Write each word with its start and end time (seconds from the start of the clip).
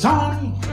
Sony 0.00 0.69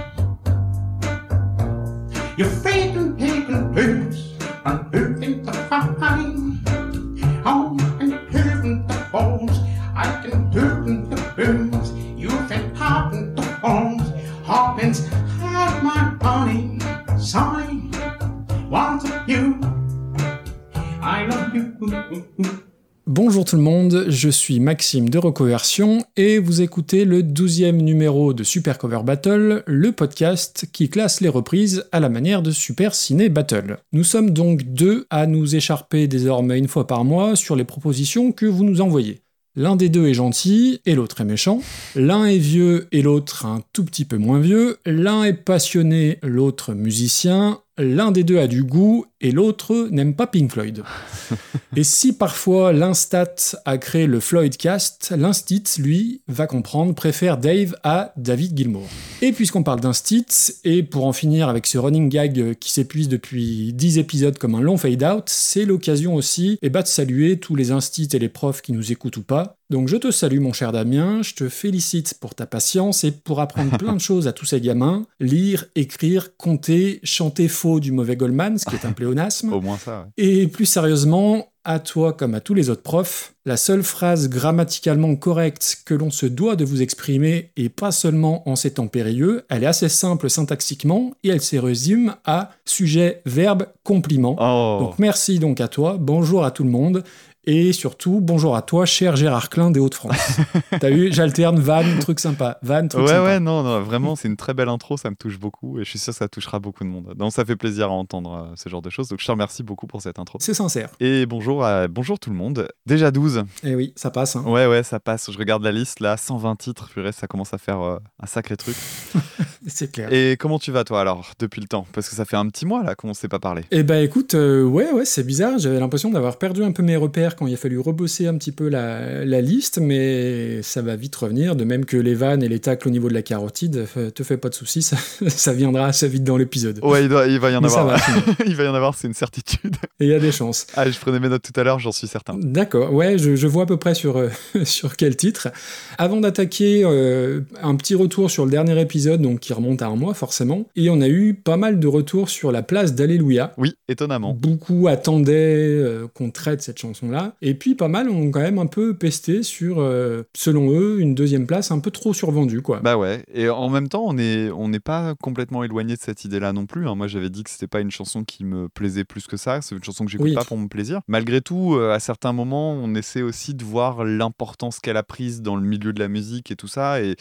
je 24.18 24.30
suis 24.30 24.60
Maxime 24.60 25.10
de 25.10 25.20
Recoversion 25.20 26.04
et 26.16 26.40
vous 26.40 26.64
écoutez 26.64 27.06
le 27.06 27.22
12e 27.22 27.74
numéro 27.74 28.34
de 28.34 28.44
Super 28.44 28.80
Cover 28.80 29.02
Battle, 29.06 29.64
le 29.68 29.92
podcast 29.92 30.68
qui 30.74 30.90
classe 30.90 31.22
les 31.22 31.30
reprises 31.30 31.86
à 31.92 32.00
la 32.00 32.10
manière 32.10 32.42
de 32.42 32.50
Super 32.50 32.96
Ciné 32.96 33.30
Battle. 33.30 33.78
Nous 33.94 34.04
sommes 34.04 34.32
donc 34.32 34.64
deux 34.64 35.06
à 35.12 35.28
nous 35.28 35.56
écharper 35.56 36.08
désormais 36.08 36.58
une 36.58 36.68
fois 36.68 36.88
par 36.88 37.06
mois 37.06 37.36
sur 37.36 37.56
les 37.56 37.64
propositions 37.64 38.32
que 38.32 38.48
vous 38.48 38.64
nous 38.64 38.82
envoyez. 38.82 39.22
L'un 39.56 39.76
des 39.76 39.90
deux 39.90 40.08
est 40.08 40.16
gentil 40.16 40.82
et 40.88 40.96
l'autre 40.96 41.22
est 41.22 41.26
méchant. 41.26 41.62
L'un 41.96 42.26
est 42.26 42.40
vieux 42.40 42.88
et 42.92 43.04
l'autre 43.04 43.46
un 43.46 43.62
tout 43.72 43.86
petit 43.86 44.06
peu 44.06 44.18
moins 44.18 44.40
vieux. 44.40 44.78
L'un 44.88 45.26
est 45.26 45.34
passionné, 45.34 46.18
l'autre 46.24 46.74
musicien. 46.74 47.60
L'un 47.80 48.12
des 48.12 48.24
deux 48.24 48.40
a 48.40 48.48
du 48.48 48.64
goût 48.64 49.06
et 49.22 49.32
l'autre 49.32 49.88
n'aime 49.92 50.16
pas 50.16 50.26
Pink 50.26 50.52
Floyd. 50.52 50.84
et 51.76 51.84
si 51.84 52.14
parfois 52.14 52.74
l'Instat 52.74 53.36
a 53.66 53.78
créé 53.78 54.08
le 54.08 54.20
Floydcast, 54.20 55.14
l'Instit, 55.16 55.64
lui, 55.78 56.22
va 56.28 56.48
comprendre, 56.48 56.96
préfère 56.96 57.38
Dave 57.38 57.76
à 57.84 58.14
David 58.18 58.58
Gilmour. 58.58 58.88
Et 59.22 59.32
puisqu'on 59.32 59.62
parle 59.62 59.80
d'Instit, 59.80 60.26
et 60.64 60.82
pour 60.82 61.06
en 61.06 61.14
finir 61.14 61.50
avec 61.50 61.68
ce 61.68 61.78
running 61.78 62.10
gag 62.10 62.56
qui 62.60 62.72
s'épuise 62.72 63.10
depuis 63.10 63.74
10 63.74 64.00
épisodes 64.00 64.38
comme 64.40 64.56
un 64.56 64.62
long 64.62 64.78
fade-out, 64.78 65.26
c'est 65.28 65.66
l'occasion 65.66 66.16
aussi 66.16 66.58
eh 66.64 66.70
ben, 66.70 66.82
de 66.82 66.88
saluer 66.88 67.38
tous 67.38 67.56
les 67.56 67.72
instits 67.72 68.10
et 68.14 68.20
les 68.20 68.30
profs 68.30 68.62
qui 68.62 68.74
nous 68.74 68.92
écoutent 68.92 69.18
ou 69.18 69.24
pas. 69.24 69.58
Donc 69.70 69.90
je 69.90 69.98
te 69.98 70.12
salue 70.12 70.40
mon 70.40 70.54
cher 70.54 70.72
Damien, 70.72 71.22
je 71.24 71.34
te 71.34 71.50
félicite 71.50 72.14
pour 72.22 72.36
ta 72.36 72.46
patience 72.46 73.04
et 73.04 73.12
pour 73.12 73.42
apprendre 73.42 73.78
plein 73.78 73.96
de 73.96 74.00
choses 74.02 74.26
à 74.28 74.32
tous 74.32 74.46
ces 74.46 74.62
gamins, 74.62 75.06
lire, 75.20 75.66
écrire, 75.76 76.38
compter, 76.38 77.02
chanter 77.04 77.50
faux 77.50 77.67
du 77.80 77.92
mauvais 77.92 78.16
Goldman, 78.16 78.58
ce 78.58 78.66
qui 78.66 78.76
est 78.76 78.86
un 78.86 78.92
pléonasme. 78.94 79.54
Au 79.54 79.62
moins 79.62 79.78
ça, 79.78 80.02
ouais. 80.02 80.24
Et 80.24 80.48
plus 80.48 80.66
sérieusement, 80.66 81.48
à 81.68 81.80
toi 81.80 82.14
comme 82.14 82.34
à 82.34 82.40
tous 82.40 82.54
les 82.54 82.70
autres 82.70 82.82
profs, 82.82 83.34
la 83.46 83.58
seule 83.58 83.84
phrase 83.84 84.30
grammaticalement 84.30 85.14
correcte 85.18 85.80
que 85.86 85.94
l'on 85.94 86.10
se 86.10 86.26
doit 86.26 86.56
de 86.56 86.64
vous 86.64 86.82
exprimer, 86.82 87.52
et 87.58 87.68
pas 87.68 87.92
seulement 87.92 88.48
en 88.50 88.56
ces 88.56 88.72
temps 88.72 88.88
périlleux, 88.88 89.44
elle 89.50 89.64
est 89.64 89.68
assez 89.68 89.90
simple 89.90 90.30
syntaxiquement 90.30 91.12
et 91.24 91.30
elle 91.30 91.42
se 91.42 91.58
résume 91.58 92.16
à 92.24 92.52
sujet, 92.64 93.22
verbe, 93.26 93.68
compliment. 93.84 94.38
Oh. 94.40 94.80
Donc 94.80 94.98
merci 94.98 95.40
donc 95.40 95.60
à 95.60 95.68
toi, 95.68 95.98
bonjour 96.00 96.46
à 96.46 96.52
tout 96.52 96.64
le 96.64 96.70
monde. 96.70 97.04
Et 97.50 97.72
surtout, 97.72 98.20
bonjour 98.22 98.58
à 98.58 98.62
toi, 98.62 98.86
cher 98.86 99.16
Gérard 99.16 99.48
Klein 99.50 99.72
des 99.72 99.80
Hauts-de-France. 99.80 100.38
T'as 100.82 100.90
vu, 100.90 101.14
j'alterne 101.14 101.58
van, 101.62 101.82
truc 102.02 102.20
sympa. 102.20 102.60
Van, 102.62 102.86
truc 102.90 103.02
Ouais, 103.04 103.08
sympa. 103.08 103.24
ouais, 103.24 103.40
non, 103.40 103.64
non, 103.64 103.80
vraiment, 103.80 104.18
c'est 104.18 104.28
une 104.28 104.36
très 104.36 104.54
belle 104.54 104.68
intro, 104.68 104.98
ça 104.98 105.10
me 105.10 105.16
touche 105.16 105.40
beaucoup 105.40 105.80
et 105.80 105.86
je 105.86 105.90
suis 105.90 105.98
sûr 105.98 106.12
que 106.12 106.18
ça 106.18 106.28
touchera 106.28 106.60
beaucoup 106.60 106.84
de 106.84 106.90
monde. 106.90 107.14
Donc 107.16 107.32
ça 107.32 107.46
fait 107.46 107.56
plaisir 107.56 107.86
à 107.86 107.92
entendre 107.92 108.50
euh, 108.52 108.54
ce 108.58 108.68
genre 108.68 108.82
de 108.82 108.90
choses. 108.90 109.08
Donc 109.08 109.22
je 109.22 109.26
te 109.26 109.32
remercie 109.32 109.64
beaucoup 109.64 109.88
pour 109.88 110.02
cette 110.02 110.20
intro. 110.20 110.38
C'est 110.42 110.54
sincère. 110.54 110.90
Et 111.00 111.26
bonjour, 111.26 111.64
à- 111.64 111.88
bonjour 111.88 112.20
tout 112.20 112.32
le 112.32 112.36
monde. 112.36 112.68
Déjà 112.86 113.12
12. 113.12 113.44
Et 113.64 113.76
oui, 113.76 113.94
ça 113.96 114.12
passe. 114.12 114.36
hein. 114.36 114.44
Ouais, 114.46 114.68
ouais, 114.68 114.84
ça 114.84 115.00
passe. 115.00 115.32
Je 115.32 115.38
regarde 115.38 115.64
la 115.64 115.72
liste 115.72 116.02
là, 116.02 116.18
120 116.18 116.58
titres, 116.58 116.90
purée, 116.90 117.14
ça 117.14 117.28
commence 117.28 117.54
à 117.54 117.58
faire 117.58 117.80
euh, 117.80 117.98
un 118.22 118.28
sacré 118.28 118.58
truc. 118.58 118.76
C'est 119.68 119.90
clair. 119.92 120.12
Et 120.12 120.36
comment 120.38 120.60
tu 120.60 120.72
vas 120.72 120.84
toi 120.84 121.00
alors, 121.02 121.32
depuis 121.40 121.62
le 121.62 121.68
temps? 121.68 121.86
Parce 121.94 122.10
que 122.10 122.16
ça 122.16 122.26
fait 122.26 122.38
un 122.38 122.48
petit 122.48 122.66
mois 122.66 122.84
là 122.84 122.96
qu'on 122.96 123.14
s'est 123.14 123.28
pas 123.30 123.40
parlé. 123.40 123.64
Eh 123.72 123.84
ben 123.84 124.04
écoute, 124.04 124.34
euh, 124.34 124.64
ouais, 124.64 124.92
ouais, 124.92 125.06
c'est 125.06 125.24
bizarre. 125.26 125.58
J'avais 125.60 125.80
l'impression 125.80 126.10
d'avoir 126.12 126.38
perdu 126.38 126.64
un 126.64 126.72
peu 126.74 126.84
mes 126.84 126.96
repères 126.98 127.36
quand 127.38 127.48
il 127.48 127.54
a 127.54 127.58
fallu 127.58 127.80
rebosser 127.80 128.28
un 128.28 128.36
petit 128.38 128.52
peu 128.52 128.68
la, 128.68 129.24
la 129.24 129.42
liste, 129.42 129.80
mais 129.80 130.62
ça 130.64 130.82
va 130.82 130.96
vite 130.96 131.16
revenir. 131.16 131.56
De 131.56 131.64
même 131.64 131.86
que 131.86 131.96
les 131.98 132.14
vannes 132.16 132.44
et 132.44 132.50
les 132.50 132.60
tacles 132.60 132.88
au 132.88 132.92
niveau 132.92 133.08
de 133.10 133.14
la 133.14 133.22
carotide, 133.22 133.86
euh, 133.96 134.10
te 134.10 134.24
fais 134.24 134.38
pas 134.38 134.50
de 134.50 134.54
soucis, 134.56 134.82
ça, 134.82 134.98
ça 135.28 135.54
viendra 135.54 135.86
assez 135.88 136.08
vite 136.08 136.24
dans 136.24 136.38
l'épisode. 136.38 136.80
Ouais, 136.84 137.04
il, 137.04 137.10
doit- 137.10 137.28
il 137.28 137.40
va 137.40 137.52
y 137.52 137.56
en 137.56 137.62
Mais 137.62 137.68
avoir. 137.68 137.98
va, 137.98 138.04
il 138.46 138.56
va 138.56 138.64
y 138.64 138.68
en 138.68 138.74
avoir, 138.76 138.96
c'est 138.96 139.08
une 139.08 139.14
certitude. 139.14 139.76
Et 140.00 140.06
il 140.06 140.10
y 140.10 140.14
a 140.14 140.20
des 140.20 140.32
chances. 140.32 140.68
Ah, 140.76 140.90
je 140.90 141.00
prenais 141.00 141.20
mes 141.20 141.30
notes 141.30 141.44
tout 141.44 141.58
à 141.60 141.64
l'heure, 141.64 141.80
j'en 141.80 141.92
suis 141.92 142.08
certain. 142.08 142.36
D'accord, 142.42 142.94
ouais, 142.94 143.18
je, 143.18 143.36
je 143.36 143.48
vois 143.48 143.64
à 143.64 143.66
peu 143.66 143.78
près 143.78 143.94
sur, 143.96 144.18
euh, 144.18 144.30
sur 144.64 144.96
quel 144.98 145.16
titre. 145.16 145.50
Avant 145.98 146.18
d'attaquer, 146.20 146.82
euh, 146.84 147.42
un 147.62 147.76
petit 147.76 147.96
retour 147.96 148.30
sur 148.32 148.46
le 148.46 148.52
dernier 148.52 148.80
épisode, 148.82 149.22
donc 149.22 149.40
qui 149.40 149.54
remonte 149.54 149.82
à 149.82 149.88
un 149.88 149.96
mois 149.96 150.14
forcément, 150.14 150.66
et 150.76 150.90
on 150.90 151.02
a 151.02 151.08
eu 151.08 151.34
pas 151.34 151.58
mal 151.58 151.80
de 151.80 151.88
retours 151.88 152.30
sur 152.30 152.52
la 152.52 152.64
place 152.64 152.96
d'Alléluia. 152.96 153.54
Oui, 153.58 153.74
étonnamment. 153.88 154.34
Beaucoup 154.34 154.88
attendaient 154.88 155.34
euh, 155.36 156.08
qu'on 156.14 156.32
traite 156.32 156.62
cette 156.62 156.80
chanson-là, 156.80 157.27
et 157.42 157.54
puis 157.54 157.76
pas 157.76 157.88
mal 157.88 158.10
ont 158.10 158.32
quand 158.32 158.42
même 158.42 158.60
un 158.60 158.66
peu 158.68 158.96
pesté 158.98 159.44
sur, 159.44 159.80
euh, 159.80 160.24
selon 160.36 160.72
eux, 160.72 161.00
une 161.00 161.16
deuxième 161.16 161.48
place 161.48 161.72
un 161.72 161.80
peu 161.80 161.92
trop 161.92 162.14
survendue, 162.14 162.62
quoi. 162.62 162.80
Bah 162.82 162.98
ouais, 162.98 163.24
et 163.34 163.50
en 163.50 163.70
même 163.70 163.90
temps, 163.90 164.04
on 164.06 164.14
n'est 164.14 164.50
on 164.52 164.68
n'est 164.70 164.80
pas 164.80 165.16
complètement 165.22 165.64
éloigné 165.64 165.96
de 165.96 166.00
cette 166.02 166.26
idée-là 166.26 166.54
non 166.54 166.66
plus. 166.66 166.88
hein. 166.88 166.96
Moi, 166.96 167.08
j'avais 167.08 167.30
dit 167.30 167.44
que 167.44 167.50
c'était 167.50 167.68
pas 167.68 167.80
une 167.82 167.92
chanson 167.92 168.24
qui 168.24 168.44
me 168.46 168.70
plaisait 168.70 169.04
plus 169.04 169.28
que 169.28 169.38
ça, 169.38 169.62
c'est 169.62 169.76
une 169.76 169.84
chanson 169.84 170.06
que 170.06 170.12
j'écoute 170.12 170.26
Oui. 170.28 170.34
pas 170.36 170.44
pour 170.46 170.58
mon 170.58 170.68
plaisir. 170.68 171.02
Malgré 171.08 171.42
tout, 171.42 171.76
euh, 171.76 171.94
à 171.94 172.00
certains 172.00 172.34
moments, 172.34 172.74
on 172.74 172.94
essaie 172.96 173.22
aussi 173.22 173.54
de 173.54 173.64
voir 173.64 174.04
l'importance 174.04 174.80
qu'elle 174.80 174.98
a 174.98 175.04
prise 175.04 175.42
dans 175.42 175.56
le 175.56 175.62
milieu 175.64 175.94
de 175.94 176.00
la 176.00 176.08
musique 176.08 176.52
et 176.52 176.56
tout 176.56 176.68
ça. 176.68 177.02
Et 177.02 177.16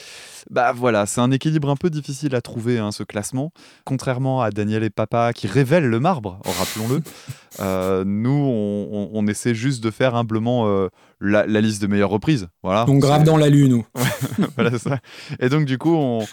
bah 0.50 0.72
voilà, 0.72 1.06
c'est 1.06 1.20
un 1.20 1.30
équilibre 1.30 1.70
un 1.70 1.76
peu 1.76 1.90
difficile 1.90 2.34
à 2.34 2.40
trouver, 2.40 2.78
hein, 2.78 2.92
ce 2.92 3.02
classement. 3.02 3.52
Contrairement 3.84 4.42
à 4.42 4.50
Daniel 4.50 4.82
et 4.82 4.90
Papa 4.90 5.32
qui 5.32 5.46
révèlent 5.46 5.86
le 5.88 6.00
marbre, 6.00 6.40
rappelons-le, 6.44 7.02
euh, 7.60 8.04
nous, 8.06 8.30
on, 8.32 9.26
essaie 9.26 9.54
juste 9.54 9.82
de 9.82 9.90
faire 9.90 10.14
humblement 10.14 10.66
euh, 10.66 10.88
la, 11.20 11.46
la 11.46 11.60
liste 11.60 11.82
de 11.82 11.86
meilleures 11.86 12.10
reprises. 12.10 12.48
Voilà. 12.62 12.84
Donc 12.84 13.00
grave 13.00 13.24
dans 13.24 13.36
la 13.36 13.48
lune, 13.48 13.70
nous. 13.70 13.86
voilà 14.56 14.78
ça. 14.78 14.98
Et 15.40 15.48
donc 15.48 15.64
du 15.64 15.78
coup, 15.78 15.94
on... 15.94 16.24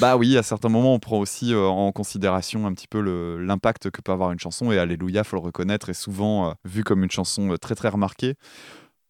bah 0.00 0.16
oui, 0.16 0.36
à 0.36 0.42
certains 0.42 0.68
moments, 0.68 0.94
on 0.94 0.98
prend 0.98 1.18
aussi 1.18 1.54
euh, 1.54 1.66
en 1.66 1.92
considération 1.92 2.66
un 2.66 2.72
petit 2.72 2.88
peu 2.88 3.00
l'impact 3.38 3.90
que 3.90 4.00
peut 4.00 4.12
avoir 4.12 4.32
une 4.32 4.38
chanson. 4.38 4.72
Et 4.72 4.78
Alléluia, 4.78 5.24
faut 5.24 5.36
le 5.36 5.42
reconnaître, 5.42 5.90
est 5.90 5.94
souvent 5.94 6.54
vu 6.64 6.84
comme 6.84 7.04
une 7.04 7.10
chanson 7.10 7.54
très 7.60 7.74
très 7.74 7.88
remarquée. 7.88 8.34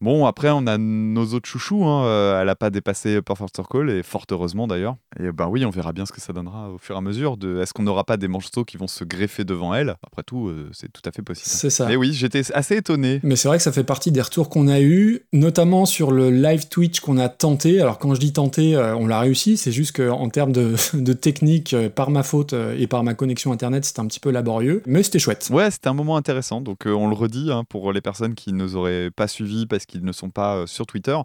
Bon, 0.02 0.26
après, 0.26 0.50
on 0.50 0.66
a 0.66 0.78
nos 0.78 1.26
autres 1.26 1.48
chouchous. 1.48 1.84
hein, 1.84 2.04
euh, 2.06 2.40
elle 2.40 2.46
n'a 2.46 2.56
pas 2.56 2.70
dépassé 2.70 3.22
Perfect 3.22 3.54
Circle, 3.54 3.88
et 3.88 4.02
fort 4.02 4.24
heureusement 4.32 4.66
d'ailleurs. 4.66 4.96
Et 5.20 5.30
ben 5.30 5.46
oui, 5.46 5.64
on 5.64 5.70
verra 5.70 5.92
bien 5.92 6.06
ce 6.06 6.12
que 6.12 6.20
ça 6.20 6.32
donnera 6.32 6.70
au 6.70 6.78
fur 6.78 6.96
et 6.96 6.98
à 6.98 7.00
mesure. 7.00 7.36
De... 7.36 7.60
Est-ce 7.60 7.72
qu'on 7.72 7.84
n'aura 7.84 8.02
pas 8.02 8.16
des 8.16 8.26
morceaux 8.26 8.64
qui 8.64 8.76
vont 8.76 8.88
se 8.88 9.04
greffer 9.04 9.44
devant 9.44 9.72
elle? 9.74 9.94
Après 10.04 10.24
tout, 10.24 10.48
euh, 10.48 10.68
c'est 10.72 10.92
tout 10.92 11.02
à 11.04 11.12
fait 11.12 11.22
possible. 11.22 11.46
C'est 11.46 11.70
ça. 11.70 11.86
Mais 11.86 11.94
oui, 11.94 12.12
j'étais 12.14 12.42
assez 12.52 12.78
étonné. 12.78 13.20
Mais 13.22 13.36
c'est 13.36 13.46
vrai 13.46 13.58
que 13.58 13.62
ça 13.62 13.70
fait 13.70 13.84
partie 13.84 14.10
des 14.10 14.20
retours 14.20 14.48
qu'on 14.48 14.66
a 14.66 14.80
eu, 14.80 15.20
notamment 15.32 15.86
sur 15.86 16.10
le 16.10 16.30
live 16.30 16.66
Twitch 16.68 16.98
qu'on 16.98 17.18
a 17.18 17.28
tenté. 17.28 17.80
Alors 17.80 18.00
quand 18.00 18.12
je 18.14 18.20
dis 18.20 18.32
tenté, 18.32 18.74
euh, 18.74 18.96
on 18.96 19.06
l'a 19.06 19.20
réussi. 19.20 19.56
C'est 19.56 19.70
juste 19.70 19.94
qu'en 19.96 20.28
termes 20.30 20.50
de, 20.52 20.74
de 20.94 21.12
technique, 21.12 21.74
euh, 21.74 21.88
par 21.88 22.10
ma 22.10 22.24
faute 22.24 22.54
et 22.76 22.88
par 22.88 23.04
ma 23.04 23.14
connexion 23.14 23.52
internet, 23.52 23.84
c'était 23.84 24.00
un 24.00 24.06
petit 24.06 24.20
peu 24.20 24.30
laborieux. 24.30 24.82
Mais 24.84 25.04
c'était 25.04 25.20
chouette. 25.20 25.48
Ouais, 25.52 25.70
c'était 25.70 25.88
un 25.88 25.94
moment 25.94 26.16
intéressant. 26.16 26.60
Donc, 26.60 26.86
on 26.86 27.06
le 27.06 27.14
redit 27.14 27.52
hein, 27.52 27.62
pour 27.68 27.92
les 27.92 28.00
personnes 28.00 28.34
qui 28.34 28.52
ne 28.52 28.58
nous 28.58 28.74
auraient 28.74 29.10
pas 29.14 29.28
suivis 29.28 29.66
parce 29.66 29.86
qu'ils 29.92 30.04
ne 30.04 30.12
sont 30.12 30.30
pas 30.30 30.56
euh, 30.56 30.66
sur 30.66 30.86
Twitter. 30.86 31.16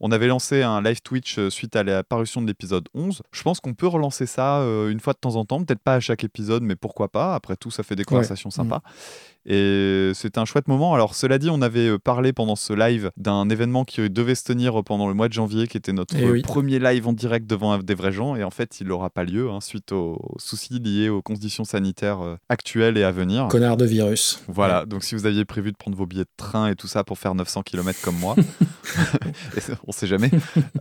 On 0.00 0.12
avait 0.12 0.26
lancé 0.26 0.62
un 0.62 0.82
live 0.82 1.00
Twitch 1.00 1.38
euh, 1.38 1.50
suite 1.50 1.74
à 1.76 1.82
la 1.82 2.02
parution 2.02 2.42
de 2.42 2.46
l'épisode 2.46 2.88
11. 2.94 3.22
Je 3.30 3.42
pense 3.42 3.60
qu'on 3.60 3.74
peut 3.74 3.86
relancer 3.86 4.26
ça 4.26 4.58
euh, 4.58 4.90
une 4.90 5.00
fois 5.00 5.12
de 5.12 5.18
temps 5.18 5.36
en 5.36 5.44
temps, 5.44 5.62
peut-être 5.62 5.80
pas 5.80 5.94
à 5.94 6.00
chaque 6.00 6.24
épisode, 6.24 6.62
mais 6.62 6.76
pourquoi 6.76 7.08
pas. 7.08 7.34
Après 7.34 7.56
tout, 7.56 7.70
ça 7.70 7.82
fait 7.82 7.96
des 7.96 8.04
conversations 8.04 8.50
sympas. 8.50 8.82
Et 9.46 10.10
c'était 10.14 10.38
un 10.38 10.44
chouette 10.44 10.66
moment. 10.68 10.94
Alors, 10.94 11.14
cela 11.14 11.38
dit, 11.38 11.50
on 11.50 11.62
avait 11.62 11.88
euh, 11.88 11.98
parlé 11.98 12.32
pendant 12.32 12.56
ce 12.56 12.72
live 12.72 13.10
d'un 13.16 13.48
événement 13.48 13.84
qui 13.84 14.10
devait 14.10 14.34
se 14.34 14.44
tenir 14.44 14.82
pendant 14.84 15.06
le 15.08 15.14
mois 15.14 15.28
de 15.28 15.32
janvier, 15.32 15.68
qui 15.68 15.76
était 15.76 15.92
notre 15.92 16.16
Eh 16.18 16.28
oui. 16.28 16.42
premier 16.42 16.78
live 16.78 17.06
en 17.06 17.12
direct 17.12 17.46
devant 17.46 17.78
des 17.78 17.94
vrais 17.94 18.12
gens. 18.12 18.34
Et 18.34 18.42
en 18.42 18.50
fait, 18.50 18.80
il 18.80 18.88
n'aura 18.88 19.08
pas 19.10 19.22
lieu 19.24 19.50
hein, 19.50 19.60
suite 19.60 19.92
aux, 19.92 20.18
soucis 20.38 20.80
liés 20.80 21.08
aux 21.08 21.22
conditions 21.22 21.64
sanitaires 21.64 22.20
euh, 22.20 22.36
actuelles 22.48 22.98
et 22.98 23.04
à 23.04 23.12
venir. 23.12 23.46
Connard 23.48 23.76
de 23.76 23.84
virus. 23.84 24.42
Voilà, 24.48 24.84
donc 24.84 25.04
si 25.04 25.14
vous 25.14 25.26
aviez 25.26 25.44
prévu 25.44 25.70
de 25.70 25.76
prendre 25.76 25.96
vos 25.96 26.06
billets 26.06 26.24
de 26.24 26.30
train 26.36 26.68
et 26.68 26.74
tout 26.74 26.88
ça 26.88 27.04
pour 27.04 27.18
faire 27.18 27.34
900 27.34 27.62
km 27.62 28.00
comme 28.02 28.16
moi, 28.18 28.34
on 29.86 29.92
sait 29.92 30.06
jamais, 30.06 30.30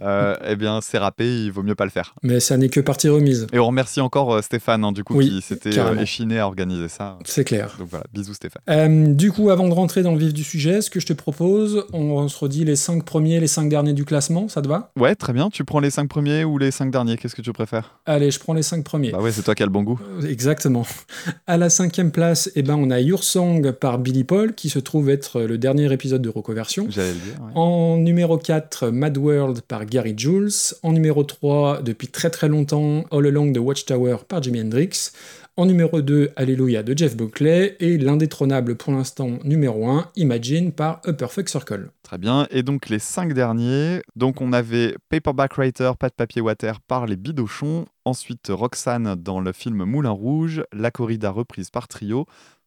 euh, 0.01 0.35
eh 0.47 0.55
bien 0.55 0.79
c'est 0.81 0.97
râpé, 0.97 1.43
il 1.43 1.51
vaut 1.51 1.63
mieux 1.63 1.75
pas 1.75 1.85
le 1.85 1.91
faire. 1.91 2.15
Mais 2.23 2.39
ça 2.39 2.57
n'est 2.57 2.69
que 2.69 2.79
partie 2.79 3.09
remise. 3.09 3.47
Et 3.53 3.59
on 3.59 3.67
remercie 3.67 4.01
encore 4.01 4.43
Stéphane, 4.43 4.83
hein, 4.83 4.91
du 4.91 5.03
coup, 5.03 5.15
Oui, 5.15 5.29
qui 5.29 5.41
s'était 5.41 5.75
échiné 5.99 6.39
à 6.39 6.47
organiser 6.47 6.87
ça. 6.87 7.17
C'est 7.25 7.43
clair. 7.43 7.75
Donc 7.77 7.89
voilà, 7.89 8.05
bisous 8.13 8.33
Stéphane. 8.33 8.54
Fait. 8.67 8.71
Euh, 8.71 9.13
du 9.13 9.31
coup, 9.31 9.49
avant 9.49 9.67
de 9.67 9.73
rentrer 9.73 10.03
dans 10.03 10.11
le 10.11 10.17
vif 10.17 10.33
du 10.33 10.43
sujet, 10.43 10.81
ce 10.81 10.89
que 10.89 10.99
je 10.99 11.05
te 11.05 11.13
propose, 11.13 11.85
on, 11.93 12.27
se 12.27 12.37
redit 12.39 12.65
les 12.65 12.75
5 12.75 13.03
premiers, 13.03 13.39
les 13.39 13.47
5 13.47 13.69
derniers 13.69 13.93
du 13.93 14.05
classement, 14.05 14.47
ça 14.47 14.61
te 14.61 14.67
va? 14.67 14.91
Ouais, 14.97 15.15
très 15.15 15.33
bien. 15.33 15.49
Tu 15.49 15.63
prends 15.63 15.79
les 15.79 15.89
5 15.89 16.07
premiers 16.07 16.43
ou 16.43 16.57
les 16.57 16.71
5 16.71 16.91
derniers? 16.91 17.17
Qu'est-ce 17.17 17.35
que 17.35 17.41
tu 17.41 17.53
préfères? 17.53 17.99
Allez, 18.05 18.31
je 18.31 18.39
prends 18.39 18.53
les 18.53 18.63
5 18.63 18.83
premiers. 18.83 19.11
Bah 19.11 19.19
ouais, 19.19 19.31
c'est 19.31 19.43
toi 19.43 19.55
qui 19.55 19.63
as 19.63 19.65
le 19.65 19.71
bon 19.71 19.83
goût. 19.83 19.99
Euh, 20.21 20.27
Exactement. 20.27 20.85
À 21.47 21.57
la 21.57 21.69
cinquième 21.69 22.11
place, 22.11 22.49
eh 22.55 22.63
ben, 22.63 22.75
on 22.75 22.89
a 22.89 22.99
Your 22.99 23.23
Song 23.23 23.71
par 23.71 23.99
Billy 23.99 24.23
Paul, 24.23 24.55
qui 24.55 24.69
se 24.69 24.79
trouve 24.79 25.09
être 25.09 25.41
le 25.41 25.57
dernier 25.57 25.91
épisode 25.91 26.21
de 26.21 26.29
Reconversion. 26.29 26.87
J'allais 26.89 27.13
le 27.13 27.19
dire. 27.19 27.33
ouais. 27.41 27.51
En 27.55 27.97
numéro 27.97 28.37
4, 28.37 28.89
Mad 28.89 29.17
World 29.17 29.61
par 29.61 29.85
Gary 29.85 30.13
Jules. 30.17 30.49
En 30.81 30.91
numéro 30.91 31.23
3, 31.23 31.81
depuis 31.83 32.07
très 32.07 32.29
très 32.29 32.47
longtemps, 32.47 33.03
All 33.11 33.27
Along 33.27 33.53
the 33.53 33.59
Watchtower 33.59 34.17
par 34.27 34.41
Jimi 34.41 34.61
Hendrix. 34.61 35.11
En 35.57 35.67
numéro 35.67 36.01
2, 36.01 36.33
Alléluia 36.35 36.83
de 36.83 36.97
Jeff 36.97 37.15
Buckley. 37.15 37.77
Et 37.79 37.97
l'indétrônable 37.97 38.75
pour 38.75 38.91
l'instant 38.91 39.39
numéro 39.45 39.87
1, 39.87 40.11
Imagine 40.17 40.73
par 40.73 40.99
A 41.05 41.13
Perfect 41.13 41.47
Circle. 41.47 41.91
Très 42.03 42.17
bien. 42.17 42.45
Et 42.51 42.61
donc 42.61 42.89
les 42.89 42.99
5 42.99 43.31
derniers. 43.31 44.01
Donc 44.17 44.41
on 44.41 44.51
avait 44.51 44.97
Paperback 45.07 45.53
Writer, 45.53 45.91
Pas 45.97 46.09
de 46.09 46.13
papier 46.13 46.41
water 46.41 46.81
par 46.81 47.05
les 47.05 47.15
Bidochons. 47.15 47.85
Ensuite 48.03 48.47
Roxane 48.49 49.15
dans 49.15 49.39
le 49.39 49.53
film 49.53 49.85
Moulin 49.85 50.09
Rouge. 50.09 50.61
La 50.73 50.91
corrida 50.91 51.31
reprise 51.31 51.69
par 51.69 51.87
Trio. 51.87 52.25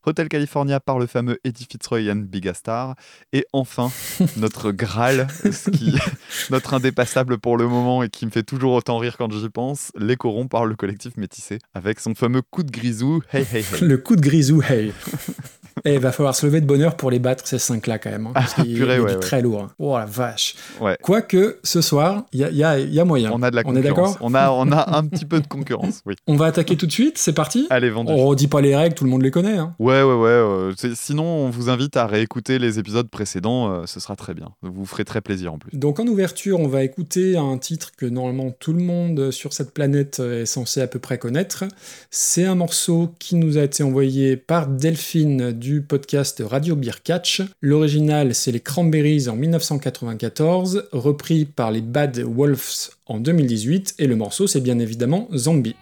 Hotel 0.09 0.29
California 0.29 0.81
par 0.81 0.99
le 0.99 1.07
fameux 1.07 1.39
Eddie 1.45 1.67
Fitzroy 1.71 2.11
and 2.11 2.25
Big 2.29 2.51
Star. 2.55 2.95
Et 3.33 3.45
enfin, 3.53 3.91
notre 4.39 4.73
Graal, 4.73 5.29
ce 5.31 5.71
qui, 5.71 5.95
notre 6.51 6.75
indépassable 6.75 7.39
pour 7.39 7.59
le 7.59 7.69
moment 7.69 8.03
et 8.03 8.09
qui 8.09 8.25
me 8.25 8.31
fait 8.31 8.43
toujours 8.43 8.73
autant 8.73 8.97
rire 8.99 9.17
quand 9.19 9.31
j'y 9.31 9.49
pense, 9.51 9.93
Les 9.99 10.17
Corons 10.17 10.49
par 10.49 10.65
le 10.65 10.77
collectif 10.77 11.17
Métissé, 11.17 11.59
avec 11.75 12.01
son 12.01 12.15
fameux 12.15 12.43
coup 12.43 12.63
de 12.63 12.71
grisou, 12.71 13.23
Hey 13.33 13.47
Hey 13.53 13.59
Hey. 13.59 13.65
Le 13.83 13.99
coup 13.99 14.17
de 14.17 14.21
grisou, 14.21 14.63
hey 14.63 14.93
Et 15.85 15.95
il 15.95 16.01
va 16.01 16.13
falloir 16.13 16.35
se 16.35 16.47
lever 16.47 16.61
de 16.61 16.67
bonheur 16.67 16.97
pour 16.97 17.11
les 17.11 17.19
battre, 17.19 17.47
ces 17.47 17.57
5-là, 17.59 17.99
quand 17.99 18.11
même. 18.11 18.27
hein, 18.29 18.33
parce 18.35 18.55
qu'il 18.55 18.75
purée, 18.75 18.95
il 18.97 19.01
est 19.01 19.05
ouais, 19.05 19.19
très 19.19 19.43
lourd. 19.43 19.63
hein. 19.63 19.71
Oh 19.79 19.97
la 19.99 20.05
vache. 20.07 20.55
Ouais. 20.81 20.97
Quoique, 21.03 21.59
ce 21.63 21.81
soir, 21.81 22.25
il 22.33 22.41
y 22.41 22.45
a, 22.45 22.51
il 22.51 22.57
y 22.57 22.65
a- 22.65 22.79
il 22.79 22.93
y 22.95 23.01
a 23.01 23.05
moyen. 23.05 23.31
On 23.33 23.43
a 23.43 23.51
de 23.51 23.57
la 23.57 23.63
On 23.65 23.73
est 23.77 23.83
concurrence. 23.83 24.13
d'accord 24.15 24.17
on 24.21 24.35
a, 24.35 24.51
on 24.51 24.71
a 24.73 24.97
un 24.97 25.05
petit 25.07 25.25
peu 25.25 25.41
de 25.41 25.47
concurrence, 25.47 26.03
oui. 26.07 26.15
On 26.27 26.37
va 26.37 26.47
attaquer 26.47 26.77
tout 26.77 26.87
de 26.87 26.93
suite, 26.93 27.19
c'est 27.19 27.33
parti 27.33 27.67
Allez, 27.71 27.91
vendu. 27.91 28.13
On 28.13 28.27
redit 28.27 28.47
pas 28.49 28.61
les 28.61 28.75
règles, 28.77 28.95
tout 28.95 29.05
le 29.05 29.11
monde 29.11 29.23
les 29.23 29.31
connaît. 29.31 29.59
hein. 29.59 29.75
Ouais, 29.79 30.03
ouais, 30.03 30.15
ouais. 30.15 30.29
euh, 30.29 30.73
sinon, 30.95 31.25
on 31.25 31.51
vous 31.51 31.71
invite 31.71 31.97
à 31.97 32.07
réécouter 32.07 32.59
les 32.59 32.79
épisodes 32.79 33.09
précédents. 33.09 33.71
euh, 33.73 33.83
ce 33.87 34.01
sera 34.01 34.17
très 34.17 34.35
bien. 34.35 34.49
Vous 34.63 34.73
vous 34.73 34.87
ferez 34.87 35.05
très 35.05 35.21
plaisir 35.21 35.53
en 35.53 35.59
plus. 35.59 35.77
Donc 35.77 36.01
en 36.01 36.07
ouverture, 36.07 36.61
on 36.61 36.69
va 36.69 36.83
écouter 36.83 37.37
un 37.37 37.59
titre 37.59 37.93
que 37.97 38.07
normalement 38.07 38.51
tout 38.59 38.73
le 38.73 38.81
monde 38.83 39.31
sur 39.31 39.53
cette 39.53 39.73
planète 39.73 40.21
est 40.21 40.47
censé 40.47 40.81
à 40.81 40.87
peu 40.87 40.99
près 40.99 41.19
connaître. 41.19 41.65
C'est 42.11 42.45
un 42.45 42.55
morceau 42.55 43.13
qui 43.19 43.37
nous 43.37 43.59
a 43.59 43.63
été 43.63 43.83
envoyé 43.83 44.37
par 44.37 44.67
Delphine 44.67 45.53
du 45.53 45.68
podcast 45.77 46.43
Radio 46.45 46.75
Beer 46.75 47.03
Catch. 47.03 47.43
L'original, 47.61 48.35
c'est 48.35 48.53
les 48.53 48.61
Cranberries 48.61 49.29
en 49.29 49.37
1994, 49.37 50.89
repris 50.93 51.45
par 51.45 51.71
les 51.71 51.83
Bad 51.83 52.19
Wolves 52.19 52.91
en 53.07 53.21
2018, 53.21 53.95
et 53.99 54.07
le 54.07 54.17
morceau, 54.17 54.47
c'est 54.47 54.61
bien 54.61 54.79
évidemment 54.79 55.29
Zombie. 55.35 55.77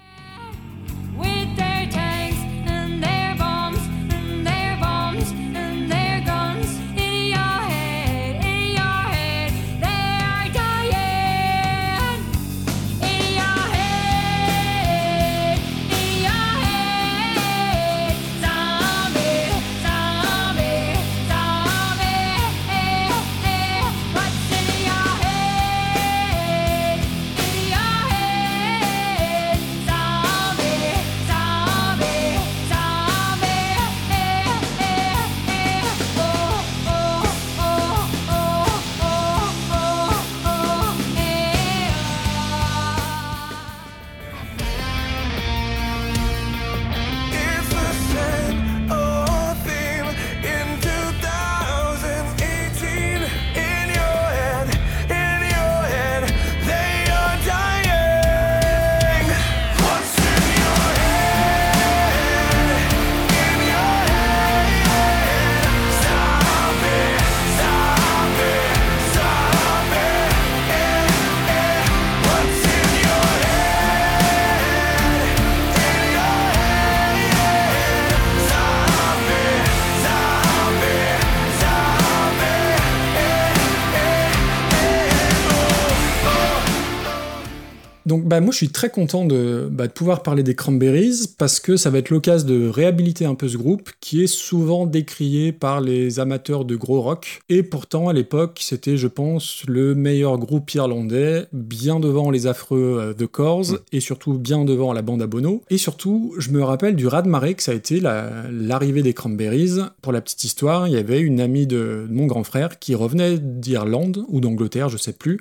Bah, 88.37 88.41
moi 88.43 88.53
je 88.53 88.59
suis 88.59 88.69
très 88.69 88.91
content 88.91 89.25
de, 89.25 89.67
bah, 89.71 89.87
de 89.87 89.93
pouvoir 89.93 90.23
parler 90.23 90.43
des 90.43 90.55
Cranberries 90.55 91.35
parce 91.39 91.59
que 91.59 91.79
ça 91.79 91.89
va 91.89 91.99
être 91.99 92.11
l'occasion 92.11 92.47
de 92.47 92.69
réhabiliter 92.69 93.25
un 93.25 93.35
peu 93.35 93.49
ce 93.49 93.57
groupe 93.57 93.91
qui 94.01 94.23
est 94.23 94.27
souvent 94.27 94.85
décrié 94.85 95.53
par 95.53 95.81
les 95.81 96.21
amateurs 96.21 96.67
de 96.67 96.77
gros 96.77 97.01
rock. 97.01 97.41
Et 97.49 97.63
pourtant 97.63 98.09
à 98.09 98.13
l'époque 98.13 98.59
c'était 98.63 98.99
je 98.99 99.07
pense 99.07 99.63
le 99.67 99.95
meilleur 99.95 100.37
groupe 100.39 100.73
irlandais 100.75 101.47
bien 101.55 101.99
devant 101.99 102.31
les 102.31 102.47
affreux 102.47 102.99
euh, 103.01 103.15
The 103.15 103.27
Corrs 103.27 103.79
et 103.91 104.01
surtout 104.01 104.35
bien 104.35 104.67
devant 104.67 104.93
la 104.93 105.01
bande 105.01 105.23
à 105.23 105.27
Bono. 105.27 105.63
Et 105.71 105.79
surtout 105.79 106.35
je 106.39 106.51
me 106.51 106.63
rappelle 106.63 106.95
du 106.95 107.07
raz-de-marée 107.07 107.55
que 107.55 107.63
ça 107.63 107.73
a 107.73 107.75
été 107.75 108.01
la- 108.01 108.45
l'arrivée 108.51 109.03
des 109.03 109.15
Cranberries. 109.15 109.81
Pour 110.03 110.13
la 110.13 110.21
petite 110.21 110.45
histoire 110.45 110.87
il 110.89 110.93
y 110.93 110.99
avait 110.99 111.21
une 111.21 111.41
amie 111.41 111.67
de, 111.67 112.07
de 112.07 112.13
mon 112.13 112.27
grand 112.27 112.45
frère 112.45 112.79
qui 112.79 112.95
revenait 112.95 113.39
d'Irlande 113.39 114.25
ou 114.29 114.41
d'Angleterre 114.41 114.91
je 114.91 114.99
sais 114.99 115.15
plus 115.15 115.41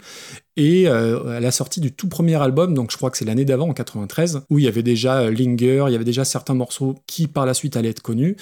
et 0.57 0.87
euh, 0.87 1.37
à 1.37 1.39
la 1.39 1.51
sortie 1.51 1.81
du 1.81 1.91
tout 1.91 2.07
premier 2.07 2.41
album, 2.41 2.73
donc 2.73 2.91
je 2.91 2.97
crois 2.97 3.11
que 3.11 3.17
c'est 3.17 3.25
l'année 3.25 3.45
d'avant, 3.45 3.69
en 3.69 3.73
93, 3.73 4.41
où 4.49 4.59
il 4.59 4.65
y 4.65 4.67
avait 4.67 4.83
déjà 4.83 5.21
euh, 5.21 5.31
Linger, 5.31 5.85
il 5.87 5.91
y 5.91 5.95
avait 5.95 6.05
déjà 6.05 6.23
certains 6.23 6.53
morceaux 6.53 6.95
qui 7.07 7.27
par 7.27 7.45
la 7.45 7.53
suite 7.53 7.75
allaient 7.75 7.89
être 7.89 8.01
connus. 8.01 8.37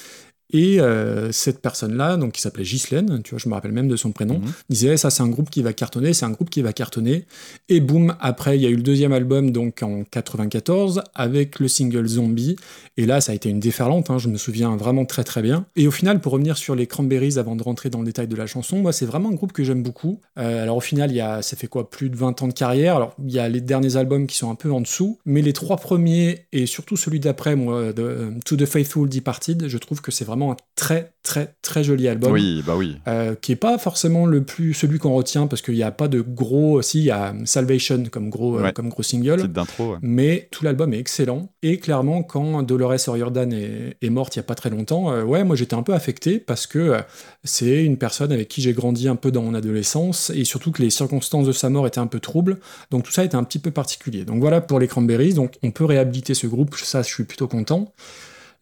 Et 0.54 0.80
euh, 0.80 1.32
cette 1.32 1.62
personne-là, 1.62 2.16
donc 2.18 2.34
qui 2.34 2.42
s'appelait 2.42 2.64
Ghislaine, 2.64 3.22
tu 3.24 3.32
vois, 3.32 3.40
je 3.40 3.50
me 3.50 3.54
rappelle 3.56 3.72
même 3.72 3.88
de 3.88 3.96
son 3.96 4.12
prénom, 4.12 4.36
Mhm. 4.40 4.52
disait 4.70 4.98
ça 4.98 5.10
c'est 5.10 5.24
un 5.24 5.28
groupe 5.28 5.50
qui 5.50 5.62
va 5.64 5.74
cartonner, 5.74 6.14
c'est 6.14 6.26
un 6.26 6.30
groupe 6.32 6.50
qui 6.52 6.62
va 6.62 6.72
cartonner. 6.74 7.26
Et 7.70 7.80
boum, 7.80 8.16
après 8.20 8.56
il 8.58 8.62
y 8.62 8.68
a 8.68 8.70
eu 8.70 8.76
le 8.76 8.84
deuxième 8.84 9.14
album 9.14 9.52
donc 9.52 9.82
en 9.84 10.04
94 10.04 11.02
avec 11.16 11.60
le 11.60 11.68
single 11.68 12.08
Zombie. 12.08 12.56
Et 12.98 13.06
là 13.06 13.20
ça 13.22 13.32
a 13.32 13.36
été 13.36 13.50
une 13.50 13.60
déferlante, 13.60 14.10
hein, 14.10 14.18
je 14.20 14.30
me 14.30 14.38
souviens 14.38 14.76
vraiment 14.76 15.06
très 15.06 15.24
très 15.24 15.42
bien. 15.42 15.66
Et 15.76 15.88
au 15.88 15.92
final, 15.92 16.20
pour 16.22 16.34
revenir 16.34 16.58
sur 16.58 16.76
les 16.76 16.86
Cranberries 16.88 17.38
avant 17.40 17.56
de 17.56 17.64
rentrer 17.64 17.90
dans 17.90 18.00
le 18.00 18.06
détail 18.06 18.28
de 18.28 18.36
la 18.36 18.46
chanson, 18.46 18.78
moi 18.78 18.94
c'est 18.94 19.06
vraiment 19.06 19.30
un 19.30 19.34
groupe 19.34 19.54
que 19.54 19.64
j'aime 19.64 19.82
beaucoup. 19.82 20.20
Euh, 20.38 20.62
alors 20.64 20.78
au 20.78 20.82
final, 20.82 21.12
il 21.12 21.16
y 21.18 21.22
a, 21.22 21.42
ça 21.42 21.56
fait 21.58 21.68
quoi, 21.68 21.90
plus 21.90 22.10
de 22.10 22.16
20 22.16 22.42
ans 22.44 22.48
de 22.48 22.54
carrière. 22.54 22.96
Alors 22.96 23.16
il 23.26 23.34
y 23.34 23.40
a 23.40 23.50
les 23.50 23.62
derniers 23.62 23.96
albums 23.98 24.28
qui 24.28 24.38
sont 24.38 24.52
un 24.52 24.56
peu 24.56 24.72
en 24.72 24.82
dessous, 24.82 25.18
mais 25.26 25.42
les 25.42 25.54
trois 25.54 25.78
premiers 25.78 26.46
et 26.52 26.66
surtout 26.68 26.96
celui 26.98 27.20
d'après, 27.20 27.56
moi, 27.56 27.92
de 27.94 28.04
euh, 28.04 28.30
To 28.46 28.56
the 28.56 28.66
Faithful 28.66 29.10
Departed, 29.10 29.68
je 29.68 29.78
trouve 29.80 30.02
que 30.02 30.12
c'est 30.12 30.26
vraiment 30.26 30.43
un 30.52 30.58
très 30.76 31.14
très 31.24 31.56
très 31.62 31.84
joli 31.84 32.08
album. 32.08 32.34
Oui, 32.34 32.64
bah 32.66 32.76
oui. 32.76 32.98
Euh, 33.08 33.36
qui 33.36 33.54
est 33.54 33.58
pas 33.58 33.78
forcément 33.78 34.26
le 34.26 34.44
plus 34.44 34.74
celui 34.74 35.00
qu'on 35.00 35.14
retient 35.14 35.48
parce 35.48 35.62
qu'il 35.62 35.76
n'y 35.76 35.84
a 35.84 35.92
pas 35.92 36.08
de 36.08 36.20
gros 36.20 36.82
si 36.82 37.00
il 37.00 37.06
y 37.06 37.12
a 37.12 37.34
Salvation 37.46 38.04
comme 38.12 38.30
gros 38.30 38.60
euh, 38.60 38.72
comme 38.72 38.90
gros 38.90 39.04
single 39.04 39.48
d'intro. 39.48 39.94
ouais. 39.94 39.98
mais 40.02 40.48
tout 40.52 40.66
l'album 40.66 40.94
est 40.94 41.00
excellent 41.00 41.50
et 41.62 41.78
clairement 41.78 42.24
quand 42.24 42.64
Dolores 42.64 43.08
O'Riordan 43.08 43.54
est, 43.54 43.96
est 44.02 44.10
morte 44.10 44.36
il 44.36 44.40
y 44.40 44.42
a 44.42 44.44
pas 44.44 44.56
très 44.56 44.70
longtemps 44.70 45.12
euh, 45.12 45.24
ouais 45.24 45.44
moi 45.44 45.56
j'étais 45.56 45.76
un 45.76 45.84
peu 45.84 45.94
affecté 45.94 46.40
parce 46.40 46.68
que 46.68 46.98
c'est 47.44 47.84
une 47.84 47.98
personne 47.98 48.32
avec 48.32 48.50
qui 48.50 48.62
j'ai 48.62 48.74
grandi 48.74 49.08
un 49.08 49.16
peu 49.16 49.32
dans 49.32 49.44
mon 49.44 49.54
adolescence 49.54 50.32
et 50.36 50.44
surtout 50.44 50.72
que 50.72 50.82
les 50.82 50.90
circonstances 50.90 51.48
de 51.48 51.54
sa 51.54 51.70
mort 51.70 51.88
étaient 51.88 52.00
un 52.00 52.08
peu 52.08 52.20
troubles 52.20 52.60
donc 52.92 53.04
tout 53.04 53.12
ça 53.12 53.24
était 53.24 53.36
un 53.36 53.44
petit 53.44 53.60
peu 53.60 53.72
particulier 53.72 54.26
donc 54.26 54.42
voilà 54.42 54.60
pour 54.60 54.80
les 54.80 54.88
Cranberries 54.88 55.36
donc 55.36 55.54
on 55.64 55.72
peut 55.72 55.86
réhabiliter 55.86 56.34
ce 56.34 56.48
groupe 56.48 56.76
ça 56.76 57.02
je 57.02 57.08
suis 57.08 57.24
plutôt 57.24 57.48
content 57.48 57.94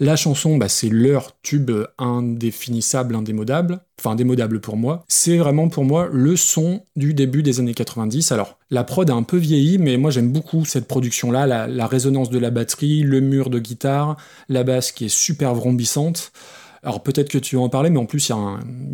la 0.02 0.16
chanson, 0.16 0.58
bah, 0.58 0.68
c'est 0.68 0.90
leur 0.90 1.40
tube 1.44 1.70
indéfinissable, 2.00 3.14
indémodable, 3.14 3.82
enfin 4.00 4.14
indémodable 4.14 4.60
pour 4.60 4.76
moi. 4.76 5.06
C'est 5.08 5.38
vraiment 5.38 5.70
pour 5.70 5.86
moi 5.86 6.10
le 6.12 6.36
son 6.36 6.84
du 6.96 7.14
début 7.14 7.44
des 7.44 7.60
années 7.60 7.76
90. 7.76 8.32
Alors, 8.32 8.58
la 8.72 8.84
prod 8.84 9.08
a 9.12 9.14
un 9.14 9.22
peu 9.22 9.38
vieilli, 9.38 9.78
mais 9.78 9.98
moi 9.98 10.10
j'aime 10.10 10.32
beaucoup 10.32 10.66
cette 10.66 10.88
production-là, 10.88 11.46
la, 11.46 11.68
la 11.68 11.86
résonance 11.86 12.32
de 12.32 12.40
la 12.40 12.50
batterie, 12.50 13.04
le 13.04 13.22
mur 13.22 13.52
de 13.52 13.60
guitare, 13.60 14.18
la 14.50 14.64
basse 14.64 14.92
qui 14.92 15.06
est 15.06 15.16
super 15.16 15.54
vrombissante. 15.54 16.32
Alors 16.82 17.04
peut-être 17.04 17.30
que 17.30 17.38
tu 17.38 17.58
vas 17.58 17.62
en 17.62 17.70
parler, 17.70 17.92
mais 17.92 18.00
en 18.00 18.08
plus, 18.08 18.30
il 18.30 18.36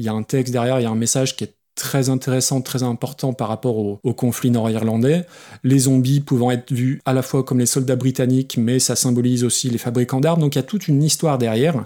y, 0.01 0.03
y 0.03 0.09
a 0.09 0.13
un 0.13 0.23
texte 0.23 0.51
derrière, 0.51 0.77
il 0.81 0.83
y 0.83 0.87
a 0.87 0.91
un 0.91 0.95
message 0.95 1.37
qui 1.37 1.45
est 1.45 1.56
très 1.77 2.09
intéressant, 2.09 2.59
très 2.61 2.83
important 2.83 3.33
par 3.33 3.47
rapport 3.47 3.77
au, 3.77 4.13
conflit 4.13 4.49
nord-irlandais. 4.49 5.25
Les 5.63 5.79
zombies 5.79 6.19
pouvant 6.19 6.49
être 6.49 6.73
vus 6.73 7.01
à 7.05 7.13
la 7.13 7.21
fois 7.21 7.43
comme 7.43 7.59
les 7.59 7.67
soldats 7.67 7.95
britanniques, 7.95 8.57
mais 8.57 8.79
ça 8.79 8.95
symbolise 8.95 9.43
aussi 9.43 9.69
les 9.69 9.77
fabricants 9.77 10.19
d'armes. 10.19 10.41
Donc 10.41 10.55
il 10.55 10.57
y 10.57 10.59
a 10.59 10.63
toute 10.63 10.87
une 10.87 11.03
histoire 11.03 11.37
derrière. 11.37 11.85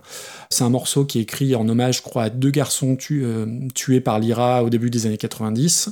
C'est 0.50 0.64
un 0.64 0.70
morceau 0.70 1.04
qui 1.04 1.20
est 1.20 1.24
écrit 1.24 1.56
en 1.56 1.68
hommage, 1.68 1.98
je 1.98 2.02
crois, 2.02 2.24
à 2.24 2.30
deux 2.30 2.52
garçons 2.52 2.98
euh, 3.12 3.46
tués 3.76 4.00
par 4.00 4.18
l'IRA 4.18 4.64
au 4.64 4.70
début 4.70 4.90
des 4.90 5.06
années 5.06 5.18
90. 5.18 5.92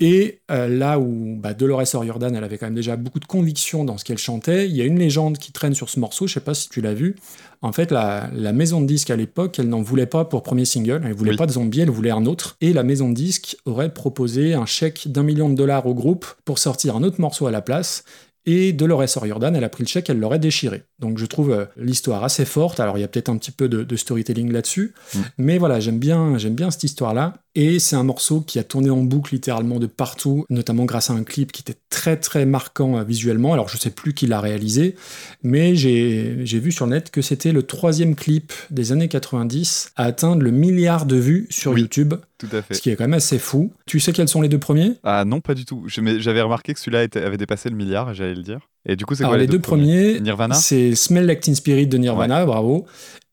Et 0.00 0.38
euh, 0.52 0.68
là 0.68 1.00
où 1.00 1.34
bah, 1.36 1.54
Dolores 1.54 1.82
O'Riordan, 1.94 2.32
elle 2.36 2.44
avait 2.44 2.56
quand 2.56 2.66
même 2.66 2.74
déjà 2.76 2.94
beaucoup 2.96 3.18
de 3.18 3.24
conviction 3.24 3.84
dans 3.84 3.98
ce 3.98 4.04
qu'elle 4.04 4.18
chantait, 4.18 4.68
il 4.68 4.76
y 4.76 4.80
a 4.80 4.84
une 4.84 4.98
légende 4.98 5.38
qui 5.38 5.50
traîne 5.50 5.74
sur 5.74 5.88
ce 5.88 5.98
morceau, 5.98 6.28
je 6.28 6.34
sais 6.34 6.40
pas 6.40 6.54
si 6.54 6.68
tu 6.68 6.80
l'as 6.80 6.94
vu. 6.94 7.16
En 7.62 7.72
fait, 7.72 7.90
la, 7.90 8.30
la 8.32 8.52
maison 8.52 8.80
de 8.80 8.86
disques 8.86 9.10
à 9.10 9.16
l'époque, 9.16 9.56
elle 9.58 9.68
n'en 9.68 9.82
voulait 9.82 10.06
pas 10.06 10.24
pour 10.24 10.44
premier 10.44 10.64
single, 10.64 11.02
elle 11.04 11.14
voulait 11.14 11.32
Oui. 11.32 11.36
pas 11.36 11.46
de 11.46 11.52
zombie, 11.52 11.80
elle 11.80 11.90
voulait 11.90 12.12
un 12.12 12.26
autre. 12.26 12.56
Et 12.60 12.72
la 12.72 12.84
maison 12.84 13.08
de 13.08 13.14
disques 13.14 13.56
aurait 13.64 13.92
proposé 13.92 14.54
un 14.54 14.66
chèque 14.66 15.08
d'un 15.10 15.24
million 15.24 15.48
de 15.48 15.56
dollars 15.56 15.86
au 15.86 15.94
groupe 15.94 16.26
pour 16.44 16.60
sortir 16.60 16.94
un 16.94 17.02
autre 17.02 17.20
morceau 17.20 17.48
à 17.48 17.50
la 17.50 17.60
place. 17.60 18.04
Et 18.46 18.72
Dolores 18.72 19.04
O'Riordan, 19.16 19.54
elle 19.54 19.64
a 19.64 19.68
pris 19.68 19.82
le 19.82 19.88
chèque, 19.88 20.08
elle 20.08 20.20
l'aurait 20.20 20.38
déchiré. 20.38 20.84
Donc 21.00 21.18
je 21.18 21.26
trouve 21.26 21.50
euh, 21.50 21.66
l'histoire 21.76 22.24
assez 22.24 22.46
forte. 22.46 22.80
Alors 22.80 22.96
il 22.96 23.02
y 23.02 23.04
a 23.04 23.08
peut-être 23.08 23.28
un 23.28 23.36
petit 23.36 23.50
peu 23.50 23.68
de, 23.68 23.82
de 23.82 23.96
storytelling 23.96 24.50
là-dessus, 24.52 24.94
Mm. 25.14 25.18
mais 25.38 25.58
voilà, 25.58 25.80
j'aime 25.80 25.98
bien, 25.98 26.38
j'aime 26.38 26.54
bien 26.54 26.70
cette 26.70 26.84
histoire-là. 26.84 27.34
Et 27.60 27.80
c'est 27.80 27.96
un 27.96 28.04
morceau 28.04 28.40
qui 28.40 28.60
a 28.60 28.62
tourné 28.62 28.88
en 28.88 28.98
boucle 29.02 29.34
littéralement 29.34 29.80
de 29.80 29.88
partout, 29.88 30.46
notamment 30.48 30.84
grâce 30.84 31.10
à 31.10 31.14
un 31.14 31.24
clip 31.24 31.50
qui 31.50 31.60
était 31.62 31.74
très 31.90 32.16
très 32.16 32.46
marquant 32.46 32.96
euh, 32.98 33.02
visuellement. 33.02 33.52
Alors 33.52 33.68
je 33.68 33.76
sais 33.76 33.90
plus 33.90 34.14
qui 34.14 34.28
l'a 34.28 34.40
réalisé, 34.40 34.94
mais 35.42 35.74
j'ai 35.74 36.44
vu 36.44 36.70
sur 36.70 36.86
le 36.86 36.92
net 36.92 37.10
que 37.10 37.20
c'était 37.20 37.50
le 37.50 37.64
troisième 37.64 38.14
clip 38.14 38.52
des 38.70 38.92
années 38.92 39.08
90 39.08 39.90
à 39.96 40.04
atteindre 40.04 40.42
le 40.42 40.52
milliard 40.52 41.04
de 41.04 41.16
vues 41.16 41.48
sur 41.50 41.72
Oui. 41.72 41.80
YouTube, 41.80 42.14
Tout 42.38 42.46
à 42.52 42.62
fait. 42.62 42.74
ce 42.74 42.80
qui 42.80 42.90
est 42.90 42.94
quand 42.96 43.02
même 43.04 43.14
assez 43.14 43.40
fou. 43.40 43.72
Tu 43.86 43.98
sais 43.98 44.12
quels 44.12 44.28
sont 44.28 44.40
les 44.40 44.48
deux 44.48 44.58
premiers? 44.60 44.92
Ah 45.02 45.24
non, 45.24 45.40
pas 45.40 45.54
du 45.54 45.64
tout. 45.64 45.82
J'avais 45.88 46.42
remarqué 46.42 46.74
que 46.74 46.78
celui-là 46.78 47.06
avait 47.16 47.38
dépassé 47.38 47.70
le 47.70 47.76
milliard, 47.76 48.14
j'allais 48.14 48.36
le 48.36 48.42
dire. 48.44 48.60
Et 48.86 48.94
du 48.94 49.04
coup, 49.04 49.16
c'est 49.16 49.24
Alors 49.24 49.32
quoi 49.32 49.38
les, 49.38 49.48
deux, 49.48 49.58
premiers, 49.58 50.20
Nirvana? 50.20 50.54
c'est 50.54 50.94
Smell 50.94 51.26
Like 51.26 51.40
Teen 51.40 51.56
Spirit 51.56 51.88
de 51.88 51.98
Nirvana, 51.98 52.46
bravo, 52.46 52.86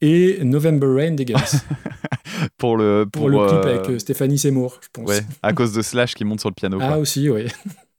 et 0.05 0.43
November 0.43 0.87
Rain 0.87 1.11
des 1.11 1.25
Guns, 1.25 1.39
Pour 2.57 2.77
le, 2.77 3.05
pour, 3.11 3.29
le 3.29 3.37
clip 3.47 3.65
euh, 3.65 3.75
avec 3.75 3.89
euh, 3.89 3.99
Stéphanie 3.99 4.37
Seymour, 4.37 4.79
je 4.81 4.87
pense. 4.91 5.07
Ouais, 5.07 5.21
à 5.41 5.53
cause 5.53 5.73
de 5.73 5.81
Slash 5.81 6.13
qui 6.13 6.25
monte 6.25 6.41
sur 6.41 6.49
le 6.49 6.53
piano. 6.53 6.77
Ah 6.81 6.89
quoi. 6.89 6.97
aussi, 6.97 7.29
oui. 7.29 7.45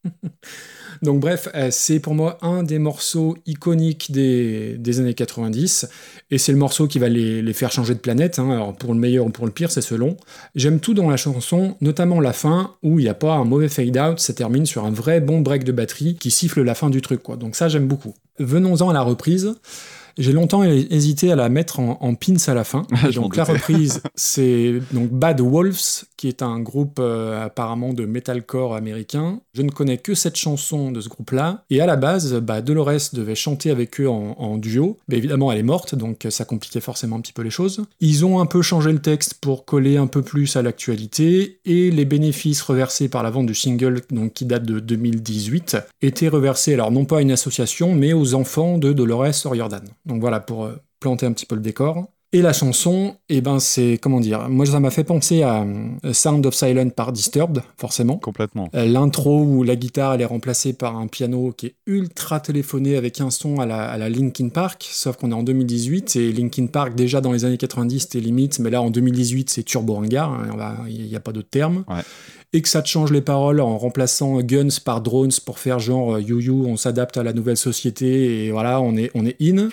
Donc 1.03 1.21
bref, 1.21 1.49
euh, 1.55 1.69
c'est 1.71 2.01
pour 2.01 2.15
moi 2.15 2.39
un 2.43 2.63
des 2.63 2.79
morceaux 2.79 3.37
iconiques 3.45 4.13
des, 4.13 4.77
des 4.79 5.01
années 5.01 5.15
90, 5.15 5.89
et 6.31 6.39
c'est 6.39 6.53
le 6.53 6.59
morceau 6.59 6.87
qui 6.87 6.99
va 6.99 7.09
les, 7.09 7.43
les 7.43 7.53
faire 7.53 7.73
changer 7.73 7.95
de 7.95 7.99
planète, 7.99 8.39
hein. 8.39 8.51
alors 8.51 8.75
pour 8.75 8.95
le 8.95 9.01
meilleur 9.01 9.27
ou 9.27 9.31
pour 9.31 9.47
le 9.47 9.53
pire, 9.53 9.71
c'est 9.71 9.83
selon. 9.83 10.17
J'aime 10.55 10.81
tout 10.81 10.95
dans 10.95 11.11
la 11.11 11.17
chanson, 11.17 11.77
notamment 11.81 12.21
la 12.21 12.33
fin, 12.33 12.77
où 12.83 12.99
il 12.99 13.03
n'y 13.03 13.09
a 13.09 13.15
pas 13.15 13.35
un 13.35 13.45
mauvais 13.45 13.69
fade-out, 13.69 14.21
ça 14.21 14.33
termine 14.33 14.65
sur 14.65 14.85
un 14.85 14.91
vrai 14.91 15.21
bon 15.21 15.41
break 15.41 15.65
de 15.65 15.73
batterie 15.73 16.17
qui 16.17 16.31
siffle 16.31 16.63
la 16.63 16.75
fin 16.75 16.89
du 16.89 17.03
truc, 17.03 17.23
quoi. 17.23 17.37
Donc 17.37 17.57
ça, 17.57 17.69
j'aime 17.69 17.89
beaucoup. 17.89 18.15
Venons-en 18.39 18.89
à 18.91 18.95
la 18.95 19.03
reprise. 19.03 19.55
J'ai 20.19 20.33
longtemps 20.33 20.63
hé- 20.65 20.87
hésité 20.91 21.31
à 21.31 21.37
la 21.37 21.49
mettre 21.49 21.79
en, 21.81 21.99
en 22.01 22.15
pins 22.15 22.35
à 22.47 22.55
la 22.55 22.65
fin. 22.65 22.85
M'en 22.91 23.23
donc 23.23 23.37
la 23.37 23.45
reprise, 23.45 24.01
c'est 24.15 24.81
donc 24.93 25.11
Bad 25.11 25.41
Wolves, 25.41 26.05
qui 26.17 26.29
est 26.29 26.43
un 26.43 26.61
groupe 26.61 26.99
euh, 26.99 27.45
apparemment 27.45 27.93
de 27.93 28.07
metalcore 28.07 28.75
américain. 28.75 29.41
Je 29.55 29.63
ne 29.63 29.71
connais 29.71 29.99
que 29.99 30.15
cette 30.15 30.37
chanson 30.37 30.91
de 30.91 31.01
ce 31.01 31.09
groupe-là. 31.09 31.65
Et 31.71 31.81
à 31.81 31.87
la 31.87 31.97
base, 31.97 32.35
bah, 32.35 32.63
Dolores 32.63 33.11
devait 33.13 33.35
chanter 33.35 33.71
avec 33.71 34.01
eux 34.01 34.09
en, 34.09 34.57
duo. 34.57 34.99
Mais 35.09 35.17
évidemment, 35.17 35.53
elle 35.53 35.59
est 35.59 35.63
morte, 35.63 35.95
donc 35.95 36.27
ça 36.31 36.45
compliquait 36.45 36.81
forcément 36.81 37.17
un 37.17 37.21
petit 37.21 37.33
peu 37.33 37.43
les 37.43 37.51
choses. 37.51 37.85
Ils 38.01 38.25
ont 38.25 38.41
un 38.41 38.47
peu 38.47 38.63
changé 38.63 38.93
le 38.93 39.01
texte 39.01 39.35
pour 39.35 39.65
coller 39.65 39.97
un 39.97 40.07
peu 40.07 40.23
plus 40.23 40.57
à 40.57 40.63
l'actualité. 40.63 41.61
Et 41.65 41.91
les 41.91 42.05
bénéfices 42.05 42.63
reversés 42.63 43.09
par 43.09 43.23
la 43.23 43.31
vente 43.31 43.47
du 43.47 43.55
single, 43.55 44.03
donc 44.11 44.33
qui 44.33 44.47
date 44.47 44.65
de 44.65 44.81
2018, 44.81 45.77
étaient 46.03 46.29
reversés, 46.29 46.75
alors 46.75 46.91
non 46.91 47.05
pas 47.05 47.19
à 47.19 47.21
une 47.21 47.33
association, 47.33 47.95
mais 47.95 48.13
aux 48.13 48.35
enfants 48.35 48.79
de 48.79 48.93
Dolores 48.93 49.45
O'Riordan. 49.45 49.85
Donc 50.07 50.21
voilà, 50.21 50.41
pour 50.41 50.65
euh, 50.65 50.77
planter 51.01 51.27
un 51.27 51.33
petit 51.33 51.47
peu 51.47 51.55
le 51.55 51.61
décor. 51.61 52.09
Et 52.33 52.43
la 52.43 52.53
chanson, 52.53 53.15
eh 53.29 53.41
ben 53.41 53.61
c'est, 53.61 53.99
comment 54.03 54.19
dire, 54.19 54.49
moi 54.49 54.67
ça 54.67 54.81
m'a 54.81 54.91
fait 54.91 55.05
penser 55.05 55.43
à 55.43 55.63
euh, 55.63 56.13
Sound 56.13 56.45
of 56.45 56.55
Silence 56.55 56.93
par 56.95 57.13
Disturbed, 57.13 57.63
forcément. 57.79 58.17
Complètement. 58.19 58.69
Euh, 58.75 58.85
L'intro 58.85 59.43
où 59.43 59.63
la 59.63 59.77
guitare 59.77 60.15
elle 60.15 60.23
est 60.23 60.27
remplacée 60.27 60.73
par 60.73 60.97
un 60.97 61.07
piano 61.07 61.55
qui 61.57 61.67
est 61.67 61.75
ultra 61.87 62.41
téléphoné 62.41 62.97
avec 62.97 63.21
un 63.21 63.31
son 63.31 63.61
à 63.61 63.67
la, 63.67 63.89
à 63.89 63.97
la 63.97 64.09
Linkin 64.09 64.49
Park, 64.49 64.87
sauf 64.91 65.17
qu'on 65.17 65.31
est 65.31 65.35
en 65.35 65.45
2018 65.45 66.17
et 66.17 66.33
Linkin 66.33 66.67
Park 66.67 66.97
déjà 66.97 67.21
dans 67.21 67.31
les 67.31 67.45
années 67.45 67.59
90 67.59 68.01
c'était 68.01 68.21
limite, 68.21 68.59
mais 68.59 68.71
là 68.71 68.83
en 68.83 68.91
2018 68.91 69.49
c'est 69.49 69.63
turbo 69.63 69.95
ringard, 69.95 70.33
hein, 70.33 70.85
il 70.89 71.07
n'y 71.07 71.17
a 71.17 71.21
pas 71.21 71.33
d'autre 71.33 71.49
terme. 71.49 71.85
Ouais. 71.89 72.03
Et 72.53 72.61
que 72.61 72.69
ça 72.69 72.83
te 72.83 72.89
change 72.89 73.13
les 73.13 73.21
paroles 73.21 73.61
en 73.61 73.79
remplaçant 73.79 74.41
Guns 74.41 74.69
par 74.85 75.01
Drones 75.01 75.33
pour 75.45 75.59
faire 75.61 75.79
genre 75.79 76.17
euh, 76.17 76.21
you 76.21 76.41
you, 76.41 76.65
on 76.67 76.77
s'adapte 76.77 77.17
à 77.17 77.23
la 77.23 77.33
nouvelle 77.33 77.57
société 77.57 78.47
et 78.47 78.51
voilà, 78.51 78.81
on 78.81 78.97
est, 78.97 79.11
on 79.15 79.25
est 79.25 79.37
in. 79.41 79.69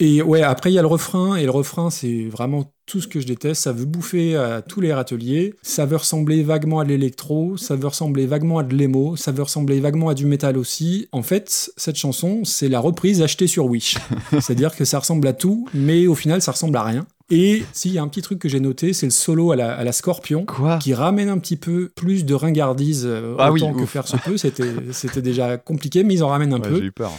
Et 0.00 0.22
ouais, 0.22 0.42
après 0.42 0.72
il 0.72 0.74
y 0.74 0.78
a 0.78 0.82
le 0.82 0.88
refrain, 0.88 1.36
et 1.36 1.44
le 1.44 1.50
refrain 1.50 1.88
c'est 1.88 2.24
vraiment 2.24 2.72
tout 2.86 3.00
ce 3.00 3.06
que 3.06 3.20
je 3.20 3.26
déteste. 3.26 3.62
Ça 3.62 3.72
veut 3.72 3.84
bouffer 3.84 4.36
à 4.36 4.60
tous 4.60 4.80
les 4.80 4.92
râteliers, 4.92 5.54
ça 5.62 5.86
veut 5.86 5.96
ressembler 5.96 6.42
vaguement 6.42 6.80
à 6.80 6.84
de 6.84 6.88
l'électro, 6.88 7.56
ça 7.56 7.76
veut 7.76 7.86
ressembler 7.86 8.26
vaguement 8.26 8.58
à 8.58 8.64
de 8.64 8.74
l'émo, 8.74 9.16
ça 9.16 9.30
veut 9.30 9.42
ressembler 9.42 9.80
vaguement 9.80 10.08
à 10.08 10.14
du 10.14 10.26
métal 10.26 10.58
aussi. 10.58 11.08
En 11.12 11.22
fait, 11.22 11.70
cette 11.76 11.96
chanson, 11.96 12.44
c'est 12.44 12.68
la 12.68 12.80
reprise 12.80 13.22
achetée 13.22 13.46
sur 13.46 13.66
Wish. 13.66 13.96
C'est-à-dire 14.32 14.74
que 14.74 14.84
ça 14.84 14.98
ressemble 14.98 15.28
à 15.28 15.32
tout, 15.32 15.68
mais 15.74 16.06
au 16.06 16.14
final 16.14 16.42
ça 16.42 16.52
ressemble 16.52 16.76
à 16.76 16.82
rien. 16.82 17.06
Et 17.30 17.64
s'il 17.72 17.92
y 17.92 17.98
a 17.98 18.02
un 18.02 18.08
petit 18.08 18.20
truc 18.20 18.38
que 18.38 18.48
j'ai 18.50 18.60
noté, 18.60 18.92
c'est 18.92 19.06
le 19.06 19.10
solo 19.10 19.50
à 19.52 19.56
la, 19.56 19.72
à 19.74 19.82
la 19.82 19.92
Scorpion 19.92 20.44
Quoi 20.44 20.78
qui 20.78 20.92
ramène 20.92 21.30
un 21.30 21.38
petit 21.38 21.56
peu 21.56 21.90
plus 21.94 22.24
de 22.26 22.34
ringardise 22.34 23.04
euh, 23.06 23.34
Ah 23.38 23.50
oui, 23.50 23.62
autant 23.62 23.72
que 23.72 23.86
faire 23.86 24.06
se 24.06 24.16
peut. 24.18 24.36
C'était 24.92 25.22
déjà 25.22 25.56
compliqué, 25.56 26.04
mais 26.04 26.14
ils 26.14 26.22
en 26.24 26.28
ramènent 26.28 26.52
un 26.52 26.60
Ouais, 26.60 26.68
peu. 26.68 26.76
J'ai 26.76 26.84
eu 26.84 26.92
peur. 26.92 27.12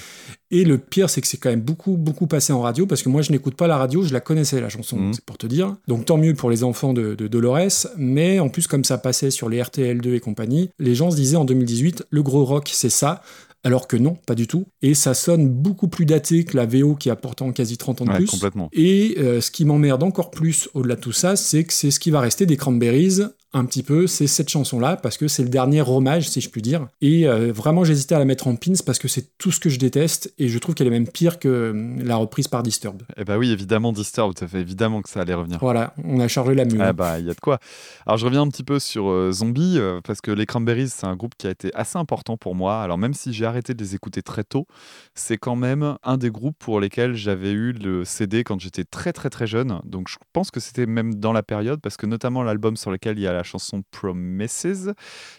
Et 0.51 0.63
le 0.63 0.77
pire, 0.77 1.09
c'est 1.09 1.21
que 1.21 1.27
c'est 1.27 1.37
quand 1.37 1.49
même 1.49 1.59
beaucoup, 1.61 1.97
beaucoup 1.97 2.27
passé 2.27 2.53
en 2.53 2.61
radio, 2.61 2.85
parce 2.85 3.01
que 3.01 3.09
moi, 3.09 3.23
je 3.23 3.31
n'écoute 3.31 3.55
pas 3.55 3.65
la 3.65 3.77
radio, 3.77 4.03
je 4.03 4.13
la 4.13 4.19
connaissais, 4.19 4.61
la 4.61 4.69
chanson, 4.69 4.95
Mhm. 4.97 5.13
c'est 5.15 5.25
pour 5.25 5.39
te 5.39 5.47
dire. 5.47 5.75
Donc 5.87 6.05
tant 6.05 6.17
mieux 6.17 6.35
pour 6.35 6.51
les 6.51 6.63
enfants 6.63 6.93
de, 6.93 7.15
de 7.15 7.27
Dolores, 7.27 7.87
mais 7.97 8.39
en 8.39 8.47
plus, 8.49 8.67
comme 8.67 8.83
ça 8.83 8.99
passait 8.99 9.31
sur 9.31 9.49
les 9.49 9.59
RTL2 9.59 10.13
et 10.13 10.19
compagnie, 10.19 10.69
les 10.77 10.93
gens 10.93 11.09
se 11.09 11.15
disaient 11.15 11.35
en 11.35 11.45
2018, 11.45 12.05
le 12.11 12.21
gros 12.21 12.45
rock, 12.45 12.69
c'est 12.71 12.91
ça. 12.91 13.23
Alors 13.65 13.87
que 13.87 13.97
non, 13.97 14.15
pas 14.27 14.35
du 14.35 14.45
tout. 14.47 14.67
Et 14.83 14.93
ça 14.93 15.13
sonne 15.15 15.49
beaucoup 15.49 15.87
plus 15.87 16.05
daté 16.05 16.45
que 16.45 16.55
la 16.55 16.67
VO 16.67 16.95
qui 16.95 17.09
a 17.09 17.15
pourtant 17.15 17.51
quasi 17.51 17.77
30 17.77 18.01
ans 18.01 18.05
de 18.05 18.11
Ouais, 18.11 18.17
plus. 18.17 18.27
complètement. 18.27 18.69
Et 18.71 19.15
euh, 19.17 19.41
ce 19.41 19.49
qui 19.49 19.65
m'emmerde 19.65 20.03
encore 20.03 20.29
plus 20.29 20.69
au-delà 20.75 20.95
de 20.95 21.01
tout 21.01 21.11
ça, 21.11 21.35
c'est 21.35 21.63
que 21.63 21.73
c'est 21.73 21.89
ce 21.89 21.99
qui 21.99 22.11
va 22.11 22.19
rester 22.19 22.45
des 22.45 22.57
Cranberries, 22.57 23.21
un 23.55 23.63
petit 23.63 23.83
peu, 23.83 24.05
c'est 24.05 24.27
cette 24.27 24.49
chanson-là, 24.49 24.97
parce 24.97 25.17
que 25.17 25.29
c'est 25.29 25.41
le 25.41 25.47
dernier 25.47 25.81
hommage, 25.81 26.27
si 26.27 26.41
je 26.41 26.49
puis 26.49 26.61
dire. 26.61 26.87
Et 26.99 27.25
euh, 27.25 27.53
vraiment, 27.53 27.85
j'hésitais 27.85 28.13
à 28.13 28.19
la 28.19 28.25
mettre 28.25 28.47
en 28.47 28.55
pins 28.57 28.73
parce 28.85 28.99
que 28.99 29.07
c'est 29.07 29.37
tout 29.37 29.49
ce 29.49 29.61
que 29.61 29.69
je 29.69 29.79
déteste, 29.79 30.33
et 30.37 30.49
je 30.49 30.59
trouve 30.59 30.75
qu'elle 30.75 30.87
est 30.87 30.91
même 30.91 31.07
pire 31.07 31.39
que 31.39 31.47
euh, 31.47 32.03
la 32.03 32.17
reprise 32.17 32.49
par 32.49 32.63
Disturbed. 32.63 33.03
Eh 33.15 33.23
bah 33.23 33.37
oui, 33.37 33.51
évidemment, 33.51 33.93
Disturbed, 33.93 34.37
ça 34.37 34.47
fait 34.47 34.59
évidemment 34.59 35.01
que 35.01 35.09
ça 35.09 35.21
allait 35.21 35.33
revenir. 35.33 35.59
Voilà, 35.61 35.93
on 36.03 36.19
a 36.19 36.27
chargé 36.27 36.53
la 36.53 36.65
mule. 36.65 36.81
Ah 36.81 36.91
bah, 36.91 37.17
il 37.17 37.25
y 37.25 37.29
a 37.29 37.33
de 37.33 37.39
quoi. 37.39 37.59
Alors, 38.05 38.17
je 38.17 38.25
reviens 38.25 38.41
un 38.41 38.49
petit 38.49 38.65
peu 38.65 38.77
sur 38.77 39.09
euh, 39.09 39.31
Zombie, 39.31 39.75
euh, 39.77 40.01
parce 40.03 40.19
que 40.19 40.31
les 40.31 40.45
Cranberries, 40.45 40.89
c'est 40.89 41.07
un 41.07 41.15
groupe 41.15 41.35
qui 41.37 41.47
a 41.47 41.51
été 41.51 41.73
assez 41.75 41.97
important 41.97 42.35
pour 42.35 42.55
moi. 42.55 42.81
Alors, 42.81 42.97
même 42.97 43.13
si 43.13 43.31
j'ai 43.31 43.45
arrêté 43.45 43.73
de 43.73 43.81
les 43.81 43.95
écouter 43.95 44.21
très 44.21 44.43
tôt, 44.43 44.67
c'est 45.13 45.37
quand 45.37 45.55
même 45.55 45.95
un 46.03 46.17
des 46.17 46.29
groupes 46.29 46.57
pour 46.59 46.81
lesquels 46.81 47.15
j'avais 47.15 47.51
eu 47.51 47.71
le 47.71 48.03
CD 48.03 48.43
quand 48.43 48.59
j'étais 48.59 48.83
très 48.83 49.13
très 49.13 49.29
très 49.29 49.47
jeune. 49.47 49.79
Donc, 49.85 50.09
je 50.09 50.17
pense 50.33 50.51
que 50.51 50.59
c'était 50.59 50.85
même 50.85 51.15
dans 51.15 51.31
la 51.31 51.41
période, 51.41 51.79
parce 51.79 51.95
que 51.95 52.05
notamment 52.05 52.43
l'album 52.43 52.75
sur 52.75 52.91
lequel 52.91 53.17
il 53.17 53.21
y 53.21 53.27
a 53.27 53.31
la 53.31 53.44
chanson 53.45 53.83
Promises, 53.91 54.93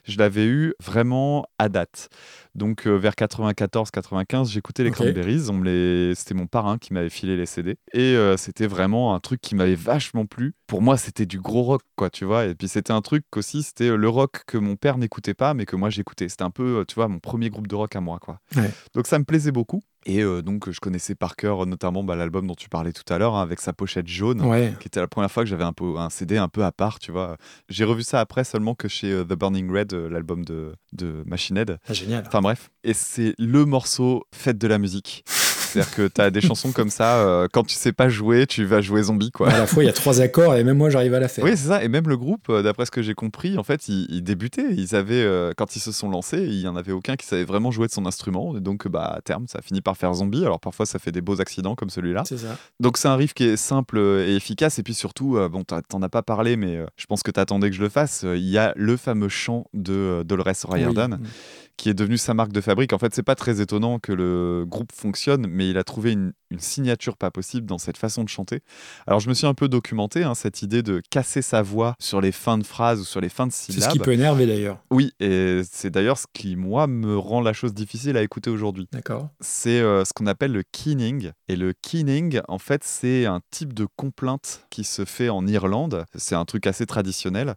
je 0.04 0.18
l'avais 0.18 0.46
eu 0.46 0.74
vraiment 0.82 1.46
à 1.58 1.68
date. 1.68 2.08
Donc, 2.54 2.86
euh, 2.86 2.96
vers 2.96 3.12
94-95, 3.14 4.50
j'écoutais 4.50 4.82
les 4.82 4.90
Ok. 4.90 4.96
Cranberries. 4.96 5.50
On 5.50 5.54
me 5.54 5.64
les... 5.64 6.14
C'était 6.14 6.34
mon 6.34 6.46
parrain 6.46 6.78
qui 6.78 6.92
m'avait 6.92 7.10
filé 7.10 7.36
les 7.36 7.46
CD. 7.46 7.76
Et 7.92 8.16
euh, 8.16 8.36
c'était 8.36 8.66
vraiment 8.66 9.14
un 9.14 9.20
truc 9.20 9.40
qui 9.40 9.54
m'avait 9.54 9.74
vachement 9.74 10.26
plu. 10.26 10.54
Pour 10.66 10.82
moi, 10.82 10.96
c'était 10.96 11.26
du 11.26 11.38
gros 11.38 11.62
rock, 11.62 11.82
quoi, 11.96 12.10
tu 12.10 12.24
vois. 12.24 12.46
Et 12.46 12.54
puis, 12.54 12.68
c'était 12.68 12.92
un 12.92 13.02
truc 13.02 13.24
aussi, 13.36 13.62
c'était 13.62 13.90
euh, 13.90 13.96
le 13.96 14.08
rock 14.08 14.44
que 14.46 14.58
mon 14.58 14.76
père 14.76 14.98
n'écoutait 14.98 15.34
pas, 15.34 15.54
mais 15.54 15.66
que 15.66 15.76
moi, 15.76 15.90
j'écoutais. 15.90 16.28
C'était 16.28 16.44
un 16.44 16.50
peu, 16.50 16.84
tu 16.88 16.94
vois, 16.94 17.08
mon 17.08 17.18
premier 17.18 17.50
groupe 17.50 17.66
de 17.66 17.74
rock 17.74 17.94
à 17.96 18.00
moi, 18.00 18.18
quoi. 18.18 18.40
Ouais. 18.56 18.70
Donc, 18.94 19.06
ça 19.06 19.18
me 19.18 19.24
plaisait 19.24 19.52
beaucoup. 19.52 19.82
Et 20.06 20.22
euh, 20.22 20.40
donc, 20.40 20.70
je 20.70 20.78
connaissais 20.78 21.14
par 21.16 21.34
cœur, 21.34 21.66
notamment 21.66 22.04
bah, 22.04 22.14
l'album 22.14 22.46
dont 22.46 22.54
tu 22.54 22.68
parlais 22.68 22.92
tout 22.92 23.12
à 23.12 23.18
l'heure, 23.18 23.34
hein, 23.34 23.42
avec 23.42 23.60
sa 23.60 23.72
pochette 23.72 24.06
jaune 24.06 24.40
Ouais, 24.40 24.72
qui 24.80 24.86
était 24.86 25.00
la 25.00 25.08
première 25.08 25.30
fois 25.30 25.42
que 25.42 25.48
j'avais 25.48 25.64
un, 25.64 25.72
peu, 25.72 25.98
un 25.98 26.10
CD 26.10 26.36
un 26.36 26.48
peu 26.48 26.64
à 26.64 26.70
part, 26.70 27.00
tu 27.00 27.10
vois. 27.10 27.36
J'ai 27.68 27.84
revu 27.84 28.04
ça 28.04 28.20
après 28.20 28.44
seulement 28.44 28.74
que 28.74 28.86
chez 28.86 29.10
euh, 29.10 29.24
The 29.24 29.34
Burning 29.34 29.70
Red, 29.70 29.92
euh, 29.92 30.08
l'album 30.08 30.44
de, 30.44 30.74
de 30.92 31.24
Machine 31.26 31.56
Head. 31.56 31.78
Ah, 31.88 31.92
génial. 31.92 32.24
Enfin 32.26 32.40
bref, 32.40 32.70
et 32.84 32.94
c'est 32.94 33.34
le 33.38 33.64
morceau 33.64 34.24
Fête 34.32 34.58
de 34.58 34.68
la 34.68 34.78
musique. 34.78 35.24
C'est-à-dire 35.66 35.94
que 35.94 36.08
tu 36.08 36.20
as 36.20 36.30
des 36.30 36.40
chansons 36.40 36.72
comme 36.72 36.90
ça, 36.90 37.16
euh, 37.18 37.48
quand 37.52 37.64
tu 37.64 37.74
sais 37.74 37.92
pas 37.92 38.08
jouer, 38.08 38.46
tu 38.46 38.64
vas 38.64 38.80
jouer 38.80 39.02
zombie, 39.02 39.30
quoi. 39.30 39.48
À 39.50 39.58
la 39.58 39.66
fois, 39.66 39.82
il 39.82 39.86
y 39.86 39.90
a 39.90 39.92
trois 39.92 40.20
accords 40.20 40.54
et 40.56 40.64
même 40.64 40.76
moi, 40.78 40.90
j'arrive 40.90 41.14
à 41.14 41.20
la 41.20 41.28
faire. 41.28 41.44
Oui, 41.44 41.50
c'est 41.56 41.68
ça. 41.68 41.82
Et 41.84 41.88
même 41.88 42.08
le 42.08 42.16
groupe, 42.16 42.48
euh, 42.48 42.62
d'après 42.62 42.86
ce 42.86 42.90
que 42.90 43.02
j'ai 43.02 43.14
compris, 43.14 43.58
en 43.58 43.62
fait, 43.62 43.88
ils, 43.88 44.06
ils 44.10 44.22
débutaient. 44.22 44.72
Ils 44.72 44.94
avaient, 44.94 45.14
euh, 45.22 45.52
quand 45.56 45.76
ils 45.76 45.80
se 45.80 45.92
sont 45.92 46.08
lancés, 46.08 46.38
il 46.42 46.60
y 46.60 46.68
en 46.68 46.76
avait 46.76 46.92
aucun 46.92 47.16
qui 47.16 47.26
savait 47.26 47.44
vraiment 47.44 47.70
jouer 47.70 47.86
de 47.86 47.92
son 47.92 48.06
instrument. 48.06 48.56
Et 48.56 48.60
donc, 48.60 48.88
bah, 48.88 49.12
à 49.16 49.20
terme, 49.20 49.46
ça 49.48 49.60
finit 49.62 49.80
par 49.80 49.96
faire 49.96 50.14
zombie. 50.14 50.44
Alors 50.44 50.60
parfois, 50.60 50.86
ça 50.86 50.98
fait 50.98 51.12
des 51.12 51.20
beaux 51.20 51.40
accidents 51.40 51.74
comme 51.74 51.90
celui-là. 51.90 52.22
C'est 52.26 52.38
ça. 52.38 52.56
Donc 52.80 52.96
c'est 52.98 53.08
un 53.08 53.16
riff 53.16 53.34
qui 53.34 53.44
est 53.44 53.56
simple 53.56 53.98
et 53.98 54.36
efficace. 54.36 54.78
Et 54.78 54.82
puis 54.82 54.94
surtout, 54.94 55.36
euh, 55.36 55.48
bon, 55.48 55.64
t'en 55.64 56.02
as 56.02 56.08
pas 56.08 56.22
parlé, 56.22 56.56
mais 56.56 56.80
je 56.96 57.06
pense 57.06 57.22
que 57.22 57.30
t'attendais 57.30 57.70
que 57.70 57.76
je 57.76 57.82
le 57.82 57.88
fasse. 57.88 58.24
Il 58.24 58.48
y 58.48 58.58
a 58.58 58.72
le 58.76 58.96
fameux 58.96 59.28
chant 59.28 59.66
de 59.74 60.22
Dolores 60.24 60.46
O'Riordan 60.68 61.18
Oui. 61.20 61.28
qui 61.76 61.88
est 61.88 61.94
devenu 61.94 62.16
sa 62.18 62.34
marque 62.34 62.52
de 62.52 62.60
fabrique. 62.60 62.92
En 62.92 62.98
fait, 62.98 63.14
c'est 63.14 63.22
pas 63.22 63.34
très 63.34 63.60
étonnant 63.60 63.98
que 63.98 64.12
le 64.12 64.64
groupe 64.66 64.92
fonctionne, 64.92 65.46
mais 65.56 65.68
il 65.70 65.78
a 65.78 65.84
trouvé 65.84 66.12
une, 66.12 66.32
une 66.50 66.60
signature 66.60 67.16
pas 67.16 67.30
possible 67.30 67.66
dans 67.66 67.78
cette 67.78 67.96
façon 67.96 68.22
de 68.22 68.28
chanter. 68.28 68.60
Alors 69.06 69.20
je 69.20 69.28
me 69.28 69.34
suis 69.34 69.46
un 69.46 69.54
peu 69.54 69.68
documenté, 69.68 70.22
hein, 70.22 70.34
cette 70.34 70.62
idée 70.62 70.82
de 70.82 71.02
casser 71.10 71.42
sa 71.42 71.62
voix 71.62 71.94
sur 71.98 72.20
les 72.20 72.30
fins 72.32 72.58
de 72.58 72.64
phrases 72.64 73.00
ou 73.00 73.04
sur 73.04 73.20
les 73.20 73.28
fins 73.28 73.46
de 73.46 73.52
C'est 73.52 73.72
syllabes. 73.72 73.88
ce 73.90 73.92
qui 73.94 73.98
peut 73.98 74.12
énerver 74.12 74.46
d'ailleurs. 74.46 74.78
Oui, 74.90 75.12
et 75.18 75.62
c'est 75.70 75.90
d'ailleurs 75.90 76.18
ce 76.18 76.26
qui, 76.32 76.54
moi, 76.56 76.86
me 76.86 77.16
rend 77.16 77.40
la 77.40 77.52
chose 77.52 77.74
difficile 77.74 78.16
à 78.16 78.22
écouter 78.22 78.50
aujourd'hui 78.50 78.86
D'accord. 78.92 79.30
c'est 79.40 79.80
euh, 79.80 80.04
ce 80.04 80.12
qu'on 80.14 80.26
appelle 80.26 80.52
le 80.52 80.62
keening. 80.70 81.32
Et 81.48 81.56
le 81.56 81.72
keening, 81.80 82.40
en 82.48 82.58
fait, 82.58 82.84
c'est 82.84 83.24
un 83.26 83.40
type 83.50 83.72
de 83.72 83.86
complainte 83.96 84.66
qui 84.70 84.84
se 84.84 85.04
fait 85.04 85.28
en 85.28 85.46
Irlande. 85.46 86.04
C'est 86.14 86.34
un 86.34 86.44
truc 86.44 86.66
assez 86.66 86.86
traditionnel. 86.86 87.54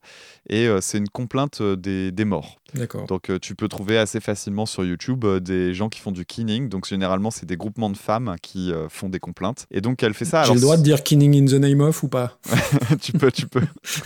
Et 0.49 0.67
euh, 0.67 0.79
c'est 0.81 0.97
une 0.97 1.09
complainte 1.09 1.61
euh, 1.61 1.75
des, 1.75 2.11
des 2.11 2.25
morts. 2.25 2.58
Donc 3.07 3.29
euh, 3.29 3.39
tu 3.39 3.55
peux 3.55 3.67
trouver 3.67 3.97
assez 3.97 4.19
facilement 4.19 4.65
sur 4.65 4.83
YouTube 4.83 5.25
euh, 5.25 5.39
des 5.39 5.73
gens 5.73 5.89
qui 5.89 5.99
font 5.99 6.11
du 6.11 6.25
keening. 6.25 6.69
Donc 6.69 6.87
généralement, 6.87 7.31
c'est 7.31 7.45
des 7.45 7.57
groupements 7.57 7.89
de 7.89 7.97
femmes 7.97 8.35
qui 8.41 8.71
euh, 8.71 8.89
font 8.89 9.09
des 9.09 9.19
complaintes. 9.19 9.65
Et 9.71 9.81
donc 9.81 10.03
elle 10.03 10.13
fait 10.13 10.25
ça. 10.25 10.43
J'ai 10.43 10.53
le 10.53 10.61
droit 10.61 10.77
de 10.77 10.83
dire 10.83 11.03
Kinning 11.03 11.43
in 11.43 11.45
the 11.45 11.59
Name 11.59 11.81
of 11.81 12.03
ou 12.03 12.07
pas? 12.07 12.37
Tu 13.01 13.13
peux, 13.13 13.31
tu 13.31 13.47
peux. 13.47 13.61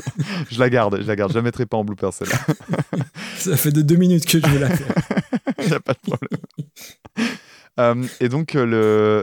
je 0.51 0.59
la 0.59 0.69
garde, 0.69 0.99
je 1.01 1.07
la 1.07 1.15
garde. 1.15 1.31
Je 1.31 1.37
la 1.37 1.41
mettrai 1.41 1.65
pas 1.65 1.77
en 1.77 1.83
blooper 1.83 2.11
celle-là. 2.11 2.37
Ça 3.37 3.57
fait 3.57 3.71
de 3.71 3.81
deux 3.81 3.95
minutes 3.95 4.25
que 4.25 4.39
je 4.39 4.47
veux 4.47 4.59
la 4.59 4.69
faire. 4.69 4.95
Il 5.59 5.67
n'y 5.67 5.73
a 5.73 5.79
pas 5.79 5.93
de 5.93 5.99
problème. 5.99 6.39
Euh, 7.79 8.05
et 8.19 8.29
donc, 8.29 8.55
euh, 8.55 8.65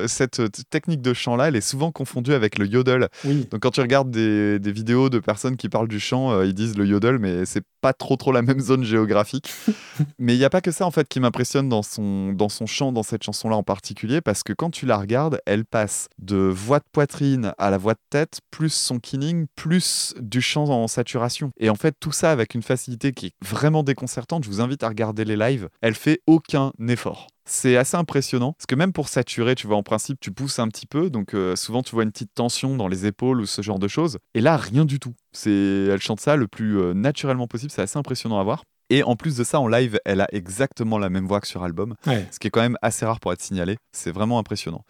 le, 0.02 0.08
cette 0.08 0.40
euh, 0.40 0.48
technique 0.70 1.02
de 1.02 1.14
chant-là, 1.14 1.48
elle 1.48 1.56
est 1.56 1.60
souvent 1.60 1.92
confondue 1.92 2.32
avec 2.32 2.58
le 2.58 2.66
yodel. 2.66 3.08
Oui. 3.24 3.46
Donc, 3.50 3.60
quand 3.60 3.70
tu 3.70 3.80
regardes 3.80 4.10
des, 4.10 4.58
des 4.58 4.72
vidéos 4.72 5.08
de 5.08 5.20
personnes 5.20 5.56
qui 5.56 5.68
parlent 5.68 5.88
du 5.88 6.00
chant, 6.00 6.32
euh, 6.32 6.46
ils 6.46 6.54
disent 6.54 6.76
le 6.76 6.86
yodel, 6.86 7.18
mais 7.18 7.44
c'est 7.46 7.64
pas 7.80 7.92
trop 7.92 8.16
trop 8.16 8.32
la 8.32 8.42
même 8.50 8.60
zone 8.60 8.82
géographique. 8.82 9.52
mais 10.18 10.34
il 10.34 10.38
n'y 10.38 10.44
a 10.44 10.50
pas 10.50 10.60
que 10.60 10.72
ça, 10.72 10.84
en 10.84 10.90
fait, 10.90 11.08
qui 11.08 11.20
m'impressionne 11.20 11.68
dans 11.68 11.82
son, 11.82 12.32
dans 12.32 12.48
son 12.48 12.66
chant, 12.66 12.92
dans 12.92 13.04
cette 13.04 13.22
chanson-là 13.22 13.56
en 13.56 13.62
particulier, 13.62 14.20
parce 14.20 14.42
que 14.42 14.52
quand 14.52 14.70
tu 14.70 14.84
la 14.84 14.98
regardes, 14.98 15.40
elle 15.46 15.64
passe 15.64 16.08
de 16.18 16.36
voix 16.36 16.80
de 16.80 16.84
poitrine 16.92 17.52
à 17.58 17.70
la 17.70 17.78
voix 17.78 17.94
de 17.94 18.00
tête, 18.10 18.40
plus 18.50 18.72
son 18.72 18.98
keening, 18.98 19.46
plus 19.54 20.14
du 20.20 20.40
chant 20.40 20.64
en 20.64 20.88
saturation. 20.88 21.52
Et 21.58 21.70
en 21.70 21.76
fait, 21.76 21.94
tout 22.00 22.12
ça 22.12 22.32
avec 22.32 22.54
une 22.54 22.62
facilité 22.62 23.12
qui 23.12 23.26
est 23.26 23.32
vraiment 23.42 23.84
déconcertante. 23.84 24.44
Je 24.44 24.50
vous 24.50 24.60
invite 24.60 24.82
à 24.82 24.88
regarder 24.88 25.24
les 25.24 25.36
lives. 25.36 25.68
Elle 25.82 25.94
fait 25.94 26.20
aucun 26.26 26.72
effort. 26.88 27.28
C'est 27.52 27.76
assez 27.76 27.96
impressionnant 27.96 28.52
parce 28.52 28.66
que 28.66 28.76
même 28.76 28.92
pour 28.92 29.08
saturer, 29.08 29.56
tu 29.56 29.66
vois, 29.66 29.76
en 29.76 29.82
principe, 29.82 30.20
tu 30.20 30.30
pousses 30.30 30.60
un 30.60 30.68
petit 30.68 30.86
peu, 30.86 31.10
donc 31.10 31.34
euh, 31.34 31.56
souvent 31.56 31.82
tu 31.82 31.90
vois 31.96 32.04
une 32.04 32.12
petite 32.12 32.32
tension 32.32 32.76
dans 32.76 32.86
les 32.86 33.06
épaules 33.06 33.40
ou 33.40 33.46
ce 33.46 33.60
genre 33.60 33.80
de 33.80 33.88
choses. 33.88 34.18
Et 34.34 34.40
là, 34.40 34.56
rien 34.56 34.84
du 34.84 35.00
tout. 35.00 35.14
C'est, 35.32 35.50
elle 35.50 36.00
chante 36.00 36.20
ça 36.20 36.36
le 36.36 36.46
plus 36.46 36.78
euh, 36.78 36.94
naturellement 36.94 37.48
possible. 37.48 37.72
C'est 37.72 37.82
assez 37.82 37.98
impressionnant 37.98 38.38
à 38.38 38.44
voir. 38.44 38.62
Et 38.88 39.02
en 39.02 39.16
plus 39.16 39.36
de 39.36 39.42
ça, 39.44 39.58
en 39.58 39.66
live, 39.68 39.98
elle 40.04 40.20
a 40.20 40.28
exactement 40.32 40.98
la 40.98 41.10
même 41.10 41.26
voix 41.26 41.40
que 41.40 41.46
sur 41.48 41.62
album, 41.64 41.94
Ouais. 42.06 42.26
ce 42.30 42.38
qui 42.38 42.46
est 42.46 42.50
quand 42.50 42.60
même 42.60 42.76
assez 42.82 43.04
rare 43.04 43.18
pour 43.20 43.32
être 43.32 43.42
signalé. 43.42 43.76
C'est 43.92 44.10
vraiment 44.12 44.38
impressionnant. 44.38 44.84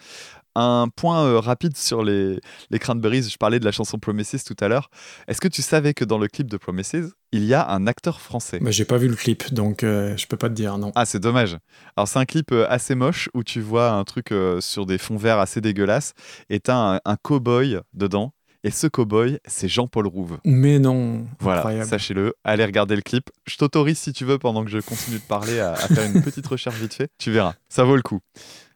Un 0.56 0.88
point 0.94 1.24
euh, 1.24 1.38
rapide 1.38 1.76
sur 1.76 2.02
les, 2.02 2.40
les 2.70 2.78
Cranberries, 2.78 3.22
je 3.22 3.36
parlais 3.36 3.60
de 3.60 3.64
la 3.64 3.72
chanson 3.72 3.98
Promises 3.98 4.42
tout 4.44 4.56
à 4.60 4.68
l'heure. 4.68 4.90
Est-ce 5.28 5.40
que 5.40 5.48
tu 5.48 5.62
savais 5.62 5.94
que 5.94 6.04
dans 6.04 6.18
le 6.18 6.26
clip 6.28 6.48
de 6.50 6.56
Promises, 6.56 7.14
il 7.32 7.44
y 7.44 7.54
a 7.54 7.68
un 7.70 7.86
acteur 7.86 8.20
français? 8.20 8.58
Bah, 8.60 8.70
j'ai 8.72 8.84
pas 8.84 8.96
vu 8.98 9.08
le 9.08 9.14
clip, 9.14 9.54
donc 9.54 9.84
euh, 9.84 10.16
je 10.16 10.26
peux 10.26 10.36
pas 10.36 10.48
te 10.48 10.54
dire 10.54 10.76
non. 10.78 10.90
ah, 10.96 11.06
c'est 11.06 11.20
dommage. 11.20 11.56
Alors, 11.96 12.08
c'est 12.08 12.18
un 12.18 12.24
clip 12.24 12.50
euh, 12.52 12.66
assez 12.68 12.94
moche 12.96 13.28
où 13.34 13.44
tu 13.44 13.60
vois 13.60 13.90
un 13.92 14.02
truc 14.04 14.32
euh, 14.32 14.60
sur 14.60 14.86
des 14.86 14.98
fonds 14.98 15.16
verts 15.16 15.38
assez 15.38 15.60
dégueulasses 15.60 16.14
et 16.48 16.58
t'as 16.60 16.96
un, 16.96 17.00
un 17.04 17.16
cow-boy 17.16 17.80
dedans. 17.94 18.32
Et 18.62 18.70
ce 18.70 18.86
cow-boy, 18.88 19.38
c'est 19.46 19.68
Jean-Paul 19.68 20.06
Rouve. 20.06 20.38
Mais 20.44 20.78
non. 20.78 21.24
Voilà, 21.38 21.82
sachez-le. 21.86 22.34
Allez 22.44 22.64
regarder 22.66 22.94
le 22.94 23.00
clip. 23.00 23.30
Je 23.46 23.56
t'autorise 23.56 23.98
si 23.98 24.12
tu 24.12 24.26
veux, 24.26 24.38
pendant 24.38 24.64
que 24.64 24.70
je 24.70 24.80
continue 24.80 25.16
de 25.16 25.22
parler, 25.22 25.60
à, 25.60 25.72
à 25.72 25.76
faire 25.88 26.04
une 26.04 26.22
petite 26.24 26.46
recherche 26.46 26.76
vite 26.76 26.92
fait. 26.92 27.08
Tu 27.18 27.30
verras, 27.30 27.54
ça 27.70 27.84
vaut 27.84 27.96
le 27.96 28.02
coup. 28.02 28.20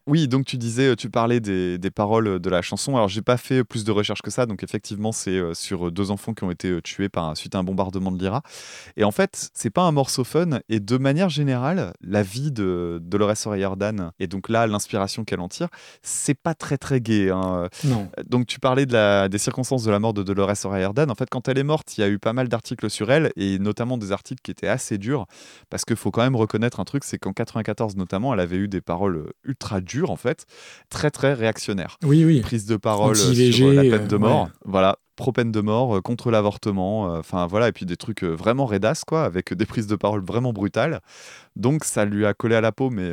Oui, 0.07 0.27
donc 0.27 0.45
tu 0.45 0.57
disais, 0.57 0.95
tu 0.95 1.09
parlais 1.09 1.39
des, 1.39 1.79
des 1.79 1.89
paroles 1.89 2.39
de 2.39 2.49
la 2.51 2.61
chanson. 2.61 2.95
Alors, 2.95 3.07
j'ai 3.07 3.23
pas 3.23 3.37
fait 3.37 3.63
plus 3.63 3.83
de 3.83 3.91
recherches 3.91 4.21
que 4.21 4.29
ça. 4.29 4.45
Donc, 4.45 4.61
effectivement, 4.61 5.11
c'est 5.11 5.31
euh, 5.31 5.55
sur 5.55 5.91
deux 5.91 6.11
enfants 6.11 6.35
qui 6.35 6.43
ont 6.43 6.51
été 6.51 6.69
euh, 6.69 6.79
tués 6.81 7.09
par, 7.09 7.35
suite 7.35 7.55
à 7.55 7.57
un 7.57 7.63
bombardement 7.63 8.11
de 8.11 8.19
l'IRA. 8.19 8.43
Et 8.97 9.03
en 9.03 9.09
fait, 9.09 9.49
c'est 9.55 9.71
pas 9.71 9.81
un 9.81 9.91
morceau 9.91 10.23
fun. 10.23 10.59
Et 10.69 10.79
de 10.79 10.97
manière 10.97 11.29
générale, 11.29 11.91
la 12.01 12.21
vie 12.21 12.51
de 12.51 12.99
Dolores 13.01 13.47
O'Riordan, 13.47 14.11
et 14.19 14.27
donc 14.27 14.49
là, 14.49 14.67
l'inspiration 14.67 15.23
qu'elle 15.23 15.39
en 15.39 15.49
tire, 15.49 15.69
c'est 16.03 16.35
pas 16.39 16.53
très 16.53 16.77
très 16.77 17.01
gai. 17.01 17.31
hein. 17.31 17.67
Non. 17.83 18.07
Donc 18.29 18.45
tu 18.45 18.59
parlais 18.59 18.85
de 18.85 18.93
la- 18.93 19.27
des 19.27 19.39
circonstances 19.39 19.83
de 19.85 19.89
la 19.91 19.97
mort 19.97 20.13
de 20.13 20.21
Dolores 20.21 20.53
O'Riordan. 20.65 21.09
En 21.09 21.15
fait, 21.15 21.29
quand 21.31 21.47
elle 21.47 21.57
est 21.57 21.63
morte, 21.63 21.97
il 21.97 22.01
y 22.01 22.03
a 22.03 22.09
eu 22.09 22.19
pas 22.19 22.33
mal 22.33 22.47
d'articles 22.47 22.91
sur 22.91 23.11
elle, 23.11 23.31
et 23.37 23.57
notamment 23.57 23.97
des 23.97 24.11
articles 24.11 24.41
qui 24.43 24.51
étaient 24.51 24.67
assez 24.67 24.99
durs, 24.99 25.25
parce 25.71 25.83
qu'il 25.83 25.95
faut 25.95 26.11
quand 26.11 26.21
même 26.21 26.35
reconnaître 26.35 26.79
un 26.79 26.83
truc, 26.85 27.03
c'est 27.05 27.17
qu'en 27.17 27.33
94 27.33 27.95
notamment, 27.95 28.35
elle 28.35 28.39
avait 28.39 28.57
eu 28.57 28.67
des 28.67 28.81
paroles 28.81 29.31
ultra 29.43 29.81
dures, 29.81 29.94
en 30.03 30.15
fait, 30.15 30.45
très 30.89 31.11
très 31.11 31.33
réactionnaires. 31.33 31.97
Oui, 32.03 32.25
oui. 32.25 32.41
Prise 32.41 32.65
de 32.65 32.75
parole 32.75 33.15
sur 33.15 33.67
euh, 33.67 33.73
la 33.73 33.81
peine 33.83 34.07
de 34.07 34.15
euh, 34.15 34.19
mort, 34.19 34.43
ouais. 34.43 34.51
voilà. 34.65 34.97
Pro-peine 35.15 35.51
de 35.51 35.61
mort, 35.61 35.97
euh, 35.97 36.01
contre 36.01 36.31
l'avortement, 36.31 37.11
euh, 37.11 37.19
enfin 37.19 37.47
voilà, 37.47 37.67
et 37.69 37.71
puis 37.71 37.85
des 37.85 37.97
trucs 37.97 38.23
euh, 38.23 38.35
vraiment 38.35 38.65
raidasses, 38.65 39.03
quoi, 39.03 39.23
avec 39.23 39.53
des 39.53 39.65
prises 39.65 39.87
de 39.87 39.95
parole 39.95 40.23
vraiment 40.23 40.53
brutales. 40.53 41.01
Donc 41.55 41.85
ça 41.85 42.03
lui 42.03 42.25
a 42.25 42.33
collé 42.33 42.55
à 42.55 42.61
la 42.61 42.73
peau, 42.73 42.89
mais 42.89 43.09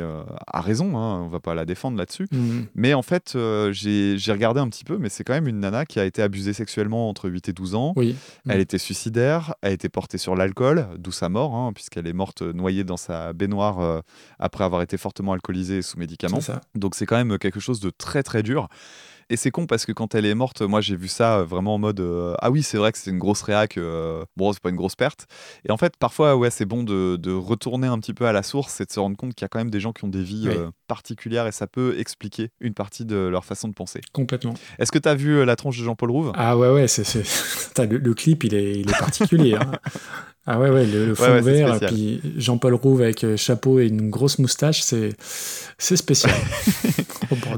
à 0.47 0.59
raison, 0.59 0.97
hein, 0.97 1.21
on 1.21 1.29
va 1.29 1.39
pas 1.39 1.53
la 1.53 1.63
défendre 1.63 1.97
là-dessus. 1.97 2.27
Mhm. 2.31 2.65
Mais 2.75 2.93
en 2.93 3.01
fait, 3.01 3.37
j'ai 3.71 4.31
regardé 4.31 4.59
un 4.59 4.67
petit 4.67 4.83
peu, 4.83 4.97
mais 4.97 5.07
c'est 5.07 5.23
quand 5.23 5.33
même 5.33 5.47
une 5.47 5.61
nana 5.61 5.85
qui 5.85 5.97
a 5.99 6.03
été 6.03 6.21
abusée 6.21 6.51
sexuellement 6.51 7.07
entre 7.07 7.29
8 7.29 7.47
et 7.47 7.53
12 7.53 7.75
ans. 7.75 7.93
Oui. 7.95 8.17
Elle 8.49 8.59
était 8.59 8.77
suicidaire, 8.77 9.55
elle 9.61 9.69
a 9.69 9.73
été 9.73 9.87
portée 9.87 10.17
sur 10.17 10.35
l'alcool, 10.35 10.87
d'où 10.97 11.11
sa 11.11 11.29
mort, 11.29 11.55
hein, 11.55 11.71
puisqu'elle 11.73 12.05
est 12.05 12.13
morte 12.13 12.41
noyée 12.41 12.83
dans 12.83 12.97
sa 12.97 13.33
baignoire 13.33 13.79
euh, 13.79 14.01
après 14.39 14.63
avoir 14.63 14.81
été 14.81 14.97
fortement 14.97 15.33
alcoolisée 15.33 15.77
et 15.77 15.81
sous 15.81 15.97
médicaments. 15.97 16.39
Donc 16.75 16.95
c'est 16.95 17.05
quand 17.05 17.17
même 17.17 17.37
quelque 17.37 17.59
chose 17.59 17.79
de 17.79 17.89
très 17.89 18.23
très 18.23 18.43
dur. 18.43 18.67
Et 19.29 19.37
c'est 19.37 19.51
con 19.51 19.65
parce 19.65 19.85
que 19.85 19.91
quand 19.91 20.15
elle 20.15 20.25
est 20.25 20.35
morte, 20.35 20.61
moi 20.61 20.81
j'ai 20.81 20.95
vu 20.95 21.07
ça 21.07 21.39
euh, 21.39 21.43
vraiment 21.45 21.75
en 21.75 21.77
mode 21.79 21.99
euh, 21.99 22.35
ah 22.39 22.51
oui 22.51 22.63
c'est 22.63 22.77
vrai 22.77 22.91
que 22.91 22.97
c'est 22.97 23.09
une 23.09 23.19
grosse 23.19 23.41
réac, 23.41 23.77
euh, 23.77 24.23
bon 24.37 24.51
c'est 24.53 24.61
pas 24.61 24.69
une 24.69 24.75
grosse 24.75 24.95
perte. 24.95 25.27
Et 25.67 25.71
en 25.71 25.77
fait 25.77 25.93
parfois 25.97 26.35
ouais 26.35 26.49
c'est 26.49 26.65
bon 26.65 26.83
de, 26.83 27.15
de 27.17 27.31
retourner 27.31 27.87
un 27.87 27.97
petit 27.99 28.13
peu 28.13 28.25
à 28.25 28.31
la 28.31 28.43
source 28.43 28.81
et 28.81 28.85
de 28.85 28.91
se 28.91 28.99
rendre 28.99 29.17
compte 29.17 29.33
qu'il 29.33 29.43
y 29.43 29.47
a 29.47 29.49
quand 29.49 29.59
même 29.59 29.71
des 29.71 29.79
gens 29.79 29.93
qui 29.93 30.03
ont 30.05 30.09
des 30.09 30.23
vies 30.23 30.47
Oui. 30.49 30.55
euh, 30.57 30.69
particulières 30.87 31.47
et 31.47 31.51
ça 31.51 31.67
peut 31.67 31.95
expliquer 31.97 32.49
une 32.59 32.73
partie 32.73 33.05
de 33.05 33.15
leur 33.15 33.45
façon 33.45 33.67
de 33.67 33.73
penser. 33.73 34.01
Complètement. 34.11 34.53
Est-ce 34.79 34.91
que 34.91 34.99
tu 34.99 35.09
as 35.09 35.15
vu 35.15 35.43
la 35.45 35.55
tronche 35.55 35.77
de 35.79 35.83
Jean-Paul 35.83 36.11
Rouve? 36.11 36.31
Ah 36.35 36.57
ouais, 36.57 36.69
ouais, 36.71 36.87
c'est, 36.87 37.03
le, 37.89 37.97
le 37.97 38.13
clip, 38.13 38.43
il 38.43 38.53
est, 38.53 38.79
il 38.79 38.89
est 38.89 38.99
particulier. 38.99 39.55
hein. 39.55 39.71
Ah 40.45 40.59
ouais, 40.59 40.69
ouais, 40.69 40.85
le, 40.85 41.05
le 41.05 41.15
fond 41.15 41.23
Ouais, 41.23 41.41
ouais, 41.41 41.63
vert, 41.63 41.79
puis 41.87 42.19
Jean-Paul 42.35 42.73
Rouve 42.73 43.01
avec 43.01 43.25
chapeau 43.37 43.79
et 43.79 43.87
une 43.87 44.09
grosse 44.09 44.39
moustache, 44.39 44.81
c'est, 44.81 45.15
c'est 45.77 45.95
spécial. 45.95 46.33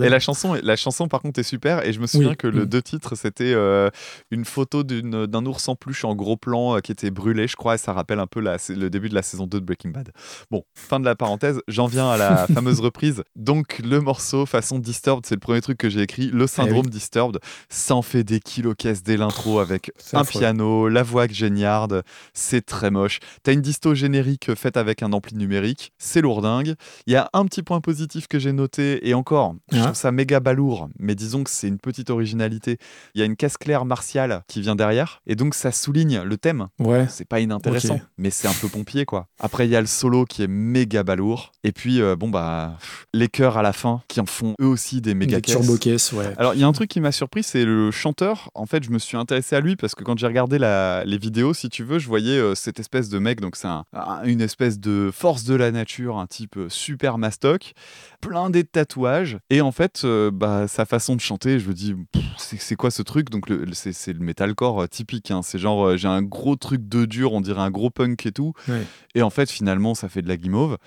Et 0.01 0.09
la 0.09 0.19
chanson, 0.19 0.55
la 0.61 0.75
chanson 0.75 1.07
par 1.07 1.21
contre 1.21 1.39
est 1.39 1.43
super 1.43 1.85
et 1.85 1.93
je 1.93 1.99
me 1.99 2.07
souviens 2.07 2.29
Oui. 2.31 2.37
que 2.37 2.47
le 2.47 2.63
Mm. 2.63 2.69
deux 2.69 2.81
titres 2.81 3.15
c'était 3.15 3.53
euh, 3.53 3.89
une 4.31 4.45
photo 4.45 4.83
d'une- 4.83 5.25
d'un 5.25 5.45
ours 5.45 5.67
en 5.67 5.75
peluche 5.75 6.05
en 6.05 6.15
gros 6.15 6.37
plan 6.37 6.77
euh, 6.77 6.79
qui 6.79 6.91
était 6.91 7.11
brûlé 7.11 7.47
je 7.47 7.55
crois 7.55 7.75
et 7.75 7.77
ça 7.77 7.93
rappelle 7.93 8.19
un 8.19 8.27
peu 8.27 8.39
la- 8.39 8.57
le 8.69 8.89
début 8.89 9.09
de 9.09 9.15
la 9.15 9.21
saison 9.21 9.47
2 9.47 9.59
de 9.59 9.65
Breaking 9.65 9.89
Bad. 9.91 10.11
Bon, 10.51 10.63
fin 10.75 10.99
de 10.99 11.05
la 11.05 11.15
parenthèse, 11.15 11.59
j'en 11.67 11.87
viens 11.87 12.09
à 12.09 12.17
la 12.17 12.47
fameuse 12.53 12.79
reprise. 12.79 13.23
Donc 13.35 13.79
le 13.83 13.99
morceau 14.01 14.45
façon 14.45 14.79
Disturbed, 14.79 15.25
c'est 15.25 15.35
le 15.35 15.39
premier 15.39 15.61
truc 15.61 15.77
que 15.77 15.89
j'ai 15.89 16.01
écrit, 16.01 16.29
le 16.31 16.47
syndrome 16.47 16.87
Disturbed, 16.87 17.39
ça 17.69 17.95
en 17.95 18.01
fait 18.01 18.23
des 18.23 18.39
kilos 18.39 18.75
caisses 18.77 19.03
dès 19.03 19.17
l'intro 19.17 19.59
avec 19.59 19.91
un 20.13 20.19
affreux. 20.21 20.39
piano, 20.39 20.87
la 20.89 21.03
voix 21.03 21.27
géniarde, 21.27 22.03
c'est 22.33 22.65
très 22.65 22.91
moche. 22.91 23.19
T'as 23.43 23.53
une 23.53 23.61
disto 23.61 23.93
générique 23.95 24.53
faite 24.55 24.77
avec 24.77 25.03
un 25.03 25.13
ampli 25.13 25.35
numérique, 25.35 25.91
c'est 25.97 26.21
lourdingue. 26.21 26.75
Il 27.07 27.13
y 27.13 27.15
a 27.15 27.29
un 27.33 27.45
petit 27.45 27.63
point 27.63 27.81
positif 27.81 28.27
que 28.27 28.39
j'ai 28.39 28.51
noté, 28.51 29.07
et 29.07 29.13
encore, 29.13 29.55
je 29.71 29.77
trouve 29.83 29.95
ça 29.95 30.11
méga 30.11 30.39
balourd, 30.39 30.89
mais 30.99 31.15
disons 31.15 31.43
que 31.43 31.49
c'est 31.49 31.67
une 31.67 31.79
petite 31.79 32.09
originalité. 32.09 32.77
Il 33.13 33.19
y 33.19 33.21
a 33.21 33.25
une 33.25 33.35
caisse 33.35 33.57
claire 33.57 33.85
martiale 33.85 34.43
qui 34.47 34.61
vient 34.61 34.75
derrière, 34.75 35.21
et 35.27 35.35
donc 35.35 35.55
ça 35.55 35.71
souligne 35.71 36.21
le 36.21 36.37
thème. 36.37 36.67
Ouais, 36.79 37.07
C'est 37.09 37.27
pas 37.27 37.39
inintéressant, 37.39 37.99
mais 38.17 38.29
c'est 38.29 38.47
un 38.47 38.53
peu 38.53 38.67
pompier, 38.69 39.05
quoi. 39.05 39.27
Après, 39.39 39.67
il 39.67 39.71
y 39.71 39.75
a 39.75 39.81
le 39.81 39.87
solo 39.87 40.25
qui 40.25 40.43
est 40.43 40.47
méga 40.47 41.03
balourd, 41.03 41.51
et 41.63 41.71
puis, 41.71 42.01
euh, 42.01 42.15
bon, 42.15 42.29
bah, 42.29 42.77
les 43.13 43.27
chœurs 43.27 43.57
à 43.57 43.61
la 43.63 43.73
fin 43.73 44.01
qui 44.07 44.19
en 44.19 44.25
font 44.25 44.53
eux 44.61 44.65
aussi 44.67 45.01
des 45.01 45.13
méga 45.15 45.37
des 45.37 45.41
caisses. 45.41 45.55
turbo 45.55 45.77
caisses, 45.77 46.11
ouais. 46.11 46.33
Alors, 46.37 46.53
il 46.53 46.59
y 46.59 46.63
a 46.63 46.67
un 46.67 46.71
truc 46.73 46.89
qui 46.89 47.01
m'a 47.01 47.11
surpris, 47.11 47.43
c'est 47.43 47.65
le 47.65 47.91
chanteur. 47.91 48.51
En 48.55 48.65
fait, 48.65 48.83
je 48.83 48.91
me 48.91 48.99
suis 48.99 49.17
intéressé 49.17 49.55
à 49.55 49.59
lui 49.61 49.75
parce 49.75 49.95
que 49.95 50.03
quand 50.03 50.17
j'ai 50.17 50.27
regardé 50.27 50.57
la- 50.59 51.03
les 51.05 51.17
vidéos, 51.17 51.53
si 51.53 51.69
tu 51.69 51.83
veux, 51.83 51.99
je 51.99 52.07
voyais 52.07 52.37
euh, 52.37 52.55
cette 52.55 52.79
espèce 52.79 53.09
de 53.09 53.19
mec. 53.19 53.41
Donc, 53.41 53.55
c'est 53.55 53.67
un- 53.67 53.85
un- 53.93 54.23
une 54.25 54.41
espèce 54.41 54.79
de 54.79 55.09
force 55.13 55.43
de 55.43 55.55
la 55.55 55.71
nature, 55.71 56.17
un 56.17 56.27
type 56.27 56.57
euh, 56.57 56.69
super 56.69 57.17
mastoc, 57.17 57.73
plein 58.21 58.49
de 58.49 58.61
tatouages. 58.61 59.37
Et 59.49 59.54
en 59.61 59.71
fait, 59.71 60.01
euh, 60.05 60.31
bah, 60.31 60.67
sa 60.67 60.85
façon 60.85 61.15
de 61.15 61.21
chanter, 61.21 61.59
je 61.59 61.67
me 61.69 61.73
dis, 61.73 61.95
c'est 62.37 62.75
quoi 62.75 62.91
ce 62.91 63.01
truc? 63.01 63.29
Donc, 63.29 63.45
c'est 63.73 64.13
le 64.13 64.19
metalcore 64.19 64.81
euh, 64.83 64.87
typique. 64.87 65.31
hein. 65.31 65.41
C'est 65.43 65.59
genre, 65.59 65.85
euh, 65.85 65.97
j'ai 65.97 66.07
un 66.07 66.21
gros 66.21 66.55
truc 66.55 66.87
de 66.87 67.05
dur, 67.05 67.33
on 67.33 67.41
dirait 67.41 67.61
un 67.61 67.71
gros 67.71 67.89
punk 67.89 68.25
et 68.25 68.31
tout. 68.31 68.53
Et 69.13 69.21
en 69.21 69.29
fait, 69.29 69.49
finalement, 69.51 69.93
ça 69.95 70.09
fait 70.09 70.21
de 70.21 70.27
la 70.27 70.37
guimauve. 70.37 70.77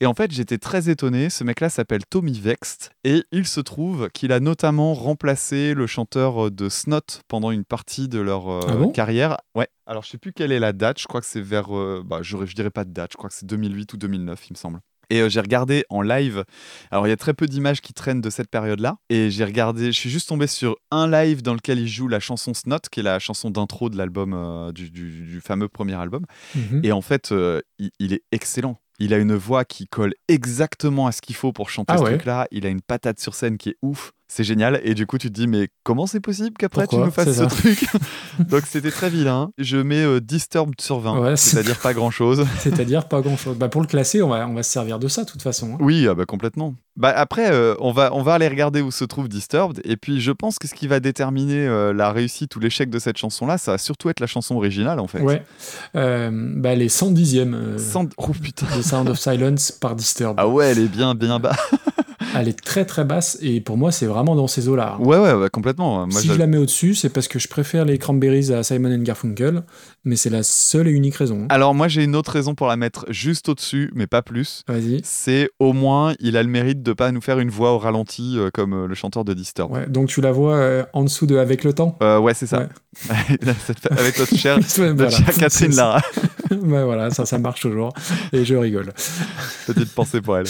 Et 0.00 0.04
en 0.06 0.12
fait, 0.12 0.30
j'étais 0.30 0.58
très 0.58 0.90
étonné. 0.90 1.30
Ce 1.30 1.42
mec-là 1.42 1.70
s'appelle 1.70 2.04
Tommy 2.04 2.38
Vext. 2.38 2.90
Et 3.04 3.22
il 3.32 3.46
se 3.46 3.60
trouve 3.60 4.10
qu'il 4.12 4.30
a 4.32 4.40
notamment 4.40 4.92
remplacé 4.92 5.72
le 5.72 5.86
chanteur 5.86 6.50
de 6.50 6.68
Snot 6.68 7.00
pendant 7.28 7.50
une 7.50 7.64
partie 7.64 8.06
de 8.08 8.18
leur 8.20 8.48
euh, 8.50 8.66
Ah 8.68 8.76
bon? 8.76 8.90
carrière. 8.92 9.38
Ouais. 9.54 9.68
Alors, 9.86 10.02
je 10.02 10.10
sais 10.10 10.18
plus 10.18 10.32
quelle 10.34 10.52
est 10.52 10.58
la 10.60 10.72
date. 10.74 11.00
Je 11.00 11.06
crois 11.06 11.20
que 11.22 11.26
c'est 11.26 11.40
vers. 11.40 11.74
euh, 11.74 12.02
bah, 12.04 12.18
je, 12.22 12.36
je 12.44 12.54
dirais 12.54 12.70
pas 12.70 12.84
de 12.84 12.92
date. 12.92 13.12
Je 13.12 13.16
crois 13.16 13.30
que 13.30 13.34
c'est 13.36 13.46
2008 13.46 13.94
ou 13.94 13.96
2009, 13.96 14.48
il 14.48 14.52
me 14.52 14.56
semble. 14.58 14.80
Et 15.10 15.20
euh, 15.20 15.28
j'ai 15.28 15.40
regardé 15.40 15.84
en 15.88 16.02
live. 16.02 16.44
Alors, 16.90 17.06
il 17.06 17.10
y 17.10 17.12
a 17.12 17.16
très 17.16 17.32
peu 17.34 17.46
d'images 17.46 17.80
qui 17.80 17.92
traînent 17.92 18.20
de 18.20 18.30
cette 18.30 18.50
période-là. 18.50 18.96
Et 19.08 19.30
j'ai 19.30 19.44
regardé. 19.44 19.86
Je 19.86 19.98
suis 19.98 20.10
juste 20.10 20.28
tombé 20.28 20.46
sur 20.46 20.76
un 20.90 21.08
live 21.10 21.42
dans 21.42 21.54
lequel 21.54 21.78
il 21.78 21.88
joue 21.88 22.08
la 22.08 22.20
chanson 22.20 22.54
Snot, 22.54 22.78
qui 22.90 23.00
est 23.00 23.02
la 23.04 23.18
chanson 23.18 23.50
d'intro 23.50 23.88
de 23.90 23.96
l'album, 23.96 24.34
euh, 24.34 24.72
du, 24.72 24.90
du- 24.90 25.22
du 25.24 25.40
fameux 25.40 25.68
premier 25.68 25.94
album. 25.94 26.24
Mhm. 26.54 26.80
Et 26.84 26.92
en 26.92 27.02
fait, 27.02 27.30
euh, 27.32 27.60
il, 27.78 27.90
il 28.00 28.12
est 28.12 28.22
excellent. 28.32 28.80
Il 28.98 29.12
a 29.12 29.18
une 29.18 29.34
voix 29.34 29.64
qui 29.66 29.86
colle 29.86 30.14
exactement 30.28 31.06
à 31.06 31.12
ce 31.12 31.20
qu'il 31.20 31.36
faut 31.36 31.52
pour 31.52 31.68
chanter 31.70 31.92
Ah 31.94 31.98
ce 31.98 32.02
ouais. 32.02 32.10
truc-là. 32.14 32.48
Il 32.50 32.64
a 32.66 32.70
une 32.70 32.80
patate 32.80 33.20
sur 33.20 33.34
scène 33.34 33.58
qui 33.58 33.68
est 33.70 33.76
ouf. 33.82 34.12
C'est 34.28 34.42
génial. 34.44 34.80
Et 34.82 34.94
du 34.94 35.06
coup, 35.06 35.18
tu 35.18 35.28
te 35.28 35.34
dis, 35.34 35.46
mais 35.46 35.68
comment 35.84 36.06
c'est 36.06 36.18
possible 36.20 36.56
qu'après 36.58 36.86
tu 36.88 36.96
nous 36.96 37.10
fasses 37.12 37.32
ce 37.32 37.44
truc 37.44 37.86
Donc, 38.50 38.62
c'était 38.66 38.90
très 38.90 39.08
vilain. 39.08 39.50
Je 39.56 39.76
mets 39.76 40.02
euh, 40.04 40.20
Disturbed 40.20 40.80
sur 40.80 40.98
20, 40.98 41.18
Ouais, 41.20 41.36
c'est- 41.36 41.50
c'est-à-dire 41.50 41.78
pas 41.78 41.94
grand-chose. 41.94 42.44
C'est-à-dire 42.58 43.06
pas 43.08 43.20
grand-chose. 43.20 43.56
Bah, 43.56 43.68
pour 43.68 43.80
le 43.82 43.86
classer, 43.86 44.22
on 44.22 44.28
va, 44.28 44.46
on 44.48 44.54
va 44.54 44.62
se 44.64 44.70
servir 44.72 44.98
de 44.98 45.06
ça, 45.08 45.22
de 45.24 45.30
toute 45.30 45.42
façon. 45.42 45.74
hein. 45.74 45.78
Oui, 45.80 46.06
ah 46.10 46.14
bah, 46.14 46.24
complètement. 46.26 46.74
Bah, 46.96 47.12
après, 47.14 47.52
euh, 47.52 47.74
on, 47.78 47.92
va, 47.92 48.12
on 48.14 48.22
va 48.22 48.34
aller 48.34 48.48
regarder 48.48 48.80
où 48.80 48.90
se 48.90 49.04
trouve 49.04 49.28
Disturbed. 49.28 49.80
Et 49.84 49.96
puis, 49.96 50.20
je 50.20 50.32
pense 50.32 50.58
que 50.58 50.66
ce 50.66 50.74
qui 50.74 50.88
va 50.88 50.98
déterminer 50.98 51.66
euh, 51.66 51.92
la 51.92 52.10
réussite 52.10 52.56
ou 52.56 52.60
l'échec 52.60 52.90
de 52.90 52.98
cette 52.98 53.18
chanson-là, 53.18 53.58
ça 53.58 53.72
va 53.72 53.78
surtout 53.78 54.08
être 54.10 54.18
la 54.20 54.26
chanson 54.26 54.56
originale, 54.56 54.98
en 54.98 55.06
fait. 55.06 55.20
Ouais. 55.20 55.42
Bah, 55.94 56.74
les 56.74 56.88
110e 56.88 57.54
euh, 57.54 57.78
Sans- 57.78 58.08
Oh 58.16 58.28
putain. 58.32 58.66
de 58.76 58.82
Sound 58.82 59.08
of 59.08 59.18
Silence 59.18 59.70
par 59.72 59.94
Disturbed. 59.94 60.34
Ah 60.38 60.48
ouais, 60.48 60.66
elle 60.72 60.78
est 60.80 60.88
bien, 60.88 61.14
bien 61.14 61.38
bas. 61.38 61.54
Elle 62.34 62.48
est 62.48 62.60
très 62.62 62.84
très 62.84 63.04
basse 63.04 63.38
et 63.40 63.60
pour 63.60 63.76
moi, 63.78 63.92
c'est 63.92 64.06
vraiment 64.16 64.36
dans 64.36 64.46
ces 64.46 64.68
eaux-là. 64.68 64.96
Ouais, 65.00 65.18
ouais, 65.18 65.32
ouais, 65.32 65.50
complètement. 65.50 66.06
Moi, 66.06 66.20
si 66.20 66.28
je 66.28 66.34
la 66.34 66.46
mets 66.46 66.56
au-dessus, 66.56 66.94
c'est 66.94 67.08
parce 67.08 67.28
que 67.28 67.38
je 67.38 67.48
préfère 67.48 67.84
les 67.84 67.98
Cranberries 67.98 68.52
à 68.52 68.62
Simon 68.62 68.92
and 68.92 69.02
Garfunkel, 69.02 69.62
mais 70.06 70.16
c'est 70.16 70.30
la 70.30 70.42
seule 70.42 70.88
et 70.88 70.92
unique 70.92 71.16
raison. 71.16 71.46
Alors 71.50 71.74
moi 71.74 71.88
j'ai 71.88 72.04
une 72.04 72.16
autre 72.16 72.30
raison 72.32 72.54
pour 72.54 72.66
la 72.68 72.76
mettre 72.76 73.04
juste 73.10 73.48
au-dessus, 73.50 73.90
mais 73.94 74.06
pas 74.06 74.22
plus. 74.22 74.62
Vas-y. 74.68 75.00
C'est 75.04 75.50
au 75.58 75.72
moins 75.74 76.14
il 76.20 76.36
a 76.38 76.42
le 76.42 76.48
mérite 76.48 76.82
de 76.82 76.92
pas 76.94 77.12
nous 77.12 77.20
faire 77.20 77.38
une 77.38 77.50
voix 77.50 77.72
au 77.72 77.78
ralenti 77.78 78.38
euh, 78.38 78.48
comme 78.54 78.72
euh, 78.72 78.86
le 78.86 78.94
chanteur 78.94 79.24
de 79.24 79.34
Disturbed. 79.34 79.76
Ouais, 79.76 79.86
donc 79.88 80.08
tu 80.08 80.20
la 80.22 80.32
vois 80.32 80.54
euh, 80.56 80.84
en 80.94 81.04
dessous 81.04 81.26
de 81.26 81.36
Avec 81.36 81.64
le 81.64 81.72
temps? 81.74 81.98
Ouais, 82.00 82.32
c'est 82.34 82.46
ça. 82.46 82.68
Avec 83.90 84.18
notre 84.18 84.36
chère, 84.36 84.56
notre 84.58 84.84
voilà. 84.94 85.10
chère 85.10 85.34
Catherine 85.34 85.74
Lara. 85.74 86.00
Bah 86.48 86.84
voilà, 86.84 87.10
ça, 87.10 87.26
ça 87.26 87.38
marche 87.38 87.60
toujours. 87.60 87.92
Et 88.32 88.44
je 88.44 88.54
rigole. 88.54 88.92
Petite 89.66 89.92
pensée 89.92 90.20
pour 90.20 90.36
elle. 90.38 90.46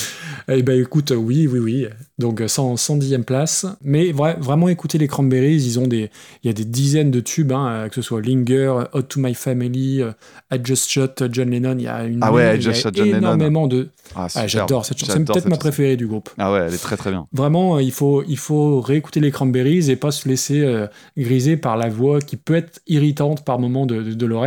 Eh 0.48 0.62
ben 0.62 0.78
écoute, 0.78 1.10
oui, 1.16 1.46
oui, 1.46 1.58
oui. 1.58 1.86
Donc 2.18 2.42
100, 2.46 2.74
110e 2.74 3.22
place. 3.24 3.66
Mais 3.82 4.12
vra- 4.12 4.38
vraiment 4.38 4.68
écoutez 4.68 4.98
les 4.98 5.08
Cranberries, 5.08 5.56
ils 5.56 5.78
ont 5.80 5.86
des, 5.86 6.10
il 6.42 6.46
y 6.46 6.50
a 6.50 6.52
des 6.52 6.66
dizaines 6.66 7.10
de 7.10 7.20
tubes, 7.20 7.52
hein, 7.52 7.88
que 7.88 7.94
ce 7.94 8.02
soit 8.02 8.20
Linger, 8.20 8.84
Hot 8.92 9.02
to 9.02 9.20
My 9.20 9.34
Family, 9.50 10.02
euh, 10.02 10.10
I 10.52 10.58
Just 10.62 10.90
Shot, 10.90 11.14
John 11.30 11.50
Lennon. 11.50 11.76
Il 11.78 11.84
y 11.84 11.88
a 11.88 12.04
une, 12.04 12.18
Ah 12.22 12.32
ouais, 12.32 12.56
I 12.58 12.60
Just 12.60 12.82
Shot 12.82 12.90
John 12.92 13.06
Lennon. 13.06 13.18
énormément 13.18 13.66
de. 13.68 13.88
Ah, 14.14 14.26
Ah. 14.34 14.46
J'adore 14.46 14.84
cette 14.84 14.98
chanson. 14.98 15.12
C'est 15.12 15.24
peut-être 15.24 15.44
ma 15.44 15.50
chanson. 15.50 15.60
préférée 15.60 15.96
du 15.96 16.06
groupe. 16.06 16.30
Ah 16.38 16.52
ouais, 16.52 16.60
elle 16.66 16.74
est 16.74 16.78
très 16.82 16.96
très 16.96 17.10
bien. 17.10 17.26
Vraiment, 17.32 17.76
euh, 17.76 17.82
il 17.82 17.92
faut, 17.92 18.22
il 18.26 18.38
faut 18.38 18.80
réécouter 18.80 19.20
les 19.20 19.30
Cranberries 19.30 19.90
et 19.90 19.96
pas 19.96 20.10
se 20.10 20.28
laisser 20.28 20.62
euh, 20.62 20.86
griser 21.16 21.56
par 21.56 21.76
la 21.76 21.88
voix 21.88 22.20
qui 22.20 22.36
peut 22.36 22.54
être 22.56 22.80
irritante 22.86 23.44
par 23.44 23.58
moment 23.58 23.86
de, 23.86 24.02
de 24.02 24.12
Dolores. 24.14 24.46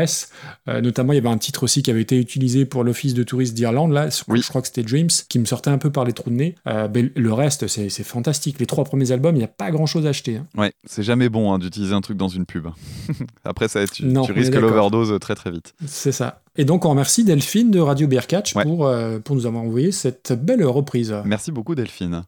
Euh, 0.67 0.81
notamment, 0.81 1.13
il 1.13 1.17
y 1.17 1.19
avait 1.19 1.29
un 1.29 1.38
titre 1.38 1.63
aussi 1.63 1.81
qui 1.83 1.91
avait 1.91 2.01
été 2.01 2.17
utilisé 2.19 2.65
pour 2.65 2.83
l'Office 2.83 3.13
de 3.13 3.23
tourisme 3.23 3.55
d'Irlande, 3.55 3.91
là, 3.93 4.09
je 4.09 4.21
Oui. 4.27 4.41
crois 4.41 4.62
que 4.62 4.67
c'était 4.67 4.83
Dreams, 4.83 5.09
qui 5.29 5.39
me 5.39 5.45
sortait 5.45 5.69
un 5.69 5.77
peu 5.77 5.91
par 5.91 6.05
les 6.05 6.13
trous 6.13 6.29
de 6.29 6.35
nez. 6.35 6.55
Euh, 6.67 6.88
ben, 6.88 7.09
le 7.15 7.33
reste, 7.33 7.67
c'est 7.67 7.89
fantastique. 8.03 8.59
Les 8.59 8.65
trois 8.65 8.83
premiers 8.83 9.12
albums, 9.12 9.35
il 9.35 9.39
n'y 9.39 9.43
a 9.45 9.47
pas 9.49 9.71
grand-chose 9.71 10.05
à 10.05 10.09
acheter. 10.09 10.38
hein. 10.38 10.45
Ouais, 10.57 10.71
c'est 10.85 11.03
jamais 11.03 11.29
bon 11.29 11.53
hein, 11.53 11.59
d'utiliser 11.59 11.93
un 11.93 12.01
truc 12.01 12.17
dans 12.17 12.27
une 12.27 12.45
pub. 12.45 12.67
Après 13.43 13.67
ça, 13.67 13.85
tu, 13.88 14.05
Non, 14.05 14.23
tu 14.23 14.31
risques 14.31 14.51
d'accord. 14.51 14.69
L'overdose 14.89 15.19
très 15.19 15.36
très 15.36 15.52
vite. 15.52 15.73
C'est 15.86 16.12
ça. 16.12 16.41
Et 16.56 16.65
donc, 16.65 16.86
on 16.86 16.89
remercie 16.89 17.23
Delphine 17.23 17.71
de 17.71 17.80
Radio 17.80 18.08
Bearcatch 18.08 18.56
Ouais. 18.56 18.63
pour, 18.63 18.86
euh, 18.88 19.19
pour 19.19 19.36
nous 19.36 19.45
avoir 19.45 19.63
envoyé 19.63 19.91
cette 19.91 20.34
belle 20.34 20.63
reprise. 20.65 21.15
Merci 21.25 21.52
beaucoup 21.52 21.75
Delphine. 21.75 22.23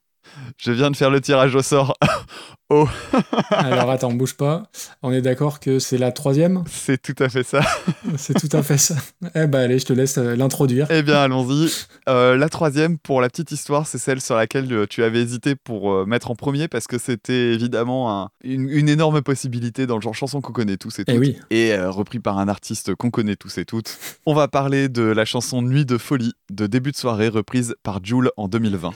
Je 0.57 0.71
viens 0.71 0.91
de 0.91 0.95
faire 0.95 1.09
le 1.09 1.21
tirage 1.21 1.55
au 1.55 1.61
sort. 1.61 1.95
oh, 2.69 2.87
Alors, 3.51 3.89
attends, 3.91 4.11
bouge 4.13 4.35
pas. 4.35 4.63
On 5.03 5.11
est 5.11 5.21
d'accord 5.21 5.59
que 5.59 5.79
c'est 5.79 5.97
la 5.97 6.11
troisième? 6.11 6.63
C'est 6.67 7.01
tout 7.01 7.15
à 7.23 7.29
fait 7.29 7.43
ça. 7.43 7.61
C'est 8.17 8.33
tout 8.39 8.55
à 8.55 8.63
fait 8.63 8.77
ça. 8.77 8.95
Eh 9.35 9.47
ben, 9.47 9.59
allez, 9.59 9.79
je 9.79 9.85
te 9.85 9.93
laisse 9.93 10.17
euh, 10.17 10.35
l'introduire. 10.35 10.87
Eh 10.89 11.01
bien, 11.03 11.21
allons-y. 11.21 11.69
Euh, 12.09 12.37
la 12.37 12.49
troisième, 12.49 12.97
pour 12.97 13.21
la 13.21 13.29
petite 13.29 13.51
histoire, 13.51 13.87
c'est 13.87 13.97
celle 13.97 14.21
sur 14.21 14.35
laquelle 14.35 14.71
euh, 14.71 14.85
tu 14.87 15.03
avais 15.03 15.21
hésité 15.21 15.55
pour 15.55 16.05
mettre 16.07 16.31
en 16.31 16.35
premier 16.35 16.67
parce 16.67 16.87
que 16.87 16.97
c'était 16.97 17.53
évidemment 17.53 18.23
un- 18.23 18.29
une, 18.43 18.69
une 18.69 18.89
énorme 18.89 19.21
possibilité 19.21 19.87
dans 19.87 19.95
le 19.95 20.01
genre 20.01 20.15
chanson 20.15 20.41
qu'on 20.41 20.53
connaît 20.53 20.77
tous 20.77 20.99
et 20.99 21.05
toutes. 21.05 21.15
Eh 21.15 21.19
oui. 21.19 21.37
Et 21.49 21.73
euh, 21.73 21.89
repris 21.89 22.19
par 22.19 22.37
un 22.39 22.47
artiste 22.47 22.95
qu'on 22.95 23.09
connaît 23.11 23.35
tous 23.35 23.57
et 23.57 23.65
toutes. 23.65 23.97
On 24.25 24.33
va 24.33 24.47
parler 24.47 24.89
de 24.89 25.03
la 25.03 25.25
chanson 25.25 25.61
Nuit 25.61 25.85
de 25.85 25.97
folie 25.97 26.33
de 26.51 26.67
début 26.67 26.91
de 26.91 26.97
soirée 26.97 27.27
reprise 27.29 27.75
par 27.83 27.99
Jules 28.03 28.29
en 28.37 28.47
2020. 28.47 28.91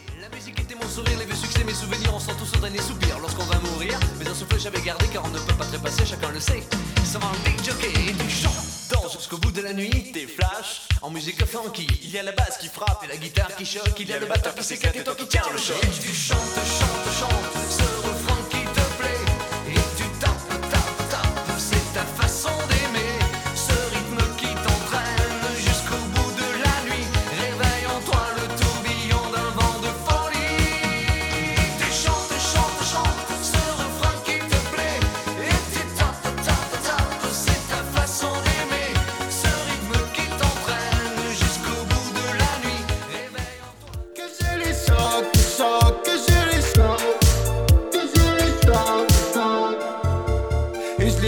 Lorsqu'on 3.21 3.43
va 3.43 3.59
mourir. 3.59 3.99
Mais 4.19 4.27
un 4.27 4.33
souffle 4.33 4.59
j'avais 4.59 4.81
gardé 4.81 5.05
car 5.07 5.23
on 5.25 5.29
ne 5.29 5.39
peut 5.39 5.53
pas 5.53 5.65
trépasser, 5.65 6.05
chacun 6.05 6.29
le 6.29 6.39
sait. 6.39 6.63
Ça 7.03 7.19
va 7.19 7.27
un 7.27 7.49
big 7.49 7.63
jockey 7.63 7.91
et 8.09 8.13
tu 8.13 8.29
chantes. 8.29 8.53
Danse 8.91 9.17
jusqu'au 9.17 9.37
bout 9.37 9.51
de 9.51 9.61
la 9.61 9.73
nuit, 9.73 10.11
tes 10.11 10.27
flashs 10.27 10.87
en 11.01 11.09
musique 11.09 11.43
funky. 11.45 11.87
Il 12.03 12.11
y 12.11 12.17
a 12.17 12.23
la 12.23 12.31
basse 12.31 12.57
qui 12.59 12.67
frappe 12.67 13.03
et 13.03 13.07
la 13.07 13.17
guitare 13.17 13.55
qui 13.55 13.65
choque. 13.65 13.99
Il 13.99 14.09
y 14.09 14.13
a 14.13 14.19
le 14.19 14.25
batteur 14.25 14.55
qui 14.55 14.63
s'éclate 14.63 14.95
et 14.95 15.03
toi 15.03 15.15
qui 15.15 15.27
tiens 15.27 15.43
le 15.51 15.57
choc. 15.57 15.79
Tu 16.01 16.13
chantes, 16.13 16.37
chantes, 16.39 17.19
chantes 17.19 17.64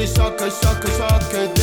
Et 0.08 0.14
je 0.14 1.38
les 1.38 1.57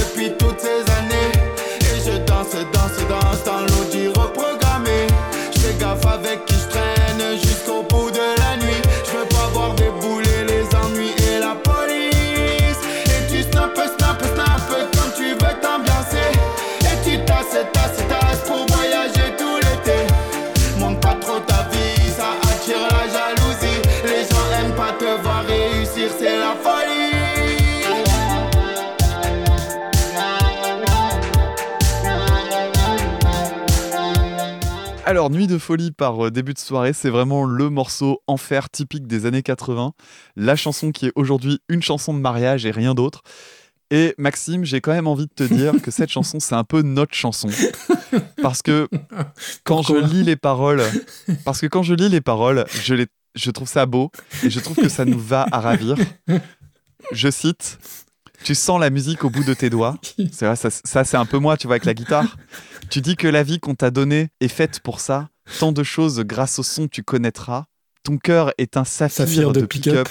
Alors, 35.15 35.31
Nuit 35.31 35.47
de 35.47 35.59
folie 35.59 35.93
par 35.93 36.27
euh, 36.27 36.31
début 36.33 36.55
de 36.55 36.59
soirée, 36.59 36.93
c'est 36.93 37.09
vraiment 37.09 37.45
le 37.45 37.71
morceau 37.71 38.21
enfer 38.27 38.69
typique 38.69 39.07
des 39.07 39.27
années 39.27 39.45
80. 39.45 39.93
La 40.35 40.57
chanson 40.57 40.91
qui 40.91 41.07
est 41.07 41.13
aujourd'hui 41.15 41.61
une 41.69 41.85
chanson 41.85 42.13
de 42.15 42.19
mariage 42.19 42.67
et 42.67 42.73
rien 42.73 42.95
d'autre. 42.95 43.23
Et 43.93 44.17
Maxime, 44.19 44.65
j'ai 44.65 44.81
quand 44.81 44.91
même 44.91 45.07
envie 45.07 45.29
de 45.29 45.33
te 45.33 45.45
dire 45.45 45.81
que 45.81 45.93
cette 45.93 46.11
chanson, 46.11 46.41
c'est 46.41 46.57
un 46.57 46.65
peu 46.65 46.83
notre 46.83 47.15
chanson. 47.15 47.49
Parce 48.43 48.61
que 48.61 48.89
quand 49.63 49.83
je 49.83 49.95
lis 49.95 50.25
les 50.25 50.35
paroles, 50.35 50.83
parce 51.45 51.61
que 51.61 51.67
quand 51.67 51.85
je 51.85 51.95
lis 51.95 52.09
les 52.09 52.21
paroles, 52.21 52.65
je, 52.83 52.95
les, 52.95 53.07
je 53.37 53.53
trouve 53.53 53.69
ça 53.69 53.87
beau 53.87 54.11
et 54.43 54.51
je 54.51 54.59
trouve 54.59 54.79
que 54.79 54.89
ça 54.89 55.05
nous 55.05 55.21
va 55.21 55.47
à 55.53 55.61
ravir. 55.61 55.95
Je 57.13 57.31
cite 57.31 57.79
Tu 58.43 58.57
sens 58.57 58.81
la 58.81 58.91
musique 58.91 59.23
au 59.23 59.31
bout 59.31 59.45
de 59.45 59.55
tes 59.55 59.71
doigts. 59.71 59.97
C'est 60.33 60.47
vrai, 60.47 60.57
ça, 60.57 60.71
ça, 60.71 61.05
c'est 61.05 61.17
un 61.17 61.25
peu 61.25 61.39
moi, 61.39 61.57
tu 61.57 61.69
vois, 61.69 61.75
avec 61.75 61.85
la 61.85 61.95
guitare. 61.95 62.37
Tu 62.91 63.01
dis 63.01 63.17
que 63.17 63.27
la 63.29 63.43
vie 63.43 63.59
qu'on 63.61 63.75
t'a 63.75 63.91
donnée 63.91 64.29
est 64.41 64.49
faite 64.49 64.81
pour 64.81 65.01
ça. 65.01 65.29
Tant 65.59 65.73
de 65.73 65.83
choses 65.83 66.21
grâce 66.21 66.59
au 66.59 66.63
son 66.63 66.89
tu 66.89 67.03
connaîtras. 67.03 67.65
ton 68.03 68.19
cœur 68.19 68.53
est 68.59 68.77
un 68.77 68.85
saphir, 68.85 69.27
Saphir 69.27 69.53
de 69.53 69.61
de 69.63 69.67
pick-up. 69.67 70.09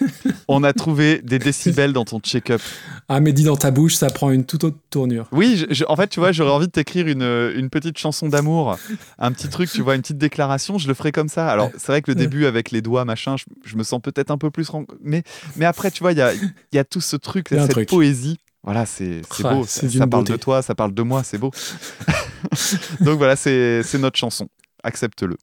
On 0.48 0.64
a 0.64 0.72
trouvé 0.72 1.20
des 1.22 1.38
décibels 1.38 1.92
dans 1.92 2.04
ton 2.04 2.18
check-up. 2.20 2.60
Ah, 3.08 3.20
mais 3.20 3.32
dit 3.32 3.44
dans 3.44 3.56
ta 3.56 3.70
bouche, 3.70 3.94
ça 3.94 4.10
prend 4.10 4.30
une 4.32 4.44
toute 4.44 4.64
autre 4.64 4.78
tournure. 4.90 5.28
Oui, 5.32 5.56
je- 5.56 5.72
je- 5.72 5.84
en 5.88 5.94
fait, 5.96 6.08
tu 6.08 6.18
vois, 6.20 6.32
j'aurais 6.32 6.50
envie 6.50 6.66
de 6.66 6.72
t'écrire 6.72 7.06
une, 7.06 7.22
une 7.56 7.70
petite 7.70 7.98
chanson 7.98 8.28
d'amour, 8.28 8.76
un 9.18 9.30
petit 9.32 9.48
truc, 9.48 9.70
tu 9.70 9.80
vois, 9.82 9.94
une 9.94 10.02
petite 10.02 10.18
déclaration, 10.18 10.76
je 10.78 10.88
le 10.88 10.94
ferai 10.94 11.12
comme 11.12 11.28
ça. 11.28 11.48
Alors, 11.48 11.70
c'est 11.78 11.86
vrai 11.88 12.02
que 12.02 12.10
le 12.10 12.16
début 12.16 12.46
avec 12.46 12.72
les 12.72 12.82
doigts, 12.82 13.04
machin, 13.04 13.36
je, 13.36 13.44
je 13.64 13.76
me 13.76 13.84
sens 13.84 14.00
peut-être 14.02 14.30
un 14.32 14.38
peu 14.38 14.50
plus. 14.50 14.68
Mais, 15.00 15.22
mais 15.56 15.66
après, 15.66 15.90
tu 15.92 16.00
vois, 16.00 16.10
il 16.12 16.18
y 16.18 16.22
a, 16.22 16.34
il 16.34 16.52
y 16.72 16.78
a 16.78 16.84
tout 16.84 17.00
ce 17.00 17.14
truc, 17.16 17.46
cette 17.50 17.70
truc. 17.70 17.88
poésie. 17.88 18.38
Voilà, 18.66 18.84
c'est 18.84 19.22
beau. 19.42 19.64
Ça, 19.64 19.88
ça 19.88 20.06
parle 20.06 20.24
de 20.24 20.36
toi, 20.36 20.60
ça 20.60 20.74
parle 20.74 20.92
de 20.92 21.02
moi, 21.02 21.22
c'est 21.22 21.38
beau. 21.38 21.50
Donc 23.00 23.16
voilà, 23.18 23.36
c'est 23.36 23.82
c'est 23.82 23.98
notre 23.98 24.18
chanson. 24.18 24.48
Accepte-le. 24.82 25.36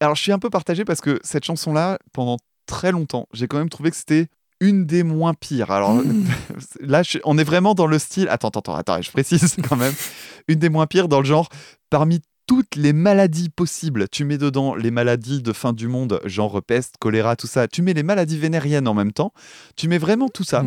Alors, 0.00 0.14
je 0.16 0.22
suis 0.22 0.32
un 0.32 0.38
peu 0.38 0.50
partagé 0.50 0.84
parce 0.84 1.00
que 1.00 1.20
cette 1.22 1.44
chanson-là, 1.44 1.98
pendant 2.12 2.36
très 2.66 2.90
longtemps, 2.92 3.26
j'ai 3.32 3.46
quand 3.48 3.58
même 3.58 3.68
trouvé 3.68 3.90
que 3.90 3.96
c'était 3.96 4.28
une 4.60 4.86
des 4.86 5.02
moins 5.04 5.34
pires. 5.34 5.70
Alors 5.70 5.94
Mmh. 5.94 6.24
là, 6.80 7.02
je- 7.02 7.18
on 7.24 7.38
est 7.38 7.44
vraiment 7.44 7.74
dans 7.74 7.86
le 7.86 7.98
style. 7.98 8.28
Attends, 8.28 8.48
attends, 8.48 8.60
attends, 8.60 8.74
attends, 8.76 9.02
je 9.02 9.10
précise 9.12 9.56
quand 9.68 9.76
même. 9.76 9.94
Une 10.48 10.58
des 10.58 10.68
moins 10.68 10.86
pires 10.86 11.08
dans 11.08 11.20
le 11.20 11.26
genre, 11.26 11.48
parmi 11.90 12.20
toutes 12.48 12.76
les 12.76 12.94
maladies 12.94 13.50
possibles, 13.50 14.08
tu 14.08 14.24
mets 14.24 14.38
dedans 14.38 14.74
les 14.74 14.90
maladies 14.90 15.42
de 15.42 15.52
fin 15.52 15.74
du 15.74 15.86
monde, 15.86 16.18
genre 16.24 16.62
peste, 16.62 16.94
choléra, 16.98 17.36
tout 17.36 17.46
ça. 17.46 17.68
Tu 17.68 17.82
mets 17.82 17.92
les 17.92 18.02
maladies 18.02 18.38
vénériennes 18.38 18.88
en 18.88 18.94
même 18.94 19.12
temps. 19.12 19.34
Tu 19.76 19.86
mets 19.86 19.98
vraiment 19.98 20.30
tout 20.30 20.44
ça 20.44 20.64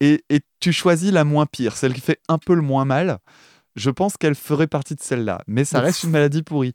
et 0.00 0.22
tu 0.60 0.72
choisis 0.72 1.10
la 1.10 1.24
moins 1.24 1.46
pire, 1.46 1.74
celle 1.74 1.94
qui 1.94 2.02
fait 2.02 2.20
un 2.28 2.36
peu 2.36 2.54
le 2.54 2.60
moins 2.60 2.84
mal. 2.84 3.18
Je 3.76 3.88
pense 3.88 4.18
qu'elle 4.18 4.34
ferait 4.34 4.66
partie 4.66 4.94
de 4.94 5.00
celle-là, 5.00 5.42
mais 5.46 5.64
ça 5.64 5.80
reste 5.80 6.02
une 6.04 6.10
maladie 6.10 6.42
pourrie. 6.42 6.74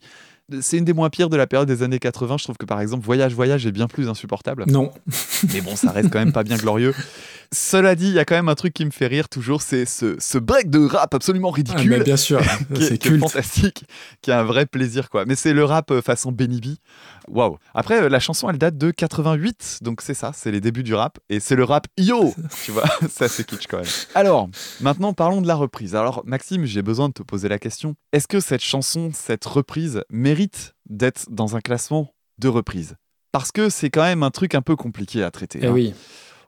C'est 0.60 0.76
une 0.78 0.84
des 0.84 0.92
moins 0.92 1.08
pires 1.10 1.28
de 1.30 1.36
la 1.36 1.46
période 1.46 1.68
des 1.68 1.82
années 1.82 1.98
80. 1.98 2.36
Je 2.38 2.44
trouve 2.44 2.56
que 2.56 2.66
par 2.66 2.80
exemple, 2.80 3.04
Voyage, 3.04 3.32
Voyage 3.34 3.64
est 3.66 3.72
bien 3.72 3.86
plus 3.86 4.08
insupportable. 4.08 4.64
Non. 4.68 4.90
Mais 5.54 5.60
bon, 5.60 5.76
ça 5.76 5.92
reste 5.92 6.10
quand 6.10 6.18
même 6.18 6.32
pas 6.32 6.42
bien 6.42 6.56
glorieux. 6.56 6.94
Cela 7.54 7.94
dit, 7.94 8.06
il 8.06 8.14
y 8.14 8.18
a 8.18 8.24
quand 8.24 8.34
même 8.34 8.48
un 8.48 8.54
truc 8.54 8.72
qui 8.72 8.84
me 8.86 8.90
fait 8.90 9.06
rire 9.06 9.28
toujours, 9.28 9.60
c'est 9.60 9.84
ce, 9.84 10.16
ce 10.18 10.38
break 10.38 10.70
de 10.70 10.86
rap 10.86 11.12
absolument 11.14 11.50
Ah, 11.52 11.56
ridicule. 11.56 11.90
mais 11.90 12.00
bien 12.00 12.16
sûr, 12.16 12.40
c'est 12.74 12.96
qui 12.98 13.08
est 13.08 13.10
culte. 13.10 13.20
fantastique, 13.20 13.84
qui 14.22 14.30
a 14.32 14.40
un 14.40 14.44
vrai 14.44 14.64
plaisir 14.64 15.10
quoi. 15.10 15.26
Mais 15.26 15.34
c'est 15.34 15.52
le 15.52 15.62
rap 15.64 15.90
euh, 15.90 16.00
façon 16.00 16.32
Benny 16.32 16.60
B. 16.60 16.66
Waouh. 17.28 17.58
Après 17.74 18.02
euh, 18.04 18.08
la 18.08 18.20
chanson 18.20 18.48
elle 18.48 18.56
date 18.56 18.78
de 18.78 18.90
88, 18.90 19.80
donc 19.82 20.00
c'est 20.00 20.14
ça, 20.14 20.32
c'est 20.34 20.50
les 20.50 20.62
débuts 20.62 20.82
du 20.82 20.94
rap 20.94 21.18
et 21.28 21.40
c'est 21.40 21.54
le 21.54 21.64
rap 21.64 21.86
yo, 21.98 22.34
tu 22.64 22.72
vois. 22.72 22.84
ça 23.10 23.28
c'est 23.28 23.44
kitsch 23.44 23.66
quand 23.68 23.78
même. 23.78 23.86
Alors, 24.14 24.48
maintenant 24.80 25.12
parlons 25.12 25.42
de 25.42 25.46
la 25.46 25.54
reprise. 25.54 25.94
Alors 25.94 26.22
Maxime, 26.24 26.64
j'ai 26.64 26.80
besoin 26.82 27.08
de 27.08 27.14
te 27.14 27.22
poser 27.22 27.48
la 27.50 27.58
question. 27.58 27.96
Est-ce 28.14 28.28
que 28.28 28.40
cette 28.40 28.62
chanson, 28.62 29.10
cette 29.12 29.44
reprise 29.44 30.04
mérite 30.32 30.74
d'être 30.88 31.26
dans 31.30 31.56
un 31.56 31.60
classement 31.60 32.14
de 32.38 32.48
reprise 32.48 32.96
Parce 33.32 33.52
que 33.52 33.68
c'est 33.68 33.90
quand 33.90 34.02
même 34.02 34.22
un 34.22 34.30
truc 34.30 34.54
un 34.54 34.62
peu 34.62 34.76
compliqué 34.76 35.22
à 35.22 35.30
traiter. 35.30 35.58
Eh 35.62 35.66
hein 35.66 35.72
oui. 35.72 35.94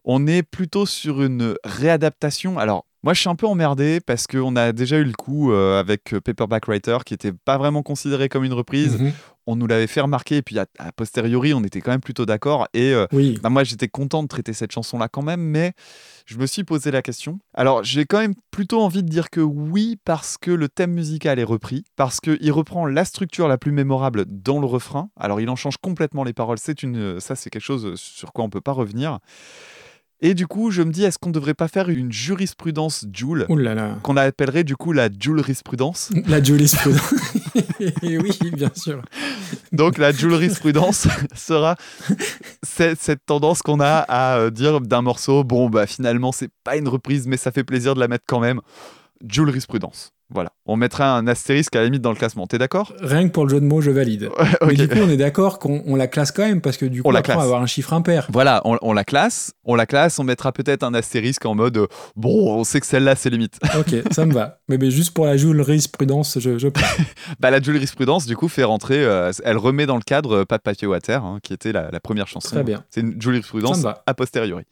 on 0.04 0.26
est 0.26 0.42
plutôt 0.42 0.86
sur 0.86 1.22
une 1.22 1.54
réadaptation. 1.64 2.58
Alors, 2.58 2.86
moi, 3.02 3.12
je 3.12 3.20
suis 3.20 3.28
un 3.28 3.34
peu 3.34 3.46
emmerdé 3.46 4.00
parce 4.00 4.26
qu'on 4.26 4.56
a 4.56 4.72
déjà 4.72 4.96
eu 4.96 5.04
le 5.04 5.12
coup 5.12 5.52
euh, 5.52 5.78
avec 5.78 6.14
euh, 6.14 6.20
Paperback 6.22 6.66
Writer 6.66 6.96
qui 7.04 7.12
n'était 7.12 7.34
pas 7.44 7.58
vraiment 7.58 7.82
considéré 7.82 8.30
comme 8.30 8.44
une 8.44 8.54
reprise. 8.54 8.98
Mhm. 8.98 9.12
On 9.46 9.57
nous 9.57 9.66
l'avait 9.66 9.87
fait 9.87 10.00
remarquer, 10.00 10.37
et 10.38 10.42
puis 10.42 10.59
a, 10.59 10.66
a 10.78 10.90
posteriori, 10.92 11.52
on 11.54 11.62
était 11.64 11.80
quand 11.80 11.90
même 11.90 12.00
plutôt 12.00 12.24
d'accord. 12.26 12.66
Et 12.74 12.92
euh, 12.94 13.07
Oui. 13.12 13.38
bah, 13.42 13.50
moi, 13.50 13.62
j'étais 13.64 13.88
content 13.88 14.22
de 14.22 14.28
traiter 14.28 14.52
cette 14.52 14.72
chanson-là 14.72 15.09
quand 15.09 15.22
même, 15.22 15.40
mais 15.42 15.72
je 16.26 16.38
me 16.38 16.46
suis 16.46 16.64
posé 16.64 16.90
la 16.90 17.02
question. 17.02 17.38
Alors, 17.52 17.85
j'ai 17.85 18.07
quand 18.07 18.18
même 18.20 18.35
plutôt 18.50 18.80
envie 18.80 19.02
de 19.02 19.09
dire 19.09 19.28
que 19.30 19.40
oui, 19.40 19.98
parce 20.04 20.38
que 20.38 20.50
le 20.50 20.68
thème 20.68 20.92
musical 20.92 21.38
est 21.38 21.44
repris, 21.44 21.85
parce 21.96 22.20
qu'il 22.20 22.52
reprend 22.52 22.87
la 22.87 23.04
structure 23.04 23.46
la 23.48 23.59
plus 23.59 23.72
mémorable 23.72 24.24
dans 24.28 24.61
le 24.61 24.66
refrain. 24.66 25.11
Alors, 25.20 25.40
il 25.40 25.48
en 25.50 25.57
change 25.57 25.76
complètement 25.76 26.24
les 26.24 26.33
paroles. 26.33 26.59
C'est 26.59 26.83
une, 26.83 27.20
ça, 27.20 27.35
c'est 27.37 27.50
quelque 27.50 27.62
chose 27.62 27.94
sur 28.00 28.33
quoi 28.33 28.44
on 28.44 28.50
peut 28.50 28.61
pas 28.62 28.72
revenir. 28.72 29.18
Et 30.20 30.33
du 30.33 30.46
coup, 30.46 30.70
je 30.70 30.80
me 30.80 30.90
dis, 30.90 31.04
est-ce 31.04 31.18
qu'on 31.18 31.28
ne 31.28 31.35
devrait 31.35 31.52
pas 31.52 31.68
faire 31.68 31.90
une 31.90 32.11
jurisprudence 32.11 33.04
Joule 33.12 33.44
Ouh 33.50 33.57
là 33.59 33.74
là. 33.74 33.98
qu'on 34.02 34.16
appellerait 34.16 34.64
du 34.64 34.74
coup 34.74 34.92
la 34.92 35.11
jurisprudence 35.11 36.12
La 36.26 36.42
jurisprudence. 36.42 37.14
Et 37.80 38.18
oui, 38.18 38.38
bien 38.52 38.70
sûr. 38.74 39.02
Donc 39.72 39.98
la 39.98 40.12
jurisprudence 40.12 41.08
sera 41.34 41.76
cette, 42.62 43.26
tendance 43.26 43.62
qu'on 43.62 43.80
a 43.80 43.98
à 44.08 44.38
euh, 44.38 44.50
dire 44.50 44.80
d'un 44.80 45.02
morceau, 45.02 45.44
bon 45.44 45.68
bah 45.68 45.87
finalement 45.87 46.32
c'est 46.32 46.50
pas 46.62 46.76
une 46.76 46.88
reprise 46.88 47.26
mais 47.26 47.37
ça 47.37 47.52
fait 47.52 47.64
plaisir 47.64 47.94
de 47.94 48.00
la 48.00 48.08
mettre 48.08 48.24
quand 48.26 48.40
même. 48.40 48.60
Jurisprudence. 49.26 50.13
Voilà. 50.30 50.50
On 50.66 50.76
mettra 50.76 51.16
un 51.16 51.26
astérisque 51.26 51.76
à 51.76 51.80
la 51.80 51.84
limite 51.84 52.00
dans 52.02 52.10
le 52.10 52.16
classement. 52.16 52.46
T'es 52.46 52.56
d'accord? 52.58 52.92
Rien 53.00 53.28
que 53.28 53.32
pour 53.32 53.44
le 53.44 53.50
jeu 53.50 53.60
de 53.60 53.66
mots, 53.66 53.80
je 53.80 53.90
valide. 53.90 54.30
Mais 54.66 54.74
du 54.74 54.88
coup, 54.88 54.98
on 54.98 55.08
est 55.08 55.16
d'accord 55.16 55.58
qu'on 55.58 55.82
on 55.87 55.96
la 55.96 56.06
classe 56.06 56.32
quand 56.32 56.46
même 56.46 56.60
parce 56.60 56.76
que 56.76 56.87
du 56.87 57.02
coup, 57.02 57.08
On 57.08 57.12
la 57.12 57.18
après, 57.18 57.34
on 57.34 57.38
va 57.38 57.44
avoir 57.44 57.62
un 57.62 57.66
chiffre 57.66 57.92
impair. 57.92 58.26
Voilà, 58.32 58.62
on, 58.64 58.78
on 58.80 58.92
la 58.92 59.04
classe, 59.04 59.52
on 59.64 59.74
la 59.74 59.87
classe, 59.87 60.18
on 60.18 60.24
mettra 60.24 60.52
peut-être 60.52 60.82
un 60.82 60.94
astérisque 60.94 61.44
en 61.44 61.54
mode 61.54 61.76
euh, 61.76 61.87
bon, 62.16 62.58
on 62.58 62.64
sait 62.64 62.80
que 62.80 62.87
celle-là 62.87 63.16
c'est 63.16 63.30
limite. 63.30 63.58
Ok, 63.78 63.94
ça 64.12 64.24
me 64.24 64.32
va. 64.32 64.60
Mais, 64.68 64.78
mais 64.78 64.90
juste 64.90 65.12
pour 65.12 65.26
la 65.26 65.37
jurisprudence, 65.37 66.38
je, 66.38 66.58
je 66.58 66.68
bah 67.40 67.50
la 67.50 67.60
jurisprudence 67.60 68.26
du 68.26 68.37
coup 68.37 68.48
fait 68.48 68.64
rentrer, 68.64 69.04
euh, 69.04 69.32
elle 69.44 69.58
remet 69.58 69.84
dans 69.87 69.96
le 69.96 70.02
cadre 70.02 70.38
euh, 70.38 70.44
Pas 70.44 70.58
de 70.58 70.62
papier 70.62 70.87
water, 70.87 71.24
hein, 71.24 71.38
qui 71.42 71.52
était 71.52 71.72
la, 71.72 71.90
la 71.90 72.00
première 72.00 72.28
chanson. 72.28 72.50
Très 72.54 72.64
bien. 72.64 72.84
C'est 72.90 73.00
une 73.00 73.20
jurisprudence 73.20 73.84
a 73.84 74.14
posteriori. 74.14 74.64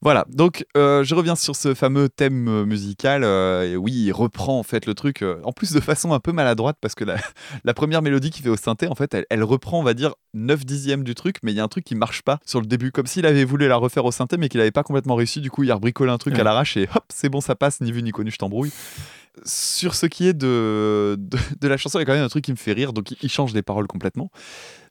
Voilà, 0.00 0.24
donc 0.30 0.64
euh, 0.76 1.02
je 1.02 1.12
reviens 1.16 1.34
sur 1.34 1.56
ce 1.56 1.74
fameux 1.74 2.08
thème 2.08 2.46
euh, 2.46 2.64
musical. 2.64 3.24
euh, 3.24 3.64
et 3.72 3.76
oui, 3.76 3.92
il 3.92 4.12
reprend 4.12 4.56
en 4.56 4.62
fait 4.62 4.86
le 4.86 4.94
truc, 4.94 5.22
euh, 5.22 5.40
en 5.42 5.50
plus 5.52 5.72
de 5.72 5.80
façon 5.80 6.12
un 6.12 6.20
peu 6.20 6.30
maladroite, 6.30 6.76
parce 6.80 6.94
que 6.94 7.02
la, 7.04 7.16
la 7.64 7.74
première 7.74 8.00
mélodie 8.00 8.30
qu'il 8.30 8.44
fait 8.44 8.48
au 8.48 8.56
synthé, 8.56 8.86
en 8.86 8.94
fait, 8.94 9.12
elle, 9.12 9.26
elle 9.28 9.42
reprend, 9.42 9.80
on 9.80 9.82
va 9.82 9.94
dire, 9.94 10.14
9 10.34 10.64
dixièmes 10.64 11.02
du 11.02 11.16
truc, 11.16 11.38
mais 11.42 11.50
il 11.52 11.56
y 11.56 11.60
a 11.60 11.64
un 11.64 11.68
truc 11.68 11.84
qui 11.84 11.96
marche 11.96 12.22
pas 12.22 12.38
sur 12.46 12.60
le 12.60 12.66
début, 12.66 12.92
comme 12.92 13.06
s'il 13.08 13.26
avait 13.26 13.44
voulu 13.44 13.66
la 13.66 13.74
refaire 13.76 14.04
au 14.04 14.12
synthé, 14.12 14.36
mais 14.36 14.48
qu'il 14.48 14.60
avait 14.60 14.70
pas 14.70 14.84
complètement 14.84 15.16
réussi. 15.16 15.40
Du 15.40 15.50
coup, 15.50 15.64
il 15.64 15.70
a 15.72 15.74
rebricolé 15.74 16.12
un 16.12 16.18
truc 16.18 16.34
Ouais. 16.34 16.40
à 16.40 16.44
l'arrache 16.44 16.76
et 16.76 16.84
hop, 16.94 17.04
c'est 17.08 17.28
bon, 17.28 17.40
ça 17.40 17.56
passe, 17.56 17.80
ni 17.80 17.90
vu 17.90 18.00
ni 18.04 18.12
connu, 18.12 18.30
je 18.30 18.38
t'embrouille. 18.38 18.70
Sur 19.44 19.94
ce 19.94 20.06
qui 20.06 20.26
est 20.26 20.32
de, 20.32 21.14
de, 21.18 21.38
de 21.60 21.68
la 21.68 21.76
chanson, 21.76 21.98
il 21.98 22.02
y 22.02 22.04
a 22.04 22.06
quand 22.06 22.12
même 22.12 22.24
un 22.24 22.28
truc 22.28 22.44
qui 22.44 22.50
me 22.50 22.56
fait 22.56 22.72
rire, 22.72 22.92
donc 22.92 23.10
il, 23.12 23.16
il 23.22 23.30
change 23.30 23.54
les 23.54 23.62
paroles 23.62 23.86
complètement. 23.86 24.30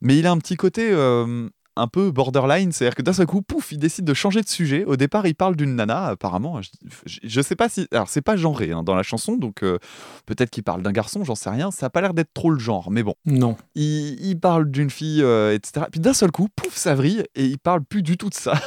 Mais 0.02 0.18
il 0.18 0.26
a 0.26 0.32
un 0.32 0.38
petit 0.38 0.56
côté 0.56 0.90
euh, 0.92 1.50
un 1.78 1.88
peu 1.88 2.12
borderline, 2.12 2.72
c'est-à-dire 2.72 2.96
que 2.96 3.02
d'un 3.02 3.14
seul 3.14 3.26
coup, 3.26 3.42
pouf, 3.42 3.72
il 3.72 3.78
décide 3.78 4.06
de 4.06 4.14
changer 4.14 4.42
de 4.42 4.48
sujet. 4.48 4.86
Au 4.86 4.96
départ, 4.96 5.28
il 5.28 5.36
parle 5.36 5.56
d'une 5.56 5.76
nana, 5.76 6.08
apparemment. 6.08 6.62
Je, 6.62 7.20
je, 7.24 7.42
sais 7.42 7.56
pas 7.56 7.70
si. 7.70 7.88
Alors, 7.92 8.10
c'est 8.10 8.22
pas 8.22 8.36
genré 8.36 8.72
hein, 8.72 8.84
dans 8.84 8.96
la 8.96 9.04
chanson, 9.04 9.38
donc 9.38 9.64
euh, 9.64 9.78
peut-être 10.26 10.50
qu'il 10.50 10.64
parle 10.64 10.82
d'un 10.82 10.92
garçon, 10.92 11.24
j'en 11.24 11.36
sais 11.36 11.50
rien. 11.50 11.72
Ça 11.72 11.88
a 11.88 11.90
pas 11.90 12.02
l'air 12.02 12.14
d'être 12.14 12.34
trop 12.34 12.50
le 12.50 12.60
genre, 12.60 12.92
mais 12.92 13.04
bon. 13.04 13.16
Non. 13.26 13.56
Il, 13.76 14.18
il 14.26 14.40
parle 14.40 14.70
d'une 14.70 14.90
fille, 14.90 15.22
euh, 15.22 15.54
etc. 15.54 15.86
Puis 15.92 16.00
d'un 16.00 16.14
seul 16.14 16.32
coup, 16.32 16.48
pouf, 16.56 16.76
ça 16.76 16.96
vrille 16.96 17.24
et 17.36 17.46
il 17.46 17.60
parle 17.60 17.84
plus 17.84 18.04
du 18.04 18.18
tout 18.18 18.30
de 18.30 18.36
ça. 18.36 18.60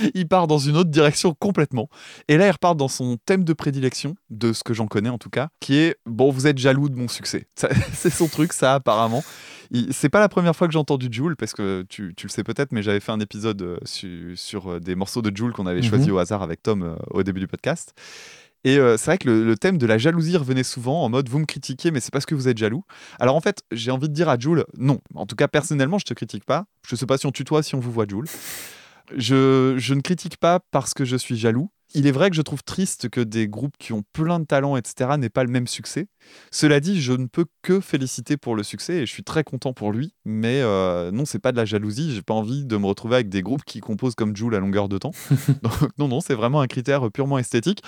il 0.14 0.26
part 0.28 0.46
dans 0.46 0.58
une 0.58 0.76
autre 0.76 0.90
direction 0.90 1.34
complètement. 1.34 1.88
Et 2.28 2.36
là, 2.36 2.46
il 2.46 2.50
repart 2.50 2.76
dans 2.76 2.88
son 2.88 3.16
thème 3.26 3.44
de 3.44 3.52
prédilection, 3.52 4.14
de 4.30 4.52
ce 4.52 4.62
que 4.64 4.74
j'en 4.74 4.86
connais 4.86 5.08
en 5.08 5.18
tout 5.18 5.30
cas, 5.30 5.48
qui 5.60 5.76
est 5.76 5.96
bon, 6.06 6.30
vous 6.30 6.46
êtes 6.46 6.58
jaloux 6.58 6.88
de 6.88 6.96
mon 6.96 7.08
succès. 7.08 7.46
C'est 7.92 8.10
son 8.10 8.28
truc, 8.28 8.52
ça, 8.52 8.74
apparemment. 8.74 9.24
C'est 9.90 10.10
pas 10.10 10.20
la 10.20 10.28
première 10.28 10.54
fois 10.54 10.66
que 10.66 10.72
j'ai 10.74 10.78
entendu 10.78 11.08
Joule, 11.10 11.34
parce 11.36 11.54
que 11.54 11.84
tu, 11.88 12.12
tu 12.14 12.26
le 12.26 12.30
sais 12.30 12.44
peut-être, 12.44 12.72
mais 12.72 12.82
j'avais 12.82 13.00
fait 13.00 13.12
un 13.12 13.20
épisode 13.20 13.62
euh, 13.62 13.78
su- 13.84 14.34
sur 14.36 14.72
euh, 14.72 14.80
des 14.80 14.94
morceaux 14.94 15.22
de 15.22 15.34
Joule 15.34 15.52
qu'on 15.54 15.66
avait 15.66 15.80
Mhm. 15.80 15.88
choisi 15.88 16.10
au 16.10 16.18
hasard 16.18 16.42
avec 16.42 16.62
Tom 16.62 16.82
euh, 16.82 16.94
au 17.10 17.22
début 17.22 17.40
du 17.40 17.46
podcast. 17.46 17.94
Et 18.64 18.76
euh, 18.78 18.96
c'est 18.98 19.06
vrai 19.06 19.18
que 19.18 19.28
le, 19.28 19.44
le 19.44 19.56
thème 19.56 19.78
de 19.78 19.86
la 19.86 19.96
jalousie 19.98 20.36
revenait 20.36 20.62
souvent 20.62 21.02
en 21.02 21.08
mode 21.08 21.28
vous 21.30 21.38
me 21.38 21.46
critiquez, 21.46 21.90
mais 21.90 22.00
c'est 22.00 22.12
parce 22.12 22.26
que 22.26 22.34
vous 22.34 22.48
êtes 22.48 22.58
jaloux. 22.58 22.84
Alors 23.18 23.34
en 23.34 23.40
fait, 23.40 23.62
j'ai 23.72 23.90
envie 23.90 24.08
de 24.10 24.14
dire 24.14 24.28
à 24.28 24.38
Jules, 24.38 24.64
non. 24.76 25.00
En 25.14 25.24
tout 25.26 25.36
cas, 25.36 25.48
personnellement, 25.48 25.98
je 25.98 26.04
te 26.04 26.12
critique 26.14 26.44
pas. 26.44 26.66
Je 26.86 26.94
sais 26.94 27.06
pas 27.06 27.16
si 27.16 27.24
on 27.26 27.32
tutoie, 27.32 27.62
si 27.62 27.74
on 27.74 27.80
vous 27.80 27.90
voit, 27.90 28.04
Jules. 28.06 28.26
Je, 29.16 29.74
je 29.78 29.94
ne 29.94 30.00
critique 30.00 30.36
pas 30.36 30.60
parce 30.70 30.94
que 30.94 31.04
je 31.04 31.16
suis 31.16 31.36
jaloux. 31.36 31.70
Il 31.94 32.06
est 32.06 32.10
vrai 32.12 32.30
que 32.30 32.36
je 32.36 32.42
trouve 32.42 32.62
triste 32.62 33.10
que 33.10 33.20
des 33.20 33.48
groupes 33.48 33.76
qui 33.78 33.92
ont 33.92 34.02
plein 34.12 34.40
de 34.40 34.46
talent, 34.46 34.76
etc., 34.76 35.10
n'aient 35.18 35.28
pas 35.28 35.44
le 35.44 35.50
même 35.50 35.66
succès. 35.66 36.08
Cela 36.50 36.80
dit, 36.80 37.00
je 37.02 37.12
ne 37.12 37.26
peux 37.26 37.44
que 37.60 37.80
féliciter 37.80 38.38
pour 38.38 38.56
le 38.56 38.62
succès 38.62 38.98
et 38.98 39.06
je 39.06 39.12
suis 39.12 39.24
très 39.24 39.44
content 39.44 39.74
pour 39.74 39.92
lui. 39.92 40.14
Mais 40.24 40.62
euh, 40.62 41.10
non, 41.10 41.26
c'est 41.26 41.38
pas 41.38 41.52
de 41.52 41.58
la 41.58 41.66
jalousie. 41.66 42.14
J'ai 42.14 42.22
pas 42.22 42.34
envie 42.34 42.64
de 42.64 42.76
me 42.78 42.86
retrouver 42.86 43.16
avec 43.16 43.28
des 43.28 43.42
groupes 43.42 43.64
qui 43.64 43.80
composent 43.80 44.14
comme 44.14 44.34
Jules 44.34 44.54
à 44.54 44.58
longueur 44.58 44.88
de 44.88 44.96
temps. 44.96 45.12
Donc, 45.62 45.74
non, 45.98 46.08
non, 46.08 46.20
c'est 46.20 46.34
vraiment 46.34 46.62
un 46.62 46.66
critère 46.66 47.10
purement 47.10 47.38
esthétique. 47.38 47.82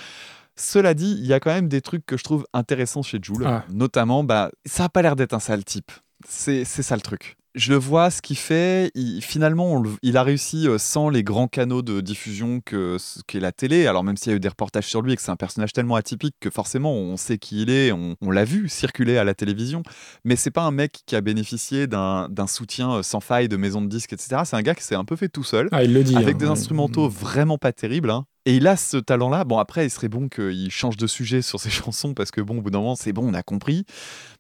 Cela 0.57 0.95
dit, 0.95 1.17
il 1.19 1.27
y 1.27 1.33
a 1.33 1.41
quand 1.41 1.53
même 1.53 1.69
des 1.69 1.81
trucs 1.81 2.05
que 2.05 2.17
je 2.17 2.25
trouve 2.25 2.47
intéressants 2.53 3.03
chez 3.03 3.19
Jules. 3.21 3.45
Ah. 3.47 3.65
Notamment, 3.71 4.23
bah, 4.23 4.51
ça 4.67 4.85
a 4.85 4.89
pas 4.89 5.03
l'air 5.03 5.17
d'être 5.17 5.33
un 5.33 5.41
sale 5.41 5.65
type. 5.65 5.91
C'est 6.29 6.65
ça 6.65 6.95
le 6.95 7.03
truc. 7.03 7.37
Je 7.57 7.71
le 7.73 7.79
vois, 7.79 8.11
ce 8.11 8.21
qu'il 8.21 8.37
fait, 8.37 8.91
il- 8.97 9.23
finalement, 9.23 9.81
le- 9.81 9.91
il 10.03 10.17
a 10.17 10.25
réussi 10.25 10.67
euh, 10.67 10.77
sans 10.79 11.09
les 11.09 11.23
grands 11.23 11.47
canaux 11.47 11.83
de 11.83 12.01
diffusion 12.01 12.61
que 12.61 12.97
qu'est 13.29 13.39
la 13.39 13.53
télé. 13.53 13.87
Alors 13.87 14.03
même 14.03 14.17
s'il 14.17 14.31
y 14.31 14.33
a 14.33 14.37
eu 14.37 14.41
des 14.41 14.49
reportages 14.49 14.87
sur 14.89 15.03
lui 15.03 15.13
et 15.13 15.17
que 15.17 15.23
c'est 15.23 15.31
un 15.31 15.37
personnage 15.37 15.73
tellement 15.73 15.95
atypique 15.95 16.35
que 16.41 16.51
forcément 16.51 16.93
on 16.93 17.17
sait 17.17 17.39
qui 17.39 17.63
il 17.63 17.71
est, 17.71 17.93
on, 17.93 18.17
on 18.21 18.31
l'a 18.33 18.45
vu 18.45 18.69
circuler 18.69 19.19
à 19.19 19.25
la 19.25 19.35
télévision. 19.35 19.85
Mais 20.25 20.35
c'est 20.35 20.51
pas 20.51 20.63
un 20.63 20.73
mec 20.73 21.03
qui 21.07 21.15
a 21.15 21.21
bénéficié 21.21 21.87
d'un 21.87 22.29
soutien 22.49 22.91
euh, 22.95 23.03
sans 23.05 23.21
faille 23.21 23.49
de 23.49 23.57
maison 23.57 23.81
de 23.81 23.87
disques, 23.89 24.13
etc. 24.13 24.43
C'est 24.45 24.57
un 24.57 24.63
gars 24.63 24.75
qui 24.75 24.83
s'est 24.83 24.97
un 24.97 25.05
peu 25.05 25.15
fait 25.15 25.29
tout 25.29 25.45
seul 25.45 25.69
Ah, 25.71 25.85
il 25.85 25.93
le 25.95 26.03
dit. 26.03 26.17
avec 26.17 26.35
hein. 26.35 26.39
des 26.39 26.47
instrumentaux 26.47 27.09
vraiment 27.09 27.57
pas 27.59 27.73
terribles. 27.73 28.11
hein. 28.11 28.27
Et 28.47 28.57
il 28.57 28.67
a 28.67 28.77
ce 28.77 28.99
talent-là. 28.99 29.45
Bon, 29.45 29.59
après, 29.59 29.87
il 29.87 29.91
serait 29.91 30.09
bon 30.09 30.29
qu'il 30.29 30.71
change 30.71 30.99
de 30.99 31.07
sujet 31.07 31.41
sur 31.41 31.59
ses 31.59 31.71
chansons 31.71 32.13
parce 32.13 32.31
que, 32.31 32.43
bon, 32.43 32.59
au 32.59 32.61
bout 32.61 32.71
d'un 32.71 32.79
moment, 32.79 32.95
c'est 32.95 33.13
bon, 33.13 33.27
on 33.27 33.35
a 33.35 33.43
compris. 33.43 33.87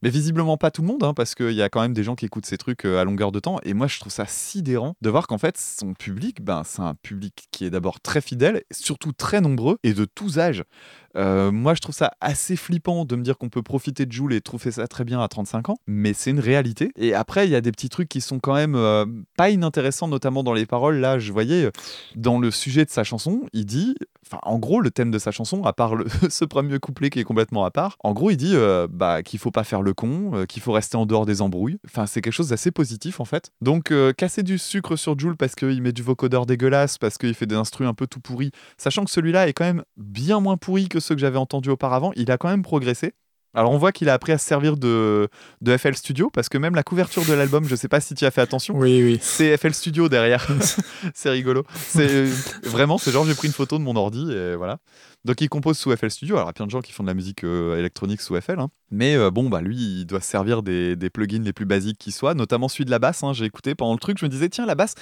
Mais 0.02 0.10
visiblement 0.10 0.58
pas 0.58 0.70
tout 0.70 0.82
le 0.82 0.88
monde, 0.88 1.02
hein, 1.02 1.14
parce 1.14 1.34
qu'il 1.34 1.52
y 1.52 1.62
a 1.62 1.70
quand 1.70 1.80
même 1.80 1.94
des 1.94 2.04
gens 2.04 2.14
qui 2.14 2.26
écoutent 2.26 2.44
ces 2.44 2.58
trucs 2.58 2.84
euh, 2.84 3.00
à 3.00 3.04
longueur 3.04 3.32
de 3.32 3.40
temps. 3.40 3.58
Et 3.62 3.72
moi, 3.72 3.86
je 3.86 3.98
trouve 3.98 4.12
ça 4.12 4.26
sidérant 4.26 4.94
de 5.00 5.08
voir 5.08 5.26
qu'en 5.26 5.38
fait, 5.38 5.56
son 5.56 5.94
public, 5.94 6.42
ben, 6.42 6.62
c'est 6.66 6.82
un 6.82 6.94
public 6.94 7.46
qui 7.50 7.64
est 7.64 7.70
d'abord 7.70 8.00
très 8.00 8.20
fidèle, 8.20 8.62
surtout 8.70 9.12
très 9.12 9.40
nombreux 9.40 9.78
et 9.82 9.94
de 9.94 10.04
tous 10.04 10.38
âges. 10.38 10.64
Euh, 11.16 11.52
moi, 11.52 11.74
je 11.74 11.80
trouve 11.80 11.94
ça 11.94 12.12
assez 12.20 12.56
flippant 12.56 13.04
de 13.04 13.16
me 13.16 13.22
dire 13.22 13.38
qu'on 13.38 13.48
peut 13.48 13.62
profiter 13.62 14.06
de 14.06 14.12
Joule 14.12 14.32
et 14.34 14.40
trouver 14.40 14.70
ça 14.70 14.86
très 14.88 15.04
bien 15.04 15.20
à 15.20 15.28
35 15.28 15.68
ans, 15.70 15.76
mais 15.86 16.12
c'est 16.12 16.30
une 16.30 16.40
réalité. 16.40 16.90
Et 16.96 17.14
après, 17.14 17.46
il 17.46 17.50
y 17.50 17.56
a 17.56 17.60
des 17.60 17.72
petits 17.72 17.88
trucs 17.88 18.08
qui 18.08 18.20
sont 18.20 18.38
quand 18.38 18.54
même 18.54 18.74
euh, 18.74 19.06
pas 19.36 19.50
inintéressants, 19.50 20.08
notamment 20.08 20.42
dans 20.42 20.52
les 20.52 20.66
paroles. 20.66 20.96
Là, 20.96 21.18
je 21.18 21.32
voyais 21.32 21.70
dans 22.16 22.38
le 22.38 22.50
sujet 22.50 22.84
de 22.84 22.90
sa 22.90 23.04
chanson, 23.04 23.42
il 23.52 23.66
dit, 23.66 23.94
enfin, 24.26 24.38
en 24.42 24.58
gros, 24.58 24.80
le 24.80 24.90
thème 24.90 25.10
de 25.10 25.18
sa 25.18 25.30
chanson, 25.30 25.64
à 25.64 25.72
part 25.72 25.94
ce 26.28 26.44
premier 26.44 26.78
couplet 26.78 27.10
qui 27.10 27.20
est 27.20 27.24
complètement 27.24 27.64
à 27.64 27.70
part, 27.70 27.96
en 28.02 28.12
gros, 28.12 28.30
il 28.30 28.36
dit 28.36 28.52
euh, 28.54 28.88
bah, 28.90 29.22
qu'il 29.22 29.38
faut 29.38 29.50
pas 29.50 29.64
faire 29.64 29.82
le 29.82 29.94
con, 29.94 30.32
euh, 30.34 30.46
qu'il 30.46 30.62
faut 30.62 30.72
rester 30.72 30.96
en 30.96 31.06
dehors 31.06 31.26
des 31.26 31.42
embrouilles. 31.42 31.78
Enfin, 31.86 32.06
c'est 32.06 32.20
quelque 32.20 32.32
chose 32.32 32.48
d'assez 32.48 32.70
positif 32.70 33.20
en 33.20 33.24
fait. 33.24 33.50
Donc, 33.60 33.92
casser 34.16 34.42
du 34.42 34.58
sucre 34.58 34.96
sur 34.96 35.18
Joule 35.18 35.36
parce 35.36 35.54
qu'il 35.54 35.80
met 35.82 35.92
du 35.92 36.02
vocodeur 36.02 36.46
dégueulasse, 36.46 36.98
parce 36.98 37.18
qu'il 37.18 37.34
fait 37.34 37.46
des 37.46 37.54
instrus 37.54 37.86
un 37.86 37.94
peu 37.94 38.06
tout 38.06 38.20
pourris, 38.20 38.50
sachant 38.76 39.04
que 39.04 39.10
celui-là 39.10 39.48
est 39.48 39.52
quand 39.52 39.64
même 39.64 39.84
bien 39.96 40.40
moins 40.40 40.56
pourri 40.56 40.88
que 40.88 41.00
ceux 41.04 41.14
que 41.14 41.20
j'avais 41.20 41.38
entendus 41.38 41.70
auparavant, 41.70 42.12
il 42.16 42.30
a 42.30 42.38
quand 42.38 42.48
même 42.48 42.62
progressé. 42.62 43.12
Alors 43.56 43.70
on 43.70 43.78
voit 43.78 43.92
qu'il 43.92 44.08
a 44.08 44.14
appris 44.14 44.32
à 44.32 44.38
se 44.38 44.44
servir 44.44 44.76
de, 44.76 45.28
de 45.60 45.76
FL 45.76 45.94
Studio 45.94 46.28
parce 46.28 46.48
que 46.48 46.58
même 46.58 46.74
la 46.74 46.82
couverture 46.82 47.24
de 47.24 47.32
l'album, 47.34 47.64
je 47.68 47.76
sais 47.76 47.86
pas 47.86 48.00
si 48.00 48.12
tu 48.16 48.24
as 48.24 48.32
fait 48.32 48.40
attention, 48.40 48.74
Oui, 48.76 49.00
oui. 49.00 49.18
c'est 49.22 49.56
FL 49.56 49.72
Studio 49.72 50.08
derrière. 50.08 50.44
c'est 51.14 51.30
rigolo. 51.30 51.62
C'est 51.76 52.10
euh, 52.10 52.32
vraiment, 52.64 52.98
c'est 52.98 53.12
genre 53.12 53.24
j'ai 53.24 53.34
pris 53.34 53.46
une 53.46 53.54
photo 53.54 53.78
de 53.78 53.84
mon 53.84 53.94
ordi 53.94 54.32
et 54.32 54.56
voilà. 54.56 54.78
Donc 55.24 55.40
il 55.40 55.48
compose 55.48 55.78
sous 55.78 55.94
FL 55.96 56.10
Studio. 56.10 56.34
Alors 56.34 56.46
il 56.46 56.48
y 56.48 56.50
a 56.50 56.52
plein 56.54 56.66
de 56.66 56.72
gens 56.72 56.80
qui 56.80 56.90
font 56.90 57.04
de 57.04 57.08
la 57.08 57.14
musique 57.14 57.44
euh, 57.44 57.78
électronique 57.78 58.22
sous 58.22 58.34
FL, 58.40 58.58
hein. 58.58 58.70
mais 58.90 59.14
euh, 59.14 59.30
bon 59.30 59.48
bah 59.48 59.60
lui 59.60 59.76
il 59.76 60.04
doit 60.04 60.20
se 60.20 60.28
servir 60.28 60.64
des, 60.64 60.96
des 60.96 61.08
plugins 61.08 61.44
les 61.44 61.52
plus 61.52 61.64
basiques 61.64 61.98
qui 61.98 62.10
soient, 62.10 62.34
notamment 62.34 62.66
celui 62.66 62.86
de 62.86 62.90
la 62.90 62.98
basse. 62.98 63.22
hein. 63.22 63.32
J'ai 63.34 63.44
écouté 63.44 63.76
pendant 63.76 63.92
le 63.92 64.00
truc, 64.00 64.18
je 64.18 64.24
me 64.24 64.30
disais 64.30 64.48
tiens 64.48 64.66
la 64.66 64.74
basse. 64.74 64.96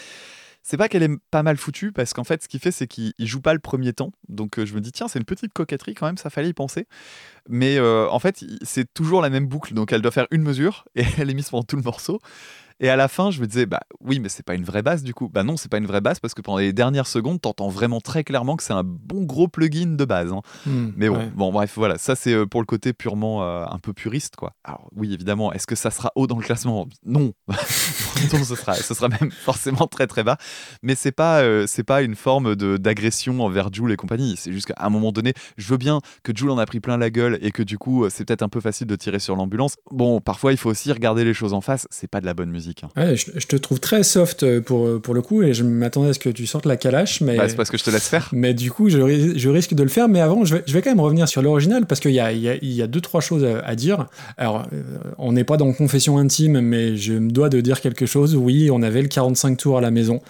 C'est 0.63 0.77
pas 0.77 0.89
qu'elle 0.89 1.03
est 1.03 1.11
pas 1.31 1.43
mal 1.43 1.57
foutue 1.57 1.91
parce 1.91 2.13
qu'en 2.13 2.25
fait 2.25 2.43
ce 2.43 2.49
qu'il 2.49 2.61
fait 2.61 2.71
c'est 2.71 2.87
qu'il 2.87 3.13
il 3.19 3.27
joue 3.27 3.41
pas 3.41 3.53
le 3.53 3.59
premier 3.59 3.93
temps. 3.93 4.13
Donc 4.29 4.59
euh, 4.59 4.67
je 4.67 4.75
me 4.75 4.81
dis 4.81 4.93
tiens 4.93 5.09
c'est 5.09 5.19
une 5.19 5.25
petite 5.25 5.53
coquetterie 5.53 5.95
quand 5.95 6.07
même 6.07 6.17
ça 6.17 6.31
fallait 6.31 6.51
y 6.51 6.53
penser. 6.53 6.87
Mais 7.49 7.79
euh, 7.79 8.09
en 8.09 8.21
fait 8.21 8.45
c'est 8.63 8.93
toujours 8.95 9.23
la 9.23 9.31
même 9.31 9.47
boucle. 9.47 9.75
Donc 9.75 9.93
elle 9.93 10.03
doit 10.03 10.13
faire 10.13 10.29
une 10.31 10.43
mesure 10.43 10.87
et 10.95 11.05
elle 11.19 11.31
est 11.31 11.35
mise 11.35 11.51
pendant 11.51 11.65
tout 11.65 11.77
le 11.77 11.83
morceau 11.83 12.21
et 12.83 12.91
à 12.91 12.97
la 12.97 13.09
fin, 13.09 13.31
je 13.31 13.41
me 13.41 13.47
disais, 13.47 13.65
bah 13.65 13.81
oui, 14.01 14.19
mais 14.21 14.29
c'est 14.29 14.43
pas 14.45 14.55
une 14.55 14.65
vraie 14.65 14.83
basse 14.83 15.03
du 15.03 15.15
coup. 15.15 15.31
Bah 15.33 15.43
non, 15.45 15.57
c'est 15.57 15.71
pas 15.71 15.79
une 15.79 15.87
vraie 15.87 16.01
basse 16.03 16.21
parce 16.21 16.35
que 16.35 16.43
pendant 16.43 16.59
les 16.59 16.73
dernières 16.75 17.07
secondes, 17.07 17.41
t'entends 17.41 17.69
vraiment 17.69 18.01
très 18.01 18.25
clairement 18.25 18.57
que 18.57 18.63
c'est 18.63 18.73
un 18.75 18.83
bon 18.85 19.23
gros 19.25 19.49
plugin 19.49 19.97
de 19.97 20.05
base. 20.05 20.33
hein. 20.33 20.43
Hmm, 20.67 20.91
Mais 20.97 21.09
bon, 21.09 21.17
ouais. 21.17 21.31
bon, 21.35 21.53
bref, 21.53 21.73
voilà, 21.77 21.97
ça 21.97 22.15
c'est 22.17 22.35
euh, 22.35 22.45
pour 22.45 22.61
le 22.61 22.67
côté 22.67 22.93
purement 22.93 23.43
euh, 23.45 23.65
un 23.71 23.79
peu 23.79 23.93
puriste, 23.93 24.37
quoi. 24.37 24.53
Alors 24.65 24.89
oui, 24.97 25.15
évidemment, 25.15 25.53
est-ce 25.53 25.67
que 25.67 25.77
ça 25.77 25.91
sera 25.91 26.11
haut 26.17 26.27
dans 26.27 26.37
le 26.37 26.43
classement? 26.45 26.87
Non, 27.07 27.33
non, 28.33 28.45
ce 28.45 28.55
sera, 28.57 28.75
ce 28.75 28.95
sera 28.95 29.09
même 29.09 29.31
forcément 29.45 29.87
très 29.87 30.07
très 30.07 30.23
bas. 30.23 30.37
Mais 30.83 30.95
c'est 30.95 31.13
pas, 31.13 31.41
euh, 31.41 31.67
c'est 31.67 31.83
pas 31.85 32.03
une 32.03 32.15
forme 32.15 32.57
de 32.57 32.77
d'agression 32.77 33.41
envers 33.41 33.73
Jules 33.73 33.91
et 33.93 33.97
compagnie. 33.97 34.35
C'est 34.37 34.53
juste 34.53 34.67
qu'à 34.67 34.85
un 34.85 34.91
moment 34.91 35.13
donné, 35.13 35.33
je 35.57 35.69
veux 35.69 35.77
bien 35.77 36.01
que 36.23 36.33
Jules 36.35 36.51
en 36.51 36.59
a 36.59 36.67
pris 36.67 36.81
plein 36.81 36.97
la 36.99 37.11
gueule 37.11 37.39
et 37.43 37.51
que 37.53 37.63
du 37.63 37.79
coup, 37.79 38.09
c'est 38.11 38.25
peut-être 38.25 38.43
un 38.43 38.49
peu 38.49 38.61
facile 38.61 38.87
de 38.87 38.97
tirer 38.97 39.19
sur 39.19 39.37
l'ambulance. 39.37 39.77
Bon, 39.91 40.21
parfois, 40.21 40.53
il 40.53 40.59
faut 40.59 40.71
aussi 40.71 40.93
regarder 40.93 41.25
les 41.25 41.35
choses 41.35 41.53
en 41.53 41.61
face. 41.61 41.87
C'est 41.91 42.09
pas 42.09 42.21
de 42.21 42.27
la 42.27 42.35
bonne 42.35 42.51
musique. 42.51 42.72
Hein. 42.83 42.89
Ouais, 42.97 43.17
je, 43.17 43.27
je 43.37 43.47
te 43.47 43.57
trouve 43.57 43.81
très 43.81 44.03
soft 44.03 44.43
euh, 44.43 44.61
pour, 44.61 45.01
pour 45.01 45.15
le 45.15 45.23
coup 45.23 45.43
et 45.43 45.53
je 45.55 45.63
m'attendais 45.65 46.11
à 46.11 46.13
ce 46.15 46.19
que 46.19 46.29
tu 46.29 46.47
sortes 46.47 46.67
la 46.67 46.77
calache, 46.77 47.21
mais, 47.21 47.37
Bah, 47.37 47.49
c'est 47.49 47.57
parce 47.57 47.71
que 47.71 47.77
je 47.79 47.85
te 47.85 47.91
laisse 47.91 48.09
faire. 48.09 48.29
mais 48.33 48.55
du 48.55 48.71
coup, 48.71 48.89
je, 48.89 49.33
je 49.37 49.49
risque 49.49 49.75
de 49.75 49.83
le 49.83 49.89
faire. 49.89 50.09
Mais 50.09 50.21
avant, 50.21 50.45
je 50.45 50.57
vais, 50.57 50.63
je 50.67 50.73
vais 50.73 50.83
quand 50.83 50.91
même 50.91 51.01
revenir 51.01 51.29
sur 51.29 51.43
l'original 51.43 51.87
parce 51.87 52.01
qu'il 52.01 52.13
y 52.13 52.21
a, 52.21 52.33
il 52.33 52.41
y, 52.41 52.49
a, 52.49 52.57
y 52.63 52.83
a 52.83 52.87
deux, 52.87 53.01
trois 53.01 53.21
choses 53.21 53.45
à, 53.45 53.59
à 53.61 53.75
dire. 53.77 54.07
Alors, 54.37 54.67
euh, 54.73 54.83
on 55.19 55.33
n'est 55.33 55.45
pas 55.45 55.57
dans 55.57 55.73
confession 55.73 56.19
intime, 56.19 56.61
mais 56.61 56.97
je 56.97 57.13
me 57.15 57.31
dois 57.31 57.49
de 57.49 57.61
dire 57.61 57.81
quelque 57.81 58.07
chose. 58.07 58.35
Oui, 58.37 58.71
on 58.71 58.83
avait 58.83 59.03
le 59.03 59.09
45 59.09 59.57
tours 59.57 59.79
à 59.79 59.81
la 59.81 59.91
maison. 59.91 60.21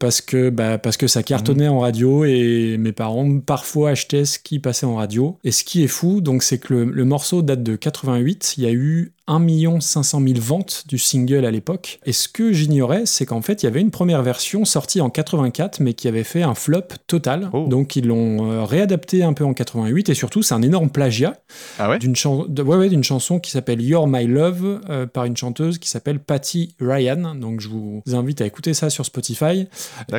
Parce 0.00 0.20
que, 0.20 0.50
bah, 0.50 0.76
parce 0.76 0.96
que 0.96 1.06
ça 1.06 1.22
cartonnait 1.22 1.68
en 1.68 1.78
radio 1.78 2.24
et 2.24 2.76
mes 2.78 2.92
parents 2.92 3.38
parfois 3.38 3.90
achetaient 3.90 4.24
ce 4.24 4.38
qui 4.40 4.58
passait 4.58 4.86
en 4.86 4.96
radio. 4.96 5.38
Et 5.44 5.52
ce 5.52 5.62
qui 5.64 5.84
est 5.84 5.88
fou, 5.88 6.20
donc, 6.20 6.42
c'est 6.42 6.58
que 6.58 6.74
le, 6.74 6.84
le 6.86 7.04
morceau 7.04 7.42
date 7.42 7.62
de 7.62 7.76
88. 7.76 8.54
Il 8.58 8.64
y 8.64 8.66
a 8.66 8.72
eu 8.72 9.13
1 9.26 9.80
500 9.80 10.20
000 10.20 10.32
ventes 10.40 10.84
du 10.86 10.98
single 10.98 11.44
à 11.44 11.50
l'époque. 11.50 11.98
Et 12.04 12.12
ce 12.12 12.28
que 12.28 12.52
j'ignorais, 12.52 13.06
c'est 13.06 13.24
qu'en 13.26 13.40
fait, 13.42 13.62
il 13.62 13.66
y 13.66 13.68
avait 13.68 13.80
une 13.80 13.90
première 13.90 14.22
version 14.22 14.64
sortie 14.64 15.00
en 15.00 15.10
84, 15.10 15.80
mais 15.80 15.94
qui 15.94 16.08
avait 16.08 16.24
fait 16.24 16.42
un 16.42 16.54
flop 16.54 16.82
total. 17.06 17.48
Oh. 17.52 17.66
Donc, 17.68 17.96
ils 17.96 18.06
l'ont 18.06 18.50
euh, 18.50 18.64
réadapté 18.64 19.22
un 19.22 19.32
peu 19.32 19.44
en 19.44 19.54
88. 19.54 20.08
Et 20.08 20.14
surtout, 20.14 20.42
c'est 20.42 20.54
un 20.54 20.62
énorme 20.62 20.90
plagiat 20.90 21.34
Ah 21.78 21.88
ouais? 21.90 21.98
d'une 21.98 22.16
chan- 22.16 22.44
ouais, 22.46 22.76
ouais, 22.76 22.88
d'une 22.88 23.04
chanson 23.04 23.38
qui 23.38 23.50
s'appelle 23.50 23.80
You're 23.80 24.06
My 24.06 24.26
Love 24.26 24.80
euh, 24.90 25.06
par 25.06 25.24
une 25.24 25.36
chanteuse 25.36 25.78
qui 25.78 25.88
s'appelle 25.88 26.18
Patty 26.18 26.74
Ryan. 26.80 27.34
Donc, 27.34 27.60
je 27.60 27.68
vous 27.68 28.02
invite 28.12 28.40
à 28.40 28.46
écouter 28.46 28.74
ça 28.74 28.90
sur 28.90 29.06
Spotify. 29.06 29.66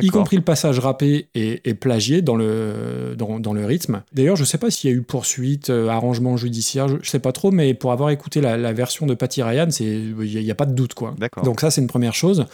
Y 0.02 0.08
compris 0.10 0.36
le 0.36 0.42
passage 0.42 0.78
rappé 0.78 1.28
et, 1.34 1.60
et 1.68 1.74
plagié 1.74 2.22
dans 2.22 2.36
le, 2.36 3.14
dans, 3.16 3.38
dans 3.40 3.52
le 3.52 3.64
rythme. 3.66 4.02
D'ailleurs, 4.12 4.36
je 4.36 4.44
sais 4.44 4.58
pas 4.58 4.70
s'il 4.70 4.90
y 4.90 4.92
a 4.92 4.96
eu 4.96 5.02
poursuite, 5.02 5.70
euh, 5.70 5.88
arrangement 5.88 6.36
judiciaire, 6.36 6.88
je, 6.88 6.96
je 7.02 7.10
sais 7.10 7.18
pas 7.18 7.32
trop, 7.32 7.50
mais 7.50 7.74
pour 7.74 7.92
avoir 7.92 8.10
écouté 8.10 8.40
la, 8.40 8.56
la 8.56 8.72
version 8.72 8.95
de 9.04 9.12
Patty 9.14 9.42
Ryan, 9.42 9.68
il 9.80 10.14
n'y 10.16 10.50
a, 10.50 10.54
pas 10.54 10.64
de 10.64 10.72
doute. 10.72 10.94
quoi. 10.94 11.14
Donc 11.44 11.60
ça, 11.60 11.70
c'est 11.70 11.82
une 11.82 11.86
première 11.86 12.14
chose. 12.14 12.46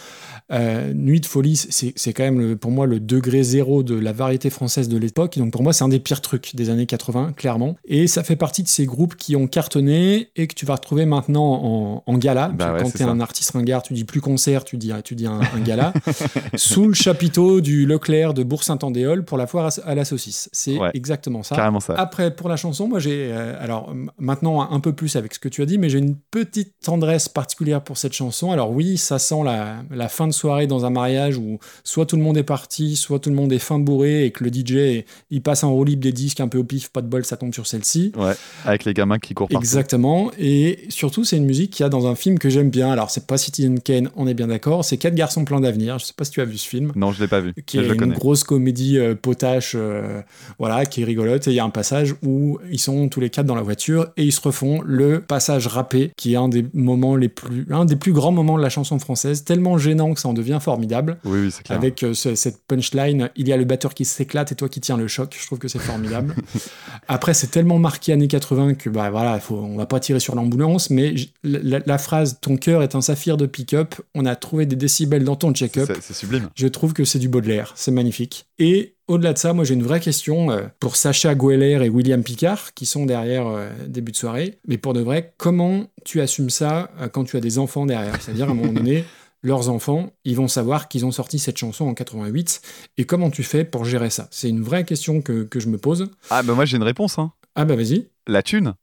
Euh, 0.51 0.93
Nuit 0.93 1.21
de 1.21 1.27
folie, 1.27 1.57
c'est 1.57 2.13
quand 2.13 2.23
même 2.25 2.41
le- 2.41 2.57
pour 2.57 2.71
moi 2.71 2.87
le 2.87 3.01
degré 3.01 3.43
zéro 3.43 3.83
de 3.83 3.95
la 3.95 4.13
variété 4.13 4.51
française 4.51 4.89
de 4.89 4.97
l'époque. 4.99 5.39
Donc 5.39 5.53
pour 5.53 5.63
moi, 5.63 5.73
c'est 5.73 5.85
un 5.85 5.89
des 5.89 6.01
pires 6.01 6.21
trucs 6.21 6.55
des 6.57 6.71
années 6.71 6.87
80, 6.87 7.33
clairement. 7.37 7.77
Et 7.85 8.07
ça 8.07 8.23
fait 8.23 8.37
partie 8.37 8.63
de 8.63 8.69
ces 8.69 8.85
groupes 8.87 9.17
qui 9.17 9.37
ont 9.37 9.47
cartonné 9.47 10.29
et 10.37 10.47
que 10.47 10.55
tu 10.55 10.67
vas 10.67 10.75
retrouver 10.75 11.07
maintenant 11.07 11.45
en, 11.63 12.03
en 12.07 12.19
gala. 12.19 12.49
Bah 12.49 12.73
ouais, 12.75 12.83
quand 12.83 12.91
tu 12.91 12.97
es 12.97 13.01
ça. 13.05 13.09
un 13.09 13.21
artiste 13.21 13.51
ringard, 13.53 13.83
tu 13.83 13.95
dis 13.95 14.05
plus 14.05 14.21
concert, 14.21 14.65
tu 14.65 14.77
dis, 14.77 14.93
tu 15.05 15.15
dis 15.15 15.27
un, 15.27 15.41
un 15.41 15.61
gala. 15.61 15.93
sous 16.57 16.87
le 16.89 16.95
chapiteau 16.95 17.61
du 17.61 17.87
Leclerc 17.87 18.35
de 18.35 18.43
Bourg-Saint-Andéol 18.43 19.25
pour 19.25 19.39
la 19.39 19.47
foire 19.47 19.67
à, 19.67 19.89
à 19.91 19.95
la 19.95 20.05
saucisse. 20.05 20.49
C'est 20.53 20.79
Ouais. 20.79 20.91
exactement 20.95 21.43
ça. 21.43 21.55
Carrément 21.57 21.81
ça. 21.81 21.95
Après, 21.95 22.35
pour 22.35 22.49
la 22.49 22.57
chanson, 22.57 22.89
moi 22.89 22.99
j'ai. 22.99 23.29
euh, 23.33 23.55
alors, 23.61 23.95
maintenant, 24.19 24.71
un 24.71 24.81
peu 24.81 24.93
plus 24.93 25.17
avec 25.17 25.35
ce 25.35 25.39
que 25.39 25.49
tu 25.49 25.63
as 25.63 25.67
dit, 25.67 25.79
mais 25.79 25.89
j'ai 25.89 25.99
une 25.99 26.17
petite 26.17 26.75
tendresse 26.83 27.29
particulière 27.29 27.83
pour 27.83 27.97
cette 27.99 28.13
chanson. 28.15 28.51
Alors, 28.53 28.71
oui, 28.73 28.97
ça 28.99 29.19
sent 29.19 29.43
la, 29.45 29.83
la 29.91 30.09
fin 30.09 30.27
de 30.27 30.32
soirée 30.33 30.67
dans 30.67 30.85
un 30.85 30.91
mariage 30.91 31.37
où 31.39 31.59
soit 31.85 32.07
tout 32.07 32.17
le 32.17 32.23
monde 32.23 32.37
est 32.37 32.43
parti, 32.43 32.97
soit 32.97 33.19
tout 33.19 33.31
le 33.31 33.37
monde 33.37 33.53
est 33.53 33.59
fin 33.59 33.79
bourré 33.79 34.25
et 34.25 34.31
que 34.31 34.45
le 34.45 34.51
DJ 34.53 35.05
il 35.31 35.43
passe 35.43 35.65
en 35.65 35.73
roue 35.73 35.85
libre 35.85 36.03
des 36.03 36.13
disques 36.13 36.41
un 36.41 36.49
peu 36.49 36.59
au 36.59 36.65
pif, 36.65 36.89
pas 36.91 37.03
de 37.03 37.07
bol, 37.07 37.25
ça 37.25 37.37
tombe 37.37 37.53
sur 37.55 37.67
celle-ci. 37.67 38.13
Ouais, 38.17 38.35
avec 38.65 38.85
les 38.85 38.95
gamins 38.95 39.19
qui 39.19 39.35
courent 39.35 39.49
partout. 39.49 39.63
Exactement. 39.65 40.31
Et 40.39 40.81
surtout, 40.89 41.25
c'est 41.25 41.37
une 41.37 41.45
musique 41.47 41.71
qu'il 41.73 41.85
y 41.85 41.87
a 41.87 41.89
dans 41.91 42.07
un 42.07 42.15
film 42.15 42.39
que 42.39 42.51
j'aime 42.51 42.71
bien. 42.71 42.91
Alors, 42.91 43.11
c'est 43.11 43.27
pas 43.27 43.37
Citizen 43.39 43.81
Kane, 43.81 44.11
on 44.17 44.27
est 44.27 44.35
bien 44.35 44.49
d'accord. 44.49 44.85
C'est 44.85 44.97
Quatre 44.97 45.15
garçons 45.15 45.45
pleins 45.45 45.61
d'avenir. 45.61 45.99
Je 45.99 46.05
sais 46.07 46.13
pas 46.17 46.25
si 46.25 46.31
tu 46.31 46.41
as 46.41 46.45
vu 46.45 46.57
ce 46.59 46.69
film 46.69 46.93
Non, 46.97 47.13
je 47.13 47.21
l'ai 47.21 47.29
pas 47.29 47.41
vu. 47.41 47.53
qui 47.67 47.79
est 47.79 47.85
je 47.85 47.93
une 47.93 47.97
connais. 47.99 48.15
grosse 48.15 48.45
comédie 48.45 48.99
euh, 48.99 49.15
potache, 49.15 49.73
euh, 49.77 50.21
voilà, 50.59 50.87
qui 50.87 51.03
est 51.03 51.05
rigolote. 51.05 51.49
Et 51.49 51.51
il 51.51 51.55
y 51.57 51.61
a 51.61 51.65
un 51.65 51.71
passage 51.71 52.15
où 52.25 52.59
ils 52.71 52.79
sont 52.79 53.09
tous 53.09 53.21
les 53.21 53.31
quatre 53.31 53.47
dans 53.47 53.55
la 53.55 53.63
voiture 53.63 54.09
et 54.17 54.25
ils 54.25 54.33
se 54.33 54.41
refont 54.41 54.81
le 54.85 55.21
passage 55.21 55.67
rappé, 55.67 56.13
qui 56.17 56.35
est 56.35 56.37
un 56.37 56.49
des 56.49 56.65
moments 56.73 57.17
les 57.17 57.29
plus, 57.29 57.67
un 57.71 57.85
des 57.85 57.97
plus 57.97 58.13
grands 58.13 58.33
moments 58.33 58.57
de 58.57 58.63
la 58.63 58.71
chanson 58.71 58.99
française, 58.99 59.45
tellement 59.45 59.77
gênant 59.79 60.15
que 60.15 60.21
ça 60.23 60.29
en 60.29 60.33
devient 60.33 60.59
formidable. 60.61 61.19
Oui, 61.25 61.41
oui, 61.43 61.51
c'est 61.51 61.63
clair. 61.63 61.79
Avec 61.79 62.03
euh, 62.03 62.15
ce- 62.15 62.35
cette 62.35 62.63
punchline, 62.67 63.31
il 63.37 63.49
y 63.49 63.53
a 63.53 63.57
le 63.57 63.65
batteur 63.65 63.95
qui 63.95 64.05
s'éclate 64.05 64.53
et 64.53 64.55
toi 64.55 64.69
qui 64.69 64.81
tiens 64.81 64.97
le 64.97 65.07
choc. 65.09 65.37
Je 65.39 65.47
trouve 65.47 65.59
que 65.59 65.69
c'est 65.69 65.79
formidable. 65.79 66.35
Après, 67.09 67.35
c'est 67.35 67.49
tellement 67.49 67.79
marqué 67.79 68.13
années 68.13 68.29
80 68.29 68.75
que 68.75 68.89
bah 68.91 69.11
voilà, 69.11 69.39
faut, 69.41 69.57
on 69.57 69.77
va 69.77 69.87
pas 69.87 70.01
tirer 70.01 70.21
sur 70.21 70.35
l'ambulance, 70.35 70.91
mais 70.91 71.15
la, 71.43 71.81
la 71.85 71.99
phrase 71.99 72.39
"Ton 72.41 72.57
cœur 72.57 72.83
est 72.83 72.95
un 72.95 73.01
saphir 73.01 73.37
de 73.37 73.47
pick-up", 73.47 73.95
on 74.15 74.25
a 74.27 74.37
trouvé 74.37 74.67
des 74.67 74.77
décibels 74.77 75.25
dans 75.25 75.37
ton 75.37 75.53
check-up. 75.53 75.91
C'est 76.01 76.15
sublime. 76.15 76.49
Je 76.55 76.67
trouve 76.69 76.93
que 76.93 77.05
c'est 77.05 77.19
du 77.19 77.29
Baudelaire, 77.29 77.73
c'est 77.77 77.91
magnifique. 77.91 78.47
Et 78.59 78.95
au-delà 79.09 79.33
de 79.33 79.39
ça, 79.39 79.53
moi 79.53 79.65
j'ai 79.65 79.75
une 79.75 79.83
vraie 79.83 80.01
question 80.01 80.51
euh, 80.51 80.63
pour 80.81 80.97
Sacha 80.97 81.35
Gueller 81.35 81.85
et 81.85 81.89
William 81.89 82.23
Picard, 82.23 82.73
qui 82.75 82.87
sont 82.87 83.05
derrière 83.05 83.47
euh, 83.47 83.69
début 83.89 84.13
de 84.13 84.17
soirée. 84.17 84.59
Mais 84.69 84.79
pour 84.79 84.93
de 84.95 85.01
vrai, 85.01 85.33
comment 85.39 85.87
tu 86.05 86.21
assumes 86.21 86.51
ça 86.51 86.91
quand 87.13 87.25
tu 87.25 87.37
as 87.37 87.41
des 87.41 87.59
enfants 87.59 87.85
derrière? 87.87 88.15
C'est-à-dire, 88.21 88.49
à 88.49 88.53
un 88.53 88.55
moment 88.55 88.73
donné, 88.73 89.05
leurs 89.43 89.69
enfants, 89.69 90.11
ils 90.25 90.37
vont 90.37 90.49
savoir 90.49 90.89
qu'ils 90.89 91.05
ont 91.07 91.11
sorti 91.11 91.39
cette 91.39 91.59
chanson 91.59 91.87
en 91.87 91.95
88. 91.95 92.61
Et 92.99 93.05
comment 93.05 93.31
tu 93.31 93.43
fais 93.43 93.65
pour 93.65 93.85
gérer 93.85 94.11
ça? 94.11 94.29
C'est 94.31 94.49
une 94.49 94.63
vraie 94.63 94.85
question 94.85 95.21
que, 95.23 95.43
que 95.45 95.61
je 95.61 95.69
me 95.69 95.79
pose. 95.79 96.11
Ah, 96.31 96.43
bah 96.43 96.55
moi 96.55 96.65
j'ai 96.65 96.77
une 96.77 96.83
réponse. 96.83 97.19
Hein. 97.19 97.33
Ah 97.55 97.65
bah 97.65 97.77
vas-y. 97.77 98.09
La 98.29 98.43
thune. 98.43 98.75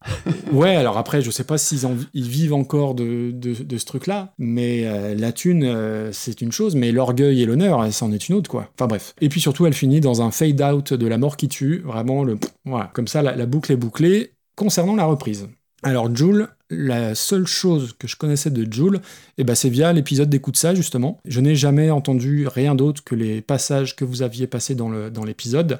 Ouais, 0.51 0.75
alors 0.75 0.97
après, 0.97 1.21
je 1.21 1.31
sais 1.31 1.45
pas 1.45 1.57
s'ils 1.57 1.85
en- 1.85 1.95
ils 2.13 2.27
vivent 2.27 2.53
encore 2.53 2.93
de, 2.93 3.31
de, 3.31 3.53
de 3.63 3.77
ce 3.77 3.85
truc-là, 3.85 4.33
mais 4.37 4.85
euh, 4.85 5.15
la 5.15 5.31
thune, 5.31 5.63
euh, 5.63 6.11
c'est 6.11 6.41
une 6.41 6.51
chose, 6.51 6.75
mais 6.75 6.91
l'orgueil 6.91 7.41
et 7.41 7.45
l'honneur, 7.45 7.81
euh, 7.81 7.89
c'en 7.91 8.11
est 8.11 8.27
une 8.29 8.35
autre, 8.35 8.49
quoi. 8.49 8.69
Enfin 8.75 8.87
bref. 8.87 9.15
Et 9.21 9.29
puis 9.29 9.39
surtout, 9.39 9.65
elle 9.65 9.73
finit 9.73 10.01
dans 10.01 10.21
un 10.21 10.29
fade-out 10.31 10.93
de 10.93 11.07
la 11.07 11.17
mort 11.17 11.37
qui 11.37 11.47
tue, 11.47 11.79
vraiment, 11.85 12.23
le, 12.25 12.37
voilà. 12.65 12.91
comme 12.93 13.07
ça, 13.07 13.21
la, 13.21 13.35
la 13.35 13.45
boucle 13.45 13.71
est 13.71 13.77
bouclée. 13.77 14.33
Concernant 14.55 14.97
la 14.97 15.05
reprise. 15.05 15.47
Alors, 15.83 16.13
Jules, 16.13 16.49
la 16.69 17.15
seule 17.15 17.47
chose 17.47 17.95
que 17.97 18.07
je 18.07 18.15
connaissais 18.15 18.49
de 18.51 18.71
Joule, 18.71 18.99
eh 19.37 19.43
ben, 19.43 19.55
c'est 19.55 19.69
via 19.69 19.91
l'épisode 19.93 20.29
d'Écoute 20.29 20.57
ça, 20.57 20.75
justement. 20.75 21.19
Je 21.25 21.39
n'ai 21.39 21.55
jamais 21.55 21.89
entendu 21.89 22.47
rien 22.47 22.75
d'autre 22.75 23.03
que 23.03 23.15
les 23.15 23.41
passages 23.41 23.95
que 23.95 24.05
vous 24.05 24.21
aviez 24.21 24.47
passés 24.47 24.75
dans 24.75 24.89
le- 24.89 25.09
dans 25.09 25.23
l'épisode. 25.23 25.79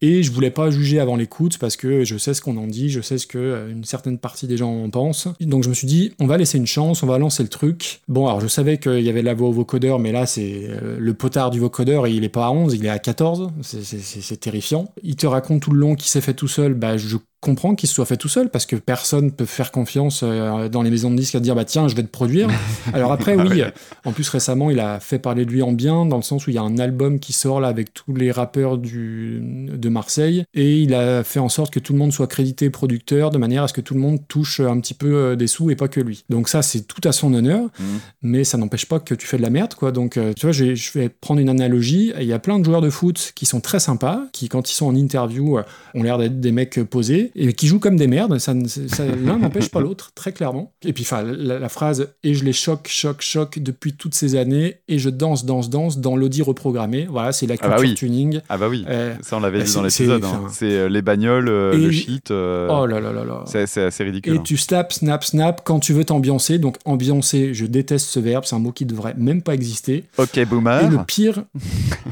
Et 0.00 0.22
je 0.22 0.30
voulais 0.32 0.50
pas 0.50 0.70
juger 0.70 1.00
avant 1.00 1.16
l'écoute 1.16 1.56
parce 1.58 1.76
que 1.76 2.04
je 2.04 2.18
sais 2.18 2.34
ce 2.34 2.42
qu'on 2.42 2.56
en 2.58 2.66
dit, 2.66 2.90
je 2.90 3.00
sais 3.00 3.16
ce 3.16 3.26
que 3.26 3.38
euh, 3.38 3.70
une 3.70 3.84
certaine 3.84 4.18
partie 4.18 4.46
des 4.46 4.56
gens 4.58 4.70
en 4.84 4.90
pensent. 4.90 5.28
Donc 5.40 5.62
je 5.64 5.68
me 5.70 5.74
suis 5.74 5.86
dit, 5.86 6.12
on 6.20 6.26
va 6.26 6.36
laisser 6.36 6.58
une 6.58 6.66
chance, 6.66 7.02
on 7.02 7.06
va 7.06 7.16
lancer 7.18 7.42
le 7.42 7.48
truc. 7.48 8.00
Bon, 8.08 8.26
alors 8.26 8.40
je 8.40 8.48
savais 8.48 8.76
qu'il 8.78 9.00
y 9.00 9.08
avait 9.08 9.22
la 9.22 9.32
voix 9.34 9.48
au 9.48 9.52
vocodeur, 9.52 9.98
mais 9.98 10.12
là 10.12 10.26
c'est 10.26 10.64
euh, 10.68 10.98
le 10.98 11.14
potard 11.14 11.50
du 11.50 11.58
vocodeur 11.60 12.06
et 12.06 12.12
il 12.12 12.22
est 12.24 12.28
pas 12.28 12.46
à 12.46 12.50
11, 12.50 12.74
il 12.74 12.84
est 12.84 12.90
à 12.90 12.98
14. 12.98 13.50
C'est- 13.62 13.82
C'est 13.82 13.98
c'est- 14.00 14.20
c'est 14.20 14.36
terrifiant. 14.36 14.92
Il 15.02 15.16
te 15.16 15.26
raconte 15.26 15.62
tout 15.62 15.70
le 15.70 15.78
long 15.80 15.94
qu'il 15.94 16.08
s'est 16.08 16.20
fait 16.20 16.34
tout 16.34 16.48
seul. 16.48 16.74
Bah, 16.74 16.96
je 16.98 17.16
comprends 17.44 17.74
qu'il 17.74 17.88
se 17.88 17.94
soit 17.94 18.06
fait 18.06 18.16
tout 18.16 18.28
seul 18.28 18.48
parce 18.48 18.64
que 18.64 18.76
personne 18.76 19.30
peut 19.30 19.44
faire 19.44 19.70
confiance 19.70 20.22
euh, 20.22 20.68
dans 20.68 20.82
les 20.82 20.90
maisons 20.90 21.10
de 21.10 21.16
disques 21.16 21.34
à 21.34 21.40
dire 21.40 21.54
bah 21.54 21.64
tiens 21.64 21.86
je 21.88 21.94
vais 21.94 22.02
te 22.02 22.08
produire. 22.08 22.48
Alors 22.94 23.12
après 23.12 23.36
oui, 23.36 23.60
euh, 23.60 23.70
en 24.04 24.12
plus 24.12 24.28
récemment 24.28 24.70
il 24.70 24.80
a 24.80 24.98
fait 24.98 25.18
parler 25.18 25.44
de 25.44 25.50
lui 25.50 25.62
en 25.62 25.72
bien 25.72 26.06
dans 26.06 26.16
le 26.16 26.22
sens 26.22 26.46
où 26.46 26.50
il 26.50 26.54
y 26.54 26.58
a 26.58 26.62
un 26.62 26.78
album 26.78 27.20
qui 27.20 27.32
sort 27.34 27.60
là 27.60 27.68
avec 27.68 27.92
tous 27.92 28.14
les 28.14 28.32
rappeurs 28.32 28.78
du, 28.78 29.40
de 29.42 29.88
Marseille 29.90 30.44
et 30.54 30.78
il 30.80 30.94
a 30.94 31.22
fait 31.22 31.38
en 31.38 31.50
sorte 31.50 31.72
que 31.72 31.78
tout 31.80 31.92
le 31.92 31.98
monde 31.98 32.12
soit 32.12 32.26
crédité 32.26 32.70
producteur 32.70 33.30
de 33.30 33.38
manière 33.38 33.64
à 33.64 33.68
ce 33.68 33.74
que 33.74 33.82
tout 33.82 33.94
le 33.94 34.00
monde 34.00 34.20
touche 34.26 34.60
un 34.60 34.80
petit 34.80 34.94
peu 34.94 35.14
euh, 35.14 35.36
des 35.36 35.46
sous 35.46 35.70
et 35.70 35.76
pas 35.76 35.88
que 35.88 36.00
lui. 36.00 36.24
Donc 36.30 36.48
ça 36.48 36.62
c'est 36.62 36.86
tout 36.86 37.06
à 37.06 37.12
son 37.12 37.34
honneur, 37.34 37.68
Mhm. 37.78 38.00
mais 38.22 38.44
ça 38.44 38.56
n'empêche 38.56 38.86
pas 38.86 39.00
que 39.00 39.14
tu 39.14 39.26
fais 39.26 39.36
de 39.36 39.42
la 39.42 39.50
merde 39.50 39.74
quoi. 39.74 39.92
Donc 39.92 40.18
tu 40.36 40.46
vois 40.46 40.52
je 40.52 40.74
vais, 40.98 41.08
prendre 41.10 41.40
une 41.40 41.50
analogie. 41.50 42.12
Il 42.18 42.26
y 42.26 42.32
a 42.32 42.38
plein 42.38 42.58
de 42.58 42.64
joueurs 42.64 42.80
de 42.80 42.90
foot 42.90 43.32
qui 43.34 43.44
sont 43.44 43.60
très 43.60 43.80
sympas, 43.80 44.22
qui 44.32 44.48
quand 44.48 44.70
ils 44.70 44.74
sont 44.74 44.86
en 44.86 44.94
interview 44.94 45.58
ont 45.94 46.02
l'air 46.02 46.18
d'être 46.18 46.40
des 46.40 46.52
mecs 46.52 46.82
posés 46.84 47.30
et 47.34 47.52
qui 47.52 47.66
jouent 47.66 47.78
comme 47.80 47.96
des 47.96 48.06
merdes. 48.06 48.38
Ça, 48.38 48.52
L'un 48.54 49.38
n'empêche 49.38 49.68
pas 49.68 49.80
l'autre, 49.80 50.12
très 50.14 50.32
clairement. 50.32 50.72
Et 50.84 50.92
puis, 50.92 51.04
enfin, 51.04 51.22
la, 51.22 51.58
la 51.58 51.68
phrase 51.68 52.08
et 52.22 52.34
je 52.34 52.44
les 52.44 52.52
choque, 52.52 52.88
choque, 52.88 53.22
choque 53.22 53.58
depuis 53.58 53.92
toutes 53.94 54.14
ces 54.14 54.36
années 54.36 54.76
et 54.88 54.98
je 54.98 55.10
danse, 55.10 55.44
danse, 55.44 55.70
danse 55.70 55.98
dans 55.98 56.16
l'audi 56.16 56.42
reprogrammé. 56.42 57.06
Voilà, 57.10 57.32
c'est 57.32 57.46
la 57.46 57.54
Ah 57.60 57.68
bah 57.68 57.76
culture 57.76 57.88
oui. 57.90 57.94
tuning. 57.94 58.40
Ah 58.48 58.58
bah 58.58 58.68
oui, 58.68 58.84
Euh, 58.88 59.14
ça 59.22 59.36
on 59.36 59.40
l'avait 59.40 59.58
bah, 59.58 59.64
dit 59.64 59.74
dans 59.74 59.82
l'épisode. 59.82 60.22
c'est- 60.24 60.28
hein. 60.30 60.42
C'est 60.50 60.72
euh, 60.72 60.88
les 60.88 61.02
bagnoles, 61.02 61.48
euh, 61.48 61.72
Et- 61.72 61.78
le 61.78 61.90
shit. 61.90 62.30
euh, 62.30 62.68
oh 62.70 62.86
là 62.86 63.00
là 63.00 63.12
là 63.12 63.24
là. 63.24 63.44
c'est 63.46 63.82
assez 63.82 64.04
ridicule. 64.04 64.34
Et 64.34 64.38
hein. 64.38 64.42
tu 64.44 64.56
snap, 64.56 64.92
snap, 64.92 65.24
snap 65.24 65.62
quand 65.64 65.80
tu 65.80 65.92
veux 65.92 66.04
t'ambiancer. 66.04 66.58
Donc, 66.58 66.76
ambiancer, 66.84 67.54
je 67.54 67.66
déteste 67.66 68.06
ce 68.08 68.20
verbe, 68.20 68.44
c'est 68.44 68.54
un 68.56 68.58
mot 68.60 68.72
qui 68.72 68.84
devrait 68.86 69.14
même 69.16 69.42
pas 69.42 69.54
exister. 69.54 70.04
Ok, 70.18 70.38
Et 70.38 70.44
boomer. 70.44 70.90
le 70.90 70.98
pire, 71.04 71.44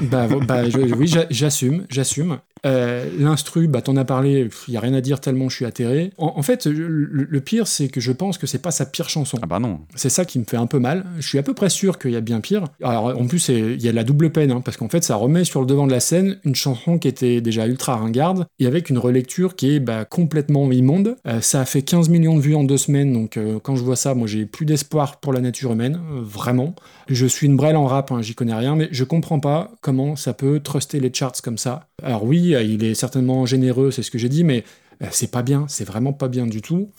bah, 0.01 0.27
bah, 0.47 0.69
je- 0.69 0.79
oui, 0.79 1.07
j'a- 1.07 1.27
j'assume, 1.31 1.85
j'assume. 1.89 2.39
Euh, 2.65 3.09
L'instru, 3.19 3.67
bah, 3.69 3.83
t'en 3.83 3.97
as 3.97 4.05
parlé, 4.05 4.49
il 4.69 4.75
y 4.75 4.77
a 4.77 4.81
rien 4.81 4.95
à 4.95 5.01
dire 5.01 5.21
tellement 5.21 5.49
je 5.49 5.57
suis 5.57 5.65
atterré. 5.65 6.13
En, 6.19 6.35
en 6.37 6.43
fait, 6.43 6.67
le, 6.67 6.87
le 7.07 7.41
pire, 7.41 7.67
c'est 7.67 7.89
que 7.89 8.01
je 8.01 8.13
pense 8.13 8.39
que 8.39 8.47
c'est 8.47 8.61
pas 8.63 8.71
sa 8.71 8.87
pire 8.87 9.09
chanson. 9.09 9.39
Ah 9.43 9.47
bah 9.47 9.59
non. 9.59 9.81
C'est 9.95 10.09
ça 10.09 10.25
qui 10.25 10.39
me 10.39 10.45
fait 10.45 10.57
un 10.57 10.67
peu 10.67 10.79
mal. 10.79 11.05
Je 11.19 11.27
suis 11.27 11.39
à 11.39 11.43
peu 11.43 11.55
près 11.55 11.69
sûr 11.69 11.99
qu'il 11.99 12.13
y 12.13 12.17
a 12.17 12.21
bien 12.21 12.41
pire. 12.41 12.65
Alors, 12.83 13.07
en 13.19 13.27
plus, 13.27 13.49
il 13.49 13.83
y 13.83 13.89
a 13.89 13.93
la 13.93 14.05
double 14.05 14.31
peine, 14.31 14.51
hein, 14.53 14.61
parce 14.65 14.77
qu'en 14.77 14.89
fait, 14.89 15.03
ça 15.05 15.17
remet 15.17 15.45
sur 15.45 15.61
le 15.61 15.67
devant 15.67 15.87
de 15.87 15.93
la 15.93 16.01
scène 16.01 16.39
une 16.45 16.55
chanson 16.55 16.99
qui 16.99 17.09
était 17.09 17.41
déjà 17.41 17.67
ultra 17.67 17.97
ringarde, 17.97 18.47
et 18.59 18.67
avec 18.67 18.91
une 18.91 18.99
relecture 18.99 19.57
qui 19.57 19.75
est 19.77 19.81
bah, 19.81 20.05
complètement 20.05 20.71
immonde. 20.71 21.17
Euh, 21.27 21.41
ça 21.41 21.61
a 21.61 21.65
fait 21.65 21.83
15 21.83 22.09
millions 22.09 22.37
de 22.37 22.41
vues 22.41 22.55
en 22.55 22.65
deux 22.65 22.77
semaines, 22.79 23.13
donc 23.13 23.37
euh, 23.37 23.59
quand 23.63 23.77
je 23.77 23.83
vois 23.83 23.97
ça, 23.97 24.15
moi, 24.15 24.27
j'ai 24.27 24.47
plus 24.47 24.67
d'espoir 24.67 25.19
pour 25.21 25.33
la 25.33 25.41
nature 25.41 25.73
humaine, 25.73 26.01
vraiment. 26.21 26.75
Je 27.09 27.27
suis 27.27 27.47
une 27.47 27.57
brêle 27.57 27.77
en 27.77 27.87
rap, 27.87 28.13
hein, 28.13 28.23
j'y 28.23 28.35
connais 28.35 28.55
rien, 28.55 28.77
mais 28.77 28.89
je 28.93 29.05
comprends 29.05 29.41
pas 29.41 29.73
comment 29.81 30.17
ça 30.17 30.33
peut 30.33 30.61
truster 30.61 31.01
les 31.01 31.13
charts 31.13 31.43
comme 31.43 31.59
ça. 31.59 31.89
Alors 32.03 32.25
oui, 32.25 32.52
euh, 32.55 32.63
il 32.63 32.85
est 32.85 32.95
certainement 32.95 33.47
généreux, 33.47 33.91
c'est 33.91 34.03
ce 34.03 34.11
que 34.11 34.19
j'ai 34.19 34.29
dit, 34.29 34.45
mais 34.45 34.65
euh, 35.03 35.07
c'est 35.11 35.31
pas 35.31 35.43
bien, 35.43 35.67
c'est 35.69 35.85
vraiment 35.85 36.13
pas 36.13 36.29
bien 36.29 36.47
du 36.47 36.61
tout. 36.63 36.91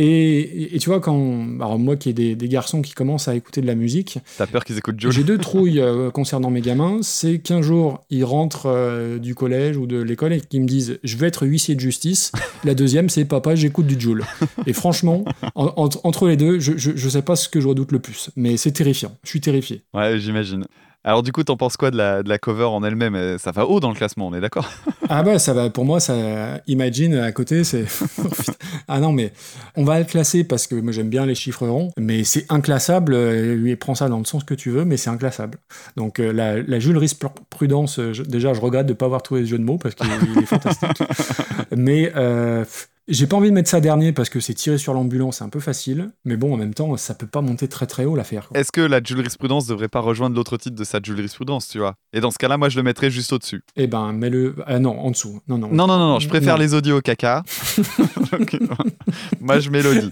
Et, 0.00 0.76
tu 0.80 0.88
vois, 0.90 1.00
quand. 1.00 1.56
Alors, 1.56 1.76
moi 1.76 1.96
qui 1.96 2.10
ai 2.10 2.12
des, 2.12 2.36
des 2.36 2.48
garçons 2.48 2.82
qui 2.82 2.92
commencent 2.92 3.26
à 3.26 3.34
écouter 3.34 3.60
de 3.60 3.66
la 3.66 3.74
musique, 3.74 4.20
T'as 4.36 4.46
peur 4.46 4.64
qu'ils 4.64 4.78
écoutent 4.78 5.00
Joe? 5.00 5.12
j'ai 5.12 5.24
deux 5.24 5.38
trouilles 5.38 5.80
euh, 5.80 6.12
concernant 6.12 6.50
mes 6.50 6.60
gamins. 6.60 7.00
C'est 7.02 7.40
qu'un 7.40 7.62
jour, 7.62 8.04
ils 8.08 8.24
rentrent 8.24 8.66
euh, 8.66 9.18
du 9.18 9.34
collège 9.34 9.76
ou 9.76 9.88
de 9.88 10.00
l'école 10.00 10.32
et 10.34 10.40
qu'ils 10.40 10.62
me 10.62 10.68
disent 10.68 11.00
Je 11.02 11.16
vais 11.16 11.26
être 11.26 11.44
huissier 11.48 11.74
de 11.74 11.80
justice. 11.80 12.30
La 12.62 12.74
deuxième, 12.76 13.08
c'est 13.08 13.24
Papa, 13.24 13.56
j'écoute 13.56 13.88
du 13.88 13.98
Joule. 14.00 14.24
Et 14.68 14.72
franchement, 14.72 15.24
en- 15.56 15.72
en- 15.76 15.88
entre 16.04 16.28
les 16.28 16.36
deux, 16.36 16.60
je, 16.60 16.76
je, 16.76 16.92
je 16.94 17.08
sais 17.08 17.22
pas 17.22 17.34
ce 17.34 17.48
que 17.48 17.60
je 17.60 17.66
redoute 17.66 17.90
le 17.90 17.98
plus. 17.98 18.30
Mais 18.36 18.56
c'est 18.56 18.70
terrifiant. 18.72 19.16
Je 19.24 19.30
suis 19.30 19.40
terrifié. 19.40 19.82
Ouais, 19.94 20.20
j'imagine. 20.20 20.64
Alors 21.04 21.22
du 21.22 21.32
coup, 21.32 21.42
t'en 21.44 21.56
penses 21.56 21.76
quoi 21.76 21.90
de 21.90 21.96
la, 21.96 22.22
de 22.22 22.28
la 22.28 22.38
cover 22.38 22.64
en 22.64 22.82
elle-même? 22.84 23.14
Euh, 23.14 23.38
Ça 23.38 23.50
va 23.52 23.66
haut 23.66 23.80
dans 23.80 23.88
le 23.88 23.94
classement, 23.94 24.26
on 24.28 24.34
est 24.34 24.40
d'accord? 24.40 24.68
Ah 25.10 25.22
bah 25.22 25.38
ça 25.38 25.54
va, 25.54 25.70
pour 25.70 25.86
moi, 25.86 26.00
ça, 26.00 26.60
Imagine 26.66 27.14
à 27.14 27.32
côté, 27.32 27.64
c'est... 27.64 27.86
Oh, 28.18 28.28
ah 28.88 29.00
non, 29.00 29.10
mais 29.12 29.32
on 29.76 29.84
va 29.84 29.98
le 29.98 30.04
classer 30.04 30.44
parce 30.44 30.66
que 30.66 30.74
moi 30.74 30.92
j'aime 30.92 31.08
bien 31.08 31.24
les 31.24 31.34
chiffres 31.34 31.66
ronds, 31.66 31.90
mais 31.96 32.24
c'est 32.24 32.44
inclassable, 32.50 33.14
euh, 33.14 33.54
lui 33.54 33.74
prends 33.76 33.94
ça 33.94 34.08
dans 34.10 34.18
le 34.18 34.24
sens 34.26 34.44
que 34.44 34.52
tu 34.54 34.68
veux, 34.70 34.84
mais 34.84 34.98
c'est 34.98 35.08
inclassable. 35.08 35.58
Donc 35.96 36.20
euh, 36.20 36.30
la, 36.32 36.60
la 36.60 36.78
Jules 36.78 36.98
Prudence, 37.48 37.98
euh, 37.98 38.12
je- 38.12 38.22
déjà 38.22 38.52
je 38.52 38.60
regrette 38.60 38.86
de 38.86 38.92
pas 38.92 39.06
avoir 39.06 39.22
trouvé 39.22 39.42
ce 39.44 39.50
jeu 39.50 39.58
de 39.58 39.64
mots 39.64 39.78
parce 39.78 39.94
qu'il 39.94 40.06
il 40.36 40.42
est 40.42 40.46
fantastique. 40.46 41.02
mais 41.76 42.12
euh, 42.16 42.64
j'ai 43.08 43.26
pas 43.26 43.36
envie 43.36 43.48
de 43.48 43.54
mettre 43.54 43.70
ça 43.70 43.80
dernier 43.80 44.12
parce 44.12 44.28
que 44.28 44.38
c'est 44.40 44.54
tiré 44.54 44.78
sur 44.78 44.92
l'ambulance, 44.94 45.38
c'est 45.38 45.44
un 45.44 45.48
peu 45.48 45.60
facile, 45.60 46.10
mais 46.24 46.36
bon, 46.36 46.52
en 46.54 46.56
même 46.56 46.74
temps, 46.74 46.96
ça 46.96 47.14
peut 47.14 47.26
pas 47.26 47.40
monter 47.40 47.66
très 47.68 47.86
très 47.86 48.04
haut 48.04 48.14
l'affaire. 48.16 48.48
Est-ce 48.54 48.70
que 48.70 48.80
la 48.80 49.02
jurisprudence 49.02 49.66
devrait 49.66 49.88
pas 49.88 50.00
rejoindre 50.00 50.36
l'autre 50.36 50.56
titre 50.56 50.76
de 50.76 50.84
sa 50.84 51.00
jurisprudence, 51.02 51.68
tu 51.68 51.78
vois? 51.78 51.94
Et 52.12 52.20
dans 52.20 52.30
ce 52.30 52.38
cas-là, 52.38 52.58
moi, 52.58 52.68
je 52.68 52.76
le 52.76 52.82
mettrais 52.82 53.10
juste 53.10 53.32
au-dessus. 53.32 53.62
Eh 53.76 53.86
ben, 53.86 54.12
mets-le... 54.12 54.54
Ah 54.66 54.78
non, 54.78 54.98
en 54.98 55.10
dessous. 55.10 55.40
Non, 55.48 55.58
non. 55.58 55.68
Non, 55.68 55.86
non, 55.86 55.98
non, 55.98 56.08
non, 56.08 56.18
je 56.20 56.28
préfère 56.28 56.54
Non. 56.56 56.60
les 56.62 56.74
audios 56.74 56.98
au 56.98 57.00
caca. 57.00 57.42
Moi, 59.40 59.60
je 59.60 59.70
mélodie. 59.70 60.08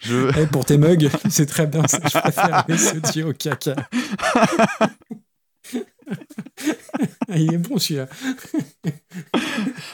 Je... 0.00 0.44
Pour 0.46 0.64
tes 0.64 0.78
mugs, 0.78 1.08
c'est 1.28 1.46
très 1.46 1.66
bien. 1.66 1.86
ça. 1.86 1.98
Je 2.04 2.18
préfère 2.18 2.64
les 2.68 2.78
sautis 2.78 3.22
au 3.22 3.32
caca. 3.32 3.76
Il 7.34 7.54
est 7.54 7.58
bon 7.58 7.78
celui-là. 7.78 8.06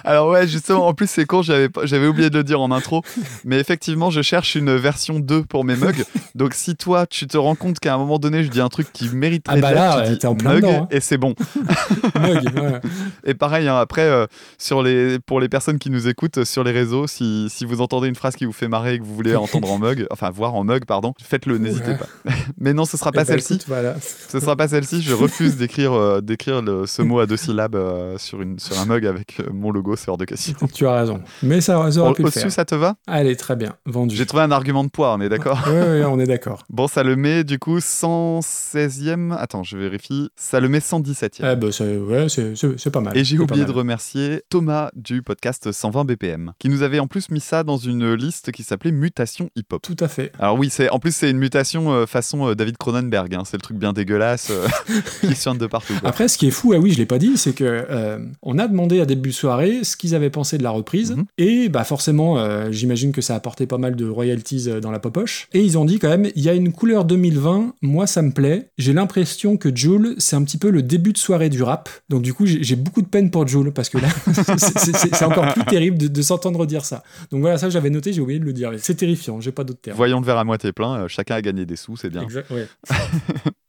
Alors 0.04 0.28
ouais, 0.30 0.46
justement, 0.46 0.86
en 0.86 0.94
plus 0.94 1.08
c'est 1.08 1.24
con, 1.26 1.42
j'avais 1.42 1.68
j'avais 1.84 2.06
oublié 2.06 2.30
de 2.30 2.36
le 2.38 2.44
dire 2.44 2.60
en 2.60 2.70
intro, 2.70 3.02
mais 3.44 3.58
effectivement, 3.58 4.10
je 4.10 4.22
cherche 4.22 4.54
une 4.54 4.74
version 4.76 5.18
2 5.20 5.44
pour 5.44 5.64
mes 5.64 5.76
mugs. 5.76 6.04
Donc 6.34 6.54
si 6.54 6.76
toi, 6.76 7.06
tu 7.06 7.26
te 7.26 7.36
rends 7.36 7.54
compte 7.54 7.78
qu'à 7.80 7.94
un 7.94 7.98
moment 7.98 8.18
donné, 8.18 8.44
je 8.44 8.48
dis 8.50 8.60
un 8.60 8.68
truc 8.68 8.92
qui 8.92 9.08
mériterait 9.10 9.56
Ah 9.58 9.60
bah 9.60 9.72
là, 9.72 9.92
tu 9.94 9.98
ouais, 10.02 10.08
dis 10.10 10.18
t'es 10.18 10.26
en 10.26 10.34
plein 10.34 10.54
mug 10.54 10.62
dedans, 10.62 10.82
hein. 10.84 10.88
et 10.90 11.00
c'est 11.00 11.18
bon. 11.18 11.34
Mug. 12.20 12.80
Et 13.24 13.34
pareil, 13.34 13.68
hein, 13.68 13.76
après, 13.76 14.02
euh, 14.02 14.26
sur 14.58 14.82
les, 14.82 15.18
pour 15.18 15.40
les 15.40 15.48
personnes 15.48 15.78
qui 15.78 15.90
nous 15.90 16.08
écoutent 16.08 16.38
euh, 16.38 16.44
sur 16.44 16.64
les 16.64 16.72
réseaux, 16.72 17.06
si, 17.06 17.48
si 17.50 17.64
vous 17.64 17.80
entendez 17.80 18.08
une 18.08 18.14
phrase 18.14 18.34
qui 18.36 18.44
vous 18.44 18.52
fait 18.52 18.68
marrer 18.68 18.94
et 18.94 18.98
que 18.98 19.04
vous 19.04 19.14
voulez 19.14 19.34
entendre 19.36 19.70
en 19.70 19.78
mug, 19.78 20.06
enfin 20.10 20.30
voir 20.30 20.54
en 20.54 20.64
mug, 20.64 20.84
pardon, 20.84 21.14
faites-le, 21.22 21.58
n'hésitez 21.58 21.88
Ouais. 21.88 21.96
pas. 21.96 22.06
Mais 22.58 22.72
non, 22.74 22.84
ce 22.84 22.96
sera 22.96 23.10
Eh 23.12 23.16
pas 23.16 23.20
bah, 23.24 23.26
celle-ci. 23.26 23.58
voilà. 23.66 23.94
Ce 24.00 24.40
sera 24.40 24.56
pas 24.56 24.68
celle-ci. 24.68 25.00
Je 25.02 25.14
refuse 25.14 25.56
d'écrire 25.56 25.92
euh, 25.92 26.07
d'écrire 26.20 26.62
le- 26.62 26.86
ce 26.86 27.02
mot 27.02 27.20
à 27.20 27.26
deux 27.26 27.36
syllabes 27.36 27.74
euh, 27.76 28.18
sur, 28.18 28.40
une, 28.42 28.58
sur 28.58 28.78
un 28.78 28.84
mug 28.86 29.06
avec 29.06 29.40
euh, 29.40 29.44
mon 29.52 29.70
logo, 29.70 29.96
c'est 29.96 30.10
hors 30.10 30.16
de 30.18 30.24
question. 30.24 30.54
Tu 30.74 30.86
as 30.86 30.94
raison. 30.94 31.20
Mais 31.42 31.60
ça, 31.60 31.90
ça 31.90 32.00
aurait 32.00 32.10
Au- 32.10 32.14
pu 32.14 32.22
le 32.22 32.28
Au-dessus, 32.28 32.50
ça 32.50 32.64
te 32.64 32.74
va? 32.74 32.94
Allez, 33.06 33.36
très 33.36 33.56
bien. 33.56 33.74
Vendu. 33.86 34.14
J'ai 34.16 34.26
trouvé 34.26 34.42
un 34.42 34.50
argument 34.50 34.84
de 34.84 34.90
poids, 34.90 35.14
on 35.14 35.20
est 35.20 35.28
d'accord? 35.28 35.60
Ouais, 35.68 36.04
on 36.04 36.18
est 36.18 36.26
d'accord. 36.26 36.64
Bon, 36.70 36.86
ça 36.88 37.02
le 37.02 37.16
met 37.16 37.44
du 37.44 37.58
coup 37.58 37.78
116e. 37.78 39.32
Attends, 39.36 39.62
je 39.62 39.76
vérifie. 39.76 40.30
Ça 40.36 40.60
le 40.60 40.68
met 40.68 40.78
117e. 40.78 41.52
Eh 41.52 41.56
ben, 41.56 41.72
c'est 41.72 41.96
ouais, 41.98 42.90
pas 42.92 43.00
mal. 43.00 43.16
Et 43.16 43.24
j'ai 43.24 43.38
oublié 43.38 43.64
de 43.64 43.72
remercier 43.72 44.42
Thomas 44.50 44.90
du 44.94 45.22
podcast 45.22 45.72
120 45.72 46.04
BPM, 46.04 46.52
qui 46.58 46.68
nous 46.68 46.82
avait 46.82 46.98
en 47.00 47.06
plus 47.06 47.30
mis 47.30 47.40
ça 47.40 47.64
dans 47.64 47.76
une 47.76 48.14
liste 48.14 48.52
qui 48.52 48.62
s'appelait 48.62 48.92
Mutation 48.92 49.50
Hip 49.56 49.66
Hop. 49.72 49.82
Tout 49.82 49.96
à 50.00 50.08
fait. 50.08 50.32
Alors 50.38 50.58
oui, 50.58 50.68
c'est 50.70 50.90
en 50.90 50.98
plus 50.98 51.14
c'est 51.14 51.30
une 51.30 51.38
mutation 51.38 51.92
euh, 51.92 52.06
façon 52.06 52.48
euh, 52.48 52.54
David 52.54 52.76
Cronenberg, 52.76 53.34
hein. 53.34 53.42
c'est 53.44 53.56
le 53.56 53.62
truc 53.62 53.76
bien 53.78 53.92
dégueulasse 53.92 54.50
euh, 54.50 54.66
qui 55.20 55.34
suinte 55.34 55.58
de 55.58 55.66
partout. 55.66 55.94
Quoi. 56.00 56.08
Après, 56.10 56.28
ce 56.28 56.38
qui 56.38 56.46
est 56.46 56.50
fou, 56.50 56.72
ah 56.74 56.78
oui, 56.78 56.90
je 56.92 56.98
l'ai 56.98 57.06
pas 57.06 57.18
dit, 57.18 57.36
c'est 57.36 57.52
que 57.54 57.64
euh, 57.64 58.18
on 58.42 58.58
a 58.58 58.66
demandé 58.68 59.00
à 59.00 59.06
début 59.06 59.30
de 59.30 59.34
soirée 59.34 59.84
ce 59.84 59.96
qu'ils 59.96 60.14
avaient 60.14 60.30
pensé 60.30 60.58
de 60.58 60.62
la 60.62 60.70
reprise, 60.70 61.12
Mhm. 61.12 61.24
et 61.38 61.68
bah 61.68 61.84
forcément, 61.84 62.38
euh, 62.38 62.68
j'imagine 62.70 63.12
que 63.12 63.20
ça 63.20 63.34
a 63.34 63.36
apporté 63.36 63.66
pas 63.66 63.78
mal 63.78 63.96
de 63.96 64.08
royalties 64.08 64.64
euh, 64.68 64.80
dans 64.80 64.90
la 64.90 64.98
popoche. 64.98 65.48
Et 65.52 65.60
ils 65.60 65.78
ont 65.78 65.84
dit 65.84 65.98
quand 65.98 66.08
même, 66.08 66.28
il 66.36 66.42
y 66.42 66.48
a 66.48 66.54
une 66.54 66.72
couleur 66.72 67.04
2020, 67.04 67.74
moi 67.82 68.06
ça 68.06 68.22
me 68.22 68.30
plaît. 68.32 68.68
J'ai 68.78 68.92
l'impression 68.92 69.56
que 69.56 69.74
Joule, 69.74 70.14
c'est 70.18 70.36
un 70.36 70.42
petit 70.44 70.58
peu 70.58 70.70
le 70.70 70.82
début 70.82 71.12
de 71.12 71.18
soirée 71.18 71.48
du 71.48 71.62
rap. 71.62 71.88
Donc 72.08 72.22
du 72.22 72.34
coup, 72.34 72.46
j'ai 72.46 72.76
beaucoup 72.76 73.02
de 73.02 73.08
peine 73.08 73.30
pour 73.30 73.46
Joule 73.46 73.72
parce 73.72 73.88
que 73.88 73.98
là, 73.98 74.08
c'est- 74.58 75.22
encore 75.24 75.52
plus 75.52 75.64
terrible 75.64 75.98
de, 75.98 76.08
de 76.08 76.22
s'entendre 76.22 76.64
dire 76.66 76.84
ça. 76.84 77.02
Donc 77.30 77.40
voilà, 77.40 77.58
ça 77.58 77.68
j'avais 77.70 77.90
noté, 77.90 78.12
j'ai 78.12 78.20
oublié 78.20 78.38
de 78.38 78.44
le 78.44 78.52
dire. 78.52 78.70
C'est 78.78 78.94
terrifiant, 78.94 79.40
j'ai 79.40 79.52
pas 79.52 79.64
d'autres 79.64 79.80
termes. 79.80 79.96
Voyons 79.96 80.20
le 80.20 80.26
verre 80.26 80.38
à 80.38 80.44
moitié 80.44 80.72
plein, 80.72 80.94
euh, 81.02 81.08
chacun 81.08 81.34
a 81.36 81.42
gagné 81.42 81.66
des 81.66 81.76
sous, 81.76 81.96
c'est 81.96 82.10
bien. 82.10 82.22
Exact, 82.22 82.50
ouais. 82.50 82.66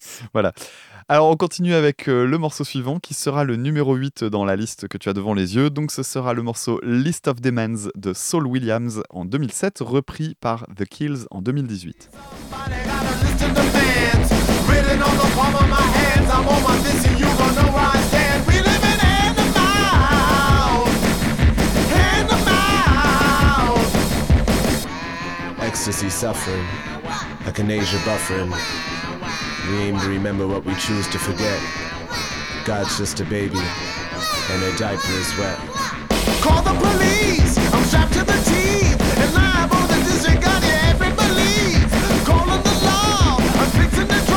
Alors 1.12 1.28
on 1.32 1.36
continue 1.36 1.74
avec 1.74 2.08
euh, 2.08 2.28
le 2.28 2.38
morceau 2.38 2.64
suivant 2.64 3.00
qui 3.00 3.16
sera 3.16 3.44
le 3.44 3.56
numéro 3.56 3.96
8 3.96 4.26
dans 4.26 4.46
la 4.46 4.56
liste 4.56 4.88
que 4.88 4.96
tu 5.00 5.10
as 5.10 5.14
devant 5.14 5.34
les 5.34 5.56
yeux. 5.56 5.72
Donc 5.72 5.92
ce 5.92 6.04
sera 6.04 6.36
le 6.36 6.44
morceau 6.44 6.80
List 6.84 7.28
of 7.28 7.42
Demands 7.42 7.90
de 7.96 8.14
Saul 8.14 8.46
Williams 8.46 9.02
en 9.10 9.26
2007, 9.26 9.80
repris 9.82 10.36
par 10.40 10.68
The 10.78 10.86
Kills 10.86 11.26
en 11.32 11.42
2018. 11.42 12.12
Somebody 12.12 12.76
gotta 12.86 13.10
listen 13.24 13.56
to 13.56 13.62
fans. 13.74 14.30
Written 14.70 15.02
on 15.02 15.18
the 15.18 15.26
palm 15.34 15.56
of 15.56 15.68
my 15.68 15.82
hands. 15.98 16.30
I'm 16.30 16.48
on 16.48 16.62
my 16.62 16.78
mission, 16.84 17.18
you 17.18 17.26
gon' 17.26 17.56
know 17.56 17.72
where 17.74 17.90
I 17.90 17.98
stand. 18.10 18.46
We 18.46 18.60
living 18.60 19.00
hand 19.02 19.36
to 19.36 19.46
mouth. 19.58 20.94
Hand 21.90 22.30
to 22.30 22.38
mouth. 23.66 23.98
Ecstasy 25.64 26.12
suffering, 26.12 26.68
buffering. 28.06 28.54
We 29.70 29.78
aim 29.78 30.00
to 30.00 30.10
remember 30.10 30.48
what 30.48 30.66
we 30.66 30.74
choose 30.76 31.08
to 31.10 31.20
forget. 31.20 31.62
God's 32.66 32.98
just 32.98 33.20
a 33.20 33.24
baby, 33.26 33.60
and 33.60 34.64
her 34.64 34.76
diaper 34.78 35.12
is 35.12 35.38
wet. 35.38 35.60
Call 36.42 36.64
the 36.64 36.74
police. 36.74 37.56
I'm 37.72 37.84
strapped 37.84 38.14
to 38.14 38.24
the 38.24 38.40
teeth 38.50 39.00
and 39.22 39.32
liable 39.36 39.88
to 39.88 40.00
disregard 40.10 40.64
your 40.64 40.80
every 40.90 41.12
belief. 41.14 41.86
Calling 42.26 42.64
the 42.64 42.76
law. 42.84 43.38
I'm 43.38 43.70
fixing 43.78 44.08
to 44.08 44.29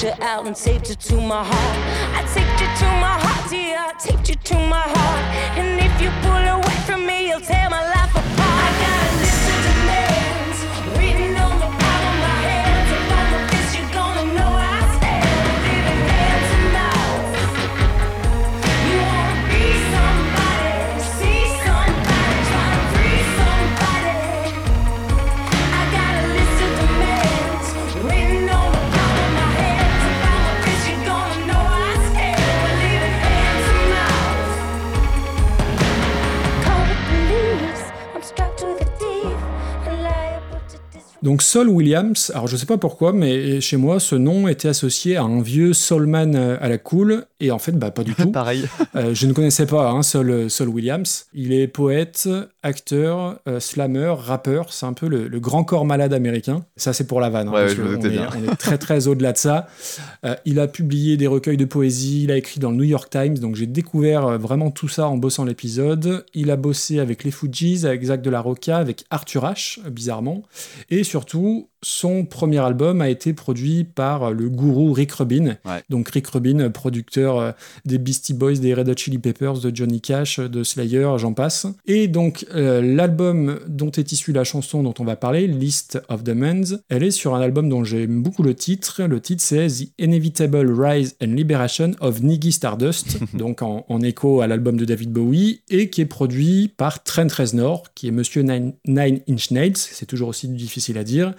picture 0.00 0.22
out 0.22 0.46
and 0.46 0.56
taped 0.56 0.90
it 0.90 0.98
to 0.98 1.16
my 1.16 1.44
heart. 1.44 1.78
I 2.16 2.22
taped 2.32 2.60
you 2.60 2.68
to 2.80 2.86
my 3.04 3.16
heart, 3.20 3.50
dear. 3.50 3.76
I 3.78 3.92
taped 3.98 4.28
you 4.30 4.34
to 4.34 4.54
my 4.54 4.80
heart. 4.80 5.24
And 5.58 5.78
if 5.78 6.00
you 6.00 6.10
pull 6.22 6.44
away 6.56 6.76
from 6.86 7.06
me, 7.06 7.28
you'll 7.28 7.40
tear 7.40 7.68
my 7.68 7.84
life 7.84 7.99
Donc 41.22 41.42
Saul 41.42 41.68
Williams, 41.68 42.32
alors 42.34 42.46
je 42.46 42.56
sais 42.56 42.66
pas 42.66 42.78
pourquoi, 42.78 43.12
mais 43.12 43.60
chez 43.60 43.76
moi 43.76 44.00
ce 44.00 44.14
nom 44.14 44.48
était 44.48 44.68
associé 44.68 45.16
à 45.16 45.22
un 45.22 45.42
vieux 45.42 45.74
soulman 45.74 46.34
euh, 46.34 46.56
à 46.60 46.68
la 46.68 46.78
cool, 46.78 47.26
et 47.40 47.50
en 47.50 47.58
fait 47.58 47.72
bah 47.72 47.90
pas 47.90 48.04
du 48.04 48.14
tout. 48.16 48.30
Pareil. 48.30 48.64
Euh, 48.96 49.14
je 49.14 49.26
ne 49.26 49.32
connaissais 49.32 49.66
pas 49.66 49.90
hein, 49.90 50.02
Saul, 50.02 50.48
Saul 50.48 50.68
Williams. 50.68 51.26
Il 51.34 51.52
est 51.52 51.68
poète, 51.68 52.28
acteur, 52.62 53.38
euh, 53.48 53.60
slammer, 53.60 54.14
rappeur. 54.18 54.72
C'est 54.72 54.86
un 54.86 54.92
peu 54.92 55.08
le, 55.08 55.28
le 55.28 55.40
grand 55.40 55.64
corps 55.64 55.84
malade 55.84 56.12
américain. 56.12 56.64
Ça, 56.76 56.92
c'est 56.92 57.06
pour 57.06 57.20
la 57.20 57.30
vanne. 57.30 57.48
hein, 57.48 57.52
Ouais, 57.52 57.60
parce 57.66 57.74
je 57.74 57.82
on, 57.82 58.00
est, 58.00 58.08
bien. 58.08 58.28
on 58.36 58.52
est 58.52 58.56
très, 58.56 58.78
très 58.78 59.06
au-delà 59.08 59.32
de 59.32 59.38
ça. 59.38 59.66
Euh, 60.24 60.34
il 60.44 60.58
a 60.60 60.68
publié 60.68 61.16
des 61.16 61.26
recueils 61.26 61.56
de 61.56 61.64
poésie. 61.64 62.24
Il 62.24 62.30
a 62.30 62.36
écrit 62.36 62.60
dans 62.60 62.70
le 62.70 62.76
New 62.76 62.84
York 62.84 63.10
Times. 63.10 63.38
Donc, 63.38 63.56
j'ai 63.56 63.66
découvert 63.66 64.26
euh, 64.26 64.38
vraiment 64.38 64.70
tout 64.70 64.88
ça 64.88 65.08
en 65.08 65.16
bossant 65.16 65.44
l'épisode. 65.44 66.24
Il 66.34 66.50
a 66.50 66.56
bossé 66.56 66.98
avec 66.98 67.24
les 67.24 67.30
Fujis, 67.30 67.86
avec 67.86 68.04
Zach 68.04 68.22
de 68.22 68.30
la 68.30 68.40
Rocca, 68.40 68.76
avec 68.78 69.04
Arthur 69.10 69.44
H, 69.44 69.80
bizarrement. 69.88 70.42
Et 70.90 71.04
surtout, 71.04 71.68
son 71.82 72.26
premier 72.26 72.58
album 72.58 73.00
a 73.00 73.08
été 73.08 73.32
produit 73.32 73.84
par 73.84 74.32
le 74.32 74.50
gourou 74.50 74.92
Rick 74.92 75.12
Rubin. 75.12 75.56
Ouais. 75.64 75.82
Donc 75.88 76.10
Rick 76.10 76.26
Rubin, 76.26 76.68
producteur 76.70 77.54
des 77.86 77.96
Beastie 77.96 78.34
Boys, 78.34 78.56
des 78.56 78.74
Red 78.74 78.88
Hot 78.90 78.96
Chili 78.98 79.18
Peppers, 79.18 79.60
de 79.60 79.74
Johnny 79.74 80.02
Cash, 80.02 80.40
de 80.40 80.62
Slayer, 80.62 81.08
j'en 81.16 81.32
passe. 81.32 81.66
Et 81.86 82.06
donc 82.06 82.44
euh, 82.54 82.82
l'album 82.82 83.60
dont 83.66 83.90
est 83.90 84.12
issue 84.12 84.32
la 84.32 84.44
chanson 84.44 84.82
dont 84.82 84.94
on 84.98 85.04
va 85.04 85.16
parler, 85.16 85.46
List 85.46 86.00
of 86.08 86.22
Men's, 86.26 86.78
elle 86.88 87.02
est 87.02 87.10
sur 87.10 87.34
un 87.34 87.40
album 87.40 87.68
dont 87.68 87.84
j'aime 87.84 88.22
beaucoup 88.22 88.42
le 88.42 88.54
titre. 88.54 89.02
Le 89.02 89.20
titre 89.20 89.42
c'est 89.42 89.66
The 89.68 89.92
Inevitable 89.98 90.70
Rise 90.80 91.16
and 91.22 91.28
Liberation 91.28 91.92
of 92.00 92.22
Niggy 92.22 92.52
Stardust, 92.52 93.18
donc 93.34 93.62
en, 93.62 93.84
en 93.88 94.00
écho 94.02 94.40
à 94.40 94.46
l'album 94.46 94.76
de 94.76 94.84
David 94.84 95.12
Bowie, 95.12 95.62
et 95.70 95.90
qui 95.90 96.00
est 96.00 96.06
produit 96.06 96.68
par 96.76 97.02
Trent 97.02 97.28
Reznor, 97.36 97.92
qui 97.94 98.08
est 98.08 98.12
Monsieur 98.12 98.42
Nine, 98.42 98.72
Nine 98.86 99.20
Inch 99.28 99.50
Nails, 99.50 99.76
c'est 99.76 100.06
toujours 100.06 100.28
aussi 100.28 100.48
difficile 100.48 100.98
à 100.98 101.04
dire, 101.04 101.34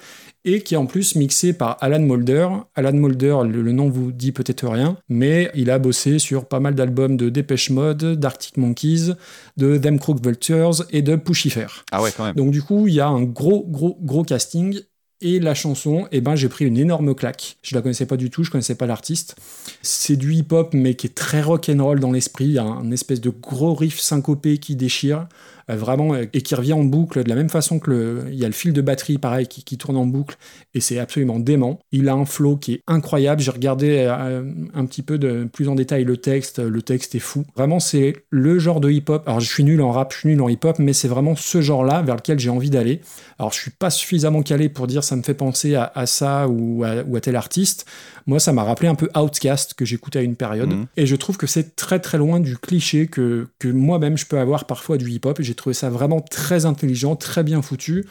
et 0.46 0.62
qui 0.62 0.74
est 0.74 0.78
en 0.78 0.86
plus 0.86 1.16
mixé 1.16 1.54
par 1.54 1.78
Alan 1.82 2.00
Mulder. 2.00 2.48
Alan 2.76 2.94
Mulder, 2.94 3.38
le, 3.48 3.62
le 3.62 3.72
nom 3.72 3.90
vous 3.90 4.12
dit 4.12 4.32
peut-être 4.32 4.68
rien, 4.68 4.98
mais 5.10 5.52
il 5.56 5.70
a 5.70 5.80
bossé 5.80 6.20
sur 6.20 6.46
pas 6.46 6.60
mal 6.60 6.76
d'albums 6.76 7.18
de 7.18 7.30
Dépêche 7.30 7.70
Mode, 7.70 8.20
d'Arctic 8.20 8.58
Monkeys, 8.58 9.14
de 9.58 9.78
Them 9.78 10.00
Crook 10.00 10.24
Vultures 10.24 10.84
et 10.92 11.02
de 11.02 11.16
Pushifer. 11.16 11.86
Ah 11.92 12.02
ouais, 12.02 12.12
quand 12.16 12.26
même. 12.26 12.36
Donc 12.36 12.52
du 12.52 12.62
coup, 12.62 12.88
il 12.88 12.94
y 12.96 13.00
a 13.00 13.08
un 13.08 13.24
gros, 13.24 13.66
gros, 13.68 13.98
gros 14.02 14.24
casting. 14.24 14.80
Et 15.24 15.40
la 15.40 15.54
chanson, 15.54 16.08
eh 16.12 16.20
ben, 16.20 16.36
j'ai 16.36 16.50
pris 16.50 16.66
une 16.66 16.80
énorme 16.80 17.14
claque. 17.14 17.58
Je 17.62 17.76
la 17.76 17.84
connaissais 17.84 18.08
pas 18.08 18.18
du 18.18 18.32
tout, 18.32 18.44
je 18.44 18.50
connaissais 18.50 18.74
pas 18.74 18.88
l'artiste. 18.88 19.36
C'est 19.84 20.16
du 20.16 20.34
hip-hop, 20.34 20.74
mais 20.74 20.96
qui 20.96 21.06
est 21.06 21.12
très 21.12 21.44
rock'n'roll 21.44 22.00
dans 22.00 22.12
l'esprit. 22.12 22.46
Il 22.46 22.54
y 22.54 22.58
a 22.58 22.64
un 22.64 22.90
espèce 22.90 23.22
de 23.22 23.30
gros 23.30 23.76
riff 23.76 24.00
syncopé 24.00 24.58
qui 24.58 24.76
déchire, 24.76 25.28
vraiment, 25.76 26.14
euh, 26.14 26.26
et 26.34 26.42
qui 26.42 26.56
revient 26.56 26.74
en 26.74 26.84
boucle 26.84 27.24
de 27.24 27.30
la 27.30 27.36
même 27.36 27.50
façon 27.50 27.80
que 27.80 27.92
le, 27.92 28.24
il 28.32 28.40
y 28.40 28.46
a 28.46 28.48
le 28.48 28.54
fil 28.54 28.74
de 28.74 28.82
batterie, 28.82 29.18
pareil, 29.18 29.48
qui, 29.48 29.64
qui 29.64 29.78
tourne 29.78 29.98
en 29.98 30.06
boucle, 30.06 30.38
et 30.74 30.80
c'est 30.82 31.00
absolument 31.00 31.40
dément. 31.40 31.80
Il 31.92 32.10
a 32.10 32.14
un 32.14 32.26
flow 32.26 32.58
qui 32.58 32.74
est 32.74 32.84
incroyable. 32.88 33.42
J'ai 33.42 33.52
regardé 33.52 34.06
euh, 34.08 34.44
un 34.74 34.86
petit 34.86 35.02
peu 35.02 35.18
de 35.18 35.48
plus 35.52 35.68
en 35.70 35.76
détail 35.76 36.04
le 36.04 36.18
texte. 36.18 36.60
Le 36.60 36.82
texte 36.82 37.16
est 37.16 37.20
fou. 37.20 37.46
Vraiment, 37.56 37.80
c'est 37.80 38.14
le 38.30 38.60
genre 38.60 38.80
de 38.80 38.90
hip-hop. 38.90 39.24
Alors, 39.28 39.40
je 39.40 39.50
suis 39.50 39.64
nul 39.64 39.82
en 39.82 39.92
rap, 39.92 40.14
je 40.14 40.20
suis 40.20 40.30
nul 40.30 40.42
en 40.42 40.50
hip-hop, 40.50 40.80
mais 40.80 40.94
c'est 40.94 41.08
vraiment 41.08 41.36
ce 41.36 41.62
genre-là 41.62 42.02
vers 42.02 42.16
lequel 42.16 42.40
j'ai 42.40 42.50
envie 42.50 42.70
d'aller. 42.70 43.02
Alors, 43.40 43.52
je 43.54 43.60
suis 43.60 43.72
pas 43.72 43.90
suffisamment 43.90 44.42
calé 44.44 44.70
pour 44.70 44.88
dire 44.88 45.04
ça 45.04 45.16
me 45.16 45.24
fait 45.24 45.34
penser 45.34 45.76
à, 45.76 45.92
à 45.96 46.06
ça 46.06 46.48
ou 46.48 46.84
à, 46.84 47.04
ou 47.04 47.16
à 47.16 47.22
tel 47.22 47.36
artiste. 47.36 47.86
Moi, 48.28 48.40
ça 48.40 48.54
m'a 48.54 48.64
rappelé 48.64 48.88
un 48.88 48.96
peu 48.96 49.10
Outcast 49.16 49.74
que 49.74 49.86
j'écoutais 49.86 50.20
à 50.20 50.22
une 50.22 50.36
période. 50.36 50.72
Mhm. 50.72 50.86
Et 50.98 51.06
je 51.06 51.16
trouve 51.16 51.38
que 51.38 51.48
c'est 51.48 51.76
très 51.76 52.00
très 52.00 52.18
loin 52.18 52.40
du 52.40 52.58
cliché 52.58 53.08
que, 53.08 53.48
que 53.60 53.68
moi-même 53.68 54.18
je 54.18 54.26
peux 54.26 54.40
avoir 54.40 54.66
parfois 54.66 54.98
du 54.98 55.10
hip-hop. 55.10 55.42
J'ai 55.42 55.56
trouvé 55.62 55.74
ça 55.74 55.90
vraiment 55.90 56.22
très 56.22 56.66
intelligent, 56.66 57.16
très 57.16 57.44
bien 57.44 57.62
foutu. 57.62 58.06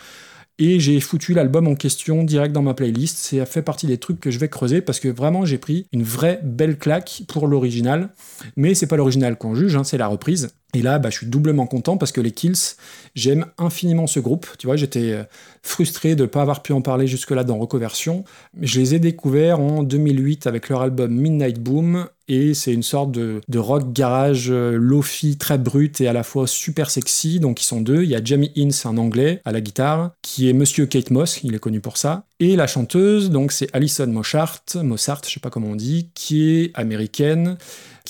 Et 0.59 0.79
j'ai 0.79 1.01
foutu 1.01 1.33
l'album 1.33 1.67
en 1.69 1.75
question 1.75 2.23
direct 2.23 2.53
dans 2.53 2.63
ma 2.63 2.75
playlist. 2.75 3.17
C'est 3.19 3.45
fait 3.47 3.63
partie 3.63 3.87
des 3.87 3.99
trucs 3.99 4.21
que 4.21 4.31
je 4.31 4.39
vais 4.39 4.49
creuser 4.49 4.83
parce 4.83 5.01
que 5.01 5.09
vraiment 5.09 5.45
j'ai 5.45 5.59
pris 5.59 5.87
une 5.93 6.03
vraie 6.03 6.41
belle 6.43 6.79
claque 6.79 7.23
pour 7.29 7.49
l'original. 7.49 8.11
Mais 8.57 8.75
c'est 8.75 8.87
pas 8.87 8.97
l'original 8.97 9.37
qu'on 9.37 9.55
juge, 9.55 9.75
hein, 9.75 9.85
c'est 9.85 9.99
la 9.99 10.07
reprise. 10.07 10.51
Et 10.75 10.83
là, 10.83 10.99
bah, 10.99 11.11
je 11.11 11.19
suis 11.19 11.27
doublement 11.27 11.67
content 11.67 11.97
parce 11.97 12.13
que 12.13 12.21
les 12.21 12.31
Kills, 12.31 12.77
j'aime 13.15 13.47
infiniment 13.59 14.07
ce 14.07 14.21
groupe. 14.21 14.47
Tu 14.59 14.67
vois, 14.67 14.77
j'étais 14.77 15.13
euh, 15.13 15.25
frustré 15.63 16.15
de 16.15 16.23
ne 16.23 16.27
pas 16.27 16.43
avoir 16.43 16.63
pu 16.63 16.73
en 16.73 16.81
parler 16.81 17.07
jusque-là 17.07 17.43
dans 17.43 17.59
Reconversion. 17.59 18.25
Je 18.61 18.79
les 18.79 18.95
ai 18.95 18.99
découverts 19.01 19.61
en 19.61 19.83
2008 19.83 20.47
avec 20.47 20.69
leur 20.69 20.83
album 20.83 21.13
Midnight 21.13 21.59
Boom. 21.59 22.07
Et 22.29 22.55
c'est 22.55 22.73
une 22.73 22.85
sorte 22.85 23.11
de, 23.11 23.41
rock 23.57 23.93
garage 23.93 24.51
euh, 24.53 24.77
lofi 24.77 25.37
très 25.37 25.59
brut 25.59 26.01
et 26.01 26.07
à 26.07 26.13
la 26.13 26.23
fois 26.23 26.47
super 26.47 26.89
sexy. 26.89 27.41
Donc 27.41 27.61
ils 27.61 27.67
sont 27.67 27.81
deux. 27.81 28.05
Il 28.05 28.09
y 28.09 28.15
a 28.15 28.23
Jamie 28.23 28.53
Ince, 28.57 28.87
un 28.87 28.97
anglais, 28.99 29.41
à 29.45 29.51
la 29.51 29.61
guitare, 29.61 30.13
qui 30.23 30.49
est 30.49 30.53
Monsieur 30.53 30.87
Kate 30.87 31.11
Moss, 31.11 31.41
il 31.43 31.57
est 31.57 31.59
connu 31.59 31.81
pour 31.81 31.97
ça. 31.97 32.27
Et 32.39 32.55
la 32.55 32.69
chanteuse, 32.69 33.31
donc 33.31 33.51
c'est 33.51 33.69
Alison 33.75 34.07
Mossart, 34.07 34.63
Mossart, 34.77 35.23
je 35.27 35.33
sais 35.33 35.41
pas 35.41 35.51
comment 35.51 35.69
on 35.69 35.77
dit, 35.77 36.11
qui 36.15 36.51
est 36.51 36.71
américaine, 36.75 37.59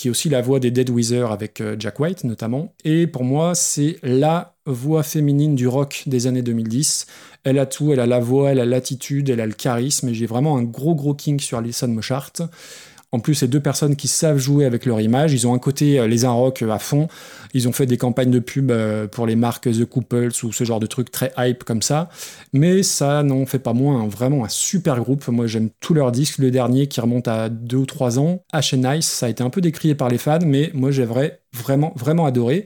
qui 0.01 0.07
est 0.07 0.11
aussi 0.11 0.29
la 0.29 0.41
voix 0.41 0.59
des 0.59 0.71
Dead 0.71 0.89
Weezer 0.89 1.31
avec 1.31 1.61
euh, 1.61 1.75
Jack 1.77 1.99
White 1.99 2.23
notamment. 2.23 2.73
Et 2.83 3.05
pour 3.05 3.23
moi, 3.23 3.53
c'est 3.53 3.97
la 4.01 4.55
voix 4.65 5.03
féminine 5.03 5.53
du 5.53 5.67
rock 5.67 6.01
des 6.07 6.25
années 6.25 6.41
2010. 6.41 7.05
Elle 7.43 7.59
a 7.59 7.67
tout, 7.67 7.93
elle 7.93 7.99
a 7.99 8.07
la 8.07 8.19
voix, 8.19 8.51
elle 8.51 8.59
a 8.59 8.65
l'attitude, 8.65 9.29
elle 9.29 9.41
a 9.41 9.45
le 9.45 9.53
charisme, 9.53 10.09
et 10.09 10.15
j'ai 10.15 10.25
vraiment 10.25 10.57
un 10.57 10.63
gros 10.63 10.95
gros 10.95 11.13
king 11.13 11.39
sur 11.39 11.59
Alison 11.59 11.87
Mossart. 11.87 12.33
En 13.13 13.19
plus, 13.19 13.35
c'est 13.35 13.47
deux 13.47 13.59
personnes 13.59 13.95
qui 13.97 14.07
savent 14.07 14.37
jouer 14.37 14.63
avec 14.65 14.85
leur 14.85 15.01
image. 15.01 15.33
Ils 15.33 15.45
ont 15.45 15.53
un 15.53 15.59
côté 15.59 15.99
euh, 15.99 16.07
les 16.07 16.23
un 16.23 16.31
rock 16.31 16.61
à 16.61 16.79
fond. 16.79 17.07
Ils 17.53 17.67
ont 17.67 17.73
fait 17.73 17.85
des 17.85 17.97
campagnes 17.97 18.31
de 18.31 18.39
pub 18.39 18.71
euh, 18.71 19.07
pour 19.07 19.25
les 19.25 19.35
marques 19.35 19.69
The 19.69 19.83
Couples 19.85 20.29
ou 20.43 20.53
ce 20.53 20.63
genre 20.63 20.79
de 20.79 20.85
trucs 20.85 21.11
très 21.11 21.33
hype 21.37 21.63
comme 21.65 21.81
ça. 21.81 22.07
Mais 22.53 22.83
ça 22.83 23.21
n'en 23.23 23.45
fait 23.45 23.59
pas 23.59 23.73
moins 23.73 24.01
un- 24.01 24.07
vraiment 24.07 24.45
un 24.45 24.49
super 24.49 24.97
groupe. 25.01 25.27
Moi, 25.27 25.47
j'aime 25.47 25.69
tous 25.81 25.93
leurs 25.93 26.11
disques. 26.13 26.37
Le 26.37 26.51
dernier 26.51 26.87
qui 26.87 27.01
remonte 27.01 27.27
à 27.27 27.49
deux 27.49 27.77
ou 27.77 27.85
trois 27.85 28.17
ans, 28.17 28.43
H 28.53 28.75
Nice, 28.77 29.07
ça 29.07 29.25
a 29.25 29.29
été 29.29 29.43
un 29.43 29.49
peu 29.49 29.59
décrié 29.61 29.93
par 29.93 30.07
les 30.07 30.17
fans, 30.17 30.39
mais 30.45 30.71
moi, 30.73 30.91
j'ai 30.91 31.03
vrai- 31.05 31.41
vraiment, 31.53 31.91
vraiment 31.97 32.25
adoré. 32.25 32.65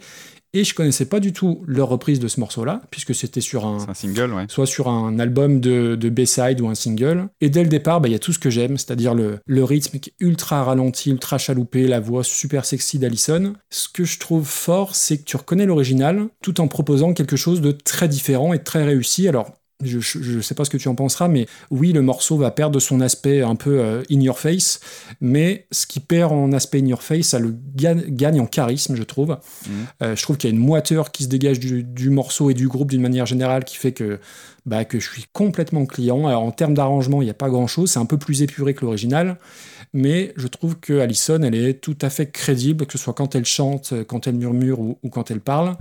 Et 0.56 0.64
je 0.64 0.74
connaissais 0.74 1.06
pas 1.06 1.20
du 1.20 1.34
tout 1.34 1.64
leur 1.68 1.90
reprise 1.90 2.22
de 2.22 2.30
ce 2.30 2.40
morceau-là, 2.40 2.82
puisque 2.90 3.14
c'était 3.14 3.42
sur 3.42 3.66
un, 3.66 3.90
un 3.90 3.94
single, 3.94 4.34
ouais. 4.34 4.46
soit 4.48 4.66
sur 4.66 4.88
un 4.88 5.20
album 5.20 5.60
de, 5.60 5.96
de 5.96 6.10
B-side 6.10 6.62
ou 6.62 6.70
un 6.70 6.76
single. 6.76 7.28
Et 7.42 7.50
dès 7.50 7.62
le 7.62 7.68
départ, 7.68 8.00
bah, 8.00 8.08
il 8.08 8.14
y 8.14 8.16
a 8.16 8.20
tout 8.20 8.32
ce 8.32 8.40
que 8.40 8.50
j'aime, 8.50 8.78
c'est-à-dire 8.78 9.14
le, 9.14 9.40
le 9.46 9.64
rythme 9.66 10.00
ultra 10.22 10.64
ralenti, 10.64 11.12
ultra 11.12 11.38
chaloupé, 11.38 11.88
la 11.88 12.00
voix 12.00 12.24
super 12.24 12.64
sexy 12.64 13.00
d'Alison. 13.00 13.54
Ce 13.70 13.90
que 13.90 14.06
je 14.06 14.18
trouve 14.18 14.48
fort, 14.48 14.96
c'est 14.96 15.18
que 15.18 15.26
tu 15.26 15.36
reconnais 15.36 15.66
l'original 15.66 16.28
tout 16.42 16.62
en 16.62 16.70
proposant 16.70 17.14
quelque 17.14 17.36
chose 17.36 17.60
de 17.60 17.72
très 17.72 18.08
différent 18.08 18.54
et 18.54 18.60
de 18.60 18.64
très 18.64 18.86
réussi. 18.86 19.28
Alors, 19.28 19.52
je, 19.84 20.00
je 20.00 20.40
sais 20.40 20.56
pas 20.56 20.64
ce 20.64 20.70
que 20.70 20.78
tu 20.78 20.88
en 20.88 20.96
penseras, 20.96 21.28
mais 21.28 21.48
oui, 21.70 21.92
le 21.92 22.02
morceau 22.02 22.38
va 22.38 22.52
perdre 22.52 22.80
son 22.80 23.02
aspect 23.02 23.42
un 23.42 23.56
peu 23.56 23.80
euh, 23.80 24.04
in 24.10 24.22
your 24.22 24.40
face, 24.40 24.80
mais 25.20 25.68
ce 25.72 25.86
qui 25.86 26.00
perd 26.00 26.32
en 26.32 26.54
aspect 26.54 26.80
in 26.80 26.86
your 26.86 27.04
face, 27.04 27.28
ça 27.28 27.40
le 27.40 27.54
gagne, 27.76 28.04
gagne 28.08 28.40
en 28.40 28.46
charisme, 28.46 28.96
je 28.96 29.04
trouve. 29.04 29.38
Mhm. 29.68 29.74
Euh, 30.02 30.16
je 30.16 30.24
trouve 30.24 30.38
qu'il 30.38 30.50
y 30.50 30.54
a 30.54 30.56
une 30.56 30.62
moiteur 30.62 31.12
qui 31.12 31.24
se 31.24 31.28
dégage 31.28 31.60
du, 31.60 31.84
du 31.84 32.10
morceau 32.10 32.50
et 32.50 32.54
du 32.54 32.68
groupe 32.68 32.92
d'une 32.92 33.02
manière 33.02 33.26
générale 33.26 33.66
qui 33.66 33.76
fait 33.76 33.92
que, 33.92 34.20
bah, 34.66 34.86
que 34.86 35.00
je 35.00 35.10
suis 35.10 35.26
complètement 35.34 35.86
client. 35.86 36.26
Alors 36.26 36.44
en 36.44 36.52
termes 36.52 36.74
d'arrangement, 36.74 37.22
il 37.22 37.26
n'y 37.26 37.32
a 37.32 37.36
pas 37.36 37.50
grand-chose, 37.50 37.92
c'est 37.92 38.00
un 38.00 38.06
peu 38.06 38.18
plus 38.18 38.42
épuré 38.42 38.74
que 38.74 38.82
l'original, 38.86 39.38
mais 39.94 40.34
je 40.38 40.48
trouve 40.48 40.80
que 40.80 41.00
Allison, 41.00 41.42
elle 41.42 41.56
est 41.56 41.82
tout 41.82 41.98
à 42.02 42.10
fait 42.10 42.32
crédible, 42.32 42.86
que 42.86 42.94
ce 42.94 43.04
soit 43.04 43.14
quand 43.14 43.36
elle 43.36 43.46
chante, 43.46 43.94
quand 44.08 44.28
elle 44.28 44.36
murmure 44.36 44.80
ou, 44.80 44.98
ou 45.04 45.10
quand 45.10 45.32
elle 45.32 45.42
parle. 45.42 45.76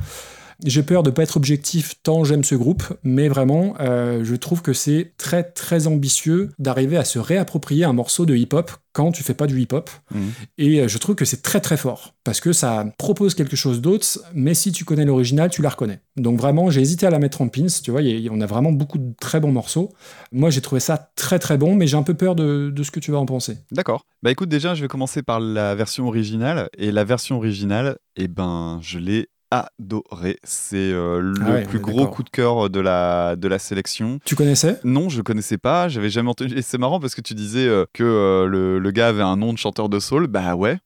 J'ai 0.65 0.83
peur 0.83 1.03
de 1.03 1.11
pas 1.11 1.23
être 1.23 1.37
objectif 1.37 1.95
tant 2.03 2.25
j'aime 2.25 2.45
ce 2.45 2.55
groupe, 2.55 2.83
mais 3.03 3.29
vraiment, 3.29 3.75
euh, 3.81 4.25
je 4.25 4.35
trouve 4.37 4.63
que 4.63 4.73
c'est 4.73 5.13
très 5.19 5.43
très 5.43 5.87
ambitieux 5.87 6.51
d'arriver 6.59 6.97
à 6.97 7.05
se 7.05 7.19
réapproprier 7.19 7.85
un 7.85 7.93
morceau 7.93 8.27
de 8.27 8.35
hip-hop 8.37 8.71
quand 8.93 9.11
tu 9.11 9.25
fais 9.25 9.35
pas 9.35 9.47
du 9.49 9.61
hip-hop. 9.61 9.91
Mhm. 10.15 10.31
Et 10.59 10.81
euh, 10.81 10.89
je 10.89 10.99
trouve 10.99 11.17
que 11.17 11.25
c'est 11.25 11.43
très 11.43 11.61
très 11.61 11.77
fort 11.77 12.15
parce 12.23 12.41
que 12.41 12.53
ça 12.53 12.87
propose 12.97 13.35
quelque 13.35 13.57
chose 13.57 13.81
d'autre, 13.81 14.07
mais 14.35 14.55
si 14.55 14.71
tu 14.71 14.85
connais 14.85 15.05
l'original, 15.05 15.51
tu 15.51 15.63
la 15.63 15.71
reconnais. 15.71 15.99
Donc 16.17 16.39
vraiment, 16.39 16.71
j'ai 16.71 16.81
hésité 16.81 17.05
à 17.07 17.11
la 17.11 17.19
mettre 17.19 17.41
en 17.43 17.49
pins. 17.49 17.67
Tu 17.83 17.91
vois, 17.91 18.03
il 18.03 18.21
y 18.21 18.29
a- 18.29 18.33
on 18.33 18.41
a 18.41 18.47
vraiment 18.47 18.71
beaucoup 18.73 18.99
de 18.99 19.13
très 19.21 19.41
bons 19.41 19.51
morceaux. 19.53 19.93
Moi, 20.31 20.51
j'ai 20.51 20.61
trouvé 20.61 20.81
ça 20.81 21.11
très 21.17 21.39
très 21.41 21.59
bon, 21.59 21.75
mais 21.75 21.87
j'ai 21.89 21.97
un 21.97 22.03
peu 22.05 22.15
peur 22.15 22.37
de, 22.37 22.71
de 22.71 22.83
ce 22.85 22.91
que 22.93 23.01
tu 23.01 23.11
vas 23.11 23.19
en 23.19 23.27
penser. 23.27 23.59
D'accord. 23.73 24.07
Bah 24.23 24.31
écoute, 24.31 24.49
déjà, 24.49 24.75
je 24.77 24.83
vais 24.83 24.89
commencer 24.89 25.23
par 25.23 25.41
la 25.41 25.75
version 25.75 26.07
originale. 26.07 26.69
Et 26.79 26.93
la 26.93 27.03
version 27.05 27.37
originale, 27.37 27.97
eh 28.17 28.29
ben, 28.29 28.79
je 28.81 28.99
l'ai 29.01 29.27
adorée. 29.55 30.39
C'est 30.43 30.77
euh, 30.93 31.21
le 31.21 31.35
Ah 31.47 31.53
ouais, 31.53 31.65
plus 31.65 31.79
gros 31.79 32.07
coup 32.09 32.23
de 32.23 32.31
cœur 32.31 32.71
de 32.71 32.81
la, 32.81 33.37
de 33.37 33.49
la 33.49 33.59
sélection. 33.59 34.19
Tu 34.25 34.35
connaissais? 34.35 34.81
Non, 34.85 35.09
je 35.09 35.23
connaissais 35.23 35.59
pas, 35.59 35.89
j'avais 35.89 36.11
jamais 36.11 36.31
entendu. 36.31 36.57
Et 36.57 36.63
c'est 36.63 36.79
marrant 36.79 37.01
parce 37.01 37.15
que 37.15 37.21
tu 37.21 37.35
disais 37.35 37.67
euh, 37.67 37.85
que 37.93 38.03
euh, 38.05 38.47
le, 38.47 38.79
le 38.79 38.91
gars 38.91 39.09
avait 39.09 39.23
un 39.23 39.37
nom 39.37 39.53
de 39.53 39.59
chanteur 39.59 39.89
de 39.89 39.99
soul. 39.99 40.27
Bah 40.27 40.55
ouais, 40.55 40.79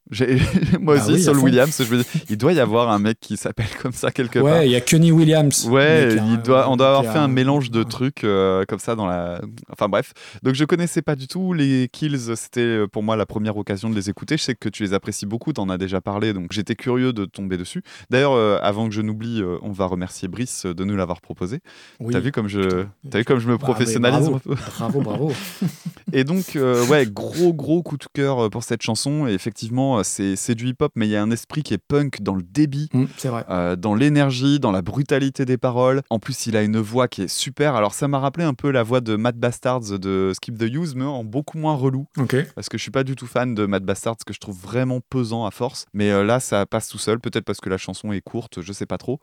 moi 0.81 0.95
Bah 0.97 1.03
aussi, 1.03 1.13
oui, 1.13 1.21
à 1.21 1.25
Saul. 1.25 1.39
Williams. 1.39 1.83
Je 1.85 1.95
me 1.95 2.03
dis, 2.03 2.09
il 2.31 2.37
doit 2.37 2.53
y 2.53 2.61
avoir 2.61 2.91
un 2.91 2.99
mec 2.99 3.19
qui 3.21 3.37
s'appelle 3.37 3.69
comme 3.83 3.93
ça 3.93 4.11
quelque 4.11 4.39
part. 4.39 4.45
Ouais, 4.59 4.67
il 4.67 4.73
y 4.73 4.77
a 4.77 4.81
Kenny 4.81 5.13
Williams. 5.13 5.67
Ouais, 5.67 6.17
hein, 6.19 6.41
doit, 6.45 6.69
on 6.71 6.77
doit 6.77 6.89
avoir 6.97 7.13
fait 7.13 7.19
un 7.19 7.29
mélange 7.29 7.71
de 7.71 7.81
ouais. 7.81 7.85
trucs 7.85 8.25
euh, 8.25 8.65
comme 8.67 8.79
ça 8.79 8.95
dans 8.95 9.07
la. 9.07 9.41
Enfin 9.71 9.89
bref. 9.89 10.13
Donc 10.43 10.55
je 10.55 10.65
connaissais 10.65 11.03
pas 11.03 11.17
du 11.17 11.29
tout 11.29 11.53
les 11.53 11.89
Kills. 11.93 12.37
C'était 12.37 12.61
euh, 12.61 12.87
pour 12.87 13.03
moi 13.03 13.17
la 13.17 13.27
première 13.27 13.57
occasion 13.57 13.91
de 13.91 13.95
les 13.95 14.09
écouter. 14.11 14.37
Je 14.37 14.43
sais 14.43 14.55
que 14.55 14.69
tu 14.69 14.83
les 14.83 14.95
apprécies 14.95 15.27
beaucoup. 15.27 15.53
T'en 15.53 15.69
as 15.69 15.79
déjà 15.79 16.01
parlé, 16.01 16.33
donc 16.33 16.53
j'étais 16.53 16.75
curieux 16.75 17.13
de 17.13 17.25
tomber 17.25 17.57
dessus. 17.57 17.83
D'ailleurs, 18.11 18.33
euh, 18.33 18.59
avant 18.63 18.89
que 18.89 18.95
je 18.95 19.03
n'oublie, 19.03 19.43
euh, 19.43 19.59
on 19.63 19.73
va 19.73 19.87
remercier 19.87 20.29
Brice 20.29 20.67
de 20.67 20.85
nous 20.85 20.97
l'avoir 20.97 21.21
proposé. 21.21 21.61
Oui. 22.01 22.13
T'as 22.13 22.21
vu 22.21 22.33
comme 22.33 22.49
je, 22.49 22.85
t'as 23.11 23.19
vu 23.19 23.25
comme 23.25 23.39
je 23.39 23.49
me 23.49 23.57
Bah, 23.57 23.59
professionnalise 23.59 24.29
bravo. 24.29 24.37
un 24.37 24.39
peu? 24.39 24.55
Bravo, 24.79 25.01
bravo. 25.01 25.33
Et 26.13 26.25
donc, 26.25 26.57
ouais, 26.89 27.07
gros, 27.07 27.53
gros 27.53 27.83
coup 27.83 27.97
de 27.97 28.07
cœur 28.13 28.49
pour 28.51 28.63
cette 28.63 28.83
chanson. 28.83 29.27
Et 29.27 29.33
effectivement, 29.33 29.98
euh, 29.99 30.03
c'est 30.03 30.37
c'est 30.37 30.55
du 30.55 30.69
hip-hop, 30.69 30.93
mais 30.95 31.07
il 31.07 31.11
y 31.11 31.17
a 31.17 31.23
un 31.23 31.31
esprit 31.31 31.63
qui 31.63 31.75
est 31.75 31.79
punk 31.79 32.23
dans 32.23 32.35
le 32.35 32.43
débit. 32.43 32.89
Vrai. 33.25 33.45
Euh, 33.51 33.77
dans 33.77 33.95
l'énergie, 33.95 34.59
dans 34.61 34.71
la 34.71 34.83
brutalité 34.83 35.45
des 35.45 35.59
paroles. 35.59 36.03
En 36.11 36.19
plus, 36.19 36.47
il 36.47 36.57
a 36.57 36.63
une 36.63 36.79
voix 36.79 37.09
qui 37.09 37.23
est 37.23 37.29
super. 37.29 37.75
Alors, 37.75 37.95
ça 37.95 38.09
m'a 38.09 38.19
rappelé 38.19 38.45
un 38.45 38.55
peu 38.55 38.71
la 38.71 38.83
voix 38.83 39.01
de 39.01 39.17
Matt 39.17 39.37
Bastards 39.37 39.99
de 39.99 40.33
Skip 40.35 40.57
the 40.57 40.63
Use, 40.63 40.95
mais 40.95 41.05
en 41.05 41.25
beaucoup 41.25 41.59
moins 41.59 41.75
relou. 41.75 42.07
Parce 42.55 42.69
que 42.69 42.79
je 42.79 42.83
suis 42.83 42.91
pas 42.91 43.05
du 43.05 43.17
tout 43.17 43.27
fan 43.27 43.55
de 43.55 43.67
Matt 43.67 43.85
Bastards, 43.85 44.19
que 44.27 44.33
je 44.33 44.41
trouve 44.41 44.59
vraiment 44.59 45.01
pesant 45.11 45.45
à 45.45 45.51
force. 45.51 45.87
Mais 45.93 46.11
euh, 46.11 46.25
là, 46.25 46.41
ça 46.41 46.65
passe 46.67 46.89
tout 46.89 46.99
seul. 46.99 47.21
Peut-être 47.21 47.45
parce 47.45 47.61
que 47.61 47.69
la 47.69 47.79
chanson 47.79 48.13
est 48.13 48.21
courte, 48.21 48.63
je 48.63 48.73
sais 48.73 48.87
pas 48.87 48.99
trop. 48.99 49.21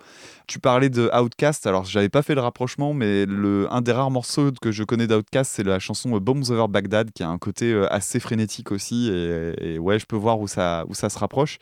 Tu 0.48 0.60
parlais 0.60 0.90
de 0.90 1.10
Outcast. 1.14 1.66
Alors, 1.68 1.86
j'avais 1.86 2.10
pas 2.10 2.22
fait 2.22 2.36
le 2.36 2.42
rapprochement, 2.42 2.94
mais 2.94 3.26
le, 3.26 3.68
un 3.72 3.82
des 3.82 3.92
rares 3.92 4.12
morceaux 4.12 4.52
que 4.62 4.72
je 4.72 4.84
connais 4.84 5.08
d'Outcast, 5.08 5.54
c'est 5.56 5.64
la 5.64 5.80
chanson 5.80 6.18
Bombs 6.18 6.50
Over 6.50 6.68
Baghdad, 6.70 7.12
qui 7.12 7.24
a 7.24 7.30
un 7.30 7.38
côté 7.38 7.74
assez 7.90 8.20
frénétique 8.20 8.72
aussi. 8.72 9.10
Et, 9.10 9.74
et 9.74 9.80
ouais, 9.80 10.00
je 10.00 10.06
peux 10.06 10.16
voir 10.16 10.40
où 10.40 10.48
ça, 10.48 10.65
où 10.88 10.94
ça 10.94 11.10
se 11.10 11.18
rapproche. 11.20 11.58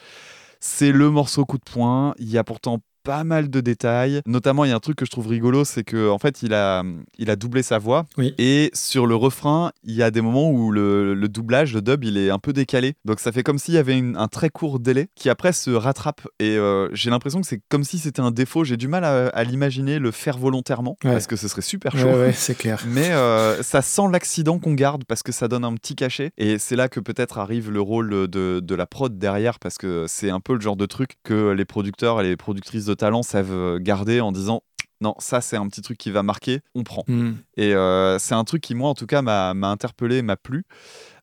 C'est 0.59 0.91
le 0.91 1.09
morceau 1.09 1.45
coup 1.45 1.57
de 1.57 1.63
poing. 1.63 2.13
Il 2.17 2.29
y 2.29 2.37
a 2.37 2.43
pourtant 2.43 2.79
pas 3.03 3.23
mal 3.23 3.49
de 3.49 3.61
détails. 3.61 4.21
Notamment, 4.25 4.65
il 4.65 4.69
y 4.69 4.71
a 4.71 4.75
un 4.75 4.79
truc 4.79 4.95
que 4.97 5.05
je 5.05 5.11
trouve 5.11 5.27
rigolo, 5.27 5.63
c'est 5.65 5.83
que 5.83 6.09
en 6.09 6.17
fait, 6.17 6.41
il 6.41 6.53
a, 6.53 6.83
il 7.17 7.29
a 7.29 7.35
doublé 7.35 7.63
sa 7.63 7.77
voix. 7.77 8.05
Oui. 8.17 8.33
Et 8.37 8.71
sur 8.73 9.05
le 9.05 9.15
refrain, 9.15 9.71
il 9.83 9.93
y 9.95 10.03
a 10.03 10.11
des 10.11 10.21
moments 10.21 10.49
où 10.51 10.71
le, 10.71 11.13
le 11.13 11.29
doublage, 11.29 11.73
le 11.73 11.81
dub, 11.81 12.03
il 12.03 12.17
est 12.17 12.29
un 12.29 12.39
peu 12.39 12.53
décalé. 12.53 12.93
Donc 13.05 13.19
ça 13.19 13.31
fait 13.31 13.43
comme 13.43 13.57
s'il 13.59 13.73
y 13.73 13.77
avait 13.77 13.97
une- 13.97 14.17
un 14.17 14.27
très 14.27 14.49
court 14.49 14.79
délai 14.79 15.07
qui 15.15 15.29
après 15.29 15.53
se 15.53 15.71
rattrape. 15.71 16.21
Et 16.39 16.57
euh, 16.57 16.89
j'ai 16.93 17.09
l'impression 17.09 17.41
que 17.41 17.47
c'est 17.47 17.61
comme 17.69 17.83
si 17.83 17.97
c'était 17.99 18.21
un 18.21 18.31
défaut. 18.31 18.63
J'ai 18.63 18.77
du 18.77 18.87
mal 18.87 19.03
à, 19.03 19.27
à 19.27 19.43
l'imaginer 19.43 19.99
le 19.99 20.11
faire 20.11 20.37
volontairement 20.37 20.97
Ouais. 21.03 21.11
parce 21.11 21.27
que 21.27 21.35
ce 21.35 21.47
serait 21.47 21.61
super 21.61 21.93
Ouais, 21.95 22.01
chaud. 22.01 22.07
ouais, 22.09 22.31
c'est 22.33 22.55
clair. 22.57 22.81
Mais 22.87 23.11
euh, 23.11 23.61
ça 23.63 23.81
sent 23.81 24.03
l'accident 24.11 24.59
qu'on 24.59 24.73
garde 24.73 25.03
parce 25.05 25.23
que 25.23 25.31
ça 25.31 25.47
donne 25.47 25.65
un 25.65 25.73
petit 25.73 25.95
cachet. 25.95 26.31
Et 26.37 26.57
c'est 26.59 26.75
là 26.75 26.87
que 26.89 26.99
peut-être 26.99 27.37
arrive 27.37 27.69
le 27.71 27.81
rôle 27.81 28.09
de, 28.27 28.59
de 28.61 28.75
la 28.75 28.85
prod 28.85 29.17
derrière 29.17 29.59
parce 29.59 29.77
que 29.77 30.05
c'est 30.07 30.29
un 30.29 30.39
peu 30.39 30.53
le 30.53 30.61
genre 30.61 30.75
de 30.77 30.85
truc 30.85 31.17
que 31.23 31.51
les 31.51 31.65
producteurs 31.65 32.21
et 32.21 32.23
les 32.23 32.37
productrices 32.37 32.85
de 32.85 32.92
talent 32.95 33.23
savent 33.23 33.79
garder 33.79 34.21
en 34.21 34.31
disant 34.31 34.63
non, 35.03 35.15
ça 35.19 35.41
c'est 35.41 35.57
un 35.57 35.67
petit 35.67 35.81
truc 35.81 35.97
qui 35.97 36.11
va 36.11 36.23
marquer, 36.23 36.61
on 36.75 36.83
prend. 36.83 37.03
Hum. 37.09 37.37
Et 37.57 37.75
euh, 37.75 38.17
c'est 38.19 38.35
un 38.35 38.43
truc 38.45 38.61
qui, 38.61 38.73
moi, 38.73 38.89
en 38.89 38.93
tout 38.93 39.05
cas, 39.05 39.21
m'a 39.21 39.51
interpellé, 39.51 40.21
m'a 40.21 40.37
plu. 40.37 40.63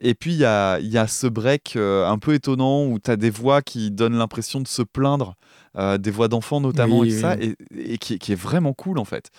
Et 0.00 0.14
puis, 0.14 0.32
il 0.32 0.38
y 0.38 0.44
a, 0.44 0.78
y 0.80 0.98
a 0.98 1.06
ce 1.06 1.26
break 1.26 1.74
euh, 1.76 2.06
un 2.06 2.18
peu 2.18 2.34
étonnant 2.34 2.84
où 2.84 2.98
tu 2.98 3.10
as 3.10 3.16
des 3.16 3.30
voix 3.30 3.62
qui 3.62 3.90
donnent 3.90 4.16
l'impression 4.16 4.60
de 4.60 4.68
se 4.68 4.82
plaindre, 4.82 5.34
euh, 5.78 5.98
des 5.98 6.10
voix 6.10 6.28
d'enfants 6.28 6.60
notamment, 6.60 6.98
Oui, 6.98 7.14
et, 7.14 7.20
ça, 7.20 7.36
et, 7.36 7.56
et 7.74 7.96
qui, 7.98 8.18
qui 8.18 8.32
est 8.32 8.40
vraiment 8.40 8.74
cool, 8.74 8.98
en 8.98 9.04
fait. 9.06 9.30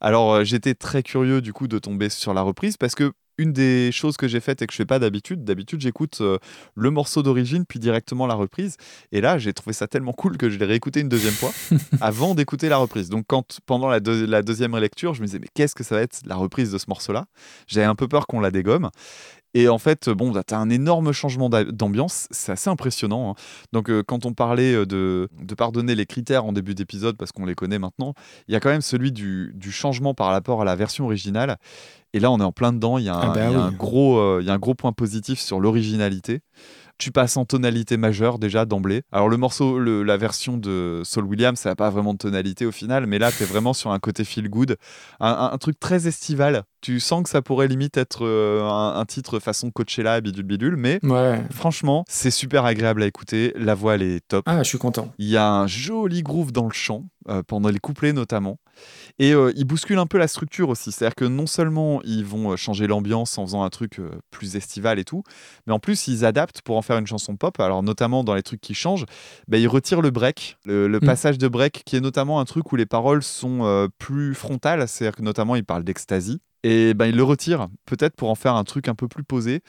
Alors, 0.00 0.32
euh, 0.32 0.44
j'étais 0.44 0.74
très 0.74 1.02
curieux, 1.02 1.42
du 1.42 1.52
coup, 1.52 1.68
de 1.68 1.78
tomber 1.78 2.08
sur 2.08 2.32
la 2.32 2.42
reprise 2.42 2.76
parce 2.76 2.94
que. 2.94 3.12
Une 3.38 3.52
des 3.52 3.90
choses 3.92 4.16
que 4.16 4.28
j'ai 4.28 4.40
faites 4.40 4.60
et 4.62 4.66
que 4.66 4.72
je 4.72 4.76
fais 4.76 4.84
pas 4.86 4.98
d'habitude, 4.98 5.44
d'habitude 5.44 5.80
j'écoute 5.80 6.18
euh, 6.20 6.38
le 6.74 6.90
morceau 6.90 7.22
d'origine 7.22 7.64
puis 7.66 7.78
directement 7.78 8.26
la 8.26 8.34
reprise. 8.34 8.76
Et 9.12 9.20
là 9.20 9.38
j'ai 9.38 9.52
trouvé 9.52 9.72
ça 9.72 9.86
tellement 9.88 10.12
cool 10.12 10.36
que 10.36 10.50
je 10.50 10.58
l'ai 10.58 10.66
réécouté 10.66 11.00
une 11.00 11.08
deuxième 11.08 11.32
fois 11.32 11.52
avant 12.00 12.34
d'écouter 12.34 12.68
la 12.68 12.76
reprise. 12.76 13.08
Donc 13.08 13.24
quand 13.26 13.60
pendant 13.66 13.88
la, 13.88 14.00
deux- 14.00 14.26
la 14.26 14.42
deuxième 14.42 14.76
lecture, 14.76 15.14
je 15.14 15.20
me 15.22 15.26
disais 15.26 15.38
mais 15.38 15.48
qu'est-ce 15.54 15.74
que 15.74 15.84
ça 15.84 15.94
va 15.94 16.02
être 16.02 16.20
la 16.26 16.36
reprise 16.36 16.70
de 16.70 16.78
ce 16.78 16.84
morceau-là? 16.88 17.26
J'avais 17.66 17.86
un 17.86 17.94
peu 17.94 18.08
peur 18.08 18.26
qu'on 18.26 18.40
la 18.40 18.50
dégomme. 18.50 18.90
Et 19.54 19.68
en 19.68 19.78
fait, 19.78 20.08
bon, 20.08 20.30
bah, 20.30 20.42
t'as 20.44 20.58
un 20.58 20.70
énorme 20.70 21.12
changement 21.12 21.48
d'a- 21.48 21.64
d'ambiance, 21.64 22.28
c'est 22.30 22.52
assez 22.52 22.70
impressionnant. 22.70 23.30
hein. 23.32 23.34
Donc, 23.72 23.90
euh, 23.90 24.02
quand 24.06 24.24
on 24.26 24.32
parlait 24.32 24.74
euh, 24.74 24.86
de, 24.86 25.28
de 25.42 25.54
pardonner 25.54 25.94
les 25.96 26.06
critères 26.06 26.44
en 26.44 26.52
début 26.52 26.74
d'épisode, 26.74 27.16
parce 27.16 27.32
qu'on 27.32 27.46
les 27.46 27.54
connaît 27.56 27.78
maintenant, 27.80 28.14
il 28.48 28.52
y 28.52 28.56
a 28.56 28.60
quand 28.60 28.68
même 28.70 28.80
celui 28.80 29.10
du, 29.12 29.52
du 29.56 29.72
changement 29.72 30.14
par 30.14 30.28
rapport 30.28 30.62
à 30.62 30.64
la 30.64 30.76
version 30.76 31.04
originale. 31.06 31.56
Et 32.12 32.20
là, 32.20 32.30
on 32.30 32.40
est 32.40 32.44
en 32.44 32.52
plein 32.52 32.72
dedans. 32.72 32.98
Il 32.98 33.04
y 33.04 33.08
a 33.08 33.14
un, 33.16 33.22
Ah 33.22 33.28
bah 33.30 33.46
il 33.46 33.50
y 33.50 33.54
a 33.54 33.60
oui. 33.60 33.62
un 33.62 33.72
gros, 33.72 34.18
euh, 34.18 34.38
il 34.42 34.46
y 34.46 34.50
a 34.50 34.54
un 34.54 34.58
gros 34.58 34.74
point 34.74 34.92
positif 34.92 35.40
sur 35.40 35.60
l'originalité. 35.60 36.40
Tu 37.00 37.10
passes 37.12 37.36
en 37.38 37.46
tonalité 37.46 37.96
majeure 37.96 38.38
déjà 38.38 38.66
d'emblée. 38.66 39.02
Alors 39.10 39.28
le 39.30 39.38
morceau, 39.38 39.78
le- 39.78 40.02
la 40.02 40.18
version 40.18 40.58
de 40.58 41.00
Saul 41.04 41.24
Williams, 41.24 41.58
ça 41.58 41.70
n'a 41.70 41.74
pas 41.74 41.88
vraiment 41.88 42.12
de 42.12 42.18
tonalité 42.18 42.66
au 42.66 42.72
final, 42.72 43.06
mais 43.06 43.18
là 43.18 43.32
tu 43.32 43.42
es 43.42 43.46
vraiment 43.46 43.72
sur 43.72 43.90
un 43.90 43.98
côté 43.98 44.22
feel 44.24 44.50
good, 44.50 44.76
un, 45.18 45.56
truc 45.58 45.80
très 45.80 46.06
estival. 46.06 46.62
Tu 46.82 47.00
sens 47.00 47.22
que 47.22 47.28
ça 47.30 47.40
pourrait 47.42 47.68
limite 47.68 47.96
être 47.96 48.24
euh, 48.26 48.62
un, 48.62 48.98
un 49.00 49.04
titre 49.06 49.38
façon 49.38 49.70
Coachella, 49.70 50.20
bidule 50.20 50.44
bidule, 50.44 50.76
mais 50.76 51.00
Ouais. 51.02 51.42
franchement 51.50 52.04
c'est 52.08 52.30
super 52.30 52.64
agréable 52.66 53.02
à 53.02 53.06
écouter. 53.06 53.52
La 53.56 53.74
voix 53.74 53.94
elle 53.94 54.02
est 54.02 54.20
top. 54.28 54.44
Ah, 54.46 54.62
je 54.62 54.68
suis 54.68 54.78
content. 54.78 55.10
Il 55.18 55.28
y 55.28 55.36
a 55.38 55.50
un 55.50 55.66
joli 55.66 56.22
groove 56.22 56.52
dans 56.52 56.64
le 56.66 56.72
chant, 56.72 57.06
euh, 57.28 57.42
pendant 57.42 57.70
les 57.70 57.78
couplets 57.80 58.12
notamment. 58.12 58.58
Et 59.22 59.34
euh, 59.34 59.52
ils 59.54 59.66
bousculent 59.66 59.98
un 59.98 60.06
peu 60.06 60.16
la 60.16 60.26
structure 60.28 60.70
aussi. 60.70 60.92
C'est-à-dire 60.92 61.14
que 61.14 61.26
non 61.26 61.46
seulement 61.46 62.00
ils 62.04 62.24
vont 62.24 62.52
euh, 62.52 62.56
changer 62.56 62.86
l'ambiance 62.86 63.36
en 63.36 63.44
faisant 63.44 63.62
un 63.62 63.68
truc 63.68 63.98
euh, 63.98 64.08
plus 64.30 64.56
estival 64.56 64.98
et 64.98 65.04
tout, 65.04 65.22
mais 65.66 65.74
en 65.74 65.78
plus 65.78 66.08
ils 66.08 66.24
adaptent 66.24 66.62
pour 66.62 66.78
en 66.78 66.82
faire 66.82 66.96
une 66.96 67.06
chanson 67.06 67.36
pop. 67.36 67.60
Alors 67.60 67.82
notamment 67.82 68.24
dans 68.24 68.34
les 68.34 68.42
trucs 68.42 68.62
qui 68.62 68.72
changent, 68.72 69.04
bah, 69.46 69.58
ils 69.58 69.68
retirent 69.68 70.00
le 70.00 70.10
break, 70.10 70.56
le, 70.64 70.88
le 70.88 71.00
Mm. 71.00 71.06
passage 71.06 71.36
de 71.38 71.48
break 71.48 71.82
qui 71.84 71.96
est 71.96 72.00
notamment 72.00 72.40
un 72.40 72.46
truc 72.46 72.72
où 72.72 72.76
les 72.76 72.86
paroles 72.86 73.22
sont 73.22 73.64
euh, 73.64 73.88
plus 73.98 74.34
frontales. 74.34 74.88
C'est-à-dire 74.88 75.16
que 75.16 75.22
notamment 75.22 75.54
ils 75.54 75.64
parlent 75.64 75.84
d'ecstasy. 75.84 76.40
Et 76.62 76.94
ben, 76.94 77.06
il 77.06 77.16
le 77.16 77.22
retire, 77.22 77.68
peut-être 77.86 78.14
pour 78.16 78.28
en 78.30 78.34
faire 78.34 78.54
un 78.54 78.64
truc 78.64 78.88
un 78.88 78.94
peu 78.94 79.08
plus 79.08 79.24
posé. 79.24 79.60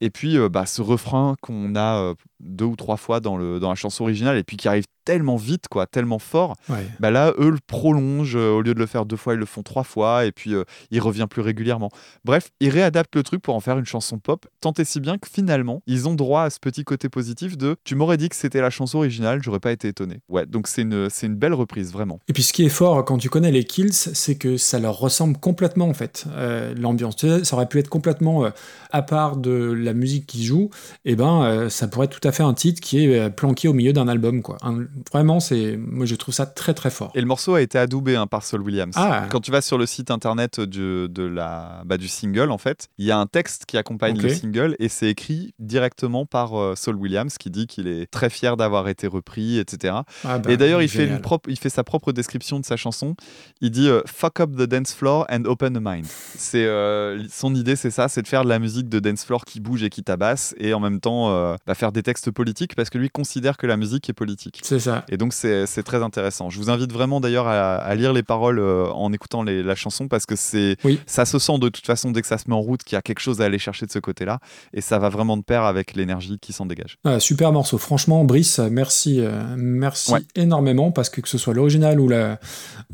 Et 0.00 0.10
puis, 0.10 0.38
euh, 0.38 0.48
bah, 0.48 0.64
ce 0.66 0.80
refrain 0.82 1.36
qu'on 1.42 1.74
a 1.76 1.98
euh, 2.00 2.14
deux 2.40 2.64
ou 2.64 2.76
trois 2.76 2.96
fois 2.96 3.20
dans, 3.20 3.36
le, 3.36 3.60
dans 3.60 3.68
la 3.68 3.74
chanson 3.74 4.04
originale, 4.04 4.38
et 4.38 4.44
puis 4.44 4.56
qui 4.56 4.66
arrive 4.68 4.84
tellement 5.04 5.36
vite, 5.36 5.68
quoi, 5.70 5.86
tellement 5.86 6.18
fort, 6.18 6.54
Ouais. 6.68 6.86
bah 7.00 7.10
là, 7.10 7.32
eux 7.38 7.50
le 7.50 7.58
prolongent. 7.66 8.36
euh, 8.36 8.50
au 8.50 8.60
lieu 8.62 8.74
de 8.74 8.78
le 8.78 8.86
faire 8.86 9.06
deux 9.06 9.16
fois, 9.16 9.34
ils 9.34 9.38
le 9.40 9.46
font 9.46 9.62
trois 9.62 9.82
fois, 9.84 10.24
et 10.26 10.32
puis 10.32 10.52
il 10.90 11.00
revient 11.00 11.26
plus 11.28 11.40
régulièrement. 11.42 11.90
Bref, 12.24 12.48
ils 12.60 12.68
réadaptent 12.68 13.16
le 13.16 13.22
truc 13.22 13.40
pour 13.42 13.54
en 13.54 13.60
faire 13.60 13.78
une 13.78 13.86
chanson 13.86 14.18
pop, 14.18 14.46
tant 14.60 14.72
et 14.78 14.84
si 14.84 15.00
bien 15.00 15.16
que 15.18 15.28
finalement, 15.28 15.82
ils 15.86 16.08
ont 16.08 16.14
droit 16.14 16.42
à 16.42 16.50
ce 16.50 16.58
petit 16.60 16.84
côté 16.84 17.08
positif 17.08 17.56
de 17.56 17.76
tu 17.84 17.94
m'aurais 17.94 18.16
dit 18.18 18.28
que 18.28 18.36
c'était 18.36 18.60
la 18.60 18.70
chanson 18.70 18.98
originale, 18.98 19.40
j'aurais 19.42 19.60
pas 19.60 19.72
été 19.72 19.88
étonné. 19.88 20.20
Ouais, 20.28 20.44
donc 20.46 20.66
c'est 20.68 20.82
une, 20.82 21.08
c'est 21.10 21.26
une 21.26 21.36
belle 21.36 21.54
reprise, 21.54 21.92
vraiment. 21.92 22.20
Et 22.28 22.32
puis 22.32 22.42
ce 22.42 22.52
qui 22.52 22.64
est 22.64 22.68
fort 22.70 23.04
quand 23.04 23.18
tu 23.18 23.28
connais 23.30 23.50
les 23.50 23.64
Kills, 23.64 23.92
c'est 23.94 24.36
que 24.36 24.56
ça 24.58 24.78
leur 24.78 24.98
ressemble 24.98 25.38
complètement 25.38 25.88
en 25.88 25.94
fait. 25.94 26.26
Euh, 26.38 26.74
l'ambiance. 26.76 27.16
Ça 27.42 27.56
aurait 27.56 27.66
pu 27.66 27.78
être 27.78 27.88
complètement 27.88 28.44
euh, 28.44 28.50
à 28.90 29.02
part 29.02 29.36
de 29.36 29.50
la 29.50 29.92
musique 29.92 30.26
qui 30.26 30.44
joue. 30.44 30.70
Et 31.04 31.16
ben, 31.16 31.42
euh, 31.42 31.68
ça 31.68 31.88
pourrait 31.88 32.06
être 32.06 32.18
tout 32.18 32.26
à 32.26 32.32
fait 32.32 32.42
un 32.42 32.54
titre 32.54 32.80
qui 32.80 33.04
est 33.04 33.30
planqué 33.30 33.68
au 33.68 33.72
milieu 33.72 33.92
d'un 33.92 34.08
album. 34.08 34.42
Quoi. 34.42 34.56
Un- 34.62 34.84
vraiment, 35.12 35.40
c'est, 35.40 35.76
moi, 35.76 36.06
je 36.06 36.14
trouve 36.14 36.34
ça 36.34 36.46
très 36.46 36.74
très 36.74 36.90
fort. 36.90 37.10
Et 37.14 37.20
le 37.20 37.26
morceau 37.26 37.54
a 37.54 37.60
été 37.60 37.78
adoubé 37.78 38.16
hein, 38.16 38.26
par 38.26 38.44
Saul 38.44 38.62
Williams. 38.62 38.94
Ah. 38.96 39.26
Quand 39.30 39.40
tu 39.40 39.50
vas 39.50 39.60
sur 39.60 39.78
le 39.78 39.86
site 39.86 40.10
internet 40.10 40.60
du, 40.60 41.08
de 41.08 41.22
la, 41.24 41.82
bah, 41.84 41.96
du 41.96 42.08
single, 42.08 42.50
en 42.50 42.58
fait, 42.58 42.88
il 42.98 43.06
y 43.06 43.10
a 43.10 43.18
un 43.18 43.26
texte 43.26 43.64
qui 43.66 43.76
accompagne 43.76 44.18
le 44.20 44.28
single 44.28 44.76
et 44.78 44.88
c'est 44.88 45.08
écrit 45.08 45.54
directement 45.58 46.24
par 46.24 46.76
Saul 46.76 46.96
Williams 46.96 47.36
qui 47.38 47.50
dit 47.50 47.66
qu'il 47.66 47.88
est 47.88 48.10
très 48.10 48.30
fier 48.30 48.56
d'avoir 48.56 48.88
été 48.88 49.06
repris, 49.06 49.58
etc. 49.58 49.96
Ah, 50.24 50.38
bah, 50.38 50.50
et 50.50 50.56
d'ailleurs, 50.56 50.82
il 50.82 50.88
fait, 50.88 51.00
génial. 51.00 51.16
une 51.16 51.22
propre, 51.22 51.50
il 51.50 51.58
fait 51.58 51.70
sa 51.70 51.84
propre 51.84 52.12
description 52.12 52.60
de 52.60 52.64
sa 52.64 52.76
chanson. 52.76 53.14
Il 53.60 53.70
dit 53.70 53.88
Fuck 54.06 54.40
up 54.40 54.56
the 54.56 54.62
dance 54.62 54.94
floor 54.94 55.26
and 55.30 55.44
open 55.44 55.76
a 55.76 55.80
mind. 55.80 56.06
C'est, 56.36 56.64
euh, 56.64 57.22
son 57.30 57.54
idée, 57.54 57.76
c'est 57.76 57.90
ça 57.90 58.08
c'est 58.08 58.22
de 58.22 58.28
faire 58.28 58.44
de 58.44 58.48
la 58.48 58.58
musique 58.58 58.88
de 58.88 58.98
dance 59.00 59.24
floor 59.24 59.44
qui 59.44 59.60
bouge 59.60 59.82
et 59.82 59.90
qui 59.90 60.02
tabasse 60.02 60.54
et 60.58 60.74
en 60.74 60.80
même 60.80 61.00
temps 61.00 61.30
euh, 61.30 61.56
bah, 61.66 61.74
faire 61.74 61.92
des 61.92 62.02
textes 62.02 62.30
politiques 62.30 62.74
parce 62.76 62.90
que 62.90 62.98
lui 62.98 63.10
considère 63.10 63.56
que 63.56 63.66
la 63.66 63.76
musique 63.76 64.08
est 64.08 64.12
politique. 64.12 64.60
C'est 64.62 64.78
ça. 64.78 65.04
Et 65.08 65.16
donc 65.16 65.32
c'est 65.32 65.66
très 65.84 66.02
intéressant. 66.02 66.50
Je 66.50 66.58
vous 66.58 66.70
invite 66.70 66.92
vraiment 66.92 67.20
d'ailleurs 67.20 67.48
à, 67.48 67.76
à 67.76 67.94
lire 67.94 68.12
les 68.12 68.22
paroles 68.22 68.58
euh, 68.58 68.86
en 68.90 69.12
écoutant 69.12 69.42
les- 69.42 69.62
la 69.62 69.74
chanson 69.74 70.08
parce 70.08 70.26
que 70.26 70.36
c'est 70.36 70.76
Oui. 70.84 71.00
ça 71.06 71.24
se 71.24 71.38
sent 71.38 71.58
de 71.58 71.68
toute 71.68 71.86
façon 71.86 72.10
dès 72.10 72.20
que 72.22 72.28
ça 72.28 72.38
se 72.38 72.44
met 72.48 72.54
en 72.54 72.60
route 72.60 72.82
qu'il 72.82 72.96
y 72.96 72.98
a 72.98 73.02
quelque 73.02 73.20
chose 73.20 73.40
à 73.40 73.44
aller 73.44 73.58
chercher 73.58 73.86
de 73.86 73.90
ce 73.92 73.98
côté-là 73.98 74.38
et 74.72 74.80
ça 74.80 74.98
va 74.98 75.08
vraiment 75.08 75.36
de 75.36 75.42
pair 75.42 75.64
avec 75.64 75.94
l'énergie 75.94 76.38
qui 76.40 76.52
s'en 76.52 76.66
dégage. 76.66 76.98
Ah, 77.04 77.20
super 77.20 77.52
morceau. 77.52 77.78
Franchement, 77.78 78.24
Brice, 78.24 78.58
merci, 78.58 79.20
merci 79.56 80.12
Ouais. 80.12 80.20
énormément 80.36 80.90
parce 80.92 81.10
que 81.10 81.20
que 81.20 81.28
ce 81.28 81.36
soit 81.38 81.52
l'original 81.54 81.98
ou 82.00 82.08
la, 82.08 82.38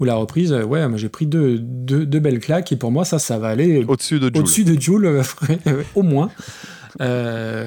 ou 0.01 0.05
la 0.05 0.15
reprise, 0.15 0.53
ouais, 0.53 0.89
moi 0.89 0.97
j'ai 0.97 1.09
pris 1.11 1.27
deux, 1.27 1.59
deux, 1.59 2.07
deux 2.07 2.21
belles 2.21 2.41
claques 2.41 2.73
et 2.73 2.77
pour 2.77 2.91
moi 2.91 3.05
ça, 3.05 3.19
ça 3.25 3.39
va 3.39 3.49
aller 3.49 3.85
Au-dessus 3.89 4.21
de 4.21 4.27
Jules. 4.27 4.39
au-dessus 4.39 4.65
de 4.65 4.81
Joule, 4.81 5.07
euh, 5.07 5.23
au 5.95 6.03
moins. 6.03 6.31
Euh, 7.01 7.67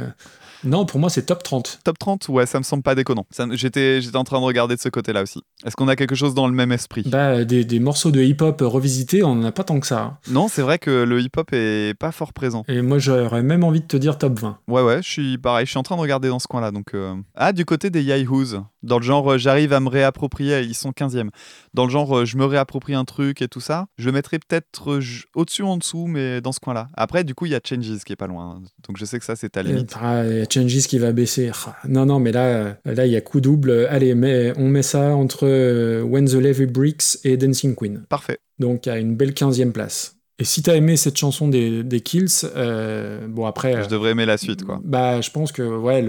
non, 0.64 0.86
pour 0.88 1.00
moi 1.00 1.10
c'est 1.12 1.22
top 1.28 1.44
30. 1.44 1.80
Top 1.84 2.00
30, 2.00 2.30
ouais, 2.30 2.46
ça 2.48 2.58
me 2.58 2.64
semble 2.64 2.82
pas 2.82 2.96
déconnant. 2.96 3.28
J'étais 3.52 4.02
j'étais 4.02 4.18
en 4.18 4.24
train 4.24 4.40
de 4.40 4.46
regarder 4.46 4.76
de 4.76 4.82
ce 4.82 4.90
côté-là 4.90 5.22
aussi. 5.22 5.42
Est-ce 5.66 5.76
qu'on 5.76 5.88
a 5.88 5.96
quelque 5.96 6.16
chose 6.16 6.34
dans 6.34 6.48
le 6.48 6.54
même 6.54 6.72
esprit? 6.72 7.04
Bah, 7.06 7.46
des, 7.46 7.64
des 7.64 7.80
morceaux 7.80 8.10
de 8.10 8.22
hip-hop 8.22 8.60
revisités, 8.62 9.24
on 9.24 9.36
n'en 9.36 9.44
a 9.46 9.52
pas 9.52 9.64
tant 9.64 9.80
que 9.80 9.86
ça. 9.86 10.02
hein. 10.02 10.18
Non, 10.32 10.48
c'est 10.48 10.64
vrai 10.64 10.80
que 10.80 11.04
le 11.04 11.22
hip-hop 11.22 11.50
est 11.54 11.94
pas 11.98 12.12
fort 12.12 12.34
présent. 12.34 12.66
Et 12.68 12.82
moi 12.82 12.98
j'aurais 12.98 13.44
même 13.44 13.64
envie 13.64 13.82
de 13.82 13.86
te 13.86 13.98
dire 13.98 14.18
top 14.18 14.40
20. 14.40 14.58
Ouais, 14.68 14.82
ouais, 14.82 15.02
je 15.04 15.10
suis 15.10 15.38
pareil, 15.38 15.66
je 15.68 15.70
suis 15.72 15.80
en 15.80 15.84
train 15.84 15.96
de 15.96 16.02
regarder 16.02 16.28
dans 16.28 16.40
ce 16.40 16.48
coin-là. 16.48 16.72
Donc, 16.72 16.96
euh, 16.96 17.14
Ah, 17.36 17.54
du 17.54 17.64
côté 17.64 17.90
des 17.92 18.02
Yahoos, 18.04 18.64
dans 18.88 18.98
le 18.98 19.04
genre 19.04 19.34
euh, 19.34 19.38
j'arrive 19.38 19.74
à 19.74 19.80
me 19.80 19.90
réapproprier, 19.90 20.62
ils 20.62 20.74
sont 20.74 20.92
15e. 20.92 21.30
Dans 21.74 21.86
le 21.86 21.92
genre 21.92 22.20
euh, 22.20 22.26
je 22.26 22.38
me 22.38 22.46
réapproprie 22.46 22.96
un 22.96 23.06
truc 23.06 23.42
et 23.42 23.48
tout 23.48 23.60
ça, 23.60 23.88
je 23.98 24.06
le 24.08 24.14
mettrais 24.14 24.40
peut-être 24.40 24.94
euh, 24.94 25.02
au-dessus 25.36 25.62
ou 25.62 25.68
en 25.68 25.78
dessous, 25.78 26.08
mais 26.08 26.42
dans 26.42 26.52
ce 26.52 26.60
coin-là. 26.60 26.88
Après, 26.96 27.24
du 27.24 27.36
coup, 27.36 27.46
il 27.46 27.52
y 27.52 27.56
a 27.56 27.60
Changes 27.64 28.04
qui 28.06 28.14
est 28.14 28.18
pas 28.18 28.28
loin. 28.28 28.56
hein. 28.58 28.62
Donc 28.88 28.98
je 28.98 29.06
sais 29.06 29.20
que 29.20 29.26
ça, 29.26 29.36
c'est 29.36 29.50
ta 29.50 29.62
limite. 29.64 29.96
Ah, 30.02 30.26
il 30.26 30.38
y 30.38 30.42
a 30.42 30.46
Changes 30.52 30.88
qui 30.88 30.98
va 30.98 31.12
baisser. 31.12 31.52
Ah, 31.68 31.76
Non, 31.88 32.06
non, 32.06 32.20
mais 32.20 32.32
là, 32.32 32.78
là 32.86 33.06
il 33.06 33.12
y 33.12 33.16
a 33.16 33.22
coup 33.22 33.42
double. 33.42 33.88
Allez, 33.90 34.16
mais 34.16 34.54
on 34.58 34.68
met 34.68 34.82
ça 34.84 35.16
entre 35.16 36.02
When 36.04 36.26
the 36.26 36.34
Levy 36.34 36.66
Breaks 36.66 37.20
et 37.24 37.38
Dancing 37.38 37.76
Queen. 37.76 38.04
Parfait. 38.10 38.40
Donc 38.60 38.88
à 38.88 38.98
une 38.98 39.16
belle 39.16 39.32
15e 39.34 39.72
place. 39.72 40.16
Et 40.40 40.44
si 40.44 40.62
t'as 40.62 40.76
aimé 40.76 40.98
cette 40.98 41.18
chanson 41.18 41.48
des, 41.48 41.84
des 41.84 42.00
Kills, 42.02 42.28
euh, 42.56 43.28
bon 43.28 43.48
après. 43.48 43.84
Je 43.84 43.90
devrais 43.90 44.12
aimer 44.12 44.28
la 44.28 44.38
suite, 44.38 44.64
quoi. 44.64 44.80
Bah, 44.84 45.20
je 45.20 45.32
pense 45.32 45.52
que 45.52 45.64
ouais, 45.64 46.06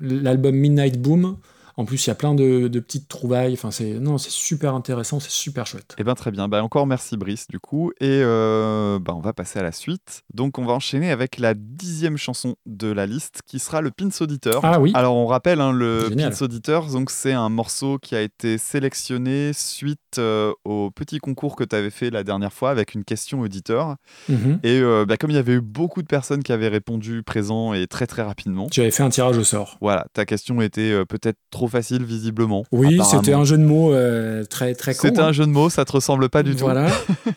l'album 0.00 0.54
Midnight 0.56 1.00
Boom. 1.00 1.36
En 1.80 1.86
plus, 1.86 2.06
il 2.06 2.10
y 2.10 2.10
a 2.10 2.14
plein 2.14 2.34
de, 2.34 2.68
de 2.68 2.78
petites 2.78 3.08
trouvailles. 3.08 3.54
Enfin, 3.54 3.70
c'est 3.70 3.94
non, 3.94 4.18
c'est 4.18 4.28
super 4.28 4.74
intéressant, 4.74 5.18
c'est 5.18 5.30
super 5.30 5.66
chouette. 5.66 5.96
Eh 5.96 6.04
ben 6.04 6.14
très 6.14 6.30
bien. 6.30 6.46
Bah, 6.46 6.62
encore 6.62 6.86
merci 6.86 7.16
Brice 7.16 7.48
du 7.48 7.58
coup. 7.58 7.90
Et 8.02 8.20
euh, 8.22 8.98
bah, 8.98 9.14
on 9.16 9.20
va 9.20 9.32
passer 9.32 9.60
à 9.60 9.62
la 9.62 9.72
suite. 9.72 10.20
Donc 10.34 10.58
on 10.58 10.66
va 10.66 10.74
enchaîner 10.74 11.10
avec 11.10 11.38
la 11.38 11.54
dixième 11.54 12.18
chanson 12.18 12.54
de 12.66 12.88
la 12.88 13.06
liste 13.06 13.40
qui 13.46 13.58
sera 13.58 13.80
le 13.80 13.90
Pins 13.90 14.10
Auditeur. 14.20 14.60
Ah 14.62 14.78
oui. 14.78 14.92
Alors 14.94 15.16
on 15.16 15.24
rappelle 15.24 15.62
hein, 15.62 15.72
le 15.72 16.10
Génial. 16.10 16.32
Pins 16.32 16.44
Auditeur, 16.44 16.86
donc 16.88 17.10
c'est 17.10 17.32
un 17.32 17.48
morceau 17.48 17.96
qui 17.96 18.14
a 18.14 18.20
été 18.20 18.58
sélectionné 18.58 19.52
suite 19.54 20.18
euh, 20.18 20.52
au 20.66 20.90
petit 20.90 21.16
concours 21.16 21.56
que 21.56 21.64
tu 21.64 21.74
avais 21.74 21.88
fait 21.88 22.10
la 22.10 22.24
dernière 22.24 22.52
fois 22.52 22.68
avec 22.68 22.94
une 22.94 23.04
question 23.04 23.40
auditeur. 23.40 23.96
Mhm. 24.28 24.60
Et 24.64 24.80
euh, 24.80 25.06
bah, 25.06 25.16
comme 25.16 25.30
il 25.30 25.36
y 25.36 25.38
avait 25.38 25.54
eu 25.54 25.62
beaucoup 25.62 26.02
de 26.02 26.08
personnes 26.08 26.42
qui 26.42 26.52
avaient 26.52 26.68
répondu 26.68 27.22
présent 27.22 27.72
et 27.72 27.86
très 27.86 28.06
très 28.06 28.20
rapidement. 28.20 28.68
J'avais 28.70 28.90
fait 28.90 29.02
un 29.02 29.08
tirage 29.08 29.38
au 29.38 29.44
sort. 29.44 29.78
Voilà, 29.80 30.04
ta 30.12 30.26
question 30.26 30.60
était 30.60 30.92
euh, 30.92 31.06
peut-être 31.06 31.38
trop 31.50 31.69
facile 31.70 32.04
visiblement. 32.04 32.64
Oui, 32.72 32.98
c'était 33.04 33.32
un 33.32 33.44
jeu 33.44 33.56
de 33.58 33.64
mots 33.64 33.92
euh, 33.92 34.44
très 34.44 34.74
très 34.74 34.94
con. 34.94 35.00
C'était 35.02 35.20
hein. 35.20 35.28
un 35.28 35.32
jeu 35.32 35.46
de 35.46 35.50
mots, 35.50 35.70
ça 35.70 35.84
te 35.84 35.92
ressemble 35.92 36.28
pas 36.28 36.42
du 36.42 36.54
tout. 36.54 36.64
Voilà, 36.64 36.88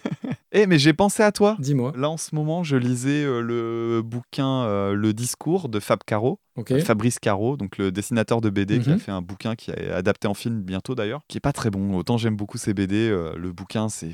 Eh 0.55 0.67
mais 0.67 0.77
j'ai 0.77 0.93
pensé 0.93 1.23
à 1.23 1.31
toi. 1.31 1.55
dis-moi. 1.59 1.93
Là, 1.97 2.09
en 2.11 2.17
ce 2.17 2.35
moment, 2.35 2.63
je 2.63 2.75
lisais 2.75 3.23
euh, 3.23 3.41
le 3.41 4.01
bouquin 4.03 4.65
euh, 4.65 4.93
Le 4.93 5.11
discours 5.11 5.67
de 5.67 5.79
Fab 5.79 5.99
Caro, 6.05 6.39
Ok. 6.55 6.77
Fabrice 6.81 7.17
Caro, 7.19 7.57
donc 7.57 7.77
le 7.79 7.91
dessinateur 7.91 8.39
de 8.41 8.49
BD 8.49 8.79
qui 8.79 8.89
a 8.89 8.93
Mhm. 8.93 8.99
fait 8.99 9.11
un 9.11 9.21
bouquin 9.21 9.55
qui 9.55 9.71
est 9.71 9.89
adapté 9.91 10.27
en 10.27 10.33
film 10.35 10.61
bientôt 10.61 10.93
d'ailleurs, 10.95 11.21
qui 11.27 11.37
est 11.37 11.41
pas 11.41 11.51
très 11.53 11.69
bon. 11.71 11.95
Autant 11.95 12.17
j'aime 12.17 12.35
beaucoup 12.35 12.57
ses 12.59 12.73
BD, 12.75 12.95
euh, 13.09 13.33
le 13.37 13.51
bouquin 13.51 13.89
c'est 13.89 14.11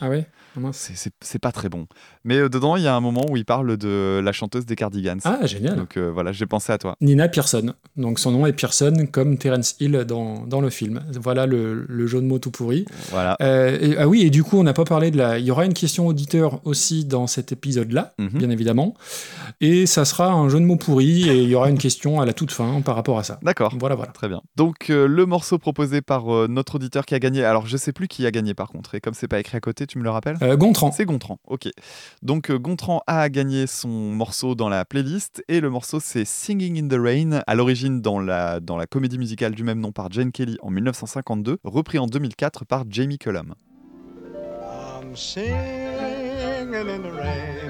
Ah 0.00 0.08
ouais? 0.08 0.26
Ah 0.56 0.70
c'est- 0.72 1.38
pas 1.38 1.52
très 1.52 1.68
bon. 1.68 1.86
Mais 2.24 2.36
euh, 2.38 2.48
dedans, 2.48 2.74
il 2.76 2.82
y 2.82 2.88
a 2.88 2.94
un 2.96 3.00
moment 3.00 3.24
où 3.30 3.36
il 3.36 3.44
parle 3.44 3.76
de 3.76 4.20
la 4.22 4.32
chanteuse 4.32 4.66
des 4.66 4.74
Cardigans. 4.74 5.18
Ah 5.24 5.46
génial. 5.46 5.76
Donc 5.76 5.96
euh, 5.96 6.10
voilà, 6.12 6.32
j'ai 6.32 6.44
pensé 6.46 6.72
à 6.72 6.78
toi. 6.78 6.96
Nina 7.00 7.28
Pearson. 7.28 7.72
Donc 7.96 8.18
son 8.18 8.32
nom 8.32 8.46
est 8.46 8.52
Pearson 8.52 9.06
comme 9.12 9.38
Terence 9.38 9.76
Hill 9.80 9.92
dans, 10.08 10.46
dans 10.46 10.60
le 10.60 10.68
film. 10.70 11.02
Voilà 11.20 11.46
le, 11.46 11.86
le 11.88 12.06
jeu 12.08 12.20
de 12.20 12.26
mots 12.26 12.40
tout 12.40 12.50
pourri. 12.50 12.84
Voilà. 13.10 13.36
Euh, 13.40 13.78
et- 13.80 13.96
ah 13.96 14.08
oui, 14.08 14.22
et 14.22 14.30
du 14.30 14.42
coup, 14.42 14.58
on 14.58 14.64
n'a 14.64 14.72
pas 14.74 14.84
parlé 14.84 15.10
de 15.12 15.16
la. 15.18 15.38
Il 15.38 15.44
y 15.44 15.50
aura 15.52 15.64
une 15.66 15.72
question 15.74 16.06
auditeur 16.08 16.60
aussi 16.66 17.04
dans 17.04 17.26
cet 17.28 17.52
épisode-là, 17.52 18.12
Mhm. 18.18 18.28
bien 18.30 18.50
évidemment. 18.50 18.94
Et 19.60 19.86
ça 19.86 20.04
sera 20.04 20.32
un 20.32 20.48
jeu 20.48 20.58
de 20.60 20.64
mots 20.64 20.76
pourri 20.76 21.28
et 21.28 21.42
il 21.42 21.48
y 21.48 21.54
aura 21.54 21.70
une 21.70 21.78
question 21.80 22.20
à 22.20 22.26
la 22.26 22.32
toute 22.32 22.52
fin 22.52 22.80
par 22.82 22.94
rapport 22.94 23.18
à 23.18 23.24
ça. 23.24 23.38
D'accord. 23.42 23.74
Voilà, 23.78 23.94
voilà. 23.94 24.12
Très 24.12 24.28
bien. 24.28 24.42
Donc 24.56 24.90
euh, 24.90 25.06
le 25.06 25.26
morceau 25.26 25.58
proposé 25.58 26.02
par 26.02 26.32
euh, 26.32 26.46
notre 26.48 26.76
auditeur 26.76 27.06
qui 27.06 27.14
a 27.14 27.18
gagné. 27.18 27.44
Alors 27.44 27.66
je 27.66 27.76
sais 27.76 27.92
plus 27.92 28.08
qui 28.08 28.26
a 28.26 28.30
gagné 28.30 28.54
par 28.54 28.68
contre. 28.68 28.94
Et 28.94 29.00
comme 29.00 29.14
c'est 29.14 29.28
pas 29.28 29.40
écrit 29.40 29.56
à 29.56 29.60
côté, 29.60 29.86
tu 29.86 29.98
me 29.98 30.04
le 30.04 30.10
rappelles? 30.10 30.36
Euh, 30.42 30.56
Gontran. 30.56 30.92
C'est 30.92 31.04
Gontran, 31.04 31.38
ok. 31.46 31.68
Donc 32.22 32.50
euh, 32.50 32.58
Gontran 32.58 33.02
a 33.06 33.28
gagné 33.28 33.66
son 33.66 33.88
morceau 33.88 34.54
dans 34.54 34.68
la 34.68 34.84
playlist 34.84 35.42
et 35.48 35.60
le 35.60 35.70
morceau 35.70 36.00
c'est 36.00 36.24
Singing 36.24 36.84
in 36.84 36.88
the 36.88 37.00
Rain, 37.00 37.42
à 37.46 37.54
l'origine 37.54 38.00
dans 38.00 38.20
la, 38.20 38.60
dans 38.60 38.76
la 38.76 38.86
comédie 38.86 39.18
musicale 39.18 39.54
du 39.54 39.64
même 39.64 39.80
nom 39.80 39.92
par 39.92 40.10
Jane 40.10 40.32
Kelly 40.32 40.58
en 40.62 40.70
1952, 40.70 41.58
repris 41.64 41.98
en 41.98 42.06
2004 42.06 42.64
par 42.64 42.84
Jamie 42.88 43.18
Cullum. 43.18 43.54
I'm 45.02 45.16
singing 45.16 45.54
in 46.74 47.02
the 47.02 47.10
rain, 47.10 47.69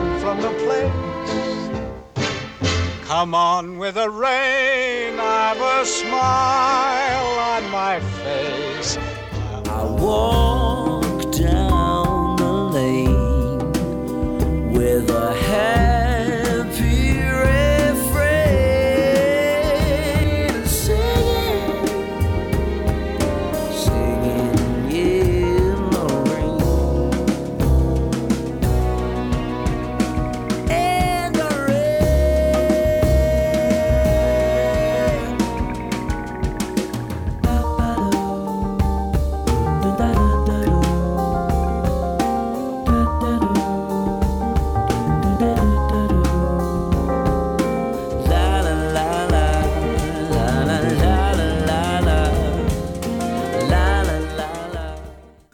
from 0.21 0.39
the 0.39 0.51
place. 0.63 0.93
Come 3.07 3.33
on 3.33 3.79
with 3.79 3.95
the 3.95 4.07
rain, 4.07 5.19
I've 5.19 5.59
a 5.59 5.83
smile 5.83 7.39
on 7.53 7.71
my 7.71 7.99
face. 8.23 8.97
I 9.65 9.83
walk 9.99 11.31
down 11.31 12.35
the 12.35 12.53
lane 12.75 13.57
with 14.73 15.09
a 15.09 15.33
happy 15.33 15.80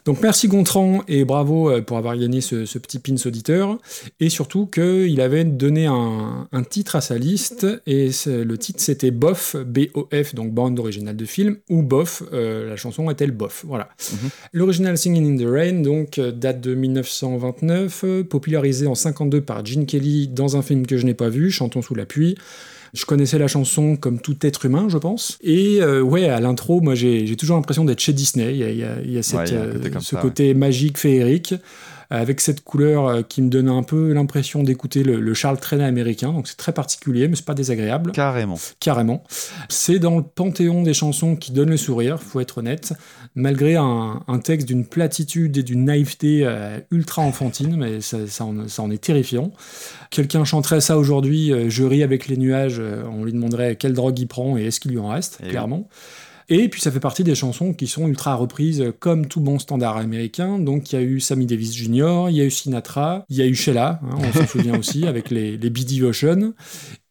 Donc 0.08 0.22
merci 0.22 0.48
Gontran 0.48 1.02
et 1.06 1.26
bravo 1.26 1.68
euh, 1.68 1.82
pour 1.82 1.98
avoir 1.98 2.16
gagné 2.16 2.40
ce, 2.40 2.64
ce 2.64 2.78
petit 2.78 2.98
pins 2.98 3.16
auditeur. 3.26 3.76
Et 4.20 4.30
surtout 4.30 4.64
qu'il 4.64 5.20
avait 5.20 5.44
donné 5.44 5.84
un, 5.84 6.48
un 6.50 6.62
titre 6.62 6.96
à 6.96 7.02
sa 7.02 7.18
liste 7.18 7.66
et 7.86 8.08
le 8.26 8.56
titre 8.56 8.80
c'était 8.80 9.10
Bof, 9.10 9.54
B-O-F, 9.56 10.34
donc 10.34 10.54
bande 10.54 10.80
originale 10.80 11.14
de 11.14 11.26
film, 11.26 11.58
ou 11.68 11.82
Bof, 11.82 12.22
euh, 12.32 12.70
la 12.70 12.76
chanson 12.76 13.10
est-elle 13.10 13.32
Bof? 13.32 13.66
Voilà. 13.68 13.90
L'original 14.54 14.96
Singing 14.96 15.34
in 15.34 15.44
the 15.44 15.46
Rain 15.46 15.82
donc 15.82 16.18
euh, 16.18 16.32
date 16.32 16.62
de 16.62 16.74
1929, 16.74 18.04
euh, 18.04 18.24
popularisé 18.24 18.86
en 18.86 18.94
52 18.94 19.42
par 19.42 19.62
Gene 19.62 19.84
Kelly 19.84 20.28
dans 20.28 20.56
un 20.56 20.62
film 20.62 20.86
que 20.86 20.96
je 20.96 21.04
n'ai 21.04 21.12
pas 21.12 21.28
vu, 21.28 21.50
Chantons 21.50 21.82
sous 21.82 21.94
la 21.94 22.06
pluie. 22.06 22.34
Je 22.94 23.04
connaissais 23.04 23.38
la 23.38 23.48
chanson 23.48 23.96
comme 23.96 24.20
tout 24.20 24.36
être 24.42 24.64
humain, 24.66 24.86
je 24.88 24.98
pense. 24.98 25.38
Et 25.42 25.78
euh, 25.80 26.00
ouais, 26.00 26.28
à 26.28 26.40
l'intro, 26.40 26.80
moi 26.80 26.94
j'ai 26.94 27.34
toujours 27.36 27.56
l'impression 27.56 27.84
d'être 27.84 28.00
chez 28.00 28.12
Disney. 28.12 28.52
Il 28.52 28.58
y 28.58 28.64
a, 28.64 28.70
il 28.70 28.78
y 28.78 28.84
a- 28.84 29.00
il 29.04 29.12
y 29.12 29.18
a 29.18 29.22
cette, 29.22 29.38
Ouais, 29.40 29.44
il 29.48 29.54
y 29.54 29.56
a 29.56 29.62
un 29.62 29.66
côté 29.72 29.90
comme 29.90 30.00
ce 30.02 30.16
ça, 30.16 30.20
côté 30.22 30.54
magique, 30.54 30.98
féerique, 30.98 31.54
avec 32.10 32.40
cette 32.40 32.62
couleur 32.62 33.06
euh, 33.06 33.22
qui 33.22 33.42
me 33.42 33.50
donne 33.50 33.68
un 33.68 33.82
peu 33.82 34.12
l'impression 34.12 34.62
d'écouter 34.62 35.02
le, 35.02 35.20
le 35.20 35.34
Charles 35.34 35.58
Trenet 35.58 35.84
américain. 35.84 36.32
Donc 36.32 36.48
c'est 36.48 36.56
très 36.56 36.72
particulier, 36.72 37.28
mais 37.28 37.36
c'est 37.36 37.44
pas 37.44 37.54
désagréable. 37.54 38.12
Carrément. 38.12 38.58
Carrément. 38.80 39.22
C'est 39.68 39.98
dans 39.98 40.16
le 40.16 40.22
panthéon 40.22 40.82
des 40.82 40.94
chansons 40.94 41.36
qui 41.36 41.52
donnent 41.52 41.70
le 41.70 41.76
sourire, 41.76 42.22
faut 42.22 42.40
être 42.40 42.58
honnête, 42.58 42.94
malgré 43.34 43.76
un, 43.76 44.22
un 44.26 44.38
texte 44.38 44.66
d'une 44.66 44.86
platitude 44.86 45.56
et 45.56 45.62
d'une 45.62 45.84
naïveté 45.84 46.40
euh, 46.44 46.78
ultra 46.90 47.22
enfantine, 47.22 47.76
mais 47.76 48.00
ça, 48.00 48.26
ça 48.26 48.44
en, 48.44 48.68
ça 48.68 48.82
en 48.82 48.90
est 48.90 49.02
terrifiant. 49.02 49.52
Quelqu'un 50.10 50.44
chanterait 50.44 50.80
ça 50.80 50.98
aujourd'hui, 50.98 51.52
euh, 51.52 51.68
je 51.68 51.84
ris 51.84 52.02
avec 52.02 52.28
les 52.28 52.36
nuages, 52.36 52.78
euh, 52.78 53.02
on 53.12 53.24
lui 53.24 53.32
demanderait 53.32 53.76
quelle 53.76 53.92
drogue 53.92 54.18
il 54.18 54.26
prend 54.26 54.56
et 54.56 54.64
est-ce 54.64 54.80
qu'il 54.80 54.92
lui 54.92 54.98
en 54.98 55.08
reste, 55.08 55.38
Eh 55.42 55.46
oui. 55.46 55.52
Et 56.50 56.68
puis 56.68 56.80
ça 56.80 56.90
fait 56.90 57.00
partie 57.00 57.24
des 57.24 57.34
chansons 57.34 57.74
qui 57.74 57.86
sont 57.86 58.08
ultra 58.08 58.34
reprises 58.34 58.92
comme 59.00 59.26
tout 59.26 59.40
bon 59.40 59.58
standard 59.58 59.98
américain. 59.98 60.58
Donc 60.58 60.92
il 60.92 60.96
y 60.96 60.98
a 60.98 61.02
eu 61.02 61.20
Sammy 61.20 61.46
Davis 61.46 61.74
Jr., 61.74 62.26
il 62.30 62.36
y 62.36 62.40
a 62.40 62.44
eu 62.44 62.50
Sinatra, 62.50 63.24
il 63.28 63.36
y 63.36 63.42
a 63.42 63.46
eu 63.46 63.54
Sheila, 63.54 64.00
hein, 64.02 64.16
on 64.18 64.32
s'en 64.32 64.46
souvient 64.46 64.78
aussi, 64.78 65.06
avec 65.06 65.30
les, 65.30 65.58
les 65.58 65.70
Bee 65.70 65.84
Devotion. 65.84 66.54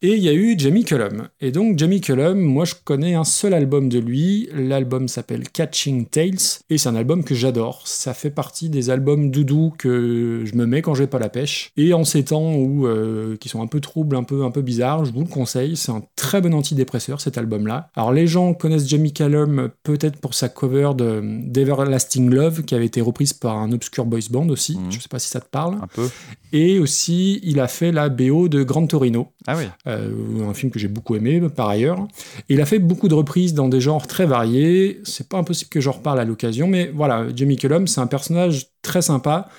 Et 0.03 0.13
il 0.13 0.23
y 0.23 0.29
a 0.29 0.33
eu 0.33 0.53
Jamie 0.59 0.83
Cullum. 0.83 1.27
Et 1.41 1.51
donc 1.51 1.79
Jamie 1.79 2.01
Cullum, 2.01 2.39
moi 2.39 2.65
je 2.65 2.75
connais 2.83 3.15
un 3.15 3.23
seul 3.23 3.55
album 3.55 3.89
de 3.89 3.97
lui. 3.97 4.47
L'album 4.53 5.07
s'appelle 5.07 5.49
Catching 5.49 6.05
Tales. 6.05 6.61
Et 6.69 6.77
c'est 6.77 6.87
un 6.87 6.95
album 6.95 7.23
que 7.23 7.33
j'adore. 7.33 7.81
Ça 7.85 8.13
fait 8.13 8.29
partie 8.29 8.69
des 8.69 8.91
albums 8.91 9.31
doudou 9.31 9.73
que 9.75 10.43
je 10.45 10.55
me 10.55 10.67
mets 10.67 10.83
quand 10.83 10.93
j'ai 10.93 11.07
pas 11.07 11.17
la 11.17 11.29
pêche. 11.29 11.71
Et 11.77 11.95
en 11.95 12.03
ces 12.03 12.25
temps 12.25 12.53
où, 12.53 12.85
euh, 12.85 13.37
qui 13.37 13.49
sont 13.49 13.63
un 13.63 13.65
peu 13.65 13.79
troubles, 13.79 14.15
un 14.15 14.23
peu, 14.23 14.43
un 14.43 14.51
peu 14.51 14.61
bizarres, 14.61 15.03
je 15.05 15.11
vous 15.11 15.21
le 15.21 15.27
conseille. 15.27 15.75
C'est 15.75 15.91
un 15.91 16.03
très 16.15 16.41
bon 16.41 16.53
antidépresseur 16.53 17.19
cet 17.19 17.39
album-là. 17.39 17.89
Alors 17.95 18.11
les 18.11 18.27
gens 18.27 18.53
connaissent 18.53 18.87
Jamie 18.87 19.13
Cullum 19.13 19.69
peut-être 19.81 20.19
pour 20.19 20.35
sa 20.35 20.47
cover 20.47 20.91
de 20.95 21.21
d'Everlasting 21.47 22.29
Love 22.29 22.63
qui 22.63 22.75
avait 22.75 22.85
été 22.85 23.01
reprise 23.01 23.33
par 23.33 23.57
un 23.57 23.71
obscur 23.71 24.05
boys 24.05 24.19
band 24.29 24.49
aussi. 24.49 24.77
Mhm. 24.77 24.91
Je 24.91 24.99
sais 24.99 25.09
pas 25.09 25.17
si 25.17 25.29
ça 25.29 25.39
te 25.39 25.49
parle. 25.49 25.75
Un 25.81 25.87
peu. 25.87 26.07
Et 26.53 26.77
aussi, 26.79 27.39
il 27.43 27.59
a 27.59 27.67
fait 27.67 27.91
la 27.91 28.09
BO 28.09 28.47
de 28.47 28.63
Gran 28.63 28.85
Torino 28.85 29.29
Ah 29.47 29.55
oui. 29.57 29.65
Euh, 29.87 30.49
un 30.49 30.53
film 30.53 30.71
que 30.71 30.79
j'ai 30.79 30.87
beaucoup 30.87 31.15
aimé 31.15 31.41
par 31.55 31.69
ailleurs. 31.69 32.07
Il 32.49 32.61
a 32.61 32.65
fait 32.65 32.79
beaucoup 32.79 33.07
de 33.07 33.13
reprises 33.13 33.53
dans 33.53 33.69
des 33.69 33.81
genres 33.81 34.05
très 34.07 34.25
variés. 34.25 34.99
C'est 35.03 35.29
pas 35.29 35.37
impossible 35.37 35.69
que 35.69 35.81
j'en 35.81 35.93
reparle 35.93 36.19
à 36.19 36.25
l'occasion, 36.25 36.67
mais 36.67 36.91
voilà, 36.93 37.25
Jamie 37.35 37.55
Cullum, 37.55 37.87
c'est 37.87 38.01
un 38.01 38.07
personnage 38.07 38.67
très 38.81 39.01
sympa. 39.01 39.49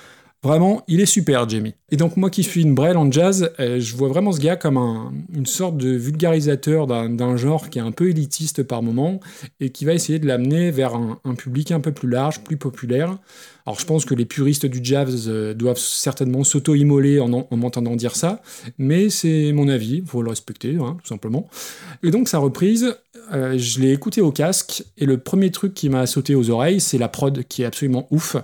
Vraiment, 0.41 0.83
il 0.87 1.01
est 1.01 1.05
super, 1.05 1.49
Jamie. 1.49 1.73
Et 1.91 1.97
donc, 1.97 2.15
moi 2.15 2.29
qui 2.29 2.43
suis 2.43 2.61
une 2.61 2.73
brêle 2.73 2.95
en 2.95 3.11
jazz, 3.11 3.51
euh, 3.59 3.81
je 3.81 3.95
vois 3.97 4.07
vraiment 4.07 4.31
ce 4.31 4.39
gars 4.39 4.55
comme 4.55 4.77
un- 4.77 5.11
une 5.35 5.45
sorte 5.45 5.75
de 5.75 5.89
vulgarisateur 5.89 6.87
d'un 6.87 7.35
genre 7.35 7.69
qui 7.69 7.77
est 7.77 7.81
un 7.81 7.91
peu 7.91 8.09
élitiste 8.09 8.63
par 8.63 8.81
moment 8.81 9.19
et 9.59 9.69
qui 9.69 9.83
va 9.83 9.93
essayer 9.93 10.17
de 10.17 10.25
l'amener 10.25 10.71
vers 10.71 10.95
un, 10.95 11.35
public 11.35 11.71
un 11.71 11.81
peu 11.81 11.91
plus 11.91 12.07
large, 12.07 12.39
plus 12.39 12.55
populaire. 12.55 13.17
Alors, 13.65 13.77
je 13.81 13.85
pense 13.85 14.05
que 14.05 14.13
les 14.15 14.23
puristes 14.23 14.65
du 14.65 14.79
jazz 14.81 15.25
euh, 15.27 15.53
doivent 15.53 15.77
certainement 15.77 16.45
s'auto-immoler 16.45 17.19
en- 17.19 17.45
en 17.51 17.57
m'entendant 17.57 17.97
dire 17.97 18.15
ça, 18.15 18.41
mais 18.77 19.09
c'est 19.09 19.51
mon 19.51 19.67
avis, 19.67 19.97
il 19.97 20.05
faut 20.05 20.21
le 20.21 20.29
respecter, 20.29 20.77
hein, 20.79 20.95
tout 21.03 21.07
simplement. 21.07 21.49
Et 22.01 22.11
donc, 22.11 22.29
sa 22.29 22.37
reprise, 22.37 22.95
euh, 23.33 23.57
je 23.57 23.81
l'ai 23.81 23.91
écoutée 23.91 24.21
au 24.21 24.31
casque, 24.31 24.85
et 24.97 25.05
le 25.05 25.17
premier 25.17 25.51
truc 25.51 25.73
qui 25.73 25.89
m'a 25.89 26.07
sauté 26.07 26.33
aux 26.33 26.49
oreilles, 26.49 26.79
c'est 26.79 26.97
la 26.97 27.09
prod 27.09 27.43
qui 27.43 27.63
est 27.63 27.65
absolument 27.65 28.07
ouf. 28.09 28.37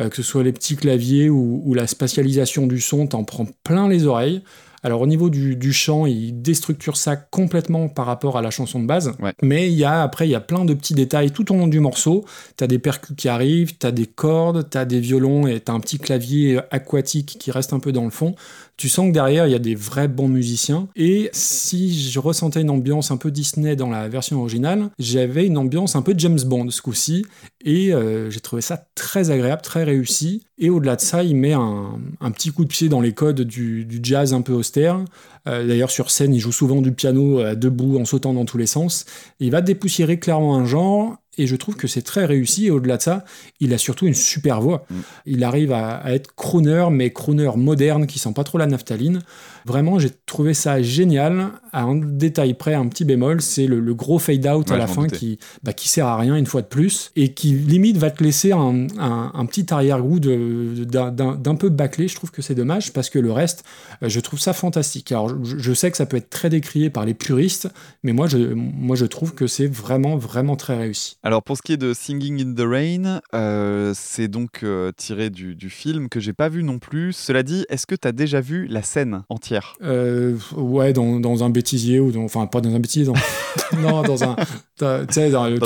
Euh, 0.00 0.08
que 0.08 0.16
ce 0.16 0.22
soit 0.22 0.44
les 0.44 0.52
petits 0.52 0.76
claviers 0.76 1.28
ou, 1.28 1.62
ou 1.64 1.74
la 1.74 1.86
spatialisation 1.86 2.66
du 2.66 2.80
son, 2.80 3.06
t'en 3.06 3.24
prends 3.24 3.46
plein 3.64 3.88
les 3.88 4.06
oreilles. 4.06 4.42
Alors 4.84 5.00
au 5.00 5.06
niveau 5.06 5.28
du, 5.28 5.56
du 5.56 5.72
chant, 5.72 6.06
il 6.06 6.40
déstructure 6.40 6.96
ça 6.96 7.16
complètement 7.16 7.88
par 7.88 8.06
rapport 8.06 8.38
à 8.38 8.42
la 8.42 8.50
chanson 8.50 8.80
de 8.80 8.86
base. 8.86 9.12
Ouais. 9.20 9.32
Mais 9.42 9.68
il 9.70 9.76
y 9.76 9.84
a 9.84 10.02
après 10.02 10.28
il 10.28 10.30
y 10.30 10.36
a 10.36 10.40
plein 10.40 10.64
de 10.64 10.72
petits 10.72 10.94
détails 10.94 11.32
tout 11.32 11.52
au 11.52 11.56
long 11.56 11.66
du 11.66 11.80
morceau. 11.80 12.24
T'as 12.56 12.68
des 12.68 12.78
percus 12.78 13.16
qui 13.16 13.28
arrivent, 13.28 13.76
t'as 13.76 13.90
des 13.90 14.06
cordes, 14.06 14.68
t'as 14.70 14.84
des 14.84 15.00
violons 15.00 15.46
et 15.46 15.58
t'as 15.60 15.72
un 15.72 15.80
petit 15.80 15.98
clavier 15.98 16.60
aquatique 16.70 17.36
qui 17.40 17.50
reste 17.50 17.72
un 17.72 17.80
peu 17.80 17.90
dans 17.90 18.04
le 18.04 18.10
fond. 18.10 18.36
Tu 18.78 18.88
sens 18.88 19.08
que 19.08 19.12
derrière 19.12 19.48
il 19.48 19.50
y 19.50 19.56
a 19.56 19.58
des 19.58 19.74
vrais 19.74 20.06
bons 20.06 20.28
musiciens. 20.28 20.86
Et 20.94 21.30
si 21.32 22.10
je 22.10 22.20
ressentais 22.20 22.60
une 22.60 22.70
ambiance 22.70 23.10
un 23.10 23.16
peu 23.16 23.32
Disney 23.32 23.74
dans 23.74 23.90
la 23.90 24.08
version 24.08 24.38
originale, 24.38 24.90
j'avais 25.00 25.46
une 25.46 25.58
ambiance 25.58 25.96
un 25.96 26.02
peu 26.02 26.14
James 26.16 26.38
Bond 26.46 26.70
ce 26.70 26.80
coup-ci. 26.80 27.26
Et 27.64 27.92
euh, 27.92 28.30
j'ai 28.30 28.38
trouvé 28.38 28.62
ça 28.62 28.80
très 28.94 29.32
agréable, 29.32 29.62
très 29.62 29.82
réussi. 29.82 30.44
Et 30.58 30.70
au-delà 30.70 30.94
de 30.94 31.00
ça, 31.00 31.24
il 31.24 31.34
met 31.34 31.54
un, 31.54 31.98
petit 32.32 32.50
coup 32.50 32.64
de 32.64 32.68
pied 32.68 32.88
dans 32.88 33.00
les 33.00 33.12
codes 33.12 33.40
du, 33.40 33.84
du 33.84 33.98
jazz 34.00 34.32
un 34.32 34.42
peu 34.42 34.52
austère. 34.52 35.04
Euh, 35.48 35.66
D'ailleurs, 35.66 35.90
sur 35.90 36.12
scène, 36.12 36.32
il 36.32 36.38
joue 36.38 36.52
souvent 36.52 36.80
du 36.80 36.92
piano 36.92 37.40
euh, 37.40 37.56
debout 37.56 37.98
en 37.98 38.04
sautant 38.04 38.32
dans 38.32 38.44
tous 38.44 38.58
les 38.58 38.66
sens. 38.66 39.06
Il 39.40 39.50
va 39.50 39.60
dépoussiérer 39.60 40.20
clairement 40.20 40.54
un 40.54 40.64
genre. 40.64 41.16
Et 41.38 41.46
je 41.46 41.56
trouve 41.56 41.76
que 41.76 41.86
c'est 41.86 42.02
très 42.02 42.24
réussi. 42.24 42.66
Et 42.66 42.70
au-delà 42.70 42.96
de 42.96 43.02
ça, 43.02 43.24
il 43.60 43.72
a 43.72 43.78
surtout 43.78 44.06
une 44.06 44.14
super 44.14 44.60
voix. 44.60 44.84
Mm. 44.90 44.94
Il 45.26 45.44
arrive 45.44 45.72
à, 45.72 45.96
à 45.96 46.12
être 46.12 46.34
crooner, 46.34 46.88
mais 46.90 47.10
crooner 47.10 47.50
moderne 47.56 48.06
qui 48.06 48.18
sent 48.18 48.32
pas 48.34 48.44
trop 48.44 48.58
la 48.58 48.66
naphtaline. 48.66 49.20
Vraiment, 49.68 49.98
j'ai 49.98 50.10
trouvé 50.24 50.54
ça 50.54 50.80
génial. 50.80 51.50
À 51.72 51.82
un 51.82 51.96
détail 51.96 52.54
près, 52.54 52.72
un 52.72 52.88
petit 52.88 53.04
bémol, 53.04 53.42
c'est 53.42 53.66
le, 53.66 53.80
le 53.80 53.94
gros 53.94 54.18
fade-out 54.18 54.68
Ouais, 54.70 54.74
à 54.76 54.78
la 54.78 54.86
fin 54.86 55.02
doutais. 55.02 55.16
qui, 55.18 55.38
bah, 55.62 55.74
qui 55.74 55.88
sert 55.88 56.06
à 56.06 56.16
rien 56.16 56.34
une 56.36 56.46
fois 56.46 56.62
de 56.62 56.66
plus 56.66 57.10
et 57.14 57.34
qui 57.34 57.52
limite 57.52 57.98
va 57.98 58.10
te 58.10 58.24
laisser 58.24 58.52
un, 58.52 58.86
un- 58.98 59.30
un 59.34 59.46
petit 59.46 59.66
arrière-goût 59.72 60.18
d'un 60.20 61.54
peu 61.54 61.68
bâclé. 61.68 62.08
Je 62.08 62.14
trouve 62.14 62.30
que 62.30 62.42
c'est 62.42 62.54
dommage 62.54 62.92
parce 62.92 63.10
que 63.10 63.18
le 63.18 63.30
reste, 63.32 63.64
euh, 64.02 64.08
je 64.08 64.20
trouve 64.20 64.40
ça 64.40 64.52
fantastique. 64.52 65.12
Alors, 65.12 65.44
je, 65.44 65.58
je 65.58 65.72
sais 65.74 65.90
que 65.90 65.96
ça 65.96 66.06
peut 66.06 66.16
être 66.16 66.30
très 66.30 66.48
décrié 66.50 66.90
par 66.90 67.04
les 67.04 67.14
puristes, 67.14 67.68
mais 68.02 68.12
moi, 68.12 68.26
je, 68.26 68.38
moi, 68.54 68.96
je 68.96 69.04
trouve 69.04 69.34
que 69.34 69.46
c'est 69.46 69.66
vraiment, 69.66 70.16
vraiment 70.16 70.56
très 70.56 70.76
réussi. 70.78 71.16
Alors 71.22 71.42
pour 71.42 71.56
ce 71.56 71.62
qui 71.62 71.72
est 71.74 71.76
de 71.76 71.92
Singing 71.92 72.40
in 72.42 72.54
the 72.54 72.66
Rain, 72.66 73.20
euh, 73.34 73.92
c'est 73.94 74.28
donc 74.28 74.62
euh, 74.62 74.90
tiré 74.96 75.30
du, 75.30 75.54
du 75.54 75.68
film 75.70 76.08
que 76.08 76.20
j'ai 76.20 76.32
pas 76.32 76.48
vu 76.48 76.62
non 76.62 76.78
plus. 76.78 77.12
Cela 77.12 77.42
dit, 77.42 77.64
est-ce 77.68 77.86
que 77.86 77.94
tu 77.94 78.08
as 78.08 78.12
déjà 78.12 78.40
vu 78.40 78.66
la 78.66 78.82
scène 78.82 79.22
entière? 79.28 79.57
Euh, 79.82 80.36
ouais, 80.56 80.92
dans, 80.92 81.20
dans 81.20 81.44
un 81.44 81.50
bêtisier 81.50 82.00
ou 82.00 82.10
dans, 82.12 82.22
enfin 82.24 82.46
pas 82.46 82.60
dans 82.60 82.74
un 82.74 82.80
bêtisier, 82.80 83.04
dans, 83.04 83.14
non, 83.78 84.02
dans 84.02 84.24
un, 84.24 84.36
dans- 84.78 85.06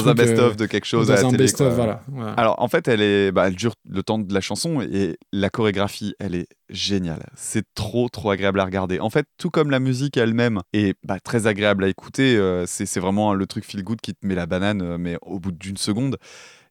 truc, 0.02 0.06
un 0.08 0.14
best-of 0.14 0.52
euh, 0.52 0.56
de 0.56 0.66
quelque 0.66 0.84
chose 0.84 1.08
dans 1.08 1.14
à 1.14 1.16
la 1.20 1.26
un 1.26 1.30
télé, 1.30 1.44
best-of, 1.44 1.68
quoi. 1.68 1.74
voilà. 1.76 2.02
voilà. 2.08 2.32
Alors 2.32 2.60
en 2.62 2.68
fait, 2.68 2.88
elle 2.88 3.02
est, 3.02 3.32
bah, 3.32 3.48
elle 3.48 3.56
dure 3.56 3.74
le 3.88 4.02
temps 4.02 4.18
de 4.18 4.32
la 4.32 4.40
chanson 4.40 4.80
et 4.80 5.16
la 5.32 5.50
chorégraphie, 5.50 6.14
elle 6.18 6.34
est 6.34 6.46
géniale. 6.70 7.26
C'est 7.36 7.64
trop 7.74 8.08
trop 8.08 8.30
agréable 8.30 8.60
à 8.60 8.64
regarder. 8.64 9.00
En 9.00 9.10
fait, 9.10 9.26
tout 9.38 9.50
comme 9.50 9.70
la 9.70 9.80
musique 9.80 10.16
elle-même 10.16 10.60
est 10.72 10.96
bah, 11.04 11.18
très 11.20 11.46
agréable 11.46 11.84
à 11.84 11.88
écouter, 11.88 12.36
euh, 12.36 12.64
c'est 12.66 12.86
c'est 12.86 13.00
vraiment 13.00 13.34
le 13.34 13.46
truc 13.46 13.64
feel 13.64 13.82
good 13.82 14.00
qui 14.00 14.14
te 14.14 14.26
met 14.26 14.34
la 14.34 14.46
banane, 14.46 14.82
euh, 14.82 14.98
mais 14.98 15.16
au 15.22 15.38
bout 15.38 15.52
d'une 15.52 15.76
seconde. 15.76 16.16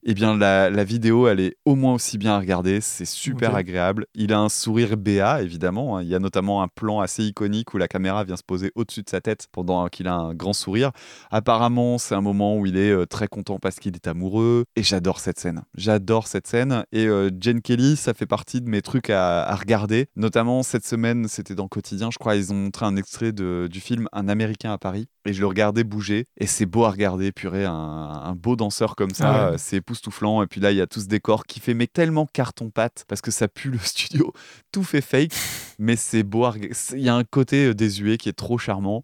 Eh 0.04 0.16
bien, 0.16 0.36
la, 0.36 0.70
la 0.72 0.84
vidéo, 0.84 1.28
elle 1.28 1.40
est 1.40 1.56
au 1.64 1.76
moins 1.76 1.94
aussi 1.94 2.18
bien 2.18 2.34
à 2.34 2.40
regarder. 2.40 2.82
C'est 2.82 3.06
super 3.06 3.54
agréable. 3.56 4.08
Il 4.16 4.34
a 4.34 4.40
un 4.40 4.50
sourire 4.50 4.98
béat, 4.98 5.44
évidemment. 5.44 5.98
hein. 5.98 6.02
Il 6.02 6.08
y 6.10 6.16
a 6.16 6.20
notamment 6.20 6.64
un 6.64 6.68
plan 6.68 7.00
assez 7.02 7.24
iconique 7.24 7.74
où 7.74 7.78
la 7.78 7.88
caméra 7.88 8.24
vient 8.24 8.36
se 8.36 8.44
poser 8.44 8.72
au-dessus 8.74 9.04
de 9.04 9.10
sa 9.10 9.22
tête 9.22 9.48
pendant 9.52 9.88
qu'il 9.90 10.08
a 10.08 10.16
un 10.16 10.34
grand 10.34 10.54
sourire. 10.54 10.92
Apparemment, 11.30 11.98
c'est 12.00 12.16
un 12.16 12.22
moment 12.22 12.58
où 12.58 12.66
il 12.66 12.78
est 12.78 12.90
euh, 12.92 13.06
très 13.06 13.28
content 13.28 13.60
parce 13.60 13.76
qu'il 13.80 13.96
est 13.96 14.08
amoureux. 14.08 14.66
Et 14.76 14.84
j'adore 14.84 15.20
cette 15.20 15.40
scène. 15.40 15.62
J'adore 15.76 16.28
cette 16.28 16.48
scène. 16.48 16.84
Et 16.92 17.06
euh, 17.06 17.30
Jen 17.40 17.62
Kelly, 17.62 17.96
ça 17.96 18.14
fait 18.16 18.26
partie 18.26 18.60
de 18.62 18.70
mes 18.70 18.82
trucs 18.82 19.10
à, 19.12 19.44
à 19.44 19.56
regarder. 19.56 20.08
Notamment 20.16 20.64
cette 20.64 20.86
semaine, 20.86 21.28
c'était 21.28 21.56
dans 21.56 21.68
Quotidien, 21.68 22.10
je 22.12 22.18
crois. 22.18 22.36
Ils 22.36 22.52
ont 22.52 22.56
montré 22.56 22.86
un 22.88 22.96
extrait 22.96 23.32
de- 23.34 23.68
du 23.72 23.80
film 23.80 24.08
Un 24.14 24.28
Américain 24.30 24.72
à 24.74 24.78
Paris. 24.78 25.08
Et 25.26 25.34
je 25.34 25.42
le 25.42 25.46
regardais 25.48 25.84
bouger. 25.84 26.26
Et 26.38 26.48
c'est 26.48 26.66
beau 26.66 26.86
à 26.86 26.90
regarder. 26.90 27.32
Purée, 27.32 27.66
un, 27.66 27.72
un 27.74 28.34
beau 28.34 28.56
danseur 28.56 28.96
comme 28.96 29.12
ça. 29.12 29.32
Ah 29.32 29.52
ouais. 29.52 29.58
C'est 29.60 29.82
époustouflant. 29.92 30.42
Et 30.44 30.48
puis 30.48 30.62
là, 30.62 30.72
il 30.72 30.78
y 30.78 30.82
a 30.82 30.88
tout 30.88 31.00
ce 31.00 31.08
décor 31.08 31.46
qui 31.46 31.60
fait 31.60 31.74
mais 31.74 31.88
tellement 31.88 32.26
carton-pâte 32.26 33.06
parce 33.08 33.22
que 33.22 33.32
ça 33.32 33.48
pue 33.48 33.70
le 33.70 33.80
studio. 33.84 34.34
Tout 34.72 34.84
fait 34.84 35.02
fake. 35.02 35.34
mais 35.80 35.96
c'est 35.96 36.24
beau 36.24 36.48
Il 36.94 37.02
y 37.02 37.10
a 37.10 37.16
un 37.16 37.24
côté 37.24 37.68
euh, 37.68 37.74
désuet 37.74 38.18
qui 38.18 38.30
est 38.30 38.34
trop 38.34 38.58
charmant. 38.58 39.04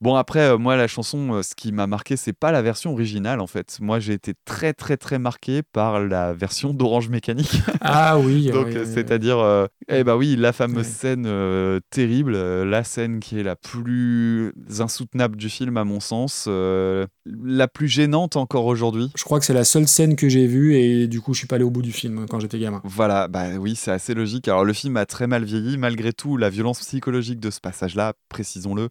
Bon, 0.00 0.14
après, 0.14 0.40
euh, 0.40 0.58
moi, 0.58 0.76
la 0.76 0.88
chanson, 0.88 1.34
euh, 1.34 1.42
ce 1.42 1.54
qui 1.54 1.72
m'a 1.72 1.86
marqué, 1.86 2.16
c'est 2.16 2.32
pas 2.34 2.52
la 2.52 2.60
version 2.60 2.92
originale, 2.92 3.40
en 3.40 3.46
fait. 3.46 3.78
Moi, 3.80 3.98
j'ai 3.98 4.12
été 4.12 4.34
très, 4.44 4.72
très, 4.72 4.96
très 4.96 5.18
marqué 5.18 5.62
par 5.62 6.00
la 6.00 6.34
version 6.34 6.74
d'Orange 6.74 7.08
Mécanique. 7.08 7.60
Ah 7.80 8.18
oui. 8.18 8.50
Donc, 8.52 8.66
oui, 8.66 8.76
euh, 8.76 8.84
oui, 8.84 8.90
c'est-à-dire, 8.92 9.38
euh, 9.38 9.66
eh 9.88 10.04
bah 10.04 10.16
oui, 10.16 10.36
la 10.36 10.52
fameuse 10.52 10.86
scène 10.86 11.26
terrible, 11.90 12.36
la 12.64 12.84
scène 12.84 13.20
qui 13.20 13.38
est 13.40 13.42
la 13.42 13.56
plus 13.56 14.52
insoutenable 14.78 15.36
du 15.36 15.48
film, 15.48 15.76
à 15.76 15.84
mon 15.84 16.00
sens, 16.00 16.48
la 16.48 17.68
plus 17.68 17.88
gênante 17.88 18.36
encore 18.36 18.66
aujourd'hui. 18.66 19.10
Je 19.16 19.24
crois 19.24 19.38
que 19.38 19.46
c'est 19.46 19.54
la 19.54 19.64
seule 19.64 19.88
scène 19.88 20.16
que 20.16 20.28
j'ai 20.28 20.46
vue 20.46 20.74
et 20.74 21.06
du 21.06 21.20
coup, 21.20 21.32
je 21.32 21.38
suis 21.38 21.46
pas 21.46 21.56
allé 21.56 21.64
au 21.64 21.70
bout 21.70 21.82
du 21.82 21.92
film 21.92 22.26
quand 22.28 22.40
j'étais 22.40 22.58
gamin. 22.58 22.80
Voilà, 22.84 23.28
bah 23.28 23.44
oui, 23.58 23.76
c'est 23.76 23.92
assez 23.92 24.14
logique. 24.14 24.48
Alors 24.48 24.64
le 24.64 24.72
film 24.72 24.96
a 24.96 25.06
très 25.06 25.26
mal 25.26 25.44
vieilli, 25.44 25.78
malgré 25.78 26.12
tout, 26.12 26.36
la 26.36 26.50
violence 26.50 26.80
psychologique 26.80 27.40
de 27.40 27.50
ce 27.50 27.60
passage-là, 27.60 28.14
précisons-le, 28.28 28.88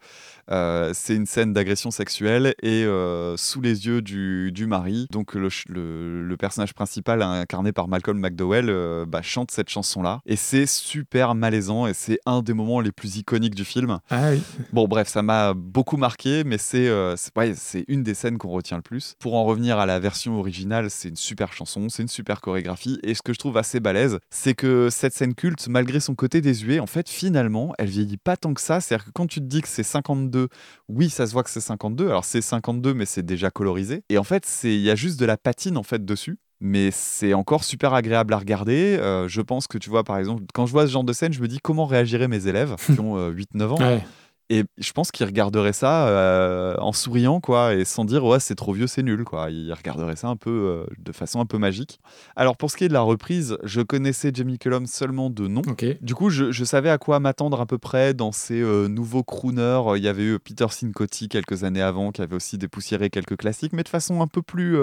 c'est 1.05 1.15
une 1.15 1.25
scène 1.27 1.53
d'agression 1.53 1.91
sexuelle 1.91 2.55
et 2.63 2.83
euh, 2.83 3.37
sous 3.37 3.61
les 3.61 3.85
yeux 3.85 4.01
du, 4.01 4.51
du 4.51 4.65
mari, 4.65 5.07
donc 5.11 5.35
le, 5.35 5.49
le- 5.69 6.23
le 6.23 6.37
personnage 6.37 6.73
principal 6.73 7.21
incarné 7.21 7.71
par 7.71 7.87
Malcolm 7.87 8.19
McDowell 8.19 8.69
euh, 8.69 9.05
bah, 9.05 9.21
chante 9.21 9.51
cette 9.51 9.69
chanson-là 9.69 10.21
et 10.25 10.35
c'est 10.35 10.65
super 10.65 11.35
malaisant 11.35 11.85
et 11.85 11.93
c'est 11.93 12.17
un 12.25 12.41
des 12.41 12.53
moments 12.53 12.81
les 12.81 12.91
plus 12.91 13.17
iconiques 13.17 13.53
du 13.55 13.65
film. 13.65 13.99
Ah 14.09 14.31
oui. 14.31 14.41
Bon, 14.73 14.87
bref, 14.87 15.07
ça 15.07 15.21
m'a 15.21 15.53
beaucoup 15.53 15.97
marqué, 15.97 16.43
mais 16.43 16.57
c'est 16.57 16.87
euh, 16.87 17.15
ouais, 17.35 17.53
une 17.87 18.01
des 18.01 18.13
scènes 18.15 18.37
qu'on 18.39 18.49
retient 18.49 18.77
le 18.77 18.83
plus. 18.83 19.13
Pour 19.19 19.35
en 19.35 19.43
revenir 19.45 19.77
à 19.77 19.85
la 19.85 19.99
version 19.99 20.39
originale, 20.39 20.89
c'est 20.89 21.09
une 21.09 21.15
super 21.15 21.53
chanson, 21.53 21.87
c'est 21.89 22.01
une 22.01 22.07
super 22.09 22.41
chorégraphie, 22.41 22.99
et 23.03 23.13
ce 23.13 23.21
que 23.21 23.31
je 23.33 23.37
trouve 23.39 23.57
assez 23.57 23.79
balèze, 23.79 24.17
c'est 24.31 24.55
que 24.55 24.89
cette 24.89 25.13
scène 25.13 25.35
culte, 25.35 25.67
malgré 25.67 25.99
son 25.99 26.15
côté 26.15 26.41
désuet, 26.41 26.79
en 26.79 26.87
fait, 26.87 27.09
finalement, 27.09 27.73
elle 27.77 27.89
vieillit 27.89 28.17
pas 28.17 28.37
tant 28.37 28.53
que 28.55 28.61
ça. 28.61 28.81
C'est-à-dire 28.81 29.05
que 29.05 29.11
quand 29.11 29.27
tu 29.27 29.39
te 29.39 29.45
dis 29.45 29.61
que 29.61 29.67
c'est 29.67 29.83
52, 29.83 30.47
oui, 30.87 31.09
ça 31.09 31.25
se 31.27 31.33
voit 31.33 31.43
que 31.43 31.49
c'est 31.49 31.61
52, 31.61 32.07
alors 32.07 32.25
c'est 32.25 32.41
52, 32.41 32.93
mais 32.93 33.05
c'est 33.05 33.23
déjà 33.23 33.49
colorisé. 33.49 34.03
Et 34.09 34.17
en 34.17 34.23
fait, 34.23 34.47
il 34.63 34.81
y 34.81 34.89
a 34.89 34.95
juste 34.95 35.19
de 35.19 35.25
la 35.25 35.37
patine, 35.37 35.77
en 35.77 35.83
fait, 35.83 36.03
dessus. 36.03 36.37
Mais 36.61 36.89
c'est 36.91 37.33
encore 37.33 37.63
super 37.63 37.93
agréable 37.93 38.33
à 38.33 38.37
regarder. 38.37 38.97
Euh, 38.97 39.27
je 39.27 39.41
pense 39.41 39.67
que 39.67 39.77
tu 39.77 39.89
vois, 39.89 40.03
par 40.03 40.17
exemple, 40.17 40.43
quand 40.53 40.65
je 40.65 40.71
vois 40.71 40.87
ce 40.87 40.91
genre 40.91 41.03
de 41.03 41.11
scène, 41.11 41.33
je 41.33 41.41
me 41.41 41.47
dis 41.47 41.59
comment 41.59 41.85
réagiraient 41.85 42.29
mes 42.29 42.47
élèves 42.47 42.75
qui 42.85 42.99
ont 42.99 43.17
euh, 43.17 43.31
8-9 43.31 43.67
ans. 43.67 43.77
Ouais. 43.77 44.01
Et 44.49 44.63
je 44.77 44.91
pense 44.91 45.11
qu'ils 45.11 45.25
regarderaient 45.25 45.73
ça 45.73 46.07
euh, 46.07 46.75
en 46.79 46.91
souriant, 46.91 47.39
quoi, 47.39 47.73
et 47.73 47.83
sans 47.83 48.05
dire 48.05 48.23
ouais 48.23 48.39
c'est 48.39 48.55
trop 48.55 48.73
vieux, 48.73 48.87
c'est 48.87 49.01
nul, 49.01 49.23
quoi. 49.23 49.49
Ils 49.49 49.73
regarderaient 49.73 50.15
ça 50.15 50.27
un 50.27 50.35
peu 50.35 50.51
euh, 50.51 50.85
de 50.99 51.11
façon 51.11 51.39
un 51.39 51.45
peu 51.45 51.57
magique. 51.57 51.99
Alors 52.35 52.55
pour 52.55 52.69
ce 52.69 52.77
qui 52.77 52.83
est 52.83 52.87
de 52.87 52.93
la 52.93 53.01
reprise, 53.01 53.57
je 53.63 53.81
connaissais 53.81 54.31
Jamie 54.33 54.59
Cullum 54.59 54.85
seulement 54.85 55.29
de 55.29 55.47
nom. 55.47 55.63
Du 56.01 56.13
coup, 56.13 56.29
je, 56.29 56.51
je 56.51 56.63
savais 56.63 56.89
à 56.89 56.97
quoi 56.97 57.19
m'attendre 57.19 57.59
à 57.59 57.65
peu 57.65 57.77
près 57.77 58.13
dans 58.13 58.31
ces 58.31 58.61
euh, 58.61 58.87
nouveaux 58.87 59.23
crooners. 59.23 59.81
Il 59.95 60.03
y 60.03 60.07
avait 60.07 60.25
eu 60.25 60.39
Peter 60.39 60.67
Sincotti 60.69 61.27
quelques 61.27 61.63
années 61.63 61.81
avant, 61.81 62.11
qui 62.11 62.21
avait 62.21 62.35
aussi 62.35 62.57
dépoussiéré 62.57 63.09
quelques 63.09 63.37
classiques, 63.37 63.73
mais 63.73 63.83
de 63.83 63.89
façon 63.89 64.21
un 64.21 64.27
peu 64.27 64.41
plus 64.41 64.77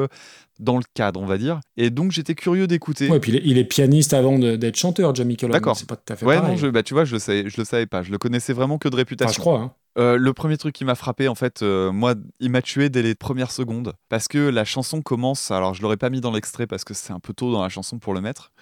dans 0.62 0.76
le 0.78 0.84
cadre, 0.94 1.20
on 1.20 1.26
va 1.26 1.36
dire. 1.38 1.60
Et 1.76 1.90
donc 1.90 2.12
j'étais 2.12 2.34
curieux 2.34 2.66
d'écouter. 2.66 3.08
Ouais, 3.10 3.20
puis 3.20 3.32
il 3.32 3.36
est, 3.36 3.42
il 3.44 3.58
est 3.58 3.64
pianiste 3.64 4.14
avant 4.14 4.38
d'être 4.38 4.76
chanteur, 4.76 5.14
Jamie 5.14 5.36
Cullum. 5.36 5.52
D'accord. 5.52 5.76
C'est 5.76 5.88
pas 5.88 5.96
tout 5.96 6.12
à 6.12 6.16
fait 6.16 6.24
Ouais, 6.24 6.36
pareil. 6.36 6.52
non, 6.52 6.56
je, 6.56 6.66
bah, 6.68 6.82
tu 6.82 6.94
vois, 6.94 7.04
je 7.04 7.12
le, 7.14 7.18
savais, 7.18 7.48
je 7.50 7.56
le 7.58 7.64
savais 7.64 7.86
pas. 7.86 8.02
Je 8.02 8.10
le 8.10 8.18
connaissais 8.18 8.52
vraiment 8.52 8.78
que 8.78 8.88
de 8.88 8.96
réputation. 8.96 9.30
Enfin, 9.30 9.34
je 9.36 9.40
crois. 9.40 9.60
hein. 9.60 9.72
Euh, 9.98 10.16
le 10.16 10.32
premier 10.32 10.56
truc 10.56 10.74
qui 10.74 10.86
m'a 10.86 10.94
frappé, 10.94 11.28
en 11.28 11.34
fait, 11.34 11.60
euh, 11.62 11.92
moi, 11.92 12.14
il 12.40 12.50
m'a 12.50 12.62
tué 12.62 12.88
dès 12.88 13.02
les 13.02 13.14
premières 13.14 13.50
secondes. 13.50 13.92
Parce 14.08 14.26
que 14.26 14.38
la 14.38 14.64
chanson 14.64 15.02
commence, 15.02 15.50
alors 15.50 15.74
je 15.74 15.82
l'aurais 15.82 15.98
pas 15.98 16.08
mis 16.08 16.22
dans 16.22 16.30
l'extrait 16.32 16.66
parce 16.66 16.82
que 16.84 16.94
c'est 16.94 17.12
un 17.12 17.20
peu 17.20 17.34
tôt 17.34 17.52
dans 17.52 17.62
la 17.62 17.68
chanson 17.68 17.98
pour 17.98 18.14
le 18.14 18.22
mettre. 18.22 18.52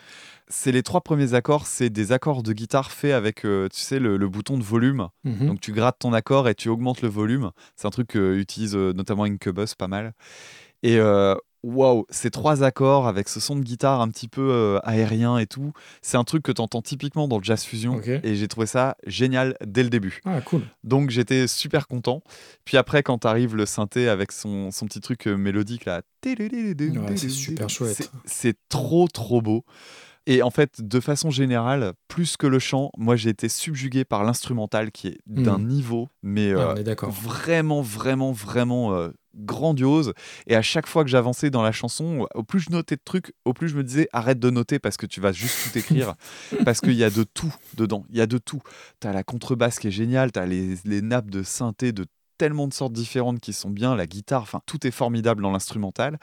C'est 0.49 0.73
les 0.73 0.83
trois 0.83 1.03
premiers 1.03 1.35
accords, 1.35 1.69
c'est 1.69 1.89
des 1.91 2.11
accords 2.11 2.43
de 2.43 2.53
guitare 2.53 2.91
faits 2.91 3.13
avec, 3.13 3.45
euh, 3.45 3.69
tu 3.73 3.79
sais, 3.81 4.01
le, 4.01 4.17
le 4.17 4.29
bouton 4.29 4.59
de 4.59 4.65
volume. 4.65 5.07
Mhm. 5.23 5.47
Donc 5.47 5.61
tu 5.61 5.71
grattes 5.71 5.99
ton 6.01 6.13
accord 6.13 6.49
et 6.49 6.57
tu 6.57 6.69
augmentes 6.69 7.03
le 7.03 7.09
volume. 7.09 7.53
C'est 7.77 7.87
un 7.87 7.91
truc 7.91 8.09
qu'utilise 8.09 8.75
notamment 8.75 9.23
Incubus 9.23 9.77
pas 9.79 9.87
mal. 9.87 10.13
Et 10.83 10.97
euh, 10.99 11.37
waouh, 11.63 12.07
ces 12.11 12.31
trois 12.31 12.63
accords 12.63 13.07
avec 13.07 13.29
ce 13.29 13.41
son 13.41 13.57
de 13.57 13.63
guitare 13.63 14.01
un 14.01 14.09
petit 14.09 14.29
peu 14.29 14.51
euh, 14.51 14.79
aérien 14.83 15.39
et 15.39 15.47
tout, 15.47 15.73
c'est 16.03 16.17
un 16.17 16.25
truc 16.25 16.43
que 16.43 16.53
tu 16.53 16.61
entends 16.63 16.83
typiquement 16.83 17.29
dans 17.29 17.39
le 17.39 17.45
jazz 17.45 17.63
fusion. 17.65 17.97
Et 18.25 18.35
j'ai 18.35 18.49
trouvé 18.49 18.67
ça 18.67 18.97
génial 19.07 19.57
dès 19.67 19.83
le 19.83 19.91
début. 19.91 20.21
Ah, 20.25 20.41
cool. 20.41 20.63
Donc 20.85 21.11
j'étais 21.11 21.47
super 21.47 21.87
content. 21.89 22.23
Puis 22.65 22.77
après, 22.77 23.03
quand 23.03 23.25
arrive 23.25 23.57
le 23.57 23.67
synthé 23.67 24.09
avec 24.09 24.33
son, 24.33 24.71
son 24.71 24.87
petit 24.87 25.01
truc 25.01 25.27
euh, 25.27 25.37
mélodique 25.37 25.85
là, 25.85 26.03
Ouais, 27.03 27.17
c'est 27.17 27.29
super 27.31 27.69
chouette. 27.71 28.11
c'est- 28.25 28.57
trop 28.69 29.09
trop 29.09 29.41
beau. 29.43 29.65
Et 30.27 30.43
en 30.43 30.51
fait, 30.51 30.81
de 30.87 31.01
façon 31.01 31.31
générale, 31.31 31.95
plus 32.07 32.37
que 32.37 32.47
le 32.47 32.59
chant, 32.59 32.91
moi 32.99 33.17
j'ai 33.17 33.31
été 33.31 33.49
subjugué 33.49 34.05
par 34.05 34.23
l'instrumental 34.23 34.93
qui 34.93 35.09
est 35.09 35.19
d'un 35.27 35.59
niveau, 35.59 36.09
mais 36.23 36.51
euh, 36.51 36.75
vraiment, 37.11 37.81
vraiment, 37.81 38.31
vraiment 38.31 38.95
euh, 38.95 39.09
grandiose. 39.35 40.13
Et 40.47 40.57
à 40.57 40.63
chaque 40.63 40.87
fois 40.87 41.05
que 41.05 41.11
j'avançais 41.11 41.51
dans 41.51 41.63
la 41.63 41.73
chanson, 41.73 42.27
au 42.35 42.43
plus 42.43 42.61
je 42.61 42.71
notais 42.71 42.97
de 42.97 43.03
trucs, 43.05 43.33
au 43.45 43.53
plus 43.53 43.69
je 43.69 43.77
me 43.77 43.85
disais 43.85 44.09
arrête 44.13 44.39
de 44.39 44.51
noter 44.51 44.79
parce 44.79 44.97
que 44.97 45.07
tu 45.07 45.21
vas 45.21 45.33
juste 45.33 45.57
tout 45.65 45.79
écrire. 45.79 46.15
parce 46.65 46.81
qu'il 46.81 46.95
y 46.95 47.05
a 47.05 47.11
de 47.11 47.23
tout 47.23 47.55
dedans. 47.77 48.05
Il 48.11 48.19
y 48.19 48.21
a 48.21 48.27
de 48.27 48.39
tout. 48.39 48.63
T'as 49.01 49.13
la 49.13 49.23
contrebasse 49.23 49.79
qui 49.79 49.89
est 49.89 49.93
géniale, 49.93 50.33
t'as 50.33 50.47
les, 50.47 50.77
les 50.85 51.03
nappes 51.03 51.31
de 51.31 51.43
synthé 51.43 51.93
de 51.93 52.07
tellement 52.41 52.67
de 52.67 52.73
sortes 52.73 52.95
différentes 52.95 53.39
qui 53.39 53.53
sont 53.53 53.69
bien, 53.69 53.95
la 53.95 54.07
guitare, 54.07 54.41
enfin 54.41 54.63
tout 54.65 54.87
est 54.87 54.91
formidable 54.91 55.43
dans 55.43 55.51
l'instrumental. 55.51 56.19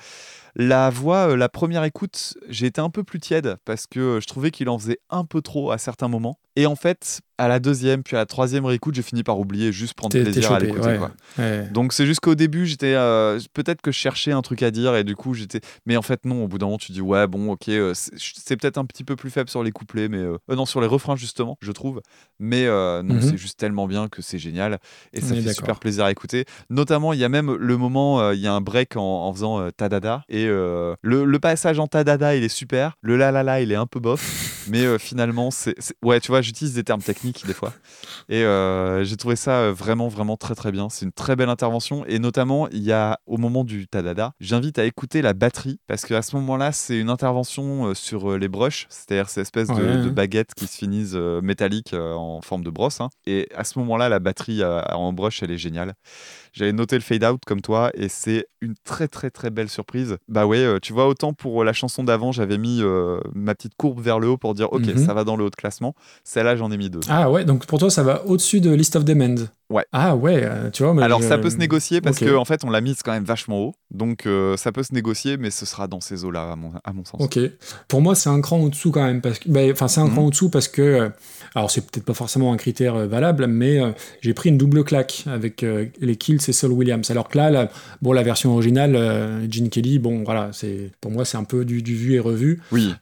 La 0.55 0.89
voix, 0.89 1.29
euh, 1.29 1.35
la 1.35 1.47
première 1.47 1.83
écoute, 1.83 2.35
j'ai 2.49 2.65
été 2.65 2.81
un 2.81 2.89
peu 2.89 3.03
plus 3.03 3.19
tiède 3.19 3.57
parce 3.65 3.85
que 3.85 3.99
euh, 3.99 4.19
je 4.19 4.25
trouvais 4.25 4.49
qu'il 4.49 4.67
en 4.67 4.79
faisait 4.79 4.97
un 5.11 5.25
peu 5.25 5.43
trop 5.43 5.69
à 5.69 5.77
certains 5.77 6.07
moments. 6.07 6.39
Et 6.59 6.65
en 6.65 6.75
fait, 6.75 7.21
à 7.37 7.47
la 7.47 7.59
deuxième 7.59 8.01
puis 8.01 8.15
à 8.15 8.19
la 8.19 8.25
troisième 8.25 8.65
réécoute, 8.65 8.95
j'ai 8.95 9.03
fini 9.03 9.21
par 9.21 9.39
oublier, 9.39 9.71
juste 9.71 9.93
prendre 9.93 10.11
plaisir 10.23 10.51
à 10.51 10.59
l'écouter. 10.59 10.87
ouais. 10.87 10.97
quoi. 10.97 11.11
Ouais. 11.37 11.67
Donc 11.71 11.93
c'est 11.93 12.07
juste 12.07 12.19
qu'au 12.19 12.33
début, 12.33 12.65
j'étais 12.65 12.95
euh, 12.95 13.39
peut-être 13.53 13.79
que 13.83 13.91
je 13.91 13.97
cherchais 13.99 14.31
un 14.31 14.41
truc 14.41 14.63
à 14.63 14.71
dire 14.71 14.95
et 14.95 15.03
du 15.03 15.15
coup 15.15 15.35
j'étais. 15.35 15.61
Mais 15.85 15.97
en 15.97 16.01
fait 16.01 16.25
non, 16.25 16.43
au 16.43 16.47
bout 16.47 16.57
d'un 16.57 16.65
moment 16.65 16.79
tu 16.79 16.91
dis 16.91 16.99
ouais 16.99 17.27
bon 17.27 17.51
ok, 17.51 17.69
euh, 17.69 17.93
c'est 17.93 18.57
peut-être 18.57 18.79
un 18.79 18.85
petit 18.85 19.03
peu 19.03 19.15
plus 19.15 19.29
faible 19.29 19.51
sur 19.51 19.61
les 19.61 19.69
couplets, 19.71 20.09
mais 20.09 20.17
euh, 20.17 20.37
non 20.49 20.65
sur 20.65 20.81
les 20.81 20.87
refrains 20.87 21.15
justement, 21.15 21.59
je 21.61 21.71
trouve. 21.71 22.01
Mais 22.39 22.65
non, 22.65 23.03
Mhm. 23.03 23.21
c'est 23.21 23.37
juste 23.37 23.59
tellement 23.59 23.85
bien 23.85 24.07
que 24.07 24.23
c'est 24.23 24.39
génial 24.39 24.79
et 25.13 25.21
ça 25.21 25.35
est 25.35 25.41
fait 25.41 25.53
super 25.53 25.79
plaisir 25.79 26.05
à 26.05 26.11
écouter. 26.11 26.45
Notamment 26.71 27.13
il 27.13 27.19
y 27.19 27.23
a 27.23 27.29
même 27.29 27.53
le 27.53 27.77
moment, 27.77 28.31
il 28.31 28.39
y 28.39 28.47
a 28.47 28.53
un 28.53 28.61
break 28.61 28.95
en, 28.97 29.01
en 29.27 29.31
faisant 29.33 29.69
tadada 29.77 30.23
et 30.27 30.45
le, 30.47 30.95
le 31.03 31.39
passage 31.39 31.77
en 31.77 31.85
tadada 31.85 32.35
il 32.35 32.43
est 32.43 32.49
super, 32.49 32.97
le 33.03 33.15
la 33.15 33.31
la 33.31 33.43
la 33.43 33.61
il 33.61 33.71
est 33.71 33.75
un 33.75 33.85
peu 33.85 33.99
bof, 33.99 34.65
mais 34.71 34.97
finalement 34.97 35.51
c'est- 35.51 35.75
ouais 36.03 36.19
tu 36.19 36.31
vois 36.31 36.41
j'utilise 36.47 36.73
des 36.73 36.83
termes 36.83 37.01
techniques 37.01 37.45
des 37.45 37.53
fois. 37.53 37.73
Et 38.29 38.43
euh, 38.43 39.03
j'ai 39.03 39.17
trouvé 39.17 39.35
ça 39.35 39.51
euh, 39.59 39.73
vraiment, 39.73 40.07
vraiment 40.07 40.37
très, 40.37 40.55
très 40.55 40.71
bien. 40.71 40.89
C'est 40.89 41.05
une 41.05 41.11
très 41.11 41.35
belle 41.35 41.49
intervention. 41.49 42.05
Et 42.05 42.19
notamment, 42.19 42.67
il 42.69 42.81
y 42.83 42.91
a, 42.91 43.19
au 43.27 43.37
moment 43.37 43.63
du 43.63 43.87
Tadada, 43.87 44.31
j'invite 44.39 44.79
à 44.79 44.85
écouter 44.85 45.21
la 45.21 45.33
batterie. 45.33 45.79
Parce 45.87 46.05
qu'à 46.05 46.21
ce 46.21 46.35
moment-là, 46.37 46.71
c'est 46.71 46.97
une 46.97 47.09
intervention 47.09 47.87
euh, 47.87 47.93
sur 47.93 48.37
les 48.37 48.47
brushes. 48.47 48.87
C'est-à-dire 48.89 49.29
ces 49.29 49.41
espèces 49.41 49.67
de, 49.67 49.73
Ouais, 49.73 49.97
de 49.97 50.03
ouais. 50.05 50.09
baguettes 50.11 50.53
qui 50.55 50.67
se 50.67 50.77
finissent 50.77 51.13
métalliques 51.13 51.93
en 51.93 52.41
forme 52.41 52.63
de 52.63 52.69
brosse. 52.69 53.01
hein. 53.01 53.09
Et 53.25 53.47
à 53.55 53.63
ce 53.63 53.77
moment-là, 53.79 54.09
la 54.09 54.19
batterie 54.19 54.63
en 54.63 55.13
brush, 55.13 55.43
elle 55.43 55.51
est 55.51 55.57
géniale. 55.57 55.93
J'avais 56.57 56.73
noté 56.73 56.95
le 56.95 57.01
fade 57.01 57.23
out 57.23 57.39
comme 57.45 57.61
toi 57.61 57.91
et 57.93 58.09
c'est 58.09 58.47
une 58.61 58.73
très 58.83 59.07
très 59.07 59.29
très 59.29 59.51
belle 59.51 59.69
surprise. 59.69 60.17
Bah 60.27 60.47
ouais, 60.47 60.57
euh, 60.57 60.79
tu 60.81 60.91
vois, 60.91 61.07
autant 61.07 61.31
pour 61.33 61.63
la 61.63 61.71
chanson 61.71 62.03
d'avant, 62.03 62.31
j'avais 62.31 62.57
mis 62.57 62.79
euh, 62.81 63.19
ma 63.35 63.53
petite 63.53 63.73
courbe 63.77 63.99
vers 64.01 64.19
le 64.19 64.27
haut 64.29 64.37
pour 64.37 64.55
dire 64.55 64.73
ok, 64.73 64.87
Mhm. 64.87 65.05
ça 65.05 65.13
va 65.13 65.23
dans 65.23 65.35
le 65.35 65.43
haut 65.43 65.49
de 65.51 65.55
classement. 65.55 65.93
Celle-là, 66.23 66.55
j'en 66.55 66.71
ai 66.71 66.77
mis 66.77 66.89
deux. 66.89 67.01
Ah 67.09 67.29
ouais, 67.29 67.45
donc 67.45 67.67
pour 67.67 67.77
toi, 67.77 67.91
ça 67.91 68.01
va 68.01 68.25
au-dessus 68.25 68.59
de 68.59 68.71
List 68.73 68.95
of 68.95 69.05
Demand. 69.05 69.35
Ouais. 69.69 69.85
Ah 69.91 70.15
ouais, 70.15 70.41
euh, 70.43 70.69
tu 70.71 70.83
vois. 70.83 70.93
mais 70.93 71.03
Alors 71.03 71.21
je- 71.21 71.27
ça 71.27 71.37
peut 71.37 71.49
se 71.49 71.57
négocier 71.57 71.99
parce 71.99 72.21
Ok. 72.21 72.27
que 72.29 72.35
en 72.35 72.45
fait 72.45 72.63
on 72.63 72.69
l'a 72.69 72.79
mise 72.79 73.01
quand 73.03 73.11
même 73.11 73.25
vachement 73.25 73.59
haut, 73.59 73.75
donc 73.91 74.25
euh, 74.25 74.55
ça 74.55 74.71
peut 74.71 74.83
se 74.83 74.93
négocier, 74.93 75.35
mais 75.35 75.49
ce 75.51 75.65
sera 75.65 75.87
dans 75.87 75.99
ces 75.99 76.23
eaux-là 76.23 76.51
à 76.51 76.55
mon, 76.55 76.71
à 76.85 76.93
mon 76.93 77.03
sens. 77.03 77.19
Ok. 77.19 77.37
Pour 77.89 78.01
moi, 78.01 78.15
c'est 78.15 78.29
un 78.29 78.39
cran 78.39 78.59
au-dessous 78.61 78.91
quand 78.91 79.03
même. 79.03 79.19
Parce 79.21 79.39
que, 79.39 79.49
ben, 79.49 79.69
enfin, 79.71 79.87
c'est 79.89 79.99
un 79.99 80.05
Mhm. 80.05 80.11
cran 80.13 80.25
au-dessous 80.25 80.49
parce 80.49 80.67
que, 80.69 80.81
euh, 80.81 81.09
alors 81.53 81.69
c'est 81.69 81.81
peut-être 81.81 82.05
pas 82.05 82.13
forcément 82.13 82.53
un 82.53 82.57
critère 82.57 82.95
euh, 82.95 83.07
valable, 83.07 83.47
mais 83.47 83.79
j'ai 84.21 84.33
pris 84.33 84.49
une 84.49 84.57
double 84.57 84.83
claque 84.85 85.25
avec 85.27 85.63
les 85.99 86.15
Kills 86.15 86.39
et 86.47 86.53
Saul 86.53 86.71
Williams. 86.71 87.09
Alors 87.11 87.27
que 87.27 87.37
là, 87.37 87.49
la, 87.49 87.69
bon, 88.01 88.13
la 88.13 88.23
version 88.23 88.53
originale, 88.53 89.47
Gene 89.51 89.69
Kelly, 89.69 89.99
bon, 89.99 90.23
voilà, 90.23 90.49
c'est 90.53 90.91
pour 91.01 91.11
moi 91.11 91.25
c'est 91.25 91.37
un 91.37 91.43
peu 91.43 91.65
du, 91.65 91.81
du 91.81 91.95
vu 91.95 92.13
et 92.13 92.19
revu, 92.19 92.61
Oui. 92.71 92.93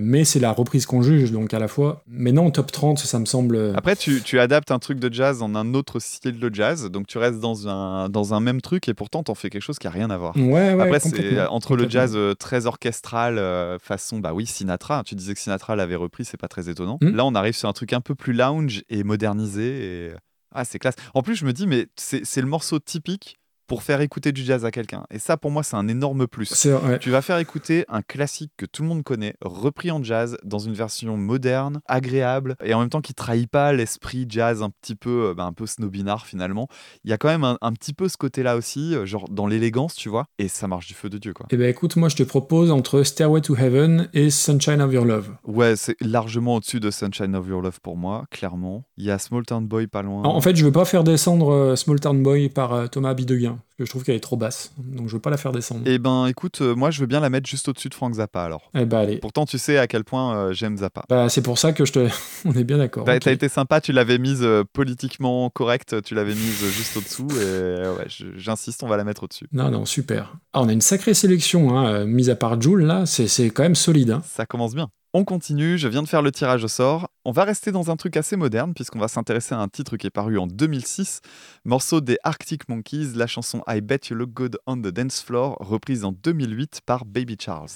Mais 0.00 0.24
c'est 0.24 0.40
la 0.40 0.52
reprise 0.52 0.86
qu'on 0.86 1.02
juge, 1.02 1.30
donc 1.32 1.52
à 1.52 1.58
la 1.58 1.68
fois. 1.68 2.02
Mais 2.08 2.32
non, 2.32 2.50
top 2.50 2.72
30, 2.72 2.98
ça 2.98 3.18
me 3.18 3.24
semble. 3.26 3.72
Après 3.76 3.96
tu, 3.96 4.22
tu 4.22 4.38
adaptes 4.38 4.70
un 4.70 4.78
truc 4.78 4.98
de 4.98 5.12
jazz 5.12 5.42
en 5.42 5.54
un 5.54 5.74
autre 5.74 5.98
style 6.06 6.38
de 6.38 6.54
jazz, 6.54 6.90
donc 6.90 7.06
tu 7.06 7.18
restes 7.18 7.40
dans 7.40 7.68
un, 7.68 8.08
dans 8.08 8.34
un 8.34 8.40
même 8.40 8.60
truc 8.60 8.88
et 8.88 8.94
pourtant 8.94 9.22
t'en 9.22 9.34
fais 9.34 9.50
quelque 9.50 9.62
chose 9.62 9.78
qui 9.78 9.86
a 9.86 9.90
rien 9.90 10.10
à 10.10 10.16
voir. 10.16 10.36
Ouais, 10.36 10.74
ouais. 10.74 10.82
Après, 10.82 11.00
c'est 11.00 11.46
entre 11.46 11.76
le 11.76 11.88
jazz 11.88 12.12
euh, 12.14 12.34
très 12.34 12.66
orchestral, 12.66 13.38
euh, 13.38 13.78
façon, 13.78 14.18
bah 14.18 14.32
oui, 14.32 14.46
Sinatra. 14.46 15.02
Tu 15.04 15.14
disais 15.14 15.34
que 15.34 15.40
Sinatra 15.40 15.76
l'avait 15.76 15.96
repris, 15.96 16.24
c'est 16.24 16.36
pas 16.36 16.48
très 16.48 16.68
étonnant. 16.68 16.98
Mm. 17.00 17.16
Là, 17.16 17.24
on 17.24 17.34
arrive 17.34 17.54
sur 17.54 17.68
un 17.68 17.72
truc 17.72 17.92
un 17.92 18.00
peu 18.00 18.14
plus 18.14 18.32
lounge 18.32 18.82
et 18.88 19.04
modernisé. 19.04 19.64
Et... 19.64 20.12
Ah, 20.54 20.64
c'est 20.64 20.78
classe. 20.78 20.96
En 21.14 21.22
plus, 21.22 21.36
je 21.36 21.44
me 21.44 21.52
dis, 21.52 21.66
mais 21.66 21.86
c'est 21.96 22.40
le 22.40 22.46
morceau 22.46 22.78
typique 22.78 23.38
pour 23.66 23.82
faire 23.82 24.00
écouter 24.00 24.32
du 24.32 24.44
jazz 24.44 24.64
à 24.64 24.70
quelqu'un. 24.70 25.04
Et 25.10 25.18
ça, 25.18 25.36
pour 25.36 25.50
moi, 25.50 25.62
c'est 25.62 25.76
un 25.76 25.88
énorme 25.88 26.26
plus. 26.26 26.68
Tu 27.00 27.10
vas 27.10 27.22
faire 27.22 27.38
écouter 27.38 27.84
un 27.88 28.02
classique 28.02 28.52
que 28.56 28.66
tout 28.66 28.82
le 28.82 28.88
monde 28.88 29.02
connaît, 29.02 29.34
repris 29.40 29.90
en 29.90 30.02
jazz, 30.02 30.36
dans 30.44 30.58
une 30.58 30.74
version 30.74 31.16
moderne, 31.16 31.80
agréable, 31.86 32.56
et 32.64 32.74
en 32.74 32.80
même 32.80 32.90
temps 32.90 33.00
qui 33.00 33.14
trahit 33.14 33.48
pas 33.50 33.72
l'esprit 33.72 34.26
jazz 34.28 34.62
un 34.62 34.70
petit 34.70 34.94
peu, 34.94 35.34
bah, 35.36 35.44
un 35.44 35.52
peu 35.52 35.66
snobinard 35.66 36.26
finalement. 36.26 36.68
Il 37.04 37.10
y 37.10 37.12
a 37.12 37.18
quand 37.18 37.28
même 37.28 37.44
un, 37.44 37.58
un 37.60 37.72
petit 37.72 37.92
peu 37.92 38.08
ce 38.08 38.16
côté-là 38.16 38.56
aussi, 38.56 38.94
euh, 38.94 39.06
genre 39.06 39.28
dans 39.28 39.46
l'élégance, 39.46 39.94
tu 39.94 40.08
vois, 40.08 40.26
et 40.38 40.48
ça 40.48 40.68
marche 40.68 40.86
du 40.86 40.94
feu 40.94 41.08
de 41.08 41.18
Dieu, 41.18 41.32
quoi. 41.32 41.46
Eh 41.50 41.56
ben 41.56 41.68
écoute, 41.68 41.96
moi 41.96 42.08
je 42.08 42.16
te 42.16 42.22
propose 42.22 42.70
entre 42.70 43.02
Stairway 43.02 43.40
to 43.40 43.56
Heaven 43.56 44.08
et 44.12 44.30
Sunshine 44.30 44.80
of 44.80 44.92
Your 44.92 45.04
Love. 45.04 45.30
Ouais, 45.44 45.76
c'est 45.76 45.96
largement 46.00 46.56
au-dessus 46.56 46.80
de 46.80 46.90
Sunshine 46.90 47.34
of 47.36 47.46
Your 47.48 47.62
Love 47.62 47.80
pour 47.80 47.96
moi, 47.96 48.24
clairement. 48.30 48.84
Il 48.96 49.04
y 49.04 49.10
a 49.10 49.18
Small 49.18 49.44
Town 49.44 49.66
Boy 49.66 49.86
pas 49.86 50.02
loin. 50.02 50.22
En, 50.22 50.36
en 50.36 50.40
fait, 50.40 50.56
je 50.56 50.64
veux 50.64 50.72
pas 50.72 50.84
faire 50.84 51.04
descendre 51.04 51.52
euh, 51.52 51.76
Small 51.76 52.00
Town 52.00 52.22
Boy 52.22 52.48
par 52.48 52.72
euh, 52.72 52.86
Thomas 52.86 53.14
Bideguin, 53.14 53.55
parce 53.56 53.76
que 53.78 53.84
je 53.84 53.90
trouve 53.90 54.04
qu'elle 54.04 54.16
est 54.16 54.20
trop 54.20 54.36
basse, 54.36 54.72
donc 54.78 55.08
je 55.08 55.14
veux 55.14 55.20
pas 55.20 55.30
la 55.30 55.36
faire 55.36 55.52
descendre. 55.52 55.82
Eh 55.86 55.98
ben, 55.98 56.26
écoute, 56.26 56.60
euh, 56.60 56.74
moi 56.74 56.90
je 56.90 57.00
veux 57.00 57.06
bien 57.06 57.20
la 57.20 57.30
mettre 57.30 57.48
juste 57.48 57.68
au-dessus 57.68 57.88
de 57.88 57.94
Frank 57.94 58.14
Zappa 58.14 58.42
alors. 58.42 58.70
Eh 58.74 58.84
ben 58.84 58.98
allez. 58.98 59.18
Pourtant, 59.18 59.46
tu 59.46 59.58
sais 59.58 59.78
à 59.78 59.86
quel 59.86 60.04
point 60.04 60.36
euh, 60.36 60.52
j'aime 60.52 60.76
Zappa. 60.76 61.04
Bah, 61.08 61.28
c'est 61.28 61.42
pour 61.42 61.58
ça 61.58 61.72
que 61.72 61.84
je 61.84 61.92
te. 61.92 62.08
On 62.44 62.52
est 62.52 62.64
bien 62.64 62.78
d'accord. 62.78 63.04
T'as 63.04 63.16
ok. 63.16 63.22
t'as 63.22 63.32
été 63.32 63.48
sympa, 63.48 63.80
tu 63.80 63.92
l'avais 63.92 64.18
mise 64.18 64.42
euh, 64.42 64.64
politiquement 64.72 65.50
correcte, 65.50 66.02
tu 66.02 66.14
l'avais 66.14 66.34
mise 66.34 66.64
juste 66.70 66.96
au-dessous, 66.96 67.28
et 67.40 67.88
ouais, 67.88 68.06
j'insiste, 68.36 68.82
on 68.82 68.88
va 68.88 68.96
la 68.96 69.04
mettre 69.04 69.24
au-dessus. 69.24 69.46
Non, 69.52 69.70
non, 69.70 69.84
super. 69.84 70.36
Ah, 70.52 70.62
on 70.62 70.68
a 70.68 70.72
une 70.72 70.80
sacrée 70.80 71.14
sélection, 71.14 71.76
hein, 71.76 72.04
mise 72.04 72.30
à 72.30 72.36
part 72.36 72.60
Joule, 72.60 72.82
là, 72.82 73.06
c'est 73.06 73.28
c'est 73.28 73.50
quand 73.50 73.62
même 73.62 73.74
solide. 73.74 74.10
Hein. 74.10 74.22
Ça 74.24 74.46
commence 74.46 74.74
bien. 74.74 74.88
On 75.18 75.24
continue, 75.24 75.78
je 75.78 75.88
viens 75.88 76.02
de 76.02 76.08
faire 76.08 76.20
le 76.20 76.30
tirage 76.30 76.62
au 76.62 76.68
sort. 76.68 77.08
On 77.24 77.32
va 77.32 77.44
rester 77.44 77.72
dans 77.72 77.90
un 77.90 77.96
truc 77.96 78.18
assez 78.18 78.36
moderne, 78.36 78.74
puisqu'on 78.74 78.98
va 78.98 79.08
s'intéresser 79.08 79.54
à 79.54 79.58
un 79.58 79.68
titre 79.68 79.96
qui 79.96 80.06
est 80.06 80.10
paru 80.10 80.36
en 80.36 80.46
2006, 80.46 81.22
morceau 81.64 82.02
des 82.02 82.18
Arctic 82.22 82.68
Monkeys, 82.68 83.12
la 83.14 83.26
chanson 83.26 83.62
I 83.66 83.80
Bet 83.80 84.00
You 84.10 84.16
Look 84.16 84.34
Good 84.34 84.58
on 84.66 84.76
the 84.76 84.88
Dance 84.88 85.22
Floor, 85.22 85.56
reprise 85.58 86.04
en 86.04 86.12
2008 86.12 86.82
par 86.84 87.06
Baby 87.06 87.38
Charles. 87.40 87.70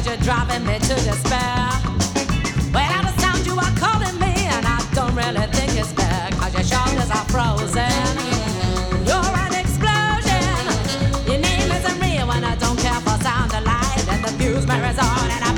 Me 0.00 0.10
because 0.10 0.26
you're 0.26 0.34
driving 0.34 0.66
me 0.66 0.78
to 0.78 0.94
despair. 0.94 1.68
Well, 2.72 2.88
I 2.88 2.98
understand 2.98 3.46
you 3.46 3.54
are 3.54 3.74
calling 3.76 4.18
me, 4.18 4.32
and 4.46 4.66
I 4.66 4.78
don't 4.94 5.14
really 5.14 5.46
think 5.52 5.78
it's 5.78 5.92
fair 5.92 6.28
because 6.30 6.54
your 6.54 6.64
shoulders 6.64 7.10
are 7.10 7.26
frozen. 7.28 7.90
You're 9.06 9.36
an 9.44 9.54
explosion. 9.54 10.44
Your 11.26 11.40
name 11.40 11.70
isn't 11.70 12.00
real, 12.00 12.30
and 12.30 12.44
I 12.44 12.54
don't 12.56 12.78
care 12.78 13.00
for 13.00 13.16
sound 13.22 13.52
or 13.52 13.60
light. 13.62 14.08
And 14.08 14.24
the 14.24 14.32
fuse 14.38 14.66
mirrors 14.66 14.98
on, 14.98 15.30
and 15.30 15.44
I 15.44 15.49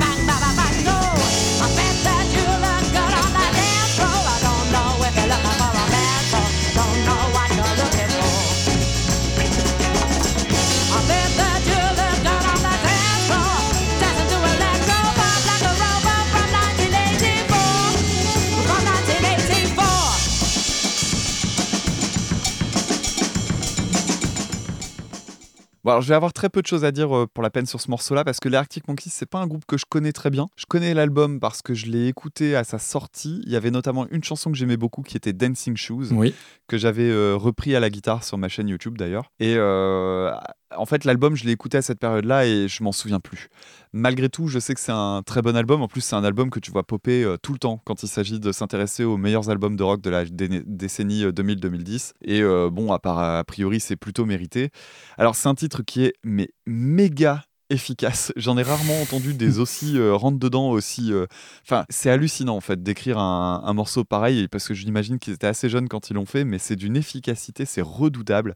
Bon, 25.83 25.91
alors, 25.91 26.01
je 26.01 26.07
vais 26.07 26.15
avoir 26.15 26.31
très 26.31 26.49
peu 26.49 26.61
de 26.61 26.67
choses 26.67 26.85
à 26.85 26.91
dire 26.91 27.13
euh, 27.15 27.27
pour 27.27 27.43
la 27.43 27.49
peine 27.49 27.65
sur 27.65 27.81
ce 27.81 27.89
morceau-là 27.91 28.23
parce 28.23 28.39
que 28.39 28.47
les 28.47 28.55
Arctic 28.55 28.87
Monkeys, 28.87 29.09
c'est 29.09 29.25
pas 29.29 29.39
un 29.39 29.47
groupe 29.47 29.65
que 29.65 29.77
je 29.77 29.85
connais 29.87 30.13
très 30.13 30.29
bien. 30.29 30.47
Je 30.55 30.65
connais 30.65 30.93
l'album 30.93 31.41
parce 31.41 31.61
que 31.61 31.73
je 31.73 31.87
l'ai 31.87 32.07
écouté 32.07 32.55
à 32.55 32.63
sa 32.63 32.79
sortie. 32.79 33.41
Il 33.45 33.51
y 33.51 33.57
avait 33.57 33.71
notamment 33.71 34.07
une 34.09 34.23
chanson 34.23 34.49
que 34.49 34.57
j'aimais 34.57 34.77
beaucoup 34.77 35.01
qui 35.01 35.17
était 35.17 35.33
Dancing 35.33 35.75
Shoes, 35.75 36.07
Oui. 36.11 36.33
que 36.67 36.77
j'avais 36.77 37.09
euh, 37.09 37.35
repris 37.35 37.75
à 37.75 37.81
la 37.81 37.89
guitare 37.89 38.23
sur 38.23 38.37
ma 38.37 38.47
chaîne 38.47 38.69
YouTube 38.69 38.97
d'ailleurs. 38.97 39.29
Et 39.41 39.55
euh, 39.57 40.31
en 40.77 40.85
fait, 40.85 41.05
l'album, 41.05 41.35
je 41.35 41.45
l'ai 41.45 41.51
écouté 41.51 41.77
à 41.77 41.81
cette 41.81 41.99
période-là 41.99 42.45
et 42.45 42.67
je 42.67 42.83
m'en 42.83 42.91
souviens 42.91 43.19
plus. 43.19 43.49
Malgré 43.93 44.29
tout, 44.29 44.47
je 44.47 44.59
sais 44.59 44.73
que 44.73 44.79
c'est 44.79 44.91
un 44.91 45.21
très 45.25 45.41
bon 45.41 45.55
album. 45.55 45.81
En 45.81 45.87
plus, 45.87 46.01
c'est 46.01 46.15
un 46.15 46.23
album 46.23 46.49
que 46.49 46.59
tu 46.59 46.71
vois 46.71 46.83
popper 46.83 47.23
euh, 47.23 47.37
tout 47.37 47.53
le 47.53 47.59
temps 47.59 47.81
quand 47.85 48.03
il 48.03 48.07
s'agit 48.09 48.39
de 48.39 48.51
s'intéresser 48.51 49.03
aux 49.03 49.17
meilleurs 49.17 49.49
albums 49.49 49.75
de 49.75 49.83
rock 49.83 50.01
de 50.01 50.09
la 50.09 50.25
dé- 50.25 50.63
décennie 50.65 51.23
euh, 51.23 51.31
2000-2010. 51.31 52.13
Et 52.23 52.41
euh, 52.41 52.69
bon, 52.71 52.91
à 52.91 52.99
part 52.99 53.19
a 53.19 53.43
priori, 53.43 53.79
c'est 53.79 53.95
plutôt 53.95 54.25
mérité. 54.25 54.69
Alors, 55.17 55.35
c'est 55.35 55.47
un 55.49 55.55
titre 55.55 55.83
qui 55.83 56.05
est 56.05 56.13
mais 56.23 56.49
méga 56.65 57.43
efficace. 57.69 58.31
J'en 58.35 58.57
ai 58.57 58.63
rarement 58.63 59.01
entendu 59.01 59.33
des 59.33 59.59
aussi 59.59 59.97
euh, 59.97 60.13
rentre 60.13 60.37
dedans 60.37 60.69
aussi. 60.69 61.11
euh, 61.11 61.25
Enfin, 61.65 61.85
c'est 61.89 62.09
hallucinant 62.09 62.55
en 62.55 62.61
fait 62.61 62.83
d'écrire 62.83 63.17
un, 63.17 63.63
un 63.65 63.73
morceau 63.73 64.03
pareil 64.03 64.47
parce 64.47 64.67
que 64.67 64.73
j'imagine 64.73 65.17
qu'ils 65.17 65.33
étaient 65.33 65.47
assez 65.47 65.69
jeunes 65.69 65.87
quand 65.87 66.09
ils 66.09 66.13
l'ont 66.13 66.25
fait, 66.25 66.43
mais 66.45 66.59
c'est 66.59 66.75
d'une 66.75 66.95
efficacité, 66.97 67.65
c'est 67.65 67.81
redoutable. 67.81 68.55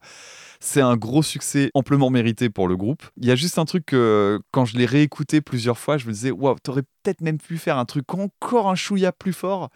C'est 0.59 0.81
un 0.81 0.97
gros 0.97 1.23
succès 1.23 1.69
amplement 1.73 2.09
mérité 2.09 2.49
pour 2.49 2.67
le 2.67 2.75
groupe. 2.75 3.03
Il 3.17 3.25
y 3.25 3.31
a 3.31 3.35
juste 3.35 3.59
un 3.59 3.65
truc 3.65 3.85
que 3.87 4.39
quand 4.51 4.65
je 4.65 4.77
l'ai 4.77 4.85
réécouté 4.85 5.41
plusieurs 5.41 5.77
fois, 5.77 5.97
je 5.97 6.07
me 6.07 6.13
disais 6.13 6.31
waouh, 6.31 6.55
t'aurais 6.61 6.83
peut-être 7.03 7.21
même 7.21 7.37
pu 7.37 7.57
faire 7.57 7.77
un 7.77 7.85
truc 7.85 8.13
encore 8.13 8.69
un 8.69 8.75
chouïa 8.75 9.11
plus 9.11 9.33
fort. 9.33 9.69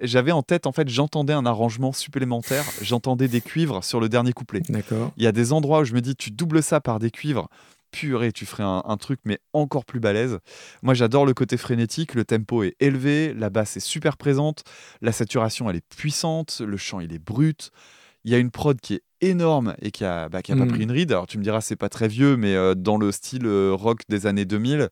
J'avais 0.00 0.32
en 0.32 0.42
tête 0.42 0.66
en 0.66 0.72
fait, 0.72 0.88
j'entendais 0.88 1.32
un 1.32 1.46
arrangement 1.46 1.92
supplémentaire, 1.92 2.64
j'entendais 2.82 3.28
des 3.28 3.40
cuivres 3.40 3.82
sur 3.82 4.00
le 4.00 4.08
dernier 4.08 4.32
couplet. 4.32 4.60
D'accord. 4.68 5.12
Il 5.16 5.24
y 5.24 5.26
a 5.26 5.32
des 5.32 5.52
endroits 5.52 5.80
où 5.80 5.84
je 5.84 5.94
me 5.94 6.00
dis, 6.00 6.14
tu 6.14 6.30
doubles 6.30 6.62
ça 6.62 6.80
par 6.80 6.98
des 6.98 7.10
cuivres, 7.10 7.48
purée, 7.90 8.32
tu 8.32 8.44
ferais 8.44 8.62
un, 8.62 8.82
un 8.84 8.96
truc, 8.98 9.20
mais 9.24 9.38
encore 9.52 9.84
plus 9.84 10.00
balèze. 10.00 10.38
Moi, 10.82 10.94
j'adore 10.94 11.24
le 11.24 11.32
côté 11.32 11.56
frénétique, 11.56 12.14
le 12.14 12.24
tempo 12.24 12.62
est 12.62 12.76
élevé, 12.78 13.32
la 13.34 13.48
basse 13.48 13.76
est 13.78 13.80
super 13.80 14.16
présente, 14.16 14.64
la 15.00 15.12
saturation, 15.12 15.70
elle 15.70 15.76
est 15.76 15.88
puissante, 15.96 16.60
le 16.64 16.76
chant, 16.76 17.00
il 17.00 17.12
est 17.12 17.18
brut. 17.18 17.70
Il 18.24 18.32
y 18.32 18.34
a 18.34 18.38
une 18.38 18.50
prod 18.50 18.78
qui 18.80 18.94
est 18.94 19.02
énorme 19.20 19.74
et 19.80 19.90
qui 19.90 20.04
a, 20.04 20.28
bah, 20.28 20.42
qui 20.42 20.52
a 20.52 20.56
pas 20.56 20.64
Mm. 20.64 20.68
pris 20.68 20.82
une 20.82 20.90
ride. 20.92 21.12
Alors, 21.12 21.26
tu 21.26 21.38
me 21.38 21.42
diras, 21.42 21.60
c'est 21.60 21.76
pas 21.76 21.88
très 21.88 22.08
vieux, 22.08 22.36
mais 22.36 22.54
euh, 22.54 22.74
dans 22.74 22.96
le 22.98 23.12
style 23.12 23.46
euh, 23.46 23.72
rock 23.74 24.00
des 24.08 24.26
années 24.26 24.44
2000, 24.44 24.88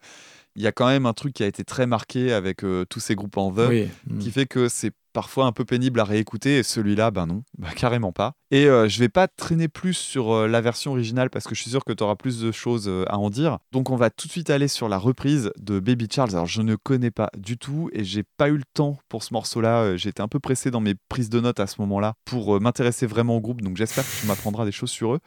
il 0.56 0.62
y 0.62 0.66
a 0.66 0.72
quand 0.72 0.86
même 0.86 1.06
un 1.06 1.12
truc 1.12 1.34
qui 1.34 1.42
a 1.42 1.46
été 1.46 1.64
très 1.64 1.86
marqué 1.86 2.32
avec 2.32 2.64
euh, 2.64 2.84
tous 2.88 3.00
ces 3.00 3.14
groupes 3.14 3.36
en 3.36 3.50
The 3.52 3.66
Oui. 3.68 3.88
Mm. 4.08 4.18
qui 4.18 4.30
fait 4.30 4.46
que 4.46 4.68
c'est 4.68 4.92
parfois 5.14 5.46
un 5.46 5.52
peu 5.52 5.64
pénible 5.64 6.00
à 6.00 6.04
réécouter 6.04 6.58
et 6.58 6.62
celui-là, 6.62 7.10
ben 7.10 7.26
non, 7.26 7.44
bah 7.56 7.70
carrément 7.74 8.12
pas. 8.12 8.34
Et 8.50 8.66
euh, 8.66 8.88
je 8.88 8.98
vais 8.98 9.08
pas 9.08 9.28
traîner 9.28 9.68
plus 9.68 9.94
sur 9.94 10.32
euh, 10.32 10.46
la 10.46 10.60
version 10.60 10.90
originale 10.90 11.30
parce 11.30 11.46
que 11.46 11.54
je 11.54 11.62
suis 11.62 11.70
sûr 11.70 11.84
que 11.84 11.92
tu 11.92 12.02
auras 12.02 12.16
plus 12.16 12.40
de 12.40 12.52
choses 12.52 12.88
euh, 12.88 13.04
à 13.08 13.16
en 13.16 13.30
dire. 13.30 13.58
Donc 13.72 13.88
on 13.88 13.96
va 13.96 14.10
tout 14.10 14.26
de 14.26 14.32
suite 14.32 14.50
aller 14.50 14.68
sur 14.68 14.88
la 14.88 14.98
reprise 14.98 15.50
de 15.58 15.80
Baby 15.80 16.08
Charles. 16.12 16.30
Alors 16.32 16.46
je 16.46 16.60
ne 16.60 16.76
connais 16.76 17.10
pas 17.10 17.30
du 17.38 17.56
tout 17.56 17.88
et 17.94 18.04
j'ai 18.04 18.24
pas 18.36 18.48
eu 18.48 18.56
le 18.56 18.64
temps 18.74 18.98
pour 19.08 19.22
ce 19.22 19.32
morceau-là. 19.32 19.82
Euh, 19.82 19.96
J'étais 19.96 20.20
un 20.20 20.28
peu 20.28 20.40
pressé 20.40 20.70
dans 20.70 20.80
mes 20.80 20.94
prises 21.08 21.30
de 21.30 21.40
notes 21.40 21.60
à 21.60 21.66
ce 21.66 21.80
moment-là 21.80 22.14
pour 22.24 22.60
m'intéresser 22.60 23.06
vraiment 23.06 23.36
au 23.36 23.40
groupe. 23.40 23.62
Donc 23.62 23.76
j'espère 23.76 24.04
que 24.04 24.20
tu 24.20 24.26
m'apprendras 24.26 24.64
des 24.66 24.72
choses 24.72 24.90
sur 24.90 25.14
eux 25.14 25.20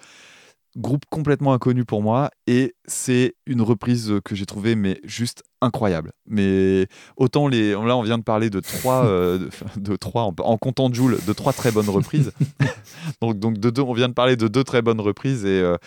groupe 0.78 1.04
complètement 1.10 1.54
inconnu 1.54 1.86
pour 1.86 2.02
moi 2.02 2.30
et 2.46 2.76
c'est 2.86 3.36
une 3.46 3.62
reprise 3.62 4.14
que 4.24 4.36
j'ai 4.36 4.46
trouvée 4.46 4.76
mais 4.76 5.00
juste 5.04 5.44
incroyable. 5.62 6.12
Mais 6.28 6.88
autant 7.18 7.48
les 7.48 7.72
là 7.72 7.98
on 7.98 8.04
vient 8.04 8.18
de 8.18 8.24
parler 8.24 8.50
de 8.50 8.60
trois 8.60 9.06
euh, 9.06 9.38
de, 9.40 9.50
de 9.80 9.96
trois 9.96 10.24
en, 10.24 10.36
en 10.40 10.58
comptant 10.58 10.92
Joule 10.94 11.18
de 11.26 11.34
trois 11.34 11.54
très 11.54 11.72
bonnes 11.72 11.90
reprises. 11.90 12.32
Donc 13.22 13.40
donc 13.40 13.58
de 13.58 13.70
deux 13.70 13.82
on 13.82 13.94
vient 13.94 14.10
de 14.10 14.14
parler 14.14 14.36
de 14.36 14.48
deux 14.48 14.64
très 14.64 14.82
bonnes 14.82 15.02
reprises 15.02 15.46
et 15.46 15.62
euh, 15.62 15.78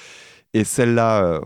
et 0.54 0.64
celle-là 0.64 1.24
euh, 1.24 1.40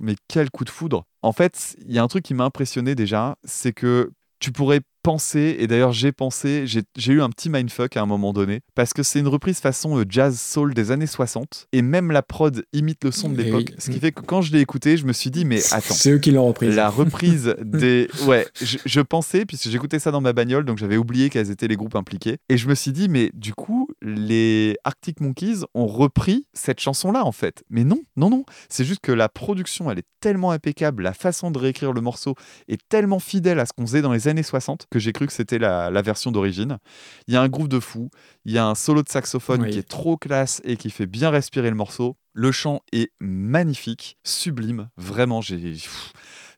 mais 0.00 0.16
quel 0.28 0.50
coup 0.50 0.64
de 0.64 0.70
foudre. 0.70 1.04
En 1.22 1.32
fait 1.32 1.76
il 1.86 1.94
y 1.94 1.98
a 1.98 2.02
un 2.02 2.08
truc 2.08 2.24
qui 2.24 2.34
m'a 2.34 2.44
impressionné 2.44 2.94
déjà 2.94 3.36
c'est 3.44 3.72
que 3.72 4.10
tu 4.40 4.52
pourrais 4.52 4.80
penser, 5.02 5.56
et 5.58 5.66
d'ailleurs 5.66 5.92
j'ai 5.92 6.12
pensé, 6.12 6.64
j'ai 6.66 7.12
eu 7.12 7.22
un 7.22 7.30
petit 7.30 7.48
mindfuck 7.48 7.96
à 7.96 8.02
un 8.02 8.06
moment 8.06 8.32
donné, 8.32 8.60
parce 8.74 8.92
que 8.92 9.02
c'est 9.02 9.18
une 9.18 9.28
reprise 9.28 9.60
façon 9.60 9.98
euh, 9.98 10.04
jazz 10.08 10.38
soul 10.38 10.74
des 10.74 10.90
années 10.90 11.06
60, 11.06 11.68
et 11.72 11.82
même 11.82 12.10
la 12.10 12.22
prod 12.22 12.64
imite 12.72 13.04
le 13.04 13.10
son 13.10 13.28
de 13.30 13.40
l'époque, 13.40 13.68
oui. 13.70 13.74
ce 13.78 13.90
qui 13.90 13.98
fait 13.98 14.12
que 14.12 14.20
quand 14.20 14.42
je 14.42 14.52
l'ai 14.52 14.60
écouté, 14.60 14.96
je 14.96 15.06
me 15.06 15.12
suis 15.12 15.30
dit, 15.30 15.44
mais 15.44 15.60
attends, 15.72 15.94
C'est 15.94 16.10
eux 16.10 16.18
qui 16.18 16.32
l'ont 16.32 16.46
reprise. 16.48 16.74
la 16.74 16.90
reprise 16.90 17.54
des... 17.64 18.08
Ouais, 18.26 18.46
je, 18.60 18.78
je 18.84 19.00
pensais, 19.00 19.46
puisque 19.46 19.68
j'écoutais 19.68 19.98
ça 19.98 20.10
dans 20.10 20.20
ma 20.20 20.32
bagnole, 20.32 20.64
donc 20.64 20.78
j'avais 20.78 20.96
oublié 20.96 21.30
quels 21.30 21.50
étaient 21.50 21.68
les 21.68 21.76
groupes 21.76 21.96
impliqués, 21.96 22.38
et 22.48 22.56
je 22.56 22.68
me 22.68 22.74
suis 22.74 22.92
dit, 22.92 23.08
mais 23.08 23.30
du 23.34 23.54
coup, 23.54 23.88
les 24.02 24.76
Arctic 24.84 25.20
Monkeys 25.20 25.60
ont 25.74 25.86
repris 25.86 26.46
cette 26.52 26.80
chanson-là, 26.80 27.24
en 27.24 27.32
fait. 27.32 27.62
Mais 27.70 27.84
non, 27.84 28.00
non, 28.16 28.30
non. 28.30 28.44
C'est 28.68 28.84
juste 28.84 29.00
que 29.00 29.12
la 29.12 29.28
production, 29.28 29.90
elle 29.90 29.98
est 29.98 30.06
tellement 30.20 30.50
impeccable, 30.50 31.02
la 31.02 31.14
façon 31.14 31.50
de 31.50 31.58
réécrire 31.58 31.92
le 31.92 32.00
morceau 32.00 32.34
est 32.68 32.80
tellement 32.88 33.18
fidèle 33.18 33.58
à 33.58 33.66
ce 33.66 33.72
qu'on 33.72 33.86
faisait 33.86 34.02
dans 34.02 34.12
les 34.12 34.28
années 34.28 34.42
60 34.42 34.86
que 34.90 34.98
j'ai 34.98 35.12
cru 35.12 35.26
que 35.26 35.32
c'était 35.32 35.58
la, 35.58 35.90
la 35.90 36.02
version 36.02 36.30
d'origine. 36.30 36.78
Il 37.26 37.34
y 37.34 37.36
a 37.36 37.42
un 37.42 37.48
groove 37.48 37.68
de 37.68 37.80
fou, 37.80 38.10
il 38.44 38.52
y 38.52 38.58
a 38.58 38.66
un 38.66 38.74
solo 38.74 39.02
de 39.02 39.08
saxophone 39.08 39.62
Oui. 39.62 39.70
qui 39.70 39.78
est 39.78 39.88
trop 39.88 40.16
classe 40.16 40.60
et 40.64 40.76
qui 40.76 40.90
fait 40.90 41.06
bien 41.06 41.30
respirer 41.30 41.70
le 41.70 41.76
morceau. 41.76 42.16
Le 42.32 42.52
chant 42.52 42.80
est 42.92 43.10
magnifique, 43.20 44.16
sublime, 44.24 44.88
vraiment. 44.96 45.40
J'ai, 45.40 45.74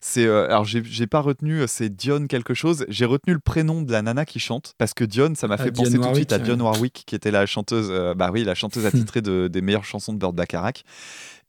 c'est, 0.05 0.26
euh, 0.26 0.46
alors 0.46 0.64
j'ai, 0.64 1.07
pas 1.07 1.20
retenu, 1.20 1.61
euh, 1.61 1.68
c'est 1.68 1.88
Dion 1.88 2.26
quelque 2.26 2.55
chose. 2.55 2.84
J'ai 2.88 3.05
retenu 3.05 3.34
le 3.34 3.38
prénom 3.38 3.82
de 3.82 3.92
la 3.92 4.03
nana 4.03 4.24
qui 4.24 4.40
chante 4.40 4.74
parce 4.76 4.94
que 4.94 5.05
Dion, 5.05 5.34
ça 5.36 5.46
m'a 5.46 5.55
Ah, 5.55 5.62
fait 5.62 5.70
penser 5.70 5.94
tout 5.94 6.09
de 6.09 6.14
suite 6.14 6.32
à 6.32 6.40
Dionne 6.40 6.61
Warwick, 6.61 7.05
qui 7.07 7.14
était 7.14 7.30
la 7.30 7.46
chanteuse, 7.46 7.86
euh, 7.88 8.12
bah 8.12 8.30
oui, 8.32 8.42
la 8.42 8.57
chanteuse 8.57 8.84
attitrée 8.86 9.22
de, 9.22 9.46
des 9.46 9.62
meilleures 9.62 9.84
chansons 9.84 10.12
de 10.12 10.18
Burt 10.18 10.34
Bacharach. 10.34 10.82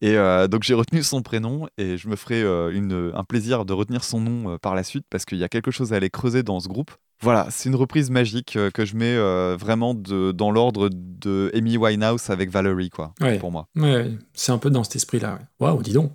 Et 0.01 0.17
euh, 0.17 0.47
donc 0.47 0.63
j'ai 0.63 0.73
retenu 0.73 1.01
son 1.03 1.21
prénom 1.21 1.67
et 1.77 1.97
je 1.97 2.07
me 2.09 2.15
ferai 2.15 2.41
euh, 2.41 2.71
une, 2.73 3.11
un 3.15 3.23
plaisir 3.23 3.63
de 3.65 3.71
retenir 3.73 4.03
son 4.03 4.19
nom 4.19 4.51
euh, 4.53 4.57
par 4.57 4.75
la 4.75 4.83
suite 4.83 5.05
parce 5.09 5.23
qu'il 5.25 5.37
y 5.37 5.43
a 5.43 5.49
quelque 5.49 5.71
chose 5.71 5.93
à 5.93 5.95
aller 5.97 6.09
creuser 6.09 6.43
dans 6.43 6.59
ce 6.59 6.68
groupe. 6.68 6.91
Voilà, 7.22 7.47
c'est 7.51 7.69
une 7.69 7.76
reprise 7.76 8.09
magique 8.09 8.57
euh, 8.57 8.69
que 8.69 8.84
je 8.84 8.97
mets 8.97 9.15
euh, 9.15 9.55
vraiment 9.57 9.93
de, 9.93 10.34
dans 10.34 10.51
l'ordre 10.51 10.89
de 10.91 11.49
Amy 11.55 11.77
Winehouse 11.77 12.30
avec 12.30 12.49
Valerie, 12.49 12.89
quoi, 12.89 13.13
Ouais. 13.22 13.38
pour 13.39 13.49
moi. 13.49 13.68
Ouais, 13.77 14.11
c'est 14.34 14.51
un 14.51 14.57
peu 14.57 14.69
dans 14.69 14.84
cet 14.84 14.97
esprit-là. 14.97 15.39
Waouh, 15.61 15.81
dis 15.81 15.93
donc. 15.93 16.11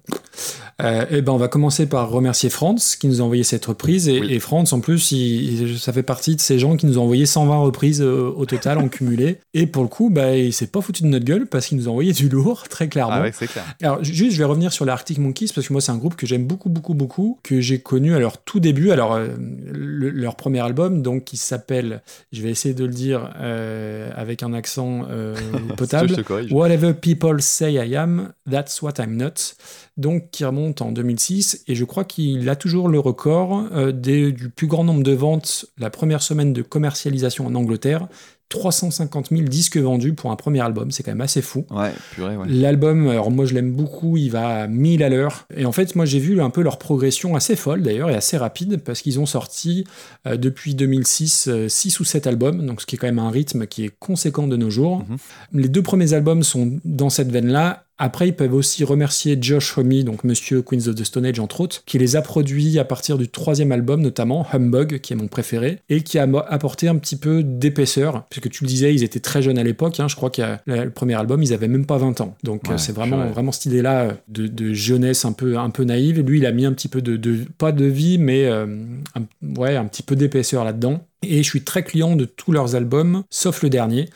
Euh, 0.82 1.07
eh 1.11 1.23
ben, 1.23 1.32
on 1.32 1.39
va 1.39 1.48
commencer 1.48 1.89
par 1.89 2.11
remercier 2.11 2.51
Franz 2.51 2.97
qui 3.01 3.09
nous 3.09 3.20
a 3.20 3.24
envoyé 3.24 3.43
cette 3.43 3.65
reprise. 3.66 4.07
Et, 4.09 4.20
Oui. 4.20 4.32
et 4.35 4.39
Franz, 4.39 4.73
en 4.74 4.81
plus, 4.81 5.11
il- 5.12 5.62
il- 5.70 5.78
ça 5.78 5.93
fait 5.94 6.03
partie 6.05 6.36
de 6.36 6.40
ces 6.40 6.59
gens 6.59 6.77
qui 6.77 6.85
nous 6.86 6.98
ont 6.98 7.03
envoyé 7.05 7.24
120 7.27 7.57
reprises 7.57 8.01
euh, 8.03 8.31
au 8.36 8.44
total 8.47 8.78
en 8.78 8.89
cumulé. 8.89 9.39
Et 9.55 9.66
pour 9.66 9.82
le 9.82 9.89
coup, 9.89 10.11
bah, 10.11 10.36
il 10.36 10.53
s'est 10.53 10.66
pas 10.69 10.81
foutu 10.82 11.03
de 11.05 11.09
notre 11.09 11.24
gueule 11.24 11.47
parce 11.47 11.66
qu'il 11.66 11.78
nous 11.78 11.89
a 11.89 11.90
envoyé 11.90 12.12
du 12.12 12.28
lourd, 12.28 12.65
très 12.69 12.89
clairement. 12.89 13.15
Ah 13.15 13.23
ouais, 13.23 13.32
c'est 13.32 13.48
clair. 13.48 13.65
Alors, 13.82 14.03
ju- 14.05 14.12
juste, 14.15 14.32
je 14.32 14.39
vais 14.39 14.45
revenir 14.45 14.73
sur 14.73 14.85
les 14.85 14.90
Arctic 14.93 15.19
Monkeys 15.19 15.51
parce 15.55 15.66
que 15.69 15.73
moi, 15.73 15.81
c'est 15.81 15.93
un 15.93 15.97
groupe 15.97 16.16
que 16.16 16.27
j'aime 16.27 16.47
beaucoup, 16.47 16.69
beaucoup, 16.69 16.95
beaucoup, 16.95 17.39
que 17.43 17.61
j'ai 17.61 17.81
connu 17.81 18.15
à 18.15 18.19
leur 18.19 18.39
tout 18.39 18.61
début. 18.61 18.90
Alors, 18.90 19.15
euh, 19.15 19.28
le- 19.73 20.11
leur 20.11 20.36
premier 20.36 20.61
album, 20.61 21.03
donc, 21.03 21.24
qui 21.24 21.36
s'appelle, 21.36 22.03
je 22.32 22.43
vais 22.43 22.51
essayer 22.51 22.74
de 22.74 22.85
le 22.85 22.93
dire 22.93 23.32
euh, 23.39 24.11
avec 24.16 24.43
un 24.43 24.53
accent 24.53 25.07
euh, 25.11 25.35
potable. 25.77 26.09
Whatever 26.53 26.95
people 26.95 27.40
say 27.43 27.73
I 27.74 27.97
am, 27.97 28.32
that's 28.51 28.82
what 28.82 28.95
I'm 28.99 29.16
not. 29.16 29.55
Donc, 29.97 30.31
qui 30.31 30.45
remonte 30.45 30.81
en 30.82 30.93
2006. 30.93 31.65
Et 31.66 31.74
je 31.74 31.85
crois 31.85 32.05
qu'il 32.05 32.49
a 32.49 32.57
toujours 32.57 32.89
le 32.89 32.99
record 33.01 33.65
euh, 33.73 33.93
des- 33.93 34.32
du 34.32 34.49
plus 34.49 34.66
grand 34.66 34.85
nombre 34.85 35.03
de 35.03 35.12
ventes 35.12 35.66
la 35.78 35.90
première 35.90 36.23
semaine 36.23 36.53
de 36.53 36.62
commercialisation 36.62 37.47
en 37.47 37.55
Angleterre. 37.55 38.07
350 38.49 39.29
000 39.31 39.43
disques 39.43 39.77
vendus 39.77 40.15
pour 40.15 40.31
un 40.31 40.37
premier 40.37 40.61
album, 40.61 40.91
c'est 40.91 41.03
quand 41.03 41.11
même 41.11 41.20
assez 41.20 41.43
fou. 41.43 41.66
Ouais, 41.70 41.93
purée, 42.12 42.37
ouais. 42.37 42.47
L'album, 42.49 43.09
alors 43.09 43.31
moi 43.31 43.45
je 43.45 43.55
l'aime 43.55 43.73
beaucoup, 43.73 44.16
il 44.16 44.31
va 44.31 44.62
à 44.62 44.66
1000 44.66 45.03
à 45.03 45.09
l'heure. 45.09 45.47
Et 45.57 45.66
en 45.66 45.73
fait, 45.73 45.95
moi 45.97 46.05
j'ai 46.05 46.19
vu 46.19 46.41
un 46.41 46.51
peu 46.51 46.62
leur 46.62 46.79
progression 46.79 47.37
assez 47.37 47.57
folle 47.57 47.83
d'ailleurs 47.83 48.11
et 48.11 48.15
assez 48.15 48.37
rapide 48.37 48.81
parce 48.85 49.03
qu'ils 49.03 49.20
ont 49.20 49.27
sorti 49.27 49.85
euh, 50.27 50.37
depuis 50.37 50.75
2006 50.75 51.51
6 51.69 52.01
ou 52.01 52.05
7 52.05 52.27
albums, 52.27 52.65
donc 52.65 52.81
ce 52.81 52.87
qui 52.87 52.97
est 52.97 52.99
quand 52.99 53.07
même 53.07 53.19
un 53.19 53.31
rythme 53.31 53.66
qui 53.66 53.85
est 53.85 53.93
conséquent 53.99 54.47
de 54.47 54.57
nos 54.57 54.70
jours. 54.70 55.05
Les 55.53 55.69
deux 55.69 55.83
premiers 55.83 56.12
albums 56.12 56.43
sont 56.43 56.79
dans 56.85 57.11
cette 57.11 57.31
veine-là. 57.31 57.85
Après, 58.01 58.29
ils 58.29 58.35
peuvent 58.35 58.55
aussi 58.55 58.85
remercier 58.85 59.37
Josh 59.41 59.77
Homme, 59.77 60.03
donc 60.05 60.23
Monsieur 60.25 60.62
Queens 60.62 60.87
of 60.89 60.95
the 60.95 61.05
Stone 61.05 61.27
Age 61.27 61.41
entre 61.41 61.61
autres, 61.61 61.83
qui 61.85 61.99
les 61.99 62.15
a 62.16 62.23
produits 62.23 62.79
à 62.79 62.85
partir 62.85 63.19
du 63.19 63.29
troisième 63.29 63.73
album, 63.73 64.01
notamment 64.01 64.47
Humbug, 64.53 65.01
qui 65.01 65.12
est 65.12 65.16
mon 65.16 65.27
préféré, 65.29 65.79
et 65.89 66.03
qui 66.03 66.19
a 66.19 66.29
apporté 66.49 66.87
un 66.89 66.97
petit 66.97 67.16
peu 67.16 67.43
d'épaisseur, 67.43 68.25
puisque 68.31 68.51
tu 68.51 68.65
le 68.65 68.69
disais, 68.69 68.95
ils 68.95 69.03
étaient 69.03 69.20
très 69.20 69.43
jeunes 69.43 69.59
à 69.59 69.65
l'époque. 69.65 69.99
hein. 70.01 70.07
je 70.09 70.16
crois 70.16 70.31
que 70.31 70.43
le 70.66 70.91
premier 70.91 71.15
album, 71.15 71.43
ils 71.43 71.53
avaient 71.53 71.69
même 71.69 71.87
pas 71.87 71.99
20 71.99 72.20
ans. 72.20 72.37
Donc 72.45 72.62
Ouais, 72.69 72.75
euh, 72.75 72.79
c'est 72.79 72.93
vraiment, 72.93 73.27
vraiment 73.31 73.53
cette 73.53 73.66
idée-là 73.66 74.01
euh, 74.03 74.12
de, 74.29 74.47
de 74.47 74.73
jeunesse 74.73 75.25
un 75.25 75.33
peu, 75.33 75.59
un 75.59 75.70
peu 75.70 75.85
naïve. 75.85 76.20
Lui, 76.20 76.39
il 76.39 76.47
a 76.47 76.53
mis 76.53 76.66
un 76.66 76.73
petit 76.73 76.89
peu 76.89 77.03
de, 77.03 77.16
de- 77.16 77.45
pas 77.59 77.73
de 77.73 77.85
vie, 77.85 78.19
mais 78.19 78.45
euh, 78.47 78.66
un, 79.16 79.23
ouais, 79.61 79.77
un 79.77 79.87
petit 79.87 80.03
peu 80.03 80.15
d'épaisseur 80.16 80.65
là-dedans. 80.65 81.05
Et 81.23 81.39
je 81.43 81.49
suis 81.49 81.62
très 81.62 81.83
client 81.83 82.15
de 82.15 82.25
tous 82.27 82.53
leurs 82.53 82.77
albums, 82.77 83.25
sauf 83.29 83.62
le 83.65 83.70
dernier. 83.70 84.09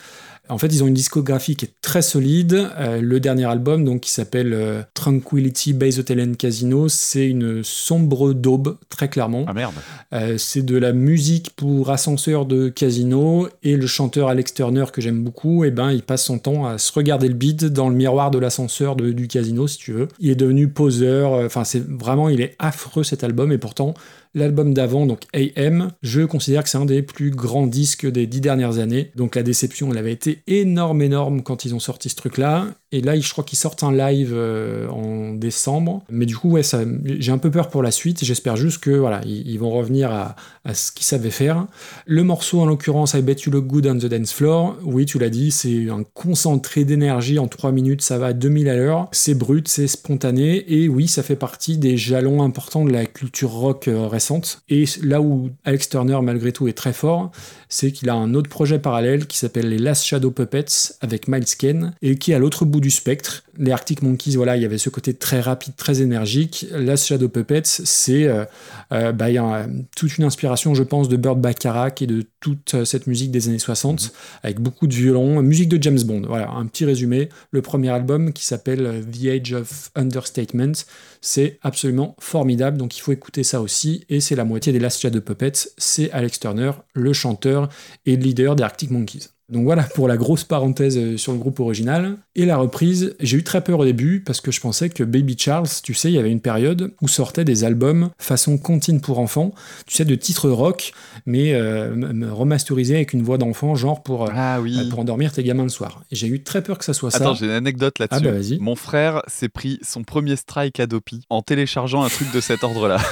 En 0.48 0.58
fait, 0.58 0.66
ils 0.66 0.82
ont 0.82 0.88
une 0.88 0.94
discographie 0.94 1.54
qui 1.54 1.66
est 1.66 1.72
très 1.82 2.02
solide. 2.02 2.68
Euh, 2.76 3.00
le 3.00 3.20
dernier 3.20 3.44
album, 3.44 3.84
donc, 3.84 4.00
qui 4.00 4.10
s'appelle 4.10 4.52
euh, 4.52 4.82
Tranquility 4.92 5.72
Base 5.72 6.00
Hotel 6.00 6.20
and 6.20 6.34
Casino, 6.34 6.88
c'est 6.88 7.26
une 7.26 7.62
sombre 7.62 8.32
daube, 8.32 8.76
très 8.88 9.08
clairement. 9.08 9.44
Ah 9.46 9.52
merde. 9.52 9.74
Euh, 10.12 10.36
c'est 10.38 10.62
de 10.62 10.76
la 10.76 10.92
musique 10.92 11.50
pour 11.56 11.90
ascenseur 11.90 12.44
de 12.44 12.68
casino 12.68 13.48
et 13.62 13.76
le 13.76 13.86
chanteur 13.86 14.28
Alex 14.28 14.52
Turner 14.52 14.84
que 14.92 15.00
j'aime 15.00 15.22
beaucoup, 15.22 15.64
et 15.64 15.70
ben 15.70 15.92
il 15.92 16.02
passe 16.02 16.24
son 16.24 16.38
temps 16.38 16.66
à 16.66 16.76
se 16.76 16.92
regarder 16.92 17.28
le 17.28 17.34
bide 17.34 17.66
dans 17.66 17.88
le 17.88 17.94
miroir 17.94 18.30
de 18.30 18.38
l'ascenseur 18.38 18.96
du 18.96 19.28
casino 19.28 19.68
si 19.68 19.78
tu 19.78 19.92
veux. 19.92 20.08
Il 20.18 20.30
est 20.30 20.34
devenu 20.34 20.68
poseur, 20.68 21.32
enfin 21.32 21.64
c'est 21.64 21.82
vraiment 21.86 22.28
il 22.28 22.40
est 22.40 22.56
affreux 22.58 23.04
cet 23.04 23.24
album 23.24 23.52
et 23.52 23.58
pourtant 23.58 23.94
l'album 24.34 24.74
d'avant 24.74 25.06
donc 25.06 25.20
AM, 25.34 25.92
je 26.02 26.22
considère 26.22 26.62
que 26.62 26.68
c'est 26.68 26.78
un 26.78 26.84
des 26.84 27.02
plus 27.02 27.30
grands 27.30 27.66
disques 27.66 28.06
des 28.06 28.26
dix 28.26 28.40
dernières 28.40 28.78
années. 28.78 29.10
Donc 29.16 29.34
la 29.34 29.42
déception 29.42 29.90
elle 29.90 29.98
avait 29.98 30.12
été 30.12 30.42
énorme 30.46 31.02
énorme 31.02 31.42
quand 31.42 31.64
ils 31.64 31.74
ont 31.74 31.80
sorti 31.80 32.08
ce 32.08 32.16
truc 32.16 32.38
là 32.38 32.66
et 32.92 33.00
là 33.00 33.18
je 33.18 33.32
crois 33.32 33.42
qu'ils 33.42 33.58
sortent 33.58 33.82
un 33.82 33.92
live 33.92 34.32
euh, 34.34 34.88
en 34.88 35.34
décembre, 35.34 36.04
mais 36.10 36.26
du 36.26 36.36
coup 36.36 36.50
ouais 36.50 36.62
j'ai 37.04 37.32
un 37.32 37.38
peu 37.38 37.50
peur 37.50 37.68
pour 37.68 37.82
la 37.82 37.90
suite. 37.90 38.24
J'espère 38.24 38.56
juste 38.56 38.78
que 38.78 38.90
voilà 38.90 39.22
ils, 39.24 39.58
vont 39.58 39.70
revenir 39.70 40.12
à, 40.12 40.34
ce 40.74 40.92
qu'ils 40.92 41.06
savaient 41.06 41.30
faire. 41.30 41.66
Le 42.06 42.22
morceau 42.22 42.60
en 42.60 42.66
l'occurrence 42.66 43.14
I 43.14 43.22
Bet 43.22 43.36
You 43.46 43.52
Look 43.52 43.66
Good 43.66 43.86
on 43.86 43.98
the 43.98 44.06
Dance 44.06 44.32
Floor, 44.32 44.76
oui 44.84 45.06
tu 45.06 45.18
l'as 45.18 45.30
dit, 45.30 45.50
c'est 45.50 45.88
un 45.88 46.04
concentré 46.14 46.84
d'énergie 46.84 47.38
en 47.38 47.48
3 47.48 47.72
minutes, 47.72 48.02
ça 48.02 48.18
va 48.18 48.26
à 48.26 48.32
2000 48.32 48.68
à 48.68 48.76
l'heure, 48.76 49.08
c'est 49.12 49.34
brut, 49.34 49.68
c'est 49.68 49.86
spontané 49.86 50.64
et 50.72 50.88
oui 50.88 51.08
ça 51.08 51.22
fait 51.22 51.36
partie 51.36 51.78
des 51.78 51.96
jalons 51.96 52.42
importants 52.42 52.84
de 52.84 52.92
la 52.92 53.06
culture 53.06 53.50
rock 53.50 53.88
euh, 53.88 54.06
récente. 54.06 54.62
Et 54.68 54.84
là 55.02 55.22
où 55.22 55.50
Alex 55.64 55.88
Turner 55.88 56.18
malgré 56.22 56.52
tout 56.52 56.68
est 56.68 56.72
très 56.72 56.92
fort, 56.92 57.30
c'est 57.68 57.90
qu'il 57.90 58.10
a 58.10 58.14
un 58.14 58.34
autre 58.34 58.50
projet 58.50 58.78
parallèle 58.78 59.26
qui 59.26 59.38
s'appelle 59.38 59.70
les 59.70 59.78
Last 59.78 60.04
Shadow 60.04 60.30
Puppets 60.30 60.92
avec 61.00 61.26
Miles 61.26 61.56
Kane 61.58 61.94
et 62.02 62.16
qui 62.16 62.34
à 62.34 62.38
l'autre 62.38 62.66
bout 62.66 62.81
du 62.82 62.90
spectre. 62.90 63.44
Les 63.56 63.70
Arctic 63.70 64.02
Monkeys, 64.02 64.36
voilà, 64.36 64.56
il 64.56 64.62
y 64.62 64.66
avait 64.66 64.76
ce 64.76 64.90
côté 64.90 65.14
très 65.14 65.40
rapide, 65.40 65.74
très 65.76 66.02
énergique. 66.02 66.66
Last 66.72 67.06
Shadow 67.06 67.28
Puppets, 67.28 67.62
c'est 67.64 68.24
euh, 68.24 68.44
euh, 68.92 69.12
bah, 69.12 69.30
il 69.30 69.34
y 69.34 69.38
a 69.38 69.44
euh, 69.44 69.66
toute 69.96 70.18
une 70.18 70.24
inspiration, 70.24 70.74
je 70.74 70.82
pense, 70.82 71.08
de 71.08 71.16
Burt 71.16 71.38
Bacharach 71.38 72.02
et 72.02 72.06
de 72.06 72.24
toute 72.40 72.74
euh, 72.74 72.84
cette 72.84 73.06
musique 73.06 73.30
des 73.30 73.48
années 73.48 73.58
60 73.58 74.12
avec 74.42 74.60
beaucoup 74.60 74.86
de 74.86 74.94
violon, 74.94 75.40
musique 75.42 75.68
de 75.68 75.82
James 75.82 76.02
Bond. 76.02 76.22
Voilà, 76.26 76.50
un 76.50 76.66
petit 76.66 76.84
résumé. 76.84 77.30
Le 77.50 77.62
premier 77.62 77.88
album 77.88 78.32
qui 78.32 78.44
s'appelle 78.44 79.04
The 79.10 79.26
Age 79.26 79.52
of 79.54 79.90
Understatement, 79.94 80.72
c'est 81.20 81.58
absolument 81.62 82.16
formidable. 82.18 82.76
Donc 82.76 82.96
il 82.98 83.00
faut 83.00 83.12
écouter 83.12 83.44
ça 83.44 83.62
aussi. 83.62 84.04
Et 84.10 84.20
c'est 84.20 84.36
la 84.36 84.44
moitié 84.44 84.72
des 84.72 84.78
Last 84.78 85.00
Shadow 85.00 85.20
Puppets. 85.20 85.70
C'est 85.78 86.10
Alex 86.10 86.40
Turner, 86.40 86.72
le 86.92 87.12
chanteur 87.12 87.68
et 88.04 88.16
le 88.16 88.22
leader 88.22 88.56
des 88.56 88.64
Arctic 88.64 88.90
Monkeys. 88.90 89.31
Donc 89.52 89.64
voilà 89.64 89.82
pour 89.82 90.08
la 90.08 90.16
grosse 90.16 90.44
parenthèse 90.44 90.96
euh, 90.96 91.16
sur 91.18 91.32
le 91.32 91.38
groupe 91.38 91.60
original. 91.60 92.16
Et 92.34 92.46
la 92.46 92.56
reprise, 92.56 93.14
j'ai 93.20 93.36
eu 93.36 93.44
très 93.44 93.62
peur 93.62 93.80
au 93.80 93.84
début 93.84 94.20
parce 94.20 94.40
que 94.40 94.50
je 94.50 94.60
pensais 94.60 94.88
que 94.88 95.04
Baby 95.04 95.36
Charles, 95.38 95.68
tu 95.82 95.92
sais, 95.92 96.10
il 96.10 96.14
y 96.14 96.18
avait 96.18 96.32
une 96.32 96.40
période 96.40 96.94
où 97.02 97.08
sortaient 97.08 97.44
des 97.44 97.62
albums 97.62 98.08
façon 98.18 98.56
comptine 98.56 99.02
pour 99.02 99.18
enfants, 99.18 99.52
tu 99.86 99.94
sais, 99.94 100.06
de 100.06 100.14
titres 100.14 100.48
rock, 100.48 100.94
mais 101.26 101.52
euh, 101.54 101.94
remasterisés 102.32 102.96
avec 102.96 103.12
une 103.12 103.22
voix 103.22 103.38
d'enfant, 103.38 103.74
genre 103.74 104.02
pour, 104.02 104.24
euh, 104.26 104.32
Ah 104.34 104.60
oui. 104.60 104.76
euh, 104.78 104.88
pour 104.90 104.98
endormir 105.00 105.32
tes 105.32 105.42
gamins 105.42 105.62
le 105.62 105.68
soir. 105.68 106.02
J'ai 106.10 106.26
eu 106.26 106.42
très 106.42 106.62
peur 106.62 106.78
que 106.78 106.84
ça 106.84 106.92
soit 106.94 107.10
ça. 107.10 107.18
Attends, 107.18 107.34
j'ai 107.34 107.46
une 107.46 107.50
anecdote 107.52 107.98
là-dessus. 107.98 108.20
Ah 108.22 108.24
bah, 108.30 108.32
vas-y. 108.32 108.58
Mon 108.58 108.76
frère 108.76 109.22
s'est 109.26 109.48
pris 109.48 109.78
son 109.82 110.02
premier 110.04 110.36
strike 110.36 110.80
Adopi 110.80 111.24
en 111.30 111.42
téléchargeant 111.42 112.02
un 112.02 112.08
truc 112.08 112.32
de 112.32 112.40
cet 112.40 112.64
ordre-là. 112.64 112.98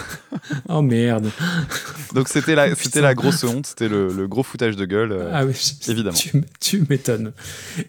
Oh 0.69 0.81
merde. 0.83 1.29
Donc 2.15 2.29
c'était 2.29 2.55
la, 2.55 2.75
c'était 2.75 3.01
la 3.01 3.15
grosse 3.15 3.45
honte, 3.45 3.67
c'était 3.67 3.89
le, 3.89 4.09
le 4.13 4.27
gros 4.29 4.43
foutage 4.43 4.75
de 4.77 4.85
gueule. 4.85 5.13
euh, 5.13 5.31
Ah 5.33 5.45
oui, 5.45 5.53
évidemment. 5.89 6.17
Tu, 6.61 6.85
m'étonnes. 6.89 7.33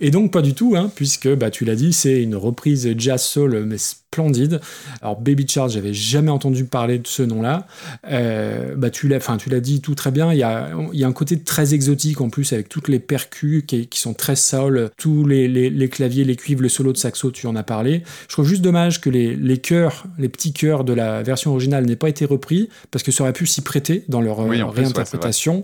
Et 0.01 0.11
donc 0.11 0.31
pas 0.33 0.41
du 0.41 0.53
tout, 0.53 0.75
hein, 0.75 0.91
puisque 0.93 1.33
bah, 1.33 1.49
tu 1.49 1.63
l'as 1.65 1.75
dit, 1.75 1.93
c'est 1.93 2.21
une 2.21 2.35
reprise 2.35 2.93
jazz 2.97 3.21
soul, 3.21 3.63
mais 3.65 3.77
splendide. 3.77 4.59
Alors 5.01 5.19
Baby 5.21 5.45
Charles, 5.47 5.71
j'avais 5.71 5.93
jamais 5.93 6.31
entendu 6.31 6.65
parler 6.65 6.99
de 6.99 7.07
ce 7.07 7.23
nom-là. 7.23 7.67
Euh, 8.09 8.75
bah, 8.75 8.89
tu 8.89 9.07
l'as, 9.07 9.17
enfin 9.17 9.37
tu 9.37 9.49
l'as 9.49 9.61
dit 9.61 9.79
tout 9.81 9.95
très 9.95 10.10
bien. 10.11 10.31
Il 10.33 10.37
y 10.39 10.43
a, 10.43 10.69
il 10.93 10.99
y 10.99 11.03
a 11.03 11.07
un 11.07 11.11
côté 11.13 11.39
très 11.39 11.73
exotique 11.73 12.21
en 12.21 12.29
plus 12.29 12.53
avec 12.53 12.69
toutes 12.69 12.87
les 12.87 12.99
percus 12.99 13.63
qui, 13.65 13.87
qui 13.87 13.99
sont 13.99 14.13
très 14.13 14.35
soul, 14.35 14.89
tous 14.97 15.25
les, 15.25 15.47
les- 15.47 15.69
les 15.69 15.89
claviers, 15.89 16.23
les 16.23 16.35
cuivres, 16.35 16.61
le 16.61 16.69
solo 16.69 16.91
de 16.93 16.97
saxo, 16.97 17.31
tu 17.31 17.47
en 17.47 17.55
as 17.55 17.63
parlé. 17.63 18.03
Je 18.27 18.33
trouve 18.33 18.47
juste 18.47 18.61
dommage 18.61 19.01
que 19.01 19.09
les, 19.09 19.35
les 19.35 19.57
chœurs, 19.57 20.05
les 20.19 20.29
petits 20.29 20.53
chœurs 20.53 20.83
de 20.83 20.93
la 20.93 21.23
version 21.23 21.51
originale 21.51 21.85
n'aient 21.85 21.95
pas 21.95 22.09
été 22.09 22.25
repris 22.25 22.69
parce 22.91 23.03
que 23.03 23.11
ça 23.11 23.23
aurait 23.23 23.33
pu 23.33 23.47
s'y 23.47 23.61
prêter 23.61 24.03
dans 24.07 24.21
leur 24.21 24.39
Oui, 24.39 24.57
plus, 24.57 24.63
ouais, 24.65 24.69
réinterprétation. 24.71 25.61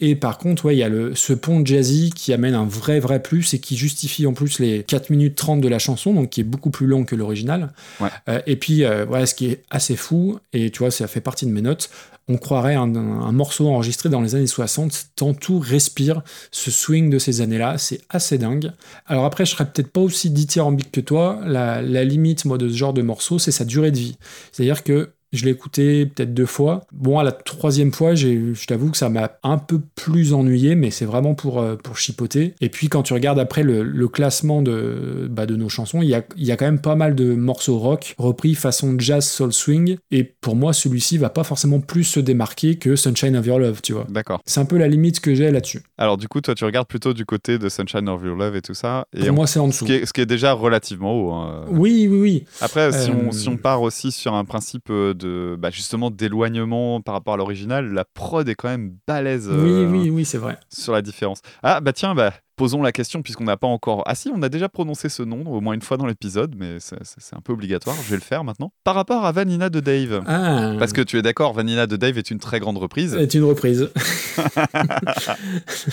Et 0.00 0.16
par 0.16 0.38
contre, 0.38 0.64
ouais, 0.66 0.74
il 0.74 0.78
y 0.78 0.82
a 0.82 0.88
le, 0.88 1.14
ce 1.14 1.32
pont 1.32 1.64
jazzy 1.64 2.10
qui 2.14 2.32
amène 2.32 2.54
un 2.54 2.64
vrai, 2.66 3.00
vrai 3.00 3.22
plus 3.22 3.54
et 3.54 3.58
qui 3.60 3.76
justifie 3.76 4.26
en 4.26 4.32
plus 4.32 4.58
les 4.58 4.82
4 4.82 5.10
minutes 5.10 5.36
30 5.36 5.60
de 5.60 5.68
la 5.68 5.78
chanson, 5.78 6.14
donc 6.14 6.30
qui 6.30 6.40
est 6.40 6.44
beaucoup 6.44 6.70
plus 6.70 6.86
long 6.86 7.04
que 7.04 7.14
l'original. 7.16 7.72
Ouais. 8.00 8.08
Euh, 8.28 8.40
et 8.46 8.56
puis, 8.56 8.84
euh, 8.84 9.04
ouais, 9.06 9.26
ce 9.26 9.34
qui 9.34 9.46
est 9.46 9.62
assez 9.70 9.96
fou, 9.96 10.38
et 10.52 10.70
tu 10.70 10.78
vois, 10.78 10.90
ça 10.90 11.06
fait 11.06 11.20
partie 11.20 11.44
de 11.46 11.50
mes 11.50 11.62
notes, 11.62 11.90
on 12.30 12.36
croirait 12.36 12.74
un, 12.74 12.86
morceau 13.32 13.68
enregistré 13.68 14.08
dans 14.08 14.20
les 14.20 14.36
années 14.36 14.46
60, 14.46 15.06
tant 15.16 15.34
tout 15.34 15.58
respire 15.58 16.22
ce 16.52 16.70
swing 16.70 17.10
de 17.10 17.18
ces 17.18 17.40
années-là, 17.40 17.76
c'est 17.76 18.00
assez 18.08 18.38
dingue. 18.38 18.72
Alors 19.06 19.24
après, 19.24 19.44
je 19.44 19.50
serais 19.50 19.66
peut-être 19.66 19.90
pas 19.90 20.00
aussi 20.00 20.30
dithyrambique 20.30 20.92
que 20.92 21.00
toi, 21.00 21.40
la, 21.44 21.82
la 21.82 22.04
limite, 22.04 22.44
moi, 22.44 22.56
de 22.56 22.68
ce 22.68 22.76
genre 22.76 22.92
de 22.92 23.02
morceau, 23.02 23.38
c'est 23.38 23.50
sa 23.50 23.64
durée 23.64 23.90
de 23.90 23.98
vie. 23.98 24.16
C'est-à-dire 24.52 24.84
que 24.84 25.12
je 25.32 25.44
l'ai 25.44 25.50
écouté 25.52 26.06
peut-être 26.06 26.34
deux 26.34 26.46
fois. 26.46 26.80
Bon, 26.92 27.18
à 27.18 27.24
la 27.24 27.32
troisième 27.32 27.92
fois, 27.92 28.14
j'ai- 28.14 28.54
je 28.54 28.66
t'avoue 28.66 28.90
que 28.90 28.96
ça 28.96 29.08
m'a 29.08 29.32
un 29.42 29.58
peu 29.58 29.80
plus 29.94 30.32
ennuyé, 30.32 30.74
mais 30.74 30.90
c'est 30.90 31.04
vraiment 31.04 31.34
pour, 31.34 31.60
euh, 31.60 31.76
pour 31.76 31.96
chipoter. 31.98 32.54
Et 32.60 32.68
puis, 32.68 32.88
quand 32.88 33.02
tu 33.02 33.12
regardes 33.12 33.38
après 33.38 33.62
le, 33.62 33.82
le 33.82 34.08
classement 34.08 34.62
de, 34.62 35.28
bah, 35.30 35.46
de 35.46 35.56
nos 35.56 35.68
chansons, 35.68 36.02
il 36.02 36.08
y 36.08 36.14
a, 36.14 36.22
y 36.36 36.50
a 36.52 36.56
quand 36.56 36.64
même 36.64 36.80
pas 36.80 36.94
mal 36.96 37.14
de 37.14 37.34
morceaux 37.34 37.78
rock 37.78 38.14
repris 38.18 38.54
façon 38.54 38.96
jazz 38.98 39.26
soul 39.28 39.52
swing. 39.52 39.96
Et 40.10 40.24
pour 40.24 40.56
moi, 40.56 40.72
celui-ci 40.72 41.18
va 41.18 41.30
pas 41.30 41.44
forcément 41.44 41.80
plus 41.80 42.04
se 42.04 42.20
démarquer 42.20 42.76
que 42.76 42.96
Sunshine 42.96 43.36
of 43.36 43.46
Your 43.46 43.58
Love, 43.58 43.80
tu 43.82 43.92
vois. 43.92 44.06
D'accord. 44.08 44.40
C'est 44.46 44.60
un 44.60 44.64
peu 44.64 44.78
la 44.78 44.88
limite 44.88 45.20
que 45.20 45.34
j'ai 45.34 45.50
là-dessus. 45.50 45.82
Alors 45.98 46.16
du 46.16 46.28
coup, 46.28 46.40
toi, 46.40 46.54
tu 46.54 46.64
regardes 46.64 46.88
plutôt 46.88 47.14
du 47.14 47.24
côté 47.24 47.58
de 47.58 47.68
Sunshine 47.68 48.08
of 48.08 48.22
Your 48.24 48.36
Love 48.36 48.56
et 48.56 48.62
tout 48.62 48.74
ça. 48.74 49.04
Et 49.14 49.20
Pour 49.20 49.28
on- 49.30 49.32
moi, 49.34 49.46
c'est 49.46 49.60
en 49.60 49.66
ce 49.66 49.70
dessous. 49.70 49.84
qui, 49.86 49.92
est, 49.92 50.06
ce 50.06 50.12
qui 50.12 50.20
est 50.20 50.26
déjà 50.26 50.52
relativement 50.52 51.14
haut. 51.14 51.32
hein. 51.32 51.64
Oui, 51.70 52.08
oui, 52.10 52.18
oui. 52.20 52.44
Après, 52.60 52.90
si, 52.92 53.10
on, 53.10 53.28
Euh, 53.28 53.32
si 53.32 53.48
on 53.48 53.56
part 53.56 53.82
aussi 53.82 54.10
sur 54.12 54.34
un 54.34 54.44
principe 54.44 54.90
euh, 54.90 55.14
de 55.20 55.56
bah, 55.58 55.70
justement 55.70 56.10
d'éloignement 56.10 57.00
par 57.00 57.14
rapport 57.14 57.34
à 57.34 57.36
l'original, 57.36 57.92
la 57.92 58.04
prod 58.04 58.48
est 58.48 58.54
quand 58.54 58.68
même 58.68 58.96
balèze 59.06 59.48
euh, 59.48 59.86
Oui, 59.86 59.98
oui, 59.98 60.10
oui, 60.10 60.24
c'est 60.24 60.38
vrai. 60.38 60.58
sur 60.68 60.92
la 60.92 61.02
différence. 61.02 61.40
Ah 61.62 61.80
bah 61.80 61.92
tiens, 61.92 62.14
bah, 62.14 62.32
posons 62.56 62.82
la 62.82 62.92
question 62.92 63.22
puisqu'on 63.22 63.44
n'a 63.44 63.56
pas 63.56 63.66
encore... 63.66 64.02
Ah 64.06 64.14
si, 64.14 64.30
on 64.34 64.42
a 64.42 64.48
déjà 64.48 64.68
prononcé 64.68 65.08
ce 65.08 65.22
nom 65.22 65.44
au 65.46 65.60
moins 65.60 65.74
une 65.74 65.82
fois 65.82 65.96
dans 65.96 66.06
l'épisode, 66.06 66.54
mais 66.56 66.78
c'est 66.78 67.34
un 67.34 67.40
peu 67.40 67.52
obligatoire, 67.52 67.96
je 68.04 68.10
vais 68.10 68.16
le 68.16 68.22
faire 68.22 68.44
maintenant. 68.44 68.72
Par 68.84 68.94
rapport 68.94 69.24
à 69.24 69.32
Vanina 69.32 69.70
de 69.70 69.80
Dave. 69.80 70.22
Ah. 70.26 70.74
Parce 70.78 70.92
que 70.92 71.00
tu 71.00 71.18
es 71.18 71.22
d'accord, 71.22 71.52
Vanina 71.52 71.86
de 71.86 71.96
Dave 71.96 72.18
est 72.18 72.30
une 72.30 72.38
très 72.38 72.60
grande 72.60 72.78
reprise. 72.78 73.16
C'est 73.18 73.34
une 73.34 73.44
reprise. 73.44 73.90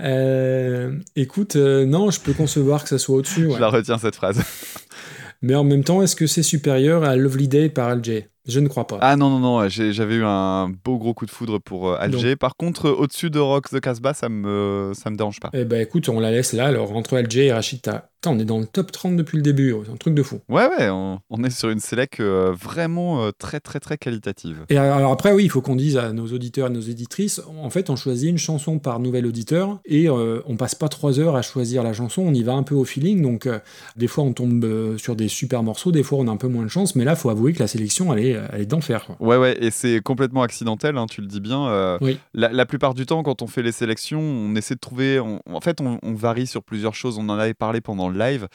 Euh, 0.00 0.92
écoute, 1.16 1.56
euh, 1.56 1.84
non, 1.84 2.12
je 2.12 2.20
peux 2.20 2.32
concevoir 2.32 2.84
que 2.84 2.88
ça 2.88 2.98
soit 2.98 3.16
au-dessus. 3.16 3.46
ouais. 3.46 3.56
Je 3.56 3.60
la 3.60 3.68
retiens 3.68 3.98
cette 3.98 4.14
phrase. 4.14 4.40
Mais 5.42 5.54
en 5.54 5.64
même 5.64 5.84
temps, 5.84 6.02
est-ce 6.02 6.16
que 6.16 6.26
c'est 6.26 6.42
supérieur 6.42 7.04
à 7.04 7.16
Lovely 7.16 7.48
Day 7.48 7.68
par 7.68 7.94
LJ 7.94 8.24
Je 8.48 8.60
ne 8.60 8.68
crois 8.68 8.86
pas. 8.86 8.98
Ah 9.02 9.16
non, 9.16 9.28
non, 9.28 9.40
non, 9.40 9.68
j'avais 9.68 10.14
eu 10.14 10.24
un 10.24 10.70
beau 10.70 10.96
gros 10.96 11.12
coup 11.12 11.26
de 11.26 11.30
foudre 11.30 11.58
pour 11.58 11.90
euh, 11.90 11.96
Alger. 12.00 12.34
Par 12.34 12.56
contre, 12.56 12.86
euh, 12.86 12.94
au-dessus 12.94 13.28
de 13.28 13.38
Rock 13.38 13.68
the 13.68 13.78
Casbah, 13.78 14.14
ça 14.14 14.30
me, 14.30 14.92
ça 14.94 15.10
me 15.10 15.16
dérange 15.16 15.38
pas. 15.38 15.50
Eh 15.52 15.64
ben 15.64 15.82
écoute, 15.82 16.08
on 16.08 16.18
la 16.18 16.30
laisse 16.30 16.54
là. 16.54 16.66
Alors 16.66 16.96
entre 16.96 17.18
LJ 17.18 17.36
et 17.36 17.52
Rachita, 17.52 18.08
Putain, 18.20 18.32
on 18.34 18.38
est 18.40 18.44
dans 18.44 18.58
le 18.58 18.66
top 18.66 18.90
30 18.90 19.14
depuis 19.14 19.36
le 19.36 19.44
début. 19.44 19.72
C'est 19.86 19.92
un 19.92 19.96
truc 19.96 20.12
de 20.12 20.24
fou. 20.24 20.40
Ouais, 20.48 20.66
ouais, 20.66 20.88
on, 20.90 21.20
on 21.30 21.44
est 21.44 21.50
sur 21.50 21.70
une 21.70 21.78
sélec 21.78 22.18
euh, 22.18 22.52
vraiment 22.52 23.22
euh, 23.22 23.30
très, 23.30 23.60
très, 23.60 23.78
très 23.78 23.96
qualitative. 23.96 24.64
Et 24.70 24.76
alors 24.76 25.12
après, 25.12 25.32
oui, 25.32 25.44
il 25.44 25.50
faut 25.50 25.60
qu'on 25.60 25.76
dise 25.76 25.96
à 25.96 26.12
nos 26.12 26.26
auditeurs 26.26 26.66
et 26.66 26.70
nos 26.70 26.80
éditrices, 26.80 27.40
en 27.62 27.70
fait, 27.70 27.90
on 27.90 27.96
choisit 27.96 28.28
une 28.28 28.38
chanson 28.38 28.80
par 28.80 28.98
nouvel 28.98 29.24
auditeur 29.24 29.78
et 29.84 30.08
euh, 30.08 30.40
on 30.46 30.56
passe 30.56 30.74
pas 30.74 30.88
trois 30.88 31.20
heures 31.20 31.36
à 31.36 31.42
choisir 31.42 31.84
la 31.84 31.92
chanson, 31.92 32.22
on 32.22 32.34
y 32.34 32.42
va 32.42 32.54
un 32.54 32.64
peu 32.64 32.74
au 32.74 32.84
feeling. 32.84 33.22
Donc, 33.22 33.48
des 33.94 34.08
fois, 34.08 34.24
on 34.24 34.32
tombe 34.32 34.96
sur 34.96 35.14
des 35.14 35.28
super 35.28 35.62
morceaux, 35.62 35.92
des 35.92 36.02
fois, 36.02 36.18
on 36.18 36.26
a 36.26 36.32
un 36.32 36.36
peu 36.36 36.48
moins 36.48 36.64
de 36.64 36.68
chance, 36.68 36.96
mais 36.96 37.04
là, 37.04 37.14
faut 37.14 37.30
avouer 37.30 37.52
que 37.52 37.60
la 37.60 37.68
sélection, 37.68 38.12
elle 38.12 38.24
est, 38.26 38.37
elle 38.52 38.62
est 38.62 38.66
d'enfer. 38.66 39.06
Ouais, 39.20 39.36
ouais, 39.36 39.56
et 39.62 39.70
c'est 39.70 40.00
complètement 40.02 40.42
accidentel, 40.42 40.96
hein, 40.98 41.06
tu 41.10 41.20
le 41.20 41.26
dis 41.26 41.40
bien. 41.40 41.66
euh, 41.68 41.98
Oui. 42.00 42.18
la, 42.34 42.48
la 42.50 42.66
plupart 42.66 42.94
du 42.94 43.06
temps, 43.06 43.22
quand 43.22 43.42
on 43.42 43.46
fait 43.46 43.62
les 43.62 43.72
sélections, 43.72 44.20
on 44.20 44.54
essaie 44.56 44.74
de 44.74 44.80
trouver. 44.80 45.20
on- 45.20 45.40
en 45.46 45.60
fait, 45.60 45.80
on, 45.80 45.98
on 46.02 46.14
varie 46.14 46.46
sur 46.46 46.62
plusieurs 46.62 46.94
choses. 46.94 47.18
On 47.18 47.28
en 47.28 47.38
avait 47.38 47.54
parlé 47.54 47.80
pendant 47.80 48.08
le 48.08 48.18
live. 48.18 48.48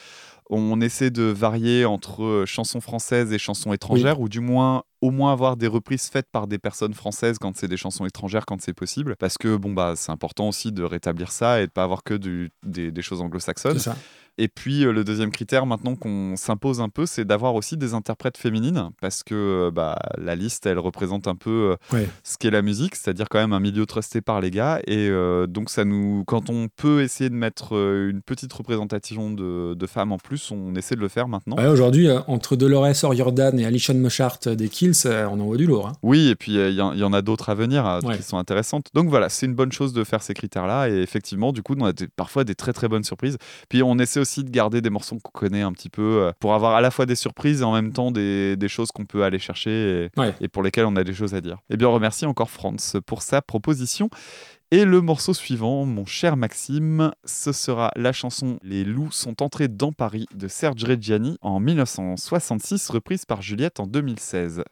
On 0.50 0.80
essaie 0.82 1.10
de 1.10 1.22
varier 1.22 1.86
entre 1.86 2.22
euh, 2.22 2.44
chansons 2.46 2.80
françaises 2.82 3.32
et 3.32 3.38
chansons 3.38 3.72
étrangères, 3.72 4.20
ou 4.20 4.28
du 4.28 4.40
moins, 4.40 4.82
au 5.00 5.10
moins 5.10 5.32
avoir 5.32 5.56
des 5.56 5.66
reprises 5.66 6.08
faites 6.10 6.28
par 6.30 6.46
des 6.46 6.58
personnes 6.58 6.92
françaises 6.92 7.38
quand 7.38 7.56
c'est 7.56 7.66
des 7.68 7.78
chansons 7.78 8.04
étrangères, 8.04 8.44
quand 8.44 8.60
c'est 8.60 8.74
possible. 8.74 9.16
Parce 9.18 9.38
que, 9.38 9.56
bon, 9.56 9.72
bah, 9.72 9.94
c'est 9.96 10.12
important 10.12 10.48
aussi 10.48 10.70
de 10.70 10.82
rétablir 10.82 11.32
ça 11.32 11.62
et 11.62 11.66
de 11.66 11.72
pas 11.72 11.82
avoir 11.84 12.02
que 12.02 12.12
du- 12.14 12.50
des, 12.62 12.90
des 12.92 13.02
choses 13.02 13.22
anglo-saxonnes. 13.22 13.78
Et 14.38 14.48
puis 14.48 14.84
euh, 14.84 14.92
le 14.92 15.04
deuxième 15.04 15.30
critère 15.30 15.64
maintenant 15.66 15.94
qu'on 15.94 16.34
s'impose 16.36 16.80
un 16.80 16.88
peu, 16.88 17.06
c'est 17.06 17.24
d'avoir 17.24 17.54
aussi 17.54 17.76
des 17.76 17.94
interprètes 17.94 18.36
féminines 18.36 18.90
parce 19.00 19.22
que 19.22 19.34
euh, 19.34 19.70
bah, 19.70 19.98
la 20.18 20.34
liste, 20.34 20.66
elle 20.66 20.78
représente 20.78 21.28
un 21.28 21.36
peu 21.36 21.50
euh, 21.72 21.76
Ouais. 21.96 22.08
ce 22.24 22.36
qu'est 22.38 22.50
la 22.50 22.62
musique, 22.62 22.96
c'est-à-dire 22.96 23.26
quand 23.30 23.38
même 23.38 23.52
un 23.52 23.60
milieu 23.60 23.86
trusté 23.86 24.20
par 24.20 24.40
les 24.40 24.50
gars. 24.50 24.80
Et 24.86 25.08
euh, 25.08 25.46
donc 25.46 25.70
ça 25.70 25.84
nous, 25.84 26.24
quand 26.26 26.50
on 26.50 26.68
peut 26.68 27.02
essayer 27.02 27.30
de 27.30 27.34
mettre 27.34 27.74
une 27.74 28.22
petite 28.22 28.52
représentation 28.52 29.30
de, 29.30 29.74
de 29.74 29.86
femmes 29.86 30.12
en 30.12 30.18
plus, 30.18 30.50
on 30.50 30.74
essaie 30.74 30.96
de 30.96 31.00
le 31.00 31.08
faire 31.08 31.28
maintenant. 31.28 31.56
Ouais, 31.56 31.66
Aujourd'hui, 31.68 32.08
entre 32.26 32.56
Dolores 32.56 33.04
O'Riordan 33.04 33.58
et 33.58 33.64
Alison 33.66 33.94
Moshart 33.94 34.38
des 34.48 34.68
Kills, 34.68 34.94
on 35.06 35.38
envoie 35.40 35.56
du 35.56 35.66
lourd. 35.66 35.88
hein. 35.88 35.92
Oui, 36.02 36.28
et 36.28 36.34
puis 36.34 36.54
il 36.54 36.74
y, 36.74 36.80
en- 36.80 36.92
il 36.92 36.98
y 36.98 37.04
en 37.04 37.12
a 37.12 37.22
d'autres 37.22 37.50
à 37.50 37.54
venir 37.54 38.00
Ouais. 38.04 38.16
qui 38.16 38.22
sont 38.22 38.38
intéressantes. 38.38 38.88
Donc 38.94 39.08
voilà, 39.08 39.28
c'est 39.28 39.46
une 39.46 39.54
bonne 39.54 39.72
chose 39.72 39.92
de 39.92 40.02
faire 40.04 40.22
ces 40.22 40.34
critères-là. 40.34 40.88
Et 40.88 40.96
effectivement, 41.02 41.52
du 41.52 41.62
coup, 41.62 41.74
on 41.78 41.84
a 41.84 41.92
des- 41.92 42.08
parfois 42.08 42.44
des 42.44 42.54
très 42.54 42.72
très 42.72 42.88
bonnes 42.88 43.04
surprises. 43.04 43.36
Puis 43.68 43.82
on 43.82 43.98
essaie 43.98 44.20
aussi 44.24 44.42
de 44.44 44.50
garder 44.50 44.80
des 44.80 44.90
morceaux 44.90 45.16
qu'on 45.22 45.30
connaît 45.30 45.62
un 45.62 45.72
petit 45.72 45.90
peu 45.90 46.02
euh, 46.24 46.32
pour 46.40 46.54
avoir 46.54 46.74
à 46.74 46.80
la 46.80 46.90
fois 46.90 47.06
des 47.06 47.14
surprises 47.14 47.60
et 47.60 47.64
en 47.64 47.72
même 47.72 47.92
temps 47.92 48.10
des, 48.10 48.56
des 48.56 48.68
choses 48.68 48.90
qu'on 48.90 49.04
peut 49.04 49.22
aller 49.24 49.38
chercher 49.38 49.70
et, 50.16 50.20
Ouais. 50.20 50.34
et 50.40 50.48
pour 50.48 50.62
lesquelles 50.62 50.86
on 50.86 50.96
a 50.96 51.04
des 51.04 51.14
choses 51.14 51.34
à 51.34 51.40
dire. 51.40 51.58
Eh 51.70 51.76
bien, 51.76 51.88
on 51.88 51.92
remercie 51.92 52.26
encore 52.26 52.50
Franz 52.50 52.98
pour 53.06 53.22
sa 53.22 53.42
proposition. 53.42 54.08
Et 54.70 54.84
le 54.84 55.00
morceau 55.00 55.34
suivant, 55.34 55.84
mon 55.84 56.04
cher 56.06 56.36
Maxime, 56.36 57.12
ce 57.24 57.52
sera 57.52 57.92
la 57.94 58.12
chanson 58.12 58.58
Les 58.62 58.82
loups 58.82 59.12
sont 59.12 59.40
entrés 59.42 59.68
dans 59.68 59.92
Paris 59.92 60.26
de 60.34 60.48
Serge 60.48 60.82
Reggiani 60.82 61.36
en 61.42 61.60
1966, 61.60 62.90
reprise 62.90 63.24
par 63.24 63.40
Juliette 63.42 63.78
en 63.78 63.86
2016. 63.86 64.64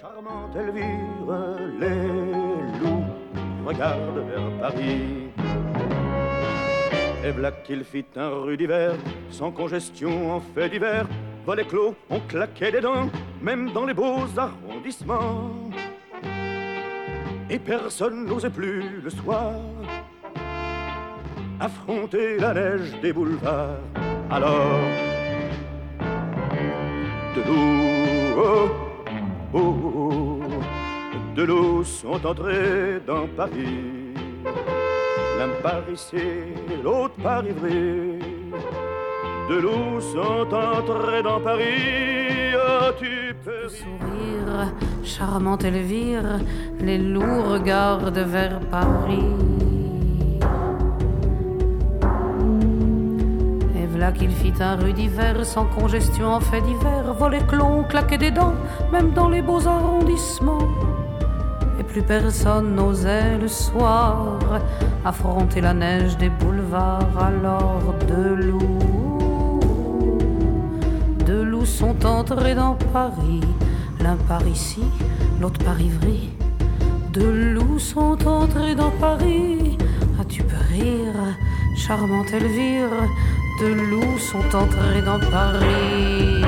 Charmante 0.00 0.56
Elvire, 0.56 0.86
les 1.78 2.06
loups 2.80 3.04
regardent 3.66 4.24
vers 4.28 4.58
Paris. 4.60 5.30
Et 7.24 7.30
voilà 7.32 7.52
qu'il 7.52 7.84
fit 7.84 8.06
un 8.16 8.28
rue 8.28 8.56
d'hiver, 8.56 8.94
sans 9.30 9.50
congestion 9.50 10.32
en 10.32 10.40
fait 10.40 10.68
d'hiver. 10.70 11.06
Volets 11.44 11.64
clos, 11.64 11.94
on 12.08 12.20
claquait 12.20 12.72
des 12.72 12.80
dents, 12.80 13.10
même 13.42 13.72
dans 13.72 13.84
les 13.84 13.94
beaux 13.94 14.26
arrondissements. 14.36 15.70
Et 17.50 17.58
personne 17.58 18.26
n'osait 18.26 18.50
plus 18.50 19.00
le 19.02 19.10
soir 19.10 19.54
affronter 21.60 22.38
la 22.38 22.54
neige 22.54 22.98
des 23.02 23.12
boulevards. 23.12 23.76
Alors, 24.30 24.80
de 27.36 27.42
loups, 27.42 28.42
oh, 28.42 28.68
oh, 29.52 29.58
oh, 29.58 30.40
de 31.36 31.42
loups 31.42 31.84
sont 31.84 32.24
entrés 32.24 33.00
dans 33.06 33.26
Paris. 33.36 34.00
L'un 35.40 35.48
par 35.62 35.80
ici, 35.90 36.18
l'autre 36.84 37.14
par 37.22 37.42
Ivry. 37.42 38.18
De 39.48 39.58
loups 39.58 39.98
sont 40.12 40.54
entrés 40.54 41.22
dans 41.22 41.40
Paris. 41.40 42.52
Oh, 42.54 42.90
tu 42.98 43.34
peux 43.42 43.66
sourire, 43.70 44.74
charmante 45.02 45.64
Elvire, 45.64 46.40
les 46.78 46.98
loups 46.98 47.42
regardent 47.54 48.18
vers 48.18 48.60
Paris. 48.70 49.32
Et 53.80 53.86
voilà 53.86 54.12
qu'il 54.12 54.32
fit 54.32 54.52
un 54.60 54.76
rue 54.76 54.92
d'hiver, 54.92 55.46
sans 55.46 55.64
congestion 55.64 56.34
en 56.34 56.40
fait 56.40 56.60
d'hiver, 56.60 57.14
volets 57.18 57.46
clons, 57.48 57.84
claquait 57.84 58.18
des 58.18 58.30
dents, 58.30 58.56
même 58.92 59.12
dans 59.12 59.30
les 59.30 59.40
beaux 59.40 59.66
arrondissements. 59.66 60.68
Et 61.80 61.82
plus 61.82 62.02
personne 62.02 62.74
n'osait 62.74 63.38
le 63.38 63.48
soir 63.48 64.38
affronter 65.02 65.62
la 65.62 65.72
neige 65.72 66.18
des 66.18 66.28
boulevards, 66.28 67.16
alors 67.18 67.94
de 68.06 68.34
loups. 68.34 69.60
Deux 71.24 71.42
loups 71.42 71.64
sont 71.64 72.04
entrés 72.04 72.54
dans 72.54 72.74
Paris, 72.92 73.40
l'un 73.98 74.16
par 74.28 74.46
ici, 74.46 74.84
l'autre 75.40 75.64
par 75.64 75.80
Ivry. 75.80 76.28
Deux 77.14 77.54
loups 77.54 77.78
sont 77.78 78.28
entrés 78.28 78.74
dans 78.74 78.92
Paris, 79.00 79.78
ah 80.20 80.24
tu 80.28 80.42
peux 80.42 80.64
rire, 80.74 81.14
charmante 81.76 82.30
Elvire? 82.34 82.90
Deux 83.58 83.74
loups 83.74 84.18
sont 84.18 84.54
entrés 84.54 85.02
dans 85.02 85.18
Paris. 85.30 86.44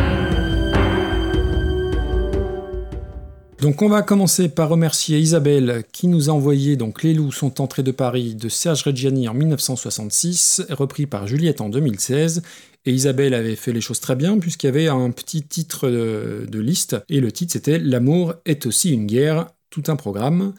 Donc 3.63 3.81
on 3.81 3.89
va 3.89 4.03
commencer 4.03 4.49
par 4.49 4.71
remercier 4.71 5.21
Isabelle 5.21 5.85
qui 5.93 6.09
nous 6.09 6.29
a 6.29 6.33
envoyé 6.33 6.75
donc 6.75 7.05
Les 7.05 7.15
loups 7.15 7.31
sont 7.31 7.61
entrés 7.61 7.85
de 7.85 7.93
Paris 7.93 8.35
de 8.35 8.49
Serge 8.49 8.83
Reggiani 8.83 9.29
en 9.29 9.35
1966, 9.35 10.65
repris 10.71 11.07
par 11.07 11.29
Juliette 11.29 11.61
en 11.61 11.69
2016. 11.69 12.43
Et 12.87 12.93
Isabelle 12.93 13.35
avait 13.35 13.55
fait 13.55 13.73
les 13.73 13.81
choses 13.81 14.01
très 14.01 14.17
bien 14.17 14.37
puisqu'il 14.41 14.67
y 14.67 14.69
avait 14.69 14.89
un 14.89 15.13
petit 15.13 15.45
titre 15.45 15.89
de, 15.89 16.45
de 16.51 16.59
liste 16.59 16.97
et 17.09 17.21
le 17.21 17.31
titre 17.31 17.53
c'était 17.53 17.79
L'amour 17.79 18.35
est 18.47 18.67
aussi 18.67 18.91
une 18.91 19.07
guerre 19.07 19.47
tout 19.73 19.82
un 19.89 19.97
programme. 19.97 20.53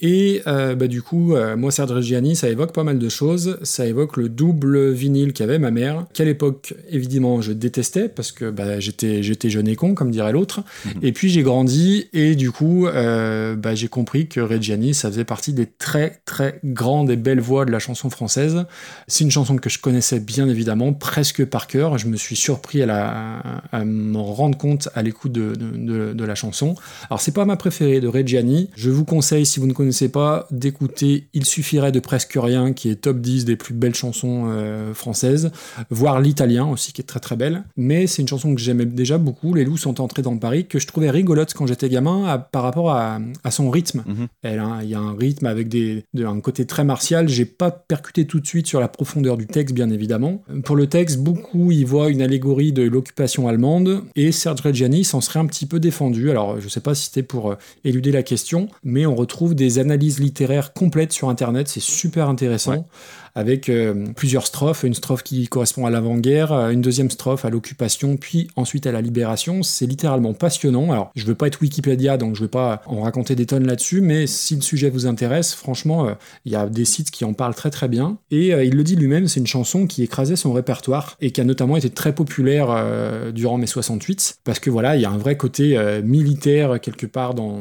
Et 0.00 0.42
euh, 0.46 0.74
bah, 0.74 0.86
du 0.88 1.00
coup, 1.00 1.34
euh, 1.34 1.56
moi, 1.56 1.70
Serge 1.70 1.92
Reggiani, 1.92 2.36
ça 2.36 2.48
évoque 2.50 2.72
pas 2.74 2.84
mal 2.84 2.98
de 2.98 3.08
choses. 3.08 3.58
Ça 3.62 3.86
évoque 3.86 4.16
le 4.16 4.28
double 4.28 4.90
vinyle 4.90 5.32
qu'avait 5.32 5.58
ma 5.58 5.70
mère, 5.70 6.06
qu'à 6.12 6.24
l'époque, 6.24 6.74
évidemment, 6.90 7.40
je 7.40 7.52
détestais 7.52 8.08
parce 8.08 8.32
que 8.32 8.50
bah, 8.50 8.80
j'étais, 8.80 9.22
j'étais 9.22 9.48
jeune 9.48 9.68
et 9.68 9.76
con, 9.76 9.94
comme 9.94 10.10
dirait 10.10 10.32
l'autre. 10.32 10.60
Et 11.02 11.12
puis 11.12 11.30
j'ai 11.30 11.42
grandi 11.42 12.08
et 12.12 12.34
du 12.34 12.50
coup, 12.50 12.86
euh, 12.88 13.54
bah, 13.56 13.74
j'ai 13.74 13.88
compris 13.88 14.26
que 14.28 14.40
Reggiani, 14.40 14.92
ça 14.92 15.08
faisait 15.08 15.24
partie 15.24 15.52
des 15.52 15.66
très 15.66 16.20
très 16.24 16.60
grandes 16.64 17.10
et 17.10 17.16
belles 17.16 17.40
voix 17.40 17.64
de 17.64 17.70
la 17.70 17.78
chanson 17.78 18.10
française. 18.10 18.64
C'est 19.06 19.22
une 19.24 19.30
chanson 19.30 19.56
que 19.56 19.70
je 19.70 19.78
connaissais 19.78 20.18
bien 20.20 20.48
évidemment, 20.48 20.92
presque 20.92 21.44
par 21.44 21.68
cœur. 21.68 21.96
Je 21.96 22.08
me 22.08 22.16
suis 22.16 22.36
surpris 22.36 22.82
à, 22.82 22.86
la, 22.86 23.38
à 23.70 23.84
m'en 23.84 24.24
rendre 24.24 24.58
compte 24.58 24.88
à 24.96 25.02
l'écoute 25.02 25.30
de, 25.32 25.54
de, 25.54 25.70
de- 25.76 26.12
de 26.12 26.24
la 26.24 26.34
chanson. 26.34 26.74
Alors 27.08 27.20
c'est 27.20 27.32
pas 27.32 27.44
ma 27.44 27.56
préférée 27.56 28.00
de 28.00 28.08
Reggiani. 28.08 28.47
Je 28.76 28.90
vous 28.90 29.04
conseille, 29.04 29.46
si 29.46 29.60
vous 29.60 29.66
ne 29.66 29.72
connaissez 29.72 30.08
pas, 30.08 30.46
d'écouter 30.50 31.28
Il 31.34 31.44
suffirait 31.44 31.92
de 31.92 32.00
presque 32.00 32.36
rien, 32.40 32.72
qui 32.72 32.88
est 32.90 32.96
top 32.96 33.20
10 33.20 33.44
des 33.44 33.56
plus 33.56 33.74
belles 33.74 33.94
chansons 33.94 34.44
euh, 34.48 34.94
françaises, 34.94 35.50
voire 35.90 36.20
l'italien 36.20 36.66
aussi, 36.66 36.92
qui 36.92 37.00
est 37.00 37.04
très 37.04 37.20
très 37.20 37.36
belle. 37.36 37.64
Mais 37.76 38.06
c'est 38.06 38.22
une 38.22 38.28
chanson 38.28 38.54
que 38.54 38.60
j'aimais 38.60 38.86
déjà 38.86 39.18
beaucoup, 39.18 39.54
Les 39.54 39.64
loups 39.64 39.76
sont 39.76 40.00
entrés 40.00 40.22
dans 40.22 40.36
Paris, 40.36 40.66
que 40.66 40.78
je 40.78 40.86
trouvais 40.86 41.10
rigolote 41.10 41.52
quand 41.54 41.66
j'étais 41.66 41.88
gamin 41.88 42.24
à- 42.26 42.38
par 42.38 42.62
rapport 42.62 42.90
à, 42.90 43.18
à 43.44 43.50
son 43.50 43.70
rythme. 43.70 44.04
Elle 44.42 44.58
a- 44.58 44.80
Il 44.82 44.88
y 44.90 44.94
a 44.94 45.00
un 45.00 45.14
rythme 45.16 45.46
avec 45.46 45.68
des, 45.68 46.04
de- 46.14 46.24
un 46.24 46.40
côté 46.40 46.64
très 46.66 46.84
martial. 46.84 47.28
J'ai 47.28 47.44
pas 47.44 47.70
percuté 47.70 48.26
tout 48.26 48.40
de 48.40 48.46
suite 48.46 48.66
sur 48.66 48.80
la 48.80 48.88
profondeur 48.88 49.36
du 49.36 49.46
texte, 49.46 49.74
bien 49.74 49.90
évidemment. 49.90 50.42
Pour 50.64 50.76
le 50.76 50.86
texte, 50.86 51.18
beaucoup 51.18 51.70
y 51.72 51.84
voient 51.84 52.08
une 52.10 52.22
allégorie 52.22 52.72
de 52.72 52.82
l'occupation 52.82 53.48
allemande 53.48 54.02
et 54.16 54.32
Serge 54.32 54.60
Reggiani 54.60 55.04
s'en 55.04 55.20
serait 55.20 55.38
un 55.40 55.46
petit 55.46 55.66
peu 55.66 55.80
défendu. 55.80 56.30
Alors, 56.30 56.60
je 56.60 56.68
sais 56.68 56.80
pas 56.80 56.94
si 56.94 57.06
c'était 57.06 57.22
pour 57.22 57.52
euh, 57.52 57.54
éluder 57.84 58.12
la 58.12 58.22
question, 58.22 58.37
mais 58.84 59.06
on 59.06 59.14
retrouve 59.14 59.54
des 59.54 59.78
analyses 59.78 60.18
littéraires 60.18 60.72
complètes 60.72 61.12
sur 61.12 61.28
Internet. 61.28 61.68
C'est 61.68 61.80
super 61.80 62.28
intéressant. 62.28 62.86
Avec 63.34 63.68
euh, 63.68 64.06
plusieurs 64.16 64.46
strophes, 64.46 64.84
une 64.84 64.94
strophe 64.94 65.22
qui 65.22 65.48
correspond 65.48 65.86
à 65.86 65.90
l'avant-guerre, 65.90 66.52
euh, 66.52 66.70
une 66.70 66.80
deuxième 66.80 67.10
strophe 67.10 67.44
à 67.44 67.50
l'occupation, 67.50 68.16
puis 68.16 68.48
ensuite 68.56 68.86
à 68.86 68.92
la 68.92 69.00
libération. 69.00 69.62
C'est 69.62 69.86
littéralement 69.86 70.34
passionnant. 70.34 70.92
Alors, 70.92 71.10
je 71.14 71.24
veux 71.24 71.34
pas 71.34 71.46
être 71.46 71.60
Wikipédia, 71.60 72.16
donc 72.16 72.36
je 72.36 72.42
vais 72.42 72.48
pas 72.48 72.82
en 72.86 73.02
raconter 73.02 73.34
des 73.34 73.46
tonnes 73.46 73.66
là-dessus, 73.66 74.00
mais 74.00 74.26
si 74.26 74.56
le 74.56 74.62
sujet 74.62 74.90
vous 74.90 75.06
intéresse, 75.06 75.54
franchement, 75.54 76.08
euh, 76.08 76.12
il 76.44 76.52
y 76.52 76.56
a 76.56 76.66
des 76.66 76.84
sites 76.84 77.10
qui 77.10 77.24
en 77.24 77.32
parlent 77.32 77.54
très 77.54 77.70
très 77.70 77.88
bien. 77.88 78.18
Et 78.30 78.48
il 78.48 78.74
le 78.74 78.84
dit 78.84 78.96
lui-même, 78.96 79.28
c'est 79.28 79.40
une 79.40 79.46
chanson 79.46 79.86
qui 79.86 80.02
écrasait 80.02 80.36
son 80.36 80.52
répertoire 80.52 81.16
et 81.20 81.30
qui 81.30 81.40
a 81.40 81.44
notamment 81.44 81.76
été 81.76 81.90
très 81.90 82.14
populaire 82.14 82.68
durant 83.32 83.58
mai 83.58 83.66
68, 83.66 84.38
parce 84.44 84.58
que 84.58 84.70
voilà, 84.70 84.96
il 84.96 85.02
y 85.02 85.04
a 85.04 85.10
un 85.10 85.18
vrai 85.18 85.36
côté 85.36 85.78
militaire 86.02 86.80
quelque 86.80 87.06
part 87.06 87.34
dans, 87.34 87.60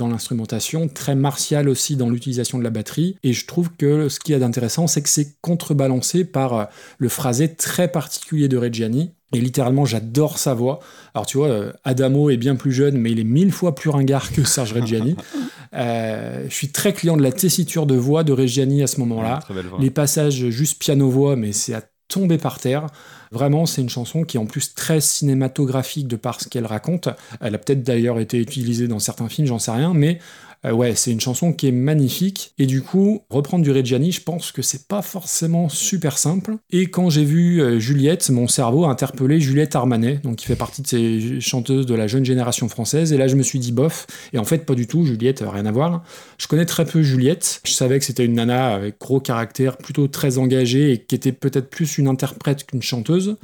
dans 0.00 0.08
l'instrumentation, 0.08 0.88
très 0.88 1.14
martial 1.14 1.68
aussi 1.68 1.96
dans 1.96 2.10
l'utilisation 2.10 2.58
de 2.58 2.64
la 2.64 2.70
batterie. 2.70 3.16
Et 3.22 3.32
je 3.32 3.46
trouve 3.46 3.70
que 3.76 4.08
ce 4.08 4.20
qu'il 4.20 4.32
y 4.32 4.36
a 4.36 4.38
d'intéressant, 4.38 4.86
c'est 4.86 4.99
que 5.02 5.08
c'est 5.08 5.36
contrebalancé 5.40 6.24
par 6.24 6.54
euh, 6.54 6.64
le 6.98 7.08
phrasé 7.08 7.54
très 7.54 7.88
particulier 7.88 8.48
de 8.48 8.56
Reggiani. 8.56 9.12
Et 9.32 9.40
littéralement, 9.40 9.84
j'adore 9.84 10.38
sa 10.38 10.54
voix. 10.54 10.80
Alors, 11.14 11.24
tu 11.24 11.38
vois, 11.38 11.48
euh, 11.48 11.72
Adamo 11.84 12.30
est 12.30 12.36
bien 12.36 12.56
plus 12.56 12.72
jeune, 12.72 12.96
mais 12.96 13.12
il 13.12 13.20
est 13.20 13.24
mille 13.24 13.52
fois 13.52 13.74
plus 13.74 13.90
ringard 13.90 14.32
que 14.32 14.44
Serge 14.44 14.72
Reggiani. 14.72 15.16
Euh, 15.72 16.46
je 16.48 16.52
suis 16.52 16.70
très 16.70 16.92
client 16.92 17.16
de 17.16 17.22
la 17.22 17.30
tessiture 17.30 17.86
de 17.86 17.94
voix 17.94 18.24
de 18.24 18.32
Reggiani 18.32 18.82
à 18.82 18.88
ce 18.88 18.98
moment-là. 18.98 19.38
Ouais. 19.48 19.62
Les 19.78 19.90
passages 19.90 20.48
juste 20.48 20.80
piano-voix, 20.80 21.36
mais 21.36 21.52
c'est 21.52 21.74
à 21.74 21.82
tomber 22.08 22.38
par 22.38 22.58
terre. 22.58 22.88
Vraiment, 23.30 23.66
c'est 23.66 23.80
une 23.80 23.88
chanson 23.88 24.24
qui 24.24 24.36
est 24.36 24.40
en 24.40 24.46
plus 24.46 24.74
très 24.74 25.00
cinématographique 25.00 26.08
de 26.08 26.16
par 26.16 26.40
ce 26.40 26.48
qu'elle 26.48 26.66
raconte. 26.66 27.08
Elle 27.40 27.54
a 27.54 27.58
peut-être 27.58 27.84
d'ailleurs 27.84 28.18
été 28.18 28.38
utilisée 28.38 28.88
dans 28.88 28.98
certains 28.98 29.28
films, 29.28 29.46
j'en 29.46 29.60
sais 29.60 29.70
rien, 29.70 29.94
mais 29.94 30.18
euh, 30.64 30.72
ouais, 30.72 30.94
c'est 30.94 31.10
une 31.10 31.20
chanson 31.20 31.52
qui 31.52 31.68
est 31.68 31.72
magnifique. 31.72 32.52
Et 32.58 32.66
du 32.66 32.82
coup, 32.82 33.22
reprendre 33.30 33.64
du 33.64 33.70
Reggiani, 33.70 34.12
je 34.12 34.22
pense 34.22 34.52
que 34.52 34.62
c'est 34.62 34.86
pas 34.88 35.02
forcément 35.02 35.68
super 35.68 36.18
simple. 36.18 36.56
Et 36.70 36.86
quand 36.86 37.10
j'ai 37.10 37.24
vu 37.24 37.60
euh, 37.60 37.78
Juliette, 37.78 38.28
mon 38.30 38.48
cerveau 38.48 38.84
a 38.84 38.90
interpellé 38.90 39.40
Juliette 39.40 39.74
Armanet, 39.74 40.20
donc 40.22 40.36
qui 40.36 40.46
fait 40.46 40.56
partie 40.56 40.82
de 40.82 40.86
ces 40.86 41.40
chanteuses 41.40 41.86
de 41.86 41.94
la 41.94 42.06
jeune 42.06 42.24
génération 42.24 42.68
française. 42.68 43.12
Et 43.12 43.16
là, 43.16 43.28
je 43.28 43.36
me 43.36 43.42
suis 43.42 43.58
dit 43.58 43.72
bof. 43.72 44.06
Et 44.32 44.38
en 44.38 44.44
fait, 44.44 44.66
pas 44.66 44.74
du 44.74 44.86
tout. 44.86 45.04
Juliette, 45.04 45.42
euh, 45.42 45.48
rien 45.48 45.66
à 45.66 45.72
voir. 45.72 46.04
Je 46.38 46.46
connais 46.46 46.66
très 46.66 46.84
peu 46.84 47.02
Juliette. 47.02 47.60
Je 47.64 47.72
savais 47.72 47.98
que 47.98 48.04
c'était 48.04 48.24
une 48.24 48.34
nana 48.34 48.74
avec 48.74 48.98
gros 49.00 49.20
caractère, 49.20 49.76
plutôt 49.78 50.08
très 50.08 50.38
engagée 50.38 50.92
et 50.92 50.98
qui 50.98 51.14
était 51.14 51.32
peut-être 51.32 51.70
plus 51.70 51.98
une 51.98 52.08
interprète 52.08 52.66
qu'une 52.66 52.82
chanteuse. 52.82 53.36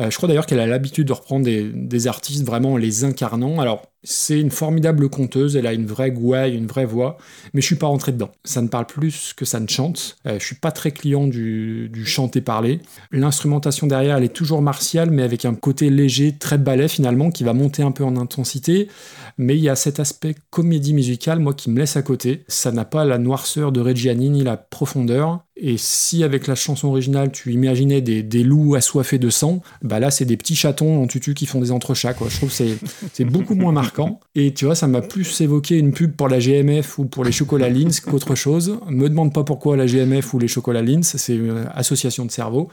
Euh, 0.00 0.10
je 0.10 0.16
crois 0.16 0.28
d'ailleurs 0.28 0.46
qu'elle 0.46 0.60
a 0.60 0.66
l'habitude 0.66 1.08
de 1.08 1.12
reprendre 1.12 1.44
des, 1.44 1.70
des 1.72 2.06
artistes 2.06 2.44
vraiment 2.44 2.74
en 2.74 2.76
les 2.76 3.04
incarnant. 3.04 3.60
Alors, 3.60 3.90
c'est 4.02 4.40
une 4.40 4.50
formidable 4.50 5.10
conteuse, 5.10 5.56
elle 5.56 5.66
a 5.66 5.72
une 5.72 5.86
vraie 5.86 6.10
gouaille, 6.10 6.56
une 6.56 6.66
vraie 6.66 6.86
voix, 6.86 7.18
mais 7.52 7.60
je 7.60 7.66
suis 7.66 7.76
pas 7.76 7.86
rentré 7.86 8.12
dedans. 8.12 8.30
Ça 8.44 8.62
ne 8.62 8.68
parle 8.68 8.86
plus 8.86 9.34
que 9.34 9.44
ça 9.44 9.60
ne 9.60 9.68
chante. 9.68 10.16
Euh, 10.26 10.38
je 10.38 10.46
suis 10.46 10.56
pas 10.56 10.72
très 10.72 10.90
client 10.90 11.26
du, 11.26 11.90
du 11.90 12.06
chanter-parler. 12.06 12.80
L'instrumentation 13.12 13.86
derrière, 13.86 14.16
elle 14.16 14.24
est 14.24 14.34
toujours 14.34 14.62
martiale, 14.62 15.10
mais 15.10 15.22
avec 15.22 15.44
un 15.44 15.54
côté 15.54 15.90
léger, 15.90 16.36
très 16.38 16.58
ballet 16.58 16.88
finalement, 16.88 17.30
qui 17.30 17.44
va 17.44 17.52
monter 17.52 17.82
un 17.82 17.92
peu 17.92 18.04
en 18.04 18.16
intensité. 18.16 18.88
Mais 19.36 19.56
il 19.56 19.62
y 19.62 19.68
a 19.68 19.76
cet 19.76 20.00
aspect 20.00 20.34
comédie 20.50 20.94
musicale, 20.94 21.38
moi, 21.38 21.54
qui 21.54 21.70
me 21.70 21.78
laisse 21.78 21.96
à 21.96 22.02
côté. 22.02 22.44
Ça 22.48 22.72
n'a 22.72 22.84
pas 22.84 23.04
la 23.04 23.18
noirceur 23.18 23.72
de 23.72 23.80
Reggiani 23.80 24.30
ni 24.30 24.44
la 24.44 24.56
profondeur. 24.56 25.44
Et 25.62 25.76
si 25.76 26.24
avec 26.24 26.46
la 26.46 26.54
chanson 26.54 26.88
originale 26.88 27.30
tu 27.30 27.52
imaginais 27.52 28.00
des, 28.00 28.42
loups 28.42 28.74
assoiffés 28.74 29.18
de 29.18 29.28
sang, 29.28 29.60
bah 29.82 30.00
là 30.00 30.10
c'est 30.10 30.24
des 30.24 30.38
petits 30.38 30.56
chatons 30.56 31.02
en 31.02 31.06
tutu 31.06 31.34
qui 31.34 31.44
font 31.44 31.60
des 31.60 31.70
entrechats. 31.70 32.14
Je 32.28 32.36
trouve 32.36 32.56
que 32.56 32.76
c'est 33.12 33.24
beaucoup 33.24 33.54
moins 33.54 33.72
marquant. 33.72 34.20
Et 34.34 34.54
tu 34.54 34.64
vois 34.64 34.74
ça 34.74 34.86
m'a 34.86 35.02
plus 35.02 35.40
évoqué 35.42 35.78
une 35.78 35.92
pub 35.92 36.16
pour 36.16 36.28
la 36.28 36.38
GMF 36.38 36.98
ou 36.98 37.04
pour 37.04 37.24
les 37.24 37.32
chocolats 37.32 37.68
Linz 37.68 38.00
qu'autre 38.00 38.34
chose. 38.34 38.78
Me 38.88 39.08
demande 39.08 39.34
pas 39.34 39.44
pourquoi 39.44 39.76
la 39.76 39.86
GMF 39.86 40.32
ou 40.32 40.38
les 40.38 40.48
chocolats 40.48 40.82
Linz, 40.82 41.14
c'est 41.16 41.34
une 41.34 41.68
association 41.74 42.24
de 42.24 42.30
cerveau. 42.30 42.68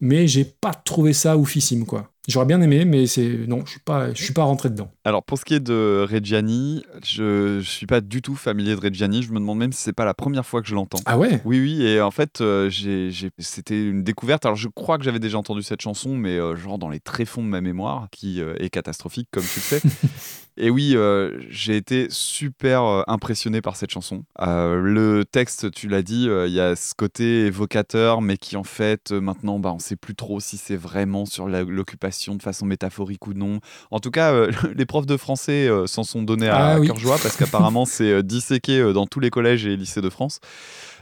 Mais 0.00 0.28
j'ai 0.28 0.44
pas 0.44 0.74
trouvé 0.74 1.12
ça 1.12 1.36
oufissime 1.36 1.84
quoi. 1.84 2.12
J'aurais 2.28 2.44
bien 2.46 2.60
aimé, 2.60 2.84
mais 2.84 3.06
c'est 3.06 3.46
non, 3.48 3.62
je 3.64 3.70
suis 3.70 3.80
pas, 3.80 4.12
je 4.12 4.22
suis 4.22 4.34
pas 4.34 4.42
rentré 4.44 4.68
dedans. 4.68 4.90
Alors 5.04 5.22
pour 5.24 5.38
ce 5.38 5.46
qui 5.46 5.54
est 5.54 5.60
de 5.60 6.06
Reggiani, 6.08 6.84
je, 7.02 7.58
je 7.60 7.68
suis 7.68 7.86
pas 7.86 8.02
du 8.02 8.20
tout 8.20 8.34
familier 8.34 8.74
de 8.76 8.80
Reggiani. 8.80 9.22
Je 9.22 9.30
me 9.32 9.38
demande 9.38 9.56
même 9.58 9.72
si 9.72 9.80
c'est 9.82 9.94
pas 9.94 10.04
la 10.04 10.12
première 10.12 10.44
fois 10.44 10.60
que 10.60 10.68
je 10.68 10.74
l'entends. 10.74 10.98
Ah 11.06 11.16
ouais? 11.16 11.40
Oui, 11.46 11.58
oui. 11.58 11.82
Et 11.86 12.02
en 12.02 12.10
fait, 12.10 12.42
euh, 12.42 12.68
j'ai, 12.68 13.10
j'ai- 13.10 13.30
c'était 13.38 13.82
une 13.82 14.02
découverte. 14.04 14.44
Alors 14.44 14.56
je 14.56 14.68
crois 14.68 14.98
que 14.98 15.04
j'avais 15.04 15.20
déjà 15.20 15.38
entendu 15.38 15.62
cette 15.62 15.80
chanson, 15.80 16.16
mais 16.16 16.36
euh, 16.38 16.54
genre 16.54 16.78
dans 16.78 16.90
les 16.90 17.00
tréfonds 17.00 17.42
de 17.42 17.48
ma 17.48 17.62
mémoire, 17.62 18.08
qui 18.12 18.42
euh, 18.42 18.54
est 18.58 18.68
catastrophique 18.68 19.28
comme 19.32 19.44
tu 19.44 19.60
le 19.60 19.62
sais. 19.62 19.80
Et 20.60 20.70
oui, 20.70 20.94
euh, 20.96 21.38
j'ai 21.50 21.76
été 21.76 22.08
super 22.10 22.82
euh, 22.82 23.02
impressionné 23.06 23.60
par 23.62 23.76
cette 23.76 23.90
chanson. 23.92 24.24
Euh, 24.40 24.80
le 24.82 25.24
texte, 25.24 25.70
tu 25.70 25.86
l'as 25.88 26.02
dit, 26.02 26.28
il 26.46 26.52
y 26.52 26.58
a 26.58 26.74
ce 26.74 26.94
côté 26.94 27.46
évocateur, 27.46 28.20
mais 28.20 28.36
qui 28.36 28.56
en 28.56 28.64
fait, 28.64 29.12
maintenant, 29.12 29.60
bah, 29.60 29.72
on 29.72 29.78
sait 29.78 29.94
plus 29.94 30.16
trop 30.16 30.40
si 30.40 30.56
c'est 30.56 30.74
vraiment 30.76 31.26
sur 31.26 31.48
la- 31.48 31.62
l'occupation 31.62 32.17
de 32.26 32.42
façon 32.42 32.66
métaphorique 32.66 33.26
ou 33.26 33.34
non. 33.34 33.60
En 33.90 34.00
tout 34.00 34.10
cas, 34.10 34.32
euh, 34.32 34.50
les 34.76 34.86
profs 34.86 35.06
de 35.06 35.16
français 35.16 35.68
euh, 35.68 35.86
s'en 35.86 36.04
sont 36.04 36.22
donnés 36.22 36.48
à 36.48 36.74
Ah 36.74 36.80
oui. 36.80 36.86
cœur 36.88 36.98
joie, 36.98 37.18
parce 37.22 37.36
qu'apparemment, 37.36 37.84
c'est 37.86 38.10
euh, 38.12 38.22
disséqué 38.22 38.92
dans 38.92 39.06
tous 39.06 39.20
les 39.20 39.30
collèges 39.30 39.66
et 39.66 39.76
lycées 39.76 40.00
de 40.00 40.10
France. 40.10 40.40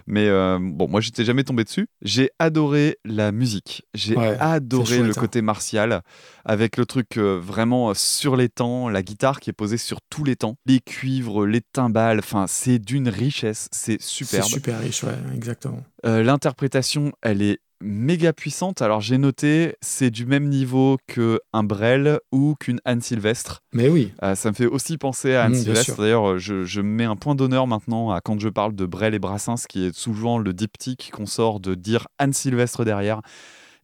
Mais 0.08 0.28
euh, 0.28 0.58
bon, 0.60 0.88
moi, 0.88 1.00
j'étais 1.00 1.24
jamais 1.24 1.42
tombé 1.42 1.64
dessus. 1.64 1.88
J'ai 2.00 2.30
adoré 2.38 2.96
la 3.04 3.32
musique. 3.32 3.82
J'ai 3.92 4.14
Ouais, 4.16 4.36
adoré 4.38 4.86
c'est 4.98 5.02
le 5.02 5.10
hein. 5.10 5.12
côté 5.16 5.42
martial, 5.42 6.02
avec 6.44 6.76
le 6.76 6.86
truc 6.86 7.16
euh, 7.16 7.40
vraiment 7.42 7.92
sur 7.92 8.36
les 8.36 8.48
temps, 8.48 8.88
la 8.88 9.02
guitare 9.02 9.40
qui 9.40 9.50
est 9.50 9.52
posée 9.52 9.78
sur 9.78 9.98
tous 10.08 10.22
les 10.22 10.36
temps, 10.36 10.58
les 10.64 10.78
cuivres, 10.78 11.44
les 11.44 11.60
timbales. 11.60 12.20
Enfin, 12.20 12.44
c'est 12.46 12.78
d'une 12.78 13.08
richesse. 13.08 13.68
C'est 13.72 13.96
C'est 14.00 14.08
superbe. 14.08 14.44
super 14.48 14.78
riche, 14.78 15.02
ouais, 15.02 15.16
exactement. 15.34 15.82
Euh, 16.04 16.22
L'interprétation, 16.22 17.10
elle 17.20 17.42
est 17.42 17.58
méga 17.80 18.32
puissante. 18.32 18.82
Alors 18.82 19.00
j'ai 19.00 19.18
noté, 19.18 19.76
c'est 19.80 20.10
du 20.10 20.26
même 20.26 20.48
niveau 20.48 20.96
que 21.06 21.40
un 21.52 21.62
Brel 21.62 22.18
ou 22.32 22.54
qu'une 22.58 22.80
Anne 22.84 23.00
Sylvestre. 23.00 23.62
Mais 23.72 23.88
oui. 23.88 24.12
Euh, 24.22 24.34
ça 24.34 24.50
me 24.50 24.54
fait 24.54 24.66
aussi 24.66 24.98
penser 24.98 25.34
à 25.34 25.44
Anne 25.44 25.52
Mmh, 25.52 25.56
Sylvestre. 25.56 25.96
D'ailleurs, 26.00 26.38
je, 26.38 26.64
je 26.64 26.80
mets 26.80 27.04
un 27.04 27.16
point 27.16 27.34
d'honneur 27.34 27.66
maintenant 27.66 28.10
à 28.10 28.20
quand 28.20 28.40
je 28.40 28.48
parle 28.48 28.74
de 28.74 28.86
Brel 28.86 29.14
et 29.14 29.18
Brassens, 29.18 29.66
qui 29.68 29.86
est 29.86 29.94
souvent 29.96 30.38
le 30.38 30.52
diptyque 30.52 31.10
qu'on 31.12 31.26
sort 31.26 31.60
de 31.60 31.74
dire 31.74 32.06
Anne 32.18 32.32
Sylvestre 32.32 32.84
derrière. 32.84 33.20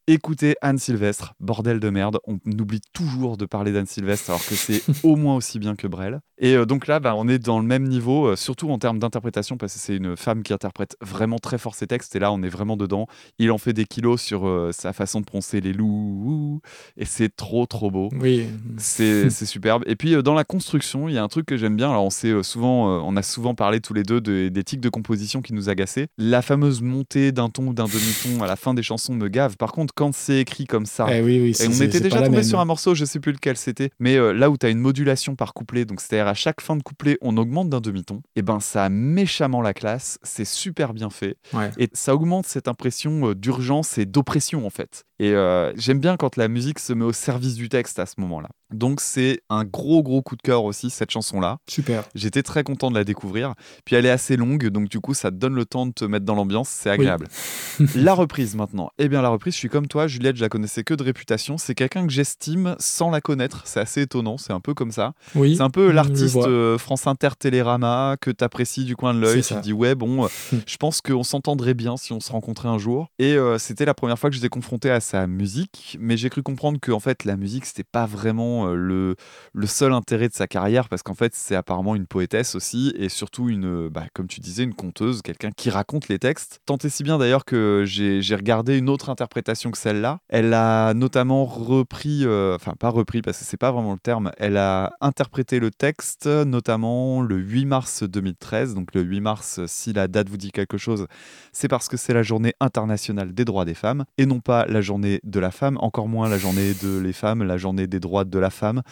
Écoutez 0.09 0.57
Anne 0.63 0.79
Sylvestre, 0.79 1.35
bordel 1.39 1.79
de 1.79 1.89
merde. 1.89 2.19
On 2.27 2.35
oublie 2.59 2.81
toujours 2.93 3.37
de 3.37 3.47
parler 3.47 3.71
d'Anne 3.71 3.87
Sylvestre 3.87 4.31
alors 4.31 4.45
que 4.45 4.57
c'est 4.57 4.83
au 5.05 5.15
moins 5.15 5.37
aussi 5.37 5.61
bien 5.61 5.77
que 5.77 5.87
Brel. 5.87 6.21
Et 6.39 6.57
euh, 6.57 6.65
donc 6.67 6.89
là, 6.89 6.99
bah, 6.99 7.15
on 7.17 7.29
est 7.29 7.39
dans 7.39 7.61
le 7.61 7.65
même 7.65 7.85
niveau, 7.85 8.27
euh, 8.27 8.35
surtout 8.35 8.69
en 8.71 8.79
termes 8.81 8.99
d'interprétation, 8.99 9.57
parce 9.57 9.75
que 9.75 9.79
c'est 9.79 9.95
une 9.95 10.17
femme 10.17 10.43
qui 10.43 10.53
interprète 10.53 10.97
vraiment 11.01 11.39
très 11.39 11.57
fort 11.57 11.77
ses 11.77 11.87
textes. 11.87 12.17
Et 12.17 12.19
là, 12.19 12.33
on 12.33 12.43
est 12.43 12.49
vraiment 12.49 12.77
dedans. 12.77 13.07
Il 13.39 13.53
en 13.53 13.59
fait 13.59 13.73
des 13.73 13.85
kilos 13.85 14.21
sur 14.21 14.45
euh, 14.49 14.73
sa 14.73 14.93
façon 14.93 15.21
de 15.21 15.25
prononcer 15.25 15.61
les 15.61 15.73
loups. 15.73 16.61
Et 16.97 17.05
c'est 17.05 17.29
trop, 17.37 17.67
trop 17.67 17.93
beau. 17.93 18.09
Oui. 18.19 18.49
C'est 18.79 19.31
superbe. 19.47 19.85
Et 19.87 19.95
puis 19.95 20.17
euh, 20.17 20.23
dans 20.23 20.35
la 20.35 20.43
construction, 20.43 21.09
il 21.09 21.15
y 21.15 21.19
a 21.19 21.23
un 21.23 21.29
truc 21.29 21.47
que 21.47 21.57
j'aime 21.57 21.77
bien. 21.77 21.91
Alors 21.91 22.05
on 22.05 22.11
sait 22.11 22.43
souvent, 22.43 22.91
euh, 22.97 23.01
on 23.05 23.15
a 23.17 23.23
souvent 23.23 23.55
parlé 23.55 23.81
tous 23.81 23.95
les 23.95 24.03
deux 24.03 24.21
de- 24.21 24.49
des 24.49 24.65
tics 24.65 24.81
de 24.81 24.89
composition 24.89 25.43
qui 25.43 25.55
nous 25.55 25.69
agaçaient. 25.69 26.09
La 26.19 26.43
fameuse 26.43 26.83
montée 26.83 27.31
d'un 27.31 27.51
ton 27.51 27.69
ou 27.69 27.73
d'un 27.73 27.85
demi-ton 27.87 28.43
à 28.43 28.49
la 28.49 28.57
fin 28.57 28.75
des 28.75 28.83
chansons 28.83 29.15
me 29.15 29.29
gave. 29.29 29.57
Par 29.57 29.71
contre, 29.71 29.92
quand 29.95 30.15
c'est 30.15 30.39
écrit 30.39 30.67
comme 30.67 30.87
ça. 30.87 31.07
Eh 31.11 31.21
oui, 31.23 31.41
oui, 31.41 31.57
Et 31.61 31.69
on 31.69 31.73
était 31.83 32.01
déjà 32.01 32.23
tombé 32.23 32.43
sur 32.43 32.61
un 32.61 32.65
morceau, 32.65 32.95
je 32.95 33.05
sais 33.05 33.21
plus 33.21 33.33
lequel 33.33 33.57
c'était, 33.57 33.91
mais 33.99 34.17
euh, 34.17 34.33
là 34.33 34.51
où 34.51 34.57
tu 34.57 34.67
as 34.67 34.71
une 34.71 34.79
modulation 34.79 35.35
par 35.37 35.55
couplet, 35.55 35.85
donc 35.85 36.01
c'est-à-dire 36.01 36.27
à 36.29 36.35
chaque 36.35 36.61
fin 36.61 36.77
de 36.77 36.83
couplet, 36.83 37.19
on 37.21 37.37
augmente 37.37 37.69
d'un 37.69 37.81
demi-ton, 37.81 38.23
et 38.37 38.43
ben 38.43 38.61
ça 38.61 38.85
a 38.85 38.89
méchamment 38.89 39.61
la 39.63 39.75
classe, 39.75 40.19
c'est 40.23 40.45
super 40.45 40.95
bien 40.95 41.11
fait, 41.11 41.37
Ouais. 41.53 41.71
et 41.79 41.89
ça 41.93 42.15
augmente 42.15 42.47
cette 42.47 42.69
impression 42.69 43.29
euh, 43.31 43.35
d'urgence 43.35 43.99
et 43.99 44.07
d'oppression 44.07 44.67
en 44.67 44.71
fait. 44.71 45.05
Et 45.23 45.35
euh, 45.35 45.73
j'aime 45.77 46.01
bien 46.01 46.17
quand 46.17 46.35
la 46.35 46.49
musique 46.49 46.81
se 46.81 46.93
met 46.93 47.05
au 47.05 47.13
service 47.13 47.55
du 47.55 47.69
texte 47.69 48.01
à 48.01 48.07
ce 48.07 48.15
moment-là. 48.19 48.49
Donc 48.73 49.01
c'est 49.01 49.43
un 49.51 49.65
gros 49.65 50.03
gros 50.03 50.21
coup 50.21 50.35
de 50.35 50.43
cœur 50.43 50.65
aussi 50.65 50.91
cette 50.91 51.13
chanson-là. 51.13 51.59
Super. 51.69 52.03
J'étais 52.17 52.43
très 52.43 52.65
content 52.65 52.91
de 52.91 52.97
la 52.97 53.05
découvrir. 53.05 53.55
Puis 53.85 53.95
elle 53.95 54.05
est 54.05 54.11
assez 54.11 54.37
longue, 54.37 54.67
donc 54.69 54.89
du 54.89 54.99
coup 54.99 55.15
ça 55.15 55.31
te 55.31 55.37
donne 55.37 55.55
le 55.55 55.65
temps 55.65 55.87
de 55.87 55.93
te 55.93 56.05
mettre 56.05 56.25
dans 56.25 56.35
l'ambiance, 56.35 56.69
c'est 56.69 56.91
agréable. 56.91 57.29
la 57.95 58.15
reprise 58.15 58.57
maintenant. 58.57 58.91
Eh 58.99 59.09
bien 59.09 59.23
la 59.23 59.29
reprise, 59.29 59.55
je 59.55 59.59
suis 59.59 59.69
comme 59.69 59.87
toi, 59.87 60.09
Juliette, 60.09 60.35
je 60.35 60.41
la 60.43 60.49
connaissais 60.49 60.83
que 60.83 60.95
de 60.95 61.05
réputation. 61.05 61.57
C'est 61.57 61.77
quelqu'un 61.77 62.05
que 62.05 62.13
j'estime 62.13 62.75
sans 62.81 63.11
la 63.11 63.21
connaître. 63.21 63.63
C'est 63.65 63.79
assez 63.79 64.03
étonnant, 64.03 64.39
c'est 64.39 64.53
un 64.53 64.61
peu 64.61 64.75
comme 64.75 64.91
ça. 64.91 65.13
Oui, 65.37 65.55
C'est 65.55 65.63
un 65.63 65.71
peu 65.71 65.91
je 65.91 65.95
l'artiste 65.95 66.37
euh, 66.37 66.79
France 66.79 67.07
Inter 67.07 67.31
Télérama 67.39 68.17
que 68.21 68.33
tu 68.33 68.43
apprécies 68.43 68.85
du 68.85 68.97
coin 68.97 69.15
de 69.15 69.21
l'œil. 69.21 69.37
Tu 69.37 69.43
ça. 69.43 69.57
te 69.57 69.63
dis 69.63 69.73
ouais 69.73 69.95
bon, 69.95 70.27
je 70.67 70.77
pense 70.79 71.01
qu'on 71.01 71.23
s'entendrait 71.23 71.75
bien 71.75 71.97
si 71.97 72.13
on 72.13 72.19
se 72.19 72.33
rencontrait 72.33 72.69
un 72.69 72.79
jour. 72.79 73.07
Et 73.21 73.35
euh, 73.35 73.59
c'était 73.59 73.85
la 73.85 73.95
première 73.95 74.19
fois 74.19 74.31
que 74.31 74.35
j'étais 74.35 74.49
confronté 74.49 74.91
à 74.91 74.99
musique, 75.27 75.97
mais 76.01 76.17
j'ai 76.17 76.31
cru 76.31 76.43
comprendre 76.43 76.81
que 76.81 76.91
en 76.93 77.01
fait 77.01 77.25
la 77.25 77.37
musique 77.37 77.67
c'était 77.67 77.85
pas 77.85 78.07
vraiment 78.07 78.69
euh, 78.69 78.75
le 78.75 79.17
le 79.53 79.67
seul 79.67 79.93
intérêt 79.93 80.29
de 80.29 80.35
sa 80.35 80.47
carrière 80.47 80.89
parce 80.89 81.03
qu'en 81.03 81.15
fait 81.15 81.35
c'est 81.35 81.55
apparemment 81.55 81.95
une 81.95 82.07
poétesse 82.07 82.55
aussi 82.55 82.93
et 82.97 83.09
surtout 83.09 83.49
une 83.49 83.87
euh, 83.87 83.91
bah, 83.91 84.07
comme 84.15 84.27
tu 84.27 84.41
disais 84.41 84.63
une 84.65 84.75
conteuse, 84.75 85.23
quelqu'un 85.23 85.51
qui 85.51 85.71
raconte 85.71 86.09
les 86.09 86.19
textes. 86.19 86.61
Tant 86.67 86.79
et 86.79 86.89
si 86.89 87.03
bien 87.03 87.19
d'ailleurs 87.19 87.45
que 87.45 87.85
j'ai 87.87 88.35
regardé 88.35 88.79
une 88.79 88.89
autre 88.89 89.11
interprétation 89.11 89.71
que 89.71 89.79
celle-là. 89.79 90.19
Elle 90.29 90.55
a 90.55 90.95
notamment 90.95 91.45
repris, 91.45 92.25
euh, 92.25 92.57
enfin 92.57 92.75
pas 92.79 92.89
repris 92.89 93.23
parce 93.23 93.39
que 93.39 93.45
c'est 93.45 93.57
pas 93.57 93.71
vraiment 93.71 93.93
le 93.93 93.99
terme, 93.99 94.33
elle 94.39 94.57
a 94.57 94.93
interprété 95.01 95.61
le 95.61 95.71
texte 95.71 96.27
notamment 96.27 97.23
le 97.23 97.37
8 97.37 97.67
mars 97.67 98.03
2013. 98.03 98.75
Donc 98.75 98.95
le 98.95 99.03
8 99.03 99.21
mars, 99.21 99.61
si 99.67 99.93
la 99.93 100.09
date 100.09 100.29
vous 100.29 100.37
dit 100.37 100.53
quelque 100.53 100.79
chose, 100.79 101.07
c'est 101.53 101.69
parce 101.69 101.89
que 101.89 101.97
c'est 101.97 102.15
la 102.15 102.23
journée 102.23 102.55
internationale 102.61 103.35
des 103.35 103.45
droits 103.45 103.65
des 103.65 103.75
femmes 103.75 104.05
et 104.19 104.27
non 104.27 104.41
pas 104.41 104.67
la 104.67 104.81
journée 104.81 104.92
de 104.99 105.41
la 105.41 105.51
femme, 105.51 105.79
encore 105.81 106.09
moins 106.09 106.29
la 106.29 106.39
journée 106.39 106.75
de 106.75 106.99
les 106.99 107.13
femmes, 107.13 107.43
la 107.43 107.57
journée 107.57 107.87
des 107.87 108.01
droits 108.01 108.25
de 108.25 108.39
la 108.39 108.51
femme. 108.51 108.83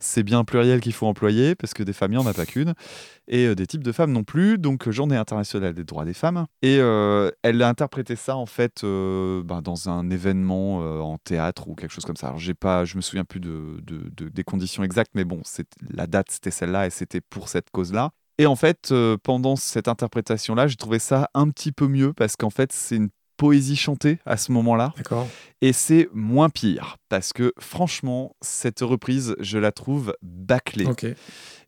C'est 0.00 0.22
bien 0.22 0.44
pluriel 0.44 0.80
qu'il 0.80 0.92
faut 0.92 1.06
employer 1.06 1.54
parce 1.54 1.74
que 1.74 1.82
des 1.82 1.92
femmes, 1.92 2.12
il 2.12 2.18
n'y 2.18 2.24
en 2.24 2.26
a 2.26 2.34
pas 2.34 2.46
qu'une 2.46 2.74
et 3.28 3.46
euh, 3.46 3.54
des 3.54 3.66
types 3.66 3.84
de 3.84 3.92
femmes 3.92 4.12
non 4.12 4.24
plus. 4.24 4.58
Donc, 4.58 4.88
euh, 4.88 4.92
Journée 4.92 5.16
internationale 5.16 5.74
des 5.74 5.84
droits 5.84 6.04
des 6.04 6.14
femmes. 6.14 6.46
Et 6.62 6.78
euh, 6.80 7.30
elle 7.42 7.62
a 7.62 7.68
interprété 7.68 8.16
ça 8.16 8.36
en 8.36 8.46
fait 8.46 8.82
ben, 8.82 9.60
dans 9.62 9.88
un 9.88 10.10
événement 10.10 10.78
en 10.78 11.18
théâtre 11.18 11.68
ou 11.68 11.74
quelque 11.74 11.92
chose 11.92 12.04
comme 12.04 12.16
ça. 12.16 12.28
Alors, 12.28 12.40
pas, 12.58 12.84
je 12.84 12.96
me 12.96 13.02
souviens 13.02 13.24
plus 13.24 13.40
de, 13.40 13.80
de- 13.82 14.10
de- 14.16 14.28
des 14.28 14.44
conditions 14.44 14.82
exactes, 14.82 15.12
mais 15.14 15.24
bon, 15.24 15.42
la 15.90 16.06
date 16.06 16.30
c'était 16.30 16.50
celle-là 16.50 16.86
et 16.86 16.90
c'était 16.90 17.20
pour 17.20 17.48
cette 17.48 17.70
cause-là. 17.70 18.10
Et 18.38 18.46
en 18.46 18.56
fait, 18.56 18.94
pendant 19.22 19.56
cette 19.56 19.88
interprétation-là, 19.88 20.68
j'ai 20.68 20.76
trouvé 20.76 20.98
ça 20.98 21.28
un 21.34 21.50
petit 21.50 21.72
peu 21.72 21.88
mieux 21.88 22.12
parce 22.12 22.36
qu'en 22.36 22.50
fait, 22.50 22.72
c'est 22.72 22.96
une 22.96 23.08
poésie 23.38 23.76
chantée 23.76 24.18
à 24.26 24.36
ce 24.36 24.52
moment-là. 24.52 24.92
D'accord. 24.98 25.26
Et 25.62 25.72
c'est 25.72 26.10
moins 26.12 26.50
pire 26.50 26.98
parce 27.08 27.32
que 27.32 27.54
franchement, 27.58 28.36
cette 28.42 28.80
reprise, 28.80 29.34
je 29.40 29.58
la 29.58 29.72
trouve 29.72 30.14
bâclée. 30.20 30.84
Ok. 30.84 31.06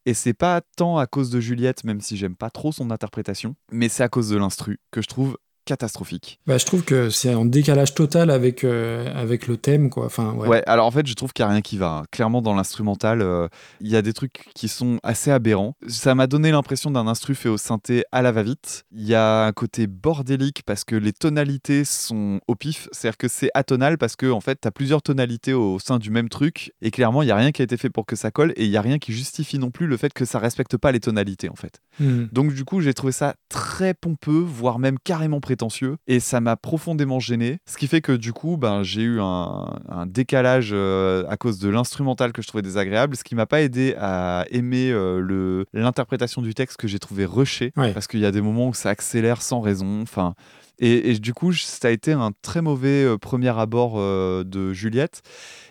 Et 0.07 0.15
c'est 0.15 0.35
pas 0.35 0.61
tant 0.77 0.99
à 0.99 1.07
cause 1.07 1.31
de 1.31 1.41
Juliette, 1.41 1.85
même 1.85 2.01
si 2.01 2.17
j'aime 2.17 2.37
pas 2.37 2.51
trop 2.51 2.73
son 2.73 2.91
interprétation, 2.91 3.55
mais 3.71 3.89
c'est 3.89 4.03
à 4.03 4.09
cause 4.09 4.31
de 4.31 4.37
l'instru 4.37 4.81
que 4.91 5.03
je 5.03 5.07
trouve 5.07 5.39
catastrophique. 5.71 6.41
Bah, 6.49 6.59
je 6.59 6.67
trouve 6.67 6.83
que 6.83 7.11
c'est 7.11 7.33
en 7.33 7.45
décalage 7.45 7.95
total 7.95 8.31
avec, 8.31 8.65
euh, 8.65 9.07
avec 9.15 9.47
le 9.47 9.57
thème, 9.57 9.89
quoi. 9.89 10.05
Enfin, 10.07 10.33
ouais. 10.35 10.49
Ouais. 10.49 10.63
alors 10.67 10.85
en 10.87 10.91
fait, 10.91 11.07
je 11.07 11.15
trouve 11.15 11.33
qu'il 11.33 11.45
n'y 11.45 11.49
a 11.49 11.53
rien 11.53 11.61
qui 11.61 11.77
va. 11.79 11.99
hein. 11.99 12.03
Clairement, 12.11 12.43
dans 12.43 12.55
l'instrumental, 12.55 13.23
euh, 13.23 13.47
il 13.81 13.89
y 13.89 13.95
a 13.95 14.03
des 14.03 14.13
trucs 14.13 14.49
qui 14.55 14.67
sont 14.67 14.99
assez 15.05 15.31
aberrants. 15.31 15.77
Ça 15.87 16.17
m'a 16.17 16.27
donné 16.27 16.51
l'impression 16.51 16.91
d'un 16.91 17.07
instru 17.07 17.37
fait 17.37 17.49
au 17.49 17.57
synthé 17.57 18.03
à 18.11 18.21
la 18.21 18.33
va-vite. 18.33 18.85
Il 18.91 19.07
y 19.07 19.15
a 19.15 19.45
un 19.47 19.53
côté 19.53 19.87
bordélique 19.87 20.63
parce 20.67 20.83
que 20.83 20.97
les 20.97 21.13
tonalités 21.13 21.85
sont 21.85 22.41
au 22.49 22.57
pif. 22.57 22.89
C'est-à-dire 22.91 23.17
que 23.17 23.29
c'est 23.29 23.51
atonal 23.55 23.97
parce 23.97 24.17
que 24.17 24.29
en 24.31 24.41
fait, 24.41 24.59
tu 24.61 24.67
as 24.67 24.73
plusieurs 24.73 25.03
tonalités 25.03 25.53
au 25.55 25.79
sein 25.79 25.99
du 26.01 26.11
même 26.11 26.29
truc. 26.29 26.73
Et 26.83 26.91
clairement, 26.91 27.23
il 27.23 27.27
n'y 27.27 27.33
a 27.33 27.37
rien 27.37 27.53
qui 27.53 27.63
a 27.63 27.65
été 27.65 27.77
fait 27.77 27.91
pour 27.91 28.07
que 28.07 28.17
ça 28.17 28.33
colle. 28.33 28.53
Et 28.57 28.65
il 28.65 28.71
n'y 28.71 28.77
a 28.77 28.83
rien 28.83 28.99
qui 28.99 29.13
justifie 29.13 29.59
non 29.61 29.71
plus 29.71 29.87
le 29.87 29.97
fait 29.97 30.13
que 30.13 30.25
ça 30.25 30.41
respecte 30.41 30.77
pas 30.77 30.91
les 30.91 31.01
tonalités, 31.01 31.49
en 31.49 31.55
fait. 31.55 31.81
Mhm. 32.01 32.29
Donc 32.33 32.55
du 32.55 32.65
coup, 32.65 32.81
j'ai 32.81 32.93
trouvé 32.95 33.13
ça 33.13 33.35
très 33.49 33.95
pompeux, 33.95 34.41
voire 34.45 34.79
même 34.81 34.99
carrément 34.99 35.41
prétentieux, 35.41 35.60
et 36.07 36.21
ça 36.21 36.41
m'a 36.41 36.57
profondément 36.57 37.21
gêné. 37.21 37.59
Ce 37.67 37.77
qui 37.77 37.87
fait 37.87 38.01
que 38.01 38.13
du 38.13 38.33
coup, 38.33 38.57
ben, 38.57 38.83
j'ai 38.83 39.03
eu 39.03 39.21
un, 39.21 39.79
un 39.89 40.07
décalage 40.07 40.71
euh, 40.73 41.25
à 41.29 41.37
cause 41.37 41.59
de 41.59 41.69
l'instrumental 41.69 42.33
que 42.33 42.43
je 42.43 42.49
trouvais 42.49 42.63
désagréable, 42.63 43.17
ce 43.17 43.25
qui 43.25 43.35
m'a 43.35 43.47
pas 43.47 43.61
aidé 43.61 43.95
à 43.99 44.45
aimer 44.51 44.91
euh, 44.91 45.21
le 45.21 45.65
l'interprétation 45.73 46.43
du 46.43 46.55
texte 46.55 46.77
que 46.77 46.89
j'ai 46.89 46.99
trouvé 46.99 47.25
rushé, 47.25 47.73
Ouais. 47.77 47.93
parce 47.93 48.07
qu'il 48.07 48.21
y 48.21 48.27
a 48.27 48.33
des 48.33 48.41
moments 48.41 48.69
où 48.69 48.75
ça 48.75 48.91
accélère 48.91 49.43
sans 49.43 49.61
raison. 49.61 50.01
Enfin. 50.03 50.35
Et, 50.83 51.11
et 51.11 51.19
du 51.19 51.35
coup, 51.35 51.53
ça 51.53 51.89
a 51.89 51.91
été 51.91 52.13
un 52.13 52.31
très 52.41 52.63
mauvais 52.63 53.05
euh, 53.05 53.19
premier 53.19 53.51
abord 53.59 53.95
euh, 53.97 54.45
de 54.45 54.73
Juliette. 54.73 55.21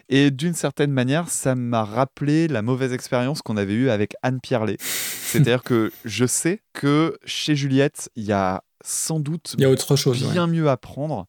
Et 0.08 0.30
d'une 0.32 0.54
certaine 0.54 0.92
manière, 0.92 1.30
ça 1.30 1.56
m'a 1.56 1.84
rappelé 1.84 2.48
la 2.48 2.62
mauvaise 2.62 2.94
expérience 2.94 3.42
qu'on 3.42 3.58
avait 3.58 3.74
eue 3.74 3.90
avec 3.90 4.14
Anne 4.22 4.40
Pierlet. 4.42 4.78
C'est-à-dire 4.80 5.64
que 5.64 5.92
je 6.06 6.26
sais 6.26 6.62
que 6.74 7.18
chez 7.26 7.56
Juliette, 7.56 8.10
il 8.16 8.24
y 8.24 8.32
a 8.32 8.62
sans 8.84 9.20
doute 9.20 9.56
Il 9.58 9.62
y 9.62 9.66
a 9.66 9.70
autre 9.70 9.96
chose. 9.96 10.24
ouais. 10.24 10.32
bien 10.32 10.48
mieux 10.48 10.70
à 10.70 10.78
prendre, 10.78 11.28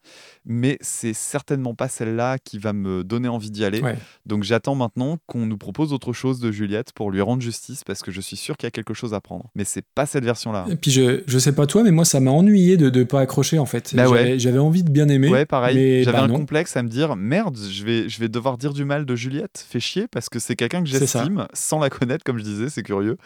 mais 0.53 0.79
c'est 0.81 1.13
certainement 1.15 1.77
pas 1.77 1.87
celle-là 1.89 2.37
qui 2.39 2.59
va 2.59 2.73
me 2.73 3.05
donner 3.05 3.29
envie 3.29 3.53
d'y 3.53 3.65
aller. 3.65 3.81
Ouais. 3.81 3.97
Donc 4.27 4.43
j'attends 4.43 4.75
maintenant 4.75 5.17
qu'on 5.27 5.47
nous 5.47 5.57
propose 5.57 5.93
autre 5.93 6.13
chose 6.13 6.41
de 6.41 6.51
Juliette 6.51 6.93
pour 6.93 7.13
lui 7.13 7.21
rendre 7.21 7.41
justice 7.41 7.85
parce 7.85 8.03
que 8.03 8.11
je 8.11 8.21
suis 8.21 8.37
sûr 8.37 8.57
qu'il 8.57 8.67
y 8.67 8.69
a 8.69 8.73
quelque 8.73 8.93
chose 8.93 9.15
à 9.15 9.21
prendre. 9.21 9.49
Mais 9.55 9.63
c'est 9.63 9.85
pas 9.95 10.07
cette 10.07 10.25
version-là. 10.25 10.67
Et 10.69 10.75
puis 10.75 10.91
je, 10.91 11.23
je 11.25 11.39
sais 11.39 11.53
pas 11.55 11.67
toi, 11.67 11.85
mais 11.85 11.93
moi 11.93 12.05
ça 12.05 12.19
m'a 12.19 12.33
ennuyé 12.33 12.77
de 12.77 12.91
ne 12.91 13.05
pas 13.05 13.21
accrocher 13.21 13.61
en 13.61 13.65
fait. 13.65 13.95
Bah 13.95 14.09
ouais. 14.09 14.19
J'avais- 14.19 14.39
J'avais 14.41 14.59
envie 14.59 14.83
de 14.83 14.91
bien 14.91 15.09
aimer. 15.09 15.29
Ouais, 15.29 15.47
pareil. 15.47 16.03
J'avais 16.03 16.19
bah 16.19 16.25
un 16.25 16.29
non. 16.29 16.39
complexe 16.39 16.77
à 16.77 16.83
me 16.83 16.89
dire 16.89 17.15
merde, 17.15 17.57
je 17.57 17.85
vais, 17.85 18.09
je 18.09 18.19
vais 18.19 18.29
devoir 18.29 18.59
dire 18.59 18.73
du 18.73 18.85
mal 18.85 19.07
de 19.07 19.15
Juliette. 19.15 19.65
Fait 19.71 19.79
chier 19.79 20.09
parce 20.09 20.29
que 20.29 20.41
c'est 20.41 20.57
quelqu'un 20.57 20.83
que 20.83 20.89
j'estime 20.89 21.47
sans 21.53 21.79
la 21.79 21.91
connaître, 21.91 22.25
comme 22.25 22.39
je 22.39 22.43
disais, 22.43 22.69
c'est 22.71 22.83
curieux. 22.83 23.17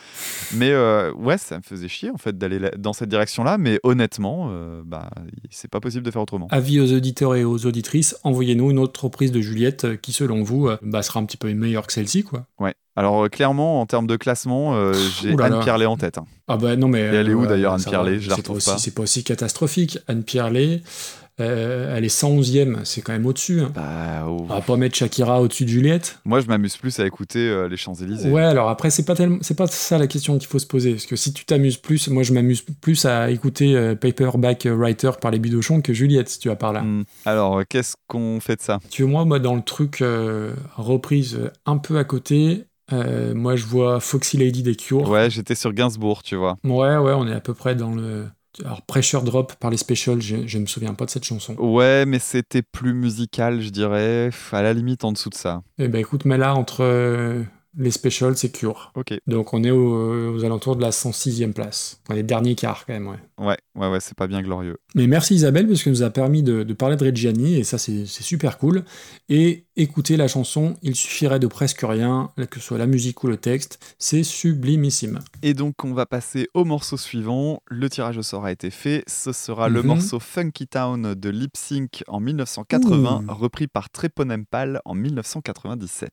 Mais 0.54 0.72
euh, 0.72 1.10
ouais, 1.14 1.38
ça 1.38 1.56
me 1.56 1.62
faisait 1.62 1.88
chier 1.88 2.10
en 2.10 2.18
fait 2.18 2.36
d'aller 2.36 2.60
dans 2.76 2.92
cette 2.92 3.08
direction-là. 3.08 3.56
Mais 3.56 3.80
honnêtement, 3.82 4.48
euh, 4.50 4.82
bah, 4.84 5.08
c'est 5.48 5.70
pas 5.70 5.80
possible 5.80 6.02
de 6.04 6.10
faire 6.10 6.20
autrement. 6.20 6.48
Avis 6.50 6.80
aux 6.80 6.92
auditeurs 6.92 7.13
et 7.22 7.44
aux 7.44 7.66
auditrices, 7.66 8.16
envoyez-nous 8.24 8.70
une 8.70 8.78
autre 8.78 9.04
reprise 9.04 9.32
de 9.32 9.40
Juliette 9.40 9.84
euh, 9.84 9.96
qui, 9.96 10.12
selon 10.12 10.42
vous, 10.42 10.68
euh, 10.68 10.76
bah, 10.82 11.02
sera 11.02 11.20
un 11.20 11.24
petit 11.24 11.36
peu 11.36 11.52
meilleure 11.54 11.86
que 11.86 11.92
celle-ci, 11.92 12.22
quoi. 12.24 12.46
Ouais. 12.60 12.74
Alors 12.96 13.24
euh, 13.24 13.28
clairement, 13.28 13.80
en 13.80 13.86
termes 13.86 14.06
de 14.06 14.16
classement, 14.16 14.74
euh, 14.76 14.92
j'ai. 15.20 15.34
Anne 15.40 15.60
Pierlet 15.60 15.86
en 15.86 15.96
tête. 15.96 16.18
hein. 16.18 16.26
Ah 16.46 16.56
bah 16.56 16.76
non 16.76 16.86
mais... 16.88 17.00
Et 17.00 17.04
elle 17.04 17.28
est 17.28 17.34
où, 17.34 17.46
d'ailleurs, 17.46 17.72
Anne 17.72 17.82
Pierlet? 17.82 18.20
Je 18.20 18.28
la 18.28 18.34
C'est 18.36 18.40
retrouve 18.42 18.56
aussi- 18.58 18.70
pas. 18.70 18.78
C'est 18.78 18.94
pas 18.94 19.02
aussi 19.02 19.24
catastrophique. 19.24 19.98
Anne 20.06 20.22
Pierlet, 20.22 20.82
euh, 21.40 21.96
elle 21.96 22.04
est 22.04 22.16
111e, 22.16 22.84
c'est 22.84 23.00
quand 23.02 23.12
même 23.12 23.26
au-dessus. 23.26 23.60
hein. 23.60 23.72
Bah, 23.74 24.24
oh. 24.28 24.36
On 24.40 24.44
va 24.44 24.60
pas 24.60 24.76
mettre 24.76 24.94
Shakira 24.94 25.40
au-dessus 25.40 25.64
de 25.64 25.70
Juliette. 25.70 26.20
Moi, 26.24 26.40
je 26.40 26.46
m'amuse 26.46 26.76
plus 26.76 26.98
à 27.00 27.06
écouter 27.06 27.40
euh, 27.40 27.68
les 27.68 27.76
Champs-Élysées. 27.76 28.30
Ouais, 28.30 28.44
alors 28.44 28.68
après, 28.68 28.90
c'est 28.90 29.04
pas 29.04 29.16
tellement, 29.16 29.38
c'est 29.40 29.56
pas 29.56 29.66
ça 29.66 29.98
la 29.98 30.06
question 30.06 30.38
qu'il 30.38 30.46
faut 30.46 30.60
se 30.60 30.66
poser. 30.66 30.92
Parce 30.92 31.06
que 31.06 31.16
si 31.16 31.32
tu 31.32 31.44
t'amuses 31.44 31.76
plus, 31.76 32.08
moi 32.08 32.22
je 32.22 32.32
m'amuse 32.32 32.62
plus 32.80 33.04
à 33.04 33.30
écouter 33.30 33.74
euh, 33.74 33.96
Paperback 33.96 34.68
Writer 34.70 35.10
par 35.20 35.32
les 35.32 35.38
Bidochons 35.40 35.80
que 35.80 35.92
Juliette, 35.92 36.28
si 36.28 36.38
tu 36.38 36.48
vas 36.48 36.56
par 36.56 36.72
là. 36.72 36.82
Hmm. 36.82 37.04
Alors, 37.24 37.62
qu'est-ce 37.68 37.94
qu'on 38.06 38.38
fait 38.40 38.56
de 38.56 38.62
ça? 38.62 38.78
Tu 38.90 39.02
vois, 39.02 39.10
moi, 39.10 39.24
moi, 39.24 39.38
dans 39.40 39.56
le 39.56 39.62
truc 39.62 40.02
reprise 40.76 41.38
un 41.66 41.78
peu 41.78 41.98
à 41.98 42.04
côté, 42.04 42.64
moi 42.92 43.56
je 43.56 43.64
vois 43.64 43.98
Foxy 44.00 44.36
Lady 44.36 44.62
des 44.62 44.76
Cure. 44.76 45.08
Ouais, 45.08 45.30
j'étais 45.30 45.54
sur 45.54 45.72
Gainsbourg, 45.72 46.22
tu 46.22 46.36
vois. 46.36 46.56
Ouais, 46.64 46.96
ouais, 46.96 47.12
on 47.12 47.26
est 47.26 47.32
à 47.34 47.40
peu 47.40 47.54
près 47.54 47.74
dans 47.74 47.92
le. 47.94 48.26
Alors, 48.62 48.82
Pressure 48.82 49.22
Drop 49.22 49.54
par 49.54 49.70
les 49.70 49.76
Specials, 49.76 50.20
je, 50.20 50.46
je 50.46 50.58
me 50.58 50.66
souviens 50.66 50.94
pas 50.94 51.04
de 51.06 51.10
cette 51.10 51.24
chanson. 51.24 51.54
Ouais, 51.56 52.04
mais 52.06 52.18
c'était 52.18 52.62
plus 52.62 52.94
musical, 52.94 53.60
je 53.60 53.70
dirais. 53.70 54.30
À 54.52 54.62
la 54.62 54.72
limite, 54.72 55.04
en 55.04 55.12
dessous 55.12 55.30
de 55.30 55.34
ça. 55.34 55.62
Eh 55.78 55.88
ben 55.88 55.98
écoute, 55.98 56.24
mais 56.24 56.38
là, 56.38 56.54
entre 56.54 56.82
euh, 56.82 57.42
les 57.76 57.90
Specials, 57.90 58.36
c'est 58.36 58.50
Cure. 58.50 58.92
Ok. 58.94 59.14
Donc 59.26 59.52
on 59.54 59.64
est 59.64 59.70
au- 59.70 60.34
aux 60.34 60.44
alentours 60.44 60.76
de 60.76 60.82
la 60.82 60.90
106e 60.92 61.52
place. 61.52 62.00
On 62.08 62.14
est 62.14 62.22
dernier 62.22 62.54
quart 62.54 62.86
quand 62.86 62.92
même, 62.92 63.08
ouais. 63.08 63.18
Ouais, 63.38 63.56
ouais, 63.74 63.88
ouais, 63.90 64.00
c'est 64.00 64.16
pas 64.16 64.26
bien 64.28 64.42
glorieux. 64.42 64.76
Mais 64.94 65.06
merci 65.06 65.34
Isabelle 65.34 65.66
parce 65.66 65.82
que 65.82 65.90
nous 65.90 66.02
a 66.02 66.10
permis 66.10 66.42
de, 66.42 66.62
de 66.62 66.72
parler 66.74 66.96
de 66.96 67.04
Reggiani 67.04 67.56
et 67.56 67.64
ça 67.64 67.78
c'est 67.78 68.06
super 68.06 68.58
cool. 68.58 68.84
Et 69.28 69.66
écouter 69.76 70.16
la 70.16 70.28
chanson, 70.28 70.76
il 70.82 70.94
suffirait 70.94 71.40
de 71.40 71.46
presque 71.48 71.80
rien, 71.82 72.30
que 72.50 72.60
ce 72.60 72.66
soit 72.66 72.78
la 72.78 72.86
musique 72.86 73.24
ou 73.24 73.26
le 73.26 73.36
texte, 73.36 73.78
c'est 73.98 74.22
sublimissime. 74.22 75.18
Et 75.42 75.52
donc, 75.52 75.74
on 75.84 75.92
va 75.94 76.06
passer 76.06 76.48
au 76.54 76.64
morceau 76.64 76.96
suivant. 76.96 77.60
Le 77.66 77.90
tirage 77.90 78.16
au 78.18 78.22
sort 78.22 78.44
a 78.44 78.52
été 78.52 78.70
fait. 78.70 79.02
Ce 79.08 79.32
sera 79.32 79.68
le 79.68 79.80
Mhm. 79.80 79.86
morceau 79.88 80.20
Funky 80.20 80.68
Town 80.68 81.14
de 81.14 81.28
Lip 81.28 81.56
Sync 81.56 82.04
en 82.06 82.20
1980, 82.20 83.24
Ouh. 83.28 83.34
repris 83.34 83.66
par 83.66 83.90
Treponempal 83.90 84.80
en 84.84 84.94
1997. 84.94 86.10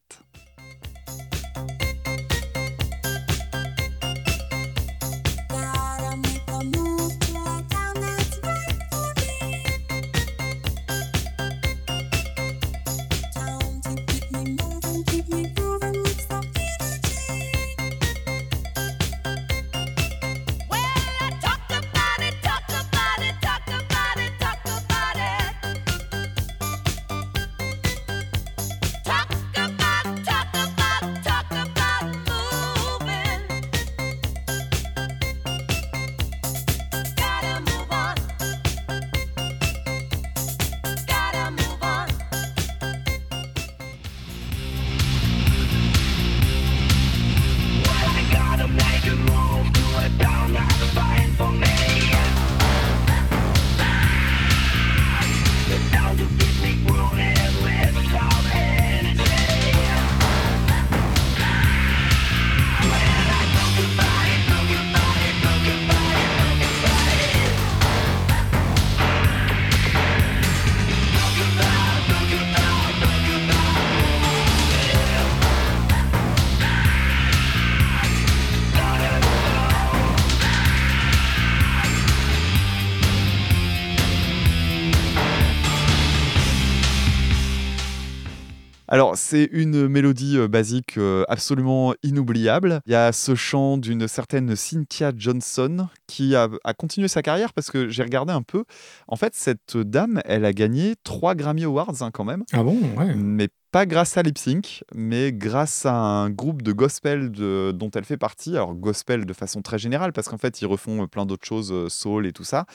Alors, 88.93 89.15
c'est 89.15 89.47
une 89.53 89.87
mélodie 89.87 90.37
euh, 90.37 90.49
basique 90.49 90.97
euh, 90.97 91.23
absolument 91.29 91.93
inoubliable. 92.03 92.81
Il 92.85 92.91
y 92.91 92.95
a 92.95 93.13
ce 93.13 93.35
chant 93.35 93.77
d'une 93.77 94.05
certaine 94.05 94.53
Cynthia 94.57 95.13
Johnson 95.15 95.87
qui 96.07 96.35
a, 96.35 96.49
a 96.65 96.73
continué 96.73 97.07
sa 97.07 97.21
carrière 97.21 97.53
parce 97.53 97.71
que 97.71 97.87
j'ai 97.87 98.03
regardé 98.03 98.33
un 98.33 98.41
peu. 98.41 98.65
En 99.07 99.15
fait, 99.15 99.33
cette 99.33 99.77
dame, 99.77 100.21
elle 100.25 100.43
a 100.43 100.51
gagné 100.51 100.95
trois 101.05 101.35
Grammy 101.35 101.63
Awards 101.63 102.01
hein, 102.01 102.11
quand 102.11 102.25
même. 102.25 102.43
Ah 102.51 102.63
bon 102.63 102.77
Ouais. 102.97 103.15
Mais 103.15 103.47
pas 103.71 103.85
grâce 103.85 104.17
à 104.17 104.21
Lip 104.21 104.37
Sync, 104.37 104.83
mais 104.93 105.31
grâce 105.31 105.85
à 105.85 105.93
un 105.93 106.29
groupe 106.29 106.61
de 106.61 106.73
gospel 106.73 107.31
dont 107.31 107.89
elle 107.95 108.03
fait 108.03 108.17
partie. 108.17 108.51
Alors, 108.51 108.73
gospel 108.73 109.25
de 109.25 109.33
façon 109.33 109.61
très 109.61 109.77
générale, 109.77 110.11
parce 110.11 110.27
qu'en 110.27 110.37
fait, 110.37 110.61
ils 110.61 110.65
refont 110.65 111.07
plein 111.07 111.25
d'autres 111.25 111.47
choses, 111.47 111.71
euh, 111.71 111.87
soul 111.87 112.27
et 112.27 112.33
tout 112.33 112.43
ça. 112.43 112.65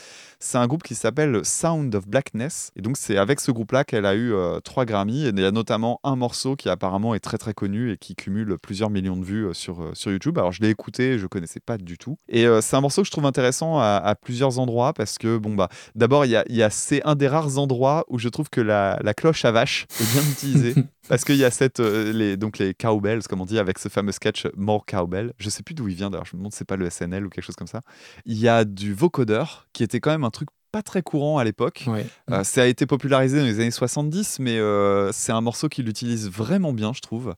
C'est 0.40 0.56
un 0.56 0.66
groupe 0.66 0.82
qui 0.82 0.94
s'appelle 0.94 1.44
Sound 1.44 1.94
of 1.94 2.08
Blackness. 2.08 2.70
Et 2.76 2.82
donc, 2.82 2.96
c'est 2.96 3.18
avec 3.18 3.40
ce 3.40 3.50
groupe-là 3.50 3.84
qu'elle 3.84 4.06
a 4.06 4.14
eu 4.14 4.32
euh, 4.32 4.60
trois 4.60 4.86
Grammy. 4.86 5.26
Et 5.26 5.28
il 5.28 5.38
y 5.38 5.44
a 5.44 5.50
notamment 5.50 6.00
un 6.02 6.16
morceau 6.16 6.56
qui 6.56 6.68
apparemment 6.68 7.14
est 7.14 7.20
très 7.20 7.38
très 7.38 7.52
connu 7.52 7.92
et 7.92 7.98
qui 7.98 8.14
cumule 8.14 8.56
plusieurs 8.62 8.90
millions 8.90 9.16
de 9.16 9.24
vues 9.24 9.46
euh, 9.46 9.52
sur, 9.52 9.82
euh, 9.82 9.90
sur 9.94 10.10
YouTube. 10.10 10.38
Alors, 10.38 10.52
je 10.52 10.62
l'ai 10.62 10.70
écouté, 10.70 11.18
je 11.18 11.26
connaissais 11.26 11.60
pas 11.60 11.76
du 11.76 11.98
tout. 11.98 12.16
Et 12.28 12.46
euh, 12.46 12.60
c'est 12.60 12.76
un 12.76 12.80
morceau 12.80 13.02
que 13.02 13.06
je 13.06 13.12
trouve 13.12 13.26
intéressant 13.26 13.78
à, 13.78 14.14
plusieurs 14.20 14.58
endroits 14.58 14.92
parce 14.94 15.18
que, 15.18 15.36
bon, 15.36 15.54
bah, 15.54 15.68
d'abord, 15.94 16.24
il 16.24 16.30
y 16.30 16.62
a, 16.62 16.70
c'est 16.70 17.04
un 17.04 17.14
des 17.14 17.28
rares 17.28 17.58
endroits 17.58 18.04
où 18.08 18.18
je 18.18 18.28
trouve 18.28 18.48
que 18.48 18.60
la 18.60 19.14
cloche 19.14 19.44
à 19.44 19.52
vache 19.52 19.86
est 20.00 20.12
bien 20.12 20.22
utilisée. 20.30 20.74
Parce 21.08 21.24
qu'il 21.24 21.36
y 21.36 21.44
a 21.44 21.50
cette, 21.50 21.80
euh, 21.80 22.12
les, 22.12 22.36
donc 22.36 22.58
les 22.58 22.74
cowbells, 22.74 23.22
comme 23.28 23.40
on 23.40 23.46
dit, 23.46 23.58
avec 23.58 23.78
ce 23.78 23.88
fameux 23.88 24.12
sketch 24.12 24.46
More 24.56 24.84
Cowbell. 24.86 25.32
Je 25.38 25.50
sais 25.50 25.62
plus 25.62 25.74
d'où 25.74 25.88
il 25.88 25.94
vient 25.94 26.10
d'ailleurs, 26.10 26.26
je 26.26 26.36
me 26.36 26.40
demande 26.40 26.52
si 26.52 26.58
c'est 26.58 26.64
pas 26.64 26.76
le 26.76 26.88
SNL 26.90 27.26
ou 27.26 27.28
quelque 27.28 27.44
chose 27.44 27.56
comme 27.56 27.66
ça. 27.66 27.82
Il 28.24 28.38
y 28.38 28.48
a 28.48 28.64
du 28.64 28.94
vocodeur, 28.94 29.68
qui 29.72 29.82
était 29.82 30.00
quand 30.00 30.10
même 30.10 30.24
un 30.24 30.30
truc 30.30 30.48
pas 30.72 30.82
très 30.82 31.02
courant 31.02 31.38
à 31.38 31.44
l'époque. 31.44 31.84
Ouais. 31.86 32.06
Euh, 32.30 32.44
ça 32.44 32.62
a 32.62 32.66
été 32.66 32.86
popularisé 32.86 33.38
dans 33.38 33.46
les 33.46 33.60
années 33.60 33.70
70, 33.70 34.40
mais 34.40 34.58
euh, 34.58 35.10
c'est 35.12 35.32
un 35.32 35.40
morceau 35.40 35.68
qui 35.68 35.82
l'utilise 35.82 36.28
vraiment 36.28 36.72
bien, 36.72 36.92
je 36.92 37.00
trouve. 37.00 37.34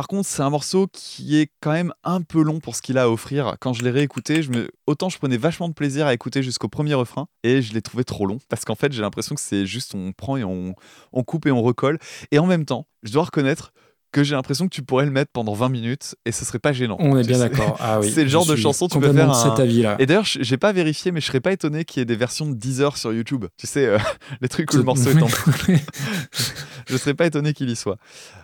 Par 0.00 0.08
contre, 0.08 0.26
c'est 0.26 0.40
un 0.40 0.48
morceau 0.48 0.86
qui 0.90 1.38
est 1.38 1.50
quand 1.60 1.72
même 1.72 1.92
un 2.04 2.22
peu 2.22 2.40
long 2.40 2.58
pour 2.58 2.74
ce 2.74 2.80
qu'il 2.80 2.96
a 2.96 3.02
à 3.02 3.08
offrir. 3.10 3.56
Quand 3.60 3.74
je 3.74 3.84
l'ai 3.84 3.90
réécouté, 3.90 4.40
autant 4.86 5.10
je 5.10 5.18
prenais 5.18 5.36
vachement 5.36 5.68
de 5.68 5.74
plaisir 5.74 6.06
à 6.06 6.14
écouter 6.14 6.42
jusqu'au 6.42 6.68
premier 6.68 6.94
refrain, 6.94 7.28
et 7.42 7.60
je 7.60 7.74
l'ai 7.74 7.82
trouvé 7.82 8.02
trop 8.04 8.24
long. 8.24 8.38
Parce 8.48 8.64
qu'en 8.64 8.76
fait, 8.76 8.94
j'ai 8.94 9.02
l'impression 9.02 9.34
que 9.34 9.42
c'est 9.42 9.66
juste 9.66 9.94
on 9.94 10.12
prend 10.12 10.38
et 10.38 10.44
on, 10.44 10.74
on 11.12 11.22
coupe 11.22 11.44
et 11.44 11.50
on 11.50 11.60
recolle. 11.60 11.98
Et 12.30 12.38
en 12.38 12.46
même 12.46 12.64
temps, 12.64 12.86
je 13.02 13.12
dois 13.12 13.24
reconnaître 13.24 13.74
que 14.12 14.24
j'ai 14.24 14.34
l'impression 14.34 14.66
que 14.66 14.74
tu 14.74 14.82
pourrais 14.82 15.04
le 15.04 15.10
mettre 15.10 15.30
pendant 15.32 15.52
20 15.52 15.68
minutes 15.68 16.14
et 16.24 16.32
ce 16.32 16.44
serait 16.44 16.58
pas 16.58 16.72
gênant. 16.72 16.96
On 16.98 17.16
est 17.16 17.26
bien 17.26 17.38
d'accord. 17.38 17.76
Ah 17.80 18.00
oui. 18.00 18.10
c'est 18.14 18.24
le 18.24 18.28
genre 18.28 18.46
de 18.46 18.56
chanson 18.56 18.88
tu 18.88 18.98
peux 18.98 19.12
faire 19.12 19.26
de 19.26 19.30
un... 19.30 19.34
cet 19.34 19.58
avis-là. 19.58 19.96
Et 19.98 20.06
d'ailleurs, 20.06 20.24
j'ai 20.26 20.56
pas 20.56 20.72
vérifié, 20.72 21.12
mais 21.12 21.20
je 21.20 21.26
serais 21.26 21.40
pas 21.40 21.52
étonné 21.52 21.84
qu'il 21.84 22.00
y 22.00 22.02
ait 22.02 22.06
des 22.06 22.16
versions 22.16 22.48
de 22.48 22.54
10 22.54 22.80
heures 22.80 22.96
sur 22.96 23.12
YouTube. 23.12 23.46
Tu 23.56 23.66
sais, 23.66 23.86
euh, 23.86 23.98
les 24.40 24.48
trucs 24.48 24.72
où 24.72 24.76
le 24.76 24.82
morceau 24.82 25.10
est 25.10 25.22
en 25.22 25.28
je 26.86 26.96
serais 26.96 27.14
pas 27.14 27.26
étonné 27.26 27.52
qu'il 27.52 27.70
y 27.70 27.76
soit. 27.76 27.96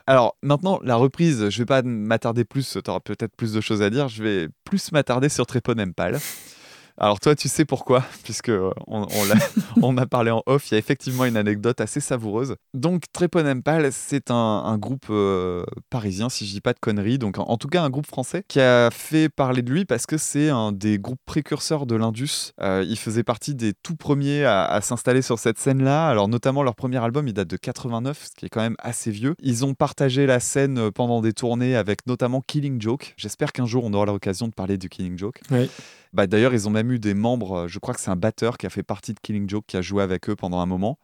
Alors 0.07 0.37
maintenant, 0.43 0.79
la 0.85 0.97
reprise, 0.97 1.49
je 1.51 1.59
vais 1.59 1.67
pas 1.67 1.83
m'attarder 1.83 2.45
plus, 2.45 2.79
tu 2.83 2.91
auras 2.91 3.01
peut-être 3.01 3.35
plus 3.37 3.53
de 3.53 3.61
choses 3.61 3.83
à 3.83 3.91
dire, 3.91 4.09
je 4.09 4.23
vais 4.23 4.49
plus 4.65 4.93
m'attarder 4.93 5.29
sur 5.29 5.47
Tréponempal. 5.47 6.19
Alors 6.99 7.21
toi, 7.21 7.35
tu 7.35 7.49
sais 7.49 7.65
pourquoi, 7.65 8.05
puisque 8.25 8.49
euh, 8.49 8.71
on, 8.87 9.03
on, 9.03 9.25
l'a- 9.27 9.35
on 9.83 9.97
a 9.99 10.07
parlé 10.07 10.31
en 10.31 10.43
off, 10.47 10.71
il 10.71 10.75
y 10.75 10.77
a 10.77 10.79
effectivement 10.79 11.25
une 11.25 11.37
anecdote 11.37 11.81
assez 11.81 12.01
savoureuse. 12.01 12.57
Donc 12.75 13.05
Tréponempal, 13.13 13.91
c'est 13.93 14.31
un, 14.31 14.35
un 14.35 14.79
groupe 14.79 15.07
euh, 15.11 15.65
parisien, 15.91 16.29
si 16.29 16.47
je 16.47 16.53
dis 16.53 16.61
pas 16.61 16.73
de 16.73 16.79
conneries, 16.81 17.19
donc 17.19 17.39
en, 17.39 17.45
en 17.45 17.57
tout 17.59 17.69
cas 17.69 17.83
un 17.83 17.91
groupe 17.91 18.07
français, 18.07 18.45
qui 18.49 18.61
a 18.61 18.91
fait 18.91 19.29
parler 19.29 19.63
de 19.63 19.71
lui 19.71 19.85
parce 19.85 20.07
que 20.07 20.17
c'est 20.17 20.49
un 20.49 20.73
des 20.73 20.99
groupes 20.99 21.21
précurseurs 21.27 21.87
de 21.87 21.97
l'Indus. 21.97 22.53
Euh, 22.61 22.85
il 22.89 22.99
faisait 22.99 23.25
partie 23.25 23.55
des 23.55 23.73
tout 23.83 23.97
premiers 23.97 24.45
à, 24.45 24.65
à 24.65 24.81
s'installer 24.81 25.23
sur 25.23 25.39
cette 25.39 25.59
scène-là, 25.59 26.09
alors 26.09 26.29
notamment 26.29 26.63
leur 26.63 26.75
premier 26.75 27.03
album, 27.03 27.29
il 27.29 27.35
date 27.35 27.49
de 27.49 27.57
89, 27.57 28.29
ce 28.31 28.35
qui 28.37 28.47
est 28.47 28.49
quand 28.49 28.61
même 28.63 28.77
assez 28.79 29.11
vieux. 29.11 29.35
Ils 29.43 29.65
ont 29.65 29.75
partagé 29.75 30.27
la 30.27 30.41
scène 30.41 30.79
euh, 30.79 30.91
pendant 30.91 31.21
des 31.21 31.33
tournées 31.33 31.77
avec 31.77 32.07
notamment 32.07 32.41
Killing 32.41 32.81
Joke. 32.81 33.15
J'espère 33.17 33.53
qu'un 33.53 33.67
jour 33.67 33.85
on 33.85 33.93
aura 33.93 34.07
l'occasion 34.07 34.49
de 34.49 34.53
parler 34.55 34.79
du 34.79 34.89
Killing 34.89 35.19
Joke. 35.19 35.41
Oui. 35.51 35.69
Bah, 36.17 36.27
D'ailleurs, 36.27 36.55
ils 36.55 36.67
ont 36.67 36.71
même 36.71 36.91
eu 36.91 36.99
des 36.99 37.13
membres, 37.13 37.53
euh, 37.65 37.69
je 37.69 37.79
crois 37.79 37.93
que 37.93 38.01
c'est 38.01 38.11
un 38.11 38.17
batteur 38.17 38.57
qui 38.57 38.65
a 38.65 38.71
fait 38.71 38.83
partie 38.83 39.13
de 39.13 39.21
Killing 39.21 39.49
Joke, 39.51 39.65
qui 39.67 39.77
a 39.77 39.83
joué 39.83 40.03
avec 40.03 40.31
eux 40.31 40.35
pendant 40.35 40.61
un 40.61 40.67
moment. 40.67 40.99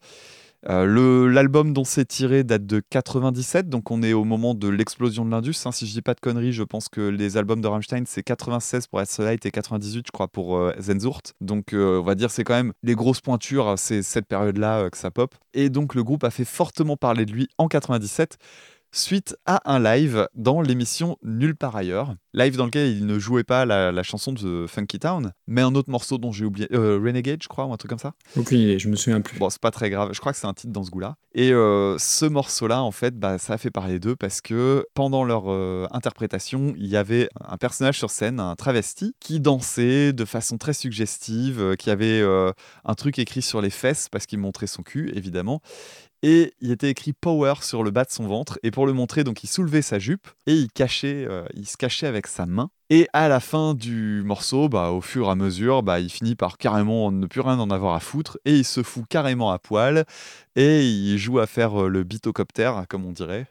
Euh, 0.70 1.28
L'album 1.28 1.72
dont 1.72 1.84
c'est 1.84 2.04
tiré 2.06 2.44
date 2.44 2.64
de 2.66 2.80
97, 2.88 3.68
donc 3.68 3.90
on 3.90 4.02
est 4.02 4.12
au 4.12 4.24
moment 4.24 4.54
de 4.54 4.68
l'explosion 4.68 5.24
de 5.26 5.30
l'Indus. 5.30 5.54
hein. 5.66 5.72
Si 5.72 5.86
je 5.86 5.92
dis 5.92 6.02
pas 6.02 6.14
de 6.14 6.20
conneries, 6.20 6.52
je 6.52 6.62
pense 6.62 6.88
que 6.88 7.00
les 7.00 7.36
albums 7.36 7.60
de 7.60 7.66
Rammstein, 7.66 8.04
c'est 8.06 8.22
96 8.22 8.86
pour 8.86 9.00
Light 9.18 9.44
et 9.44 9.50
98, 9.50 10.06
je 10.06 10.12
crois, 10.12 10.28
pour 10.28 10.56
euh, 10.56 10.72
Zenzurt. 10.80 11.34
Donc 11.40 11.72
euh, 11.72 11.98
on 12.00 12.04
va 12.04 12.14
dire 12.14 12.30
c'est 12.30 12.44
quand 12.44 12.54
même 12.54 12.72
les 12.82 12.94
grosses 12.94 13.20
pointures, 13.20 13.74
c'est 13.76 14.02
cette 14.02 14.26
période-là 14.26 14.88
que 14.88 14.96
ça 14.96 15.10
pop. 15.10 15.34
Et 15.52 15.68
donc 15.68 15.94
le 15.94 16.04
groupe 16.04 16.24
a 16.24 16.30
fait 16.30 16.44
fortement 16.44 16.96
parler 16.96 17.26
de 17.26 17.32
lui 17.32 17.48
en 17.58 17.66
97 17.66 18.38
suite 18.92 19.36
à 19.46 19.62
un 19.64 19.80
live 19.80 20.28
dans 20.34 20.60
l'émission 20.60 21.16
Nulle 21.22 21.56
part 21.56 21.76
ailleurs. 21.76 22.14
Live 22.34 22.56
dans 22.56 22.66
lequel 22.66 22.96
il 22.96 23.06
ne 23.06 23.18
jouait 23.18 23.44
pas 23.44 23.64
la, 23.64 23.90
la 23.90 24.02
chanson 24.02 24.32
de 24.32 24.66
Funky 24.68 24.98
Town, 24.98 25.32
mais 25.46 25.62
un 25.62 25.74
autre 25.74 25.90
morceau 25.90 26.18
dont 26.18 26.30
j'ai 26.32 26.44
oublié, 26.44 26.68
euh, 26.72 27.00
Renegade, 27.02 27.42
je 27.42 27.48
crois, 27.48 27.64
ou 27.66 27.72
un 27.72 27.76
truc 27.76 27.90
comme 27.90 27.98
ça. 27.98 28.12
Aucune 28.36 28.58
idée, 28.58 28.78
je 28.78 28.88
me 28.88 28.96
souviens 28.96 29.20
plus. 29.20 29.38
Bon, 29.38 29.50
c'est 29.50 29.60
pas 29.60 29.70
très 29.70 29.90
grave. 29.90 30.10
Je 30.12 30.20
crois 30.20 30.32
que 30.32 30.38
c'est 30.38 30.46
un 30.46 30.54
titre 30.54 30.72
dans 30.72 30.84
ce 30.84 30.90
goût-là. 30.90 31.16
Et 31.34 31.52
euh, 31.52 31.96
ce 31.98 32.26
morceau-là, 32.26 32.82
en 32.82 32.90
fait, 32.90 33.18
bah, 33.18 33.38
ça 33.38 33.54
a 33.54 33.58
fait 33.58 33.70
parler 33.70 33.98
d'eux 33.98 34.16
parce 34.16 34.40
que 34.40 34.86
pendant 34.94 35.24
leur 35.24 35.50
euh, 35.50 35.86
interprétation, 35.90 36.74
il 36.76 36.86
y 36.86 36.96
avait 36.96 37.28
un 37.40 37.56
personnage 37.56 37.98
sur 37.98 38.10
scène, 38.10 38.40
un 38.40 38.54
travesti, 38.56 39.14
qui 39.20 39.40
dansait 39.40 40.12
de 40.12 40.24
façon 40.24 40.58
très 40.58 40.74
suggestive, 40.74 41.76
qui 41.78 41.90
avait 41.90 42.22
un 42.22 42.94
truc 42.94 43.18
écrit 43.18 43.42
sur 43.42 43.60
les 43.60 43.70
fesses 43.70 44.08
parce 44.10 44.26
qu'il 44.26 44.38
montrait 44.38 44.66
son 44.66 44.82
cul, 44.82 45.10
évidemment. 45.14 45.60
Et 46.24 46.54
il 46.60 46.70
était 46.70 46.88
écrit 46.90 47.12
Power 47.12 47.54
sur 47.62 47.82
le 47.82 47.90
bas 47.90 48.04
de 48.04 48.10
son 48.10 48.26
ventre. 48.28 48.58
Et 48.62 48.70
pour 48.70 48.86
le 48.86 48.92
montrer, 48.92 49.24
donc 49.24 49.42
il 49.42 49.48
soulevait 49.48 49.82
sa 49.82 49.98
jupe 49.98 50.28
et 50.46 50.54
il 50.54 50.70
cachait, 50.70 51.26
euh, 51.28 51.44
il 51.54 51.66
se 51.66 51.76
cachait 51.76 52.06
avec 52.06 52.26
sa 52.28 52.46
main. 52.46 52.70
Et 52.90 53.08
à 53.14 53.26
la 53.28 53.40
fin 53.40 53.74
du 53.74 54.22
morceau, 54.24 54.68
bah, 54.68 54.90
au 54.90 55.00
fur 55.00 55.26
et 55.26 55.30
à 55.30 55.34
mesure, 55.34 55.82
bah, 55.82 55.98
il 55.98 56.10
finit 56.10 56.34
par 56.36 56.58
carrément 56.58 57.10
ne 57.10 57.26
plus 57.26 57.40
rien 57.40 57.58
en 57.58 57.70
avoir 57.70 57.94
à 57.94 58.00
foutre 58.00 58.38
et 58.44 58.54
il 58.58 58.64
se 58.64 58.82
fout 58.82 59.04
carrément 59.08 59.50
à 59.50 59.58
poil 59.58 60.04
et 60.56 60.86
il 60.86 61.16
joue 61.18 61.38
à 61.40 61.46
faire 61.46 61.84
euh, 61.84 61.88
le 61.88 62.04
bitocoptère, 62.04 62.84
comme 62.88 63.06
on 63.06 63.12
dirait, 63.12 63.46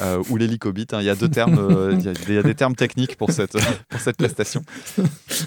euh, 0.00 0.22
ou 0.28 0.36
l'hélicobite. 0.36 0.92
hein. 0.92 1.00
Il 1.00 1.06
y 1.06 1.10
a 1.10 1.14
deux 1.14 1.28
termes, 1.28 1.56
euh, 1.58 1.94
il 1.98 2.04
y 2.04 2.08
a- 2.08 2.12
il 2.28 2.34
y, 2.34 2.38
a 2.38 2.42
des 2.42 2.54
termes 2.56 2.74
techniques 2.74 3.16
pour 3.16 3.30
cette, 3.30 3.52
pour 3.88 4.00
cette 4.00 4.16
prestation. 4.16 4.62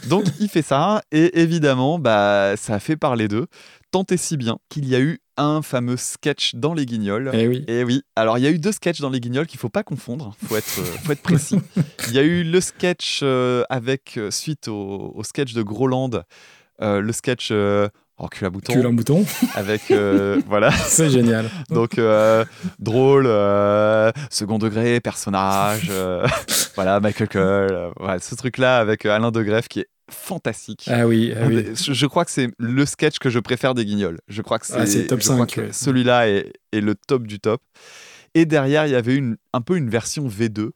Donc 0.08 0.24
il 0.40 0.48
fait 0.50 0.62
ça 0.62 1.04
et 1.12 1.42
évidemment, 1.42 2.00
bah, 2.00 2.56
ça 2.58 2.76
a 2.76 2.80
fait 2.80 2.96
parler 2.96 3.28
d'eux. 3.28 3.48
Tant 3.92 4.06
et 4.10 4.18
si 4.18 4.38
bien 4.38 4.58
qu'il 4.70 4.88
y 4.88 4.96
a 4.96 5.00
eu 5.02 5.20
un 5.38 5.62
fameux 5.62 5.98
sketch 5.98 6.56
dans 6.56 6.74
les 6.74 6.86
Guignols. 6.86 7.32
Eh 7.34 7.48
oui. 7.48 7.66
Et 7.68 7.84
oui. 7.84 8.04
Alors 8.16 8.38
il 8.38 8.44
y 8.44 8.48
a 8.48 8.52
eu 8.52 8.60
deux 8.60 8.72
sketchs 8.72 9.02
dans 9.02 9.10
les 9.10 9.20
Guignols 9.20 9.48
qu'il 9.48 9.60
faut 9.60 9.70
pas 9.70 9.84
confondre. 9.84 10.36
Faut 10.48 10.56
être, 10.56 10.80
euh, 10.80 10.84
faut 11.04 11.12
être 11.12 11.22
précis. 11.22 11.60
Il 12.08 12.14
y 12.14 12.20
a 12.20 12.24
eu 12.24 12.44
le 12.44 12.62
sketch 12.62 13.22
euh, 13.24 13.64
avec 13.70 14.18
euh, 14.18 14.32
suite 14.32 14.68
au, 14.68 15.14
au 15.16 15.24
sketch 15.24 15.54
de 15.54 15.62
Groland, 15.64 16.24
euh, 16.82 17.02
le 17.02 17.12
sketch. 17.12 17.50
Euh, 17.52 17.88
Oh, 18.20 18.28
cul 18.28 18.46
à 18.46 18.52
bouton. 18.52 18.74
Cul 18.74 18.88
bouton. 18.92 19.26
Avec, 19.56 19.90
euh, 19.90 20.40
voilà. 20.48 20.72
C'est 20.86 21.10
génial. 21.10 21.50
Donc, 21.70 21.98
euh, 21.98 22.46
drôle, 22.78 23.26
euh, 23.26 24.12
second 24.30 24.60
degré, 24.60 25.00
personnage, 25.00 25.92
voilà, 26.76 27.00
Michael 27.00 27.28
Cole, 27.28 27.92
voilà, 28.00 28.20
ce 28.20 28.36
truc-là 28.36 28.78
avec 28.78 29.06
Alain 29.06 29.32
Degreffe 29.32 29.68
qui 29.68 29.80
est 29.82 29.88
fantastique. 30.10 30.88
Ah 30.92 31.08
oui, 31.08 31.34
ah 31.36 31.46
oui. 31.48 31.66
Je, 31.76 31.94
je 31.94 32.06
crois 32.06 32.26
que 32.26 32.32
c'est 32.32 32.50
le 32.58 32.86
sketch 32.86 33.20
que 33.20 33.30
je 33.30 33.40
préfère 33.40 33.74
des 33.74 33.86
Guignols. 33.86 34.20
Je 34.28 34.42
crois 34.42 34.60
que 34.60 34.66
c'est 34.68 34.74
Ah, 34.78 34.86
c'est 34.86 35.08
top 35.08 35.20
je 35.22 35.26
crois 35.26 35.38
5, 35.48 35.52
que 35.54 35.62
ouais. 35.62 35.74
Celui-là 35.74 36.30
est, 36.30 36.54
est 36.72 36.82
le 36.82 36.96
top 36.96 37.26
du 37.28 37.40
top. 37.40 37.62
Et 38.36 38.46
derrière, 38.48 38.88
il 38.88 38.92
y 38.92 38.96
avait 38.96 39.16
une, 39.16 39.38
un 39.54 39.62
peu 39.62 39.78
une 39.78 39.92
version 39.92 40.28
V2 40.28 40.72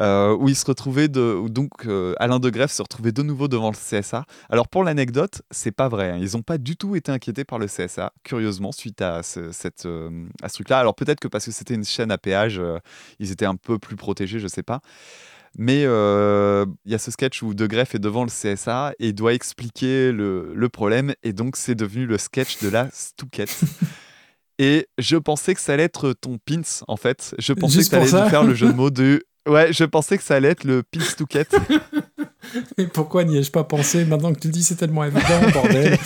euh, 0.00 0.36
où 0.38 0.50
il 0.50 0.54
se 0.54 0.66
retrouvait 0.66 1.08
de, 1.08 1.20
où 1.34 1.48
donc 1.48 1.70
euh, 1.86 2.12
Alain 2.18 2.38
Degreffe 2.38 2.72
se 2.72 2.82
retrouvait 2.82 3.10
de 3.10 3.22
nouveau 3.22 3.48
devant 3.48 3.70
le 3.70 3.74
CSA. 4.00 4.26
Alors 4.50 4.68
pour 4.68 4.84
l'anecdote, 4.84 5.40
c'est 5.50 5.72
pas 5.72 5.88
vrai. 5.88 6.10
hein. 6.10 6.18
Ils 6.20 6.36
n'ont 6.36 6.42
pas 6.42 6.58
du 6.58 6.76
tout 6.76 6.96
été 6.96 7.10
inquiétés 7.10 7.44
par 7.44 7.58
le 7.58 7.68
CSA, 7.68 8.12
curieusement, 8.22 8.70
suite 8.70 9.00
à 9.00 9.22
ce, 9.22 9.50
cette, 9.50 9.86
euh, 9.86 10.26
à 10.42 10.50
ce 10.50 10.54
truc-là. 10.56 10.78
Alors 10.78 10.94
peut-être 10.94 11.20
que 11.20 11.28
parce 11.28 11.46
que 11.46 11.52
c'était 11.52 11.72
une 11.74 11.86
chaîne 11.86 12.10
à 12.10 12.18
péage, 12.18 12.60
ils 13.18 13.32
étaient 13.32 13.46
un 13.46 13.56
peu 13.56 13.78
plus 13.78 13.96
protégés, 13.96 14.38
je 14.38 14.46
sais 14.48 14.62
pas. 14.62 14.80
Mais 15.58 15.82
euh, 15.84 16.64
il 16.84 16.92
y 16.92 16.94
a 16.94 16.98
ce 16.98 17.10
sketch 17.10 17.42
où 17.42 17.54
De 17.54 17.66
Greff 17.66 17.94
est 17.94 17.98
devant 17.98 18.24
le 18.24 18.30
CSA 18.30 18.92
et 18.98 19.12
doit 19.12 19.34
expliquer 19.34 20.12
le, 20.12 20.52
le 20.54 20.68
problème. 20.68 21.12
Et 21.22 21.32
donc, 21.32 21.56
c'est 21.56 21.74
devenu 21.74 22.06
le 22.06 22.18
sketch 22.18 22.62
de 22.62 22.68
la 22.68 22.88
stouquette. 22.92 23.60
et 24.58 24.86
je 24.98 25.16
pensais 25.16 25.54
que 25.54 25.60
ça 25.60 25.72
allait 25.74 25.82
être 25.84 26.12
ton 26.12 26.38
pins, 26.38 26.62
en 26.86 26.96
fait. 26.96 27.34
Je 27.38 27.52
pensais 27.52 27.78
Juste 27.78 27.90
que 27.90 28.06
ça 28.06 28.30
faire 28.30 28.44
le 28.44 28.54
jeu 28.54 28.68
de 28.68 28.72
mots 28.76 28.90
de. 28.90 29.22
Ouais, 29.48 29.72
je 29.72 29.84
pensais 29.84 30.18
que 30.18 30.22
ça 30.22 30.36
allait 30.36 30.48
être 30.50 30.64
le 30.64 30.82
pins 30.82 31.00
touquette. 31.16 31.54
Et 32.78 32.86
pourquoi 32.86 33.24
n'y 33.24 33.36
ai-je 33.38 33.50
pas 33.50 33.64
pensé 33.64 34.04
Maintenant 34.04 34.32
que 34.32 34.38
tu 34.38 34.48
le 34.48 34.52
dis, 34.52 34.62
c'est 34.62 34.76
tellement 34.76 35.02
évident, 35.04 35.50
bordel. 35.52 35.98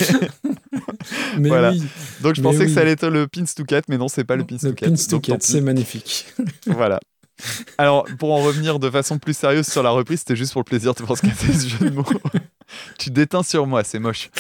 mais 1.39 1.49
Voilà. 1.49 1.73
oui. 1.73 1.83
Donc, 2.23 2.35
je 2.37 2.41
Mais 2.41 2.45
pensais 2.51 2.67
que 2.67 2.73
ça 2.73 2.81
allait 2.81 2.93
être 2.93 3.09
le 3.09 3.27
pins 3.27 3.45
touquette, 3.45 3.85
mais 3.89 3.99
non, 3.99 4.09
c'est 4.09 4.25
pas 4.25 4.37
le 4.37 4.45
pins 4.45 4.57
Le 4.63 4.71
touquette. 4.71 4.89
pins 4.89 4.95
Donc, 4.95 5.07
tant 5.09 5.17
touquette, 5.17 5.41
pis. 5.43 5.47
c'est 5.53 5.61
magnifique. 5.61 6.27
voilà. 6.67 7.01
Alors, 7.79 8.07
pour 8.19 8.33
en 8.33 8.39
revenir 8.39 8.79
de 8.79 8.91
façon 8.91 9.19
plus 9.19 9.37
sérieuse 9.37 9.67
sur 9.67 9.83
la 9.83 9.91
reprise, 9.91 10.21
c'était 10.21 10.37
juste 10.37 10.53
pour 10.53 10.61
le 10.61 10.65
plaisir 10.65 10.95
de 10.95 11.03
penser 11.03 11.29
ce 11.31 11.69
jeu 11.69 11.91
de 11.91 11.95
mots. 11.95 12.05
tu 12.99 13.11
déteins 13.11 13.43
sur 13.43 13.67
moi, 13.67 13.85
c'est 13.85 13.99
moche. 13.99 14.31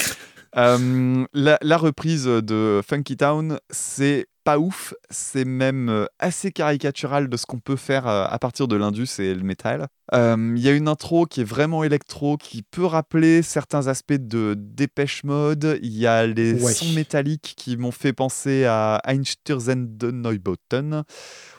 Euh, 0.56 1.24
la, 1.32 1.58
la 1.62 1.76
reprise 1.76 2.26
de 2.26 2.80
Funky 2.86 3.16
Town, 3.16 3.58
c'est 3.70 4.26
pas 4.44 4.58
ouf, 4.58 4.92
c'est 5.08 5.46
même 5.46 5.88
euh, 5.88 6.04
assez 6.18 6.52
caricatural 6.52 7.28
de 7.30 7.36
ce 7.38 7.46
qu'on 7.46 7.60
peut 7.60 7.76
faire 7.76 8.06
euh, 8.06 8.26
à 8.28 8.38
partir 8.38 8.68
de 8.68 8.76
l'indus 8.76 9.08
et 9.18 9.34
le 9.34 9.42
métal. 9.42 9.86
Euh, 10.12 10.52
Il 10.54 10.62
y 10.62 10.68
a 10.68 10.72
une 10.72 10.86
intro 10.86 11.24
qui 11.24 11.40
est 11.40 11.44
vraiment 11.44 11.82
électro, 11.82 12.36
qui 12.36 12.62
peut 12.62 12.84
rappeler 12.84 13.40
certains 13.40 13.86
aspects 13.86 14.12
de 14.12 14.54
Dépêche 14.58 15.24
Mode. 15.24 15.78
Il 15.82 15.96
y 15.96 16.06
a 16.06 16.26
les 16.26 16.62
Ouais. 16.62 16.72
sons 16.74 16.92
métalliques 16.92 17.54
qui 17.56 17.78
m'ont 17.78 17.90
fait 17.90 18.12
penser 18.12 18.66
à 18.66 19.00
Einstürzende 19.06 20.04
Neubauten 20.12 21.04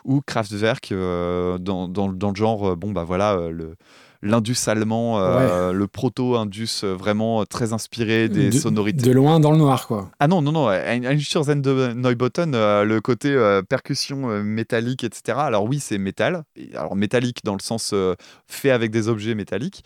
ou 0.04 0.22
Kraftwerk 0.22 0.92
euh, 0.92 1.58
dans, 1.58 1.88
dans- 1.88 2.14
dans 2.14 2.30
le 2.30 2.36
genre, 2.36 2.78
bon 2.78 2.92
bah 2.92 3.04
voilà, 3.04 3.50
le 3.50 3.76
l'indus 4.26 4.68
allemand, 4.68 5.20
euh, 5.20 5.72
le 5.72 5.88
proto-indus 5.88 6.84
euh, 6.84 6.94
vraiment 6.96 7.42
euh, 7.42 7.46
très 7.46 7.72
inspiré 7.74 8.28
des 8.28 8.50
de, 8.50 8.58
sonorités. 8.58 9.06
de 9.06 9.12
loin 9.12 9.40
dans 9.40 9.52
le 9.52 9.58
noir, 9.58 9.88
quoi. 9.88 10.10
Ah 10.20 10.28
non, 10.28 10.42
non, 10.42 10.52
non, 10.52 10.68
Ein- 10.68 11.06
Einstürzende 11.06 11.94
Neubauten, 11.96 12.54
euh, 12.56 12.84
le 12.84 13.00
côté 13.02 13.30
euh, 13.32 13.62
percussion 13.62 14.28
métallique, 14.44 15.04
etc. 15.04 15.38
Alors 15.40 15.64
oui, 15.66 15.80
c'est 15.80 15.98
métal. 15.98 16.44
Alors 16.74 16.96
métallique 16.96 17.40
dans 17.44 17.54
le 17.54 17.62
sens 17.62 17.94
fait 18.48 18.72
avec 18.72 18.92
des 18.92 19.08
objets 19.08 19.36
métalliques, 19.36 19.84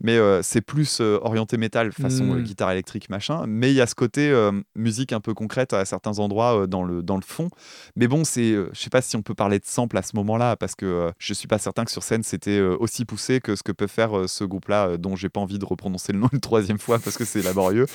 mais 0.00 0.16
euh, 0.16 0.42
c'est 0.42 0.60
plus 0.60 1.00
euh, 1.00 1.18
orienté 1.22 1.56
métal, 1.56 1.92
façon 1.92 2.34
euh, 2.34 2.40
guitare 2.40 2.70
électrique, 2.70 3.10
machin. 3.10 3.44
Mais 3.46 3.70
il 3.70 3.74
y 3.74 3.80
a 3.80 3.86
ce 3.86 3.94
côté 3.94 4.32
musique 4.74 5.12
un 5.12 5.20
peu 5.20 5.34
concrète 5.34 5.72
à 5.72 5.84
certains 5.84 6.18
endroits 6.18 6.66
dans, 6.66 6.82
le, 6.82 7.02
dans 7.02 7.16
le 7.16 7.22
fond. 7.22 7.48
Mais 7.96 8.08
bon, 8.08 8.24
c'est, 8.24 8.52
je 8.52 8.80
sais 8.80 8.90
pas 8.90 9.02
si 9.02 9.16
on 9.16 9.22
peut 9.22 9.34
parler 9.34 9.58
de 9.58 9.66
sample 9.66 9.96
à 9.98 10.02
ce 10.02 10.16
moment-là, 10.16 10.56
parce 10.56 10.74
que 10.74 11.12
je 11.18 11.34
suis 11.34 11.48
pas 11.48 11.58
certain 11.58 11.84
que 11.84 11.90
sur 11.90 12.02
scène 12.02 12.22
c'était 12.22 12.60
aussi 12.60 13.04
poussé 13.04 13.40
que 13.40 13.56
ce 13.56 13.62
que 13.62 13.72
peut 13.72 13.86
faire 13.86 14.28
ce 14.28 14.44
groupe-là, 14.44 14.96
dont 14.96 15.16
j'ai 15.16 15.28
pas 15.28 15.40
envie 15.40 15.58
de 15.58 15.64
reprononcer 15.64 16.12
le 16.12 16.18
nom 16.18 16.28
une 16.32 16.40
troisième 16.40 16.78
fois 16.78 16.98
parce 16.98 17.16
que 17.16 17.24
c'est 17.24 17.42
laborieux 17.42 17.86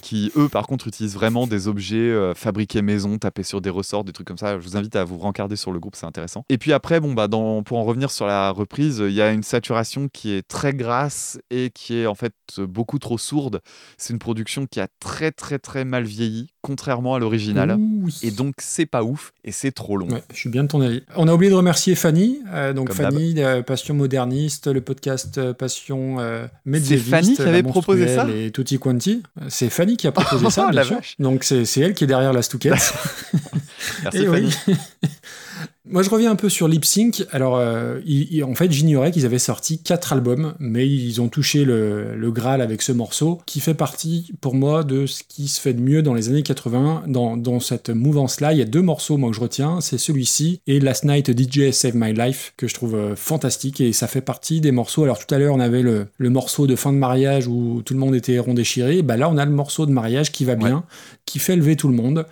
qui 0.00 0.32
eux 0.36 0.48
par 0.48 0.66
contre 0.66 0.88
utilisent 0.88 1.14
vraiment 1.14 1.46
des 1.46 1.68
objets 1.68 1.96
euh, 1.96 2.34
fabriqués 2.34 2.82
maison, 2.82 3.18
tapés 3.18 3.42
sur 3.42 3.60
des 3.60 3.70
ressorts, 3.70 4.04
des 4.04 4.12
trucs 4.12 4.26
comme 4.26 4.38
ça. 4.38 4.58
Je 4.58 4.64
vous 4.64 4.76
invite 4.76 4.96
à 4.96 5.04
vous 5.04 5.18
rencarder 5.18 5.56
sur 5.56 5.72
le 5.72 5.80
groupe, 5.80 5.96
c'est 5.96 6.06
intéressant. 6.06 6.44
Et 6.48 6.58
puis 6.58 6.72
après, 6.72 7.00
bon 7.00 7.12
bah 7.12 7.28
dans, 7.28 7.62
pour 7.62 7.78
en 7.78 7.84
revenir 7.84 8.10
sur 8.10 8.26
la 8.26 8.50
reprise, 8.50 9.02
il 9.06 9.12
y 9.12 9.20
a 9.22 9.30
une 9.32 9.42
saturation 9.42 10.08
qui 10.12 10.32
est 10.32 10.46
très 10.46 10.72
grasse 10.72 11.38
et 11.50 11.70
qui 11.70 11.96
est 11.96 12.06
en 12.06 12.14
fait 12.14 12.34
beaucoup 12.58 12.98
trop 12.98 13.18
sourde. 13.18 13.60
C'est 13.98 14.12
une 14.12 14.18
production 14.18 14.66
qui 14.66 14.80
a 14.80 14.88
très 15.00 15.32
très 15.32 15.58
très 15.58 15.84
mal 15.84 16.04
vieilli, 16.04 16.48
contrairement 16.62 17.14
à 17.14 17.18
l'original. 17.18 17.78
Et 18.22 18.30
donc 18.30 18.54
c'est 18.58 18.86
pas 18.86 19.02
ouf 19.02 19.32
et 19.44 19.52
c'est 19.52 19.72
trop 19.72 19.96
long. 19.96 20.08
Ouais, 20.08 20.22
je 20.32 20.36
suis 20.36 20.48
bien 20.50 20.62
de 20.64 20.68
ton 20.68 20.80
avis. 20.80 21.02
On 21.16 21.26
a 21.28 21.34
oublié 21.34 21.50
de 21.50 21.56
remercier 21.56 21.94
Fanny. 21.94 22.40
euh, 22.52 22.72
donc 22.72 22.88
Comme 22.88 22.96
Fanny, 22.96 23.34
euh, 23.38 23.62
Passion 23.62 23.94
moderniste, 23.94 24.66
le 24.68 24.80
podcast 24.80 25.52
Passion 25.52 26.16
médiéviste. 26.64 27.10
Fanny 27.10 27.34
qui 27.34 27.42
avait 27.42 27.62
proposé 27.62 28.08
ça 28.08 28.28
Et 28.30 28.50
Tutti 28.50 28.78
Quanti. 28.78 29.22
C'est 29.48 29.70
Fanny 29.70 29.81
qui 29.96 30.06
a 30.06 30.12
proposé 30.12 30.50
ça, 30.50 30.64
Oh, 30.68 30.70
bien 30.70 30.80
la 30.80 30.84
sûr. 30.86 30.96
vache. 30.96 31.14
Donc 31.18 31.44
c'est 31.44 31.64
c'est 31.64 31.80
elle 31.80 31.94
qui 31.94 32.04
est 32.04 32.06
derrière 32.06 32.32
la 32.32 32.42
Stouquette. 32.42 32.72
Merci 34.04 34.18
Et 34.22 34.26
Fanny. 34.26 34.54
oui. 34.68 34.76
Moi, 35.84 36.04
je 36.04 36.10
reviens 36.10 36.30
un 36.30 36.36
peu 36.36 36.48
sur 36.48 36.68
Lip 36.68 36.84
Sync. 36.84 37.26
Alors, 37.32 37.56
euh, 37.56 37.98
il- 38.06 38.32
il- 38.32 38.44
en 38.44 38.54
fait, 38.54 38.70
j'ignorais 38.70 39.10
qu'ils 39.10 39.26
avaient 39.26 39.40
sorti 39.40 39.82
quatre 39.82 40.12
albums, 40.12 40.54
mais 40.60 40.88
ils 40.88 41.20
ont 41.20 41.26
touché 41.28 41.64
le, 41.64 42.14
le 42.14 42.30
Graal 42.30 42.60
avec 42.62 42.82
ce 42.82 42.92
morceau, 42.92 43.40
qui 43.46 43.58
fait 43.58 43.74
partie, 43.74 44.30
pour 44.40 44.54
moi, 44.54 44.84
de 44.84 45.06
ce 45.06 45.24
qui 45.28 45.48
se 45.48 45.60
fait 45.60 45.74
de 45.74 45.80
mieux 45.80 46.00
dans 46.02 46.14
les 46.14 46.28
années 46.28 46.44
80. 46.44 47.02
Dans, 47.08 47.36
dans 47.36 47.58
cette 47.58 47.90
mouvance-là, 47.90 48.52
il 48.52 48.60
y 48.60 48.62
a 48.62 48.64
deux 48.64 48.80
morceaux, 48.80 49.16
moi, 49.16 49.30
que 49.30 49.34
je 49.34 49.40
retiens. 49.40 49.80
C'est 49.80 49.98
celui-ci 49.98 50.60
et 50.68 50.78
Last 50.78 51.04
Night 51.04 51.36
DJ 51.36 51.72
Save 51.72 51.96
My 51.96 52.12
Life, 52.12 52.54
que 52.56 52.68
je 52.68 52.74
trouve 52.74 52.94
euh, 52.94 53.16
fantastique. 53.16 53.80
Et 53.80 53.92
ça 53.92 54.06
fait 54.06 54.20
partie 54.20 54.60
des 54.60 54.70
morceaux. 54.70 55.02
Alors, 55.02 55.18
tout 55.18 55.34
à 55.34 55.38
l'heure, 55.38 55.52
on 55.56 55.60
avait 55.60 55.82
le, 55.82 56.06
le 56.16 56.30
morceau 56.30 56.68
de 56.68 56.76
fin 56.76 56.92
de 56.92 56.98
mariage 56.98 57.48
où 57.48 57.82
tout 57.84 57.94
le 57.94 57.98
monde 58.00 58.14
était 58.14 58.38
rond 58.38 58.54
déchiré. 58.54 59.02
Bah, 59.02 59.16
là, 59.16 59.28
on 59.28 59.36
a 59.36 59.44
le 59.44 59.50
morceau 59.50 59.84
de 59.86 59.90
mariage 59.90 60.30
qui 60.30 60.44
va 60.44 60.54
bien, 60.54 60.84
qui 61.26 61.40
fait 61.40 61.56
lever 61.56 61.74
tout 61.74 61.88
le 61.88 61.94
monde. 61.96 62.24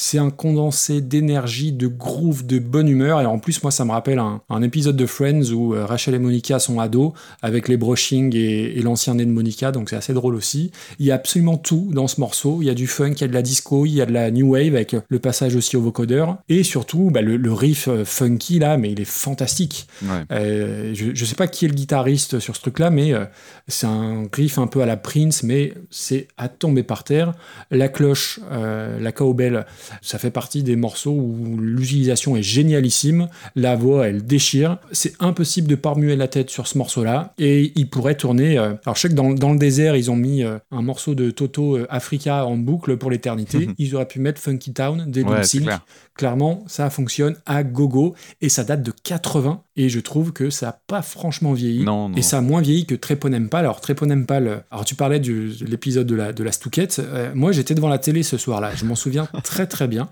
C'est 0.00 0.18
un 0.18 0.30
condensé 0.30 1.00
d'énergie, 1.00 1.72
de 1.72 1.88
groove, 1.88 2.46
de 2.46 2.60
bonne 2.60 2.88
humeur. 2.88 3.20
Et 3.20 3.26
en 3.26 3.40
plus, 3.40 3.60
moi, 3.64 3.72
ça 3.72 3.84
me 3.84 3.90
rappelle 3.90 4.20
un, 4.20 4.40
un 4.48 4.62
épisode 4.62 4.96
de 4.96 5.06
Friends 5.06 5.50
où 5.50 5.74
euh, 5.74 5.84
Rachel 5.84 6.14
et 6.14 6.20
Monica 6.20 6.60
sont 6.60 6.78
ados 6.78 7.14
avec 7.42 7.66
les 7.66 7.76
brushing 7.76 8.32
et, 8.36 8.78
et 8.78 8.82
l'ancien 8.82 9.14
nez 9.14 9.26
de 9.26 9.32
Monica. 9.32 9.72
Donc, 9.72 9.90
c'est 9.90 9.96
assez 9.96 10.14
drôle 10.14 10.36
aussi. 10.36 10.70
Il 11.00 11.06
y 11.06 11.10
a 11.10 11.16
absolument 11.16 11.56
tout 11.56 11.88
dans 11.92 12.06
ce 12.06 12.20
morceau. 12.20 12.58
Il 12.62 12.66
y 12.66 12.70
a 12.70 12.74
du 12.74 12.86
funk, 12.86 13.14
il 13.16 13.20
y 13.22 13.24
a 13.24 13.26
de 13.26 13.34
la 13.34 13.42
disco, 13.42 13.86
il 13.86 13.94
y 13.94 14.00
a 14.00 14.06
de 14.06 14.12
la 14.12 14.30
new 14.30 14.52
wave 14.52 14.76
avec 14.76 14.94
le 15.08 15.18
passage 15.18 15.56
aussi 15.56 15.76
au 15.76 15.82
vocodeur. 15.82 16.38
Et 16.48 16.62
surtout, 16.62 17.10
bah, 17.10 17.20
le, 17.20 17.36
le 17.36 17.52
riff 17.52 17.88
euh, 17.88 18.04
funky 18.04 18.60
là, 18.60 18.76
mais 18.76 18.92
il 18.92 19.00
est 19.00 19.04
fantastique. 19.04 19.88
Ouais. 20.04 20.22
Euh, 20.30 20.92
je, 20.94 21.06
je 21.12 21.24
sais 21.24 21.34
pas 21.34 21.48
qui 21.48 21.64
est 21.64 21.68
le 21.68 21.74
guitariste 21.74 22.38
sur 22.38 22.54
ce 22.54 22.60
truc-là, 22.60 22.90
mais 22.90 23.14
euh, 23.14 23.24
c'est 23.66 23.88
un 23.88 24.28
riff 24.32 24.58
un 24.58 24.68
peu 24.68 24.80
à 24.80 24.86
la 24.86 24.96
Prince, 24.96 25.42
mais 25.42 25.74
c'est 25.90 26.28
à 26.36 26.48
tomber 26.48 26.84
par 26.84 27.02
terre. 27.02 27.34
La 27.72 27.88
cloche, 27.88 28.38
euh, 28.52 29.00
la 29.00 29.10
cowbell, 29.10 29.66
ça 30.02 30.18
fait 30.18 30.30
partie 30.30 30.62
des 30.62 30.76
morceaux 30.76 31.12
où 31.12 31.56
l'utilisation 31.60 32.36
est 32.36 32.42
génialissime. 32.42 33.28
La 33.56 33.76
voix, 33.76 34.06
elle 34.08 34.24
déchire. 34.24 34.78
C'est 34.92 35.14
impossible 35.20 35.68
de 35.68 35.74
pas 35.74 35.90
remuer 35.90 36.16
la 36.16 36.28
tête 36.28 36.50
sur 36.50 36.66
ce 36.66 36.76
morceau-là. 36.78 37.32
Et 37.38 37.72
il 37.76 37.88
pourrait 37.88 38.16
tourner. 38.16 38.58
euh, 38.58 38.74
alors, 38.84 38.96
je 38.96 39.00
sais 39.02 39.08
que 39.08 39.14
dans, 39.14 39.32
dans 39.32 39.52
le 39.52 39.58
désert, 39.58 39.96
ils 39.96 40.10
ont 40.10 40.16
mis 40.16 40.42
euh, 40.42 40.58
un 40.70 40.82
morceau 40.82 41.14
de 41.14 41.30
Toto 41.30 41.76
euh, 41.76 41.86
Africa 41.90 42.44
en 42.46 42.56
boucle 42.56 42.96
pour 42.96 43.10
l'éternité. 43.10 43.68
ils 43.78 43.94
auraient 43.94 44.08
pu 44.08 44.20
mettre 44.20 44.40
Funky 44.40 44.72
Town 44.72 45.04
des 45.06 45.22
Ouais. 45.66 45.76
Clairement, 46.18 46.64
ça 46.66 46.90
fonctionne 46.90 47.36
à 47.46 47.62
gogo 47.62 48.14
et 48.42 48.48
ça 48.50 48.64
date 48.64 48.82
de 48.82 48.90
80 48.90 49.62
et 49.76 49.88
je 49.88 50.00
trouve 50.00 50.32
que 50.32 50.50
ça 50.50 50.68
a 50.70 50.72
pas 50.88 51.00
franchement 51.00 51.52
vieilli. 51.52 51.84
Non, 51.84 52.08
non. 52.10 52.16
Et 52.16 52.22
ça 52.22 52.38
a 52.38 52.40
moins 52.40 52.60
vieilli 52.60 52.84
que 52.86 52.94
Treponempal. 52.96 53.60
Alors 53.64 53.80
Treponempal, 53.80 54.64
alors 54.70 54.84
tu 54.84 54.96
parlais 54.96 55.20
du- 55.20 55.54
de 55.56 55.64
l'épisode 55.64 56.06
de 56.08 56.16
la, 56.16 56.32
de 56.32 56.42
la 56.44 56.50
Stouquette. 56.52 56.98
Euh, 56.98 57.30
moi 57.34 57.52
j'étais 57.52 57.74
devant 57.74 57.88
la 57.88 57.98
télé 57.98 58.22
ce 58.24 58.36
soir-là, 58.36 58.72
je 58.74 58.84
m'en 58.84 58.96
souviens 58.96 59.28
très 59.44 59.66
très 59.66 59.86
bien. 59.88 60.08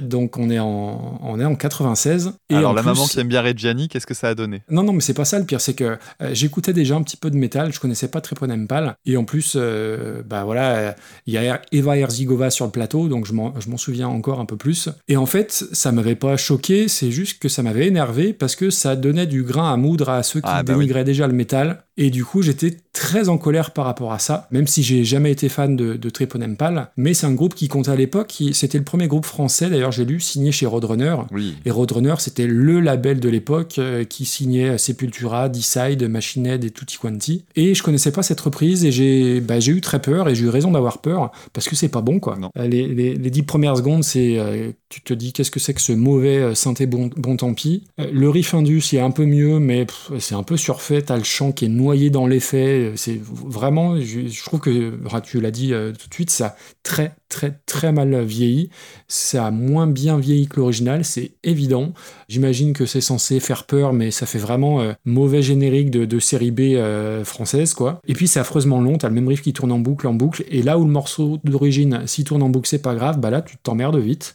Donc 0.00 0.36
on 0.38 0.50
est 0.50 0.58
en, 0.58 1.20
on 1.22 1.38
est 1.40 1.44
en 1.44 1.54
96. 1.54 2.32
Et 2.50 2.56
Alors 2.56 2.72
en 2.72 2.74
la 2.74 2.82
plus- 2.82 2.88
maman 2.90 3.06
qui 3.06 3.20
aime 3.20 3.28
bien 3.28 3.40
Reggiani, 3.42 3.88
qu'est-ce 3.88 4.06
que 4.06 4.14
ça 4.14 4.28
a 4.28 4.34
donné? 4.34 4.62
Non, 4.68 4.82
non, 4.82 4.92
mais 4.92 5.00
c'est 5.00 5.14
pas 5.14 5.24
ça 5.24 5.38
le 5.38 5.44
pire, 5.44 5.60
c'est 5.60 5.74
que 5.74 5.84
euh, 6.20 6.30
j'écoutais 6.32 6.72
déjà 6.72 6.96
un 6.96 7.02
petit 7.02 7.16
peu 7.16 7.30
de 7.30 7.36
métal, 7.36 7.72
je 7.72 7.78
connaissais 7.80 8.08
pas 8.08 8.20
Treponempal, 8.20 8.96
et 9.06 9.16
en 9.16 9.24
plus, 9.24 9.52
euh, 9.56 10.22
bah 10.26 10.42
voilà, 10.44 10.74
euh, 10.76 10.92
il 11.26 11.34
y 11.34 11.38
a 11.38 11.62
Eva 11.72 11.96
Herzigova 11.96 12.50
sur 12.50 12.64
le 12.64 12.72
plateau, 12.72 13.08
donc 13.08 13.26
je 13.26 13.32
m'en 13.32 13.76
souviens 13.76 14.08
encore 14.08 14.40
un 14.40 14.46
peu 14.46 14.56
plus. 14.56 14.88
Et 15.08 15.16
en 15.16 15.26
fait, 15.26 15.43
ça 15.52 15.92
m'avait 15.92 16.14
pas 16.14 16.36
choqué, 16.36 16.88
c'est 16.88 17.10
juste 17.10 17.40
que 17.40 17.48
ça 17.48 17.62
m'avait 17.62 17.86
énervé 17.86 18.32
parce 18.32 18.56
que 18.56 18.70
ça 18.70 18.96
donnait 18.96 19.26
du 19.26 19.42
grain 19.42 19.72
à 19.72 19.76
moudre 19.76 20.08
à 20.10 20.22
ceux 20.22 20.40
qui 20.40 20.48
Ah, 20.50 20.62
bah 20.62 20.74
dénigraient 20.74 21.04
déjà 21.04 21.26
le 21.26 21.32
métal, 21.32 21.84
et 21.96 22.10
du 22.10 22.24
coup, 22.24 22.42
j'étais 22.42 22.76
très 22.92 23.28
en 23.28 23.38
colère 23.38 23.72
par 23.72 23.84
rapport 23.86 24.12
à 24.12 24.18
ça, 24.20 24.46
même 24.52 24.66
si 24.68 24.82
j'ai 24.84 25.02
jamais 25.04 25.32
été 25.32 25.48
fan 25.48 25.74
de, 25.74 25.94
de 25.94 26.10
Treponempal, 26.10 26.90
mais 26.96 27.12
c'est 27.12 27.26
un 27.26 27.32
groupe 27.34 27.54
qui 27.54 27.66
comptait 27.68 27.90
à 27.90 27.96
l'époque, 27.96 28.40
c'était 28.52 28.78
le 28.78 28.84
premier 28.84 29.08
groupe 29.08 29.26
français, 29.26 29.68
d'ailleurs 29.68 29.90
j'ai 29.92 30.04
lu, 30.04 30.20
signé 30.20 30.52
chez 30.52 30.66
Roadrunner, 30.66 31.16
Oui. 31.32 31.56
et 31.64 31.70
Roadrunner, 31.72 32.14
c'était 32.18 32.46
le 32.46 32.80
label 32.80 33.18
de 33.20 33.28
l'époque 33.28 33.76
euh, 33.78 34.04
qui 34.04 34.24
signait 34.24 34.78
Sepultura, 34.78 35.48
Decide, 35.48 36.08
Machine 36.08 36.46
Head 36.46 36.64
et 36.64 36.70
Tutti 36.70 36.96
Quanti. 36.98 37.44
Et 37.56 37.74
je 37.74 37.82
connaissais 37.82 38.12
pas 38.12 38.22
cette 38.22 38.40
reprise 38.40 38.84
et 38.84 38.92
j'ai 38.92 39.40
bah, 39.40 39.58
j'ai 39.60 39.72
eu 39.72 39.80
très 39.80 40.00
peur 40.00 40.28
et 40.28 40.34
j'ai 40.34 40.44
eu 40.44 40.48
raison 40.48 40.70
d'avoir 40.70 40.98
peur 40.98 41.32
parce 41.52 41.68
que 41.68 41.74
c'est 41.76 41.88
pas 41.88 42.00
bon 42.00 42.20
quoi. 42.20 42.38
Euh, 42.56 42.66
Les, 42.68 42.86
les, 42.86 43.14
les 43.14 43.30
dix 43.30 43.42
premières 43.42 43.76
secondes, 43.76 44.04
c'est 44.04 44.38
euh, 44.38 44.70
tu 44.88 45.00
te 45.02 45.12
dis 45.14 45.32
qu'est-ce 45.32 45.50
que 45.50 45.60
c'est 45.60 45.74
que 45.74 45.80
ce 45.80 45.92
mauvais 45.92 46.54
synthé 46.54 46.86
bon, 46.86 47.10
bon 47.16 47.36
tant 47.36 47.52
pis. 47.54 47.84
Euh, 48.00 48.06
le 48.12 48.30
riff 48.30 48.54
indus, 48.54 48.82
il 48.92 48.96
est 48.98 49.00
un 49.00 49.10
peu 49.10 49.24
mieux, 49.26 49.58
mais 49.58 49.86
c'est 50.20 50.34
un 50.36 50.42
peu 50.44 50.56
surfait. 50.56 51.02
T'as 51.02 51.16
le 51.16 51.24
chant 51.24 51.50
qui 51.52 51.64
est 51.64 51.68
noyé 51.84 52.10
dans 52.10 52.26
l'effet. 52.26 52.92
C'est 52.96 53.20
vraiment, 53.22 54.00
je, 54.00 54.44
trouve 54.44 54.60
que 54.60 54.92
tu 55.22 55.40
l'as 55.40 55.50
dit 55.50 55.72
euh, 55.72 55.92
tout 55.92 56.08
de 56.08 56.14
suite, 56.14 56.30
ça 56.30 56.46
a 56.46 56.56
très 56.82 57.14
très 57.28 57.60
très 57.66 57.92
mal 57.92 58.24
vieilli. 58.24 58.70
Ça 59.08 59.46
a 59.46 59.50
moins 59.50 59.86
bien 59.86 60.18
vieilli 60.18 60.48
que 60.48 60.60
l'original, 60.60 61.04
c'est 61.04 61.32
évident. 61.42 61.92
J'imagine 62.28 62.72
que 62.72 62.86
c'est 62.86 63.00
censé 63.00 63.40
faire 63.40 63.64
peur, 63.64 63.92
mais 63.92 64.10
ça 64.10 64.26
fait 64.26 64.38
vraiment 64.38 64.80
euh, 64.80 64.92
mauvais 65.04 65.42
générique 65.42 65.90
de, 65.90 66.18
série 66.18 66.50
B 66.50 66.60
euh, 66.60 67.24
française, 67.24 67.74
quoi. 67.74 68.00
Et 68.06 68.14
puis 68.14 68.28
c'est 68.28 68.40
affreusement 68.40 68.80
long, 68.80 68.96
t'as 68.96 69.08
le 69.08 69.14
même 69.14 69.28
riff 69.28 69.42
qui 69.42 69.52
tourne 69.52 69.72
en 69.72 69.78
boucle, 69.78 70.06
en 70.06 70.14
boucle, 70.14 70.44
et 70.48 70.62
là 70.62 70.78
où 70.78 70.84
le 70.84 70.90
morceau 70.90 71.38
d'origine, 71.44 72.02
s'il 72.06 72.24
tourne 72.24 72.42
en 72.42 72.48
boucle, 72.48 72.68
c'est 72.68 72.82
pas 72.82 72.94
grave, 72.94 73.20
bah 73.20 73.30
là 73.30 73.42
tu 73.42 73.56
t'emmerdes 73.58 73.98
vite. 73.98 74.34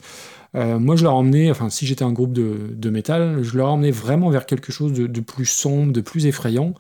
Euh, 0.56 0.80
moi, 0.80 0.96
je 0.96 1.04
l'aurais 1.04 1.16
emmené, 1.16 1.52
enfin, 1.52 1.70
si 1.70 1.86
j'étais 1.86 2.04
un 2.04 2.12
groupe 2.12 2.34
de, 2.34 2.72
de 2.74 2.90
métal, 2.90 3.44
je 3.44 3.58
l'aurais 3.58 3.72
emmené 3.72 3.92
vraiment 3.92 4.30
vers 4.30 4.46
quelque 4.46 4.72
chose 4.72 4.94
de 4.94 5.22
plus 5.22 5.46
sombre, 5.46 5.94
de 5.94 6.02
plus 6.02 6.26
effrayant. 6.26 6.74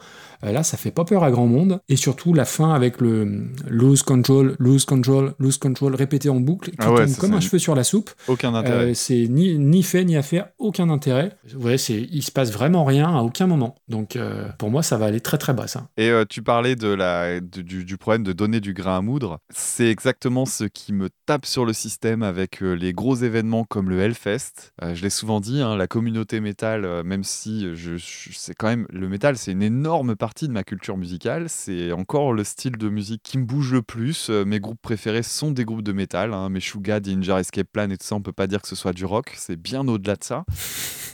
Euh, 0.44 0.52
là, 0.52 0.64
ça 0.64 0.78
fait 0.78 0.91
pas 0.91 1.06
peur 1.06 1.24
à 1.24 1.32
grand 1.32 1.48
monde. 1.48 1.80
Et 1.90 1.95
surtout, 1.95 2.34
la 2.34 2.45
fin 2.45 2.74
avec 2.74 3.02
le 3.02 3.48
lose 3.68 4.03
control, 4.03 4.56
lose 4.60 4.86
control, 4.86 5.34
lose 5.40 5.57
control 5.57 5.95
répété 5.95 6.30
en 6.30 6.40
boucle, 6.40 6.72
qui 6.72 6.78
Ah 6.80 6.91
ouais, 6.91 7.06
tombe 7.06 7.16
comme 7.18 7.34
un 7.34 7.40
cheveu 7.40 7.60
sur 7.60 7.76
la 7.76 7.84
soupe. 7.84 8.11
Aucun 8.28 8.53
intérêt. 8.53 8.91
Euh, 8.91 8.94
c'est 8.94 9.28
ni, 9.28 9.57
ni 9.57 9.84
fait 9.84 10.06
ni 10.06 10.16
à 10.18 10.22
faire, 10.22 10.48
aucun 10.57 10.90
intérêt. 10.90 11.38
Ouais, 11.56 11.78
c'est, 11.78 12.07
il 12.11 12.24
se 12.24 12.32
passe 12.32 12.52
vraiment 12.52 12.86
rien 12.86 13.07
à 13.14 13.22
aucun 13.22 13.48
moment. 13.48 13.76
Donc, 13.88 14.16
euh, 14.16 14.48
pour 14.57 14.70
moi, 14.70 14.84
ça 14.84 14.98
va 14.98 15.06
aller 15.07 15.20
très 15.22 15.38
très 15.38 15.53
bas, 15.53 15.68
ça. 15.68 15.88
Et 15.98 16.10
euh, 16.10 16.24
tu 16.28 16.41
parlais 16.41 16.76
de 16.76 16.88
la, 16.88 17.40
de- 17.41 17.61
du, 17.61 17.84
du 17.84 17.98
problème 17.98 18.24
de 18.24 18.34
donner 18.34 18.60
du 18.61 18.74
grain 18.74 18.98
à 18.98 19.02
moudre. 19.02 19.40
C'est 19.49 19.90
exactement 19.90 20.45
ce 20.45 20.64
qui 20.64 20.94
me 20.94 21.10
tape 21.26 21.45
sur 21.45 21.66
le 21.66 21.74
système 21.74 22.24
avec 22.24 22.64
euh, 22.64 22.74
les 22.74 22.94
gros 22.94 23.16
événements 23.16 23.66
comme 23.66 23.90
le 23.90 23.99
Hellfest. 23.99 24.72
Euh, 24.84 24.95
je 24.95 25.02
l'ai 25.03 25.10
souvent 25.10 25.40
dit, 25.41 25.61
hein, 25.61 25.76
la 25.76 25.88
communauté 25.88 26.40
métal, 26.40 26.86
euh, 26.86 27.03
même 27.03 27.24
si 27.24 27.68
je, 27.76 27.98
je- 27.98 28.30
c'est 28.34 28.53
quand 28.56 28.68
même 28.68 28.86
le 28.90 29.07
métal, 29.10 29.38
c'est 29.38 29.52
une 29.52 29.64
énorme 29.64 30.16
partie 30.16 30.28
partie 30.30 30.47
de 30.47 30.53
ma 30.53 30.64
culture 30.64 30.95
musicale. 30.95 31.45
C'est 31.49 31.91
encore 31.91 32.34
le 32.34 32.43
style 32.43 32.77
de 32.77 32.88
musique 32.88 33.23
qui 33.23 33.39
me 33.39 33.45
bouge 33.45 33.73
le 33.73 33.81
plus. 33.81 34.30
Euh, 34.30 34.45
mes 34.45 34.60
groupes 34.60 34.77
préférés 34.80 35.23
sont 35.23 35.49
des 35.49 35.65
groupes 35.65 35.81
de 35.81 35.91
métal. 35.91 36.35
Hein. 36.35 36.49
Meshuggah, 36.49 36.99
Danger 36.99 37.38
Escape 37.39 37.65
Plan 37.73 37.89
et 37.89 37.97
tout 37.97 38.06
ça, 38.06 38.14
on 38.14 38.22
peut 38.22 38.31
pas 38.31 38.45
dire 38.45 38.61
que 38.61 38.68
ce 38.68 38.76
soit 38.76 38.93
du 38.93 39.06
rock. 39.06 39.34
C'est 39.35 39.56
bien 39.60 39.88
au-delà 39.88 40.15
de 40.18 40.23
ça. 40.23 40.45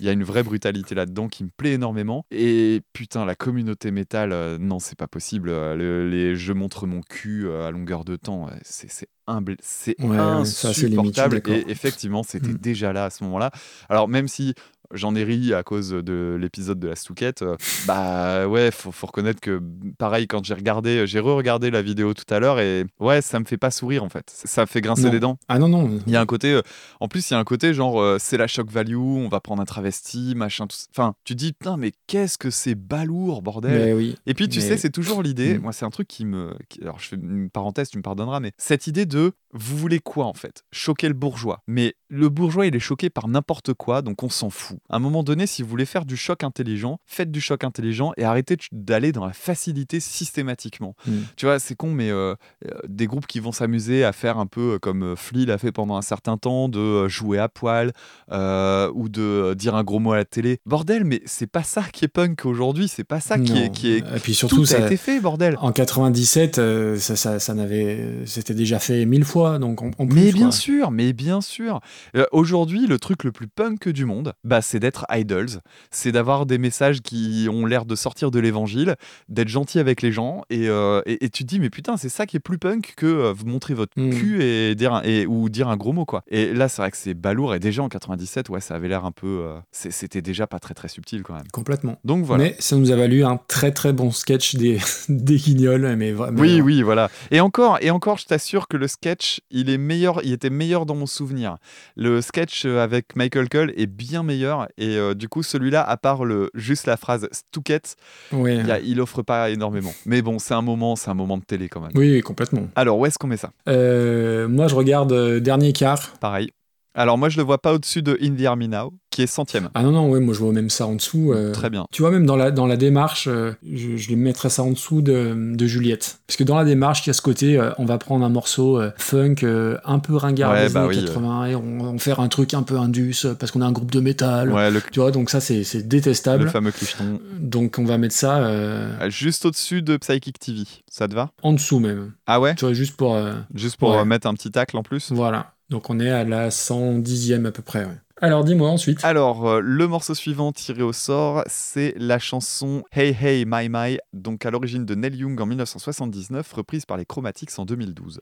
Il 0.01 0.05
y 0.05 0.09
a 0.09 0.11
une 0.11 0.25
vraie 0.25 0.43
brutalité 0.43 0.95
là-dedans 0.95 1.29
qui 1.29 1.45
me 1.45 1.49
plaît 1.55 1.71
énormément. 1.71 2.25
Et 2.29 2.81
putain, 2.91 3.23
la 3.23 3.35
communauté 3.35 3.89
métal, 3.91 4.33
euh, 4.33 4.57
non, 4.59 4.79
c'est 4.79 4.97
pas 4.97 5.07
possible. 5.07 5.47
Euh, 5.47 5.75
le- 5.75 6.09
les 6.09 6.35
je 6.35 6.51
montre 6.51 6.85
mon 6.85 6.99
cul 6.99 7.47
euh, 7.47 7.65
à 7.65 7.71
longueur 7.71 8.03
de 8.03 8.17
temps, 8.17 8.49
c'est 8.63 9.07
humble, 9.27 9.55
c'est 9.61 9.95
Ouais, 10.01 10.17
ça, 10.43 10.67
insupportable. 10.69 11.41
Et 11.47 11.63
effectivement, 11.71 12.21
c'était 12.23 12.49
Mm. 12.49 12.57
déjà 12.57 12.91
là 12.91 13.05
à 13.05 13.09
ce 13.09 13.23
moment-là. 13.23 13.51
Alors 13.87 14.09
même 14.09 14.27
si 14.27 14.53
j'en 14.93 15.15
ai 15.15 15.23
ri 15.23 15.53
à 15.53 15.63
cause 15.63 15.89
de 15.91 16.37
l'épisode 16.39 16.79
de 16.79 16.87
la 16.87 16.95
Stouquette, 16.95 17.41
euh, 17.41 17.55
bah 17.87 18.47
ouais, 18.47 18.71
faut, 18.71 18.91
faut 18.91 19.07
reconnaître 19.07 19.39
que 19.41 19.61
pareil 19.97 20.27
quand 20.27 20.43
j'ai 20.43 20.53
regardé, 20.53 21.05
j'ai 21.07 21.19
re-regardé 21.19 21.71
la 21.71 21.81
vidéo 21.81 22.13
tout 22.13 22.31
à 22.33 22.39
l'heure 22.39 22.59
et 22.59 22.85
ouais, 22.99 23.21
ça 23.21 23.39
me 23.39 23.45
fait 23.45 23.57
pas 23.57 23.71
sourire 23.71 24.03
en 24.03 24.09
fait. 24.09 24.29
Ça 24.29 24.65
fait 24.65 24.81
grincer 24.81 25.03
Non. 25.05 25.11
les 25.11 25.19
dents. 25.19 25.37
Ah 25.47 25.59
non, 25.59 25.67
non. 25.67 25.99
Il 26.07 26.13
y 26.13 26.15
a 26.15 26.21
un 26.21 26.25
côté, 26.25 26.51
euh, 26.53 26.61
en 26.99 27.07
plus, 27.07 27.29
il 27.29 27.33
y 27.33 27.35
a 27.35 27.39
un 27.39 27.43
côté 27.43 27.73
genre, 27.73 27.99
euh, 28.01 28.17
c'est 28.19 28.37
la 28.37 28.47
shock 28.47 28.69
value, 28.71 28.95
on 28.97 29.27
va 29.29 29.39
prendre 29.39 29.61
un 29.61 29.65
travesti, 29.65 30.33
machin, 30.35 30.67
tout 30.67 30.75
ça. 30.77 30.87
Enfin, 30.91 31.15
tu 31.23 31.33
te 31.35 31.39
dis, 31.39 31.53
putain, 31.53 31.77
mais 31.77 31.91
qu'est-ce 32.07 32.37
que 32.37 32.49
c'est 32.49 32.75
balourd, 32.75 33.41
bordel. 33.41 33.95
Oui. 33.95 34.15
Et 34.25 34.33
puis, 34.33 34.49
tu 34.49 34.59
Mais- 34.59 34.65
sais, 34.65 34.77
c'est 34.77 34.89
toujours 34.89 35.21
l'idée, 35.23 35.57
Mm. 35.57 35.61
moi, 35.61 35.73
c'est 35.73 35.85
un 35.85 35.89
truc 35.89 36.07
qui 36.07 36.25
me. 36.25 36.53
alors, 36.81 36.99
je 36.99 37.07
fais 37.09 37.15
une 37.15 37.49
parenthèse, 37.49 37.89
tu 37.89 37.97
me 37.97 38.03
pardonneras, 38.03 38.39
mais 38.39 38.51
cette 38.57 38.87
idée 38.87 39.05
de, 39.05 39.33
vous 39.57 39.77
voulez 39.77 39.99
quoi 39.99 40.25
en 40.25 40.33
fait? 40.33 40.63
Choquer 40.71 41.07
le 41.07 41.13
bourgeois. 41.13 41.61
Mais 41.67 41.95
le 42.09 42.29
bourgeois, 42.29 42.67
il 42.67 42.75
est 42.75 42.79
choqué 42.79 43.09
par 43.09 43.27
n'importe 43.27 43.73
quoi, 43.73 44.01
donc 44.01 44.21
on 44.21 44.29
s'en 44.29 44.49
fout. 44.49 44.77
À 44.89 44.97
un 44.97 44.99
moment 44.99 45.23
donné, 45.23 45.47
si 45.47 45.63
vous 45.63 45.69
voulez 45.69 45.85
faire 45.85 46.05
du 46.05 46.17
choc 46.17 46.43
intelligent, 46.43 46.99
faites 47.05 47.31
du 47.31 47.41
choc 47.41 47.63
intelligent 47.63 48.11
et 48.17 48.23
arrêtez 48.25 48.57
d'aller 48.71 49.11
dans 49.11 49.25
la 49.25 49.33
facilité 49.33 49.99
systématiquement. 49.99 50.95
Mm. 51.07 51.11
Tu 51.37 51.45
vois, 51.45 51.59
c'est 51.59 51.75
con, 51.75 51.91
mais 51.91 52.11
euh, 52.11 52.35
euh, 52.65 52.71
des 52.87 53.07
groupes 53.07 53.27
qui 53.27 53.39
vont 53.39 53.51
s'amuser 53.51 54.03
à 54.03 54.11
faire 54.11 54.37
un 54.37 54.45
peu 54.45 54.73
euh, 54.73 54.79
comme 54.79 55.15
Flea 55.15 55.45
l'a 55.45 55.57
fait 55.57 55.71
pendant 55.71 55.95
un 55.95 56.01
certain 56.01 56.37
temps, 56.37 56.69
de 56.69 57.07
jouer 57.07 57.39
à 57.39 57.47
poil 57.49 57.91
euh, 58.31 58.91
ou 58.93 59.09
de 59.09 59.53
dire 59.57 59.75
un 59.75 59.83
gros 59.83 59.99
mot 59.99 60.11
à 60.11 60.17
la 60.17 60.25
télé. 60.25 60.59
Bordel, 60.65 61.05
mais 61.05 61.21
c'est 61.25 61.47
pas 61.47 61.63
ça 61.63 61.83
qui 61.83 62.05
est 62.05 62.09
punk 62.09 62.45
aujourd'hui, 62.45 62.87
c'est 62.87 63.03
pas 63.03 63.19
ça 63.19 63.39
qui 63.39 63.57
est, 63.57 63.71
qui 63.71 63.91
est. 63.93 63.99
Et 63.99 64.19
puis 64.21 64.33
surtout, 64.33 64.57
tout 64.57 64.65
ça- 64.65 64.83
a 64.83 64.85
été 64.85 64.97
fait, 64.97 65.19
bordel. 65.19 65.57
En 65.61 65.71
97, 65.71 66.59
euh, 66.59 66.97
ça, 66.97 67.15
ça, 67.15 67.39
ça 67.39 67.53
n'avait, 67.53 68.25
c'était 68.25 68.53
déjà 68.53 68.79
fait 68.79 69.05
mille 69.05 69.25
fois, 69.25 69.44
donc 69.59 69.81
en, 69.81 69.91
en 69.97 70.07
plus. 70.07 70.15
Mais 70.15 70.31
bien 70.31 70.47
quoi. 70.47 70.51
sûr, 70.51 70.91
mais 70.91 71.13
bien 71.13 71.41
sûr. 71.41 71.79
Euh, 72.15 72.25
Aujourd'hui, 72.31 72.87
le 72.87 72.99
truc 72.99 73.23
le 73.23 73.31
plus 73.31 73.47
punk 73.47 73.87
du 73.89 74.05
monde, 74.05 74.33
bah, 74.43 74.61
c'est 74.61 74.79
d'être 74.79 75.05
idols, 75.11 75.61
c'est 75.91 76.11
d'avoir 76.11 76.45
des 76.45 76.57
messages 76.57 77.01
qui 77.01 77.47
ont 77.51 77.65
l'air 77.65 77.85
de 77.85 77.95
sortir 77.95 78.31
de 78.31 78.39
l'évangile, 78.39 78.95
d'être 79.29 79.47
gentil 79.47 79.79
avec 79.79 80.01
les 80.01 80.11
gens, 80.11 80.41
et, 80.49 80.67
euh, 80.69 81.01
et, 81.05 81.25
et 81.25 81.29
tu 81.29 81.43
te 81.43 81.49
dis, 81.49 81.59
mais 81.59 81.69
putain, 81.69 81.97
c'est 81.97 82.09
ça 82.09 82.25
qui 82.25 82.37
est 82.37 82.39
plus 82.41 82.57
punk 82.57 82.93
que 82.97 83.05
euh, 83.05 83.33
vous 83.33 83.45
montrer 83.45 83.73
votre 83.73 83.93
Mm. 83.97 84.09
cul 84.09 84.43
et 84.43 84.75
dire 84.75 84.93
un, 84.95 85.01
et, 85.03 85.25
ou 85.25 85.47
dire 85.49 85.69
un 85.69 85.77
gros 85.77 85.93
mot, 85.93 86.05
quoi. 86.05 86.23
Et 86.27 86.53
là, 86.53 86.67
c'est 86.67 86.81
vrai 86.81 86.91
que 86.91 86.97
c'est 86.97 87.13
balourd, 87.13 87.55
et 87.55 87.59
déjà 87.59 87.81
en 87.83 87.87
97, 87.89 88.49
ouais, 88.49 88.59
ça 88.59 88.75
avait 88.75 88.87
l'air 88.89 89.05
un 89.05 89.11
peu. 89.11 89.45
C'était 89.71 90.21
déjà 90.21 90.47
pas 90.47 90.59
très 90.59 90.73
très 90.73 90.87
subtil 90.89 91.23
quand 91.23 91.33
même. 91.33 91.47
Complètement. 91.53 91.97
Donc 92.03 92.25
voilà. 92.25 92.43
Mais 92.43 92.55
ça 92.59 92.75
nous 92.75 92.91
a 92.91 92.95
valu 92.95 93.23
un 93.23 93.39
très 93.47 93.71
très 93.71 93.93
bon 93.93 94.11
sketch 94.11 94.55
des, 94.55 94.79
des 95.09 95.35
guignols, 95.37 95.95
mais 95.95 96.11
vraiment. 96.11 96.41
Oui, 96.41 96.61
oui, 96.61 96.81
voilà. 96.81 97.09
Et 97.31 97.39
encore, 97.39 97.77
et 97.81 97.89
encore, 97.91 98.17
je 98.17 98.25
t'assure 98.25 98.67
que 98.67 98.75
le 98.77 98.87
sketch, 98.87 99.34
il 99.51 99.69
est 99.69 99.77
meilleur, 99.77 100.21
il 100.23 100.33
était 100.33 100.49
meilleur 100.49 100.85
dans 100.85 100.95
mon 100.95 101.05
souvenir. 101.05 101.57
Le 101.95 102.21
sketch 102.21 102.65
euh, 102.65 102.83
avec 102.83 103.15
Michael 103.15 103.49
Cole 103.49 103.73
est 103.77 103.85
bien 103.87 104.23
meilleur, 104.23 104.67
et 104.77 104.97
euh, 104.97 105.13
du 105.13 105.27
coup, 105.29 105.43
celui-là, 105.43 105.81
à 105.83 105.97
part 105.97 106.25
le 106.25 106.49
juste 106.53 106.85
la 106.87 106.97
phrase 106.97 107.27
Stouquette, 107.31 107.95
Ouais. 108.31 108.55
il, 108.57 108.67
y 108.67 108.71
a- 108.71 108.79
il 108.79 108.99
offre 109.01 109.21
pas 109.21 109.49
énormément. 109.49 109.93
Mais 110.05 110.21
bon, 110.21 110.39
c'est 110.39 110.53
un 110.53 110.61
moment, 110.61 110.95
c'est 110.95 111.09
un 111.09 111.13
moment 111.15 111.37
de 111.37 111.43
télé 111.43 111.69
quand 111.69 111.81
même. 111.81 111.91
Oui, 111.95 112.21
complètement. 112.21 112.67
Alors, 112.75 112.97
où 112.97 113.05
est-ce 113.05 113.17
qu'on 113.17 113.27
met 113.27 113.37
ça? 113.37 113.51
Euh, 113.67 114.47
moi, 114.47 114.67
je 114.67 114.75
regarde 114.75 115.13
Dernier 115.39 115.73
quart. 115.73 116.13
Pareil. 116.19 116.49
Alors 116.95 117.17
moi, 117.17 117.29
je 117.29 117.37
le 117.37 117.43
vois 117.43 117.57
pas 117.61 117.73
au-dessus 117.73 118.01
de 118.01 118.17
In 118.21 118.35
the 118.35 118.45
Army 118.45 118.67
Now, 118.69 118.93
qui 119.11 119.21
est 119.21 119.27
centième. 119.27 119.69
Ah 119.73 119.83
non, 119.83 119.91
non, 119.91 120.09
ouais, 120.09 120.19
moi 120.21 120.33
je 120.33 120.39
vois 120.39 120.53
même 120.53 120.69
ça 120.69 120.87
en 120.87 120.95
dessous. 120.95 121.33
euh, 121.33 121.51
Très 121.51 121.69
bien. 121.69 121.85
Tu 121.91 122.01
vois, 122.01 122.09
même 122.11 122.25
dans 122.25 122.37
la, 122.37 122.51
dans 122.51 122.65
la 122.67 122.77
démarche, 122.77 123.27
euh, 123.29 123.51
je, 123.69 123.97
je 123.97 124.09
les 124.09 124.15
mettrais 124.15 124.49
ça 124.49 124.63
en 124.63 124.71
dessous 124.71 125.01
de, 125.01 125.53
de 125.55 125.65
Juliette. 125.67 126.19
Parce 126.25 126.37
que 126.37 126.43
dans 126.45 126.55
la 126.55 126.63
démarche, 126.63 127.05
il 127.05 127.07
y 127.07 127.11
a 127.11 127.13
ce 127.13 127.21
côté, 127.21 127.59
euh, 127.59 127.71
on 127.79 127.85
va 127.85 127.97
prendre 127.97 128.25
un 128.25 128.29
morceau 128.29 128.81
funk 128.97 129.35
un 129.83 129.99
peu 129.99 130.15
ringard 130.15 130.51
Ouais, 130.53 130.67
des 130.67 130.73
bah 130.73 130.81
années 130.85 130.89
oui, 130.97 131.05
80 131.05 131.45
et 131.47 131.55
on 131.55 131.91
va 131.93 131.99
faire 131.99 132.19
un 132.21 132.27
truc 132.29 132.53
un 132.53 132.63
peu 132.63 132.77
indus 132.77 133.25
parce 133.39 133.51
qu'on 133.51 133.61
a 133.61 133.65
un 133.65 133.71
groupe 133.73 133.91
de 133.91 133.99
métal. 133.99 134.51
Ouais, 134.53 134.71
le, 134.71 134.81
Tu 134.91 134.99
vois, 135.01 135.11
donc 135.11 135.29
ça, 135.29 135.41
c'est 135.41 135.63
c'est 135.65 135.85
détestable. 135.87 136.45
le 136.45 136.49
fameux 136.49 136.71
clicheton. 136.71 137.19
Donc 137.39 137.75
on 137.77 137.83
va 137.85 137.97
mettre 137.97 138.15
ça 138.15 138.37
Euh, 138.37 139.09
Juste 139.09 139.45
au-dessus 139.45 139.81
de 139.81 139.97
Psychic 139.97 140.39
TV. 140.39 140.63
Ça 140.89 141.07
te 141.09 141.13
va? 141.13 141.29
en 141.43 141.51
dessous 141.53 141.79
même. 141.79 142.13
Ah 142.25 142.39
ouais? 142.39 142.55
Tu 142.55 142.63
vois, 142.65 142.73
juste 142.73 142.95
pour... 142.95 143.17
Juste 143.53 143.75
pour 143.77 143.89
Ouais. 143.95 144.05
mettre 144.05 144.27
un 144.27 144.33
petit 144.33 144.49
tacle 144.51 144.77
en 144.77 144.83
plus 144.83 145.11
voilà. 145.11 145.51
Donc 145.69 145.89
on 145.89 145.99
est 145.99 146.09
à 146.09 146.23
la 146.23 146.49
110e 146.49 147.45
à 147.45 147.51
peu 147.51 147.61
près. 147.61 147.87
Alors 148.21 148.43
dis-moi 148.43 148.69
ensuite. 148.69 149.03
Alors, 149.03 149.47
euh, 149.47 149.59
le 149.59 149.87
morceau 149.87 150.15
suivant 150.15 150.53
tiré 150.53 150.81
au 150.83 150.93
sort, 150.93 151.43
c'est 151.47 151.93
la 151.97 152.17
chanson 152.17 152.83
Hey 152.93 153.15
Hey 153.19 153.45
My 153.45 153.67
My, 153.69 153.97
donc 154.13 154.45
à 154.45 154.51
l'origine 154.51 154.85
de 154.85 154.95
Neil 154.95 155.17
Young 155.17 155.39
en 155.41 155.45
1979, 155.45 156.53
reprise 156.53 156.85
par 156.85 156.97
les 156.97 157.05
Chromatics 157.05 157.51
en 157.57 157.65
2012. 157.65 158.19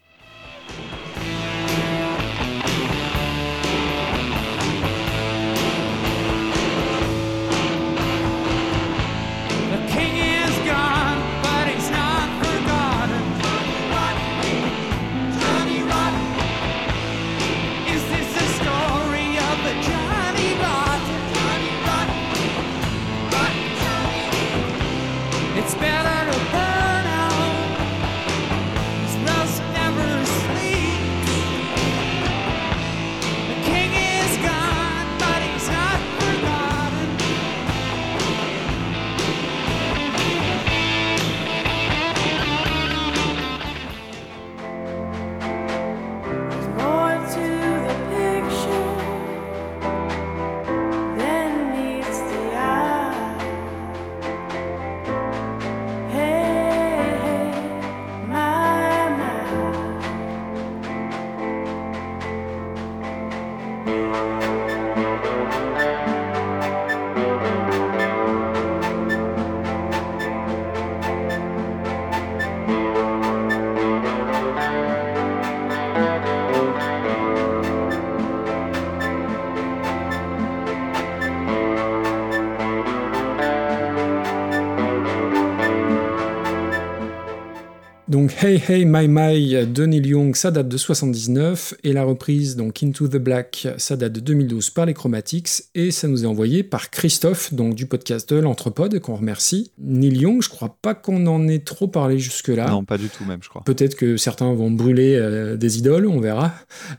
Donc 88.34 88.44
Hey 88.44 88.62
Hey 88.68 88.86
My 88.86 89.08
My 89.08 89.66
de 89.66 89.86
Neil 89.86 90.08
Young, 90.08 90.36
ça 90.36 90.52
date 90.52 90.68
de 90.68 90.78
79, 90.78 91.76
et 91.84 91.94
la 91.94 92.04
reprise 92.04 92.56
donc 92.56 92.82
Into 92.84 93.08
the 93.08 93.18
Black, 93.18 93.68
ça 93.78 93.96
date 93.96 94.14
de 94.14 94.20
2012 94.20 94.70
par 94.70 94.86
les 94.86 94.94
Chromatics, 94.94 95.64
et 95.76 95.92
ça 95.92 96.08
nous 96.08 96.24
est 96.24 96.28
envoyé 96.28 96.64
par 96.64 96.90
Christophe, 96.90 97.54
donc 97.54 97.76
du 97.76 97.86
podcast 97.86 98.34
de 98.34 98.40
l'Entrepode, 98.40 99.00
qu'on 99.00 99.16
remercie. 99.16 99.72
Neil 99.78 100.18
Young, 100.18 100.42
je 100.42 100.50
crois 100.50 100.78
pas 100.82 100.94
qu'on 100.94 101.26
en 101.28 101.48
ait 101.48 101.60
trop 101.60 101.88
parlé 101.88 102.18
jusque-là. 102.20 102.70
Non, 102.70 102.84
pas 102.84 102.98
du 102.98 103.10
tout 103.10 103.26
même, 103.26 103.40
je 103.42 103.50
crois. 103.50 103.64
Peut-être 103.66 103.96
que 103.96 104.18
certains 104.18 104.54
vont 104.54 104.72
brûler 104.72 105.16
euh, 105.16 105.58
des 105.58 105.80
idoles, 105.80 106.08
on 106.08 106.20
verra. 106.20 106.54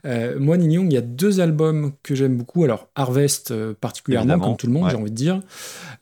Euh, 0.05 0.39
moi, 0.39 0.57
Neil 0.57 0.75
Young, 0.75 0.93
il 0.93 0.95
y 0.95 0.99
a 0.99 1.03
deux 1.03 1.41
albums 1.41 1.93
que 2.03 2.15
j'aime 2.15 2.37
beaucoup. 2.37 2.65
Alors, 2.65 2.89
Harvest 2.95 3.51
euh, 3.51 3.75
particulièrement, 3.81 4.35
Évidemment, 4.35 4.47
comme 4.51 4.57
tout 4.57 4.67
le 4.67 4.73
monde, 4.73 4.85
ouais. 4.85 4.91
j'ai 4.91 4.97
envie 4.97 5.11
de 5.11 5.17
dire. 5.17 5.41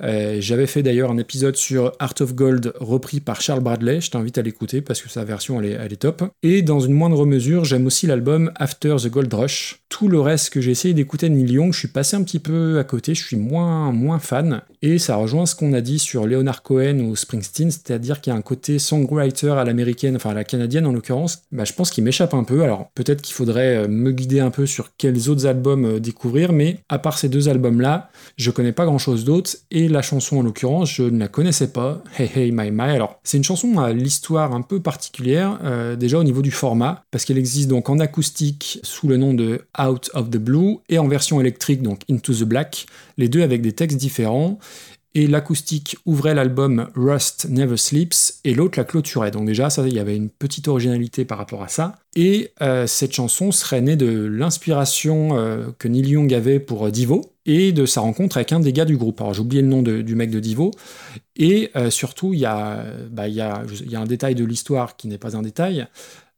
J'avais 0.00 0.66
fait 0.66 0.82
d'ailleurs 0.82 1.10
un 1.10 1.18
épisode 1.18 1.56
sur 1.56 1.92
Art 2.00 2.14
of 2.20 2.34
Gold 2.34 2.72
repris 2.80 3.20
par 3.20 3.40
Charles 3.40 3.62
Bradley. 3.62 4.00
Je 4.00 4.10
t'invite 4.10 4.36
à 4.36 4.42
l'écouter 4.42 4.80
parce 4.80 5.00
que 5.00 5.08
version, 5.24 5.60
elle 5.60 5.66
est, 5.66 5.78
elle 5.80 5.92
est 5.92 5.96
top. 5.96 6.24
Et 6.42 6.62
dans 6.62 6.80
une 6.80 6.94
moindre 6.94 7.24
mesure, 7.26 7.64
j'aime 7.64 7.86
aussi 7.86 8.06
l'album 8.06 8.52
After 8.56 8.96
the 9.02 9.08
Gold 9.08 9.32
Rush. 9.32 9.80
Tout 9.88 10.08
le 10.08 10.20
reste 10.20 10.50
que 10.50 10.60
j'ai 10.60 10.70
essayé 10.70 10.94
d'écouter 10.94 11.28
de 11.28 11.34
Neil 11.34 11.52
Young, 11.52 11.72
je 11.72 11.78
suis 11.78 11.88
passé 11.88 12.16
un 12.16 12.22
petit 12.22 12.38
peu 12.38 12.78
à 12.78 12.84
côté. 12.84 13.14
Je 13.14 13.24
suis 13.24 13.36
moins, 13.36 13.92
moins 13.92 14.18
fan. 14.18 14.62
Et 14.84 14.98
ça 14.98 15.14
rejoint 15.14 15.46
ce 15.46 15.54
qu'on 15.54 15.72
a 15.74 15.80
dit 15.80 16.00
sur 16.00 16.26
Leonard 16.26 16.64
Cohen 16.64 16.98
ou 16.98 17.14
Springsteen, 17.14 17.70
c'est-à-dire 17.70 18.20
qu'il 18.20 18.32
y 18.32 18.34
a 18.34 18.38
un 18.38 18.42
côté 18.42 18.80
songwriter 18.80 19.50
à 19.50 19.62
l'américaine, 19.62 20.16
enfin 20.16 20.30
à 20.30 20.34
la 20.34 20.42
canadienne 20.42 20.86
en 20.86 20.92
l'occurrence. 20.92 21.44
Bah, 21.52 21.64
je 21.64 21.72
pense 21.72 21.92
qu'il 21.92 22.02
m'échappe 22.02 22.34
un 22.34 22.42
peu. 22.42 22.64
Alors 22.64 22.90
peut-être 22.96 23.22
qu'il 23.22 23.34
faudrait 23.34 23.76
euh, 23.76 23.88
me 23.88 24.10
guider 24.10 24.40
un 24.40 24.50
peu 24.50 24.66
sur 24.66 24.96
quels 24.96 25.30
autres 25.30 25.46
albums 25.46 25.84
euh, 25.84 26.00
découvrir, 26.00 26.52
mais 26.52 26.78
à 26.88 26.98
part 26.98 27.16
ces 27.16 27.28
deux 27.28 27.48
albums-là, 27.48 28.10
je 28.36 28.50
connais 28.50 28.72
pas 28.72 28.84
grand-chose 28.84 29.24
d'autre. 29.24 29.52
Et 29.70 29.88
la 29.88 30.02
chanson 30.02 30.38
en 30.38 30.42
l'occurrence, 30.42 30.90
je 30.90 31.04
ne 31.04 31.18
la 31.20 31.28
connaissais 31.28 31.68
pas. 31.68 32.02
Hey 32.18 32.28
Hey 32.34 32.50
My 32.50 32.72
My. 32.72 32.90
Alors 32.90 33.20
c'est 33.22 33.36
une 33.36 33.44
chanson 33.44 33.78
à 33.78 33.92
l'histoire 33.92 34.52
un 34.52 34.62
peu 34.62 34.80
particulière, 34.80 35.60
euh, 35.62 35.94
déjà 35.94 36.18
au 36.18 36.24
niveau 36.24 36.42
du 36.42 36.50
format, 36.50 37.04
parce 37.12 37.24
qu'elle 37.24 37.38
existe 37.38 37.68
donc 37.68 37.88
en 37.88 38.00
acoustique 38.00 38.80
sous 38.82 39.06
le 39.06 39.16
nom 39.16 39.32
de 39.32 39.60
Out 39.80 40.10
of 40.14 40.28
the 40.28 40.38
Blue 40.38 40.78
et 40.88 40.98
en 40.98 41.06
version 41.06 41.40
électrique, 41.40 41.82
donc 41.82 42.00
Into 42.10 42.34
the 42.34 42.42
Black, 42.42 42.86
les 43.16 43.28
deux 43.28 43.42
avec 43.42 43.62
des 43.62 43.72
textes 43.72 43.98
différents. 43.98 44.58
Et 45.14 45.26
l'acoustique 45.26 45.98
ouvrait 46.06 46.34
l'album 46.34 46.88
Rust 46.94 47.46
Never 47.50 47.76
Sleeps 47.76 48.40
et 48.44 48.54
l'autre 48.54 48.78
la 48.78 48.84
clôturait. 48.84 49.30
Donc 49.30 49.44
déjà, 49.44 49.68
ça, 49.68 49.86
il 49.86 49.92
y 49.92 49.98
avait 49.98 50.16
une 50.16 50.30
petite 50.30 50.68
originalité 50.68 51.26
par 51.26 51.36
rapport 51.36 51.62
à 51.62 51.68
ça. 51.68 51.96
Et 52.16 52.52
euh, 52.62 52.86
cette 52.86 53.12
chanson 53.12 53.52
serait 53.52 53.82
née 53.82 53.96
de 53.96 54.24
l'inspiration 54.24 55.36
euh, 55.36 55.66
que 55.78 55.86
Neil 55.86 56.08
Young 56.08 56.32
avait 56.32 56.60
pour 56.60 56.86
euh, 56.86 56.90
Divo 56.90 57.20
et 57.44 57.72
de 57.72 57.84
sa 57.84 58.00
rencontre 58.00 58.38
avec 58.38 58.52
un 58.52 58.60
des 58.60 58.72
gars 58.72 58.86
du 58.86 58.96
groupe. 58.96 59.20
Alors 59.20 59.34
j'ai 59.34 59.42
oublié 59.42 59.60
le 59.60 59.68
nom 59.68 59.82
du 59.82 60.14
mec 60.14 60.30
de 60.30 60.40
Divo. 60.40 60.70
Et 61.36 61.72
surtout, 61.90 62.34
il 62.34 62.40
y, 62.40 62.46
a, 62.46 62.84
bah, 63.10 63.26
il 63.26 63.34
y, 63.34 63.40
a, 63.40 63.64
il 63.80 63.90
y 63.90 63.96
a 63.96 64.00
un 64.00 64.06
détail 64.06 64.34
de 64.36 64.44
l'histoire 64.44 64.96
qui 64.96 65.08
n'est 65.08 65.18
pas 65.18 65.36
un 65.36 65.42
détail. 65.42 65.88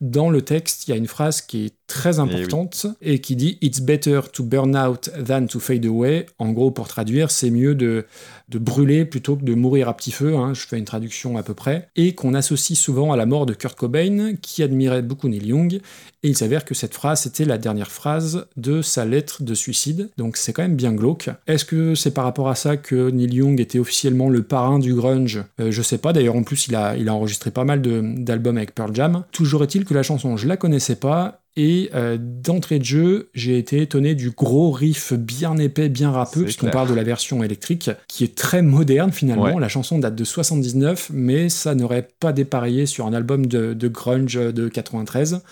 Dans 0.00 0.30
le 0.30 0.40
texte, 0.42 0.88
il 0.88 0.92
y 0.92 0.94
a 0.94 0.96
une 0.96 1.06
phrase 1.06 1.42
qui 1.42 1.66
est 1.66 1.74
très 1.86 2.18
importante 2.18 2.86
et, 3.02 3.20
qui 3.20 3.36
dit 3.36 3.58
It's 3.60 3.80
better 3.80 4.20
to 4.32 4.42
burn 4.42 4.76
out 4.76 5.10
than 5.26 5.46
to 5.46 5.60
fade 5.60 5.84
away. 5.84 6.26
En 6.38 6.52
gros, 6.52 6.70
pour 6.70 6.88
traduire, 6.88 7.30
c'est 7.30 7.50
mieux 7.50 7.74
de, 7.74 8.06
de 8.48 8.58
brûler 8.58 9.04
plutôt 9.04 9.36
que 9.36 9.44
de 9.44 9.54
mourir 9.54 9.88
à 9.88 9.96
petit 9.96 10.12
feu. 10.12 10.34
hein. 10.36 10.54
Je 10.54 10.60
fais 10.66 10.78
une 10.78 10.84
traduction 10.84 11.36
à 11.36 11.42
peu 11.42 11.54
près. 11.54 11.88
Et 11.96 12.14
qu'on 12.14 12.34
associe 12.34 12.78
souvent 12.78 13.12
à 13.12 13.16
la 13.16 13.26
mort 13.26 13.46
de 13.46 13.54
Kurt 13.54 13.76
Cobain, 13.78 14.34
qui 14.40 14.62
admirait 14.62 15.02
beaucoup 15.02 15.28
Neil 15.28 15.46
Young. 15.46 15.74
Et 16.22 16.28
il 16.28 16.36
s'avère 16.36 16.64
que 16.64 16.74
cette 16.74 16.94
phrase 16.94 17.26
était 17.26 17.44
la 17.44 17.58
dernière 17.58 17.90
phrase 17.90 18.46
de 18.56 18.80
sa 18.80 19.04
lettre 19.04 19.42
de 19.42 19.52
suicide. 19.54 20.08
Donc 20.16 20.38
c'est 20.38 20.54
quand 20.54 20.62
même 20.62 20.76
bien 20.76 20.92
glauque. 20.92 21.28
Est-ce 21.46 21.66
que 21.66 21.94
c'est 21.94 22.12
par 22.12 22.24
rapport 22.24 22.48
à 22.48 22.54
ça 22.54 22.78
que 22.78 23.10
Neil 23.10 23.34
Young 23.34 23.60
était 23.60 23.78
officiellement 23.78 24.30
le 24.30 24.42
parrain 24.42 24.78
du 24.78 24.94
grunge? 24.94 25.44
Euh, 25.60 25.70
Je 25.70 25.82
sais 25.82 25.98
pas. 25.98 26.12
D'ailleurs, 26.14 26.36
en 26.36 26.42
plus, 26.44 26.66
il 26.66 26.74
a, 26.76 26.96
il 26.96 27.08
a 27.10 27.14
enregistré 27.14 27.50
pas 27.50 27.64
mal 27.64 27.82
d'albums 27.82 28.56
avec 28.56 28.74
Pearl 28.74 28.94
Jam. 28.94 29.24
Toujours 29.32 29.62
est-il 29.64 29.84
que 29.84 29.92
la 29.92 30.02
chanson, 30.02 30.36
je 30.38 30.48
la 30.48 30.56
connaissais 30.56 30.96
pas. 30.96 31.42
Et 31.56 31.90
euh, 31.94 32.18
d'entrée 32.20 32.80
de 32.80 32.84
jeu, 32.84 33.30
j'ai 33.32 33.58
été 33.58 33.80
étonné 33.80 34.16
du 34.16 34.30
gros 34.30 34.72
riff 34.72 35.12
bien 35.12 35.56
épais, 35.56 35.88
bien 35.88 36.10
rappeux, 36.10 36.44
puisqu'on 36.44 36.70
parle 36.70 36.88
de 36.88 36.94
la 36.94 37.04
version 37.04 37.44
électrique, 37.44 37.90
qui 38.08 38.24
est 38.24 38.34
très 38.34 38.60
moderne 38.60 39.12
finalement. 39.12 39.54
Ouais. 39.54 39.60
La 39.60 39.68
chanson 39.68 39.98
date 39.98 40.16
de 40.16 40.24
79, 40.24 41.10
mais 41.12 41.48
ça 41.48 41.76
n'aurait 41.76 42.08
pas 42.18 42.32
dépareillé 42.32 42.86
sur 42.86 43.06
un 43.06 43.12
album 43.12 43.46
de, 43.46 43.72
de 43.72 43.88
grunge 43.88 44.34
de 44.34 44.68
93. 44.68 45.42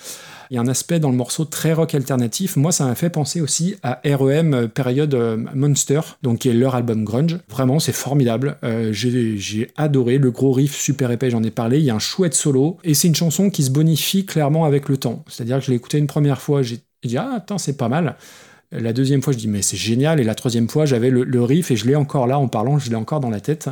Il 0.53 0.57
y 0.57 0.59
a 0.59 0.61
un 0.61 0.67
aspect 0.67 0.99
dans 0.99 1.09
le 1.09 1.17
morceau 1.17 1.45
très 1.45 1.73
rock 1.73 1.95
alternatif. 1.95 2.57
Moi, 2.57 2.71
ça 2.71 2.85
m'a 2.85 2.93
fait 2.93 3.09
penser 3.09 3.41
aussi 3.41 3.75
à 3.81 3.99
REM 4.05 4.53
euh, 4.53 4.67
période 4.67 5.15
euh, 5.15 5.35
Monster, 5.55 6.01
donc 6.21 6.37
qui 6.37 6.49
est 6.49 6.53
leur 6.53 6.75
album 6.75 7.03
grunge. 7.03 7.39
Vraiment, 7.49 7.79
c'est 7.79 7.91
formidable. 7.91 8.57
Euh, 8.63 8.93
J'ai 8.93 9.71
adoré 9.77 10.19
le 10.19 10.29
gros 10.29 10.51
riff 10.51 10.79
super 10.79 11.09
épais, 11.09 11.31
j'en 11.31 11.41
ai 11.41 11.49
parlé. 11.49 11.79
Il 11.79 11.85
y 11.85 11.89
a 11.89 11.95
un 11.95 11.99
chouette 11.99 12.35
solo 12.35 12.77
et 12.83 12.93
c'est 12.93 13.07
une 13.07 13.15
chanson 13.15 13.49
qui 13.49 13.63
se 13.63 13.71
bonifie 13.71 14.27
clairement 14.27 14.65
avec 14.65 14.89
le 14.89 14.97
temps. 14.97 15.25
C'est-à-dire 15.27 15.57
que 15.57 15.65
je 15.65 15.71
l'ai 15.71 15.77
écoutée 15.77 15.97
une 15.97 16.05
première 16.05 16.39
fois, 16.39 16.61
j'ai 16.61 16.81
dit 17.03 17.17
ah 17.17 17.31
attends 17.37 17.57
c'est 17.57 17.75
pas 17.75 17.89
mal. 17.89 18.15
La 18.71 18.93
deuxième 18.93 19.23
fois, 19.23 19.33
je 19.33 19.39
dis 19.39 19.47
mais 19.47 19.63
c'est 19.63 19.75
génial. 19.75 20.19
Et 20.19 20.23
la 20.23 20.35
troisième 20.35 20.69
fois, 20.69 20.85
j'avais 20.85 21.09
le, 21.09 21.23
le 21.23 21.43
riff 21.43 21.71
et 21.71 21.75
je 21.75 21.87
l'ai 21.87 21.95
encore 21.95 22.27
là 22.27 22.37
en 22.37 22.47
parlant, 22.47 22.77
je 22.77 22.91
l'ai 22.91 22.95
encore 22.95 23.21
dans 23.21 23.31
la 23.31 23.39
tête. 23.39 23.71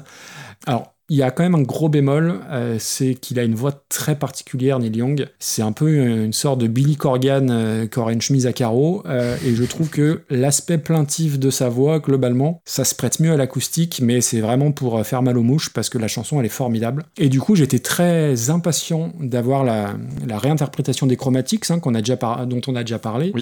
Alors, 0.65 0.95
il 1.11 1.17
y 1.17 1.23
a 1.23 1.29
quand 1.29 1.43
même 1.43 1.55
un 1.55 1.61
gros 1.61 1.89
bémol, 1.89 2.39
euh, 2.51 2.77
c'est 2.79 3.15
qu'il 3.15 3.37
a 3.37 3.43
une 3.43 3.53
voix 3.53 3.73
très 3.89 4.15
particulière, 4.15 4.79
Neil 4.79 4.95
Young. 4.95 5.27
C'est 5.39 5.61
un 5.61 5.73
peu 5.73 5.93
une 5.93 6.31
sorte 6.31 6.59
de 6.61 6.67
Billy 6.67 6.95
Corgan 6.95 7.49
euh, 7.51 7.85
qui 7.85 7.99
aurait 7.99 8.13
une 8.13 8.21
chemise 8.21 8.47
à 8.47 8.53
carreaux. 8.53 9.03
euh, 9.07 9.35
et 9.45 9.53
je 9.53 9.63
trouve 9.65 9.89
que 9.89 10.21
l'aspect 10.29 10.77
plaintif 10.77 11.37
de 11.37 11.49
sa 11.49 11.67
voix, 11.67 11.99
globalement, 11.99 12.61
ça 12.63 12.85
se 12.85 12.95
prête 12.95 13.19
mieux 13.19 13.33
à 13.33 13.35
l'acoustique, 13.35 13.99
mais 14.01 14.21
c'est 14.21 14.39
vraiment 14.39 14.71
pour 14.71 14.97
euh, 14.97 15.03
faire 15.03 15.21
mal 15.21 15.37
aux 15.37 15.43
mouches 15.43 15.73
parce 15.73 15.89
que 15.89 15.97
la 15.97 16.07
chanson, 16.07 16.39
elle 16.39 16.45
est 16.45 16.49
formidable. 16.49 17.03
Et 17.17 17.27
du 17.27 17.41
coup, 17.41 17.55
j'étais 17.57 17.79
très 17.79 18.49
impatient 18.49 19.11
d'avoir 19.19 19.65
la, 19.65 19.93
la 20.25 20.37
réinterprétation 20.39 21.07
des 21.07 21.17
Chromatics, 21.17 21.69
hein, 21.71 21.79
qu'on 21.79 21.93
a 21.93 21.99
déjà 21.99 22.15
par- 22.15 22.47
dont 22.47 22.61
on 22.67 22.75
a 22.77 22.83
déjà 22.83 22.99
parlé, 22.99 23.33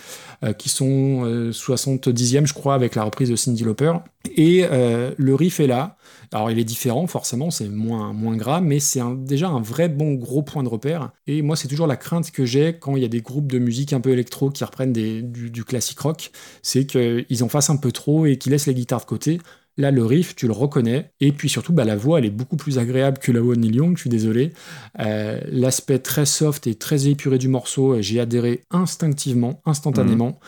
euh, 0.43 0.53
qui 0.53 0.69
sont 0.69 1.21
euh, 1.23 1.51
70e, 1.51 2.47
je 2.47 2.55
crois, 2.55 2.73
avec 2.73 2.95
la 2.95 3.03
reprise 3.03 3.29
de 3.29 3.35
Cyndi 3.35 3.63
Lauper. 3.63 3.93
Et 4.35 4.65
euh, 4.71 5.11
le 5.17 5.35
riff 5.35 5.59
est 5.59 5.67
là. 5.67 5.97
Alors 6.31 6.51
il 6.51 6.59
est 6.59 6.63
différent, 6.63 7.07
forcément, 7.07 7.49
c'est 7.49 7.69
moins, 7.69 8.13
gras, 8.35 8.61
mais 8.61 8.79
c'est 8.79 9.01
déjà 9.17 9.49
un 9.49 9.61
vrai 9.61 9.89
bon 9.89 10.13
gros 10.13 10.43
point 10.43 10.63
de 10.63 10.69
repère. 10.69 11.11
Et 11.27 11.41
moi, 11.41 11.55
c'est 11.55 11.67
toujours 11.67 11.87
la 11.87 11.97
crainte 11.97 12.31
que 12.31 12.45
j'ai 12.45 12.77
quand 12.77 12.95
il 12.95 13.01
y 13.01 13.05
a 13.05 13.09
des 13.09 13.21
groupes 13.21 13.51
de 13.51 13.59
musique 13.59 13.93
un 13.93 14.01
peu 14.01 14.11
électro 14.11 14.49
qui 14.49 14.63
reprennent 14.63 14.93
du, 14.93 15.63
classique 15.63 15.99
rock, 15.99 16.31
c'est 16.61 16.85
qu'ils 16.85 17.43
en 17.43 17.49
fassent 17.49 17.69
un 17.69 17.77
peu 17.77 17.91
trop 17.91 18.25
et 18.25 18.37
qu'ils 18.37 18.51
laissent 18.51 18.67
les 18.67 18.73
guitares 18.73 19.01
de 19.01 19.05
côté. 19.05 19.39
Là, 19.77 19.91
le 19.91 20.05
riff, 20.05 20.35
tu 20.35 20.45
le 20.45 20.53
reconnais. 20.53 21.11
Et 21.21 21.31
puis 21.31 21.47
surtout, 21.47 21.71
bah, 21.71 21.85
la 21.85 21.95
voix, 21.95 22.19
elle 22.19 22.25
est 22.25 22.31
beaucoup 22.31 22.57
plus 22.57 22.79
agréable 22.79 23.17
que 23.17 23.31
la 23.31 23.39
voix 23.39 23.55
de 23.55 23.61
Neil 23.61 23.75
Young, 23.75 23.95
je 23.95 24.01
suis 24.01 24.09
désolé. 24.09 24.51
Euh, 24.99 25.39
L'aspect 25.51 25.99
très 25.99 26.25
soft 26.25 26.67
et 26.67 26.75
très 26.75 27.07
épuré 27.07 27.37
du 27.37 27.47
morceau, 27.47 28.01
j'ai 28.01 28.19
adhéré 28.19 28.61
instinctivement, 28.71 29.61
instantanément. 29.65 30.39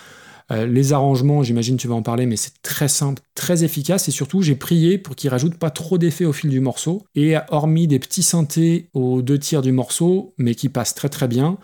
Euh, 0.51 0.65
les 0.65 0.93
arrangements, 0.93 1.43
j'imagine 1.43 1.77
tu 1.77 1.87
vas 1.87 1.95
en 1.95 2.01
parler, 2.01 2.25
mais 2.25 2.35
c'est 2.35 2.61
très 2.61 2.87
simple, 2.87 3.21
très 3.35 3.63
efficace 3.63 4.07
et 4.07 4.11
surtout 4.11 4.41
j'ai 4.41 4.55
prié 4.55 4.97
pour 4.97 5.15
qu'ils 5.15 5.29
rajoutent 5.29 5.57
pas 5.57 5.69
trop 5.69 5.97
d'effets 5.97 6.25
au 6.25 6.33
fil 6.33 6.49
du 6.49 6.59
morceau. 6.59 7.03
Et 7.15 7.35
hormis 7.49 7.87
des 7.87 7.99
petits 7.99 8.23
synthés 8.23 8.89
aux 8.93 9.21
deux 9.21 9.39
tiers 9.39 9.61
du 9.61 9.71
morceau, 9.71 10.33
mais 10.37 10.55
qui 10.55 10.69
passent 10.69 10.95
très 10.95 11.09
très 11.09 11.27
bien, 11.27 11.57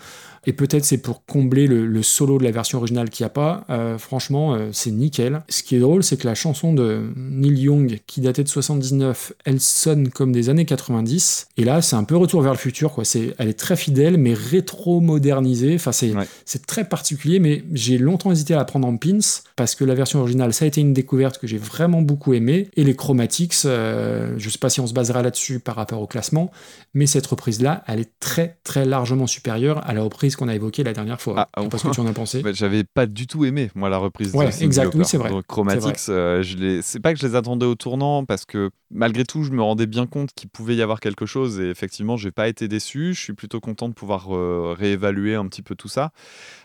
et 0.47 0.53
peut-être 0.53 0.85
c'est 0.85 0.97
pour 0.97 1.25
combler 1.25 1.67
le, 1.67 1.85
le 1.85 2.01
solo 2.01 2.37
de 2.37 2.43
la 2.45 2.51
version 2.51 2.77
originale 2.77 3.09
qu'il 3.09 3.25
n'y 3.25 3.27
a 3.27 3.31
pas, 3.31 3.65
euh, 3.69 3.97
franchement 3.97 4.55
euh, 4.55 4.69
c'est 4.71 4.91
nickel. 4.91 5.41
Ce 5.49 5.61
qui 5.61 5.75
est 5.75 5.79
drôle, 5.79 6.03
c'est 6.03 6.15
que 6.15 6.25
la 6.25 6.35
chanson 6.35 6.73
de 6.73 7.11
Neil 7.17 7.59
Young, 7.59 7.99
qui 8.07 8.21
datait 8.21 8.45
de 8.45 8.47
79, 8.47 9.33
elle 9.43 9.59
sonne 9.59 10.07
comme 10.07 10.31
des 10.31 10.49
années 10.49 10.63
90, 10.63 11.49
et 11.57 11.65
là 11.65 11.81
c'est 11.81 11.97
un 11.97 12.05
peu 12.05 12.15
retour 12.15 12.41
vers 12.41 12.53
le 12.53 12.57
futur, 12.57 12.93
quoi. 12.93 13.03
C'est, 13.03 13.35
elle 13.37 13.49
est 13.49 13.59
très 13.59 13.75
fidèle, 13.75 14.17
mais 14.17 14.33
rétro-modernisée, 14.33 15.75
enfin 15.75 15.91
c'est, 15.91 16.13
c'est 16.45 16.65
très 16.65 16.85
particulier, 16.85 17.39
mais 17.39 17.65
j'ai 17.73 17.97
longtemps 17.97 18.31
hésité 18.31 18.53
à 18.53 18.57
la 18.57 18.65
prendre 18.65 18.87
en 18.87 18.95
pins, 18.95 19.19
parce 19.57 19.75
que 19.75 19.83
la 19.83 19.95
version 19.95 20.21
originale, 20.21 20.53
ça 20.53 20.63
a 20.63 20.67
été 20.69 20.79
une 20.79 20.93
découverte 20.93 21.39
que 21.39 21.47
j'ai 21.47 21.57
vraiment 21.57 22.01
beaucoup 22.01 22.33
aimée, 22.33 22.69
et 22.77 22.85
les 22.85 22.95
Chromatics, 22.95 23.65
euh, 23.65 24.33
je 24.37 24.49
sais 24.49 24.59
pas 24.59 24.69
si 24.69 24.79
on 24.79 24.87
se 24.87 24.93
basera 24.93 25.21
là-dessus 25.21 25.59
par 25.59 25.75
rapport 25.75 26.01
au 26.01 26.07
classement, 26.07 26.51
mais 26.93 27.05
cette 27.05 27.27
reprise-là, 27.27 27.83
elle 27.87 27.99
est 27.99 28.11
très 28.21 28.59
très 28.63 28.85
largement 28.85 29.27
supérieure 29.27 29.85
à 29.85 29.93
la 29.93 30.03
reprise 30.03 30.36
qu'on 30.37 30.47
a 30.47 30.55
évoquée 30.55 30.83
la 30.83 30.93
dernière 30.93 31.19
fois. 31.19 31.49
je 31.57 31.63
sais 31.63 31.69
pas 31.69 31.77
ce 31.77 31.87
que 31.87 31.93
tu 31.93 31.99
en 31.99 32.07
as 32.07 32.13
pensé. 32.13 32.41
Bah, 32.41 32.51
J'avais 32.53 32.83
pas 32.83 33.05
du 33.05 33.27
tout 33.27 33.43
aimé, 33.45 33.69
moi, 33.75 33.89
la 33.89 33.97
reprise 33.97 34.33
Ouais, 34.33 34.45
de 34.49 34.63
exact, 34.63 34.93
oui, 34.95 35.03
c'est 35.05 35.17
vrai. 35.17 35.29
Donc, 35.29 35.45
Chromatics, 35.47 36.09
euh, 36.09 36.43
c'est 36.81 36.99
pas 36.99 37.13
que 37.13 37.19
je 37.19 37.27
les 37.27 37.35
attendais 37.35 37.65
au 37.65 37.75
tournant, 37.75 38.23
parce 38.25 38.45
que 38.45 38.69
malgré 38.91 39.25
tout, 39.25 39.43
je 39.43 39.51
me 39.51 39.61
rendais 39.61 39.85
bien 39.87 40.05
compte 40.07 40.29
qu'il 40.33 40.49
pouvait 40.49 40.75
y 40.75 40.81
avoir 40.81 40.99
quelque 40.99 41.25
chose, 41.25 41.59
et 41.59 41.69
effectivement, 41.69 42.15
j'ai 42.17 42.31
pas 42.31 42.47
été 42.47 42.67
déçu. 42.67 43.13
Je 43.13 43.19
suis 43.19 43.33
plutôt 43.33 43.59
content 43.59 43.89
de 43.89 43.93
pouvoir 43.93 44.33
euh, 44.35 44.73
réévaluer 44.77 45.35
un 45.35 45.47
petit 45.47 45.61
peu 45.61 45.75
tout 45.75 45.89
ça. 45.89 46.11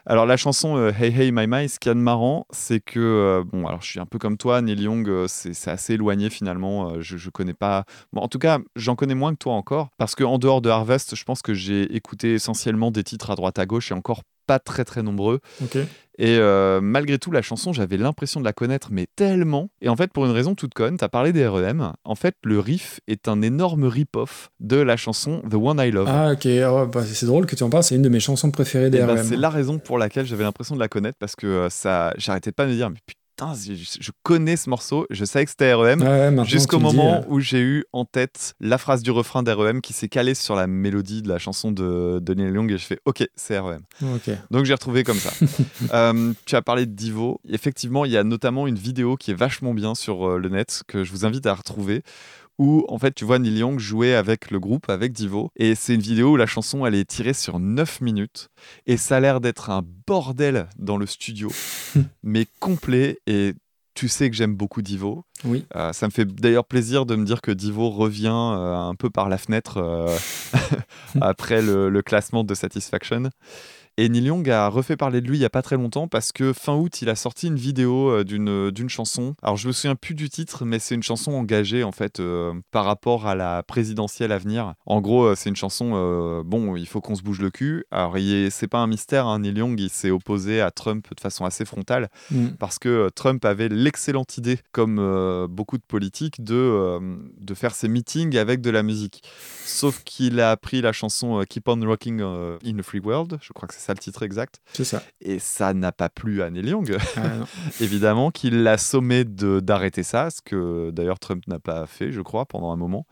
Alors, 0.06 0.26
la 0.26 0.36
chanson 0.36 0.76
euh, 0.76 0.92
Hey 0.92 1.12
Hey 1.18 1.32
My 1.32 1.46
My, 1.48 1.68
ce 1.68 1.78
qu'il 1.78 1.90
y 1.90 1.92
a 1.92 1.94
de 1.94 2.00
marrant, 2.00 2.46
c'est 2.50 2.80
que, 2.80 3.00
euh, 3.00 3.44
bon, 3.44 3.66
alors 3.66 3.82
je 3.82 3.88
suis 3.88 4.00
un 4.00 4.06
peu 4.06 4.18
comme 4.18 4.36
toi, 4.36 4.60
Neil 4.62 4.80
Young, 4.82 5.26
c'est 5.26 5.68
assez 5.70 5.94
éloigné 5.94 6.30
finalement. 6.30 7.00
je, 7.00 7.16
je 7.16 7.30
connais 7.30 7.54
pas. 7.54 7.84
Bon, 8.12 8.20
en 8.20 8.28
tout 8.28 8.38
cas, 8.38 8.58
j'en 8.76 8.94
connais 8.96 9.14
moins 9.14 9.32
que 9.32 9.38
toi 9.38 9.54
encore, 9.54 9.90
parce 9.98 10.14
qu'en 10.14 10.38
dehors 10.38 10.60
de 10.60 10.68
Harvest, 10.68 11.14
je 11.16 11.24
pense 11.24 11.42
que 11.42 11.54
j'ai 11.54 11.94
écouté 11.94 12.34
essentiellement 12.34 12.90
des 12.90 13.04
titres 13.04 13.30
à 13.30 13.34
droite 13.34 13.51
à 13.58 13.66
gauche 13.66 13.90
et 13.90 13.94
encore 13.94 14.22
pas 14.46 14.58
très 14.58 14.84
très 14.84 15.02
nombreux. 15.02 15.38
Et 16.18 16.36
euh, 16.38 16.80
malgré 16.82 17.18
tout, 17.18 17.30
la 17.30 17.40
chanson, 17.42 17.72
j'avais 17.72 17.96
l'impression 17.96 18.38
de 18.40 18.44
la 18.44 18.52
connaître, 18.52 18.88
mais 18.90 19.06
tellement. 19.16 19.70
Et 19.80 19.88
en 19.88 19.96
fait, 19.96 20.12
pour 20.12 20.26
une 20.26 20.30
raison 20.32 20.54
toute 20.54 20.74
conne, 20.74 20.96
t'as 20.98 21.08
parlé 21.08 21.32
des 21.32 21.46
REM. 21.46 21.92
En 22.04 22.14
fait, 22.14 22.34
le 22.44 22.58
riff 22.58 23.00
est 23.08 23.28
un 23.28 23.40
énorme 23.40 23.84
rip-off 23.84 24.50
de 24.60 24.76
la 24.76 24.96
chanson 24.98 25.42
The 25.48 25.54
One 25.54 25.78
I 25.80 25.90
Love. 25.90 26.08
Ah 26.10 26.32
ok, 26.32 26.44
Ah 26.46 26.84
bah, 26.86 27.02
c'est 27.06 27.24
drôle 27.26 27.46
que 27.46 27.56
tu 27.56 27.62
en 27.62 27.70
parles, 27.70 27.84
c'est 27.84 27.94
une 27.94 28.02
de 28.02 28.08
mes 28.10 28.20
chansons 28.20 28.50
préférées 28.50 28.90
des 28.90 28.98
Et 28.98 29.02
ben, 29.02 29.14
REM. 29.16 29.24
c'est 29.24 29.36
la 29.36 29.48
raison 29.48 29.78
pour 29.78 29.96
laquelle 29.96 30.26
j'avais 30.26 30.44
l'impression 30.44 30.74
de 30.74 30.80
la 30.80 30.88
connaître 30.88 31.16
parce 31.18 31.34
que 31.34 31.46
euh, 31.46 31.70
ça, 31.70 32.12
j'arrêtais 32.18 32.52
pas 32.52 32.66
de 32.66 32.70
me 32.70 32.74
dire, 32.74 32.90
mais 32.90 32.98
putain, 33.06 33.18
je, 33.54 33.72
je 34.00 34.10
connais 34.22 34.56
ce 34.56 34.68
morceau, 34.70 35.06
je 35.10 35.24
savais 35.24 35.44
que 35.44 35.50
c'était 35.50 35.72
REM, 35.74 36.02
Ouais, 36.02 36.44
jusqu'au 36.46 36.78
dis, 36.78 36.82
moment 36.84 37.14
euh. 37.16 37.20
où 37.28 37.40
j'ai 37.40 37.60
eu 37.60 37.84
en 37.92 38.04
tête 38.04 38.54
la 38.60 38.78
phrase 38.78 39.02
du 39.02 39.10
refrain 39.10 39.42
d'REM 39.42 39.80
qui 39.80 39.92
s'est 39.92 40.08
calée 40.08 40.34
sur 40.34 40.54
la 40.54 40.66
mélodie 40.66 41.22
de 41.22 41.28
la 41.28 41.38
chanson 41.38 41.72
de, 41.72 42.18
de 42.20 42.34
Neil 42.34 42.52
Young 42.54 42.70
et 42.70 42.78
je 42.78 42.84
fais, 42.84 42.98
ok, 43.04 43.26
c'est 43.36 43.58
REM. 43.58 43.82
Ok. 44.02 44.30
Donc 44.50 44.64
j'ai 44.64 44.74
retrouvé 44.74 45.04
comme 45.04 45.18
ça. 45.18 45.30
Euh, 45.92 46.32
tu 46.46 46.56
as 46.56 46.62
parlé 46.62 46.86
de 46.86 46.92
Divo. 46.92 47.40
Effectivement, 47.48 48.04
il 48.04 48.12
y 48.12 48.16
a 48.16 48.24
notamment 48.24 48.66
une 48.66 48.76
vidéo 48.76 49.16
qui 49.16 49.30
est 49.30 49.34
vachement 49.34 49.74
bien 49.74 49.94
sur 49.94 50.26
euh, 50.28 50.38
le 50.38 50.48
net 50.48 50.82
que 50.86 51.04
je 51.04 51.10
vous 51.10 51.26
invite 51.26 51.44
à 51.46 51.54
retrouver 51.54 52.02
où 52.58 52.84
en 52.88 52.98
fait 52.98 53.14
tu 53.14 53.24
vois 53.24 53.38
Neil 53.38 53.58
Young 53.58 53.78
jouer 53.78 54.14
avec 54.14 54.50
le 54.50 54.60
groupe, 54.60 54.88
avec 54.88 55.12
Divo. 55.12 55.50
Et 55.56 55.74
c'est 55.74 55.94
une 55.94 56.00
vidéo 56.00 56.32
où 56.32 56.36
la 56.36 56.46
chanson 56.46 56.86
elle 56.86 56.94
est 56.94 57.08
tirée 57.08 57.34
sur 57.34 57.58
9 57.58 58.00
minutes 58.00 58.48
et 58.86 58.96
ça 58.96 59.16
a 59.16 59.20
l'air 59.20 59.40
d'être 59.40 59.70
un 59.70 59.82
bordel 60.06 60.68
dans 60.78 60.96
le 60.96 61.06
studio, 61.06 61.50
mais 62.22 62.46
complet 62.60 63.18
et 63.26 63.54
Tu 63.94 64.08
sais 64.08 64.30
que 64.30 64.36
j'aime 64.36 64.54
beaucoup 64.54 64.80
Divo. 64.80 65.24
Oui. 65.44 65.66
Euh, 65.76 65.92
ça 65.92 66.06
me 66.06 66.10
fait 66.12 66.24
d'ailleurs 66.24 66.64
plaisir 66.64 67.04
de 67.04 67.14
me 67.14 67.26
dire 67.26 67.42
que 67.42 67.50
Divo 67.50 67.90
revient 67.90 68.28
euh, 68.28 68.74
un 68.74 68.94
peu 68.94 69.10
par 69.10 69.28
la 69.28 69.36
fenêtre 69.36 69.78
euh, 69.78 70.16
après 71.20 71.60
le, 71.60 71.90
le 71.90 72.02
classement 72.02 72.42
de 72.44 72.54
Satisfaction. 72.54 73.28
Et 73.98 74.08
Neil 74.08 74.24
Young 74.24 74.48
a 74.50 74.68
refait 74.68 74.96
parler 74.96 75.20
de 75.20 75.28
lui 75.28 75.38
il 75.38 75.40
y 75.40 75.44
a 75.44 75.50
pas 75.50 75.62
très 75.62 75.76
longtemps 75.76 76.08
parce 76.08 76.32
que 76.32 76.52
fin 76.52 76.74
août, 76.74 77.02
il 77.02 77.08
a 77.08 77.14
sorti 77.14 77.46
une 77.48 77.56
vidéo 77.56 78.10
euh, 78.10 78.24
d'une 78.24 78.70
d'une 78.70 78.88
chanson. 78.88 79.34
Alors 79.42 79.56
je 79.56 79.68
me 79.68 79.72
souviens 79.72 79.94
plus 79.94 80.14
du 80.14 80.28
titre, 80.30 80.64
mais 80.64 80.78
c'est 80.78 80.94
une 80.94 81.02
chanson 81.02 81.32
engagée 81.32 81.84
en 81.84 81.92
fait 81.92 82.20
euh, 82.20 82.54
par 82.70 82.84
rapport 82.84 83.26
à 83.26 83.34
la 83.34 83.62
présidentielle 83.62 84.32
à 84.32 84.38
venir. 84.38 84.74
En 84.86 85.00
gros, 85.00 85.24
euh, 85.24 85.34
c'est 85.36 85.50
une 85.50 85.56
chanson 85.56 85.92
euh, 85.94 86.42
bon, 86.44 86.76
il 86.76 86.86
faut 86.86 87.00
qu'on 87.00 87.14
se 87.14 87.22
bouge 87.22 87.40
le 87.40 87.50
cul. 87.50 87.84
Alors 87.90 88.16
c'est 88.50 88.68
pas 88.68 88.78
un 88.78 88.86
mystère, 88.86 89.26
hein, 89.26 89.40
Neil 89.40 89.58
Young 89.58 89.78
il 89.78 89.90
s'est 89.90 90.10
opposé 90.10 90.60
à 90.60 90.70
Trump 90.70 91.06
de 91.14 91.20
façon 91.20 91.44
assez 91.44 91.64
frontale 91.64 92.08
Mm. 92.30 92.48
parce 92.58 92.78
que 92.78 92.88
euh, 92.88 93.10
Trump 93.10 93.44
avait 93.44 93.68
l'excellente 93.68 94.38
idée, 94.38 94.58
comme 94.72 94.98
euh, 94.98 95.46
beaucoup 95.48 95.78
de 95.78 95.82
politiques, 95.82 96.42
de, 96.42 96.54
euh, 96.54 97.16
de 97.38 97.54
faire 97.54 97.74
ses 97.74 97.88
meetings 97.88 98.36
avec 98.36 98.60
de 98.60 98.70
la 98.70 98.82
musique. 98.82 99.22
Sauf 99.64 100.02
qu'il 100.04 100.40
a 100.40 100.56
pris 100.56 100.80
la 100.80 100.92
chanson 100.92 101.40
euh, 101.40 101.44
Keep 101.44 101.68
on 101.68 101.80
Rocking 101.80 102.20
euh, 102.20 102.58
in 102.64 102.78
a 102.78 102.82
Free 102.82 103.00
World, 103.00 103.38
je 103.42 103.52
crois 103.52 103.68
que 103.68 103.74
c'est 103.74 103.80
ça 103.82 103.92
le 103.92 103.98
titre 103.98 104.22
exact. 104.22 104.60
C'est 104.72 104.84
ça. 104.84 105.02
Et 105.20 105.38
ça 105.38 105.74
n'a 105.74 105.92
pas 105.92 106.08
plu 106.08 106.42
à 106.42 106.50
Neil 106.50 106.68
Young, 106.68 106.96
Ah, 107.16 107.20
évidemment, 107.80 108.30
qu'il 108.30 108.62
l'a 108.62 108.78
sommé 108.78 109.24
d'arrêter 109.24 110.02
ça, 110.02 110.30
ce 110.30 110.40
que 110.42 110.90
d'ailleurs 110.90 111.18
Trump 111.18 111.46
n'a 111.48 111.58
pas 111.58 111.86
fait, 111.86 112.12
je 112.12 112.20
crois, 112.20 112.46
pendant 112.46 112.72
un 112.72 112.76
moment. 112.76 113.06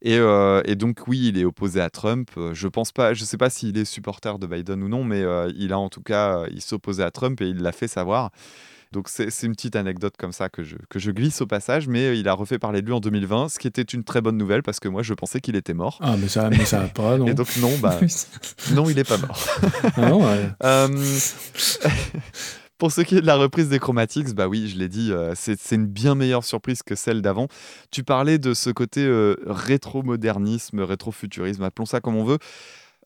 Et, 0.00 0.16
euh, 0.16 0.62
et 0.64 0.76
donc 0.76 1.08
oui, 1.08 1.28
il 1.28 1.38
est 1.38 1.44
opposé 1.44 1.80
à 1.80 1.90
Trump. 1.90 2.30
Je 2.52 2.68
pense 2.68 2.92
pas, 2.92 3.14
je 3.14 3.24
sais 3.24 3.36
pas 3.36 3.50
s'il 3.50 3.76
est 3.76 3.84
supporter 3.84 4.38
de 4.38 4.46
Biden 4.46 4.82
ou 4.82 4.88
non, 4.88 5.02
mais 5.04 5.22
euh, 5.22 5.50
il 5.56 5.72
a 5.72 5.78
en 5.78 5.88
tout 5.88 6.02
cas, 6.02 6.44
il 6.52 6.62
s'opposait 6.62 7.02
à 7.02 7.10
Trump 7.10 7.40
et 7.40 7.48
il 7.48 7.58
l'a 7.58 7.72
fait 7.72 7.88
savoir. 7.88 8.30
Donc 8.92 9.08
c'est 9.08 9.28
une 9.42 9.52
petite 9.52 9.76
anecdote 9.76 10.14
comme 10.18 10.32
ça 10.32 10.48
que 10.48 10.62
je, 10.62 10.76
que 10.88 10.98
je 10.98 11.10
glisse 11.10 11.40
au 11.42 11.46
passage, 11.46 11.88
mais 11.88 12.06
euh, 12.06 12.14
il 12.14 12.26
a 12.28 12.32
refait 12.32 12.58
parler 12.58 12.80
de 12.80 12.86
lui 12.86 12.94
en 12.94 13.00
2020, 13.00 13.50
ce 13.50 13.58
qui 13.58 13.66
était 13.66 13.82
une 13.82 14.02
très 14.02 14.20
bonne 14.22 14.38
nouvelle 14.38 14.62
parce 14.62 14.80
que 14.80 14.88
moi 14.88 15.02
je 15.02 15.12
pensais 15.14 15.40
qu'il 15.40 15.56
était 15.56 15.74
mort. 15.74 15.98
Ah, 16.00 16.16
mais 16.18 16.28
ça, 16.28 16.48
mais 16.48 16.64
ça 16.64 16.80
va 16.80 16.88
pas, 16.88 17.18
non. 17.18 17.26
Et 17.26 17.34
donc 17.34 17.54
non, 17.58 17.70
bah 17.82 17.98
non, 18.72 18.88
il 18.88 18.98
est 18.98 19.08
pas 19.08 19.18
mort. 19.18 19.38
Ah 19.96 20.08
non, 20.08 20.24
ouais. 20.24 20.48
Euh, 20.64 20.88
Pour 22.78 22.92
ce 22.92 23.00
qui 23.00 23.16
est 23.16 23.20
de 23.20 23.26
la 23.26 23.34
reprise 23.34 23.68
des 23.68 23.80
Chromatics, 23.80 24.32
bah 24.34 24.46
oui, 24.46 24.68
je 24.68 24.78
l'ai 24.78 24.88
dit, 24.88 25.10
euh, 25.10 25.32
c'est 25.34 25.58
c'est 25.58 25.74
une 25.74 25.86
bien 25.86 26.14
meilleure 26.14 26.44
surprise 26.44 26.84
que 26.84 26.94
celle 26.94 27.22
d'avant. 27.22 27.48
Tu 27.90 28.04
parlais 28.04 28.38
de 28.38 28.54
ce 28.54 28.70
côté 28.70 29.04
euh, 29.04 29.34
rétro-modernisme, 29.46 30.80
rétro-futurisme, 30.80 31.62
appelons 31.64 31.86
ça 31.86 32.00
comme 32.00 32.16
on 32.16 32.24
veut. 32.24 32.38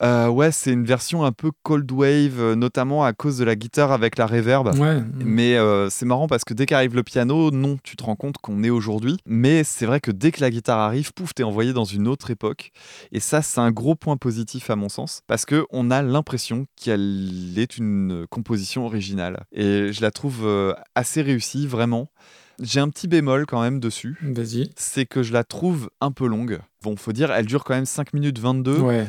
Euh, 0.02 0.28
ouais, 0.28 0.50
c'est 0.50 0.72
une 0.72 0.84
version 0.84 1.24
un 1.24 1.32
peu 1.32 1.50
cold 1.62 1.90
wave, 1.92 2.40
euh, 2.40 2.54
notamment 2.56 3.04
à 3.04 3.12
cause 3.12 3.38
de 3.38 3.44
la 3.44 3.54
guitare 3.54 3.92
avec 3.92 4.18
la 4.18 4.26
reverb. 4.26 4.74
Ouais. 4.78 5.02
Mais 5.14 5.56
euh, 5.56 5.90
c'est 5.90 6.06
marrant 6.06 6.26
parce 6.26 6.44
que 6.44 6.54
dès 6.54 6.66
qu'arrive 6.66 6.94
le 6.94 7.02
piano, 7.02 7.50
non, 7.50 7.78
tu 7.82 7.96
te 7.96 8.02
rends 8.02 8.16
compte 8.16 8.38
qu'on 8.38 8.64
est 8.64 8.70
aujourd'hui. 8.70 9.16
Mais 9.26 9.62
c'est 9.64 9.86
vrai 9.86 10.00
que 10.00 10.10
dès 10.10 10.32
que 10.32 10.40
la 10.40 10.50
guitare 10.50 10.80
arrive, 10.80 11.12
pouf, 11.12 11.34
t'es 11.34 11.44
envoyé 11.44 11.72
dans 11.72 11.84
une 11.84 12.08
autre 12.08 12.30
époque. 12.30 12.72
Et 13.12 13.20
ça, 13.20 13.42
c'est 13.42 13.60
un 13.60 13.70
gros 13.70 13.94
point 13.94 14.16
positif 14.16 14.70
à 14.70 14.76
mon 14.76 14.88
sens, 14.88 15.22
parce 15.26 15.44
que 15.44 15.66
on 15.70 15.90
a 15.90 16.02
l'impression 16.02 16.66
qu'elle 16.76 17.56
est 17.56 17.76
une 17.76 18.26
composition 18.28 18.86
originale. 18.86 19.44
Et 19.52 19.92
je 19.92 20.02
la 20.02 20.10
trouve 20.10 20.74
assez 20.94 21.22
réussie, 21.22 21.66
vraiment. 21.66 22.10
J'ai 22.60 22.80
un 22.80 22.88
petit 22.88 23.08
bémol 23.08 23.46
quand 23.46 23.60
même 23.62 23.80
dessus. 23.80 24.16
Vas-y. 24.22 24.70
C'est 24.76 25.06
que 25.06 25.22
je 25.22 25.32
la 25.32 25.44
trouve 25.44 25.90
un 26.00 26.10
peu 26.12 26.26
longue. 26.26 26.60
Bon, 26.82 26.96
faut 26.96 27.12
dire, 27.12 27.30
elle 27.32 27.46
dure 27.46 27.64
quand 27.64 27.74
même 27.74 27.86
5 27.86 28.12
minutes 28.12 28.38
22. 28.38 28.78
Ouais, 28.78 28.98
ouais. 28.98 29.06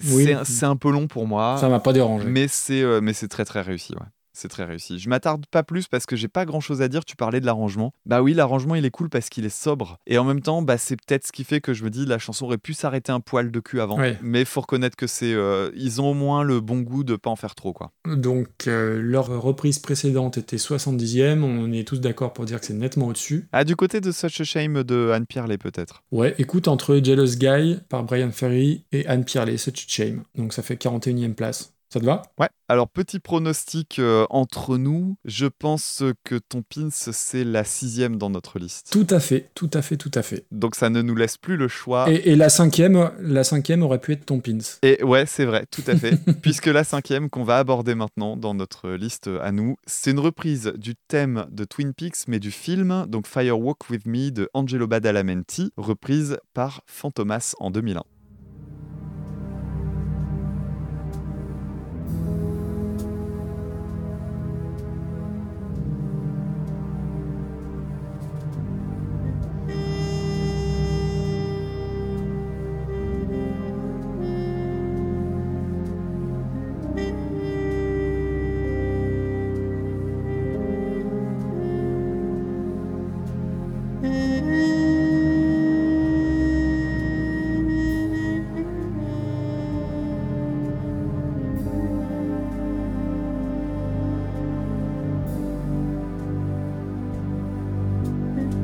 C'est 0.00 0.14
Oui. 0.14 0.64
un 0.64 0.76
peu 0.76 0.90
long 0.90 1.06
pour 1.06 1.26
moi. 1.26 1.56
Ça 1.60 1.68
m'a 1.68 1.80
pas 1.80 1.92
dérangé. 1.92 2.26
Mais 2.28 2.46
c'est 2.48 2.82
euh, 2.82 3.00
mais 3.00 3.12
c'est 3.12 3.28
très 3.28 3.44
très 3.44 3.60
réussi, 3.62 3.94
ouais. 3.94 4.06
C'est 4.38 4.48
très 4.48 4.64
réussi. 4.64 4.98
Je 4.98 5.08
m'attarde 5.08 5.46
pas 5.50 5.62
plus 5.62 5.88
parce 5.88 6.04
que 6.04 6.14
j'ai 6.14 6.28
pas 6.28 6.44
grand 6.44 6.60
chose 6.60 6.82
à 6.82 6.88
dire. 6.88 7.06
Tu 7.06 7.16
parlais 7.16 7.40
de 7.40 7.46
l'arrangement. 7.46 7.94
Bah 8.04 8.20
oui, 8.20 8.34
l'arrangement 8.34 8.74
il 8.74 8.84
est 8.84 8.90
cool 8.90 9.08
parce 9.08 9.30
qu'il 9.30 9.46
est 9.46 9.48
sobre. 9.48 9.98
Et 10.06 10.18
en 10.18 10.24
même 10.24 10.42
temps, 10.42 10.60
bah, 10.60 10.76
c'est 10.76 10.96
peut-être 10.96 11.26
ce 11.26 11.32
qui 11.32 11.42
fait 11.42 11.62
que 11.62 11.72
je 11.72 11.84
me 11.84 11.88
dis 11.90 12.04
la 12.04 12.18
chanson 12.18 12.44
aurait 12.44 12.58
pu 12.58 12.74
s'arrêter 12.74 13.12
un 13.12 13.20
poil 13.20 13.50
de 13.50 13.60
cul 13.60 13.80
avant. 13.80 13.98
Mais 14.20 14.44
faut 14.44 14.60
reconnaître 14.60 14.94
que 14.94 15.06
c'est. 15.06 15.32
euh, 15.32 15.70
ils 15.74 16.02
ont 16.02 16.10
au 16.10 16.14
moins 16.14 16.42
le 16.42 16.60
bon 16.60 16.80
goût 16.80 17.02
de 17.02 17.16
pas 17.16 17.30
en 17.30 17.36
faire 17.36 17.54
trop, 17.54 17.72
quoi. 17.72 17.92
Donc, 18.06 18.66
euh, 18.66 19.00
leur 19.00 19.28
reprise 19.40 19.78
précédente 19.78 20.36
était 20.36 20.58
70e. 20.58 21.42
On 21.42 21.72
est 21.72 21.88
tous 21.88 22.00
d'accord 22.00 22.34
pour 22.34 22.44
dire 22.44 22.60
que 22.60 22.66
c'est 22.66 22.74
nettement 22.74 23.06
au-dessus. 23.06 23.48
Ah, 23.52 23.64
du 23.64 23.74
côté 23.74 24.02
de 24.02 24.12
Such 24.12 24.40
a 24.40 24.44
Shame 24.44 24.82
de 24.84 25.12
Anne 25.14 25.24
Pierlet, 25.26 25.56
peut-être. 25.56 26.02
Ouais, 26.12 26.34
écoute, 26.38 26.68
entre 26.68 27.00
Jealous 27.02 27.36
Guy 27.38 27.78
par 27.88 28.04
Brian 28.04 28.32
Ferry 28.32 28.84
et 28.92 29.06
Anne 29.06 29.24
Pierlet, 29.24 29.56
Such 29.56 29.86
a 29.86 29.88
Shame. 29.88 30.24
Donc, 30.34 30.52
ça 30.52 30.62
fait 30.62 30.74
41e 30.76 31.32
place. 31.34 31.72
Ça 31.88 32.00
te 32.00 32.04
va? 32.04 32.22
Ouais. 32.38 32.48
Alors, 32.68 32.88
petit 32.88 33.20
pronostic 33.20 34.00
euh, 34.00 34.26
entre 34.28 34.76
nous. 34.76 35.16
Je 35.24 35.46
pense 35.46 36.02
que 36.24 36.34
ton 36.36 36.62
pins, 36.62 36.88
c'est 36.90 37.44
la 37.44 37.62
sixième 37.62 38.16
dans 38.16 38.28
notre 38.28 38.58
liste. 38.58 38.88
Tout 38.90 39.06
à 39.10 39.20
fait, 39.20 39.50
tout 39.54 39.70
à 39.72 39.82
fait, 39.82 39.96
tout 39.96 40.10
à 40.14 40.22
fait. 40.22 40.46
Donc, 40.50 40.74
ça 40.74 40.90
ne 40.90 41.00
nous 41.00 41.14
laisse 41.14 41.36
plus 41.36 41.56
le 41.56 41.68
choix. 41.68 42.10
Et, 42.10 42.32
et 42.32 42.36
la 42.36 42.48
cinquième, 42.48 43.12
la 43.20 43.44
cinquième 43.44 43.84
aurait 43.84 44.00
pu 44.00 44.12
être 44.12 44.26
ton 44.26 44.40
pins. 44.40 44.58
Et 44.82 45.02
ouais, 45.04 45.26
c'est 45.26 45.44
vrai, 45.44 45.66
tout 45.70 45.84
à 45.86 45.96
fait. 45.96 46.16
Puisque 46.42 46.66
la 46.66 46.82
cinquième 46.82 47.30
qu'on 47.30 47.44
va 47.44 47.58
aborder 47.58 47.94
maintenant 47.94 48.36
dans 48.36 48.54
notre 48.54 48.90
liste 48.90 49.30
à 49.40 49.52
nous, 49.52 49.76
c'est 49.86 50.10
une 50.10 50.20
reprise 50.20 50.72
du 50.76 50.94
thème 51.08 51.46
de 51.50 51.64
Twin 51.64 51.94
Peaks, 51.94 52.26
mais 52.26 52.40
du 52.40 52.50
film, 52.50 53.06
donc 53.08 53.26
Fire 53.26 53.58
Walk 53.60 53.88
With 53.90 54.06
Me 54.06 54.30
de 54.30 54.48
Angelo 54.54 54.86
Badalamenti, 54.88 55.70
reprise 55.76 56.38
par 56.52 56.82
Fantomas 56.86 57.54
en 57.58 57.70
2001. 57.70 58.02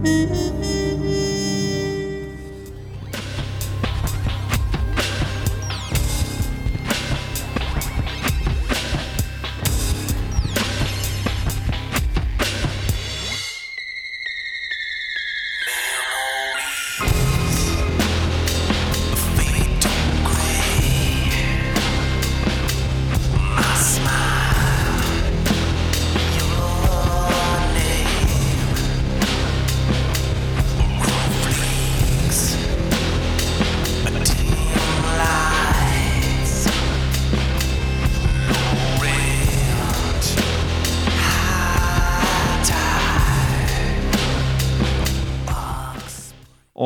On 0.04 0.41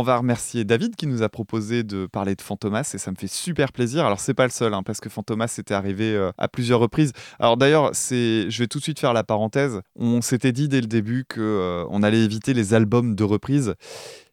va 0.06 0.16
remercier 0.18 0.64
David 0.64 0.96
qui 0.96 1.06
nous 1.06 1.22
a 1.22 1.28
proposé 1.28 1.82
de 1.82 2.06
parler 2.06 2.34
de 2.34 2.40
Fantomas 2.40 2.90
et 2.94 2.98
ça 2.98 3.10
me 3.10 3.16
fait 3.16 3.26
super 3.26 3.72
plaisir. 3.72 4.06
Alors 4.06 4.20
c'est 4.20 4.34
pas 4.34 4.44
le 4.44 4.50
seul 4.50 4.72
hein, 4.72 4.82
parce 4.82 5.00
que 5.00 5.10
Fantomas 5.10 5.54
était 5.58 5.74
arrivé 5.74 6.14
euh, 6.14 6.30
à 6.38 6.48
plusieurs 6.48 6.80
reprises. 6.80 7.12
Alors 7.38 7.56
d'ailleurs, 7.56 7.90
c'est 7.92 8.50
je 8.50 8.58
vais 8.62 8.68
tout 8.68 8.78
de 8.78 8.84
suite 8.84 9.00
faire 9.00 9.12
la 9.12 9.24
parenthèse. 9.24 9.80
On 9.96 10.22
s'était 10.22 10.52
dit 10.52 10.68
dès 10.68 10.80
le 10.80 10.86
début 10.86 11.24
que 11.28 11.40
euh, 11.40 11.84
on 11.90 12.02
allait 12.02 12.24
éviter 12.24 12.54
les 12.54 12.72
albums 12.72 13.14
de 13.14 13.24
reprise. 13.24 13.74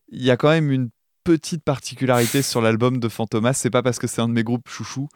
Il 0.10 0.24
y 0.24 0.32
a 0.32 0.38
quand 0.38 0.50
même 0.50 0.72
une 0.72 0.90
petite 1.24 1.64
particularité 1.64 2.41
sur 2.41 2.62
l'album 2.62 3.00
de 3.00 3.10
Fantomas, 3.10 3.54
c'est 3.54 3.70
pas 3.70 3.82
parce 3.82 3.98
que 3.98 4.08
c'est 4.08 4.22
un 4.22 4.28
de 4.28 4.34
mes 4.34 4.44
groupes 4.44 4.68
chouchous, 4.68 5.08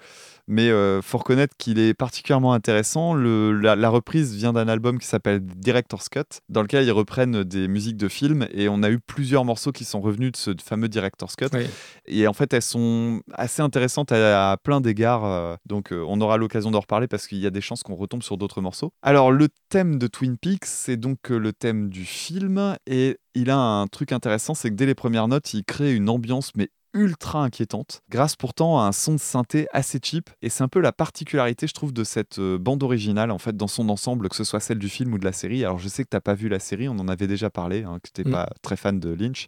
Mais 0.47 0.69
euh, 0.69 1.01
faut 1.01 1.17
reconnaître 1.17 1.55
qu'il 1.57 1.77
est 1.77 1.93
particulièrement 1.93 2.53
intéressant. 2.53 3.13
Le- 3.13 3.51
la, 3.51 3.75
la 3.75 3.89
reprise 3.89 4.33
vient 4.33 4.53
d'un 4.53 4.67
album 4.67 4.97
qui 4.97 5.05
s'appelle 5.05 5.41
Director's 5.41 6.07
Cut, 6.09 6.21
dans 6.47 6.61
lequel 6.61 6.85
ils 6.85 6.91
reprennent 6.91 7.43
des 7.43 7.67
musiques 7.67 7.97
de 7.97 8.07
films. 8.07 8.47
Et 8.51 8.69
on 8.69 8.81
a 8.81 8.89
eu 8.89 8.99
plusieurs 8.99 9.43
morceaux 9.43 9.71
qui 9.71 9.83
sont 9.83 9.99
revenus 9.99 10.31
de 10.31 10.37
ce 10.37 10.51
fameux 10.63 10.87
Director's 10.87 11.35
Cut. 11.35 11.47
Oui. 11.53 11.65
Et 12.05 12.27
en 12.27 12.33
fait, 12.33 12.53
elles 12.53 12.61
sont 12.61 13.21
assez 13.33 13.61
intéressantes 13.61 14.11
à, 14.11 14.51
à 14.51 14.57
plein 14.57 14.79
d'égards. 14.79 15.25
euh, 15.25 15.55
donc, 15.65 15.91
euh, 15.91 16.05
on 16.07 16.21
aura 16.21 16.37
l'occasion 16.37 16.71
d'en 16.71 16.79
reparler 16.79 17.07
parce 17.07 17.27
qu'il 17.27 17.39
y 17.39 17.45
a 17.45 17.51
des 17.51 17.61
chances 17.61 17.83
qu'on 17.83 17.95
retombe 17.95 18.23
sur 18.23 18.37
d'autres 18.37 18.61
morceaux. 18.61 18.93
Alors, 19.01 19.31
le 19.31 19.49
thème 19.69 19.99
de 19.99 20.07
Twin 20.07 20.37
Peaks, 20.37 20.65
c'est 20.65 20.97
donc 20.97 21.29
euh, 21.29 21.37
le 21.37 21.51
thème 21.51 21.89
du 21.89 22.05
film. 22.05 22.77
Et 22.87 23.17
il 23.35 23.49
a 23.49 23.57
un 23.57 23.87
truc 23.87 24.13
intéressant, 24.13 24.55
c'est 24.55 24.69
que 24.69 24.75
dès 24.75 24.85
les 24.85 24.95
premières 24.95 25.27
notes, 25.27 25.53
il 25.53 25.63
crée 25.63 25.93
une 25.93 26.09
ambiance, 26.09 26.51
mais 26.55 26.69
ultra 26.93 27.43
inquiétante, 27.43 28.01
grâce 28.09 28.35
pourtant 28.35 28.79
à 28.79 28.83
un 28.83 28.91
son 28.91 29.13
de 29.13 29.19
synthé 29.19 29.67
assez 29.73 29.99
cheap. 30.01 30.29
Et 30.41 30.49
c'est 30.49 30.63
un 30.63 30.67
peu 30.67 30.79
la 30.79 30.91
particularité, 30.91 31.67
je 31.67 31.73
trouve, 31.73 31.93
de 31.93 32.03
cette 32.03 32.39
euh, 32.39 32.57
bande 32.57 32.83
originale, 32.83 33.31
en 33.31 33.37
fait, 33.37 33.55
dans 33.55 33.67
son 33.67 33.89
ensemble, 33.89 34.29
que 34.29 34.35
ce 34.35 34.43
soit 34.43 34.59
celle 34.59 34.79
du 34.79 34.89
film 34.89 35.13
ou 35.13 35.17
de 35.17 35.25
la 35.25 35.31
série. 35.33 35.63
Alors, 35.63 35.79
je 35.79 35.87
sais 35.87 36.03
que 36.03 36.09
t'as 36.09 36.21
pas 36.21 36.33
vu 36.33 36.49
la 36.49 36.59
série, 36.59 36.89
on 36.89 36.97
en 36.99 37.07
avait 37.07 37.27
déjà 37.27 37.49
parlé, 37.49 37.83
hein, 37.83 37.99
que 38.03 38.09
t'es 38.11 38.27
Mm. 38.27 38.31
pas 38.31 38.49
très 38.61 38.77
fan 38.77 38.99
de 38.99 39.09
Lynch. 39.09 39.47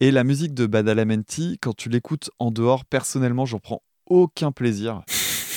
Et 0.00 0.10
la 0.10 0.24
musique 0.24 0.54
de 0.54 0.66
Badalamenti, 0.66 1.58
quand 1.60 1.76
tu 1.76 1.88
l'écoutes 1.88 2.30
en 2.38 2.50
dehors, 2.50 2.84
personnellement, 2.84 3.44
j'en 3.46 3.58
prends 3.58 3.82
aucun 4.06 4.50
plaisir. 4.52 5.02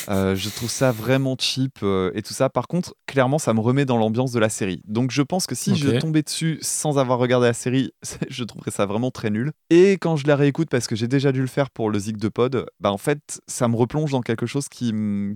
Euh, 0.10 0.36
je 0.36 0.50
trouve 0.50 0.70
ça 0.70 0.92
vraiment 0.92 1.36
cheap 1.40 1.80
euh, 1.84 2.12
et 2.14 2.22
tout 2.22 2.34
ça. 2.34 2.50
Par 2.50 2.68
contre, 2.68 2.96
clairement, 3.06 3.40
ça 3.40 3.54
me 3.54 3.60
remet 3.60 3.86
dans 3.86 3.98
l'ambiance 3.98 4.32
de 4.32 4.40
la 4.40 4.50
série. 4.50 4.82
Donc, 4.86 5.12
je 5.12 5.22
pense 5.22 5.48
que 5.48 5.56
si 5.56 5.76
je 5.76 5.98
tombais 6.00 6.22
dessus 6.22 6.60
sans 6.62 6.98
avoir 6.98 7.20
regardé 7.20 7.48
la 7.48 7.54
série, 7.54 7.92
je 8.30 8.44
trouverais 8.44 8.72
ça 8.72 8.86
vraiment 8.86 9.12
très 9.12 9.30
nul. 9.30 9.52
Et 9.70 9.94
quand 9.94 10.16
je 10.16 10.28
la 10.28 10.36
réécoute, 10.36 10.70
parce 10.70 10.88
que 10.88 10.96
j'ai 10.96 11.08
déjà 11.08 11.32
dû 11.32 11.42
le 11.42 11.48
faire 11.48 11.70
pour 11.70 11.90
le 11.90 12.00
Zig 12.00 12.18
de 12.18 12.30
Pod, 12.30 12.66
bah 12.80 12.92
en 12.92 12.98
fait, 12.98 13.42
ça 13.48 13.68
me 13.68 13.76
replonge 13.76 14.12
dans 14.12 14.22
quelque 14.22 14.46
chose 14.46 14.70
qui, 14.70 14.94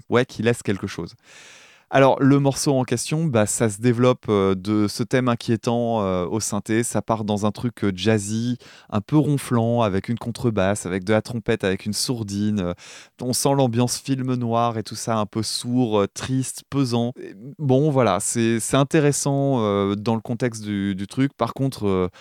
ouais, 0.09 0.25
qui 0.25 0.43
laisse 0.43 0.63
quelque 0.63 0.87
chose. 0.87 1.15
Alors, 1.91 2.21
le 2.21 2.37
morceau 2.37 2.75
en 2.75 2.83
question, 2.83 3.25
bah, 3.25 3.47
ça 3.47 3.67
se 3.67 3.81
développe 3.81 4.25
euh, 4.29 4.53
de 4.53 4.87
ce 4.87 5.01
thème 5.01 5.27
inquiétant 5.27 6.03
euh, 6.03 6.27
au 6.27 6.39
synthé. 6.39 6.83
Ça 6.83 7.01
part 7.01 7.23
dans 7.23 7.47
un 7.47 7.51
truc 7.51 7.83
euh, 7.83 7.91
jazzy, 7.95 8.59
un 8.91 9.01
peu 9.01 9.17
ronflant, 9.17 9.81
avec 9.81 10.07
une 10.07 10.19
contrebasse, 10.19 10.85
avec 10.85 11.03
de 11.03 11.13
la 11.13 11.23
trompette, 11.23 11.63
avec 11.63 11.87
une 11.87 11.93
sourdine. 11.93 12.75
On 13.21 13.33
sent 13.33 13.55
l'ambiance 13.55 13.97
film 13.97 14.35
noir 14.35 14.77
et 14.77 14.83
tout 14.83 14.93
ça, 14.95 15.17
un 15.17 15.25
peu 15.25 15.41
sourd, 15.41 16.05
triste, 16.13 16.61
pesant. 16.69 17.13
Bon, 17.57 17.89
voilà, 17.89 18.19
c'est 18.19 18.59
intéressant 18.75 19.95
dans 19.95 20.15
le 20.15 20.21
contexte 20.21 20.63
du, 20.63 21.07
truc. 21.07 21.33
Par 21.33 21.53
contre, 21.53 22.11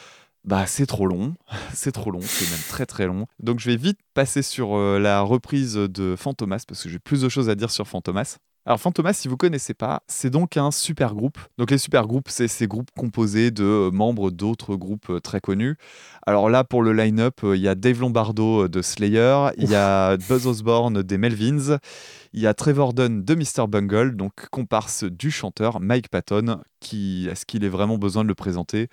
bah, 0.44 0.66
c'est 0.66 0.86
trop 0.86 1.06
long. 1.06 1.34
c'est 1.74 1.92
trop 1.92 2.10
long, 2.10 2.20
c'est 2.22 2.50
même 2.50 2.64
très 2.68 2.86
très 2.86 3.06
long. 3.06 3.26
Donc, 3.38 3.60
je 3.60 3.70
vais 3.70 3.76
vite 3.76 3.98
passer 4.14 4.40
sur 4.42 4.78
la 4.78 5.20
reprise 5.20 5.74
de 5.74 6.16
Fantomas, 6.16 6.64
parce 6.66 6.82
que 6.82 6.88
j'ai 6.88 6.98
plus 6.98 7.20
de 7.20 7.28
choses 7.28 7.50
à 7.50 7.54
dire 7.54 7.70
sur 7.70 7.86
Fantomas. 7.86 8.38
Alors 8.68 8.78
Fantomas, 8.78 9.14
si 9.14 9.28
vous 9.28 9.38
connaissez 9.38 9.72
pas, 9.72 10.02
c'est 10.08 10.28
donc 10.28 10.58
un 10.58 10.70
super 10.70 11.14
groupe. 11.14 11.38
Donc 11.56 11.70
les 11.70 11.78
super 11.78 12.06
groupes, 12.06 12.28
c'est 12.28 12.48
ces 12.48 12.66
groupes 12.66 12.90
composés 12.94 13.50
de 13.50 13.64
euh, 13.64 13.90
membres 13.90 14.30
d'autres 14.30 14.76
groupes 14.76 15.08
euh, 15.08 15.20
très 15.20 15.40
connus. 15.40 15.78
Alors 16.26 16.50
là, 16.50 16.64
pour 16.64 16.82
le 16.82 16.92
line-up, 16.92 17.36
euh, 17.44 17.56
il 17.56 17.62
y 17.62 17.68
a 17.68 17.74
Dave 17.74 17.98
Lombardo 18.00 18.68
de 18.68 18.82
Slayer, 18.82 19.52
il 19.56 19.70
y 19.70 19.74
a 19.74 20.18
Buzz 20.18 20.46
Osborne 20.46 21.02
des 21.02 21.16
Melvins, 21.16 21.78
il 22.34 22.40
y 22.40 22.46
a 22.46 22.52
Trevor 22.52 22.92
Dunn 22.92 23.24
de 23.24 23.34
Mr. 23.34 23.66
Bungle, 23.68 24.14
donc 24.16 24.50
comparse 24.50 25.04
du 25.04 25.30
chanteur 25.30 25.80
Mike 25.80 26.10
Patton, 26.10 26.60
qui 26.78 27.26
est-ce 27.26 27.46
qu'il 27.46 27.64
ait 27.64 27.70
vraiment 27.70 27.96
besoin 27.96 28.22
de 28.22 28.28
le 28.28 28.34
présenter? 28.34 28.88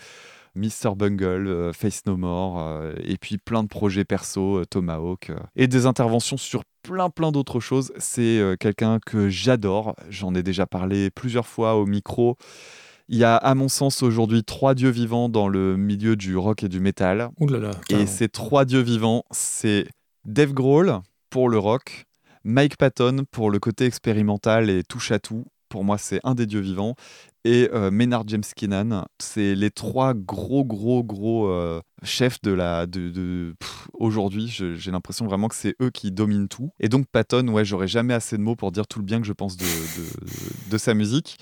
Mr. 0.56 0.95
Bungle, 0.95 1.48
euh, 1.48 1.73
Face 1.73 2.06
No 2.06 2.18
More, 2.18 2.60
euh, 2.60 2.94
et 3.03 3.18
puis 3.18 3.38
plein 3.38 3.64
de 3.64 3.68
projets 3.68 4.06
perso, 4.06 4.60
euh, 4.60 4.65
Tomahawk, 4.65 5.32
et 5.56 5.68
des 5.68 5.86
interventions 5.86 6.38
sur 6.38 6.64
plein 6.82 7.10
plein 7.10 7.32
d'autres 7.32 7.60
choses. 7.60 7.91
C'est 7.98 8.41
quelqu'un 8.60 8.99
que 9.06 9.27
j'adore, 9.27 9.95
j'en 10.10 10.36
ai 10.36 10.44
déjà 10.44 10.65
parlé 10.65 11.10
plusieurs 11.10 11.48
fois 11.48 11.76
au 11.76 11.86
micro. 11.86 12.38
Il 13.07 13.18
y 13.18 13.23
a 13.23 13.36
à 13.36 13.53
mon 13.56 13.68
sens 13.68 14.02
aujourd'hui 14.02 14.44
trois 14.44 14.73
dieux 14.73 14.90
vivants 14.90 15.30
dans 15.30 15.48
le 15.48 15.77
milieu 15.77 16.15
du 16.15 16.38
rock 16.38 16.64
et 16.64 16.69
du 16.69 16.80
métal. 16.80 17.30
Ouh 17.40 17.48
là 17.48 17.60
là. 17.60 17.72
Et 17.90 18.06
ces 18.07 18.30
trois 18.30 18.65
dieux 18.65 18.82
vivants, 18.82 19.23
c'est 19.32 19.88
Dave 20.26 20.53
Grohl 20.53 20.99
pour 21.30 21.49
le 21.49 21.60
rock, 21.60 22.06
Mike 22.44 22.77
Patton 22.77 23.26
pour 23.32 23.49
le 23.49 23.60
côté 23.60 23.86
expérimental 23.86 24.69
et 24.69 24.84
touche 24.84 25.11
à 25.11 25.19
tout. 25.19 25.45
Pour 25.70 25.84
moi, 25.84 25.98
c'est 25.98 26.20
un 26.24 26.36
des 26.36 26.46
dieux 26.46 26.60
vivants. 26.60 26.96
Et 27.44 27.70
euh, 27.74 27.92
Maynard 27.92 28.24
James 28.28 28.44
Keenan, 28.56 29.06
c'est 29.20 29.54
les 29.54 29.70
trois 29.70 30.14
gros, 30.16 30.66
gros, 30.66 31.04
gros 31.04 31.48
euh, 31.48 31.80
chefs 32.04 32.42
de 32.42 32.52
la. 32.52 32.88
De, 32.88 33.56
Aujourd'hui, 33.94 34.48
j'ai 34.48 34.92
l'impression 34.92 35.26
vraiment 35.26 35.48
que 35.48 35.56
c'est 35.56 35.76
eux 35.82 35.92
qui 35.92 36.12
dominent 36.12 36.48
tout. 36.48 36.72
Et 36.80 36.90
donc, 36.90 37.06
Patton, 37.12 37.48
ouais, 37.50 37.64
j'aurais 37.64 37.88
jamais 37.88 38.14
assez 38.16 38.38
de 38.38 38.42
mots 38.42 38.56
pour 38.56 38.72
dire 38.72 38.88
tout 38.88 39.00
le 39.00 39.06
bien 39.06 39.22
que 39.22 39.28
je 39.28 39.34
pense 39.34 39.58
de- 39.58 39.66
de 40.72 40.78
sa 40.78 40.94
musique. 40.94 41.38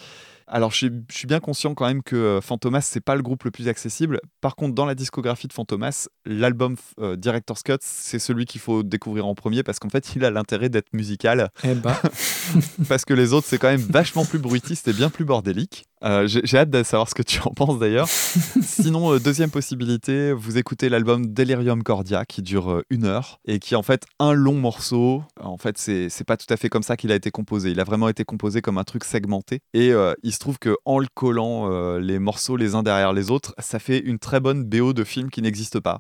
Alors, 0.48 0.72
je 0.72 0.78
suis, 0.78 0.92
je 1.10 1.18
suis 1.18 1.28
bien 1.28 1.40
conscient 1.40 1.74
quand 1.74 1.86
même 1.86 2.04
que 2.04 2.16
euh, 2.16 2.42
Fantomas, 2.42 2.82
c'est 2.82 3.02
pas 3.02 3.16
le 3.16 3.22
groupe 3.22 3.44
le 3.44 3.52
plus 3.52 3.68
accessible. 3.68 4.20
Par 4.42 4.56
contre, 4.56 4.76
dans 4.76 4.86
la 4.86 4.96
discographie 4.96 5.48
de 5.48 5.54
Fantomas, 5.54 6.08
l'album 6.26 6.76
euh, 7.00 7.16
Director's 7.16 7.64
Cut, 7.64 7.78
c'est 7.82 8.20
celui 8.20 8.46
qu'il 8.46 8.62
faut 8.62 8.84
découvrir 8.84 9.26
en 9.26 9.36
premier 9.36 9.64
parce 9.64 9.80
qu'en 9.80 9.90
fait, 9.90 10.16
il 10.16 10.26
a 10.26 10.32
l'intérêt 10.32 10.70
d'être 10.70 10.94
musical. 10.94 11.50
Eh 11.64 11.74
bah, 11.74 12.00
parce 12.90 13.06
que 13.06 13.14
les 13.14 13.34
autres, 13.34 13.48
c'est 13.48 13.58
quand 13.58 13.70
même 13.70 13.82
vachement 13.82 14.26
plus 14.26 14.40
bruitiste 14.40 14.88
et 14.88 14.94
bien 14.94 15.10
plus 15.10 15.26
bordélique. 15.26 15.86
Euh, 16.04 16.28
J'ai 16.28 16.58
hâte 16.58 16.70
de 16.70 16.84
savoir 16.84 17.08
ce 17.08 17.16
que 17.16 17.22
tu 17.22 17.40
en 17.46 17.52
penses 17.52 17.80
d'ailleurs. 17.80 18.08
Sinon, 18.62 19.14
euh, 19.14 19.20
deuxième 19.20 19.50
possibilité, 19.50 20.34
vous 20.34 20.58
écoutez 20.58 20.90
l'album 20.90 21.34
Delirium 21.34 21.82
Cordia 21.82 22.26
qui 22.26 22.42
dure 22.42 22.72
euh, 22.72 22.82
une 22.90 23.06
heure 23.06 23.40
et 23.46 23.60
qui 23.60 23.74
est 23.74 23.78
en 23.78 23.84
fait 23.84 24.04
un 24.20 24.34
long 24.34 24.56
morceau. 24.56 25.24
En 25.40 25.58
fait, 25.58 25.78
c'est 25.78 26.24
pas 26.28 26.36
tout 26.36 26.52
à 26.54 26.58
fait 26.58 26.68
comme 26.68 26.84
ça 26.84 26.98
qu'il 26.98 27.12
a 27.12 27.16
été 27.16 27.32
composé. 27.32 27.72
Il 27.72 27.80
a 27.80 27.86
vraiment 27.86 28.10
été 28.10 28.26
composé 28.26 28.62
comme 28.62 28.78
un 28.78 28.84
truc 28.84 29.06
segmenté. 29.06 29.62
Et 29.74 29.92
il 30.24 30.34
se 30.34 30.40
trouve 30.40 30.60
que 30.60 30.76
en 30.86 31.00
le 31.00 31.08
collant 31.14 31.98
les 31.98 32.20
morceaux 32.20 32.58
les 32.58 32.76
uns 32.76 32.84
derrière 32.84 33.14
les 33.14 33.32
autres, 33.32 33.54
ça 33.60 33.80
fait 33.80 34.00
une 34.00 34.20
très 34.20 34.40
bonne 34.40 34.64
BO 34.64 34.94
de 34.94 35.04
film 35.04 35.30
qui 35.30 35.42
n'existe 35.42 35.80
pas. 35.80 36.00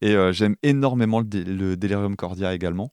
Et 0.00 0.14
j'aime 0.32 0.56
énormément 0.62 1.20
le, 1.20 1.26
dé- 1.26 1.44
le 1.44 1.76
Delirium 1.76 2.16
Cordia 2.16 2.54
également. 2.54 2.92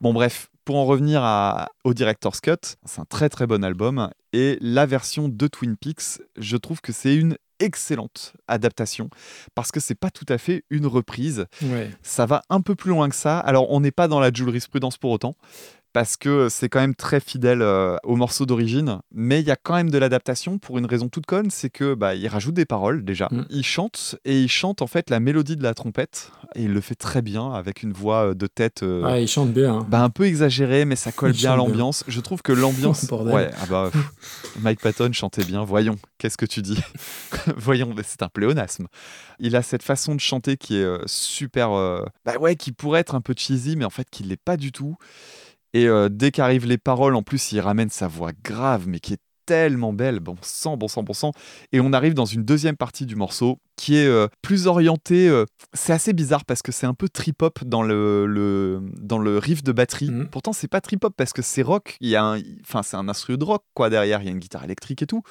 Bon 0.00 0.12
bref, 0.12 0.48
pour 0.70 0.78
en 0.78 0.84
revenir 0.84 1.24
à- 1.24 1.68
au 1.82 1.94
Director's 1.94 2.40
Cut, 2.40 2.76
c'est 2.84 3.00
un 3.00 3.04
très 3.04 3.28
très 3.28 3.48
bon 3.48 3.64
album. 3.64 4.08
Et 4.32 4.56
la 4.60 4.86
version 4.86 5.28
de 5.28 5.48
Twin 5.48 5.76
Peaks, 5.76 6.20
je 6.38 6.56
trouve 6.56 6.80
que 6.80 6.92
c'est 6.92 7.16
une 7.16 7.36
excellente 7.58 8.34
adaptation 8.46 9.10
parce 9.56 9.72
que 9.72 9.80
c'est 9.80 9.96
pas 9.96 10.10
tout 10.12 10.26
à 10.28 10.38
fait 10.38 10.62
une 10.70 10.86
reprise. 10.86 11.46
ouais. 11.62 11.90
Ça 12.02 12.24
va 12.24 12.42
un 12.50 12.60
peu 12.60 12.76
plus 12.76 12.90
loin 12.90 13.08
que 13.08 13.16
ça. 13.16 13.40
Alors 13.40 13.72
on 13.72 13.80
n'est 13.80 13.90
pas 13.90 14.06
dans 14.06 14.20
la 14.20 14.30
jurisprudence 14.32 14.96
pour 14.96 15.10
autant 15.10 15.34
parce 15.92 16.16
que 16.16 16.48
c'est 16.48 16.68
quand 16.68 16.80
même 16.80 16.94
très 16.94 17.20
fidèle 17.20 17.62
euh, 17.62 17.96
au 18.04 18.16
morceau 18.16 18.46
d'origine, 18.46 19.00
mais 19.12 19.40
il 19.40 19.46
y 19.46 19.50
a 19.50 19.56
quand 19.56 19.74
même 19.74 19.90
de 19.90 19.98
l'adaptation 19.98 20.58
pour 20.58 20.78
une 20.78 20.86
raison 20.86 21.08
toute 21.08 21.26
conne, 21.26 21.50
c'est 21.50 21.70
que 21.70 21.94
bah, 21.94 22.14
il 22.14 22.28
rajoute 22.28 22.54
des 22.54 22.64
paroles 22.64 23.04
déjà. 23.04 23.28
Mm. 23.30 23.46
Il 23.50 23.64
chante 23.64 24.16
et 24.24 24.40
il 24.40 24.48
chante 24.48 24.82
en 24.82 24.86
fait 24.86 25.10
la 25.10 25.20
mélodie 25.20 25.56
de 25.56 25.62
la 25.62 25.74
trompette 25.74 26.30
et 26.54 26.62
il 26.64 26.72
le 26.72 26.80
fait 26.80 26.94
très 26.94 27.22
bien 27.22 27.52
avec 27.52 27.82
une 27.82 27.92
voix 27.92 28.28
euh, 28.30 28.34
de 28.34 28.46
tête 28.46 28.82
euh, 28.82 29.02
Ah, 29.06 29.18
il 29.20 29.28
chante 29.28 29.52
bien. 29.52 29.74
hein. 29.78 29.86
bah, 29.88 30.02
un 30.02 30.10
peu 30.10 30.24
exagéré, 30.26 30.84
mais 30.84 30.96
ça 30.96 31.12
colle 31.12 31.30
Il 31.34 31.38
bien 31.38 31.52
à 31.52 31.56
l'ambiance. 31.56 32.04
Je 32.08 32.20
trouve 32.20 32.42
que 32.42 32.52
l'ambiance. 32.52 33.04
Bordel. 33.08 33.34
ouais, 33.34 33.50
ah 33.60 33.66
bah, 33.68 33.90
Mike 34.60 34.80
Patton 34.80 35.12
chantait 35.12 35.44
bien. 35.44 35.64
Voyons, 35.64 35.96
qu'est-ce 36.18 36.36
que 36.36 36.46
tu 36.46 36.62
dis? 36.62 36.78
Voyons, 37.56 37.94
c'est 38.04 38.22
un 38.22 38.28
pléonasme. 38.28 38.86
Il 39.38 39.56
a 39.56 39.62
cette 39.62 39.82
façon 39.82 40.14
de 40.14 40.20
chanter 40.20 40.56
qui 40.56 40.76
est 40.76 40.84
euh, 40.84 41.02
super. 41.06 41.72
euh, 41.72 42.04
bah 42.24 42.36
ouais, 42.38 42.56
qui 42.56 42.72
pourrait 42.72 43.00
être 43.00 43.14
un 43.14 43.20
peu 43.20 43.34
cheesy, 43.36 43.76
mais 43.76 43.84
en 43.84 43.90
fait, 43.90 44.08
qui 44.10 44.22
l'est 44.22 44.36
pas 44.42 44.56
du 44.56 44.70
tout. 44.72 44.96
Et 45.74 45.86
euh, 45.86 46.08
dès 46.10 46.30
qu'arrivent 46.30 46.66
les 46.66 46.78
paroles, 46.78 47.14
en 47.14 47.22
plus, 47.22 47.52
il 47.52 47.60
ramène 47.60 47.90
sa 47.90 48.08
voix 48.08 48.32
grave, 48.44 48.84
mais 48.88 49.00
qui 49.00 49.14
est 49.14 49.20
tellement 49.46 49.92
belle, 49.92 50.20
bon 50.20 50.36
sang, 50.42 50.76
bon 50.76 50.86
sang, 50.86 51.02
bon 51.02 51.12
sang. 51.12 51.32
Et 51.72 51.80
on 51.80 51.92
arrive 51.92 52.14
dans 52.14 52.24
une 52.24 52.44
deuxième 52.44 52.76
partie 52.76 53.04
du 53.04 53.16
morceau 53.16 53.58
qui 53.74 53.96
est 53.96 54.06
euh, 54.06 54.28
plus 54.42 54.68
orientée. 54.68 55.28
euh, 55.28 55.44
c'est 55.72 55.92
assez 55.92 56.12
bizarre 56.12 56.44
parce 56.44 56.62
que 56.62 56.70
c'est 56.70 56.86
un 56.86 56.94
peu 56.94 57.08
trip-hop 57.08 57.64
dans 57.64 57.82
le, 57.82 58.26
le- 58.26 58.80
dans 59.00 59.18
le 59.18 59.38
riff 59.38 59.64
de 59.64 59.72
batterie. 59.72 60.10
Mhm. 60.10 60.28
Pourtant, 60.28 60.52
c'est 60.52 60.68
pas 60.68 60.80
trip-hop 60.80 61.14
parce 61.16 61.32
que 61.32 61.42
c'est 61.42 61.62
rock. 61.62 61.96
Il 62.00 62.10
y 62.10 62.16
a 62.16 62.22
un, 62.24 62.40
enfin, 62.62 62.82
c'est 62.84 62.96
un 62.96 63.08
instrument 63.08 63.38
de 63.38 63.44
rock 63.44 63.64
quoi 63.74 63.90
derrière. 63.90 64.20
Il 64.22 64.26
y 64.26 64.28
a 64.28 64.32
une 64.32 64.38
guitare 64.38 64.62
électrique 64.64 65.02
et 65.02 65.06
tout. 65.06 65.22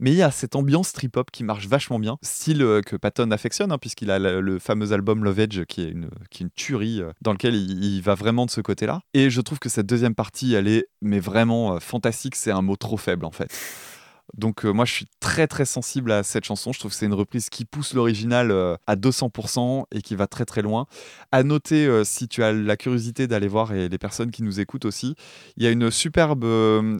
Mais 0.00 0.10
il 0.10 0.16
y 0.16 0.22
a 0.22 0.30
cette 0.30 0.56
ambiance 0.56 0.92
trip-hop 0.92 1.30
qui 1.30 1.44
marche 1.44 1.66
vachement 1.66 1.98
bien, 1.98 2.18
style 2.22 2.62
euh, 2.62 2.80
que 2.82 2.96
Patton 2.96 3.30
affectionne, 3.30 3.72
hein, 3.72 3.78
puisqu'il 3.78 4.10
a 4.10 4.18
le, 4.18 4.58
fameux 4.58 4.92
album 4.92 5.24
Love 5.24 5.40
Edge 5.40 5.64
qui 5.64 5.82
est 5.82 5.88
une, 5.88 6.08
qui 6.30 6.42
est 6.42 6.44
une 6.44 6.50
tuerie, 6.50 7.02
euh, 7.02 7.12
dans 7.20 7.32
lequel 7.32 7.54
il, 7.54 7.84
il 7.84 8.02
va 8.02 8.14
vraiment 8.14 8.46
de 8.46 8.50
ce 8.50 8.60
côté-là. 8.60 9.00
Et 9.14 9.30
je 9.30 9.40
trouve 9.40 9.58
que 9.58 9.68
cette 9.68 9.86
deuxième 9.86 10.14
partie, 10.14 10.54
elle 10.54 10.68
est 10.68 10.86
mais 11.00 11.20
vraiment 11.20 11.74
euh, 11.74 11.80
fantastique, 11.80 12.36
c'est 12.36 12.50
un 12.50 12.62
mot 12.62 12.76
trop 12.76 12.96
faible 12.96 13.24
en 13.24 13.30
fait. 13.30 13.50
Donc 14.36 14.64
euh, 14.64 14.72
moi 14.72 14.84
je 14.84 14.92
suis 14.92 15.06
très 15.20 15.46
très 15.46 15.64
sensible 15.64 16.10
à 16.10 16.22
cette 16.22 16.44
chanson, 16.44 16.72
je 16.72 16.78
trouve 16.78 16.90
que 16.90 16.96
c'est 16.96 17.06
une 17.06 17.14
reprise 17.14 17.50
qui 17.50 17.64
pousse 17.64 17.92
l'original 17.92 18.50
euh, 18.50 18.76
à 18.86 18.96
200% 18.96 19.84
et 19.92 20.00
qui 20.00 20.14
va 20.14 20.26
très 20.26 20.44
très 20.44 20.62
loin. 20.62 20.86
À 21.32 21.42
noter, 21.42 21.86
euh, 21.86 22.02
si 22.04 22.28
tu 22.28 22.42
as 22.42 22.52
la 22.52 22.76
curiosité 22.76 23.26
d'aller 23.26 23.48
voir 23.48 23.72
et 23.72 23.88
les 23.88 23.98
personnes 23.98 24.30
qui 24.30 24.42
nous 24.42 24.58
écoutent 24.58 24.86
aussi, 24.86 25.14
il 25.56 25.64
y 25.64 25.66
a 25.66 25.70
une 25.70 25.90
superbe 25.90 26.44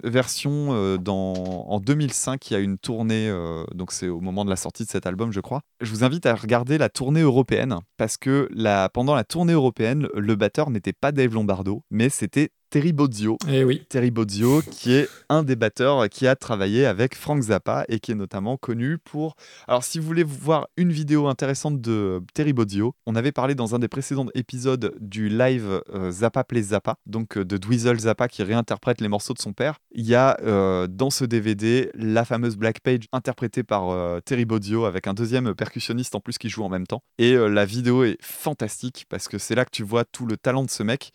version 0.05 0.71
en 0.71 1.81
2005, 1.81 2.51
il 2.51 2.55
y 2.55 2.57
a 2.57 2.61
une 2.61 2.79
tournée, 2.79 3.33
donc 3.75 3.93
c'est 3.93 4.09
au 4.09 4.21
moment 4.21 4.45
de 4.45 4.51
la 4.51 4.57
sortie 4.57 4.85
de 4.85 4.91
cet 4.91 5.07
album 5.07 5.33
je 5.33 5.41
crois. 5.41 5.63
Je 5.81 5.91
vous 5.91 6.05
invite 6.05 6.27
à 6.27 6.35
regarder 6.35 6.79
la 6.79 6.89
tournée 6.89 7.21
européenne 7.21 7.79
parce 7.97 8.17
que 8.17 8.49
pendant 8.93 9.15
la 9.15 9.25
tournée 9.25 9.53
européenne, 9.53 10.09
le 10.15 10.37
batteur 10.37 10.71
n'était 10.71 10.93
pas 10.93 11.13
Dave 11.13 11.35
Lombardo, 11.35 11.83
mais 11.91 12.09
c'était 12.09 12.51
Terry 12.73 12.95
Bozzio. 12.95 13.37
Eh 13.51 13.65
oui. 13.65 13.85
Terry 13.91 14.11
Bozzio, 14.11 14.63
qui 14.63 14.95
est 14.95 15.07
un 15.29 15.43
des 15.43 15.57
batteurs 15.57 16.09
qui 16.09 16.27
a 16.27 16.35
travaillé 16.37 16.87
avec 16.87 17.15
Frank 17.15 17.43
Zappa 17.43 17.85
et 17.91 18.01
qui 18.01 18.13
est 18.13 18.15
notamment 18.15 18.57
connu 18.57 18.97
pour. 18.97 19.37
Alors, 19.69 19.85
si 19.85 19.99
vous 19.99 20.07
voulez 20.07 20.25
voir 20.25 20.69
une 20.79 20.91
vidéo 20.91 21.27
intéressante 21.27 21.83
de 21.83 22.23
Terry 22.33 22.55
Bozzio, 22.55 22.95
on 23.05 23.15
avait 23.15 23.31
parlé 23.31 23.55
dans 23.55 23.75
un 23.75 23.79
des 23.79 23.89
précédents 23.89 24.25
épisodes 24.35 24.95
du 25.03 25.29
live 25.29 25.83
euh, 25.93 26.11
Zappa 26.11 26.45
Play 26.45 26.63
Zappa, 26.63 26.97
donc 27.05 27.37
euh, 27.37 27.45
de 27.45 27.59
Dweezil 27.59 28.01
Zappa 28.01 28.27
qui 28.27 28.43
réinterprète 28.43 29.03
les 29.03 29.09
morceaux 29.09 29.35
de 29.35 29.39
son 29.39 29.53
père. 29.53 29.77
Il 29.95 30.07
y 30.07 30.15
a 30.15 30.39
euh, 30.43 30.87
dans 30.87 31.11
ce 31.11 31.27
DVD 31.27 31.91
la 31.95 32.25
fameuse 32.25 32.57
Black 32.57 32.81
Page 32.81 33.03
interprétée 33.13 33.65
par 33.65 33.91
euh, 33.91 34.21
Terry 34.21 34.47
Bozzio 34.47 34.87
avec 34.87 35.07
un 35.07 35.13
deuxième 35.13 35.55
percussionniste 35.55 36.15
en 36.15 36.21
plus 36.21 36.39
qui 36.39 36.49
joue 36.49 36.63
en 36.63 36.71
même 36.71 36.87
temps. 36.87 37.03
Et 37.19 37.35
euh, 37.35 37.49
la 37.49 37.67
vidéo 37.67 38.05
est 38.05 38.17
fantastique 38.23 39.05
parce 39.11 39.29
que 39.29 39.37
c'est 39.37 39.55
là 39.55 39.67
que 39.67 39.71
tu 39.71 39.83
vois 39.83 40.07
tout 40.07 40.25
le 40.25 40.39
talent 40.39 40.65
de 40.65 40.71
ce 40.71 40.83
mec. 40.83 41.13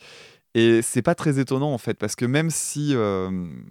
Et 0.58 0.82
c'est 0.82 1.04
pas 1.04 1.14
très 1.14 1.38
étonnant 1.40 1.72
en 1.72 1.78
fait, 1.78 1.94
parce 1.94 2.16
que 2.16 2.26
même 2.26 2.50
si 2.50 2.96
euh, 2.96 3.30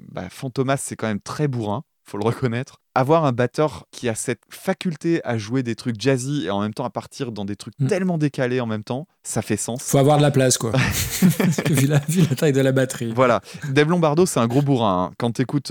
bah, 0.08 0.28
Fantomas 0.30 0.76
c'est 0.76 0.94
quand 0.94 1.08
même 1.08 1.20
très 1.20 1.48
bourrin, 1.48 1.82
faut 2.04 2.16
le 2.16 2.24
reconnaître, 2.24 2.80
avoir 2.96 3.24
un 3.24 3.32
batteur 3.32 3.86
qui 3.90 4.08
a 4.08 4.14
cette 4.14 4.40
faculté 4.48 5.20
à 5.24 5.38
jouer 5.38 5.62
des 5.62 5.74
trucs 5.74 6.00
jazzy 6.00 6.46
et 6.46 6.50
en 6.50 6.60
même 6.60 6.74
temps 6.74 6.84
à 6.84 6.90
partir 6.90 7.32
dans 7.32 7.44
des 7.44 7.56
trucs 7.56 7.74
tellement 7.88 8.18
décalés 8.18 8.60
en 8.60 8.66
même 8.66 8.84
temps, 8.84 9.06
ça 9.22 9.42
fait 9.42 9.56
sens. 9.56 9.82
Faut 9.82 9.98
avoir 9.98 10.16
de 10.18 10.22
la 10.22 10.30
place, 10.30 10.56
quoi. 10.58 10.70
Parce 11.38 11.56
que 11.62 11.72
vu, 11.72 11.86
la, 11.86 11.98
vu 12.08 12.22
la 12.28 12.36
taille 12.36 12.52
de 12.52 12.60
la 12.60 12.72
batterie. 12.72 13.12
Voilà, 13.14 13.40
Dave 13.70 13.88
Lombardo, 13.90 14.24
c'est 14.26 14.40
un 14.40 14.46
gros 14.46 14.62
bourrin. 14.62 15.06
hein. 15.10 15.14
Quand 15.18 15.32
tu 15.32 15.42
écoutes. 15.42 15.70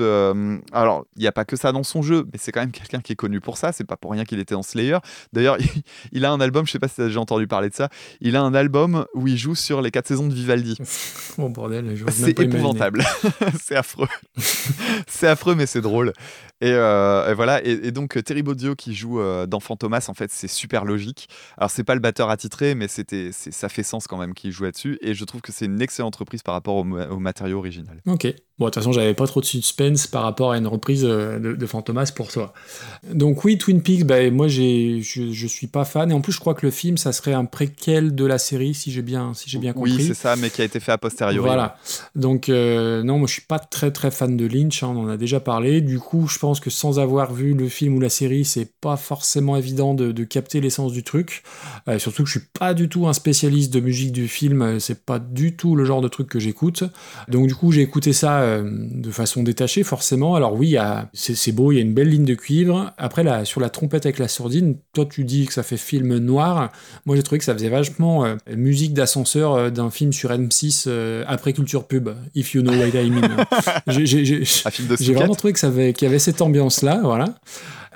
alors, 0.71 1.05
il 1.15 1.21
n'y 1.21 1.27
a 1.27 1.31
pas 1.31 1.45
que 1.45 1.55
ça 1.55 1.71
dans 1.71 1.83
son 1.83 2.01
jeu, 2.01 2.25
mais 2.31 2.37
c'est 2.39 2.51
quand 2.51 2.59
même 2.61 2.71
quelqu'un 2.71 2.99
qui 2.99 3.13
est 3.13 3.15
connu 3.15 3.39
pour 3.41 3.57
ça. 3.57 3.71
C'est 3.71 3.83
pas 3.85 3.97
pour 3.97 4.11
rien 4.11 4.23
qu'il 4.25 4.39
était 4.39 4.55
en 4.55 4.63
Slayer. 4.63 4.97
D'ailleurs, 5.33 5.57
il, 5.59 5.67
il 6.11 6.25
a 6.25 6.31
un 6.31 6.39
album, 6.41 6.65
je 6.67 6.71
sais 6.73 6.79
pas 6.79 6.87
si 6.87 6.95
tu 6.95 7.01
as 7.01 7.05
déjà 7.07 7.19
entendu 7.19 7.47
parler 7.47 7.69
de 7.69 7.75
ça. 7.75 7.89
Il 8.21 8.35
a 8.35 8.41
un 8.41 8.53
album 8.53 9.05
où 9.13 9.27
il 9.27 9.37
joue 9.37 9.55
sur 9.55 9.81
les 9.81 9.91
quatre 9.91 10.07
saisons 10.07 10.27
de 10.27 10.33
Vivaldi. 10.33 10.77
Oh 11.37 11.49
bordel, 11.49 11.95
je 11.95 12.05
C'est 12.11 12.39
épouvantable. 12.39 13.03
c'est 13.61 13.75
affreux. 13.75 14.07
c'est 15.07 15.27
affreux, 15.27 15.53
mais 15.55 15.65
c'est 15.65 15.81
drôle. 15.81 16.13
Et, 16.61 16.71
euh, 16.71 17.31
et 17.31 17.33
voilà. 17.33 17.63
Et, 17.63 17.91
donc, 17.91 18.21
Terry 18.23 18.43
Bozzio 18.43 18.75
qui 18.75 18.93
joue 18.93 19.19
euh, 19.19 19.45
dans 19.45 19.59
Fantomas, 19.59 20.05
en 20.07 20.13
fait, 20.13 20.31
c'est 20.31 20.47
super 20.47 20.85
logique. 20.85 21.27
Alors, 21.57 21.69
c'est 21.69 21.83
pas 21.83 21.95
le 21.95 22.01
batteur 22.01 22.29
attitré, 22.29 22.75
mais 22.75 22.87
c'était, 22.87 23.31
ça 23.31 23.69
fait 23.69 23.83
sens 23.83 24.07
quand 24.07 24.17
même 24.17 24.33
qu'il 24.33 24.51
joue 24.51 24.63
là-dessus. 24.63 24.97
Et 25.01 25.13
je 25.13 25.25
trouve 25.25 25.41
que 25.41 25.51
c'est 25.51 25.65
une 25.65 25.81
excellente 25.81 26.15
reprise 26.15 26.43
par 26.43 26.53
rapport 26.53 26.75
au, 26.75 26.85
au 26.85 27.19
matériau 27.19 27.57
original. 27.57 28.01
Ok. 28.07 28.27
Bon, 28.57 28.65
de 28.65 28.69
toute 28.69 28.75
façon, 28.75 28.93
j'avais 28.93 29.13
pas 29.13 29.27
trop 29.27 29.41
de 29.41 29.45
suspense 29.45 30.07
par 30.07 30.23
rapport 30.23 30.53
à 30.53 30.57
une 30.57 30.67
reprise 30.67 31.03
euh, 31.03 31.39
de, 31.39 31.53
de 31.53 31.65
Fantomas 31.65 32.13
pour 32.15 32.31
toi. 32.31 32.53
Donc 33.11 33.43
oui, 33.43 33.57
Twin 33.57 33.81
Peaks, 33.81 34.05
bah, 34.05 34.29
moi 34.31 34.47
je, 34.47 35.01
je 35.01 35.47
suis 35.47 35.67
pas 35.67 35.83
fan. 35.83 36.09
Et 36.09 36.13
en 36.13 36.21
plus, 36.21 36.31
je 36.31 36.39
crois 36.39 36.53
que 36.53 36.65
le 36.65 36.71
film, 36.71 36.97
ça 36.97 37.11
serait 37.11 37.33
un 37.33 37.43
préquel 37.43 38.15
de 38.15 38.23
la 38.23 38.37
série, 38.37 38.73
si 38.73 38.91
j'ai 38.91 39.01
bien, 39.01 39.33
si 39.33 39.49
j'ai 39.49 39.59
bien 39.59 39.73
compris. 39.73 39.95
Oui, 39.97 40.07
c'est 40.07 40.13
ça, 40.13 40.37
mais 40.37 40.49
qui 40.49 40.61
a 40.61 40.65
été 40.65 40.79
fait 40.79 40.93
a 40.93 40.97
posteriori. 40.97 41.37
Voilà. 41.37 41.77
Donc, 42.15 42.47
euh, 42.47 43.03
non, 43.03 43.17
moi 43.17 43.27
je 43.27 43.33
suis 43.33 43.41
pas 43.41 43.59
très 43.59 43.91
très 43.91 44.09
fan 44.09 44.37
de 44.37 44.45
Lynch, 44.45 44.83
hein, 44.83 44.93
on 44.95 45.03
en 45.03 45.09
a 45.09 45.17
déjà 45.17 45.41
parlé. 45.41 45.81
Du 45.81 45.99
coup, 45.99 46.27
je 46.27 46.39
pense 46.39 46.61
que 46.61 46.69
sans 46.69 46.97
avoir 46.97 47.33
vu 47.33 47.55
le 47.55 47.67
film 47.67 47.95
ou 47.95 47.99
la 47.99 48.09
série, 48.09 48.45
c'est 48.45 48.71
pas 48.79 48.95
forcément 48.95 49.57
évident 49.57 49.93
de, 49.93 50.13
de 50.13 50.23
capter 50.23 50.61
l'essence 50.61 50.93
du 50.93 51.03
truc. 51.03 51.43
Euh, 51.89 51.99
surtout 51.99 52.23
que 52.23 52.29
je 52.29 52.39
suis 52.39 52.47
pas 52.57 52.73
du 52.73 52.87
tout 52.87 53.05
un 53.05 53.13
spécialiste 53.13 53.73
de 53.73 53.81
musique 53.81 54.13
du 54.13 54.29
film, 54.29 54.79
c'est 54.79 55.03
pas 55.05 55.19
du 55.19 55.57
tout 55.57 55.75
le 55.75 55.83
genre 55.83 56.01
de 56.01 56.07
truc 56.07 56.29
que 56.29 56.39
j'écoute. 56.39 56.85
Donc, 57.27 57.47
du 57.47 57.55
coup, 57.55 57.73
j'ai 57.73 57.81
écouté 57.81 58.13
ça 58.13 58.44
euh, 58.45 58.63
de 58.65 59.11
façon 59.11 59.43
détachée, 59.43 59.83
forcément. 59.83 60.35
Alors, 60.35 60.53
oui, 60.53 60.77
c'est 61.13 61.51
beau, 61.51 61.71
il 61.71 61.75
y 61.75 61.77
a 61.79 61.81
une 61.81 61.93
belle 61.93 62.09
ligne 62.09 62.25
de 62.25 62.35
cuivre. 62.35 62.93
Après, 62.97 63.23
là, 63.23 63.43
sur 63.45 63.59
la 63.61 63.69
trompette 63.69 64.05
avec 64.05 64.19
la 64.19 64.27
sourdine, 64.27 64.75
toi 64.93 65.05
tu 65.05 65.23
dis 65.23 65.45
que 65.45 65.53
ça 65.53 65.63
fait 65.63 65.77
film 65.77 66.17
noir. 66.17 66.71
Moi, 67.05 67.15
j'ai 67.15 67.23
trouvé 67.23 67.39
que 67.39 67.45
ça 67.45 67.53
faisait 67.53 67.69
vachement 67.69 68.25
euh, 68.25 68.35
musique 68.55 68.93
d'ascenseur 68.93 69.53
euh, 69.53 69.69
d'un 69.69 69.89
film 69.89 70.13
sur 70.13 70.29
M6 70.31 70.85
euh, 70.87 71.23
après 71.27 71.53
Culture 71.53 71.85
Pub, 71.87 72.09
If 72.35 72.53
You 72.53 72.61
Know 72.61 72.73
What 72.73 72.87
I 72.99 73.09
Mean. 73.09 73.45
J'ai- 73.87 75.13
vraiment 75.13 75.35
trouvé 75.35 75.53
qu'il 75.53 76.03
y 76.03 76.05
avait 76.05 76.19
cette 76.19 76.41
ambiance-là, 76.41 77.01
voilà. 77.03 77.25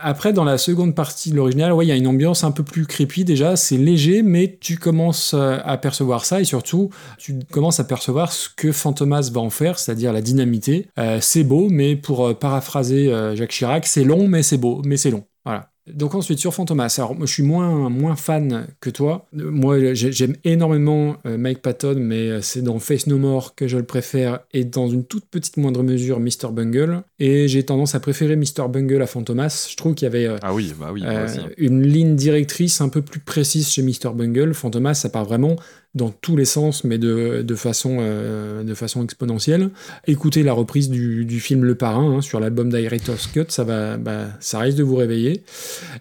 Après, 0.01 0.33
dans 0.33 0.43
la 0.43 0.57
seconde 0.57 0.95
partie 0.95 1.31
de 1.31 1.35
l'original, 1.35 1.73
ouais, 1.73 1.85
il 1.85 1.89
y 1.89 1.91
a 1.91 1.95
une 1.95 2.07
ambiance 2.07 2.43
un 2.43 2.51
peu 2.51 2.63
plus 2.63 2.85
creepy 2.85 3.25
déjà. 3.25 3.55
C'est 3.55 3.77
léger, 3.77 4.21
mais 4.23 4.57
tu 4.59 4.77
commences 4.77 5.33
euh, 5.33 5.57
à 5.63 5.77
percevoir 5.77 6.25
ça 6.25 6.41
et 6.41 6.45
surtout, 6.45 6.89
tu 7.17 7.39
commences 7.51 7.79
à 7.79 7.83
percevoir 7.83 8.31
ce 8.31 8.49
que 8.49 8.71
Fantomas 8.71 9.29
va 9.31 9.41
en 9.41 9.49
faire, 9.49 9.79
c'est-à-dire 9.79 10.13
la 10.13 10.21
dynamité. 10.21 10.87
Euh, 10.97 11.19
c'est 11.21 11.43
beau, 11.43 11.67
mais 11.69 11.95
pour 11.95 12.27
euh, 12.27 12.33
paraphraser 12.33 13.11
Jacques 13.35 13.51
Chirac, 13.51 13.85
c'est 13.85 14.03
long, 14.03 14.27
mais 14.27 14.43
c'est 14.43 14.57
beau, 14.57 14.81
mais 14.85 14.97
c'est 14.97 15.11
long. 15.11 15.25
Voilà. 15.45 15.68
Donc 15.93 16.15
ensuite 16.15 16.39
sur 16.39 16.53
Fantomas, 16.53 16.93
alors 16.97 17.15
moi 17.15 17.25
je 17.25 17.33
suis 17.33 17.43
moins, 17.43 17.89
moins 17.89 18.15
fan 18.15 18.67
que 18.81 18.89
toi. 18.89 19.27
Moi 19.33 19.93
j'ai- 19.93 20.11
j'aime 20.11 20.35
énormément 20.43 21.15
euh, 21.25 21.37
Mike 21.37 21.61
Patton, 21.61 21.95
mais 21.99 22.29
euh, 22.29 22.41
c'est 22.41 22.61
dans 22.61 22.79
Face 22.79 23.07
No 23.07 23.17
More 23.17 23.55
que 23.55 23.67
je 23.67 23.77
le 23.77 23.83
préfère 23.83 24.39
et 24.53 24.63
dans 24.65 24.87
une 24.89 25.03
toute 25.03 25.25
petite 25.25 25.57
moindre 25.57 25.83
mesure 25.83 26.19
Mr. 26.19 26.51
Bungle. 26.51 27.01
Et 27.19 27.47
j'ai 27.47 27.63
tendance 27.63 27.95
à 27.95 27.99
préférer 27.99 28.35
Mr. 28.35 28.67
Bungle 28.69 29.01
à 29.01 29.07
Fantomas. 29.07 29.67
Je 29.69 29.75
trouve 29.75 29.95
qu'il 29.95 30.05
y 30.05 30.07
avait 30.07 30.25
euh, 30.27 30.37
Ah 30.41 30.53
oui, 30.53 30.73
bah 30.79 30.91
oui, 30.93 31.01
euh, 31.05 31.27
une 31.57 31.81
ligne 31.85 32.15
directrice 32.15 32.81
un 32.81 32.89
peu 32.89 33.01
plus 33.01 33.19
précise 33.19 33.67
chez 33.69 33.81
Mr. 33.81 34.13
Bungle. 34.13 34.53
Fantomas, 34.53 34.93
ça 34.93 35.09
part 35.09 35.25
vraiment 35.25 35.55
dans 35.95 36.09
tous 36.09 36.35
les 36.35 36.45
sens, 36.45 36.83
mais 36.83 36.97
de, 36.99 37.41
de 37.41 37.55
façon, 37.55 37.97
euh, 37.99 38.63
de 38.63 38.73
façon 38.75 39.03
exponentielle. 39.03 39.71
Écoutez 40.05 40.43
la 40.43 40.53
reprise 40.53 40.89
du, 40.89 41.25
du 41.25 41.39
film 41.39 41.63
Le 41.65 41.73
Parrain 41.75 42.17
hein, 42.17 42.21
sur 42.21 42.39
l'album 42.39 42.69
Director's 42.69 43.25
Cut, 43.27 43.45
ça, 43.49 43.63
va, 43.63 43.97
bah, 43.97 44.25
ça 44.39 44.59
risque 44.59 44.77
de 44.77 44.83
vous 44.83 44.95
réveiller. 44.95 45.43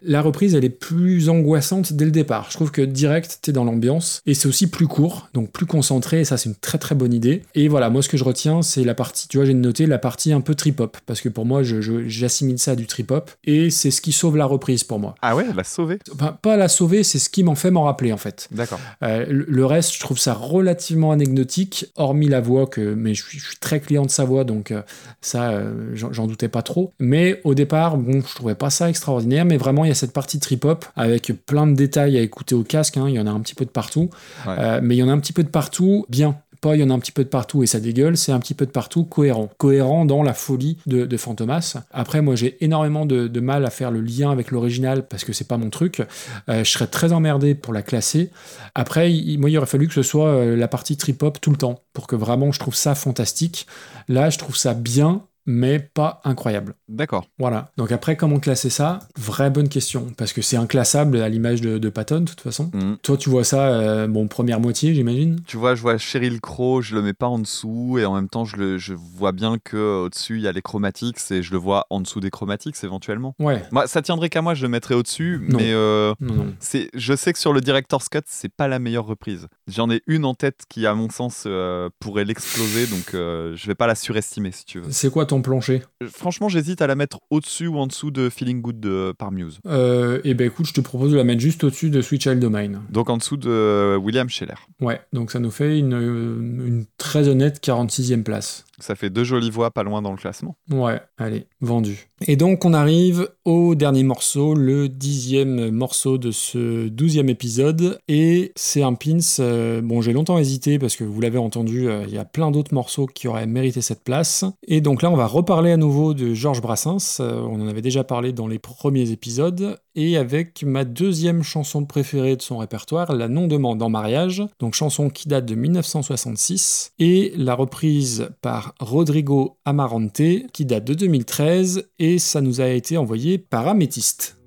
La 0.02 0.20
reprise, 0.20 0.55
elle 0.55 0.65
est 0.65 0.69
plus 0.69 1.28
angoissante 1.31 1.93
dès 1.94 2.05
le 2.05 2.10
départ. 2.10 2.48
Je 2.51 2.56
trouve 2.56 2.70
que 2.70 2.82
direct, 2.82 3.39
t'es 3.43 3.52
dans 3.52 3.65
l'ambiance, 3.65 4.20
et 4.27 4.35
c'est 4.35 4.47
aussi 4.48 4.69
plus 4.69 4.86
court, 4.86 5.28
donc 5.32 5.51
plus 5.52 5.66
concentré, 5.66 6.20
et 6.20 6.24
ça, 6.24 6.36
c'est 6.36 6.51
une 6.51 6.55
très 6.56 6.78
très 6.78 6.94
bonne 6.94 7.12
idée. 7.15 7.43
Et 7.55 7.69
voilà, 7.69 7.89
moi, 7.89 8.02
ce 8.02 8.09
que 8.09 8.16
je 8.19 8.24
retiens, 8.24 8.60
c'est 8.62 8.85
la 8.85 8.94
partie, 8.94 9.27
tu 9.28 9.39
vois, 9.39 9.47
j'ai 9.47 9.55
noté 9.55 9.86
la 9.86 9.98
partie 9.98 10.32
un 10.32 10.40
peu 10.43 10.55
trip-hop, 10.55 10.98
parce 11.06 11.20
que 11.23 11.28
pour 11.31 11.47
moi, 11.47 11.62
je- 11.62 11.81
je- 11.81 12.06
j'assimile 12.09 12.59
ça 12.59 12.73
à 12.73 12.77
du 12.77 12.86
trip-hop, 12.86 13.31
et 13.44 13.70
c'est 13.70 13.90
ce 13.90 14.01
qui 14.02 14.12
sauve 14.12 14.36
la 14.36 14.44
reprise 14.44 14.85
pour 14.85 14.98
moi. 14.98 15.15
Ah 15.23 15.35
ouais, 15.35 15.47
l'a 15.56 15.65
sauvé. 15.65 15.98
Enfin, 16.12 16.36
pas 16.43 16.56
la 16.59 16.69
sauver, 16.69 17.02
c'est 17.05 17.19
ce 17.19 17.31
qui 17.31 17.43
m'en 17.43 17.55
fait 17.55 17.70
m'en 17.70 17.85
rappeler, 17.85 18.12
en 18.12 18.16
fait. 18.19 18.48
D'accord. 18.52 18.81
Euh, 19.02 19.24
le 19.28 19.47
le 19.48 19.65
reste, 19.66 19.77
je 19.80 20.00
trouve 20.00 20.18
ça 20.18 20.34
relativement 20.34 21.12
anecdotique, 21.12 21.86
hormis 21.96 22.28
la 22.28 22.40
voix, 22.40 22.66
que, 22.66 22.94
mais 22.94 23.14
je 23.14 23.24
suis, 23.24 23.38
je 23.38 23.48
suis 23.48 23.59
très 23.59 23.80
client 23.80 24.05
de 24.05 24.10
sa 24.10 24.24
voix, 24.24 24.44
donc 24.44 24.70
euh, 24.70 24.82
ça, 25.20 25.50
euh, 25.50 25.90
j'en 25.94 26.12
j'en 26.12 26.26
doutais 26.26 26.48
pas 26.48 26.62
trop. 26.62 26.92
Mais 26.98 27.40
au 27.44 27.55
départ, 27.55 27.96
bon, 27.96 28.20
je 28.20 28.34
trouvais 28.34 28.55
pas 28.55 28.70
ça 28.70 28.88
extraordinaire, 28.88 29.44
mais 29.44 29.56
vraiment, 29.56 29.84
il 29.84 29.88
y 29.88 29.92
a 29.92 29.94
cette 29.94 30.12
partie 30.12 30.38
trip-hop 30.38 30.84
avec 30.96 31.32
plein 31.46 31.66
de 31.66 31.74
détails 31.74 32.18
à 32.18 32.20
écouter 32.20 32.55
au 32.55 32.62
casque, 32.62 32.96
hein, 32.96 33.06
il 33.09 33.14
y 33.14 33.20
en 33.20 33.26
a 33.26 33.30
un 33.30 33.40
petit 33.40 33.55
peu 33.55 33.64
de 33.64 33.70
partout, 33.70 34.10
Ouais. 34.46 34.55
Euh, 34.59 34.80
mais 34.82 34.96
il 34.96 34.98
y 34.98 35.02
en 35.02 35.09
a 35.09 35.12
un 35.12 35.18
petit 35.18 35.32
peu 35.32 35.42
de 35.42 35.48
partout, 35.48 36.06
bien. 36.09 36.40
Pas 36.60 36.76
il 36.76 36.80
y 36.80 36.82
en 36.82 36.90
a 36.90 36.94
un 36.94 36.98
petit 36.98 37.12
peu 37.12 37.24
de 37.24 37.28
partout 37.28 37.62
et 37.62 37.66
ça 37.66 37.80
dégueule, 37.80 38.16
c'est 38.16 38.32
un 38.32 38.40
petit 38.40 38.55
peu 38.55 38.66
de 38.66 38.70
partout 38.70 39.05
cohérent. 39.05 39.48
Cohérent 39.59 40.05
dans 40.05 40.22
la 40.22 40.35
folie 40.35 40.78
de, 40.86 41.16
Fantomas. 41.16 41.76
Après, 41.90 42.22
moi 42.22 42.35
j'ai 42.36 42.62
énormément 42.64 43.06
de, 43.06 43.40
mal 43.40 43.64
à 43.64 43.70
faire 43.70 43.90
le 43.90 44.01
lien 44.01 44.30
avec 44.30 44.51
l'original 44.51 45.06
parce 45.06 45.24
que 45.24 45.32
c'est 45.32 45.47
pas 45.47 45.56
mon 45.56 45.70
truc. 45.70 46.02
Euh, 46.48 46.64
je 46.64 46.70
serais 46.70 46.86
très 46.86 47.12
emmerdé 47.12 47.55
pour 47.55 47.72
la 47.72 47.82
classer. 47.82 48.30
Après, 48.74 49.12
il- 49.12 49.39
moi 49.39 49.51
il 49.51 49.56
aurait 49.56 49.66
fallu 49.66 49.89
que 49.89 49.94
ce 49.94 50.02
soit 50.02 50.28
euh, 50.28 50.56
la 50.56 50.68
partie 50.68 50.97
trip-hop 50.97 51.40
tout 51.40 51.51
le 51.51 51.56
temps 51.56 51.82
pour 51.93 52.06
que 52.06 52.16
vraiment 52.16 52.52
je 52.52 52.59
trouve 52.59 52.74
ça 52.74 52.94
fantastique. 52.94 53.66
Là, 54.09 54.30
je 54.30 54.39
trouve 54.39 54.56
ça 54.56 54.74
bien, 54.74 55.22
mais 55.51 55.79
pas 55.79 56.20
incroyable. 56.25 56.75
D'accord. 56.91 57.25
Voilà. 57.39 57.70
Donc 57.79 57.91
après, 57.91 58.16
comment 58.16 58.39
classer 58.39 58.69
ça? 58.69 58.99
Vraie 59.19 59.49
bonne 59.49 59.70
question, 59.70 60.09
parce 60.19 60.35
que 60.35 60.43
c'est 60.43 60.59
inclassable 60.59 61.16
à 61.23 61.29
l'image 61.31 61.62
de, 61.62 61.79
de 61.79 61.89
Patton, 61.89 62.20
de 62.20 62.25
toute 62.27 62.43
façon. 62.43 62.70
Mhm. 62.75 62.99
Toi, 63.03 63.16
tu 63.16 63.31
vois 63.31 63.45
ça, 63.45 63.69
euh, 63.69 64.07
bon, 64.07 64.29
première 64.29 64.61
moitié, 64.61 64.95
j'imagine? 64.95 65.41
Tu 65.47 65.57
vois, 65.57 65.75
je 65.75 65.81
vois 65.81 65.97
Cheryl 65.97 66.43
Crow, 66.43 66.83
je 66.83 66.95
le 66.95 67.01
mets 67.01 67.15
pas 67.15 67.29
en 67.29 67.39
dessous, 67.39 67.97
et 67.99 68.05
en 68.05 68.15
même 68.15 68.29
temps, 68.29 68.45
je, 68.45 68.57
le, 68.57 68.77
je 68.77 68.93
vois 68.93 69.33
bien 69.33 69.57
que 69.59 70.05
au-dessus 70.05 70.37
il 70.37 70.43
y 70.43 70.49
a 70.49 70.53
les 70.53 70.61
chromatiques, 70.61 71.16
et 71.31 71.43
je 71.43 71.51
le 71.53 71.59
vois 71.59 71.87
en 71.89 72.03
dessous 72.03 72.20
des 72.20 72.31
chromatiques 72.31 72.77
éventuellement. 72.83 73.35
Ouais. 73.39 73.62
Moi, 73.73 73.87
ça 73.87 74.03
tiendrait 74.03 74.29
qu'à 74.29 74.43
moi, 74.43 74.53
je 74.53 74.62
le 74.62 74.69
mettrais 74.69 74.95
au-dessus, 74.95 75.41
mais 75.49 75.73
euh, 75.73 76.12
Non, 76.20 76.35
non. 76.35 76.55
c'est, 76.61 76.91
je 76.93 77.16
sais 77.16 77.33
que 77.33 77.39
sur 77.39 77.55
le 77.55 77.62
Director's 77.62 78.11
Cut, 78.11 78.20
c'est 78.27 78.53
pas 78.53 78.69
la 78.69 78.79
meilleure 78.79 79.07
reprise. 79.07 79.49
J'en 79.66 79.91
ai 79.91 80.03
une 80.07 80.27
en 80.27 80.35
tête 80.35 80.65
qui, 80.69 80.87
à 80.87 80.95
mon 80.95 81.09
sens, 81.09 81.45
euh, 81.47 81.89
pourrait 82.01 82.27
l'exploser, 82.27 82.87
donc 82.87 83.15
euh, 83.15 83.57
je 83.57 83.66
vais 83.66 83.75
pas 83.75 83.87
la 83.87 83.95
surestimer 83.95 84.53
si 84.53 84.66
tu 84.66 84.81
veux. 84.81 84.91
C'est 84.91 85.11
quoi 85.11 85.25
ton 85.25 85.38
plancher 85.43 85.82
Franchement, 86.12 86.48
j'hésite 86.48 86.81
à 86.82 86.86
la 86.86 86.94
mettre 86.94 87.20
au-dessus 87.31 87.66
ou 87.66 87.78
en 87.78 87.86
dessous 87.86 88.10
de 88.10 88.28
Feeling 88.28 88.60
Good 88.62 88.81
de, 88.81 89.12
par 89.19 89.31
Muse. 89.32 89.59
euh, 89.66 90.20
Eh 90.24 90.35
ben 90.35 90.47
écoute, 90.47 90.66
je 90.66 90.73
te 90.74 90.81
propose 90.81 91.12
de 91.12 91.16
la 91.16 91.24
mettre 91.24 91.40
juste 91.40 91.65
au-dessus 91.65 91.90
de 91.90 92.01
Sweet 92.02 92.23
Child 92.23 92.44
O' 92.44 92.51
Mine. 92.51 92.81
Donc 92.90 93.10
en 93.10 93.16
dessous 93.16 93.36
de 93.36 93.97
William 93.97 94.28
Scheller. 94.28 94.55
Ouais, 94.81 95.01
donc 95.12 95.31
ça 95.31 95.39
nous 95.40 95.51
fait 95.51 95.78
une, 95.78 95.93
une 95.93 96.85
très 96.98 97.28
honnête 97.28 97.60
46e 97.62 98.23
place. 98.23 98.65
Ça 98.78 98.94
fait 98.94 99.10
deux 99.10 99.24
jolies 99.24 99.50
voix 99.50 99.70
pas 99.70 99.82
loin 99.82 100.02
dans 100.02 100.12
le 100.12 100.16
classement. 100.16 100.56
Ouais, 100.70 101.00
allez, 101.16 101.46
vendu. 101.60 102.09
Et 102.26 102.36
donc 102.36 102.64
on 102.64 102.74
arrive 102.74 103.28
au 103.44 103.74
dernier 103.74 104.02
morceau, 104.02 104.55
le 104.55 104.88
dixième 104.88 105.70
morceau 105.70 106.18
de 106.18 106.30
ce 106.30 106.88
douzième 106.88 107.28
épisode, 107.28 107.98
et 108.09 108.52
c'est 108.56 108.82
un 108.82 108.94
pins. 108.94 109.18
euh, 109.40 109.80
bon, 109.82 110.00
j'ai 110.00 110.12
longtemps 110.12 110.38
hésité 110.38 110.78
parce 110.78 110.96
que 110.96 111.05
vous 111.05 111.20
l'avez 111.20 111.38
entendu, 111.38 111.88
euh, 111.88 112.05
il 112.06 112.14
y 112.14 112.18
a 112.18 112.24
plein 112.24 112.50
d'autres 112.50 112.74
morceaux 112.74 113.06
qui 113.06 113.28
auraient 113.28 113.46
mérité 113.46 113.80
cette 113.80 114.02
place. 114.05 114.44
Et 114.66 114.80
donc 114.80 115.02
là, 115.02 115.10
on 115.10 115.16
va 115.16 115.26
reparler 115.26 115.72
à 115.72 115.76
nouveau 115.76 116.14
de 116.14 116.34
Georges 116.34 116.60
Brassens. 116.60 117.18
euh, 117.20 117.40
on 117.42 117.60
en 117.60 117.68
avait 117.68 117.82
déjà 117.82 118.05
parlé 118.05 118.32
dans 118.32 118.48
les 118.48 118.59
premiers 118.59 119.10
épisodes, 119.10 119.78
et 119.94 120.16
avec 120.16 120.62
ma 120.62 120.84
deuxième 120.84 121.42
chanson 121.42 121.84
préférée 121.84 122.36
de 122.36 122.42
son 122.42 122.59
répertoire, 122.59 123.12
La 123.14 123.28
non-demande 123.28 123.82
en 123.82 123.88
mariage, 123.88 124.42
donc 124.60 124.74
chanson 124.74 125.10
qui 125.10 125.28
date 125.28 125.46
de 125.46 125.55
1966, 125.55 126.92
et 126.98 127.32
la 127.36 127.55
reprise 127.55 128.28
par 128.42 128.68
Rodrigo 128.81 129.59
Amarante 129.65 130.23
qui 130.53 130.65
date 130.65 130.85
de 130.85 130.95
2013, 130.95 131.89
et 131.99 132.19
ça 132.19 132.40
nous 132.40 132.61
a 132.61 132.69
été 132.69 132.97
envoyé 132.97 133.39
par 133.39 133.69
Améthyste. 133.69 134.39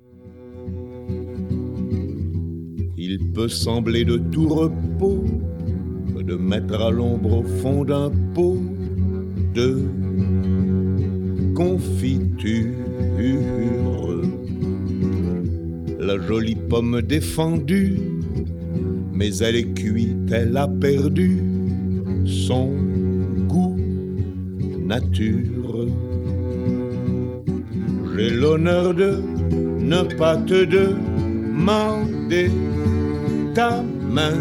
Il 2.96 3.32
peut 3.32 3.48
sembler 3.48 4.04
de 4.04 4.16
tout 4.16 4.48
repos 4.48 5.24
de 6.16 6.36
mettre 6.36 6.80
à 6.80 6.90
l'ombre 6.90 7.38
au 7.38 7.42
fond 7.42 7.84
d'un 7.84 8.10
pot 8.34 8.58
de 9.54 9.82
confiture 11.54 12.68
la 16.02 16.18
jolie 16.18 16.56
pomme 16.56 17.00
défendue, 17.00 18.00
mais 19.12 19.36
elle 19.38 19.56
est 19.56 19.74
cuite, 19.74 20.32
elle 20.32 20.56
a 20.56 20.66
perdu 20.66 21.40
son 22.26 22.70
goût 23.46 23.71
nature. 24.84 25.86
J'ai 28.14 28.30
l'honneur 28.30 28.94
de 28.94 29.22
ne 29.80 30.02
pas 30.16 30.36
te 30.36 30.64
demander 30.64 32.50
ta 33.54 33.82
main. 34.10 34.38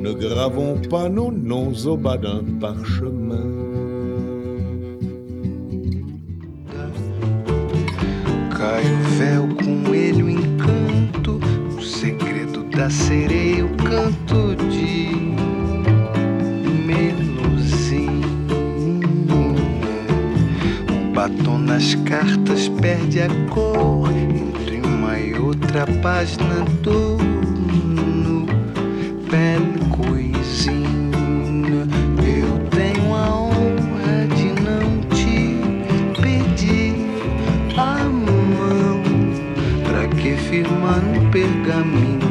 Ne 0.00 0.12
gravons 0.12 0.76
pas 0.90 1.08
nos 1.08 1.30
noms 1.30 1.86
au 1.86 1.96
bas 1.96 2.16
d'un 2.16 2.42
parchemin. 2.60 3.46
Cai 8.56 8.84
o 8.84 8.98
véu 9.18 9.48
com 9.62 9.94
ele 9.94 10.22
o 10.22 10.30
encanto, 10.30 11.40
o 11.76 11.82
segredo 11.82 12.64
da 12.76 12.88
sereia, 12.90 13.64
o 13.64 13.68
canto 13.76 14.54
de 14.70 15.02
batom 21.12 21.58
nas 21.58 21.94
cartas 21.94 22.68
perde 22.68 23.20
a 23.20 23.28
cor 23.50 24.10
entre 24.10 24.80
uma 24.80 25.18
e 25.18 25.34
outra 25.34 25.86
página 26.02 26.64
do 26.82 27.18
no 27.18 28.46
belle 29.30 29.78
coisinha. 29.90 30.80
Eu 32.18 32.58
tenho 32.70 33.14
a 33.14 33.30
honra 33.30 34.26
de 34.36 34.54
não 34.62 35.00
te 35.10 35.60
pedir 36.20 36.94
a 37.76 38.04
mão 38.04 39.02
Pra 39.84 40.08
que 40.16 40.34
firmar 40.36 41.02
no 41.02 41.30
pergaminho 41.30 42.21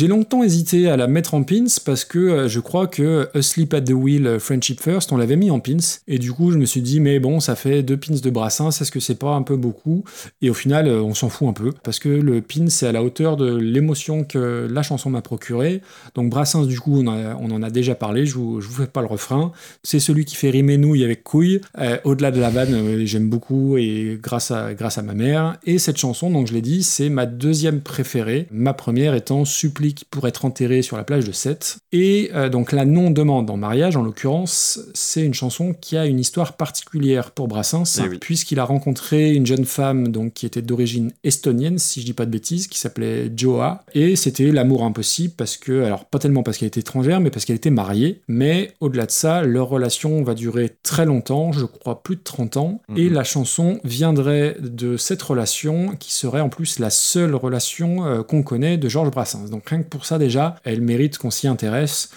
J'ai 0.00 0.08
longtemps 0.08 0.42
hésité 0.42 0.88
à 0.88 0.96
la 0.96 1.08
mettre 1.08 1.34
en 1.34 1.42
pins 1.42 1.66
parce 1.84 2.06
que 2.06 2.18
euh, 2.18 2.48
je 2.48 2.58
crois 2.58 2.86
que 2.86 3.28
Asleep 3.34 3.74
at 3.74 3.82
the 3.82 3.90
Wheel, 3.90 4.26
euh, 4.26 4.38
Friendship 4.38 4.80
First, 4.80 5.12
on 5.12 5.18
l'avait 5.18 5.36
mis 5.36 5.50
en 5.50 5.60
pins. 5.60 5.76
Et 6.08 6.18
du 6.18 6.32
coup, 6.32 6.52
je 6.52 6.56
me 6.56 6.64
suis 6.64 6.80
dit, 6.80 7.00
mais 7.00 7.18
bon, 7.18 7.38
ça 7.38 7.54
fait 7.54 7.82
deux 7.82 7.98
pins 7.98 8.14
de 8.14 8.30
Brassens, 8.30 8.80
est-ce 8.80 8.90
que 8.90 8.98
c'est 8.98 9.18
pas 9.18 9.34
un 9.34 9.42
peu 9.42 9.56
beaucoup 9.56 10.02
Et 10.40 10.48
au 10.48 10.54
final, 10.54 10.88
euh, 10.88 11.02
on 11.02 11.12
s'en 11.12 11.28
fout 11.28 11.48
un 11.48 11.52
peu 11.52 11.74
parce 11.82 11.98
que 11.98 12.08
le 12.08 12.40
pin, 12.40 12.70
c'est 12.70 12.86
à 12.86 12.92
la 12.92 13.04
hauteur 13.04 13.36
de 13.36 13.54
l'émotion 13.54 14.24
que 14.24 14.66
la 14.72 14.82
chanson 14.82 15.10
m'a 15.10 15.20
procuré. 15.20 15.82
Donc 16.14 16.30
Brassens, 16.30 16.64
du 16.64 16.80
coup, 16.80 16.98
on, 16.98 17.06
en 17.06 17.62
a 17.62 17.68
déjà 17.68 17.94
parlé, 17.94 18.24
je 18.24 18.36
vous, 18.36 18.58
vous 18.58 18.82
fais 18.82 18.86
pas 18.86 19.02
le 19.02 19.06
refrain. 19.06 19.52
C'est 19.82 20.00
celui 20.00 20.24
qui 20.24 20.34
fait 20.34 20.48
rimer 20.48 20.78
nouilles 20.78 21.04
avec 21.04 21.22
couilles. 21.22 21.60
Au-delà 22.04 22.30
de 22.30 22.40
la 22.40 22.48
vanne, 22.48 23.04
j'aime 23.04 23.28
beaucoup 23.28 23.76
et 23.76 24.18
grâce 24.22 24.50
à, 24.50 24.72
grâce 24.72 24.96
à 24.96 25.02
ma 25.02 25.12
mère. 25.12 25.58
Et 25.66 25.78
cette 25.78 25.98
chanson, 25.98 26.30
donc 26.30 26.46
je 26.46 26.54
l'ai 26.54 26.62
dit, 26.62 26.84
c'est 26.84 27.10
ma 27.10 27.26
deuxième 27.26 27.82
préférée. 27.82 28.46
Ma 28.50 28.72
première 28.72 29.14
étant 29.14 29.44
Supplique 29.90 30.04
pour 30.10 30.28
être 30.28 30.44
enterré 30.44 30.82
sur 30.82 30.96
la 30.96 31.04
plage 31.04 31.24
de 31.24 31.32
Sète. 31.32 31.78
Et 31.90 32.30
euh, 32.34 32.48
donc 32.48 32.70
la 32.72 32.84
non-demande 32.84 33.50
en 33.50 33.56
mariage, 33.56 33.96
en 33.96 34.02
l'occurrence, 34.02 34.78
c'est 34.94 35.22
une 35.24 35.34
chanson 35.34 35.74
qui 35.80 35.96
a 35.96 36.06
une 36.06 36.20
histoire 36.20 36.56
particulière 36.56 37.30
pour 37.32 37.48
Brassens, 37.48 37.98
Eh 38.04 38.08
oui. 38.08 38.18
puisqu'il 38.18 38.60
a 38.60 38.64
rencontré 38.64 39.32
une 39.34 39.46
jeune 39.46 39.64
femme 39.64 40.08
donc 40.08 40.34
qui 40.34 40.46
était 40.46 40.62
d'origine 40.62 41.12
estonienne, 41.24 41.78
si 41.78 42.00
je 42.00 42.06
dis 42.06 42.12
pas 42.12 42.24
de 42.26 42.30
bêtises, 42.30 42.68
qui 42.68 42.78
s'appelait 42.78 43.32
Joa. 43.36 43.84
Et 43.94 44.14
c'était 44.16 44.52
l'amour 44.52 44.84
impossible 44.84 45.34
parce 45.36 45.56
que, 45.56 45.82
alors 45.84 46.04
pas 46.04 46.18
tellement 46.20 46.42
parce 46.44 46.58
qu'elle 46.58 46.68
était 46.68 46.80
étrangère, 46.80 47.20
mais 47.20 47.30
parce 47.30 47.44
qu'elle 47.44 47.56
était 47.56 47.70
mariée. 47.70 48.20
Mais 48.28 48.72
au-delà 48.80 49.06
de 49.06 49.10
ça, 49.10 49.42
leur 49.42 49.68
relation 49.68 50.22
va 50.22 50.34
durer 50.34 50.76
très 50.84 51.04
longtemps, 51.06 51.50
je 51.52 51.64
crois 51.64 52.02
plus 52.02 52.16
de 52.16 52.22
30 52.22 52.56
ans. 52.58 52.82
Et 52.96 53.08
la 53.08 53.24
chanson 53.24 53.80
viendrait 53.82 54.56
de 54.60 54.96
cette 54.96 55.22
relation 55.22 55.96
qui 55.98 56.12
serait 56.14 56.40
en 56.40 56.48
plus 56.48 56.78
la 56.78 56.90
seule 56.90 57.34
relation 57.34 58.04
euh, 58.06 58.22
qu'on 58.22 58.42
connaît 58.42 58.76
de 58.78 58.88
Georges 58.88 59.10
Brassens. 59.10 59.48
Donc 59.50 59.68
rien 59.68 59.79
pour 59.84 60.06
ça 60.06 60.18
déjà, 60.18 60.56
elle 60.64 60.80
mérite 60.80 61.18
qu'on 61.18 61.30
s'y 61.30 61.48
intéresse. 61.48 62.10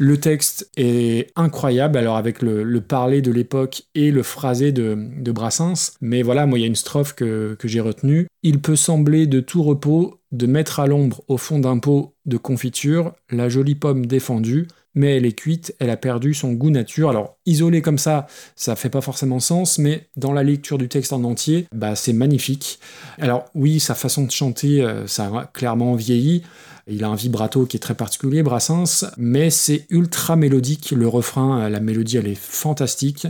Le 0.00 0.16
texte 0.16 0.70
est 0.76 1.32
incroyable, 1.34 1.98
alors 1.98 2.16
avec 2.16 2.40
le, 2.40 2.62
le 2.62 2.80
parler 2.80 3.20
de 3.20 3.32
l'époque 3.32 3.82
et 3.96 4.12
le 4.12 4.22
phrasé 4.22 4.70
de, 4.70 4.94
Brassens. 5.32 5.94
Mais 6.00 6.22
voilà, 6.22 6.46
moi, 6.46 6.58
il 6.58 6.62
y 6.62 6.64
a 6.64 6.68
une 6.68 6.76
strophe 6.76 7.14
que, 7.14 7.56
que 7.58 7.66
j'ai 7.66 7.80
retenue. 7.80 8.28
Il 8.44 8.60
peut 8.60 8.76
sembler 8.76 9.26
de 9.26 9.40
tout 9.40 9.64
repos 9.64 10.20
de 10.30 10.46
mettre 10.46 10.78
à 10.78 10.86
l'ombre 10.86 11.22
au 11.26 11.36
fond 11.36 11.58
d'un 11.58 11.78
pot 11.78 12.14
de 12.26 12.36
confiture 12.36 13.12
la 13.30 13.48
jolie 13.48 13.74
pomme 13.74 14.06
défendue, 14.06 14.68
mais 14.94 15.16
elle 15.16 15.26
est 15.26 15.32
cuite, 15.32 15.74
elle 15.78 15.90
a 15.90 15.96
perdu 15.96 16.34
son 16.34 16.52
goût 16.52 16.70
nature. 16.70 17.08
Alors, 17.10 17.36
isolé 17.46 17.82
comme 17.82 17.98
ça, 17.98 18.26
ça 18.56 18.76
fait 18.76 18.90
pas 18.90 19.00
forcément 19.00 19.40
sens, 19.40 19.78
mais 19.78 20.08
dans 20.16 20.32
la 20.32 20.42
lecture 20.42 20.78
du 20.78 20.88
texte 20.88 21.12
en 21.12 21.24
entier, 21.24 21.66
bah, 21.72 21.94
c'est 21.94 22.12
magnifique. 22.12 22.78
Alors, 23.18 23.44
oui, 23.54 23.80
sa 23.80 23.94
façon 23.94 24.24
de 24.24 24.30
chanter, 24.30 24.82
euh, 24.82 25.06
ça 25.06 25.26
a 25.26 25.44
clairement 25.46 25.94
vieilli. 25.94 26.42
Il 26.90 27.04
a 27.04 27.08
un 27.08 27.14
vibrato 27.14 27.66
qui 27.66 27.76
est 27.76 27.80
très 27.80 27.94
particulier, 27.94 28.42
Brassens, 28.42 29.04
mais 29.18 29.50
c'est 29.50 29.86
ultra 29.90 30.36
mélodique. 30.36 30.94
Le 30.96 31.06
refrain, 31.06 31.60
euh, 31.60 31.68
la 31.68 31.80
mélodie, 31.80 32.16
elle 32.16 32.28
est 32.28 32.34
fantastique. 32.34 33.26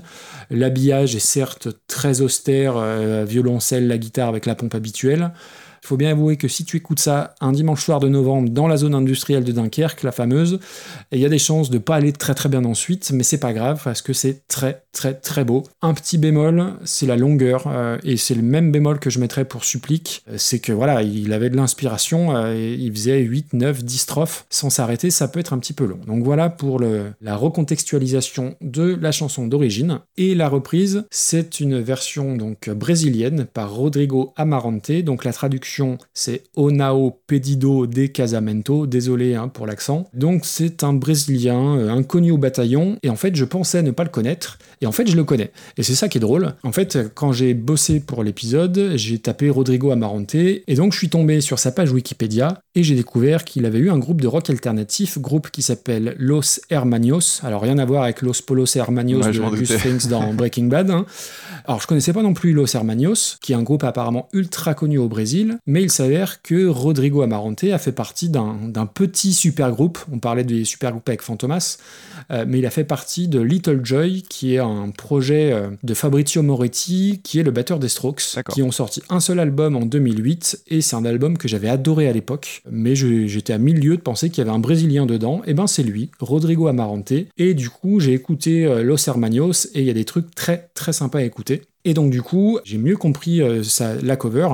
L'habillage 0.51 1.17
est 1.17 1.21
certes 1.21 1.69
très 1.89 2.21
austère, 2.21 2.75
euh, 2.77 3.25
violoncelle, 3.25 3.89
la 3.89 3.99
guitare 3.99 4.29
avec 4.29 4.47
la 4.47 4.55
pompe 4.55 4.77
habituelle. 4.77 5.33
Il 5.83 5.87
faut 5.87 5.97
bien 5.97 6.11
avouer 6.11 6.37
que 6.37 6.49
si 6.49 6.65
tu 6.65 6.77
écoutes 6.77 7.01
ça 7.01 7.35
un 7.41 7.53
dimanche 7.53 7.85
soir 7.85 8.01
de 8.01 8.09
novembre 8.09 8.51
dans 8.51 8.69
la 8.69 8.77
zone 8.77 8.95
industrielle 8.95 9.45
de 9.45 9.53
Dunkerque, 9.53 10.03
la 10.03 10.13
fameuse, 10.13 10.59
il 11.13 11.21
y 11.21 11.25
a 11.25 11.29
des 11.29 11.39
chances 11.39 11.71
de 11.71 11.79
pas 11.79 11.97
aller 11.97 12.13
très 12.13 12.35
très 12.35 12.49
bien 12.49 12.65
ensuite, 12.65 13.11
mais 13.13 13.23
c'est 13.23 13.39
pas 13.39 13.53
grave 13.53 13.81
parce 13.83 14.03
que 14.03 14.13
c'est 14.13 14.47
très 14.49 14.83
très 14.93 15.15
très 15.15 15.45
beau. 15.45 15.63
Un 15.83 15.95
petit 15.95 16.19
bémol, 16.19 16.75
c'est 16.85 17.07
la 17.07 17.17
longueur, 17.17 17.65
euh, 17.67 17.99
et 18.03 18.17
c'est 18.17 18.35
le 18.35 18.43
même 18.43 18.73
bémol 18.73 18.99
que 18.99 19.11
je 19.11 19.21
mettrais 19.21 19.45
pour 19.45 19.65
Supplique, 19.65 20.23
Euh, 20.29 20.35
c'est 20.39 20.59
que 20.59 20.73
voilà, 20.73 21.03
il 21.03 21.33
avait 21.33 21.51
de 21.51 21.57
l'inspiration, 21.57 22.35
euh, 22.35 22.55
il 22.57 22.93
faisait 22.93 23.21
8, 23.21 23.53
9, 23.53 23.85
10 23.85 23.99
strophes 23.99 24.47
sans 24.51 24.71
s'arrêter, 24.71 25.11
ça 25.11 25.29
peut 25.29 25.41
être 25.41 25.53
un 25.53 25.59
petit 25.59 25.73
peu 25.73 25.85
long. 25.85 26.01
Donc 26.07 26.25
voilà 26.25 26.51
pour 26.51 26.81
la 26.81 27.37
recontextualisation 27.37 28.57
de 28.61 28.99
la 29.01 29.13
chanson 29.13 29.47
d'origine, 29.47 30.01
et 30.17 30.35
la 30.35 30.49
reprise, 30.49 31.05
c'est 31.11 31.61
une 31.61 31.81
version 31.81 32.37
donc 32.37 32.71
brésilienne 32.71 33.47
par 33.53 33.73
Rodrigo 33.73 34.33
Amarante, 34.37 34.91
donc 35.03 35.25
la 35.25 35.33
traduction 35.33 35.68
c'est 36.15 36.43
Onao 36.57 37.19
Pedido 37.27 37.87
de 37.87 38.07
Casamento, 38.07 38.87
désolé 38.87 39.35
hein, 39.35 39.49
pour 39.49 39.67
l'accent. 39.67 40.09
Donc 40.15 40.43
c'est 40.45 40.83
un 40.85 40.93
Brésilien 40.93 41.77
euh, 41.79 41.91
inconnu 41.91 42.31
au 42.31 42.39
bataillon, 42.39 42.99
et 43.03 43.11
en 43.11 43.17
fait 43.17 43.37
je 43.37 43.45
pensais 43.45 43.83
ne 43.83 43.91
pas 43.91 44.05
le 44.05 44.11
connaître, 44.11 44.59
et 44.81 44.87
en 44.87 44.93
fait 44.93 45.09
je 45.09 45.17
le 45.17 45.25
connais. 45.25 45.51
Et 45.77 45.83
c'est 45.83 45.95
ça 45.95 46.09
qui 46.09 46.19
est 46.19 46.21
drôle. 46.21 46.55
En 46.63 46.73
fait, 46.73 46.99
quand 47.15 47.33
j'ai 47.33 47.55
bossé 47.55 48.01
pour 48.01 48.23
l'épisode, 48.25 48.93
j'ai 48.97 49.19
tapé 49.19 49.51
Rodrigo 49.51 49.91
Amarante, 49.91 50.35
et 50.35 50.65
donc 50.75 50.93
je 50.93 50.99
suis 50.99 51.09
tombé 51.09 51.41
sur 51.41 51.59
sa 51.59 51.73
page 51.73 51.93
Wikipédia, 51.93 52.61
et 52.75 52.83
j'ai 52.83 52.95
découvert 52.95 53.45
qu'il 53.45 53.67
avait 53.67 53.79
eu 53.79 53.91
un 53.91 53.99
groupe 53.99 54.21
de 54.21 54.27
rock 54.29 54.49
alternatif, 54.51 55.19
groupe 55.19 55.51
qui 55.51 55.63
s'appelle 55.63 56.15
Los 56.19 56.61
Hermanos. 56.71 57.41
Alors 57.45 57.63
rien 57.63 57.79
à 57.79 57.85
voir 57.85 58.05
avec 58.05 58.23
Los 58.23 58.43
Polos 58.47 58.77
Hermanos 58.77 59.27
Ouais, 59.27 59.33
de 59.33 59.57
Gus. 59.57 59.73
Frinks 59.73 60.07
dans 60.09 60.33
Breaking 60.35 60.65
Bad. 60.67 60.91
hein. 60.91 61.05
Alors 61.67 61.81
je 61.81 61.87
connaissais 61.87 62.13
pas 62.13 62.23
non 62.23 62.35
plus 62.35 62.53
Los 62.53 62.75
Hermanos, 62.77 63.39
qui 63.43 63.53
est 63.53 63.57
un 63.57 63.63
groupe 63.63 63.85
apparemment 63.85 64.29
ultra 64.33 64.75
connu 64.75 64.99
au 64.99 65.09
Brésil, 65.09 65.58
mais 65.67 65.83
il 65.83 65.91
s'avère 65.91 66.43
que 66.43 66.67
Rodrigo 66.67 67.23
Amarante 67.23 67.65
a 67.65 67.79
fait 67.79 67.93
partie 67.93 68.29
d'un 68.29 68.87
petit 68.93 69.33
super 69.33 69.71
groupe. 69.73 69.99
On 70.13 70.19
parlait 70.19 70.45
des 70.45 70.65
super 70.65 70.91
groupes 70.93 71.09
avec 71.09 71.23
Fantomas, 71.23 71.79
euh, 72.31 72.45
mais 72.47 72.59
il 72.59 72.67
a 72.67 72.71
fait 72.71 72.85
partie 72.85 73.29
de 73.29 73.41
Little 73.41 73.81
Joy, 73.85 74.23
qui 74.29 74.55
est 74.55 74.59
un 74.59 74.91
projet 74.91 75.53
euh, 75.53 75.69
de 75.83 75.95
Fabrizio 75.95 76.43
Moretti, 76.43 77.21
qui 77.23 77.39
est 77.39 77.43
le 77.43 77.51
batteur 77.51 77.79
des 77.79 77.89
Strokes, 77.89 78.23
qui 78.53 78.63
ont 78.63 78.71
sorti 78.73 79.03
un 79.11 79.21
seul 79.21 79.39
album 79.41 79.77
en 79.77 79.85
2008, 79.87 80.65
et 80.69 80.81
c'est 80.81 80.97
un 80.97 81.05
album 81.05 81.39
que 81.39 81.49
j'avais 81.49 81.69
adoré 81.69 82.09
à 82.09 82.13
l'époque, 82.13 82.63
mais 82.71 82.95
j'étais 82.95 83.53
à 83.53 83.59
mille 83.59 83.81
lieues 83.81 83.97
de 83.97 84.03
penser 84.03 84.31
qu'il 84.31 84.45
y 84.45 84.47
avait 84.47 84.55
un 84.57 84.61
Brésilien 84.61 85.07
dedans, 85.07 85.43
et 85.47 85.55
ben 85.55 85.67
c'est 85.67 85.83
lui, 85.83 86.11
Rodrigo 86.21 86.67
Amarante, 86.69 87.13
et 87.39 87.55
du 87.55 87.71
coup 87.71 88.01
j'ai 88.01 88.13
écouté 88.13 88.65
euh, 88.67 88.83
Los 88.83 89.09
Hermanos, 89.09 89.69
et 89.75 89.81
il 89.81 89.87
y 89.87 89.91
a 89.91 89.95
des 89.95 90.05
trucs 90.05 90.35
très 90.35 90.69
très 90.75 90.93
sympas 90.93 91.19
à 91.19 91.23
écouter. 91.23 91.63
Et 91.85 91.95
donc 91.95 92.11
du 92.11 92.21
coup, 92.23 92.59
j'ai 92.65 92.77
mieux 92.77 92.97
compris 92.97 93.41
euh, 93.41 93.63
sa- 93.63 93.95
la 93.95 94.17
cover. 94.17 94.49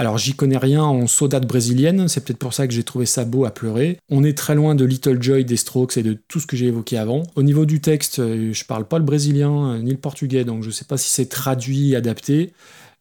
Alors 0.00 0.16
j'y 0.16 0.34
connais 0.34 0.56
rien 0.56 0.84
en 0.84 1.08
saudade 1.08 1.44
brésilienne, 1.44 2.06
c'est 2.06 2.24
peut-être 2.24 2.38
pour 2.38 2.54
ça 2.54 2.68
que 2.68 2.72
j'ai 2.72 2.84
trouvé 2.84 3.04
ça 3.04 3.24
beau 3.24 3.44
à 3.44 3.50
pleurer. 3.50 3.98
On 4.08 4.22
est 4.22 4.38
très 4.38 4.54
loin 4.54 4.76
de 4.76 4.84
Little 4.84 5.20
Joy 5.20 5.44
des 5.44 5.56
Strokes 5.56 5.96
et 5.96 6.04
de 6.04 6.16
tout 6.28 6.38
ce 6.38 6.46
que 6.46 6.56
j'ai 6.56 6.66
évoqué 6.66 6.96
avant. 6.96 7.24
Au 7.34 7.42
niveau 7.42 7.66
du 7.66 7.80
texte, 7.80 8.20
euh, 8.20 8.52
je 8.52 8.64
parle 8.64 8.86
pas 8.86 8.98
le 8.98 9.04
brésilien 9.04 9.72
euh, 9.72 9.78
ni 9.78 9.90
le 9.90 9.96
portugais, 9.96 10.44
donc 10.44 10.62
je 10.62 10.70
sais 10.70 10.84
pas 10.84 10.98
si 10.98 11.10
c'est 11.10 11.26
traduit, 11.26 11.96
adapté, 11.96 12.52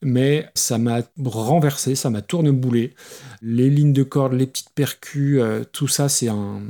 mais 0.02 0.48
ça 0.56 0.80
m'a 0.80 1.02
renversé, 1.24 1.94
ça 1.94 2.10
m'a 2.10 2.24
tourneboulé. 2.24 2.96
Les 3.44 3.70
lignes 3.70 3.94
de 3.94 4.04
cordes, 4.04 4.34
les 4.34 4.48
petites 4.48 4.72
percus, 4.72 5.40
euh, 5.40 5.64
tout 5.72 5.88
ça 5.88 6.10
c'est 6.10 6.30
un, 6.30 6.62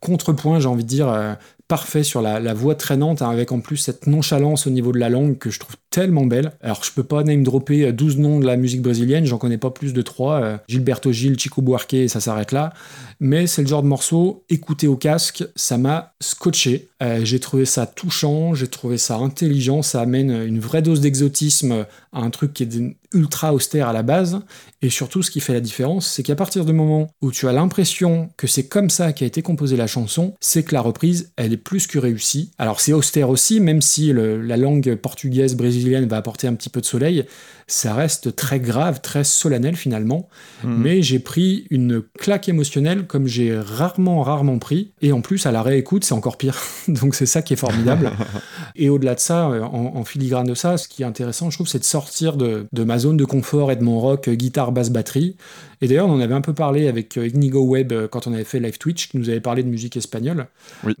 contrepoint, 0.00 0.58
j'ai 0.58 0.68
envie 0.68 0.82
de 0.82 0.88
dire, 0.88 1.36
parfait 1.68 2.02
sur 2.02 2.20
la, 2.20 2.54
voix 2.54 2.74
traînante, 2.74 3.22
hein, 3.22 3.30
avec 3.30 3.52
en 3.52 3.60
plus 3.60 3.78
cette 3.78 4.06
nonchalance 4.06 4.66
au 4.66 4.70
niveau 4.70 4.92
de 4.92 4.98
la 4.98 5.08
langue 5.08 5.38
que 5.38 5.50
je 5.50 5.58
trouve 5.58 5.76
tellement 5.90 6.26
belle. 6.26 6.52
Alors 6.60 6.84
je 6.84 6.92
peux 6.92 7.02
pas 7.04 7.22
name 7.22 7.42
dropper 7.42 7.86
euh, 7.86 7.92
12 7.92 8.18
noms 8.18 8.40
de 8.40 8.46
la 8.46 8.56
musique 8.56 8.82
brésilienne, 8.82 9.24
j'en 9.24 9.38
connais 9.38 9.58
pas 9.58 9.70
plus 9.70 9.92
de 9.92 10.02
3. 10.02 10.60
Gilberto 10.68 11.12
Gil, 11.12 11.38
Chico 11.38 11.62
Buarque, 11.62 11.96
ça 12.08 12.20
s'arrête 12.20 12.52
là. 12.52 12.72
Mais 13.20 13.46
c'est 13.46 13.62
le 13.62 13.68
genre 13.68 13.82
de 13.82 13.88
morceau, 13.88 14.44
écouté 14.50 14.86
au 14.86 14.96
casque, 14.96 15.44
ça 15.56 15.78
m'a 15.78 16.14
scotché. 16.20 16.88
Euh, 17.02 17.24
j'ai 17.24 17.40
trouvé 17.40 17.64
ça 17.64 17.86
touchant, 17.86 18.54
j'ai 18.54 18.68
trouvé 18.68 18.98
ça 18.98 19.16
intelligent, 19.16 19.82
ça 19.82 20.00
amène 20.00 20.30
une 20.30 20.58
vraie 20.58 20.82
dose 20.82 21.00
d'exotisme 21.00 21.86
à 22.12 22.20
un 22.20 22.30
truc 22.30 22.52
qui 22.52 22.64
est 22.64 22.96
ultra 23.12 23.54
austère 23.54 23.88
à 23.88 23.92
la 23.92 24.02
base. 24.02 24.40
Et 24.82 24.90
surtout, 24.90 25.22
ce 25.22 25.30
qui 25.30 25.40
fait 25.40 25.54
la 25.54 25.60
différence, 25.60 26.06
c'est 26.06 26.22
qu'à 26.22 26.36
partir 26.36 26.64
du 26.64 26.72
moment 26.72 27.08
où 27.22 27.32
tu 27.32 27.48
as 27.48 27.52
l'impression 27.52 28.28
que 28.36 28.46
c'est 28.46 28.66
comme 28.66 28.90
ça 28.90 29.12
qu'a 29.12 29.26
été 29.26 29.42
composée 29.42 29.76
la 29.76 29.86
chanson, 29.86 30.34
c'est 30.40 30.62
que 30.62 30.74
la 30.74 30.80
reprise, 30.80 31.32
elle 31.36 31.53
plus 31.56 31.86
que 31.86 31.98
réussie. 31.98 32.50
Alors 32.58 32.80
c'est 32.80 32.92
austère 32.92 33.30
aussi, 33.30 33.60
même 33.60 33.82
si 33.82 34.12
la 34.12 34.56
langue 34.56 34.94
portugaise 34.96 35.54
brésilienne 35.56 36.06
va 36.06 36.16
apporter 36.16 36.46
un 36.46 36.54
petit 36.54 36.70
peu 36.70 36.80
de 36.80 36.86
soleil, 36.86 37.24
ça 37.66 37.94
reste 37.94 38.36
très 38.36 38.60
grave, 38.60 39.00
très 39.00 39.24
solennel 39.24 39.76
finalement. 39.76 40.28
Mhm. 40.62 40.76
Mais 40.78 41.02
j'ai 41.02 41.18
pris 41.18 41.66
une 41.70 42.02
claque 42.18 42.48
émotionnelle 42.48 43.06
comme 43.06 43.26
j'ai 43.26 43.58
rarement, 43.58 44.22
rarement 44.22 44.58
pris. 44.58 44.92
Et 45.02 45.12
en 45.12 45.20
plus, 45.20 45.46
à 45.46 45.52
la 45.52 45.62
réécoute, 45.62 46.04
c'est 46.04 46.14
encore 46.14 46.36
pire. 46.36 46.58
Donc 46.88 47.14
c'est 47.14 47.26
ça 47.26 47.42
qui 47.42 47.52
est 47.54 47.56
formidable. 47.56 48.12
Et 48.76 48.88
au-delà 48.88 49.14
de 49.14 49.20
ça, 49.20 49.48
euh, 49.48 49.62
en, 49.62 49.96
en 49.96 50.04
filigrane 50.04 50.46
de 50.46 50.54
ça, 50.54 50.76
ce 50.76 50.88
qui 50.88 51.02
est 51.02 51.06
intéressant, 51.06 51.50
je 51.50 51.56
trouve, 51.56 51.68
c'est 51.68 51.78
de 51.78 51.84
sortir 51.84 52.36
de, 52.36 52.66
de 52.72 52.84
ma 52.84 52.98
zone 52.98 53.16
de 53.16 53.24
confort 53.24 53.70
et 53.70 53.76
de 53.76 53.82
mon 53.82 54.00
rock 54.00 54.28
euh, 54.28 54.34
guitare, 54.34 54.72
basse, 54.72 54.90
batterie. 54.90 55.36
Et 55.80 55.88
d'ailleurs, 55.88 56.08
on 56.08 56.12
en 56.12 56.20
avait 56.20 56.34
un 56.34 56.40
peu 56.40 56.54
parlé 56.54 56.88
avec 56.88 57.16
euh, 57.16 57.26
Ignigo 57.26 57.62
Web 57.62 57.92
quand 58.10 58.26
on 58.26 58.32
avait 58.32 58.44
fait 58.44 58.60
Live 58.60 58.78
Twitch, 58.78 59.08
qui 59.08 59.18
nous 59.18 59.28
avait 59.28 59.40
parlé 59.40 59.62
de 59.62 59.68
musique 59.68 59.96
espagnole. 59.96 60.46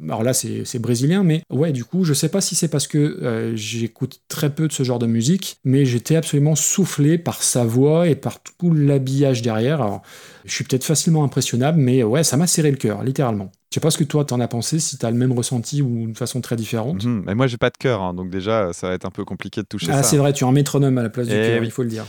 Alors 0.08 0.22
là, 0.22 0.34
c'est 0.34 0.64
c'est 0.64 0.78
brésilien, 0.78 1.22
mais 1.22 1.42
ouais, 1.50 1.72
du 1.72 1.84
coup, 1.84 2.04
je 2.04 2.12
sais 2.12 2.28
pas 2.28 2.40
si 2.40 2.54
c'est 2.54 2.68
parce 2.68 2.86
que 2.86 2.98
euh, 2.98 3.54
j'écoute 3.54 4.20
très 4.28 4.54
peu 4.54 4.68
de 4.68 4.72
ce 4.72 4.82
genre 4.82 4.98
de 4.98 5.06
musique, 5.06 5.58
mais 5.64 5.84
j'étais 5.84 6.16
absolument 6.16 6.53
soufflé 6.54 7.18
par 7.18 7.42
sa 7.42 7.64
voix 7.64 8.08
et 8.08 8.14
par 8.14 8.42
tout 8.42 8.72
l'habillage 8.72 9.42
derrière. 9.42 9.80
Alors, 9.82 10.02
je 10.44 10.52
suis 10.54 10.64
peut-être 10.64 10.84
facilement 10.84 11.24
impressionnable, 11.24 11.78
mais 11.80 12.02
ouais, 12.02 12.24
ça 12.24 12.36
m'a 12.36 12.46
serré 12.46 12.70
le 12.70 12.76
cœur, 12.76 13.02
littéralement. 13.02 13.50
Je 13.70 13.74
sais 13.74 13.80
pas 13.80 13.90
ce 13.90 13.98
que 13.98 14.04
toi 14.04 14.24
t'en 14.24 14.38
as 14.40 14.48
pensé, 14.48 14.78
si 14.78 14.98
t'as 14.98 15.10
le 15.10 15.16
même 15.16 15.32
ressenti 15.32 15.82
ou 15.82 16.06
de 16.10 16.16
façon 16.16 16.40
très 16.40 16.54
différente. 16.56 17.04
Mhm. 17.04 17.24
Mais 17.26 17.34
moi, 17.34 17.46
j'ai 17.46 17.56
pas 17.56 17.70
de 17.70 17.76
cœur, 17.76 18.02
hein, 18.02 18.14
donc 18.14 18.30
déjà, 18.30 18.72
ça 18.72 18.88
va 18.88 18.94
être 18.94 19.04
un 19.04 19.10
peu 19.10 19.24
compliqué 19.24 19.62
de 19.62 19.66
toucher 19.66 19.86
ça. 19.86 19.98
Ah, 19.98 20.02
c'est 20.02 20.16
vrai, 20.16 20.32
tu 20.32 20.44
as 20.44 20.46
un 20.46 20.52
métronome 20.52 20.96
à 20.98 21.02
la 21.02 21.10
place 21.10 21.26
du 21.26 21.34
Eh 21.34 21.46
cœur, 21.46 21.60
oui. 21.60 21.66
il 21.66 21.70
faut 21.70 21.82
le 21.82 21.88
dire. 21.88 22.04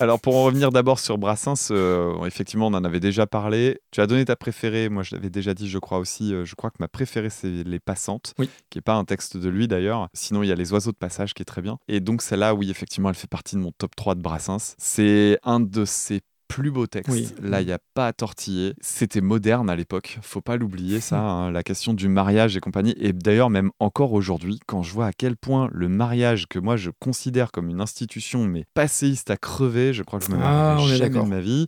Alors 0.00 0.20
pour 0.20 0.36
en 0.36 0.44
revenir 0.44 0.70
d'abord 0.70 0.98
sur 0.98 1.18
Brassens, 1.18 1.70
euh, 1.70 2.24
effectivement 2.24 2.68
on 2.68 2.74
en 2.74 2.84
avait 2.84 3.00
déjà 3.00 3.26
parlé. 3.26 3.80
Tu 3.90 4.00
as 4.00 4.06
donné 4.06 4.24
ta 4.24 4.36
préférée, 4.36 4.88
moi 4.88 5.02
je 5.02 5.14
l'avais 5.14 5.30
déjà 5.30 5.54
dit 5.54 5.68
je 5.68 5.78
crois 5.78 5.98
aussi, 5.98 6.34
euh, 6.34 6.44
je 6.44 6.54
crois 6.54 6.70
que 6.70 6.76
ma 6.80 6.88
préférée 6.88 7.30
c'est 7.30 7.62
Les 7.64 7.78
Passantes, 7.78 8.34
qui 8.70 8.78
est 8.78 8.82
pas 8.82 8.94
un 8.94 9.04
texte 9.04 9.36
de 9.36 9.48
lui 9.48 9.68
d'ailleurs. 9.68 10.08
Sinon 10.14 10.42
il 10.42 10.48
y 10.48 10.52
a 10.52 10.54
Les 10.54 10.72
Oiseaux 10.72 10.92
de 10.92 10.96
Passage 10.96 11.34
qui 11.34 11.42
est 11.42 11.46
très 11.46 11.62
bien. 11.62 11.78
Et 11.88 12.00
donc 12.00 12.22
celle-là, 12.22 12.54
oui 12.54 12.70
effectivement 12.70 13.10
elle 13.10 13.14
fait 13.14 13.28
partie 13.28 13.54
de 13.54 13.60
mon 13.60 13.72
top 13.72 13.94
3 13.94 14.14
de 14.14 14.22
Brassens. 14.22 14.74
C'est 14.78 15.38
un 15.44 15.60
de 15.60 15.84
ses 15.84 16.20
plus 16.54 16.70
beaux 16.70 16.86
textes. 16.86 17.10
Oui. 17.12 17.28
Là, 17.42 17.60
il 17.60 17.66
n'y 17.66 17.72
a 17.72 17.78
pas 17.94 18.06
à 18.08 18.12
tortiller. 18.12 18.74
C'était 18.80 19.20
moderne 19.20 19.68
à 19.70 19.76
l'époque. 19.76 20.18
Faut 20.22 20.40
pas 20.40 20.56
l'oublier, 20.56 21.00
ça. 21.00 21.20
hein, 21.20 21.50
la 21.50 21.62
question 21.62 21.94
du 21.94 22.08
mariage 22.08 22.56
et 22.56 22.60
compagnie. 22.60 22.94
Et 22.98 23.12
d'ailleurs, 23.12 23.50
même 23.50 23.70
encore 23.78 24.12
aujourd'hui, 24.12 24.60
quand 24.66 24.82
je 24.82 24.92
vois 24.92 25.06
à 25.06 25.12
quel 25.12 25.36
point 25.36 25.68
le 25.72 25.88
mariage, 25.88 26.46
que 26.48 26.58
moi 26.58 26.76
je 26.76 26.90
considère 26.98 27.50
comme 27.52 27.68
une 27.68 27.80
institution, 27.80 28.44
mais 28.46 28.64
passéiste 28.74 29.30
à 29.30 29.36
crever, 29.36 29.92
je 29.92 30.02
crois 30.02 30.18
que 30.18 30.26
je 30.26 30.30
me 30.30 30.36
Ah, 30.36 30.74
marierai 30.76 30.94
est 30.94 30.96
jamais 30.98 31.22
de 31.22 31.28
ma 31.28 31.40
vie. 31.40 31.66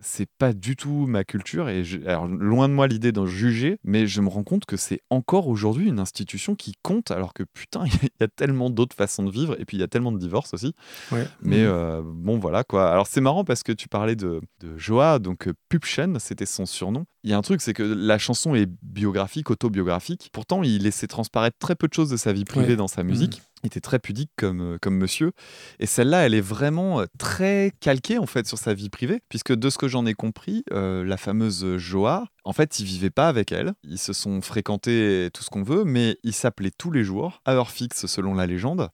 C'est 0.00 0.28
pas 0.38 0.52
du 0.52 0.76
tout 0.76 1.06
ma 1.06 1.24
culture. 1.24 1.68
Et 1.68 1.84
je- 1.84 1.98
alors, 2.06 2.26
loin 2.26 2.68
de 2.68 2.74
moi 2.74 2.86
l'idée 2.86 3.12
d'en 3.12 3.26
juger, 3.26 3.78
mais 3.84 4.06
je 4.06 4.20
me 4.20 4.28
rends 4.28 4.44
compte 4.44 4.64
que 4.64 4.76
c'est 4.76 5.00
encore 5.10 5.48
aujourd'hui 5.48 5.88
une 5.88 5.98
institution 6.00 6.54
qui 6.54 6.74
compte, 6.82 7.10
alors 7.10 7.32
que 7.34 7.42
putain, 7.42 7.84
il 8.02 8.08
y 8.20 8.24
a 8.24 8.28
tellement 8.28 8.70
d'autres 8.70 8.96
façons 8.96 9.22
de 9.24 9.30
vivre. 9.30 9.56
Et 9.60 9.64
puis 9.64 9.76
il 9.76 9.80
y 9.80 9.84
a 9.84 9.88
tellement 9.88 10.12
de 10.12 10.18
divorces 10.18 10.54
aussi. 10.54 10.74
Ouais. 11.10 11.26
Mais 11.42 11.58
Mhm. 11.62 11.66
euh, 11.66 12.02
bon, 12.04 12.38
voilà 12.38 12.64
quoi. 12.64 12.90
Alors 12.90 13.06
c'est 13.06 13.20
marrant 13.20 13.44
parce 13.44 13.62
que 13.62 13.72
tu 13.72 13.88
parlais 13.88 14.16
de, 14.16 14.21
de 14.24 14.76
Joa, 14.76 15.18
donc 15.18 15.48
euh, 15.48 15.54
Pupchen, 15.68 16.18
c'était 16.18 16.46
son 16.46 16.66
surnom. 16.66 17.04
Il 17.24 17.30
y 17.30 17.32
a 17.34 17.38
un 17.38 17.42
truc, 17.42 17.60
c'est 17.60 17.72
que 17.74 17.82
la 17.84 18.18
chanson 18.18 18.54
est 18.54 18.68
biographique, 18.82 19.50
autobiographique. 19.50 20.30
Pourtant, 20.32 20.62
il 20.62 20.82
laissait 20.82 21.06
transparaître 21.06 21.56
très 21.58 21.76
peu 21.76 21.86
de 21.88 21.94
choses 21.94 22.10
de 22.10 22.16
sa 22.16 22.32
vie 22.32 22.44
privée 22.44 22.70
Ouais. 22.70 22.76
dans 22.76 22.88
sa 22.88 23.02
musique. 23.04 23.42
Il 23.62 23.68
était 23.68 23.80
très 23.80 24.00
pudique 24.00 24.30
comme, 24.36 24.60
euh, 24.74 24.78
comme 24.82 24.96
monsieur. 24.96 25.30
Et 25.78 25.86
celle-là, 25.86 26.26
elle 26.26 26.34
est 26.34 26.40
vraiment 26.40 27.00
euh, 27.00 27.04
très 27.16 27.72
calquée 27.78 28.18
en 28.18 28.26
fait 28.26 28.44
sur 28.48 28.58
sa 28.58 28.74
vie 28.74 28.90
privée, 28.90 29.20
puisque 29.28 29.54
de 29.54 29.70
ce 29.70 29.78
que 29.78 29.86
j'en 29.86 30.04
ai 30.04 30.14
compris, 30.14 30.64
euh, 30.72 31.04
la 31.04 31.16
fameuse 31.16 31.76
Joa, 31.76 32.24
en 32.44 32.52
fait, 32.52 32.80
il 32.80 32.86
vivait 32.86 33.10
pas 33.10 33.28
avec 33.28 33.52
elle. 33.52 33.72
Ils 33.84 33.98
se 33.98 34.12
sont 34.12 34.40
fréquentés 34.40 35.28
tout 35.32 35.44
ce 35.44 35.50
qu'on 35.50 35.62
veut, 35.62 35.84
mais 35.84 36.18
ils 36.24 36.32
s'appelaient 36.34 36.72
tous 36.76 36.90
les 36.90 37.04
jours, 37.04 37.40
à 37.44 37.52
heure 37.54 37.70
fixe 37.70 38.06
selon 38.06 38.34
la 38.34 38.46
légende. 38.46 38.88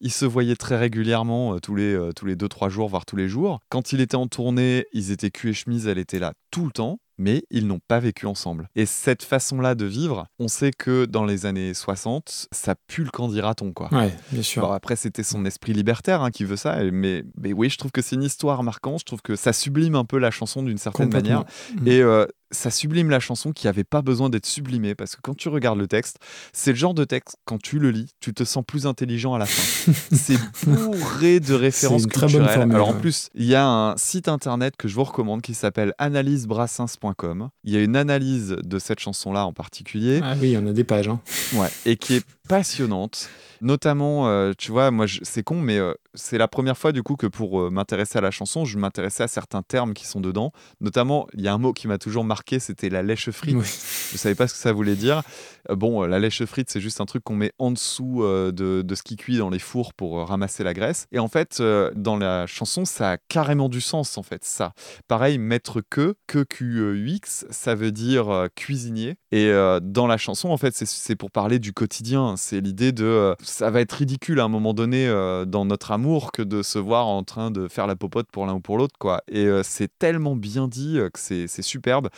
Ils 0.00 0.12
se 0.12 0.24
voyaient 0.24 0.56
très 0.56 0.78
régulièrement, 0.78 1.54
euh, 1.54 1.58
tous 1.58 1.74
les 1.74 1.94
euh, 1.94 2.12
tous 2.16 2.24
les 2.24 2.36
deux 2.36 2.48
trois 2.48 2.70
jours, 2.70 2.88
voire 2.88 3.04
tous 3.04 3.16
les 3.16 3.28
jours. 3.28 3.60
Quand 3.68 3.92
il 3.92 4.00
était 4.00 4.16
en 4.16 4.28
tournée, 4.28 4.86
ils 4.94 5.10
étaient 5.10 5.30
cul 5.30 5.50
et 5.50 5.52
chemise, 5.52 5.86
elle 5.86 5.98
était 5.98 6.18
là 6.18 6.32
tout 6.50 6.64
le 6.64 6.70
temps. 6.72 6.98
Mais 7.18 7.44
ils 7.50 7.66
n'ont 7.66 7.80
pas 7.86 7.98
vécu 7.98 8.26
ensemble. 8.26 8.68
Et 8.76 8.86
cette 8.86 9.22
façon-là 9.22 9.74
de 9.74 9.86
vivre, 9.86 10.26
on 10.38 10.48
sait 10.48 10.70
que 10.70 11.06
dans 11.06 11.24
les 11.24 11.46
années 11.46 11.74
60, 11.74 12.48
ça 12.52 12.74
pue 12.86 13.04
le 13.04 13.10
quand 13.10 13.28
dira-t-on, 13.28 13.72
quoi. 13.72 13.88
Ouais, 13.92 14.14
bien 14.32 14.42
sûr. 14.42 14.70
Après, 14.72 14.96
c'était 14.96 15.22
son 15.22 15.44
esprit 15.44 15.72
libertaire 15.72 16.22
hein, 16.22 16.30
qui 16.30 16.44
veut 16.44 16.56
ça. 16.56 16.82
Mais, 16.92 17.24
mais 17.40 17.52
oui, 17.52 17.70
je 17.70 17.78
trouve 17.78 17.90
que 17.90 18.02
c'est 18.02 18.16
une 18.16 18.22
histoire 18.22 18.62
marquante. 18.62 19.00
Je 19.00 19.04
trouve 19.04 19.22
que 19.22 19.36
ça 19.36 19.52
sublime 19.52 19.94
un 19.94 20.04
peu 20.04 20.18
la 20.18 20.30
chanson 20.30 20.62
d'une 20.62 20.78
certaine 20.78 21.10
manière. 21.10 21.44
Mhm. 21.80 21.88
Et 21.88 22.02
euh, 22.02 22.26
ça 22.50 22.70
sublime 22.70 23.10
la 23.10 23.20
chanson 23.20 23.52
qui 23.52 23.68
avait 23.68 23.84
pas 23.84 24.02
besoin 24.02 24.30
d'être 24.30 24.46
sublimée. 24.46 24.94
Parce 24.94 25.16
que 25.16 25.20
quand 25.22 25.36
tu 25.36 25.48
regardes 25.48 25.78
le 25.78 25.86
texte, 25.88 26.18
c'est 26.52 26.70
le 26.70 26.76
genre 26.76 26.94
de 26.94 27.04
texte, 27.04 27.36
quand 27.44 27.60
tu 27.60 27.78
le 27.78 27.90
lis, 27.90 28.08
tu 28.20 28.32
te 28.32 28.44
sens 28.44 28.64
plus 28.66 28.86
intelligent 28.86 29.34
à 29.34 29.38
la 29.38 29.46
fin. 29.46 29.92
c'est 30.12 30.38
bourré 30.66 31.40
de 31.40 31.54
références 31.54 32.06
culturelles. 32.06 32.48
formule, 32.48 32.74
Alors 32.74 32.88
en 32.88 32.94
ouais. 32.94 33.00
plus, 33.00 33.28
il 33.34 33.44
y 33.44 33.54
a 33.54 33.66
un 33.66 33.96
site 33.96 34.28
internet 34.28 34.76
que 34.76 34.88
je 34.88 34.94
vous 34.94 35.04
recommande 35.04 35.42
qui 35.42 35.54
s'appelle 35.54 35.92
analysebrassens.com. 35.98 37.48
Il 37.64 37.72
y 37.72 37.76
a 37.76 37.82
une 37.82 37.96
analyse 37.96 38.56
de 38.62 38.78
cette 38.78 39.00
chanson-là 39.00 39.46
en 39.46 39.52
particulier. 39.52 40.20
Ah 40.22 40.34
oui, 40.40 40.56
on 40.60 40.66
a 40.66 40.72
des 40.72 40.84
pages. 40.84 41.08
Hein. 41.08 41.20
Ouais, 41.54 41.68
et 41.84 41.96
qui 41.96 42.14
est 42.16 42.24
passionnante. 42.48 43.28
Notamment, 43.60 44.28
euh, 44.28 44.52
tu 44.56 44.70
vois, 44.70 44.90
moi, 44.90 45.06
c'est 45.22 45.42
con, 45.42 45.60
mais 45.60 45.78
euh, 45.78 45.94
c'est 46.14 46.38
la 46.38 46.48
première 46.48 46.76
fois, 46.76 46.92
du 46.92 47.02
coup, 47.02 47.16
que 47.16 47.26
pour 47.26 47.60
euh, 47.60 47.70
m'intéresser 47.70 48.18
à 48.18 48.20
la 48.20 48.30
chanson, 48.30 48.64
je 48.64 48.78
m'intéressais 48.78 49.22
à 49.22 49.28
certains 49.28 49.62
termes 49.62 49.94
qui 49.94 50.06
sont 50.06 50.20
dedans. 50.20 50.52
Notamment, 50.80 51.26
il 51.34 51.40
y 51.42 51.48
a 51.48 51.52
un 51.54 51.58
mot 51.58 51.72
qui 51.72 51.88
m'a 51.88 51.98
toujours 51.98 52.24
marqué, 52.24 52.58
c'était 52.58 52.88
la 52.88 53.02
lèche 53.02 53.30
frite. 53.30 53.56
Oui. 53.56 53.66
Je 54.12 54.16
savais 54.18 54.34
pas 54.34 54.46
ce 54.48 54.54
que 54.54 54.60
ça 54.60 54.72
voulait 54.72 54.96
dire. 54.96 55.22
Euh, 55.70 55.76
bon, 55.76 56.02
euh, 56.02 56.06
la 56.06 56.18
lèche 56.18 56.44
frite, 56.44 56.70
c'est 56.70 56.80
juste 56.80 57.00
un 57.00 57.06
truc 57.06 57.24
qu'on 57.24 57.36
met 57.36 57.52
en 57.58 57.70
dessous 57.70 58.22
euh, 58.22 58.52
de, 58.52 58.82
de 58.82 58.94
ce 58.94 59.02
qui 59.02 59.16
cuit 59.16 59.38
dans 59.38 59.50
les 59.50 59.58
fours 59.58 59.94
pour 59.94 60.26
ramasser 60.26 60.62
la 60.64 60.74
graisse. 60.74 61.06
Et 61.12 61.18
en 61.18 61.28
fait, 61.28 61.62
dans 61.94 62.16
la 62.16 62.46
chanson, 62.46 62.84
ça 62.84 63.12
a 63.12 63.16
carrément 63.16 63.68
du 63.68 63.80
sens, 63.80 64.16
en 64.18 64.22
fait, 64.22 64.44
ça. 64.44 64.72
Pareil, 65.08 65.38
mettre 65.38 65.80
que, 65.80 66.14
que 66.26 66.42
Q-U-X, 66.42 67.46
ça 67.50 67.74
veut 67.74 67.92
dire 67.92 68.48
cuisinier. 68.54 69.16
Et 69.32 69.50
dans 69.82 70.06
la 70.06 70.16
chanson, 70.16 70.48
en 70.50 70.56
fait, 70.56 70.74
c'est- 70.74 70.86
c'est 70.86 71.16
pour 71.16 71.30
parler 71.30 71.58
du 71.58 71.72
quotidien. 71.72 72.34
C'est 72.36 72.60
l'idée 72.60 72.92
de. 72.92 73.34
Ça 73.46 73.70
va 73.70 73.80
être 73.80 73.92
ridicule 73.92 74.40
à 74.40 74.44
un 74.44 74.48
moment 74.48 74.74
donné 74.74 75.06
euh, 75.06 75.44
dans 75.44 75.64
notre 75.64 75.92
amour 75.92 76.32
que 76.32 76.42
de 76.42 76.62
se 76.62 76.78
voir 76.78 77.06
en 77.06 77.22
train 77.22 77.50
de 77.50 77.68
faire 77.68 77.86
la 77.86 77.96
popote 77.96 78.26
pour 78.30 78.44
l'un 78.46 78.54
ou 78.54 78.60
pour 78.60 78.76
l'autre, 78.76 78.96
quoi. 78.98 79.22
Et 79.28 79.46
euh, 79.46 79.62
c'est 79.62 79.90
tellement 79.98 80.36
bien 80.36 80.68
dit 80.68 80.98
euh, 80.98 81.08
que 81.10 81.18
c'est 81.18 81.46
superbe. 81.62 82.08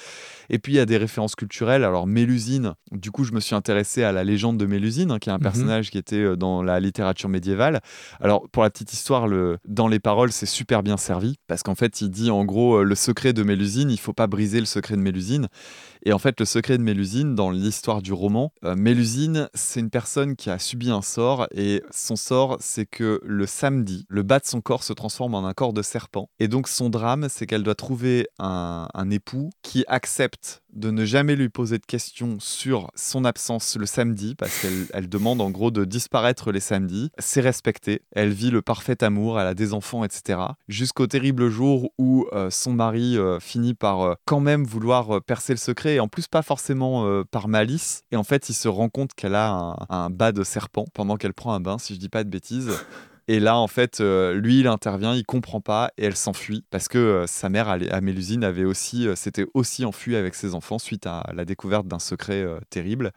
Et 0.51 0.59
puis 0.59 0.73
il 0.73 0.77
y 0.77 0.81
a 0.81 0.87
des 0.87 0.97
références 0.97 1.35
culturelles. 1.35 1.85
Alors 1.85 2.07
Mélusine, 2.07 2.75
du 2.93 3.11
coup, 3.11 3.25
je 3.25 3.33
me 3.33 3.41
suis 3.41 3.55
intéressé 3.55 4.03
à 4.03 4.13
la 4.13 4.25
légende 4.25 4.57
de 4.59 4.67
Mélusine, 4.67 5.11
hein, 5.11 5.19
qui 5.19 5.29
est 5.29 5.33
un 5.33 5.37
Mhm. 5.37 5.43
personnage 5.43 5.91
qui 5.91 5.99
était 5.99 6.37
dans 6.37 6.63
la 6.63 6.81
littérature 6.81 7.29
médiévale. 7.29 7.81
Alors 8.21 8.49
pour 8.51 8.63
la 8.63 8.71
petite 8.71 8.93
histoire, 8.93 9.29
le, 9.29 9.59
dans 9.67 9.89
les 9.89 10.01
paroles, 10.01 10.33
c'est 10.33 10.47
super 10.47 10.83
bien 10.83 10.97
servi 10.97 11.37
parce 11.47 11.63
qu'en 11.63 11.75
fait, 11.75 12.01
il 12.01 12.11
dit 12.11 12.31
en 12.31 12.45
gros 12.45 12.83
le 12.83 12.95
secret 12.95 13.33
de 13.33 13.43
Mélusine, 13.43 13.91
il 13.91 13.99
faut 14.01 14.13
pas 14.15 14.27
briser 14.27 14.61
le 14.61 14.67
secret 14.67 14.97
de 14.97 15.03
Mélusine. 15.03 15.49
Et 16.05 16.13
en 16.13 16.19
fait, 16.19 16.39
le 16.41 16.47
secret 16.47 16.79
de 16.79 16.83
Mélusine, 16.83 17.35
dans 17.35 17.51
l'histoire 17.51 18.03
du 18.03 18.13
roman, 18.13 18.53
euh, 18.65 18.75
Mélusine, 18.77 19.49
c'est 19.55 19.81
une 19.81 19.91
personne 19.91 20.37
qui 20.37 20.51
a 20.51 20.59
subi 20.59 20.91
un 20.91 21.03
sort, 21.03 21.47
et 21.53 21.83
son 21.91 22.17
sort, 22.17 22.57
c'est 22.61 22.87
que 22.87 23.21
le 23.25 23.47
samedi, 23.47 24.07
le 24.09 24.23
bas 24.23 24.39
de 24.39 24.47
son 24.47 24.61
corps 24.61 24.85
se 24.85 24.93
transforme 24.93 25.35
en 25.35 25.47
un 25.47 25.55
corps 25.55 25.73
de 25.73 25.83
serpent. 25.83 26.31
Et 26.39 26.49
donc, 26.49 26.69
son 26.69 26.91
drame, 26.91 27.29
c'est 27.29 27.47
qu'elle 27.47 27.63
doit 27.63 27.75
trouver 27.75 28.27
un, 28.39 28.89
un 28.95 29.11
époux 29.11 29.51
qui 29.63 29.85
accepte 29.89 30.63
de 30.79 30.91
ne 30.91 31.05
jamais 31.05 31.37
lui 31.37 31.49
poser 31.49 31.79
de 31.79 31.87
questions 31.87 32.37
sur 32.41 32.91
son 32.95 33.25
absence 33.25 33.77
le 33.77 33.87
samedi, 33.87 34.35
parce 34.35 34.61
qu'elle 34.61 34.87
elle 34.95 35.09
demande 35.09 35.41
en 35.41 35.51
gros 35.51 35.71
de 35.71 35.85
disparaître 35.85 36.53
les 36.53 36.61
samedis. 36.61 37.11
C'est 37.19 37.41
respecté. 37.41 38.03
Elle 38.13 38.31
vit 38.31 38.51
le 38.51 38.63
parfait 38.63 39.03
amour, 39.03 39.41
elle 39.41 39.47
a 39.47 39.55
des 39.55 39.75
enfants, 39.75 40.05
etc. 40.05 40.41
Jusqu'au 40.69 41.07
terrible 41.07 41.49
jour 41.49 41.91
où 41.99 42.27
euh, 42.33 42.51
son 42.51 42.73
mari 42.73 43.17
euh, 43.17 43.41
finit 43.41 43.75
par 43.75 44.03
euh, 44.03 44.15
quand 44.25 44.41
même 44.41 44.65
vouloir 44.65 45.23
percer 45.23 45.53
le 45.53 45.59
secret, 45.59 45.97
et 45.97 46.01
en 46.01 46.09
plus 46.09 46.29
pas 46.29 46.43
forcément 46.43 47.23
par 47.31 47.49
malice. 47.49 48.03
Et 48.13 48.17
en 48.17 48.25
fait, 48.25 48.49
il 48.49 48.55
se 48.55 48.69
rend 48.69 48.89
compte 48.89 49.15
qu'elle 49.15 49.35
a 49.35 49.51
un, 49.51 49.77
un 49.89 50.11
bas 50.11 50.33
de 50.33 50.45
serpent 50.45 50.85
pendant 50.95 51.17
qu'elle 51.17 51.35
prend 51.35 51.53
un 51.53 51.61
bain, 51.61 51.79
si 51.79 51.95
je 51.95 51.99
dis 51.99 52.09
pas 52.09 52.25
de 52.25 52.31
bêtises. 52.31 52.71
Et 53.31 53.41
là, 53.41 53.59
en 53.59 53.67
fait, 53.67 54.01
euh, 54.01 54.33
lui, 54.35 54.61
il 54.61 54.67
intervient, 54.67 55.15
il 55.15 55.25
comprend 55.25 55.61
pas 55.61 55.91
et 55.99 56.05
elle 56.07 56.17
s'enfuit 56.17 56.65
parce 56.71 56.89
que 56.89 56.97
euh, 56.99 57.27
sa 57.27 57.49
mère, 57.51 57.69
à 57.69 58.01
Mélusine, 58.01 58.43
avait 58.43 58.65
aussi, 58.65 59.07
euh, 59.07 59.15
s'était 59.17 59.45
aussi 59.55 59.85
enfuie 59.85 60.17
avec 60.17 60.35
ses 60.35 60.55
enfants 60.55 60.79
suite 60.79 61.07
à 61.07 61.25
la 61.35 61.45
découverte 61.45 61.87
d'un 61.87 61.99
secret 61.99 62.43
euh, 62.43 62.59
terrible. 62.71 63.13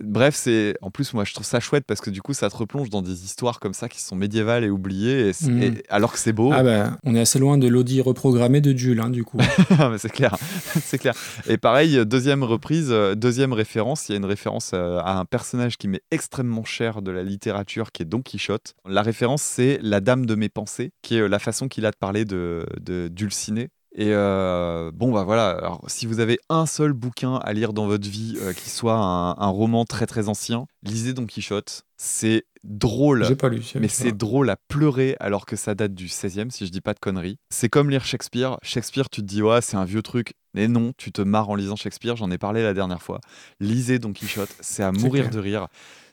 Bref, 0.00 0.36
c'est 0.36 0.76
en 0.80 0.90
plus 0.92 1.12
moi 1.12 1.24
je 1.24 1.34
trouve 1.34 1.46
ça 1.46 1.58
chouette 1.58 1.82
parce 1.84 2.00
que 2.00 2.10
du 2.10 2.22
coup 2.22 2.32
ça 2.32 2.48
te 2.50 2.56
replonge 2.56 2.88
dans 2.88 3.02
des 3.02 3.24
histoires 3.24 3.58
comme 3.58 3.72
ça 3.74 3.88
qui 3.88 4.00
sont 4.00 4.14
médiévales 4.14 4.62
et 4.62 4.70
oubliées 4.70 5.30
et 5.30 5.32
et- 5.64 5.82
alors 5.88 6.12
que 6.12 6.20
c'est 6.20 6.32
beau. 6.32 6.52
Ah 6.52 6.62
bah, 6.62 6.98
on 7.04 7.16
est 7.16 7.20
assez 7.20 7.40
loin 7.40 7.58
de 7.58 7.66
l'audi 7.66 8.00
reprogrammé 8.00 8.60
de 8.60 8.76
Jules, 8.76 9.00
hein, 9.00 9.10
du 9.10 9.24
coup. 9.24 9.38
Ah, 9.80 9.88
mais 9.90 9.98
c'est 9.98 10.10
clair, 10.12 10.36
c'est 10.82 10.98
clair. 10.98 11.14
Et 11.48 11.56
pareil, 11.58 12.04
deuxième 12.06 12.44
reprise, 12.44 12.90
deuxième 13.16 13.52
référence, 13.52 14.08
il 14.08 14.12
y 14.12 14.14
a 14.14 14.18
une 14.18 14.24
référence 14.24 14.72
à 14.74 15.18
un 15.18 15.24
personnage 15.24 15.78
qui 15.78 15.88
m'est 15.88 16.02
extrêmement 16.12 16.64
cher 16.64 17.02
de 17.02 17.10
la 17.10 17.22
littérature, 17.24 17.90
qui 17.90 18.02
est 18.02 18.06
Don 18.06 18.22
Quichotte. 18.22 18.74
La 18.86 19.02
référence, 19.02 19.37
c'est 19.38 19.78
La 19.82 20.00
Dame 20.00 20.26
de 20.26 20.34
mes 20.34 20.48
pensées, 20.48 20.90
qui 21.02 21.16
est 21.16 21.20
euh, 21.20 21.28
la 21.28 21.38
façon 21.38 21.68
qu'il 21.68 21.86
a 21.86 21.90
de 21.90 21.96
parler 21.96 22.24
de, 22.24 22.66
de 22.80 23.08
Dulcinée. 23.08 23.68
Et 23.94 24.12
euh, 24.12 24.92
bon, 24.92 25.12
bah 25.12 25.24
voilà, 25.24 25.50
alors, 25.50 25.82
si 25.88 26.06
vous 26.06 26.20
avez 26.20 26.38
un 26.48 26.66
seul 26.66 26.92
bouquin 26.92 27.36
à 27.36 27.52
lire 27.52 27.72
dans 27.72 27.86
votre 27.86 28.08
vie 28.08 28.36
euh, 28.42 28.52
qui 28.52 28.70
soit 28.70 28.94
un, 28.94 29.30
un 29.30 29.48
roman 29.48 29.84
très 29.84 30.06
très 30.06 30.28
ancien, 30.28 30.66
lisez 30.82 31.14
Don 31.14 31.26
Quichotte. 31.26 31.84
C'est 31.96 32.44
drôle. 32.62 33.24
J'ai 33.24 33.34
pas 33.34 33.48
lu, 33.48 33.60
Mais 33.80 33.88
c'est 33.88 34.12
drôle 34.12 34.50
à 34.50 34.56
pleurer 34.68 35.16
alors 35.20 35.46
que 35.46 35.56
ça 35.56 35.74
date 35.74 35.94
du 35.94 36.06
16e, 36.06 36.50
si 36.50 36.66
je 36.66 36.70
dis 36.70 36.80
pas 36.80 36.94
de 36.94 37.00
conneries. 37.00 37.38
C'est 37.50 37.68
comme 37.68 37.90
lire 37.90 38.04
Shakespeare. 38.04 38.58
Shakespeare, 38.62 39.08
tu 39.10 39.20
te 39.22 39.26
dis, 39.26 39.42
ouais, 39.42 39.60
c'est 39.62 39.76
un 39.76 39.84
vieux 39.84 40.02
truc. 40.02 40.34
Mais 40.54 40.68
non, 40.68 40.92
tu 40.96 41.10
te 41.10 41.22
marres 41.22 41.50
en 41.50 41.54
lisant 41.56 41.76
Shakespeare, 41.76 42.16
j'en 42.16 42.30
ai 42.30 42.38
parlé 42.38 42.62
la 42.62 42.74
dernière 42.74 43.02
fois. 43.02 43.20
Lisez 43.58 43.98
Don 43.98 44.12
Quichotte, 44.12 44.54
c'est 44.60 44.82
à 44.82 44.92
mourir 44.92 45.24
clair. 45.24 45.34
de 45.34 45.38
rire. 45.40 45.68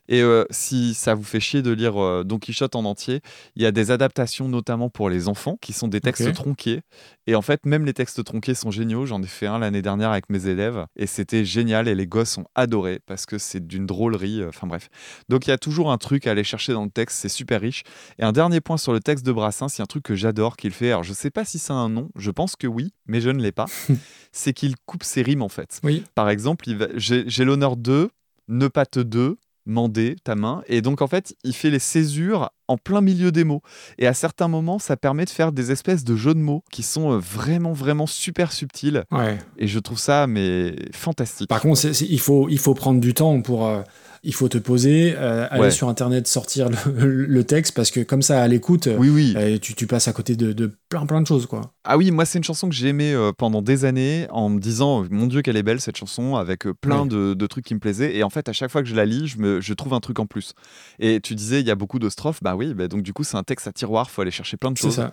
Et 0.07 0.21
euh, 0.21 0.45
si 0.51 0.93
ça 0.93 1.15
vous 1.15 1.23
fait 1.23 1.39
chier 1.39 1.61
de 1.61 1.71
lire 1.71 2.01
euh, 2.01 2.23
Don 2.23 2.37
Quichotte 2.39 2.75
en 2.75 2.85
entier, 2.85 3.21
il 3.55 3.63
y 3.63 3.65
a 3.65 3.71
des 3.71 3.91
adaptations 3.91 4.47
notamment 4.47 4.89
pour 4.89 5.09
les 5.09 5.27
enfants 5.27 5.57
qui 5.61 5.73
sont 5.73 5.87
des 5.87 6.01
textes 6.01 6.23
tronqués. 6.33 6.81
Et 7.27 7.35
en 7.35 7.41
fait, 7.41 7.65
même 7.65 7.85
les 7.85 7.93
textes 7.93 8.23
tronqués 8.23 8.53
sont 8.53 8.69
géniaux. 8.71 9.05
J'en 9.05 9.21
ai 9.23 9.27
fait 9.27 9.47
un 9.47 9.59
l'année 9.59 9.81
dernière 9.81 10.11
avec 10.11 10.29
mes 10.29 10.47
élèves 10.47 10.85
et 10.95 11.07
c'était 11.07 11.43
génial 11.45 11.87
et 11.87 11.95
les 11.95 12.05
gosses 12.07 12.37
ont 12.37 12.45
adoré 12.55 12.99
parce 13.05 13.25
que 13.25 13.37
c'est 13.37 13.65
d'une 13.65 13.85
drôlerie. 13.85 14.41
euh, 14.41 14.49
Enfin 14.49 14.67
bref. 14.67 14.89
Donc 15.29 15.47
il 15.47 15.49
y 15.49 15.53
a 15.53 15.57
toujours 15.57 15.91
un 15.91 15.97
truc 15.97 16.27
à 16.27 16.31
aller 16.31 16.43
chercher 16.43 16.73
dans 16.73 16.83
le 16.83 16.91
texte, 16.91 17.17
c'est 17.19 17.29
super 17.29 17.61
riche. 17.61 17.83
Et 18.19 18.23
un 18.23 18.31
dernier 18.31 18.61
point 18.61 18.77
sur 18.77 18.93
le 18.93 18.99
texte 18.99 19.25
de 19.25 19.31
Brassens, 19.31 19.67
il 19.75 19.79
y 19.79 19.81
a 19.81 19.83
un 19.83 19.87
truc 19.87 20.03
que 20.03 20.15
j'adore 20.15 20.55
qu'il 20.57 20.71
fait. 20.71 20.89
Alors 20.91 21.03
je 21.03 21.13
sais 21.13 21.31
pas 21.31 21.45
si 21.45 21.57
c'est 21.59 21.73
un 21.73 21.89
nom, 21.89 22.09
je 22.15 22.29
pense 22.31 22.55
que 22.55 22.67
oui, 22.67 22.93
mais 23.07 23.21
je 23.21 23.29
ne 23.31 23.41
l'ai 23.41 23.51
pas. 23.51 23.65
c'est 24.31 24.53
qu'il 24.53 24.75
coupe 24.85 25.03
ses 25.03 25.21
rimes 25.23 25.41
en 25.41 25.49
fait. 25.49 25.79
Oui. 25.83 26.03
Par 26.13 26.29
exemple, 26.29 26.71
va- 26.73 26.87
j'ai 26.95 27.45
l'honneur 27.45 27.75
de 27.77 28.11
ne 28.47 28.67
pas 28.67 28.85
te 28.85 28.99
de 28.99 29.37
mander 29.65 30.15
ta 30.23 30.35
main 30.35 30.61
et 30.67 30.81
donc 30.81 31.01
en 31.01 31.07
fait 31.07 31.35
il 31.43 31.53
fait 31.55 31.69
les 31.71 31.79
césures 31.79 32.49
en 32.67 32.77
plein 32.77 33.01
milieu 33.01 33.31
des 33.31 33.43
mots 33.43 33.61
et 33.97 34.05
à 34.07 34.13
certains 34.13 34.47
moments 34.47 34.79
ça 34.79 34.95
permet 34.97 35.25
de 35.25 35.29
faire 35.29 35.51
des 35.51 35.71
espèces 35.71 36.03
de 36.03 36.15
jeux 36.15 36.33
de 36.33 36.39
mots 36.39 36.63
qui 36.71 36.83
sont 36.83 37.11
euh, 37.13 37.17
vraiment 37.17 37.73
vraiment 37.73 38.05
super 38.07 38.51
subtils 38.51 39.03
Ouais. 39.11 39.37
et 39.57 39.67
je 39.67 39.79
trouve 39.79 39.97
ça 39.99 40.27
mais 40.27 40.75
fantastique 40.93 41.49
Par 41.49 41.61
contre, 41.61 41.81
il, 42.01 42.19
faut, 42.19 42.47
il 42.49 42.59
faut 42.59 42.73
prendre 42.73 42.99
du 42.99 43.13
temps 43.13 43.41
pour. 43.41 43.65
euh, 43.65 43.81
il 44.25 44.33
faut 44.33 44.49
te 44.49 44.57
poser, 44.57 45.13
euh, 45.15 45.47
aller 45.49 45.61
Ouais. 45.61 45.71
sur 45.71 45.87
Internet, 45.87 46.27
sortir 46.27 46.67
le, 46.69 47.25
le 47.25 47.43
texte, 47.45 47.73
parce 47.75 47.91
que 47.91 48.01
comme 48.01 48.21
ça, 48.21 48.41
à 48.43 48.47
l'écoute, 48.47 48.89
oui, 48.97 49.09
oui. 49.09 49.33
euh, 49.37 49.57
tu, 49.59 49.75
tu 49.75 49.87
passes 49.87 50.07
à 50.07 50.13
côté 50.13 50.35
de, 50.35 50.51
de 50.51 50.71
plein 50.89 51.05
plein 51.05 51.21
de 51.21 51.27
choses, 51.27 51.45
quoi. 51.45 51.61
Ah 51.83 51.97
oui, 51.97 52.09
moi 52.11 52.25
c'est 52.25 52.37
une 52.39 52.43
chanson 52.43 52.67
que 52.67 52.75
j'ai 52.75 52.87
aimée 52.87 53.13
euh, 53.13 53.31
pendant 53.31 53.61
des 53.61 53.85
années 53.85 54.25
en 54.31 54.49
me 54.49 54.59
disant 54.59 55.05
mon 55.11 55.27
Dieu 55.27 55.41
qu'elle 55.43 55.55
est 55.57 55.63
belle 55.63 55.79
cette 55.79 55.95
chanson 55.97 56.35
avec 56.35 56.63
plein 56.81 57.03
Ouais. 57.03 57.07
de, 57.09 57.33
de 57.35 57.47
trucs 57.47 57.63
qui 57.65 57.75
me 57.75 57.79
plaisaient 57.79 58.15
et 58.15 58.23
en 58.23 58.29
fait 58.31 58.49
à 58.49 58.53
chaque 58.53 58.71
fois 58.71 58.81
que 58.81 58.89
je 58.89 58.95
la 58.95 59.05
lis 59.05 59.27
je, 59.27 59.37
me, 59.37 59.61
je 59.61 59.73
trouve 59.75 59.93
un 59.93 59.99
truc 59.99 60.19
en 60.19 60.25
plus. 60.25 60.53
Et 60.99 61.19
tu 61.21 61.35
disais 61.35 61.59
il 61.61 61.67
y 61.67 61.71
a 61.71 61.75
beaucoup 61.75 61.99
de 61.99 62.09
strophes, 62.09 62.41
bah 62.41 62.55
oui, 62.55 62.73
bah 62.73 62.87
donc 62.87 63.03
du 63.03 63.13
coup 63.13 63.23
c'est 63.23 63.37
un 63.37 63.43
texte 63.43 63.67
à 63.67 63.71
tiroir, 63.71 64.09
faut 64.09 64.21
aller 64.23 64.31
chercher 64.31 64.57
plein 64.57 64.71
de 64.71 64.77
choses. 64.77 64.95
ça. 64.95 65.11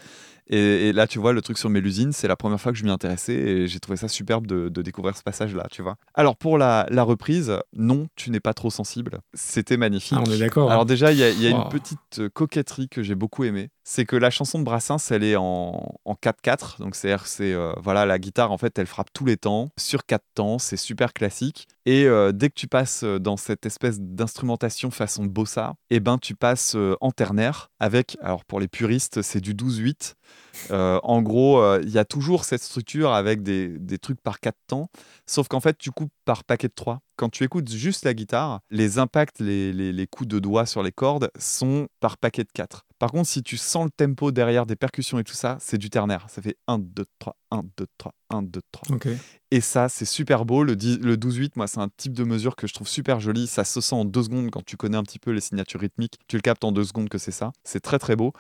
Et, 0.53 0.89
et 0.89 0.93
là 0.93 1.07
tu 1.07 1.19
vois 1.19 1.33
le 1.33 1.41
truc 1.43 1.57
sur 1.59 1.71
Mélusine, 1.71 2.13
c'est 2.13 2.29
la 2.29 2.37
première 2.37 2.61
fois 2.61 2.71
que 2.73 2.79
je 2.79 2.85
m'y 2.85 2.91
intéressais 2.91 3.33
et 3.35 3.67
j'ai 3.67 3.81
trouvé 3.81 3.97
ça 3.97 4.07
superbe 4.07 4.47
de, 4.47 4.69
de 4.69 4.83
découvrir 4.83 5.17
ce 5.17 5.23
passage 5.23 5.55
là, 5.55 5.67
tu 5.71 5.83
vois. 5.83 5.97
Alors 6.15 6.37
pour 6.37 6.59
la, 6.59 6.87
la 6.91 7.03
reprise, 7.03 7.53
non, 7.75 8.07
tu 8.17 8.31
n'es 8.31 8.39
pas 8.41 8.53
trop 8.55 8.71
sensible. 8.71 9.21
C'était 9.35 9.77
magnifique. 9.79 10.19
Ah, 10.21 10.25
on 10.27 10.31
est 10.31 10.39
d'accord, 10.39 10.69
hein. 10.71 10.73
Alors 10.75 10.85
déjà 10.87 11.11
il 11.11 11.19
y 11.19 11.23
a, 11.25 11.31
il 11.31 11.41
y 11.43 11.49
a 11.49 11.51
Wow. 11.57 11.65
une 11.65 11.69
petite 11.71 12.29
coquetterie 12.35 12.89
que 12.89 13.03
j'ai 13.03 13.15
beaucoup 13.15 13.45
aimée, 13.45 13.71
c'est 13.85 14.05
que 14.05 14.17
la 14.17 14.31
chanson 14.31 14.59
de 14.59 14.65
Brassens, 14.65 15.11
elle 15.11 15.25
est 15.25 15.37
en, 15.37 15.95
en 16.05 16.15
4-4, 16.15 16.79
donc 16.81 16.95
c'est-à-dire 16.95 17.27
c'est 17.27 17.53
euh, 17.53 17.73
voilà 17.83 18.07
la 18.07 18.19
guitare 18.19 18.53
en 18.53 18.59
fait 18.59 18.79
elle 18.79 18.87
frappe 18.87 19.13
tous 19.13 19.25
les 19.25 19.37
temps 19.37 19.69
sur 19.79 20.07
4 20.07 20.23
temps, 20.35 20.59
c'est 20.59 20.77
super 20.77 21.13
classique. 21.13 21.67
Et 21.85 22.05
euh, 22.07 22.31
dès 22.33 22.49
que 22.49 22.55
tu 22.55 22.69
passes 22.69 23.03
euh, 23.03 23.19
dans 23.19 23.37
cette 23.37 23.67
espèce 23.67 23.99
d'instrumentation 24.01 24.91
façon 24.93 25.25
bossa, 25.25 25.75
et 25.91 25.99
ben 26.01 26.19
tu 26.19 26.35
passes 26.37 26.77
en 27.01 27.11
ternaire 27.11 27.71
avec 27.81 28.17
alors 28.23 28.45
pour 28.45 28.61
les 28.61 28.69
puristes 28.69 29.23
c'est 29.23 29.41
du 29.41 29.55
12-8. 29.55 30.15
Euh, 30.71 31.01
en 31.03 31.23
gros, 31.23 31.79
il 31.81 31.91
y 31.91 31.99
a 31.99 32.05
toujours 32.05 32.45
cette 32.45 32.63
structure 32.63 33.13
avec 33.13 33.43
des, 33.43 33.69
des 33.79 33.99
trucs 33.99 34.21
par 34.21 34.39
4 34.41 34.55
temps, 34.67 34.89
sauf 35.27 35.49
qu'en 35.49 35.61
fait, 35.61 35.77
tu 35.79 35.91
coupes 35.91 36.13
par 36.25 36.45
paquet 36.45 36.69
de 36.69 36.73
3. 36.75 37.01
Quand 37.17 37.29
tu 37.31 37.45
écoutes 37.45 37.71
juste 37.71 38.05
la 38.05 38.15
guitare, 38.15 38.61
les 38.71 38.99
impacts, 38.99 39.41
les, 39.41 39.73
les- 39.73 39.93
les 39.93 40.07
coups 40.07 40.29
de 40.29 40.39
doigts 40.39 40.67
sur 40.67 40.83
les 40.83 40.93
cordes 40.93 41.31
sont 41.39 41.89
par 42.01 42.17
paquet 42.19 42.45
de 42.45 42.51
4. 42.53 42.85
Par 43.03 43.11
contre, 43.11 43.29
si 43.29 43.43
tu 43.43 43.57
sens 43.57 43.87
le 43.87 43.91
tempo 43.91 44.31
derrière 44.31 44.65
des 44.65 44.77
percussions 44.77 45.19
et 45.19 45.25
tout 45.25 45.35
ça, 45.35 45.57
c'est 45.59 45.77
du 45.77 45.91
ternaire. 45.91 46.27
Ça 46.29 46.41
fait 46.41 46.57
1, 46.69 46.79
2, 46.79 47.05
3, 47.19 47.37
1, 47.51 47.63
2, 47.77 47.87
3, 47.99 48.15
1, 48.31 48.43
2, 48.43 48.61
3. 48.71 48.95
Ok. 48.95 49.09
Et 49.51 49.61
ça, 49.61 49.89
c'est 49.89 50.05
super 50.05 50.45
beau. 50.45 50.63
Le, 50.63 50.77
10 50.77 50.99
le 50.99 51.17
12-8, 51.17 51.55
moi, 51.57 51.67
c'est 51.67 51.81
un 51.81 51.89
type 51.97 52.13
de 52.13 52.23
mesure 52.23 52.55
que 52.55 52.69
je 52.69 52.75
trouve 52.75 52.87
super 52.87 53.19
joli. 53.19 53.49
Ça 53.49 53.65
se 53.65 53.81
sent 53.81 53.97
en 53.97 54.05
deux 54.05 54.23
secondes 54.23 54.53
quand 54.53 54.65
tu 54.65 54.77
connais 54.77 54.97
un 54.97 55.03
petit 55.03 55.19
peu 55.19 55.33
les 55.33 55.41
signatures 55.41 55.81
rythmiques. 55.81 56.15
Tu 56.29 56.37
le 56.37 56.43
captes 56.43 56.63
en 56.63 56.71
deux 56.71 56.85
secondes 56.85 57.09
que 57.09 57.19
c'est 57.19 57.33
ça. 57.33 57.51
C'est 57.65 57.81
très, 57.81 57.99
très 57.99 58.15
beau. 58.15 58.35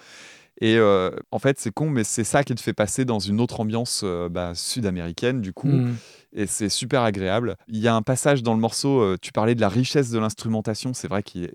Et 0.60 0.76
euh, 0.76 1.10
en 1.32 1.40
fait, 1.40 1.59
c'est 1.59 1.72
con, 1.72 1.90
mais 1.90 2.05
c'est 2.05 2.22
ça 2.22 2.44
qui 2.44 2.55
te 2.55 2.60
fait 2.60 2.72
passer 2.72 3.05
dans 3.05 3.18
une 3.18 3.40
autre 3.40 3.59
ambiance 3.59 4.02
euh, 4.05 4.28
bah, 4.28 4.52
sud-américaine, 4.55 5.40
du 5.40 5.52
coup. 5.52 5.66
Mhm. 5.66 5.97
Et 6.34 6.46
c'est 6.46 6.68
super 6.70 7.02
agréable. 7.02 7.56
Il 7.68 7.78
y 7.78 7.88
a 7.88 7.94
un 7.94 8.00
passage 8.02 8.42
dans 8.42 8.54
le 8.54 8.60
morceau, 8.60 9.00
euh, 9.02 9.16
tu 9.20 9.32
parlais 9.32 9.54
de 9.54 9.60
la 9.60 9.68
richesse 9.68 10.09
de 10.10 10.18
l'instrumentation. 10.18 10.94
C'est 10.94 11.09
vrai 11.09 11.22
qu'il 11.22 11.50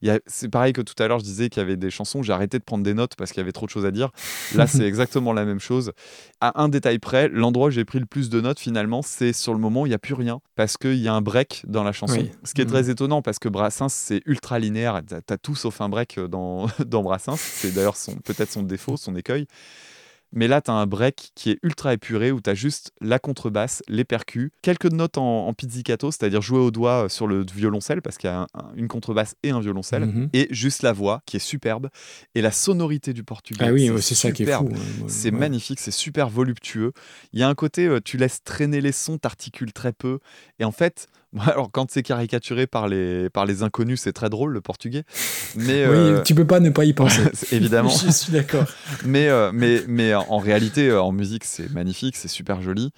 y 0.00 0.10
a- 0.10 0.20
c'est 0.26 0.48
pareil 0.48 0.72
que 0.72 0.80
tout 0.80 0.94
à 1.02 1.06
l'heure, 1.06 1.18
je 1.18 1.24
disais 1.24 1.50
qu'il 1.50 1.60
y 1.60 1.64
avait 1.64 1.76
des 1.76 1.90
chansons, 1.90 2.22
j'ai 2.22 2.32
arrêté 2.32 2.58
de 2.58 2.64
prendre 2.64 2.82
des 2.82 2.94
notes 2.94 3.14
parce 3.16 3.30
qu'il 3.30 3.40
y 3.40 3.42
avait 3.42 3.52
trop 3.52 3.66
de 3.66 3.70
choses 3.70 3.84
à 3.84 3.90
dire. 3.90 4.10
Là, 4.54 4.66
c'est 4.66 4.84
exactement 4.86 5.32
la 5.34 5.44
même 5.44 5.60
chose. 5.60 5.92
À 6.40 6.62
un 6.62 6.68
détail 6.70 6.98
près, 6.98 7.28
l'endroit 7.28 7.68
où 7.68 7.70
j'ai 7.70 7.84
pris 7.84 7.98
le 8.00 8.06
plus 8.06 8.30
de 8.30 8.40
notes, 8.40 8.58
finalement, 8.58 9.02
c'est 9.02 9.32
sur 9.34 9.52
le 9.52 9.58
moment 9.60 9.82
où 9.82 9.86
il 9.86 9.90
n'y 9.90 9.94
a 9.94 9.98
plus 9.98 10.14
rien 10.14 10.40
parce 10.56 10.76
qu'il 10.78 10.96
y 10.96 11.08
a 11.08 11.12
un 11.14 11.20
break 11.22 11.64
dans 11.66 11.84
la 11.84 11.92
chanson. 11.92 12.16
Oui. 12.20 12.30
Ce 12.44 12.54
qui 12.54 12.62
est 12.62 12.66
très 12.66 12.88
étonnant 12.88 13.20
parce 13.20 13.38
que 13.38 13.48
Brassens, 13.50 13.90
c'est 13.90 14.22
ultra 14.24 14.58
linéaire. 14.58 15.02
T'as 15.26 15.36
tout 15.36 15.56
sauf 15.56 15.80
un 15.82 15.88
break 15.90 16.18
dans, 16.20 16.66
dans 16.86 17.02
Brassens. 17.02 17.36
C'est 17.36 17.72
d'ailleurs 17.74 17.96
peut-être 18.24 18.50
son 18.50 18.62
défaut, 18.62 18.96
son 18.96 19.14
écueil. 19.14 19.46
Mais 20.34 20.48
là, 20.48 20.60
tu 20.60 20.70
as 20.70 20.74
un 20.74 20.86
break 20.86 21.30
qui 21.34 21.50
est 21.50 21.58
ultra 21.62 21.94
épuré 21.94 22.32
où 22.32 22.40
tu 22.40 22.50
as 22.50 22.54
juste 22.54 22.92
la 23.00 23.18
contrebasse, 23.18 23.82
les 23.88 24.04
percus, 24.04 24.50
quelques 24.62 24.90
notes 24.90 25.16
en, 25.16 25.46
en 25.46 25.52
pizzicato, 25.54 26.10
c'est-à-dire 26.10 26.42
jouer 26.42 26.58
au 26.58 26.70
doigt 26.70 27.08
sur 27.08 27.26
le 27.26 27.46
violoncelle 27.54 28.02
parce 28.02 28.18
qu'il 28.18 28.28
y 28.28 28.32
a 28.32 28.40
un- 28.40 28.46
un- 28.54 28.72
une 28.74 28.88
contrebasse 28.88 29.36
et 29.44 29.50
un 29.50 29.60
violoncelle, 29.60 30.06
Mhm. 30.06 30.28
et 30.32 30.48
juste 30.50 30.82
la 30.82 30.92
voix 30.92 31.22
qui 31.24 31.36
est 31.36 31.40
superbe 31.40 31.88
et 32.34 32.42
la 32.42 32.50
sonorité 32.50 33.12
du 33.12 33.22
portugais. 33.24 33.64
Ah 33.66 33.72
oui, 33.72 33.88
c'est 34.02 34.14
ça 34.14 34.32
qui 34.32 34.42
est 34.42 34.46
fou, 34.52 34.64
ouais, 34.64 34.72
ouais, 34.72 34.78
C'est 35.06 35.30
ouais. 35.32 35.38
magnifique, 35.38 35.78
c'est 35.80 35.90
super 35.92 36.28
voluptueux. 36.28 36.92
Il 37.32 37.38
y 37.38 37.42
a 37.42 37.48
un 37.48 37.54
côté, 37.54 37.86
euh, 37.86 38.00
tu 38.04 38.16
laisses 38.16 38.42
traîner 38.42 38.80
les 38.80 38.92
sons, 38.92 39.18
t'articules 39.18 39.72
très 39.72 39.92
peu, 39.92 40.18
et 40.58 40.64
en 40.64 40.72
fait, 40.72 41.06
Alors 41.40 41.70
quand 41.72 41.90
c'est 41.90 42.02
caricaturé 42.02 42.66
par 42.66 42.88
les, 42.88 43.28
par 43.30 43.46
les 43.46 43.62
inconnus, 43.62 44.00
c'est 44.00 44.12
très 44.12 44.30
drôle 44.30 44.52
le 44.52 44.60
portugais. 44.60 45.04
Mais, 45.56 45.86
Oui, 45.86 45.94
euh, 45.96 46.22
tu 46.22 46.34
peux 46.34 46.46
pas 46.46 46.60
ne 46.60 46.70
pas 46.70 46.84
y 46.84 46.92
penser. 46.92 47.22
évidemment. 47.52 47.88
Je 47.88 48.10
suis 48.10 48.32
d'accord. 48.32 48.64
mais, 49.04 49.28
euh, 49.28 49.50
mais, 49.52 49.82
mais 49.88 50.14
en 50.14 50.38
réalité, 50.38 50.88
euh, 50.88 51.02
en 51.02 51.12
musique, 51.12 51.44
c'est 51.44 51.70
magnifique, 51.72 52.16
c'est 52.16 52.28
super 52.28 52.60
joli. 52.62 52.90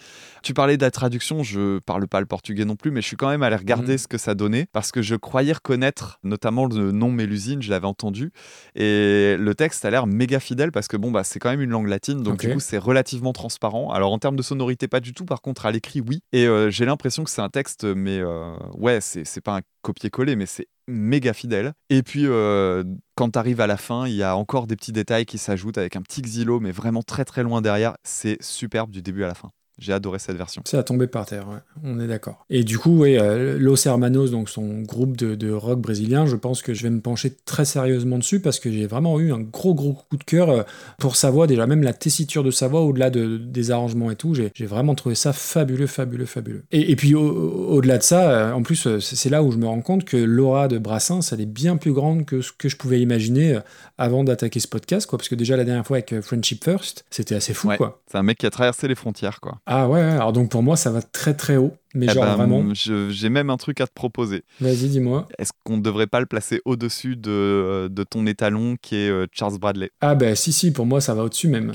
Tu 0.42 0.55
parlais 0.55 0.76
de 0.76 0.82
la 0.82 0.90
traduction, 0.92 1.42
je 1.42 1.78
parle 1.81 2.06
pas 2.06 2.20
le 2.20 2.26
portugais 2.26 2.65
non 2.65 2.76
plus, 2.76 2.90
mais 2.92 3.00
je 3.02 3.06
suis 3.06 3.16
quand 3.16 3.28
même 3.28 3.42
allé 3.42 3.56
regarder 3.56 3.92
Mhm. 3.94 3.98
ce 3.98 4.06
que 4.08 4.18
ça 4.18 4.34
donnait 4.34 4.66
parce 4.73 4.92
que 4.92 5.02
je 5.02 5.16
croyais 5.16 5.52
reconnaître 5.55 6.18
notamment 6.23 6.66
le 6.66 6.92
nom 6.92 7.10
Mélusine, 7.10 7.62
je 7.62 7.70
l'avais 7.70 7.86
entendu. 7.86 8.31
Et 8.76 9.36
le 9.39 9.55
texte 9.55 9.84
a 9.84 9.90
l'air 9.90 10.06
méga 10.06 10.39
fidèle 10.40 10.73
parce 10.73 10.89
que 10.89 10.97
bon, 10.97 11.10
bah, 11.10 11.24
c'est 11.24 11.39
quand 11.39 11.50
même 11.50 11.60
une 11.62 11.70
langue 11.70 11.89
latine, 11.89 12.23
donc 12.23 12.40
du 12.40 12.52
coup, 12.52 12.60
c'est 12.60 12.78
relativement 12.78 13.32
transparent. 13.32 13.90
Alors 13.90 14.12
en 14.12 14.18
termes 14.18 14.36
de 14.36 14.42
sonorité, 14.42 14.89
pas 14.89 15.00
du 15.00 15.12
tout, 15.15 15.24
par 15.24 15.40
contre, 15.40 15.66
à 15.66 15.73
l'écrit, 15.73 16.00
oui. 16.00 16.20
Et 16.32 16.47
euh, 16.47 16.70
j'ai 16.70 16.84
l'impression 16.84 17.24
que 17.24 17.31
c'est 17.31 17.42
un 17.42 17.48
texte, 17.48 17.84
mais 17.84 18.18
euh, 18.20 18.25
ouais, 18.74 19.00
c'est 19.00 19.24
c'est 19.24 19.40
pas 19.40 19.56
un 19.58 19.62
copier-coller, 19.82 20.36
mais 20.36 20.46
c'est 20.46 20.68
méga 20.88 21.32
fidèle. 21.32 21.72
Et 21.90 22.02
puis, 22.02 22.26
euh, 22.26 22.84
quand 23.14 23.30
tu 23.30 23.38
arrives 23.38 23.60
à 23.60 23.66
la 23.66 23.76
fin, 23.76 24.06
il 24.06 24.14
y 24.14 24.22
a 24.22 24.36
encore 24.36 24.66
des 24.66 24.76
petits 24.76 24.92
détails 24.92 25.26
qui 25.26 25.38
s'ajoutent 25.38 25.78
avec 25.78 25.96
un 25.96 26.02
petit 26.02 26.22
xylo, 26.22 26.60
mais 26.60 26.72
vraiment 26.72 27.02
très 27.02 27.24
très 27.24 27.42
loin 27.42 27.60
derrière. 27.60 27.96
C'est 28.05 28.42
superbe 28.42 28.90
du 28.90 29.02
début 29.02 29.24
à 29.24 29.28
la 29.28 29.34
fin. 29.34 29.50
J'ai 29.78 29.92
adoré 29.92 30.18
cette 30.18 30.36
version. 30.36 30.62
C'est 30.64 30.78
à 30.78 30.82
tomber 30.82 31.06
par 31.06 31.26
terre, 31.26 31.46
ouais. 31.48 31.58
on 31.84 32.00
est 32.00 32.06
d'accord. 32.06 32.46
Et 32.48 32.64
du 32.64 32.78
coup, 32.78 32.98
ouais, 32.98 33.18
euh, 33.20 33.58
Los 33.58 33.86
Hermanos, 33.86 34.30
donc 34.30 34.48
son 34.48 34.80
groupe 34.80 35.16
de, 35.16 35.34
de 35.34 35.50
rock 35.52 35.80
brésilien, 35.80 36.24
je 36.26 36.36
pense 36.36 36.62
que 36.62 36.72
je 36.72 36.82
vais 36.82 36.90
me 36.90 37.00
pencher 37.00 37.32
très 37.44 37.64
sérieusement 37.66 38.16
dessus 38.18 38.40
parce 38.40 38.58
que 38.58 38.70
j'ai 38.72 38.86
vraiment 38.86 39.20
eu 39.20 39.32
un 39.32 39.40
gros 39.40 39.74
gros 39.74 39.92
coup 39.92 40.16
de 40.16 40.24
cœur 40.24 40.48
euh, 40.50 40.62
pour 40.98 41.16
sa 41.16 41.30
voix, 41.30 41.46
déjà 41.46 41.66
même 41.66 41.82
la 41.82 41.92
tessiture 41.92 42.42
de 42.42 42.50
sa 42.50 42.68
voix 42.68 42.80
au-delà 42.82 43.10
de, 43.10 43.36
des 43.36 43.70
arrangements 43.70 44.10
et 44.10 44.16
tout, 44.16 44.34
j'ai 44.34 44.66
vraiment 44.66 44.94
trouvé 44.94 45.14
ça 45.14 45.32
fabuleux, 45.32 45.86
fabuleux, 45.86 46.26
fabuleux. 46.26 46.64
Et, 46.72 46.90
et 46.92 46.96
puis 46.96 47.14
au- 47.14 47.20
au- 47.30 47.74
au-delà 47.76 47.98
de 47.98 48.02
ça, 48.02 48.30
euh, 48.30 48.52
en 48.52 48.62
plus, 48.62 48.98
c'est 49.00 49.30
là 49.30 49.42
où 49.42 49.52
je 49.52 49.58
me 49.58 49.66
rends 49.66 49.82
compte 49.82 50.05
que 50.05 50.16
l'aura 50.16 50.68
de 50.68 50.78
Brassens, 50.78 51.20
elle 51.32 51.40
est 51.42 51.46
bien 51.46 51.76
plus 51.76 51.92
grande 51.92 52.24
que 52.24 52.40
ce 52.40 52.50
que 52.52 52.68
je 52.68 52.76
pouvais 52.76 53.00
imaginer 53.00 53.58
avant 53.98 54.24
d'attaquer 54.24 54.60
ce 54.60 54.68
podcast, 54.68 55.06
quoi, 55.06 55.18
parce 55.18 55.28
que 55.28 55.34
déjà 55.34 55.56
la 55.56 55.64
dernière 55.64 55.86
fois 55.86 55.98
avec 55.98 56.18
Friendship 56.22 56.64
First, 56.64 57.05
c'était 57.10 57.34
assez 57.34 57.52
fou, 57.55 57.68
Ouais, 57.68 57.76
quoi. 57.76 58.00
C'est 58.10 58.18
un 58.18 58.22
mec 58.22 58.38
qui 58.38 58.46
a 58.46 58.50
traversé 58.50 58.88
les 58.88 58.94
frontières, 58.94 59.40
quoi. 59.40 59.58
Ah 59.69 59.89
ouais, 59.89 60.01
alors 60.01 60.33
donc 60.33 60.49
pour 60.51 60.62
moi, 60.62 60.77
ça 60.77 60.91
va 60.93 61.03
très 61.03 61.35
très 61.35 61.57
haut, 61.57 61.73
mais 61.93 62.07
Eh 62.09 62.15
genre 62.15 62.25
ben, 62.25 62.36
vraiment. 62.36 62.73
J'ai 62.73 63.28
même 63.28 63.51
un 63.51 63.57
truc 63.57 63.81
à 63.81 63.86
te 63.89 63.93
proposer. 63.93 64.45
Vas-y, 64.61 64.89
dis-moi. 64.89 65.27
Est-ce 65.39 65.51
qu'on 65.65 65.78
ne 65.78 65.83
devrait 65.83 66.07
pas 66.07 66.20
le 66.20 66.27
placer 66.27 66.61
au-dessus 66.65 67.17
de, 67.17 67.89
de 67.91 68.05
ton 68.05 68.27
étalon 68.27 68.77
qui 68.81 68.95
est 68.95 69.11
euh, 69.11 69.27
Charles 69.33 69.59
Bradley? 69.59 69.91
Ah 70.01 70.15
bah 70.15 70.36
si, 70.36 70.53
si, 70.53 70.73
pour 70.73 70.86
moi 70.86 71.01
ça 71.01 71.15
va 71.15 71.25
au-dessus 71.25 71.49
même. 71.49 71.73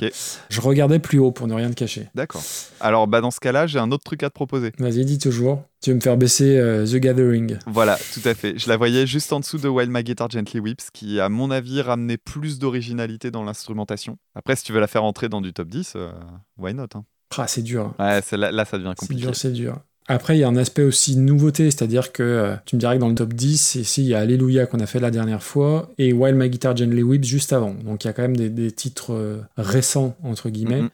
Je 0.50 0.62
regardais 0.62 1.00
plus 1.00 1.20
haut 1.20 1.32
pour 1.32 1.48
ne 1.48 1.54
rien 1.54 1.70
te 1.70 1.76
cacher. 1.76 2.08
D'accord. 2.16 2.42
Alors, 2.80 3.08
bah, 3.08 3.20
dans 3.20 3.32
ce 3.32 3.40
cas-là, 3.42 3.68
j'ai 3.68 3.80
un 3.80 3.92
autre 3.92 4.04
truc 4.06 4.24
à 4.24 4.30
te 4.30 4.34
proposer. 4.34 4.72
Vas-y, 4.80 5.04
dis 5.04 5.20
toujours. 5.20 5.64
Tu 5.82 5.90
veux 5.90 5.96
me 5.98 6.02
faire 6.02 6.16
baisser 6.16 6.58
euh, 6.58 6.86
The 6.86 6.96
Gathering? 6.96 7.58
Voilà, 7.68 7.98
tout 8.14 8.22
à 8.28 8.34
fait. 8.36 8.58
Je 8.58 8.70
la 8.70 8.78
voyais 8.78 9.06
juste 9.06 9.34
en 9.34 9.40
dessous 9.40 9.58
de 9.58 9.68
While 9.68 9.90
My 9.90 10.04
Guitar 10.04 10.30
Gently 10.30 10.60
Weeps, 10.60 10.92
qui, 10.94 11.20
à 11.20 11.28
mon 11.28 11.52
avis, 11.52 11.82
ramenait 11.82 12.18
plus 12.18 12.58
d'originalité 12.60 13.32
dans 13.32 13.44
l'instrumentation. 13.44 14.18
Après, 14.36 14.56
si 14.56 14.64
tu 14.64 14.72
veux 14.74 14.80
la 14.80 14.88
faire 14.88 15.04
entrer 15.04 15.28
dans 15.28 15.42
du 15.42 15.52
top 15.54 15.68
10, 15.70 15.94
euh, 15.96 16.12
why 16.58 16.74
not 16.74 16.86
hein? 16.96 17.04
Ah, 17.38 17.48
c'est 17.48 17.62
dur. 17.62 17.94
Ouais, 18.00 18.22
c'est 18.26 18.38
là, 18.38 18.52
là, 18.52 18.66
ça 18.66 18.78
devient 18.78 18.94
C'est 18.96 19.02
compliqué. 19.08 19.22
dur, 19.22 19.36
c'est 19.36 19.52
dur. 19.52 19.80
Après, 20.08 20.36
il 20.36 20.40
y 20.40 20.44
a 20.44 20.48
un 20.48 20.58
aspect 20.58 20.84
aussi 20.84 21.16
nouveauté, 21.16 21.72
c'est-à-dire 21.72 22.12
que 22.12 22.24
euh, 22.24 22.56
tu 22.66 22.76
me 22.76 22.80
dirais 22.82 22.96
que 22.96 23.00
dans 23.02 23.08
le 23.08 23.16
top 23.16 23.34
10, 23.34 23.76
ici, 23.76 24.02
il 24.04 24.08
y 24.10 24.14
a 24.16 24.20
Alléluia 24.20 24.66
qu'on 24.66 24.80
a 24.80 24.86
fait 24.86 25.00
la 25.00 25.12
dernière 25.12 25.42
fois 25.44 25.90
et 25.98 26.12
While 26.12 26.36
My 26.36 26.50
Guitar 26.50 26.76
Gently 26.76 27.04
Weeps 27.04 27.26
juste 27.26 27.54
avant. 27.54 27.74
Donc 27.74 28.04
il 28.04 28.08
y 28.08 28.10
a 28.10 28.14
quand 28.14 28.24
même 28.24 28.36
des, 28.36 28.50
des 28.50 28.72
titres 28.72 29.14
euh, 29.14 29.42
récents, 29.58 30.18
entre 30.24 30.50
guillemets. 30.50 30.82
Mhm. 30.82 30.90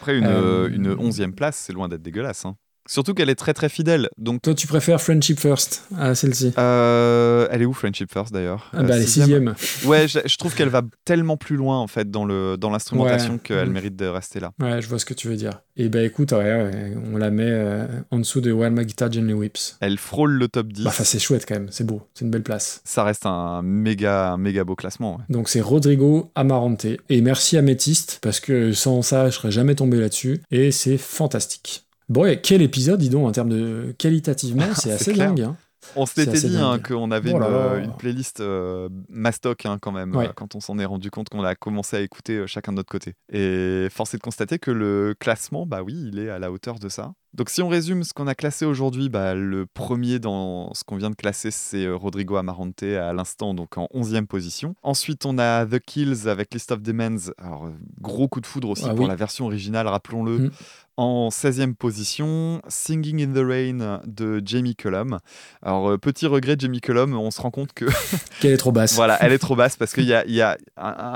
Après, 0.00 0.18
une, 0.18 0.26
Euh, 0.26 0.68
une 0.68 0.88
onzième 0.90 1.32
place, 1.34 1.56
c'est 1.56 1.72
loin 1.72 1.88
d'être 1.88 2.02
dégueulasse. 2.02 2.44
hein. 2.44 2.54
Surtout 2.92 3.14
qu'elle 3.14 3.30
est 3.30 3.34
très 3.36 3.54
très 3.54 3.70
fidèle. 3.70 4.10
Donc, 4.18 4.42
Toi, 4.42 4.54
tu 4.54 4.66
préfères 4.66 5.00
Friendship 5.00 5.40
First 5.40 5.84
à 5.96 6.14
celle-ci? 6.14 6.52
Euh, 6.58 7.48
elle 7.50 7.62
est 7.62 7.64
où 7.64 7.72
Friendship 7.72 8.12
First 8.12 8.34
d'ailleurs? 8.34 8.68
Ah 8.74 8.82
bah, 8.82 8.90
Euh, 8.92 8.96
elle 8.96 9.02
est 9.02 9.06
sixième. 9.06 9.54
Ouais, 9.86 10.06
je, 10.08 10.18
je 10.26 10.36
trouve 10.36 10.54
qu'elle 10.54 10.68
va 10.68 10.82
tellement 11.06 11.38
plus 11.38 11.56
loin 11.56 11.78
en 11.78 11.86
fait 11.86 12.10
dans 12.10 12.26
le 12.26 12.56
dans 12.58 12.68
l'instrumentation 12.70 13.34
Ouais. 13.34 13.38
qu'elle 13.42 13.66
Mhm. 13.68 13.72
mérite 13.72 13.96
de 13.96 14.04
rester 14.06 14.40
là. 14.40 14.52
Ouais, 14.60 14.82
je 14.82 14.88
vois 14.88 14.98
ce 14.98 15.06
que 15.06 15.14
tu 15.14 15.28
veux 15.28 15.36
dire. 15.36 15.62
Et 15.78 15.88
bah 15.88 16.02
écoute, 16.02 16.32
ouais, 16.32 16.38
ouais, 16.38 16.92
on 17.10 17.16
la 17.16 17.30
met 17.30 17.48
euh, 17.48 17.86
en 18.10 18.18
dessous 18.18 18.42
de 18.42 18.52
While 18.52 18.72
My 18.72 18.84
Guitar 18.84 19.10
Gently 19.10 19.32
Weeps. 19.32 19.78
Elle 19.80 19.96
frôle 19.96 20.32
le 20.32 20.48
top 20.48 20.66
10. 20.70 20.84
Bah, 20.84 20.90
enfin, 20.90 21.04
c'est 21.04 21.18
chouette 21.18 21.46
quand 21.48 21.54
même, 21.54 21.68
c'est 21.70 21.84
beau, 21.86 22.02
c'est 22.12 22.26
une 22.26 22.30
belle 22.30 22.42
place. 22.42 22.82
Ça 22.84 23.04
reste 23.04 23.24
un 23.24 23.62
méga 23.62 24.32
un 24.32 24.36
méga 24.36 24.64
beau 24.64 24.74
classement. 24.76 25.16
ouais. 25.16 25.22
Donc 25.30 25.48
c'est 25.48 25.62
Rodrigo 25.62 26.30
Amarante. 26.34 26.84
Et 27.08 27.20
merci 27.22 27.56
à 27.56 27.62
Métiste, 27.62 28.18
parce 28.20 28.38
que 28.38 28.72
sans 28.74 29.00
ça, 29.00 29.30
je 29.30 29.36
serais 29.36 29.50
jamais 29.50 29.74
tombé 29.74 29.98
là-dessus. 29.98 30.42
Et 30.50 30.70
c'est 30.72 30.98
fantastique. 30.98 31.84
Bon, 32.08 32.26
et 32.26 32.40
quel 32.40 32.62
épisode, 32.62 33.00
dis 33.00 33.08
donc, 33.08 33.26
en 33.26 33.32
termes 33.32 33.48
de 33.50 33.94
qualitativement, 33.98 34.64
c'est 34.74 34.82
C'est 34.82 34.92
assez 34.92 35.12
clair. 35.12 35.28
dingue. 35.28 35.42
hein. 35.42 35.56
On 35.96 36.06
s'était 36.06 36.30
dit 36.48 36.56
hein, 36.56 36.78
qu'on 36.78 37.10
avait 37.10 37.32
Oh 37.34 37.76
une, 37.82 37.92
playlist 37.96 38.38
euh, 38.40 38.88
mastoc 39.08 39.66
hein, 39.66 39.78
quand 39.82 39.90
même, 39.90 40.14
Ouais. 40.14 40.28
euh, 40.28 40.32
quand 40.34 40.54
on 40.54 40.60
s'en 40.60 40.78
est 40.78 40.84
rendu 40.84 41.10
compte 41.10 41.28
qu'on 41.28 41.42
a 41.42 41.56
commencé 41.56 41.96
à 41.96 42.00
écouter 42.00 42.36
euh, 42.36 42.46
chacun 42.46 42.70
de 42.72 42.76
notre 42.76 42.90
côté. 42.90 43.14
Et 43.32 43.88
force 43.90 44.14
est 44.14 44.18
de 44.18 44.22
constater 44.22 44.60
que 44.60 44.70
le 44.70 45.14
classement, 45.18 45.66
bah 45.66 45.82
oui, 45.82 45.94
il 46.12 46.20
est 46.20 46.30
à 46.30 46.38
la 46.38 46.52
hauteur 46.52 46.78
de 46.78 46.88
ça. 46.88 47.12
Donc 47.34 47.48
si 47.48 47.62
on 47.62 47.68
résume 47.68 48.04
ce 48.04 48.12
qu'on 48.12 48.26
a 48.26 48.34
classé 48.34 48.66
aujourd'hui, 48.66 49.08
bah, 49.08 49.34
le 49.34 49.64
premier 49.64 50.18
dans 50.18 50.74
ce 50.74 50.84
qu'on 50.84 50.96
vient 50.96 51.08
de 51.08 51.14
classer, 51.14 51.50
c'est 51.50 51.86
euh, 51.86 51.96
Rodrigo 51.96 52.36
Amarante 52.36 52.82
à 52.82 53.12
l'instant, 53.14 53.54
donc 53.54 53.78
en 53.78 53.88
11e 53.94 54.26
position. 54.26 54.74
Ensuite, 54.82 55.24
on 55.24 55.38
a 55.38 55.64
The 55.64 55.78
Kills 55.78 56.28
avec 56.28 56.52
List 56.52 56.72
of 56.72 56.82
Demands. 56.82 57.30
Alors, 57.38 57.70
gros 58.00 58.28
coup 58.28 58.40
de 58.42 58.46
foudre 58.46 58.68
aussi 58.68 58.84
Ah 58.86 58.90
pour 58.90 59.04
oui. 59.04 59.08
la 59.08 59.16
version 59.16 59.46
originale, 59.46 59.86
rappelons-le. 59.86 60.38
Mm. 60.38 60.50
En 60.98 61.30
16e 61.30 61.74
position, 61.74 62.60
Singing 62.68 63.22
in 63.24 63.32
the 63.32 63.42
Rain 63.42 64.02
de 64.06 64.42
Jamie 64.44 64.76
Cullum. 64.76 65.18
Alors, 65.62 65.92
euh, 65.92 65.96
petit 65.96 66.26
regret 66.26 66.56
de 66.56 66.60
Jamie 66.60 66.82
Cullum, 66.82 67.14
on 67.14 67.30
se 67.30 67.40
rend 67.40 67.50
compte 67.50 67.72
que. 67.72 67.86
Qu'elle 68.40 68.52
est 68.52 68.58
trop 68.58 68.72
basse. 68.72 68.94
voilà, 68.94 69.16
elle 69.22 69.32
est 69.32 69.38
trop 69.38 69.56
basse 69.56 69.76
parce 69.76 69.94
qu'il 69.94 70.04
y 70.04 70.12
a, 70.12 70.26
y, 70.26 70.42
a, 70.42 70.58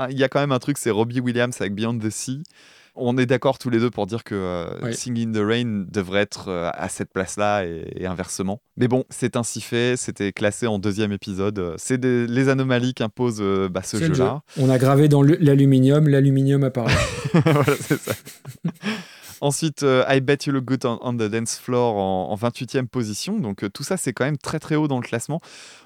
y 0.09 0.23
a 0.23 0.29
quand 0.29 0.39
même 0.39 0.51
un 0.51 0.57
truc, 0.57 0.79
c'est 0.79 0.89
Robbie 0.89 1.19
Williams 1.19 1.55
avec 1.59 1.75
Beyond 1.75 1.99
the 1.99 2.09
Sea. 2.09 2.41
On 2.99 3.17
est 3.17 3.25
d'accord 3.25 3.57
tous 3.59 3.69
les 3.69 3.79
deux 3.79 3.89
pour 3.91 4.05
dire 4.07 4.23
que 4.23 4.35
euh. 4.35 4.91
Singing 4.91 5.29
in 5.29 5.31
the 5.39 5.45
Rain 5.45 5.85
devrait 5.89 6.21
être 6.21 6.49
euh, 6.49 6.69
à 6.73 6.89
cette 6.89 7.11
place-là 7.13 7.65
et, 7.65 7.85
et 7.95 8.05
inversement. 8.07 8.61
Mais 8.75 8.87
bon, 8.87 9.03
c'est 9.09 9.35
ainsi 9.35 9.61
fait, 9.61 9.95
c'était 9.97 10.31
classé 10.31 10.67
en 10.67 10.79
deuxième 10.79 11.11
épisode. 11.11 11.59
Euh, 11.59 11.73
C'est 11.77 12.03
les 12.03 12.49
anomalies 12.49 12.93
qu'impose 12.93 13.37
euh, 13.39 13.69
bah, 13.69 13.81
ce 13.83 13.97
jeu-là. 13.97 14.41
jeu. 14.55 14.63
On 14.63 14.69
a 14.69 14.77
gravé 14.77 15.07
dans 15.07 15.21
l'aluminium, 15.21 16.07
l'aluminium 16.07 16.63
apparaît. 16.63 16.93
voilà, 17.33 17.63
c'est 17.79 17.99
ça. 17.99 18.13
Ensuite, 19.41 19.83
euh, 19.83 20.03
I 20.09 20.19
Bet 20.21 20.37
You 20.47 20.53
Look 20.53 20.65
Good 20.65 20.85
on, 20.85 20.99
on 21.01 21.13
the 21.13 21.23
Dance 21.29 21.57
Floor 21.59 21.95
en, 21.97 22.29
en 22.31 22.35
28e 22.35 22.87
position. 22.87 23.37
Donc 23.39 23.63
euh, 23.63 23.69
tout 23.69 23.83
ça, 23.83 23.97
c'est 23.97 24.13
quand 24.13 24.25
même 24.25 24.37
très 24.37 24.59
très 24.59 24.75
haut 24.75 24.87
dans 24.87 24.97
le 24.99 25.03
classement. 25.05 25.39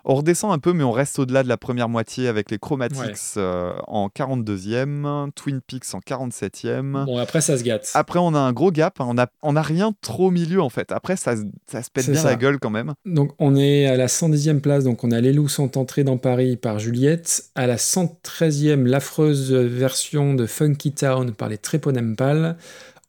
On 0.05 0.15
redescend 0.15 0.51
un 0.53 0.59
peu, 0.59 0.73
mais 0.73 0.83
on 0.83 0.91
reste 0.91 1.19
au-delà 1.19 1.43
de 1.43 1.47
la 1.47 1.57
première 1.57 1.89
moitié 1.89 2.27
avec 2.27 2.49
les 2.51 2.57
Chromatics 2.59 2.97
Ouais. 2.99 3.13
euh, 3.37 3.73
en 3.87 4.07
42e, 4.09 5.31
Twin 5.31 5.61
Peaks 5.65 5.93
en 5.93 5.99
47e. 5.99 7.05
bon, 7.05 7.17
après, 7.17 7.41
ça 7.41 7.57
se 7.57 7.63
gâte. 7.63 7.91
Après, 7.93 8.19
on 8.19 8.33
a 8.33 8.39
un 8.39 8.53
gros 8.53 8.71
gap. 8.71 8.99
hein. 9.01 9.05
On 9.07 9.13
n'a 9.15 9.27
on 9.41 9.55
a 9.55 9.61
rien 9.61 9.93
trop 10.01 10.27
au 10.27 10.31
milieu 10.31 10.61
en 10.61 10.69
fait. 10.69 10.91
Après, 10.91 11.15
ça, 11.15 11.35
se- 11.35 11.43
ça 11.69 11.83
se 11.83 11.89
pète 11.91 12.09
bien 12.09 12.21
ça. 12.21 12.29
la 12.29 12.35
gueule 12.35 12.59
quand 12.59 12.69
même. 12.69 12.93
Donc 13.05 13.31
on 13.39 13.55
est 13.55 13.85
à 13.87 13.97
la 13.97 14.07
110e 14.07 14.59
place, 14.61 14.83
donc 14.83 15.03
on 15.03 15.11
a 15.11 15.21
Les 15.21 15.33
loups 15.33 15.49
sont 15.49 15.77
entrés 15.77 16.03
dans 16.03 16.17
Paris 16.17 16.57
par 16.57 16.79
Juliette. 16.79 17.45
À 17.55 17.67
la 17.67 17.77
113e, 17.77 18.85
l'affreuse 18.85 19.51
version 19.53 20.33
de 20.33 20.45
Funky 20.45 20.91
Town 20.93 21.31
par 21.33 21.49
les 21.49 21.57
Tréponempal. 21.57 22.57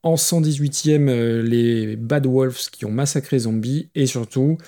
En 0.03 0.17
118e, 0.17 1.09
euh, 1.09 1.43
les 1.43 1.97
Bad 1.97 2.27
Wolves 2.27 2.71
qui 2.73 2.85
ont 2.85 2.91
massacré 2.91 3.39
Zombie. 3.39 3.89
Et 3.95 4.07
surtout, 4.07 4.59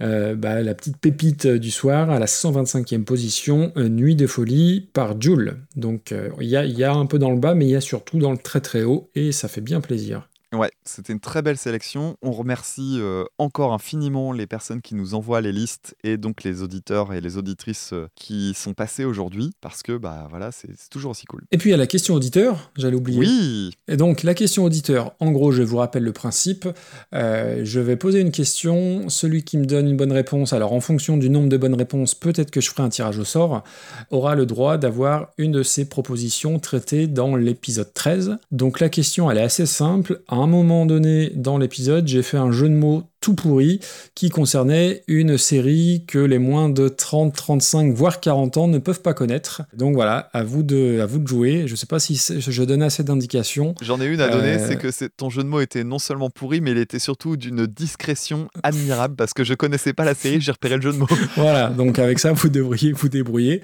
euh, 0.00 0.34
bah, 0.34 0.62
la 0.62 0.74
petite 0.74 0.96
pépite 0.96 1.46
euh, 1.46 1.58
du 1.58 1.70
soir, 1.70 2.10
à 2.10 2.18
la 2.18 2.26
125e 2.26 3.04
position, 3.04 3.72
Nuit 3.76 4.16
de 4.16 4.26
folie 4.26 4.88
par 4.92 5.20
Joule. 5.20 5.58
Donc 5.76 6.14
il 6.40 6.48
y 6.48 6.84
a 6.84 6.92
un 6.92 7.06
peu 7.06 7.18
dans 7.18 7.30
le 7.30 7.38
bas, 7.38 7.54
mais 7.54 7.66
il 7.66 7.70
y 7.70 7.76
a 7.76 7.80
surtout 7.80 8.18
dans 8.18 8.32
le 8.32 8.38
très 8.38 8.60
très 8.60 8.84
haut. 8.84 9.10
Et 9.14 9.32
ça 9.32 9.48
fait 9.48 9.60
bien 9.60 9.80
plaisir. 9.80 10.28
Ouais, 10.54 10.70
c'était 10.84 11.12
une 11.12 11.20
très 11.20 11.42
belle 11.42 11.58
sélection. 11.58 12.16
On 12.22 12.32
remercie 12.32 12.96
euh, 12.98 13.24
encore 13.36 13.74
infiniment 13.74 14.32
les 14.32 14.46
personnes 14.46 14.80
qui 14.80 14.94
nous 14.94 15.14
envoient 15.14 15.42
les 15.42 15.52
listes 15.52 15.94
et 16.04 16.16
donc 16.16 16.42
les 16.42 16.62
auditeurs 16.62 17.12
et 17.12 17.20
les 17.20 17.36
auditrices 17.36 17.90
euh, 17.92 18.08
qui 18.14 18.54
sont 18.54 18.72
passés 18.72 19.04
aujourd'hui 19.04 19.52
parce 19.60 19.82
que 19.82 19.98
bah 19.98 20.26
voilà, 20.30 20.50
c'est 20.50 20.68
toujours 20.90 21.10
aussi 21.10 21.26
cool. 21.26 21.42
Et 21.52 21.58
puis 21.58 21.68
il 21.68 21.72
y 21.72 21.74
a 21.74 21.78
la 21.78 21.86
question 21.86 22.14
auditeur, 22.14 22.70
j'allais 22.76 22.96
oublier. 22.96 23.18
Oui, 23.18 23.70
Et 23.88 23.98
donc 23.98 24.22
la 24.22 24.32
question 24.32 24.64
auditeur, 24.64 25.12
en 25.20 25.32
gros 25.32 25.52
je 25.52 25.62
vous 25.62 25.76
rappelle 25.76 26.04
le 26.04 26.12
principe, 26.12 26.66
Euh, 27.14 27.60
je 27.64 27.80
vais 27.80 27.96
poser 27.96 28.20
une 28.20 28.30
question, 28.30 29.08
celui 29.08 29.42
qui 29.42 29.58
me 29.58 29.64
donne 29.66 29.88
une 29.88 29.96
bonne 29.96 30.12
réponse, 30.12 30.52
alors 30.52 30.72
en 30.72 30.80
fonction 30.80 31.16
du 31.16 31.28
nombre 31.30 31.48
de 31.48 31.56
bonnes 31.56 31.74
réponses, 31.74 32.14
peut-être 32.14 32.50
que 32.50 32.60
je 32.60 32.70
ferai 32.70 32.82
un 32.82 32.88
tirage 32.88 33.18
au 33.18 33.24
sort, 33.24 33.62
aura 34.10 34.34
le 34.34 34.46
droit 34.46 34.78
d'avoir 34.78 35.28
une 35.36 35.52
de 35.52 35.62
ces 35.62 35.88
propositions 35.88 36.58
traitées 36.58 37.06
dans 37.06 37.36
l'épisode 37.36 37.92
13. 37.92 38.38
Donc 38.50 38.80
la 38.80 38.88
question 38.88 39.30
elle 39.30 39.38
est 39.38 39.42
assez 39.42 39.66
simple, 39.66 40.22
à 40.38 40.44
un 40.44 40.46
moment 40.46 40.86
donné 40.86 41.30
dans 41.34 41.58
l'épisode 41.58 42.06
j'ai 42.06 42.22
fait 42.22 42.36
un 42.36 42.52
jeu 42.52 42.68
de 42.68 42.74
mots 42.74 43.02
tout 43.20 43.34
pourri 43.34 43.80
qui 44.14 44.30
concernait 44.30 45.02
une 45.08 45.38
série 45.38 46.04
que 46.06 46.18
les 46.18 46.38
moins 46.38 46.68
de 46.68 46.88
30, 46.88 47.34
35, 47.34 47.92
voire 47.92 48.20
40 48.20 48.56
ans 48.56 48.68
ne 48.68 48.78
peuvent 48.78 49.02
pas 49.02 49.14
connaître. 49.14 49.62
Donc 49.74 49.94
voilà, 49.94 50.28
à 50.32 50.44
vous 50.44 50.62
de, 50.62 51.00
à 51.00 51.06
vous 51.06 51.18
de 51.18 51.26
jouer. 51.26 51.64
Je 51.66 51.74
sais 51.74 51.86
pas 51.86 51.98
si 51.98 52.16
je 52.16 52.62
donne 52.62 52.82
assez 52.82 53.02
d'indications. 53.02 53.74
J'en 53.82 54.00
ai 54.00 54.06
une 54.06 54.20
à 54.20 54.28
donner, 54.28 54.54
Euh, 54.54 54.66
c'est 54.66 54.76
que 54.76 54.88
ton 55.16 55.30
jeu 55.30 55.42
de 55.42 55.48
mots 55.48 55.60
était 55.60 55.84
non 55.84 55.98
seulement 55.98 56.30
pourri, 56.30 56.60
mais 56.60 56.72
il 56.72 56.78
était 56.78 56.98
surtout 56.98 57.36
d'une 57.36 57.66
discrétion 57.66 58.48
admirable 58.62 59.16
parce 59.16 59.34
que 59.34 59.44
je 59.44 59.54
connaissais 59.54 59.92
pas 59.92 60.04
la 60.04 60.14
série, 60.14 60.40
j'ai 60.40 60.52
repéré 60.52 60.76
le 60.76 60.82
jeu 60.82 60.92
de 60.92 60.98
mots. 60.98 61.08
Voilà, 61.36 61.70
donc 61.70 61.98
avec 61.98 62.18
ça, 62.18 62.32
vous 62.32 62.48
devriez 62.48 62.92
vous 62.92 63.08
débrouiller. 63.08 63.62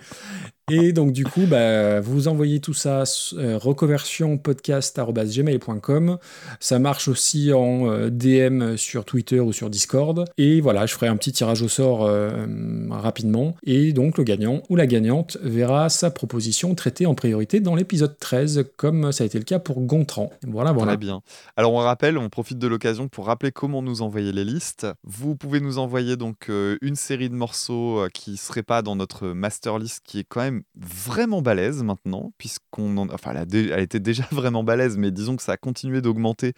Et 0.71 0.93
donc 0.93 1.13
du 1.13 1.25
coup, 1.25 1.43
bah, 1.47 2.01
vous 2.01 2.27
envoyez 2.27 2.61
tout 2.61 2.73
ça 2.73 3.05
euh, 3.35 3.59
reconversionpodcast.gmail.com. 3.59 6.19
Ça 6.59 6.79
marche 6.79 7.09
aussi 7.09 7.53
en 7.53 7.91
euh, 7.91 8.09
DM 8.11 8.77
sur 8.77 9.05
Twitter 9.05 9.41
ou 9.45 9.53
sur 9.53 9.71
Discord. 9.71 10.25
Et 10.39 10.61
voilà, 10.61 10.87
je 10.87 10.95
ferai 10.95 11.07
un 11.09 11.17
petit 11.17 11.33
tirage 11.33 11.63
au 11.63 11.69
sort 11.69 12.05
euh, 12.05 12.47
rapidement. 12.91 13.55
Et 13.65 13.93
donc 13.93 14.19
le 14.19 14.25
gagnant 14.25 14.63
ou 14.69 14.77
la 14.77 14.87
gagnante 14.87 15.39
verra 15.43 15.89
sa 15.89 16.11
proposition 16.11 16.75
traitée 16.75 17.07
en 17.07 17.15
priorité 17.15 17.61
dans 17.61 17.75
l'épisode 17.75 18.19
13, 18.19 18.65
comme 18.77 19.13
ça 19.13 19.25
a 19.25 19.27
été 19.27 19.39
le 19.39 19.45
cas 19.45 19.59
pour 19.59 19.81
Gontran. 19.81 20.31
Voilà, 20.47 20.73
voilà. 20.73 20.93
Très 20.93 20.97
bien. 20.99 21.23
Alors 21.57 21.73
on 21.73 21.79
rappelle, 21.79 22.19
on 22.19 22.29
profite 22.29 22.59
de 22.59 22.67
l'occasion 22.67 23.09
pour 23.09 23.27
rappeler 23.27 23.53
comment 23.53 23.83
nous 23.83 24.03
envoyer 24.03 24.33
les 24.33 24.45
listes. 24.45 24.87
Vous 25.05 25.37
pouvez 25.37 25.61
nous 25.61 25.79
envoyer 25.79 26.17
donc 26.17 26.49
euh, 26.49 26.77
une 26.83 26.97
série 26.97 27.29
de 27.29 27.35
morceaux 27.35 28.01
euh, 28.01 28.09
qui 28.13 28.37
seraient 28.37 28.63
pas 28.63 28.83
dans 28.83 28.97
notre 28.97 29.29
master 29.29 29.79
list, 29.79 30.03
qui 30.05 30.19
est 30.21 30.25
quand 30.29 30.41
même 30.41 30.63
vraiment 30.77 31.43
balèze 31.43 31.83
maintenant, 31.83 32.33
puisqu'on 32.39 32.97
en... 32.97 33.09
enfin 33.11 33.33
elle, 33.33 33.37
a 33.39 33.45
dé- 33.47 33.71
elle 33.73 33.83
était 33.83 34.01
déjà 34.01 34.25
vraiment 34.31 34.65
balèze, 34.65 34.97
mais 34.97 35.11
disons 35.11 35.37
que 35.37 35.43
ça 35.43 35.53
a 35.53 35.57
continué 35.57 36.01
d'augmenter, 36.01 36.53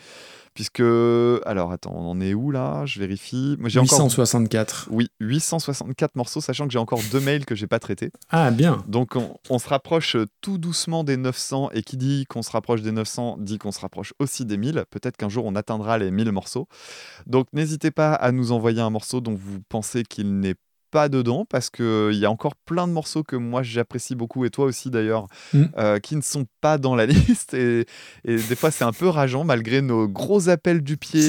puisque 0.56 0.82
alors 1.44 1.70
attends, 1.70 1.94
on 1.94 2.10
en 2.10 2.20
est 2.20 2.32
où 2.32 2.50
là? 2.50 2.84
Je 2.86 2.98
vérifie. 2.98 3.56
Moi, 3.60 3.68
j'ai 3.68 3.78
encore 3.78 4.00
864. 4.00 4.88
oui 4.90 5.08
864 5.20 6.16
morceaux, 6.16 6.40
sachant 6.40 6.66
que 6.66 6.72
j'ai 6.72 6.78
encore 6.78 7.00
deux 7.12 7.20
mails 7.20 7.44
que 7.44 7.54
j'ai 7.54 7.66
pas 7.66 7.78
traités. 7.78 8.10
Ah, 8.30 8.50
bien. 8.50 8.82
Donc 8.88 9.16
on, 9.16 9.36
on 9.50 9.58
se 9.58 9.68
rapproche 9.68 10.16
euh, 10.16 10.24
tout 10.40 10.56
doucement 10.56 11.04
des 11.04 11.18
900 11.18 11.70
et 11.74 11.82
qui 11.82 11.98
dit 11.98 12.24
qu'on 12.26 12.42
se 12.42 12.50
rapproche 12.50 12.80
des 12.80 12.90
900 12.90 13.36
dit 13.38 13.58
qu'on 13.58 13.70
se 13.70 13.80
rapproche 13.80 14.14
aussi 14.18 14.46
des 14.46 14.56
1000. 14.56 14.84
Peut-être 14.90 15.18
qu'un 15.18 15.28
jour 15.28 15.44
on 15.44 15.54
atteindra 15.54 15.98
les 15.98 16.10
1000 16.10 16.32
morceaux. 16.32 16.66
Donc 17.26 17.46
n'hésitez 17.52 17.90
pas 17.90 18.14
à 18.14 18.32
nous 18.32 18.50
envoyer 18.50 18.80
un 18.80 18.90
morceau 18.90 19.20
dont 19.20 19.34
vous 19.34 19.60
pensez 19.68 20.04
qu'il 20.04 20.40
n'est 20.40 20.56
pas 20.90 21.08
dedans 21.08 21.44
parce 21.48 21.70
qu'il 21.70 22.12
y 22.14 22.24
a 22.24 22.30
encore 22.30 22.54
plein 22.56 22.86
de 22.86 22.92
morceaux 22.92 23.22
que 23.22 23.36
moi 23.36 23.62
j'apprécie 23.62 24.14
beaucoup 24.14 24.44
et 24.44 24.50
toi 24.50 24.64
aussi 24.66 24.90
d'ailleurs 24.90 25.26
Mm. 25.52 25.64
euh, 25.78 25.98
qui 25.98 26.16
ne 26.16 26.20
sont 26.22 26.46
pas 26.60 26.78
dans 26.78 26.94
la 26.94 27.06
liste 27.06 27.54
et, 27.54 27.86
et 28.24 28.36
des 28.36 28.56
fois 28.56 28.70
c'est 28.70 28.84
un 28.84 28.92
peu 28.92 29.08
rageant 29.08 29.44
malgré 29.44 29.82
nos 29.82 30.08
gros 30.08 30.48
appels 30.48 30.82
du 30.82 30.96
pied 30.96 31.22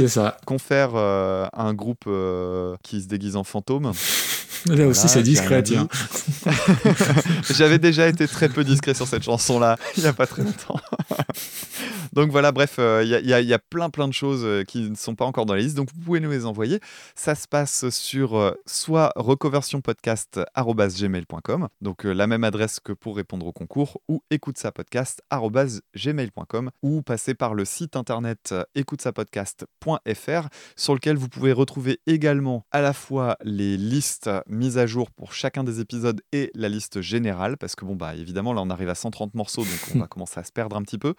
qu'on 0.46 0.60
fait 0.60 0.88
euh, 0.94 1.46
à 1.54 1.64
un 1.64 1.74
groupe 1.74 2.06
euh, 2.08 2.76
qui 2.84 3.02
se 3.02 3.08
déguise 3.08 3.36
en 3.36 3.44
fantôme. 3.44 3.92
Là 4.70 4.88
aussi, 4.88 5.10
c'est 5.10 5.24
discret. 5.24 5.64
J'avais 7.54 7.80
déjà 7.80 8.08
été 8.08 8.28
très 8.28 8.50
peu 8.50 8.64
discret 8.64 8.94
sur 8.94 9.08
cette 9.08 9.24
chanson-là, 9.24 9.78
il 9.98 10.04
n'y 10.04 10.10
a 10.10 10.14
pas 10.14 10.28
très 10.28 10.44
longtemps. 10.44 10.80
Donc 12.14 12.32
voilà, 12.32 12.52
bref, 12.52 12.76
euh, 12.80 13.02
il 13.04 13.10
y, 13.10 13.16
a- 13.34 13.42
y 13.42 13.54
y 13.54 13.58
plein 13.70 13.90
plein 13.92 14.08
de 14.08 14.14
choses 14.14 14.42
euh, 14.44 14.64
qui 14.64 14.90
ne 14.90 14.96
sont 14.96 15.14
pas 15.16 15.26
encore 15.26 15.46
dans 15.46 15.54
la 15.54 15.60
liste, 15.60 15.76
donc 15.76 15.90
vous 15.94 16.00
pouvez 16.02 16.20
nous 16.20 16.32
les 16.32 16.46
envoyer. 16.46 16.80
Ça 17.16 17.36
se 17.36 17.48
passe 17.48 17.90
sur 17.90 18.36
euh, 18.38 18.54
soit 18.66 19.12
recoversionpodcast.gmail.com, 19.16 21.68
donc 21.82 22.06
euh, 22.06 22.14
la 22.14 22.26
même 22.28 22.44
adresse 22.44 22.80
que 22.80 22.92
pour 22.94 23.16
répondre 23.18 23.46
au 23.46 23.52
concours, 23.52 24.00
ou 24.08 24.24
écoutesapodcast.gmail.com, 24.32 26.72
ou 26.82 27.02
passer 27.04 27.36
par 27.36 27.54
le 27.54 27.66
site 27.66 27.96
internet 27.96 28.50
euh, 28.52 28.64
écoutesapodcast.fr, 28.76 30.48
sur 30.76 30.94
lequel 30.96 31.18
vous 31.18 31.30
pouvez 31.30 31.52
retrouver 31.52 32.00
également 32.08 32.66
à 32.72 32.82
la 32.82 32.94
fois 32.94 33.38
les 33.44 33.78
listes 33.78 34.30
mises 34.58 34.78
à 34.78 34.86
jour 34.86 35.12
pour 35.12 35.34
chacun 35.34 35.64
des 35.64 35.80
épisodes 35.80 36.22
et 36.32 36.52
la 36.56 36.70
liste 36.70 37.02
générale, 37.02 37.58
parce 37.58 37.76
que 37.76 37.86
bon, 37.86 37.96
bah 37.96 38.16
évidemment, 38.16 38.54
là 38.54 38.62
on 38.62 38.70
arrive 38.70 38.90
à 38.90 38.96
130 38.96 39.36
morceaux, 39.36 39.64
donc 39.64 39.80
on 39.96 40.00
va 40.00 40.08
commencer 40.10 40.40
à 40.40 40.44
se 40.44 40.52
perdre 40.52 40.76
un 40.76 40.82
petit 40.82 40.98
peu. 40.98 41.14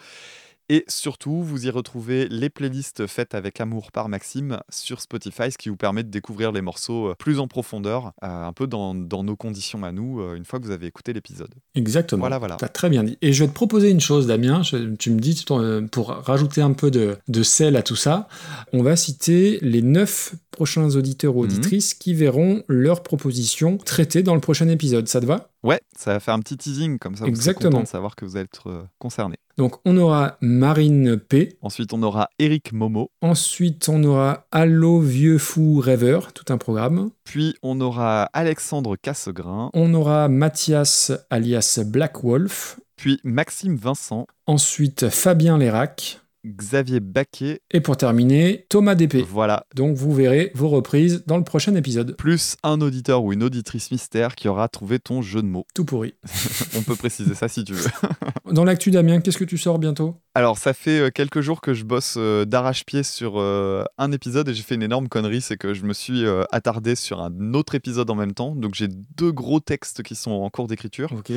Et 0.71 0.85
surtout, 0.87 1.43
vous 1.43 1.67
y 1.67 1.71
retrouvez 1.71 2.29
les 2.29 2.51
playlists 2.51 3.07
faites 3.07 3.35
avec 3.35 3.61
amour 3.61 3.91
par 3.91 4.09
Maxime 4.09 4.61
sur 4.69 5.01
Spotify, 5.01 5.51
ce 5.51 5.57
qui 5.59 5.69
vous 5.71 5.77
permet 5.77 6.03
de 6.03 6.11
découvrir 6.11 6.53
les 6.53 6.61
morceaux 6.61 7.09
euh, 7.09 7.15
plus 7.19 7.39
en 7.39 7.49
profondeur, 7.49 8.13
euh, 8.23 8.45
un 8.47 8.53
peu 8.53 8.67
dans, 8.67 8.95
dans 8.95 9.25
nos 9.25 9.35
conditions 9.37 9.83
à 9.85 9.93
nous, 9.93 10.21
euh, 10.21 10.35
une 10.35 10.45
fois 10.45 10.59
que 10.61 10.65
vous 10.67 10.71
avez 10.71 10.87
écouté 10.87 11.13
l'épisode. 11.15 11.55
Exactement. 11.75 12.21
Voilà, 12.21 12.39
voilà. 12.39 12.57
T'as 12.57 12.69
très 12.69 12.91
bien 12.91 13.03
dit. 13.05 13.17
Et 13.23 13.33
je 13.33 13.45
vais 13.45 13.49
te 13.49 13.55
proposer 13.55 13.89
une 13.91 14.01
chose, 14.01 14.27
Damien. 14.27 14.63
Je- 14.63 14.95
tu 14.97 15.11
me 15.11 15.19
dis, 15.21 15.45
pour 15.91 16.09
rajouter 16.09 16.61
un 16.61 16.73
peu 16.73 16.91
de, 16.91 17.17
de 17.29 17.43
sel 17.43 17.75
à 17.77 17.83
tout 17.83 17.97
ça, 17.97 18.29
on 18.75 18.83
va 18.83 18.95
citer 18.97 19.59
les 19.63 19.81
neuf 19.83 20.35
prochains 20.51 20.95
auditeurs 20.97 21.33
Mhm. 21.33 21.39
ou 21.39 21.43
auditrices 21.45 21.95
qui 21.95 22.13
verront 22.15 22.63
leurs 22.69 23.03
propositions 23.03 23.79
traitées 23.79 24.23
dans 24.23 24.35
le 24.35 24.41
prochain 24.41 24.69
épisode. 24.69 25.09
Ça 25.09 25.21
te 25.21 25.27
va? 25.27 25.49
Ouais, 25.65 25.81
ça 25.97 26.13
va 26.13 26.21
faire 26.21 26.35
un 26.35 26.41
petit 26.41 26.57
teasing, 26.57 26.99
comme 26.99 27.17
ça 27.17 27.25
vous 27.25 27.31
Exactement. 27.31 27.71
content 27.71 27.83
de 27.83 27.89
savoir 27.89 28.15
que 28.17 28.25
vous 28.25 28.37
allez 28.37 28.45
être 28.45 28.69
euh, 28.69 28.85
concerné. 28.99 29.37
Donc, 29.57 29.77
on 29.85 29.97
aura 29.97 30.37
Marine 30.41 31.17
P. 31.19 31.59
Ensuite, 31.63 31.93
on 31.93 32.03
aura 32.05 32.31
Eric 32.39 32.73
Momo. 32.73 33.11
Ensuite, 33.23 33.89
on 33.89 34.05
aura 34.05 34.47
Allo 34.53 35.01
Vieux 35.01 35.39
Fou 35.39 35.81
Rêveur, 35.81 36.33
tout 36.33 36.53
un 36.53 36.59
programme. 36.59 37.11
Puis, 37.25 37.57
on 37.63 37.81
aura 37.81 38.25
Alexandre 38.33 38.95
Cassegrain. 38.97 39.71
On 39.75 39.93
aura 39.95 40.29
Mathias 40.29 41.11
alias 41.31 41.81
Black 41.85 42.23
Wolf. 42.23 42.79
Puis, 42.95 43.19
Maxime 43.25 43.77
Vincent. 43.77 44.27
Ensuite, 44.47 45.09
Fabien 45.09 45.59
Lérac. 45.59 46.21
Xavier 46.49 47.01
Baquet. 47.01 47.61
Et 47.71 47.81
pour 47.81 47.97
terminer, 47.97 48.67
Thomas 48.69 48.95
DP. 48.95 49.25
Voilà. 49.29 49.67
Donc 49.75 49.97
vous 49.97 50.13
verrez 50.13 50.51
vos 50.55 50.69
reprises 50.69 51.25
dans 51.27 51.37
le 51.37 51.45
prochain 51.45 51.75
épisode. 51.75 52.17
Plus 52.17 52.57
un 52.63 52.81
auditeur 52.81 53.23
ou 53.23 53.33
une 53.33 53.43
auditrice 53.43 53.91
mystère 53.91 54.35
qui 54.35 54.49
aura 54.49 54.69
trouvé 54.69 54.99
ton 54.99 55.23
jeu 55.23 55.43
de 55.43 55.47
mots. 55.47 55.67
Tout 55.75 55.85
pourri. 55.85 56.15
on 56.77 56.83
peut 56.83 56.97
préciser 56.97 57.35
ça 57.35 57.49
si 57.49 57.65
tu 57.65 57.75
veux. 57.75 57.91
Dans 58.51 58.65
l'actu 58.65 58.91
Damien, 58.91 59.21
qu'est-ce 59.21 59.39
que 59.39 59.45
tu 59.45 59.59
sors 59.59 59.79
bientôt? 59.79 60.17
Alors, 60.35 60.57
ça 60.59 60.73
fait 60.73 61.01
euh, 61.01 61.11
quelques 61.11 61.41
jours 61.41 61.61
que 61.61 61.75
je 61.75 61.85
bosse 61.85 62.15
euh, 62.17 62.45
d'arrache-pied 62.45 63.03
sur 63.03 63.39
euh, 63.41 63.85
un 63.99 64.13
épisode 64.13 64.49
et 64.49 64.55
j'ai 64.55 64.63
fait 64.63 64.77
une 64.77 64.83
énorme 64.83 65.09
connerie, 65.09 65.41
c'est 65.41 65.57
que 65.57 65.75
je 65.75 65.85
me 65.85 65.93
suis 65.93 66.25
euh, 66.25 66.45
attardé 66.53 66.95
sur 66.95 67.21
un 67.21 67.55
autre 67.55 67.75
épisode 67.75 68.09
en 68.11 68.15
même 68.15 68.33
temps. 68.35 68.55
Donc, 68.55 68.75
j'ai 68.75 68.89
deux 68.89 69.33
gros 69.33 69.61
textes 69.61 70.03
qui 70.03 70.15
sont 70.15 70.31
en 70.31 70.49
cours 70.51 70.67
d'écriture. 70.69 71.13
Ok. 71.13 71.33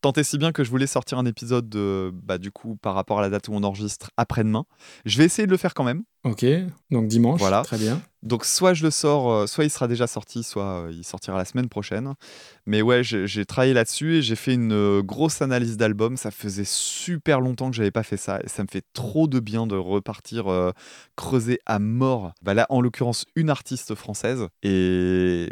Tant 0.00 0.12
et 0.12 0.24
si 0.24 0.38
bien 0.38 0.52
que 0.52 0.64
je 0.64 0.70
voulais 0.70 0.86
sortir 0.86 1.18
un 1.18 1.26
épisode, 1.26 1.68
de, 1.68 2.10
bah, 2.14 2.38
du 2.38 2.50
coup, 2.50 2.76
par 2.76 2.94
rapport 2.94 3.18
à 3.18 3.22
la 3.22 3.28
date 3.30 3.48
où 3.48 3.52
on 3.54 3.62
enregistre, 3.62 4.10
après-demain. 4.16 4.64
Je 5.04 5.18
vais 5.18 5.24
essayer 5.24 5.46
de 5.46 5.52
le 5.52 5.58
faire 5.58 5.74
quand 5.74 5.84
même. 5.84 6.02
Ok, 6.24 6.44
donc 6.90 7.06
dimanche, 7.08 7.38
Voilà. 7.40 7.62
très 7.62 7.78
bien. 7.78 8.00
Donc 8.26 8.44
soit 8.44 8.74
je 8.74 8.82
le 8.82 8.90
sors, 8.90 9.30
euh, 9.30 9.46
soit 9.46 9.64
il 9.64 9.70
sera 9.70 9.86
déjà 9.86 10.08
sorti, 10.08 10.42
soit 10.42 10.86
euh, 10.86 10.92
il 10.92 11.04
sortira 11.04 11.38
la 11.38 11.44
semaine 11.44 11.68
prochaine. 11.68 12.14
Mais 12.66 12.82
ouais, 12.82 13.04
j'ai 13.04 13.46
travaillé 13.46 13.72
là-dessus 13.72 14.16
et 14.16 14.22
j'ai 14.22 14.34
fait 14.34 14.54
une 14.54 14.72
euh, 14.72 15.00
grosse 15.00 15.40
analyse 15.42 15.76
d'album. 15.76 16.16
Ça 16.16 16.32
faisait 16.32 16.64
super 16.64 17.40
longtemps 17.40 17.70
que 17.70 17.76
j'avais 17.76 17.92
pas 17.92 18.02
fait 18.02 18.16
ça 18.16 18.40
et 18.42 18.48
ça 18.48 18.64
me 18.64 18.68
fait 18.68 18.84
trop 18.92 19.28
de 19.28 19.38
bien 19.38 19.68
de 19.68 19.76
repartir 19.76 20.48
euh, 20.48 20.72
creuser 21.14 21.60
à 21.66 21.78
mort. 21.78 22.32
Bah 22.42 22.54
là, 22.54 22.66
en 22.68 22.80
l'occurrence, 22.80 23.26
une 23.36 23.48
artiste 23.48 23.94
française 23.94 24.48
et 24.64 25.48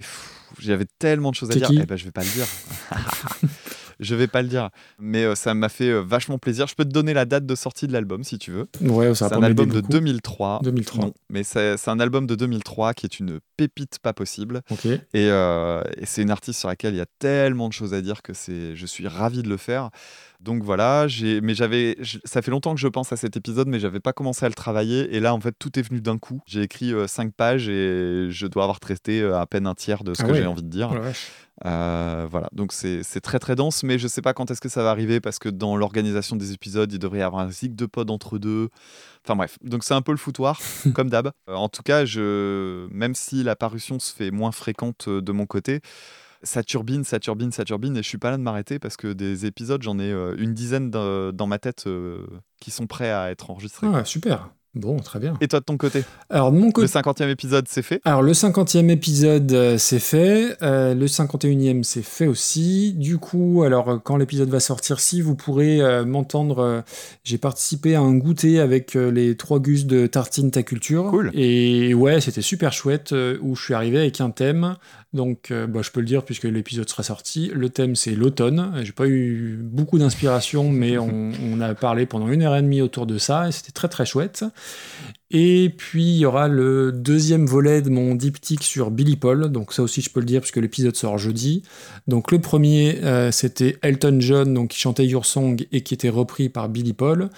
j'avais 0.58 0.86
tellement 0.98 1.30
de 1.30 1.36
choses 1.36 1.52
à 1.52 1.54
dire. 1.54 1.70
Eh 1.72 1.86
ben, 1.86 1.96
je 1.96 2.04
vais 2.04 2.10
pas 2.10 2.24
le 2.24 2.30
dire. 2.30 2.46
Je 4.00 4.14
vais 4.14 4.26
pas 4.26 4.42
le 4.42 4.48
dire, 4.48 4.70
mais 4.98 5.24
euh, 5.24 5.34
ça 5.34 5.55
m'a 5.55 5.68
fait 5.68 5.90
euh, 5.90 6.00
vachement 6.00 6.39
plaisir. 6.39 6.66
Je 6.66 6.74
peux 6.74 6.84
te 6.84 6.90
donner 6.90 7.14
la 7.14 7.24
date 7.24 7.47
de 7.47 7.55
sortie 7.55 7.86
de 7.86 7.92
l'album 7.92 8.24
si 8.24 8.39
tu 8.39 8.50
veux. 8.50 8.66
Ouais, 8.81 9.14
C'est 9.14 9.32
un 9.32 9.42
album 9.42 9.68
de 9.68 9.81
beaucoup. 9.81 9.92
2003. 9.92 10.60
2003. 10.62 11.05
Non, 11.05 11.14
mais 11.31 11.42
c'est 11.44 11.76
un 11.89 12.00
album 12.00 12.26
de 12.26 12.34
2003 12.34 12.94
qui 12.94 13.06
est 13.06 13.18
une 13.20 13.40
pépite 13.57 13.99
pas 14.00 14.12
possible. 14.12 14.62
Et, 15.15 15.28
euh, 15.31 15.83
et 15.97 16.07
c'est 16.07 16.23
une 16.23 16.31
artiste 16.31 16.60
sur 16.60 16.68
laquelle 16.68 16.94
il 16.94 16.99
y 16.99 17.00
a 17.02 17.07
tellement 17.18 17.68
de 17.68 17.73
choses 17.73 17.94
à 17.94 18.00
dire 18.00 18.23
que 18.23 18.33
c'est, 18.33 18.74
je 18.76 18.86
suis 18.86 19.07
ravi 19.08 19.42
de 19.42 19.49
le 19.49 19.57
faire. 19.57 19.91
Donc 20.41 20.62
voilà, 20.62 21.08
j'ai, 21.08 21.41
mais 21.41 21.55
j'avais, 21.55 21.97
ça 22.24 22.42
fait 22.42 22.50
longtemps 22.50 22.74
que 22.74 22.81
je 22.81 22.89
pense 22.89 23.12
à 23.12 23.16
cet 23.16 23.36
épisode, 23.36 23.66
mais 23.66 23.78
j'avais 23.81 24.00
pas 24.00 24.12
commencé 24.12 24.44
à 24.44 24.49
le 24.49 24.55
travailler. 24.55 25.15
Et 25.15 25.20
là, 25.20 25.34
en 25.34 25.41
fait, 25.41 25.55
tout 25.58 25.78
est 25.78 25.83
venu 25.83 26.00
d'un 26.02 26.18
coup. 26.18 26.41
J'ai 26.47 26.62
écrit 26.62 26.92
5 27.07 27.33
pages 27.33 27.68
et 27.68 28.26
je 28.31 28.47
dois 28.47 28.65
avoir 28.65 28.78
traité 28.81 29.23
euh, 29.23 29.39
à 29.39 29.47
peine 29.47 29.66
un 29.66 29.74
tiers 29.74 30.05
de 30.05 30.12
ce 30.12 30.23
Ah 30.23 30.26
que 30.26 30.33
ouais. 30.33 30.39
j'ai 30.39 30.47
envie 30.47 30.62
de 30.62 30.68
dire. 30.68 30.91
Oh. 30.94 30.99
Euh, 31.66 32.26
voilà, 32.28 32.49
donc 32.52 32.73
c'est 32.73 33.05
c'est 33.05 33.20
très 33.20 33.39
très 33.39 33.55
dense, 33.55 33.84
mais 33.84 33.97
je 33.97 34.08
sais 34.08 34.23
pas 34.23 34.34
quand 34.34 34.50
est-ce 34.50 34.60
que 34.60 34.68
ça 34.68 34.83
va 34.83 34.91
arriver 34.91 35.20
parce 35.20 35.39
que 35.39 35.49
dans 35.49 35.76
l'organisation 35.76 36.34
des 36.34 36.52
épisodes, 36.52 36.92
il 36.92 36.99
devrait 36.99 37.20
y 37.20 37.23
avoir 37.23 37.42
un 37.42 37.50
zig 37.50 37.76
de 37.76 37.86
pod 37.86 38.10
entre 38.10 38.39
deux. 38.39 38.70
Enfin 39.24 39.36
bref, 39.36 39.58
donc 39.62 39.84
c'est 39.84 39.94
un 39.94 40.02
peu 40.02 40.12
le 40.12 40.18
foutoir, 40.18 40.60
comme 40.94 41.08
d'hab. 41.08 41.32
Euh, 41.48 41.54
en 41.54 41.70
tout 41.70 41.82
cas, 41.82 42.04
je, 42.04 42.86
même 42.90 43.14
si 43.14 43.42
la 43.42 43.56
parution 43.56 43.98
se 43.98 44.14
fait 44.14 44.30
moins 44.30 44.52
fréquente 44.52 45.08
euh, 45.08 45.22
de 45.22 45.32
mon 45.32 45.46
côté, 45.46 45.80
ça 46.42 46.62
turbine, 46.62 47.04
ça 47.04 47.18
turbine, 47.18 47.50
ça 47.50 47.64
turbine, 47.64 47.96
et 47.96 48.02
je 48.02 48.08
suis 48.08 48.18
pas 48.18 48.30
là 48.30 48.36
de 48.36 48.42
m'arrêter 48.42 48.78
parce 48.78 48.98
que 48.98 49.14
des 49.14 49.46
épisodes, 49.46 49.82
j'en 49.82 49.98
ai 49.98 50.12
euh, 50.12 50.34
une 50.36 50.52
dizaine 50.52 50.90
dans 50.90 51.46
ma 51.46 51.58
tête 51.58 51.88
qui 52.60 52.70
sont 52.70 52.86
prêts 52.86 53.10
à 53.10 53.30
être 53.30 53.50
enregistrés. 53.50 53.86
Ah, 53.90 54.04
super. 54.04 54.50
Bon, 54.74 54.98
très 54.98 55.20
bien. 55.20 55.34
Et 55.40 55.46
toi 55.46 55.60
de 55.60 55.64
ton 55.64 55.76
côté 55.76 56.02
Alors, 56.30 56.50
de 56.50 56.58
mon 56.58 56.72
côté. 56.72 56.88
Le 56.92 57.00
50e 57.00 57.28
épisode, 57.28 57.66
c'est 57.68 57.82
fait 57.82 58.00
Alors, 58.04 58.22
le 58.22 58.32
50e 58.32 58.88
épisode, 58.88 59.52
euh, 59.52 59.78
c'est 59.78 60.00
fait. 60.00 60.56
Euh, 60.62 60.94
le 60.94 61.06
51e, 61.06 61.84
c'est 61.84 62.02
fait 62.02 62.26
aussi. 62.26 62.92
Du 62.94 63.18
coup, 63.18 63.62
alors, 63.64 63.88
euh, 63.88 63.98
quand 64.02 64.16
l'épisode 64.16 64.48
va 64.48 64.58
sortir, 64.58 64.98
si 64.98 65.20
vous 65.20 65.36
pourrez 65.36 65.80
euh, 65.80 66.04
m'entendre, 66.04 66.82
j'ai 67.22 67.38
participé 67.38 67.94
à 67.94 68.00
un 68.00 68.14
goûter 68.14 68.58
avec 68.58 68.94
les 68.94 69.36
trois 69.36 69.60
gus 69.60 69.86
de 69.86 70.06
Tartine 70.06 70.50
Ta 70.50 70.64
Culture. 70.64 71.06
Cool. 71.10 71.30
Et 71.34 71.94
ouais, 71.94 72.20
c'était 72.20 72.42
super 72.42 72.72
chouette, 72.72 73.14
où 73.40 73.54
je 73.54 73.62
suis 73.62 73.74
arrivé 73.74 73.98
avec 73.98 74.20
un 74.20 74.30
thème. 74.30 74.76
Donc, 75.15 75.51
euh, 75.51 75.67
bah, 75.67 75.81
je 75.83 75.91
peux 75.91 76.01
le 76.01 76.07
dire 76.07 76.25
puisque 76.25 76.44
l'épisode 76.44 76.89
sera 76.89 77.05
sorti. 77.05 77.51
Le 77.55 77.70
thème, 77.70 77.97
c'est 77.97 78.15
l'automne. 78.15 78.73
J'ai 78.83 78.93
pas 78.93 79.07
eu 79.07 79.57
beaucoup 79.62 79.99
d'inspiration, 79.99 80.68
mais 80.70 80.99
on, 80.99 81.31
on 81.43 81.60
a 81.60 81.75
parlé 81.75 82.05
pendant 82.05 82.28
une 82.28 82.43
heure 82.43 82.57
et 82.57 82.62
demie 82.62 82.83
autour 82.83 83.07
de 83.07 83.17
ça, 83.17 83.49
et 83.49 83.52
c'était 83.52 83.73
très 83.73 83.89
très 83.89 84.05
chouette. 84.05 84.44
Et 85.36 85.75
puis 85.76 86.05
il 86.05 86.18
y 86.18 86.26
aura 86.26 86.47
le 86.47 86.93
deuxième 86.93 87.47
volet 87.47 87.83
de 87.83 87.91
mon 87.91 88.15
diptyque 88.15 88.62
sur 88.62 88.93
Billy 88.93 89.17
Paul. 89.17 89.51
Donc 89.51 89.73
ça 89.73 89.83
aussi 89.83 90.01
je 90.01 90.10
peux 90.10 90.20
le 90.20 90.26
dire 90.26 90.41
puisque 90.41 90.59
l'épisode 90.59 90.94
sort 90.94 91.18
jeudi. 91.18 91.65
Donc 92.07 92.31
le 92.31 92.39
premier 92.39 93.01
euh, 93.02 93.33
c'était 93.33 93.76
Elton 93.83 94.18
John 94.20 94.55
donc 94.55 94.68
qui 94.70 94.78
chantait 94.78 95.07
Your 95.07 95.26
Song 95.26 95.67
et 95.73 95.81
qui 95.81 95.93
était 95.94 96.09
repris 96.09 96.51
par 96.51 96.68
Billy 96.68 96.93
Paul. 96.93 97.31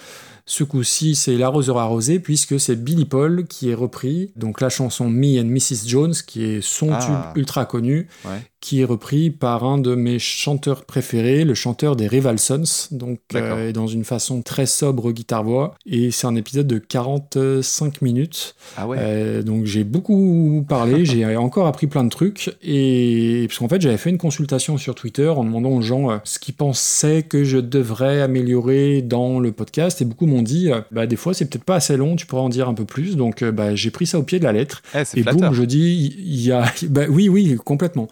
Ce 0.49 0.63
coup-ci 0.63 1.13
c'est 1.15 1.35
L'arroseur 1.35 1.77
arrosé 1.77 2.19
puisque 2.19 2.57
c'est 2.59 2.81
Billy 2.81 3.03
Paul 3.05 3.45
qui 3.47 3.69
est 3.69 3.73
repris. 3.75 4.31
Donc 4.37 4.61
la 4.61 4.69
chanson 4.69 5.09
Me 5.09 5.39
and 5.41 5.45
Mrs 5.45 5.87
Jones 5.87 6.13
qui 6.25 6.45
est 6.45 6.61
son 6.61 6.89
Ah. 6.93 6.99
tube 7.33 7.37
ultra 7.37 7.65
connu 7.65 8.07
Ouais. 8.25 8.41
qui 8.61 8.81
est 8.81 8.85
repris 8.85 9.29
par 9.29 9.65
un 9.65 9.77
de 9.77 9.93
mes 9.93 10.19
chanteurs 10.19 10.85
préférés, 10.85 11.43
le 11.43 11.53
chanteur 11.53 11.95
des 11.97 12.07
Rival 12.07 12.39
Sons, 12.39 12.87
donc 12.91 13.19
euh, 13.35 13.71
dans 13.71 13.87
une 13.87 14.03
façon 14.03 14.41
très 14.41 14.65
sobre 14.65 15.11
guitare-voix. 15.11 15.75
Et 15.85 16.11
c'est 16.11 16.27
un 16.27 16.35
épisode 16.35 16.65
de 16.67 16.77
45 16.79 18.01
minutes. 18.01 18.55
Ah 18.75 18.87
ouais. 18.87 18.97
Euh, 18.99 19.43
donc 19.43 19.65
j'ai 19.65 19.83
beaucoup 19.83 20.65
parlé, 20.67 21.05
j'ai 21.05 21.35
encore 21.35 21.67
appris 21.67 21.87
plein 21.87 22.03
de 22.03 22.09
trucs. 22.09 22.55
Et 22.63 23.45
parce 23.47 23.59
qu'en 23.59 23.67
fait, 23.69 23.81
j'avais 23.81 23.97
fait 23.97 24.09
une 24.09 24.17
consultation 24.17 24.77
sur 24.77 24.95
Twitter 24.95 25.27
en 25.27 25.43
demandant 25.43 25.69
aux 25.71 25.81
gens 25.81 26.09
euh, 26.11 26.17
ce 26.23 26.39
qu'ils 26.39 26.55
pensaient 26.55 27.23
que 27.23 27.43
je 27.43 27.57
devrais 27.59 28.21
améliorer 28.21 29.01
dans 29.01 29.39
le 29.39 29.51
podcast. 29.51 30.01
Et 30.01 30.05
beaucoup 30.05 30.25
m'ont 30.25 30.36
dit, 30.41 30.71
euh, 30.71 30.81
bah, 30.91 31.05
des 31.07 31.15
fois, 31.15 31.33
c'est 31.33 31.45
peut-être 31.49 31.63
pas 31.63 31.75
assez 31.75 31.97
long, 31.97 32.15
tu 32.15 32.25
pourrais 32.25 32.41
en 32.41 32.49
dire 32.49 32.67
un 32.69 32.73
peu 32.73 32.85
plus. 32.85 33.15
Donc 33.17 33.41
euh, 33.41 33.51
bah, 33.51 33.75
j'ai 33.75 33.91
pris 33.91 34.05
ça 34.05 34.19
au 34.19 34.23
pied 34.23 34.39
de 34.39 34.43
la 34.43 34.53
lettre. 34.53 34.81
Eh, 34.95 34.99
Et 34.99 35.21
flatteur. 35.23 35.49
boum, 35.49 35.53
je 35.53 35.63
dis, 35.63 36.15
il 36.17 36.41
y 36.41 36.51
a. 36.51 36.65
Bah, 36.89 37.03
oui, 37.09 37.29
oui, 37.29 37.55
complètement. 37.63 38.07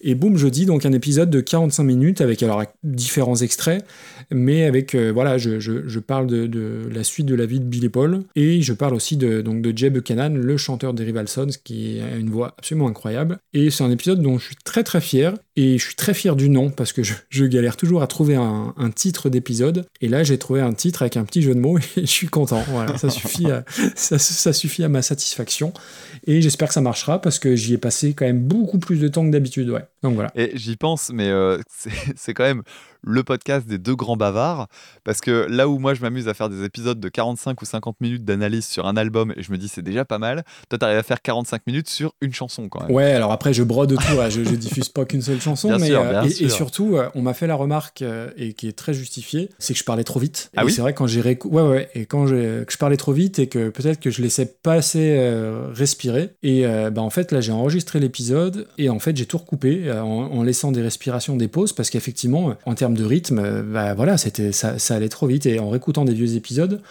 Et 0.00 0.14
boum, 0.14 0.36
je 0.36 0.46
dis 0.48 0.66
donc 0.66 0.86
un 0.86 0.92
épisode 0.92 1.30
de 1.30 1.40
45 1.40 1.82
minutes 1.84 2.20
avec 2.20 2.42
alors 2.42 2.62
différents 2.84 3.36
extraits, 3.36 3.84
mais 4.30 4.64
avec. 4.64 4.94
euh, 4.94 5.10
voilà, 5.12 5.38
je, 5.38 5.58
je- 5.60 5.86
je 5.88 5.98
parle 6.00 6.26
de, 6.26 6.46
de 6.46 6.88
la 6.92 7.02
suite 7.04 7.26
de 7.26 7.34
la 7.34 7.46
vie 7.46 7.60
de 7.60 7.64
Billy 7.64 7.88
Paul 7.88 8.20
et 8.36 8.62
je 8.62 8.72
parle 8.72 8.94
aussi 8.94 9.16
de, 9.16 9.40
donc 9.40 9.62
de 9.62 9.76
Jay 9.76 9.90
Buchanan, 9.90 10.30
le 10.36 10.56
chanteur 10.56 10.94
des 10.94 11.04
Rival 11.04 11.28
Sons, 11.28 11.48
qui 11.64 12.00
a 12.00 12.16
une 12.16 12.30
voix 12.30 12.54
absolument 12.58 12.88
incroyable. 12.88 13.38
Et 13.52 13.70
c'est 13.70 13.84
un 13.84 13.90
épisode 13.90 14.22
dont 14.22 14.38
je 14.38 14.46
suis 14.46 14.56
très 14.64 14.82
très 14.84 15.00
fier 15.00 15.34
et 15.62 15.76
je 15.76 15.84
suis 15.84 15.94
très 15.94 16.14
fier 16.14 16.36
du 16.36 16.48
nom 16.48 16.70
parce 16.70 16.94
que 16.94 17.02
je, 17.02 17.44
galère 17.44 17.76
toujours 17.76 18.00
à 18.00 18.06
trouver 18.06 18.34
un, 18.34 18.90
titre 18.94 19.28
d'épisode. 19.28 19.84
Et 20.00 20.08
là, 20.08 20.24
j'ai 20.24 20.38
trouvé 20.38 20.62
un 20.62 20.72
titre 20.72 21.02
avec 21.02 21.18
un 21.18 21.24
petit 21.24 21.42
jeu 21.42 21.54
de 21.54 21.60
mots 21.60 21.76
et 21.78 21.82
je 21.96 22.06
suis 22.06 22.28
content. 22.28 22.64
Voilà, 22.68 22.96
ça 22.96 23.10
suffit 23.10 24.82
à, 24.82 24.88
ma 24.88 25.02
satisfaction. 25.02 25.74
Et 26.26 26.40
j'espère 26.40 26.68
que 26.68 26.74
ça 26.74 26.80
marchera 26.80 27.20
parce 27.20 27.38
que 27.38 27.56
j'y 27.56 27.74
ai 27.74 27.78
passé 27.78 28.14
quand 28.14 28.24
même 28.24 28.40
beaucoup 28.40 28.78
plus 28.78 29.00
de 29.00 29.08
temps 29.08 29.26
que 29.26 29.30
d'habitude. 29.30 29.70
Donc 30.02 30.14
voilà. 30.14 30.30
Et 30.34 30.52
j'y 30.54 30.76
pense, 30.76 31.10
mais 31.12 31.28
euh, 31.28 31.58
c'est 32.16 32.32
quand 32.32 32.44
même 32.44 32.62
le 33.02 33.22
podcast 33.22 33.66
des 33.66 33.78
deux 33.78 33.94
grands 33.96 34.16
bavards. 34.16 34.68
Parce 35.04 35.20
que 35.20 35.46
là 35.48 35.68
où 35.68 35.78
moi 35.78 35.94
je 35.94 36.02
m'amuse 36.02 36.28
à 36.28 36.34
faire 36.34 36.48
des 36.48 36.64
épisodes 36.64 37.00
de 37.00 37.08
45 37.08 37.60
ou 37.62 37.64
50 37.64 38.00
minutes 38.00 38.24
d'analyse 38.24 38.66
sur 38.66 38.86
un 38.86 38.96
album 38.96 39.32
et 39.36 39.42
je 39.42 39.52
me 39.52 39.58
dis 39.58 39.68
c'est 39.68 39.82
déjà 39.82 40.04
pas 40.04 40.18
mal, 40.18 40.44
toi 40.68 40.78
t'arrives 40.78 40.98
à 40.98 41.02
faire 41.02 41.22
45 41.22 41.62
minutes 41.66 41.88
sur 41.88 42.12
une 42.20 42.32
chanson 42.34 42.68
quand 42.68 42.82
même. 42.82 42.90
Ouais, 42.90 43.12
alors 43.12 43.32
après, 43.32 43.52
je 43.52 43.62
brode 43.62 43.96
tout. 43.96 44.02
je, 44.30 44.44
je 44.44 44.54
diffuse 44.54 44.88
pas 44.88 45.04
qu'une 45.04 45.22
seule 45.22 45.40
chanson. 45.40 45.68
Bien 45.68 45.78
mais, 45.78 45.86
sûr, 45.88 46.00
euh, 46.00 46.22
et, 46.22 46.30
sûr. 46.30 46.46
et 46.46 46.50
surtout, 46.50 46.96
euh, 46.96 47.08
on 47.14 47.22
m'a 47.22 47.34
fait 47.34 47.46
la 47.46 47.54
remarque, 47.54 48.02
euh, 48.02 48.30
et 48.36 48.52
qui 48.52 48.68
est 48.68 48.72
très 48.76 48.92
justifiée, 48.94 49.50
c'est 49.58 49.72
que 49.72 49.78
je 49.78 49.84
parlais 49.84 50.04
trop 50.04 50.20
vite. 50.20 50.50
Ah 50.56 50.62
et 50.62 50.66
oui 50.66 50.72
c'est 50.72 50.80
vrai, 50.82 50.94
quand 50.94 51.06
j'ai 51.06 51.20
récou- 51.20 51.48
ouais, 51.48 51.62
ouais, 51.62 51.88
et 51.94 52.06
quand 52.06 52.26
j'ai- 52.26 52.64
que 52.66 52.72
je 52.72 52.78
parlais 52.78 52.96
trop 52.96 53.12
vite 53.12 53.38
et 53.38 53.46
que 53.48 53.68
peut-être 53.70 54.00
que 54.00 54.10
je 54.10 54.22
laissais 54.22 54.46
pas 54.46 54.74
assez 54.74 55.14
euh, 55.18 55.68
respirer. 55.72 56.30
Et 56.42 56.64
bah, 56.92 57.02
en 57.02 57.10
fait, 57.10 57.32
là, 57.32 57.40
j'ai 57.40 57.52
enregistré 57.52 58.00
l'épisode 58.00 58.66
et 58.78 58.88
en 58.90 58.98
fait, 58.98 59.16
j'ai 59.16 59.26
tout 59.26 59.38
recoupé 59.38 59.90
en, 59.92 60.04
en 60.04 60.42
laissant 60.42 60.72
des 60.72 60.82
respirations, 60.82 61.36
des 61.36 61.48
pauses, 61.48 61.72
parce 61.72 61.90
qu'effectivement, 61.90 62.54
en 62.66 62.74
termes 62.74 62.89
de 62.96 63.04
rythme, 63.04 63.38
euh, 63.38 63.62
bah 63.62 63.94
voilà, 63.94 64.16
c'était 64.18 64.52
ça, 64.52 64.78
ça 64.78 64.94
allait 64.94 65.08
trop 65.08 65.26
vite. 65.26 65.46
Et 65.46 65.58
en 65.58 65.70
réécoutant 65.70 66.04
des 66.04 66.14
vieux 66.14 66.36
épisodes, 66.36 66.82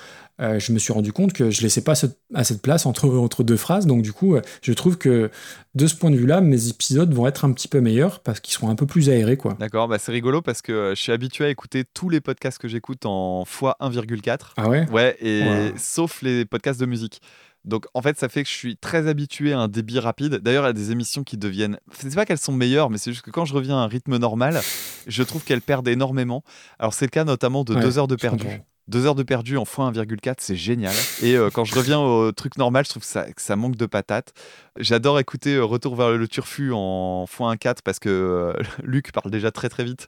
euh, 0.42 0.58
je 0.58 0.72
me 0.72 0.80
suis 0.80 0.94
rendu 0.94 1.12
compte 1.12 1.34
que 1.34 1.52
je 1.52 1.62
laissais 1.62 1.82
pas 1.82 1.94
assez 2.34 2.54
de 2.54 2.60
place 2.60 2.86
entre, 2.86 3.08
entre 3.18 3.44
deux 3.44 3.58
phrases. 3.58 3.86
Donc 3.86 4.02
du 4.02 4.14
coup, 4.14 4.36
euh, 4.36 4.42
je 4.62 4.72
trouve 4.74 4.98
que 4.98 5.30
de 5.76 5.88
ce 5.88 5.96
point 5.96 6.12
de 6.12 6.16
vue-là, 6.16 6.40
mes 6.42 6.70
épisodes 6.70 7.14
vont 7.14 7.28
être 7.28 7.44
un 7.46 7.52
petit 7.52 7.68
peu 7.68 7.82
meilleurs 7.82 8.22
parce 8.22 8.40
qu'ils 8.40 8.54
seront 8.54 8.70
un 8.70 8.76
peu 8.76 8.86
plus 8.86 9.10
aérés, 9.10 9.38
quoi. 9.38 9.56
D'accord, 9.60 9.88
bah 9.88 9.98
c'est 10.00 10.12
rigolo 10.12 10.42
parce 10.42 10.62
que 10.62 10.94
je 10.96 11.02
suis 11.02 11.12
habitué 11.12 11.46
à 11.46 11.50
écouter 11.50 11.84
tous 11.94 12.10
les 12.10 12.22
podcasts 12.22 12.58
que 12.58 12.68
j'écoute 12.68 13.06
en 13.06 13.44
x1,4. 13.44 14.54
Ah 14.58 14.70
ouais? 14.70 14.88
Ouais, 14.92 15.18
et 15.22 15.42
Ouais. 15.42 15.74
sauf 15.78 16.22
les 16.22 16.46
podcasts 16.46 16.80
de 16.80 16.86
musique. 16.86 17.22
Donc 17.70 17.86
en 17.94 18.02
fait, 18.02 18.18
ça 18.20 18.28
fait 18.28 18.44
que 18.44 18.50
je 18.50 18.54
suis 18.54 18.76
très 18.78 19.08
habitué 19.08 19.54
à 19.54 19.60
un 19.60 19.68
débit 19.68 20.00
rapide. 20.00 20.36
D'ailleurs, 20.42 20.66
il 20.66 20.68
y 20.68 20.70
a 20.72 20.74
des 20.74 20.92
émissions 20.92 21.24
qui 21.24 21.38
deviennent. 21.38 21.78
C'est 21.98 22.14
pas 22.16 22.26
qu'elles 22.26 22.38
sont 22.38 22.52
meilleures, 22.52 22.90
mais 22.90 22.98
c'est 22.98 23.12
juste 23.12 23.24
que 23.24 23.32
quand 23.32 23.46
je 23.46 23.54
reviens 23.54 23.78
à 23.78 23.82
un 23.82 23.88
rythme 23.88 24.18
normal, 24.18 24.60
je 25.08 25.24
trouve 25.24 25.44
qu'elles 25.44 25.62
perdent 25.62 25.88
énormément. 25.88 26.44
Alors 26.80 26.94
c'est 26.94 27.06
le 27.06 27.12
cas 27.12 27.24
notamment 27.24 27.64
de 27.64 27.76
Ouais, 27.76 27.82
deux 27.82 27.98
heures 27.98 28.08
de 28.08 28.16
perdu. 28.16 28.44
comprends. 28.46 28.66
Deux 28.88 29.06
heures 29.06 29.14
de 29.14 29.22
perdu 29.22 29.56
en 29.56 29.66
x1,4, 29.66 30.38
c'est 30.40 30.56
génial. 30.56 30.96
Et 31.22 31.36
euh, 31.36 31.52
quand 31.52 31.64
je 31.64 31.76
reviens 31.76 32.00
au 32.00 32.32
truc 32.32 32.58
normal, 32.58 32.86
je 32.86 32.90
trouve 32.90 33.04
que 33.04 33.08
ça, 33.08 33.32
que 33.32 33.40
ça 33.42 33.56
manque 33.56 33.76
de 33.76 33.86
patates. 33.86 34.34
J'adore 34.78 35.20
écouter 35.20 35.54
euh, 35.58 35.64
Retour 35.64 35.96
vers 35.96 36.10
le 36.10 36.28
turfu 36.28 36.72
en 36.74 37.26
x1,4 37.26 37.78
parce 37.86 38.00
que 38.00 38.10
euh, 38.10 38.54
Luc 38.84 39.12
parle 39.12 39.30
déjà 39.30 39.52
très 39.52 39.70
très 39.70 39.84
vite. 39.84 40.08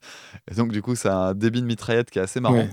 Et 0.52 0.56
donc 0.56 0.72
du 0.72 0.82
coup, 0.82 0.96
ça 0.96 1.14
a 1.14 1.30
un 1.30 1.34
débit 1.36 1.62
de 1.62 1.68
mitraillette 1.68 2.10
qui 2.10 2.18
est 2.18 2.24
assez 2.24 2.40
marrant. 2.40 2.56
Ouais. 2.56 2.70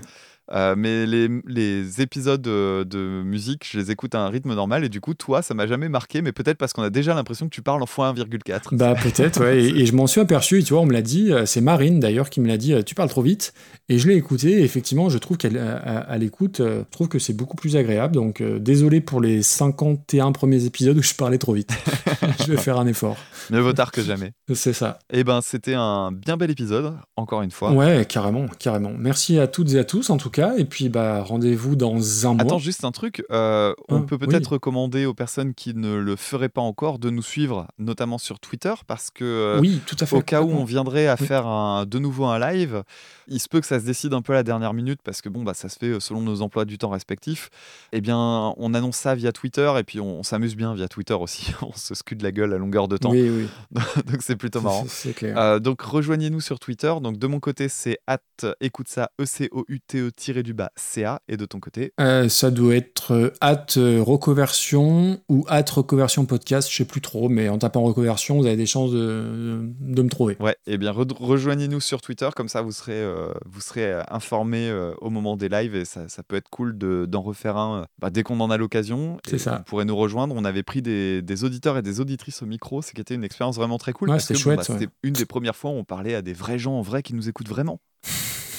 Euh, 0.51 0.73
mais 0.77 1.05
les, 1.05 1.29
les 1.45 2.01
épisodes 2.01 2.41
de, 2.41 2.83
de 2.83 3.21
musique, 3.23 3.67
je 3.69 3.77
les 3.77 3.91
écoute 3.91 4.15
à 4.15 4.19
un 4.19 4.29
rythme 4.29 4.53
normal 4.55 4.83
et 4.83 4.89
du 4.89 4.99
coup, 5.01 5.13
toi, 5.13 5.41
ça 5.41 5.53
m'a 5.53 5.67
jamais 5.67 5.89
marqué, 5.89 6.21
mais 6.21 6.31
peut-être 6.31 6.57
parce 6.57 6.73
qu'on 6.73 6.81
a 6.83 6.89
déjà 6.89 7.13
l'impression 7.13 7.45
que 7.47 7.53
tu 7.53 7.61
parles 7.61 7.81
en 7.81 7.85
x1,4. 7.85 8.75
Bah 8.75 8.95
peut-être, 8.95 9.41
ouais. 9.41 9.63
Et, 9.63 9.81
et 9.81 9.85
je 9.85 9.93
m'en 9.93 10.07
suis 10.07 10.21
aperçu, 10.21 10.59
et 10.59 10.63
tu 10.63 10.73
vois, 10.73 10.81
on 10.81 10.85
me 10.85 10.93
l'a 10.93 11.01
dit, 11.01 11.31
euh, 11.31 11.45
c'est 11.45 11.61
Marine 11.61 11.99
d'ailleurs 11.99 12.29
qui 12.29 12.41
me 12.41 12.47
l'a 12.47 12.57
dit, 12.57 12.73
euh, 12.73 12.81
tu 12.81 12.95
parles 12.95 13.09
trop 13.09 13.21
vite. 13.21 13.53
Et 13.89 13.97
je 13.99 14.07
l'ai 14.07 14.15
écouté, 14.15 14.51
et 14.59 14.63
effectivement, 14.63 15.09
je 15.09 15.17
trouve 15.17 15.37
qu'elle, 15.37 15.57
à, 15.57 15.77
à- 15.77 15.97
à 15.99 16.17
l'écoute, 16.17 16.59
euh, 16.59 16.79
je 16.85 16.91
trouve 16.91 17.07
que 17.09 17.19
c'est 17.19 17.33
beaucoup 17.33 17.55
plus 17.57 17.75
agréable. 17.75 18.15
Donc 18.15 18.41
euh, 18.41 18.59
désolé 18.59 19.01
pour 19.01 19.21
les 19.21 19.41
51 19.41 20.31
premiers 20.31 20.65
épisodes 20.65 20.97
où 20.97 21.01
je 21.03 21.13
parlais 21.13 21.37
trop 21.37 21.53
vite. 21.53 21.71
je 22.45 22.51
vais 22.51 22.57
faire 22.57 22.79
un 22.79 22.87
effort. 22.87 23.17
Mieux 23.49 23.59
vaut 23.59 23.73
tard 23.73 23.91
que 23.91 24.01
jamais. 24.01 24.31
C'est 24.53 24.73
ça. 24.73 24.99
Et 25.11 25.23
ben, 25.23 25.41
c'était 25.41 25.73
un 25.75 26.11
bien 26.11 26.37
bel 26.37 26.51
épisode, 26.51 26.93
encore 27.15 27.41
une 27.41 27.51
fois. 27.51 27.71
Ouais, 27.71 28.05
carrément, 28.07 28.45
carrément. 28.59 28.91
Merci 28.97 29.39
à 29.39 29.47
toutes 29.47 29.73
et 29.73 29.79
à 29.79 29.83
tous 29.83 30.09
en 30.09 30.17
tout 30.17 30.29
cas, 30.29 30.38
et 30.57 30.65
puis 30.65 30.89
bah 30.89 31.21
rendez-vous 31.23 31.75
dans 31.75 32.27
un 32.27 32.33
mois. 32.33 32.41
Attends, 32.43 32.57
juste 32.59 32.83
un 32.85 32.91
truc. 32.91 33.23
euh, 33.31 33.73
on 33.87 33.97
Ah, 34.01 34.05
peut 34.07 34.17
peut-être 34.17 34.53
recommander 34.53 35.05
aux 35.05 35.13
personnes 35.13 35.53
qui 35.53 35.73
ne 35.73 35.95
le 35.95 36.15
feraient 36.15 36.49
pas 36.49 36.61
encore 36.61 36.99
de 36.99 37.09
nous 37.09 37.21
suivre, 37.21 37.67
notamment 37.77 38.17
sur 38.17 38.39
Twitter, 38.39 38.73
parce 38.87 39.09
que 39.11 39.23
euh, 39.23 39.59
Oui, 39.59 39.81
tout 39.85 39.95
à 39.99 40.05
fait, 40.05 40.15
au 40.15 40.21
cas 40.21 40.41
où 40.41 40.49
on 40.51 40.63
viendrait 40.65 41.07
à 41.07 41.15
Oui. 41.19 41.25
faire 41.27 41.47
un, 41.47 41.85
de 41.85 41.99
nouveau 41.99 42.25
un 42.25 42.39
live, 42.39 42.83
il 43.27 43.39
se 43.39 43.47
peut 43.47 43.59
que 43.61 43.67
ça 43.67 43.79
se 43.79 43.85
décide 43.85 44.13
un 44.13 44.21
peu 44.21 44.33
à 44.33 44.37
la 44.37 44.43
dernière 44.43 44.73
minute, 44.73 44.99
parce 45.03 45.21
que 45.21 45.29
bon, 45.29 45.43
bah, 45.43 45.53
ça 45.53 45.69
se 45.69 45.77
fait 45.77 45.87
euh, 45.87 45.99
selon 45.99 46.21
nos 46.21 46.41
emplois 46.41 46.65
du 46.65 46.77
temps 46.77 46.89
respectifs. 46.89 47.49
Eh 47.91 48.01
bien, 48.01 48.17
on 48.57 48.73
annonce 48.73 48.97
ça 48.97 49.15
via 49.15 49.31
Twitter, 49.31 49.71
et 49.77 49.83
puis 49.83 49.99
on, 49.99 50.19
on 50.19 50.23
s'amuse 50.23 50.55
bien 50.55 50.73
via 50.73 50.87
Twitter 50.87 51.13
aussi. 51.13 51.51
on 51.61 51.73
se 51.73 51.93
scud 51.95 52.21
la 52.21 52.31
gueule 52.31 52.53
à 52.53 52.57
longueur 52.57 52.87
de 52.87 52.97
temps. 52.97 53.11
Oui, 53.11 53.29
oui. 53.29 53.47
donc 54.07 54.21
c'est 54.21 54.35
plutôt 54.35 54.61
marrant. 54.61 54.85
C'est 54.87 55.13
clair. 55.13 55.37
Euh, 55.37 55.59
donc 55.59 55.81
rejoignez-nous 55.81 56.41
sur 56.41 56.59
Twitter. 56.59 56.93
Donc 57.01 57.17
de 57.17 57.27
mon 57.27 57.39
côté, 57.39 57.69
c'est 57.69 57.99
at 58.07 58.19
écoute 58.61 58.87
ça, 58.87 59.11
E 59.19 59.23
E-C-O-U-T-E 59.23 60.11
tiré 60.29 60.43
du 60.43 60.53
bas 60.53 60.71
C-A. 60.75 61.21
Et 61.27 61.37
de 61.37 61.45
ton 61.45 61.59
côté, 61.59 61.91
Euh, 61.99 62.29
ça 62.29 62.51
doit 62.51 62.75
être 62.75 63.13
euh, 63.13 63.31
at 63.41 63.65
euh, 63.77 64.01
reconversion 64.01 65.19
ou 65.27 65.43
at 65.47 65.65
reconversion 65.71 66.25
podcast, 66.25 66.69
je 66.71 66.75
sais 66.75 66.85
plus 66.85 67.01
trop, 67.01 67.29
mais 67.29 67.49
en 67.49 67.57
tapant 67.57 67.81
reconversion, 67.81 68.37
vous 68.37 68.45
avez 68.45 68.55
des 68.55 68.65
chances 68.65 68.91
de, 68.91 69.59
de 69.79 70.01
me 70.01 70.09
trouver. 70.09 70.37
Ouais, 70.39 70.55
et 70.67 70.77
bien 70.77 70.91
re- 70.91 71.11
rejoignez-nous 71.17 71.79
sur 71.79 72.01
Twitter, 72.01 72.29
comme 72.35 72.47
ça 72.47 72.61
vous 72.61 72.71
serez, 72.71 72.93
euh, 73.01 73.33
vous 73.45 73.61
serez 73.61 73.91
euh, 73.91 74.01
informés 74.11 74.69
euh, 74.69 74.93
au 75.01 75.09
moment 75.09 75.35
des 75.35 75.49
lives 75.49 75.75
et 75.75 75.85
ça, 75.85 76.07
ça 76.07 76.21
peut 76.23 76.35
être 76.35 76.49
cool 76.49 76.77
de- 76.77 77.05
d'en 77.07 77.21
refaire 77.21 77.57
un 77.57 77.81
euh, 77.81 77.85
bah, 77.99 78.09
dès 78.11 78.23
qu'on 78.23 78.39
en 78.39 78.49
a 78.51 78.57
l'occasion. 78.57 79.17
C'est 79.27 79.37
ça. 79.39 79.57
Vous 79.57 79.63
pourrez 79.63 79.85
nous 79.85 79.95
rejoindre. 79.97 80.35
On 80.35 80.45
avait 80.45 80.63
pris 80.63 80.81
des, 80.81 81.21
des 81.21 81.43
auditeurs 81.43 81.77
et 81.77 81.81
des 81.81 81.99
auditrices 81.99 82.41
au 82.41 82.45
micro, 82.45 82.81
ce 82.81 82.91
qui 82.93 83.01
était 83.01 83.15
une 83.15 83.23
expérience 83.23 83.55
vraiment 83.55 83.77
très 83.77 83.93
cool. 83.93 84.09
Ouais, 84.09 84.19
c'était 84.19 84.35
bon, 84.35 84.39
chouette, 84.39 84.57
bah, 84.59 84.73
ouais. 84.73 84.79
C'était 84.79 84.91
une 85.03 85.13
des 85.13 85.25
premières 85.25 85.55
fois 85.55 85.71
où 85.71 85.75
on 85.75 85.83
parlait 85.83 86.15
à 86.15 86.21
des 86.21 86.33
vrais 86.33 86.59
gens 86.59 86.73
en 86.73 86.81
vrai 86.81 87.01
qui 87.03 87.13
nous 87.13 87.29
écoutent 87.29 87.49
vraiment. 87.49 87.79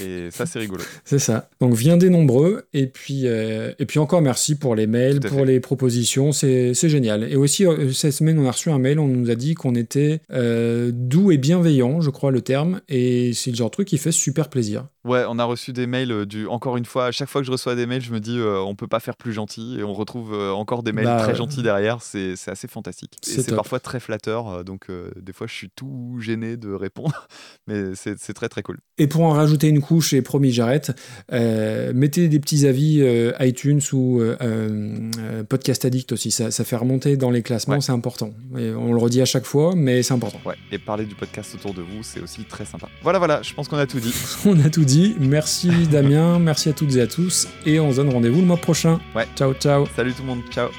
Et 0.01 0.31
ça, 0.31 0.47
c'est 0.47 0.59
rigolo. 0.59 0.83
C'est 1.05 1.19
ça. 1.19 1.49
Donc 1.60 1.75
viendez 1.75 2.10
nombreux. 2.10 2.65
Et 2.73 2.86
puis, 2.86 3.23
euh, 3.25 3.73
et 3.78 3.86
puis 3.86 3.99
encore 3.99 4.23
merci 4.23 4.55
pour 4.55 4.75
les 4.75 4.86
mails, 4.86 5.20
pour 5.20 5.41
fait. 5.41 5.44
les 5.44 5.60
propositions. 5.60 6.33
C'est 6.33 6.75
génial. 6.75 7.25
Et 7.25 7.36
aussi, 7.36 7.67
euh, 7.67 7.93
cette 7.93 8.12
semaine, 8.12 8.39
on 8.39 8.47
a 8.47 8.52
reçu 8.52 8.70
un 8.70 8.78
mail. 8.78 8.99
On 8.99 9.07
nous 9.07 9.31
a 9.31 9.35
dit 9.35 9.55
qu'on 9.55 9.75
était 9.75 10.20
euh, 10.33 10.91
doux 10.93 11.31
et 11.33 11.39
bienveillant, 11.39 12.01
je 12.01 12.10
crois 12.10 12.31
le 12.31 12.41
terme. 12.41 12.81
Et 12.89 13.33
c'est 13.35 13.51
le 13.51 13.57
genre 13.57 13.69
de 13.70 13.75
truc 13.75 13.89
qui 13.89 13.99
fait 13.99 14.12
super 14.12 14.49
plaisir. 14.49 14.86
Ouais, 15.05 15.25
on 15.27 15.39
a 15.39 15.44
reçu 15.44 15.73
des 15.73 15.86
mails 15.86 16.27
du. 16.27 16.47
Encore 16.47 16.77
une 16.77 16.85
fois, 16.85 17.07
à 17.07 17.10
chaque 17.10 17.28
fois 17.28 17.41
que 17.41 17.47
je 17.47 17.52
reçois 17.52 17.75
des 17.75 17.86
mails, 17.86 18.02
je 18.02 18.12
me 18.12 18.20
dis 18.20 18.39
on 18.41 18.75
peut 18.75 18.86
pas 18.86 19.01
faire 19.01 19.17
plus 19.17 19.33
gentil 19.33 19.78
et 19.78 19.83
on 19.83 19.94
retrouve 19.94 20.35
encore 20.35 20.83
des 20.83 20.93
mails 20.93 21.07
Bah, 21.07 21.23
très 21.23 21.35
gentils 21.35 21.62
derrière. 21.62 22.02
C'est 22.02 22.35
assez 22.47 22.69
fantastique. 22.69 23.17
Et 23.27 23.41
C'est 23.41 23.55
parfois 23.55 23.81
très 23.81 23.99
flatteur. 23.99 24.62
donc 24.62 24.89
des 25.17 25.33
fois, 25.33 25.47
je 25.47 25.55
suis 25.55 25.70
tout 25.70 26.19
gêné 26.20 26.59
de 26.59 26.73
répondre, 26.73 27.27
mais 27.67 27.94
c'est 27.94 28.19
c'est 28.19 28.35
très 28.35 28.51
très 28.51 28.62
cool. 28.62 28.78
Et 28.99 29.07
pour 29.07 29.23
en 29.23 29.31
rajouter 29.31 29.69
une 29.69 29.81
couche, 29.81 29.90
et 30.12 30.23
promis, 30.23 30.52
j'arrête, 30.52 30.93
euh, 31.33 31.93
mettez 31.94 32.28
des 32.28 32.41
petits 32.41 32.67
avis 32.67 33.01
euh, 33.01 33.33
iTunes 33.41 33.81
ou 33.93 34.20
euh, 34.20 35.10
Podcast 35.49 35.85
Addict 35.85 36.12
aussi. 36.12 36.31
Ça, 36.31 36.51
ça 36.51 36.65
fait 36.65 36.77
remonter 36.77 37.17
dans 37.17 37.31
les 37.31 37.43
classements, 37.43 37.81
c'est 37.81 37.93
important. 37.93 38.33
Et 38.59 38.70
on 38.70 38.93
le 38.93 38.99
redit 38.99 39.20
à 39.20 39.25
chaque 39.25 39.44
fois, 39.44 39.75
mais 39.77 40.02
c'est 40.02 40.15
important. 40.15 40.41
Ouais, 40.44 40.55
et 40.73 40.78
parler 40.78 41.05
du 41.05 41.15
podcast 41.15 41.55
autour 41.55 41.75
de 41.75 41.83
vous, 41.83 42.02
c'est 42.02 42.20
aussi 42.20 42.44
très 42.44 42.65
sympa. 42.65 42.89
Voilà, 43.02 43.19
voilà, 43.19 43.43
je 43.43 43.52
pense 43.52 43.69
qu'on 43.69 43.78
a 43.78 43.86
tout 43.86 44.01
dit. 44.01 44.15
On 44.47 44.59
a 44.60 44.70
tout 44.70 44.85
dit. 44.85 45.15
Merci 45.20 45.70
Damien, 45.91 46.39
merci 46.41 46.69
à 46.69 46.73
toutes 46.73 46.97
et 46.97 47.01
à 47.01 47.07
tous. 47.07 47.49
Et 47.67 47.78
on 47.78 47.91
se 47.91 47.97
donne 47.97 48.10
rendez-vous 48.10 48.41
le 48.41 48.47
mois 48.47 48.57
prochain. 48.57 49.01
Ouais. 49.15 49.27
Ciao, 49.36 49.52
ciao. 49.55 49.86
Salut 49.97 50.12
tout 50.12 50.23
le 50.23 50.28
monde, 50.28 50.43
ciao. 50.51 50.70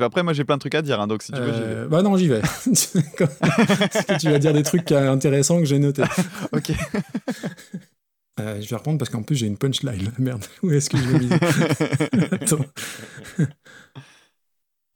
Puis 0.00 0.06
après, 0.06 0.22
moi 0.22 0.32
j'ai 0.32 0.44
plein 0.44 0.54
de 0.54 0.60
trucs 0.60 0.74
à 0.74 0.80
dire, 0.80 0.98
hein, 0.98 1.06
donc 1.06 1.22
si 1.22 1.30
tu 1.30 1.38
veux. 1.38 1.52
Euh, 1.52 1.86
bah 1.86 2.00
non, 2.00 2.16
j'y 2.16 2.26
vais. 2.26 2.40
Parce 2.64 2.86
que 4.06 4.18
tu 4.18 4.30
vas 4.30 4.38
dire 4.38 4.54
des 4.54 4.62
trucs 4.62 4.90
intéressants 4.92 5.58
que 5.58 5.66
j'ai 5.66 5.78
notés. 5.78 6.04
ok. 6.52 6.72
Euh, 8.40 8.62
je 8.62 8.70
vais 8.70 8.76
reprendre 8.76 8.96
parce 8.96 9.10
qu'en 9.10 9.22
plus 9.22 9.36
j'ai 9.36 9.46
une 9.46 9.58
punchline. 9.58 10.10
Merde, 10.18 10.42
où 10.62 10.70
est-ce 10.70 10.88
que 10.88 10.96
je 10.96 11.02
vais 11.02 11.18
viser 11.18 11.34
Attends. 12.32 12.64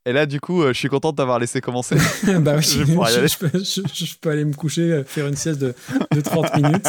Et 0.07 0.13
là, 0.13 0.27
du 0.27 0.39
coup, 0.39 0.63
euh, 0.63 0.73
je 0.75 0.79
suis 0.79 0.89
content 0.89 1.13
de 1.13 1.17
t'avoir 1.17 1.39
laissé 1.39 1.61
commencer. 1.63 1.97
bah 2.41 2.57
oui, 2.57 2.63
je 2.63 3.39
peux, 3.39 3.51
je- 3.59 4.05
je 4.05 4.15
peux 4.21 4.29
aller 4.31 4.45
me 4.45 4.53
coucher, 4.53 4.83
euh, 4.93 5.05
faire 5.05 5.27
une 5.27 5.35
sieste 5.37 5.61
de, 5.61 5.75
de 6.13 6.21
30 6.21 6.57
minutes. 6.63 6.87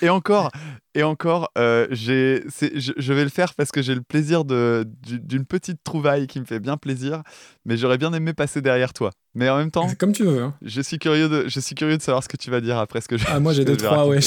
Et 0.00 0.08
encore, 0.08 0.50
et 0.94 1.02
encore, 1.02 1.50
euh, 1.58 1.86
je, 1.90 3.12
vais 3.12 3.22
le 3.24 3.28
faire 3.30 3.54
parce 3.54 3.70
que 3.70 3.82
j'ai 3.82 3.94
le 3.94 4.00
plaisir 4.00 4.44
d'une 4.46 5.44
petite 5.44 5.78
trouvaille 5.84 6.26
qui 6.26 6.40
me 6.40 6.44
fait 6.46 6.58
bien 6.60 6.76
plaisir, 6.76 7.22
mais 7.66 7.76
j'aurais 7.76 7.98
bien 7.98 8.12
aimé 8.14 8.32
passer 8.32 8.62
derrière 8.62 8.92
toi. 8.94 9.10
Mais 9.34 9.48
en 9.50 9.58
même 9.58 9.70
temps, 9.70 9.88
Comme 9.98 10.12
tu 10.12 10.24
veux. 10.24 10.42
hein. 10.42 10.54
je 10.62 10.80
suis 10.80 10.98
curieux 10.98 11.28
de, 11.28 11.44
je 11.48 11.60
suis 11.60 11.74
curieux 11.74 11.98
de 11.98 12.02
savoir 12.02 12.24
ce 12.24 12.28
que 12.28 12.36
tu 12.38 12.50
vas 12.50 12.60
dire 12.62 12.78
après 12.78 13.00
ce 13.02 13.08
que 13.08 13.18
je. 13.18 13.24
Ah, 13.28 13.40
moi 13.40 13.52
j'ai 13.52 13.64
deux, 13.64 13.76
trois, 13.76 14.06
ouais, 14.08 14.20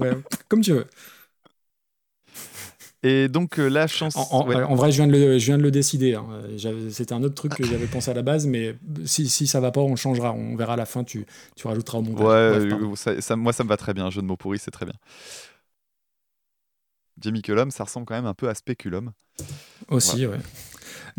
ouais. 0.00 0.16
Comme 0.48 0.60
tu 0.60 0.72
veux. 0.72 0.86
Et 3.04 3.28
donc 3.28 3.58
euh, 3.60 3.68
la 3.68 3.86
chance. 3.86 4.16
En, 4.16 4.26
en- 4.32 4.46
ouais. 4.48 4.56
en 4.62 4.74
vrai, 4.74 4.90
je 4.90 4.96
viens 4.96 5.06
de 5.06 5.12
le, 5.12 5.38
je 5.38 5.46
viens 5.46 5.58
de 5.58 5.62
le 5.62 5.70
décider. 5.70 6.14
hein. 6.14 6.26
C'était 6.90 7.12
un 7.12 7.22
autre 7.22 7.34
truc 7.36 7.54
que 7.54 7.64
j'avais 7.64 7.86
pensé 7.86 8.10
à 8.10 8.14
la 8.14 8.22
base, 8.22 8.46
mais 8.46 8.74
si, 9.04 9.28
si 9.28 9.46
ça 9.46 9.60
va 9.60 9.70
pas, 9.70 9.80
on 9.80 9.94
changera. 9.96 10.32
On 10.32 10.56
verra 10.56 10.72
à 10.72 10.76
la 10.76 10.86
fin, 10.86 11.04
tu, 11.04 11.24
tu 11.54 11.66
rajouteras 11.68 11.98
au 11.98 12.02
montage. 12.02 12.26
Ouais, 12.26 12.66
Bref, 12.68 12.98
ça, 12.98 13.20
ça- 13.20 13.36
moi 13.36 13.52
ça 13.52 13.62
me 13.64 13.68
va 13.68 13.76
très 13.76 13.94
bien. 13.94 14.10
Jeu 14.10 14.20
de 14.20 14.26
mots 14.26 14.36
pourris, 14.36 14.58
c'est 14.58 14.70
très 14.72 14.84
bien. 14.86 14.94
Jamie 17.20 17.42
Cullum, 17.42 17.70
ça 17.70 17.84
ressemble 17.84 18.06
quand 18.06 18.14
même 18.14 18.26
un 18.26 18.34
peu 18.34 18.48
à 18.48 18.54
Speculum. 18.54 19.12
Aussi, 19.88 20.24
Voilà. 20.24 20.38
ouais. 20.40 20.44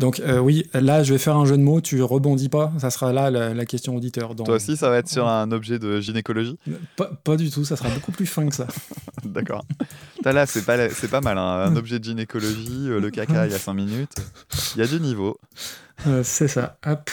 Donc 0.00 0.18
euh, 0.20 0.38
oui, 0.38 0.66
là 0.72 1.02
je 1.02 1.12
vais 1.12 1.18
faire 1.18 1.36
un 1.36 1.44
jeu 1.44 1.58
de 1.58 1.62
mots, 1.62 1.82
tu 1.82 2.00
rebondis 2.02 2.48
pas, 2.48 2.72
ça 2.78 2.88
sera 2.88 3.12
là 3.12 3.30
la, 3.30 3.52
la 3.52 3.66
question 3.66 3.94
auditeur. 3.94 4.34
Dans... 4.34 4.44
Toi 4.44 4.54
aussi, 4.56 4.78
ça 4.78 4.88
va 4.88 4.96
être 4.96 5.10
sur 5.10 5.28
un 5.28 5.52
objet 5.52 5.78
de 5.78 6.00
gynécologie? 6.00 6.58
Pas, 6.96 7.10
pas 7.22 7.36
du 7.36 7.50
tout, 7.50 7.66
ça 7.66 7.76
sera 7.76 7.90
beaucoup 7.90 8.10
plus 8.10 8.24
fin 8.24 8.48
que 8.48 8.54
ça. 8.54 8.66
D'accord. 9.24 9.62
T'as 10.22 10.32
Là, 10.32 10.46
c'est 10.46 10.64
pas, 10.64 10.88
c'est 10.88 11.10
pas 11.10 11.20
mal. 11.20 11.36
hein. 11.36 11.64
Un 11.66 11.76
objet 11.76 11.98
de 11.98 12.04
gynécologie, 12.04 12.88
euh, 12.88 12.98
le 12.98 13.10
caca, 13.10 13.44
il 13.46 13.52
y 13.52 13.54
a 13.54 13.58
5 13.58 13.74
minutes. 13.74 14.14
Il 14.74 14.80
y 14.80 14.82
a 14.82 14.86
du 14.86 15.00
niveau. 15.00 15.36
Euh, 16.06 16.22
c'est 16.24 16.48
ça, 16.48 16.78
hop. 16.86 17.10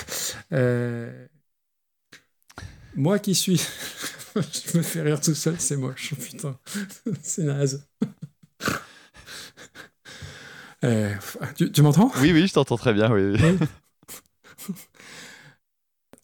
Euh, 0.54 1.28
Moi 2.96 3.20
qui 3.20 3.36
suis... 3.36 3.58
je 4.36 4.78
me 4.78 4.82
fais 4.82 5.02
rire 5.02 5.20
tout 5.20 5.36
seul, 5.36 5.56
c'est 5.60 5.76
moche, 5.76 6.14
putain. 6.16 6.58
c'est 7.22 7.44
naze. 7.44 7.86
Euh, 10.84 11.10
tu 11.56 11.72
tu 11.72 11.82
m'entends? 11.82 12.12
Oui, 12.22 12.32
oui, 12.34 12.48
je 12.48 12.54
t'entends 12.54 12.78
très 12.78 12.94
bien. 12.94 13.12
Oui, 13.12 13.34
oui. 13.42 13.58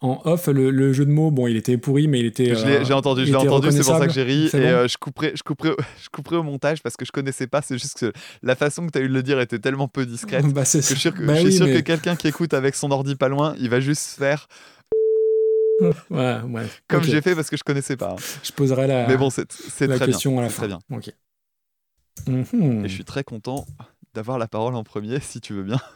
En 0.01 0.21
off, 0.25 0.47
le, 0.47 0.69
le 0.69 0.91
jeu 0.91 1.05
de 1.05 1.11
mots, 1.11 1.31
bon, 1.31 1.47
il 1.47 1.55
était 1.55 1.77
pourri, 1.77 2.09
mais 2.09 2.19
il 2.19 2.25
était. 2.25 2.55
Je 2.55 2.65
l'ai- 2.65 2.75
euh, 2.79 2.83
J'ai 2.83 2.91
entendu, 2.91 3.21
je 3.25 3.31
l'ai 3.31 3.37
entendu, 3.37 3.71
c'est 3.71 3.83
pour 3.85 3.97
ça 3.97 4.05
que 4.05 4.11
j'ai 4.11 4.23
ri. 4.23 4.47
Et 4.47 4.49
bon 4.51 4.57
euh, 4.57 4.87
je, 4.89 4.97
couperai, 4.97 5.31
je, 5.33 5.43
couperai, 5.43 5.71
je 6.03 6.09
couperai 6.09 6.35
au 6.35 6.43
montage 6.43 6.83
parce 6.83 6.97
que 6.97 7.05
je 7.05 7.11
connaissais 7.13 7.47
pas. 7.47 7.61
C'est 7.61 7.77
juste 7.77 7.97
que 7.99 8.11
la 8.41 8.55
façon 8.57 8.85
que 8.85 8.91
tu 8.91 8.97
as 8.97 9.01
eu 9.01 9.07
de 9.07 9.13
le 9.13 9.23
dire 9.23 9.39
était 9.39 9.59
tellement 9.59 9.87
peu 9.87 10.05
discrète 10.05 10.45
Bah, 10.47 10.63
que 10.65 10.69
je 10.69 10.79
suis 10.81 10.95
sûr 10.97 11.13
que, 11.13 11.23
Bah 11.23 11.35
je 11.35 11.39
suis 11.39 11.47
oui, 11.47 11.55
sûr 11.55 11.65
mais- 11.67 11.75
que 11.75 11.79
quelqu'un 11.79 12.17
qui 12.17 12.27
écoute 12.27 12.53
avec 12.53 12.75
son 12.75 12.91
ordi 12.91 13.15
pas 13.15 13.29
loin, 13.29 13.55
il 13.59 13.69
va 13.69 13.79
juste 13.79 14.17
faire 14.19 14.49
Ouais, 16.09 16.41
ouais. 16.49 16.65
comme 16.89 17.03
j'ai 17.03 17.21
fait 17.21 17.33
parce 17.33 17.49
que 17.49 17.55
je 17.55 17.63
connaissais 17.63 17.95
pas. 17.95 18.11
hein. 18.11 18.15
Je 18.43 18.51
poserai 18.51 18.87
la, 18.87 19.07
Mais 19.07 19.15
bon, 19.15 19.29
c'est 19.29 19.47
la 19.87 19.95
très 19.95 20.07
question 20.07 20.31
bien. 20.31 20.39
à 20.41 20.43
la 20.43 20.49
fin. 20.49 20.57
très 20.57 20.67
bien. 20.67 20.79
Ok. 20.91 21.11
Mhm. 22.27 22.83
Et 22.85 22.89
je 22.89 22.93
suis 22.93 23.05
très 23.05 23.23
content 23.23 23.65
d'avoir 24.13 24.37
la 24.37 24.47
parole 24.47 24.75
en 24.75 24.83
premier, 24.83 25.19
si 25.19 25.41
tu 25.41 25.53
veux 25.53 25.63
bien. 25.63 25.79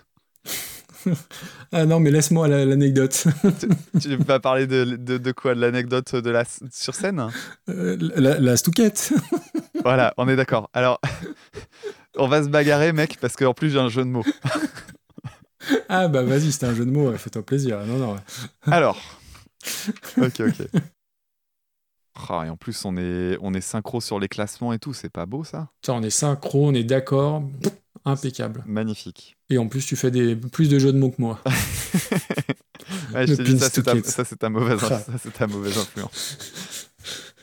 Ah 1.71 1.85
non, 1.85 1.99
mais 1.99 2.11
laisse-moi 2.11 2.47
la- 2.47 2.65
l'anecdote. 2.65 3.27
tu 4.01 4.15
vas 4.17 4.39
parler 4.39 4.67
de, 4.67 4.83
de, 4.83 5.17
de 5.17 5.31
quoi 5.31 5.55
De 5.55 5.61
l'anecdote 5.61 6.15
de 6.15 6.29
la, 6.29 6.43
sur 6.71 6.95
scène? 6.95 7.29
Euh, 7.69 7.97
la, 7.99 8.39
la 8.39 8.57
stouquette. 8.57 9.13
Voilà, 9.83 10.13
on 10.17 10.27
est 10.27 10.35
d'accord. 10.35 10.69
Alors, 10.73 10.99
on 12.17 12.27
va 12.27 12.43
se 12.43 12.49
bagarrer, 12.49 12.91
mec, 12.93 13.17
parce 13.21 13.35
qu'en 13.35 13.53
plus 13.53 13.69
j'ai 13.69 13.79
un 13.79 13.89
jeu 13.89 14.03
de 14.03 14.09
mots. 14.09 14.25
ah 15.87 16.07
bah 16.07 16.23
vas-y, 16.23 16.51
c'était 16.51 16.65
un 16.65 16.73
jeu 16.73 16.85
de 16.85 16.91
mots, 16.91 17.13
fais-toi 17.15 17.45
plaisir. 17.45 17.85
Non, 17.85 17.97
non. 17.97 18.15
Alors, 18.65 18.97
ok, 20.17 20.41
ok. 20.41 20.81
Ah, 22.29 22.43
et 22.45 22.49
en 22.49 22.57
plus, 22.57 22.83
on 22.85 22.97
est, 22.97 23.37
on 23.41 23.53
est 23.53 23.61
synchro 23.61 24.01
sur 24.01 24.19
les 24.19 24.27
classements 24.27 24.73
et 24.73 24.79
tout, 24.79 24.93
c'est 24.93 25.09
pas 25.09 25.25
beau 25.25 25.43
ça? 25.43 25.69
Ça, 25.85 25.93
on 25.93 26.01
est 26.01 26.09
synchro, 26.09 26.67
on 26.67 26.73
est 26.73 26.83
d'accord. 26.83 27.43
Impeccable. 28.05 28.63
Magnifique. 28.65 29.37
Et 29.49 29.57
en 29.57 29.67
plus, 29.67 29.85
tu 29.85 29.95
fais 29.95 30.11
des, 30.11 30.35
plus 30.35 30.69
de 30.69 30.79
jeux 30.79 30.93
de 30.93 30.97
mots 30.97 31.11
que 31.11 31.21
moi. 31.21 31.41
Ouais, 33.13 33.27
je 33.27 33.33
dit, 33.33 33.59
c'est 33.59 33.83
ta, 33.83 34.49
mauvaise, 34.49 34.79
Ah. 34.91 34.99
ça, 34.99 35.11
c'est 35.21 35.33
ta 35.33 35.47
mauvaise 35.47 35.77
influence. 35.77 36.87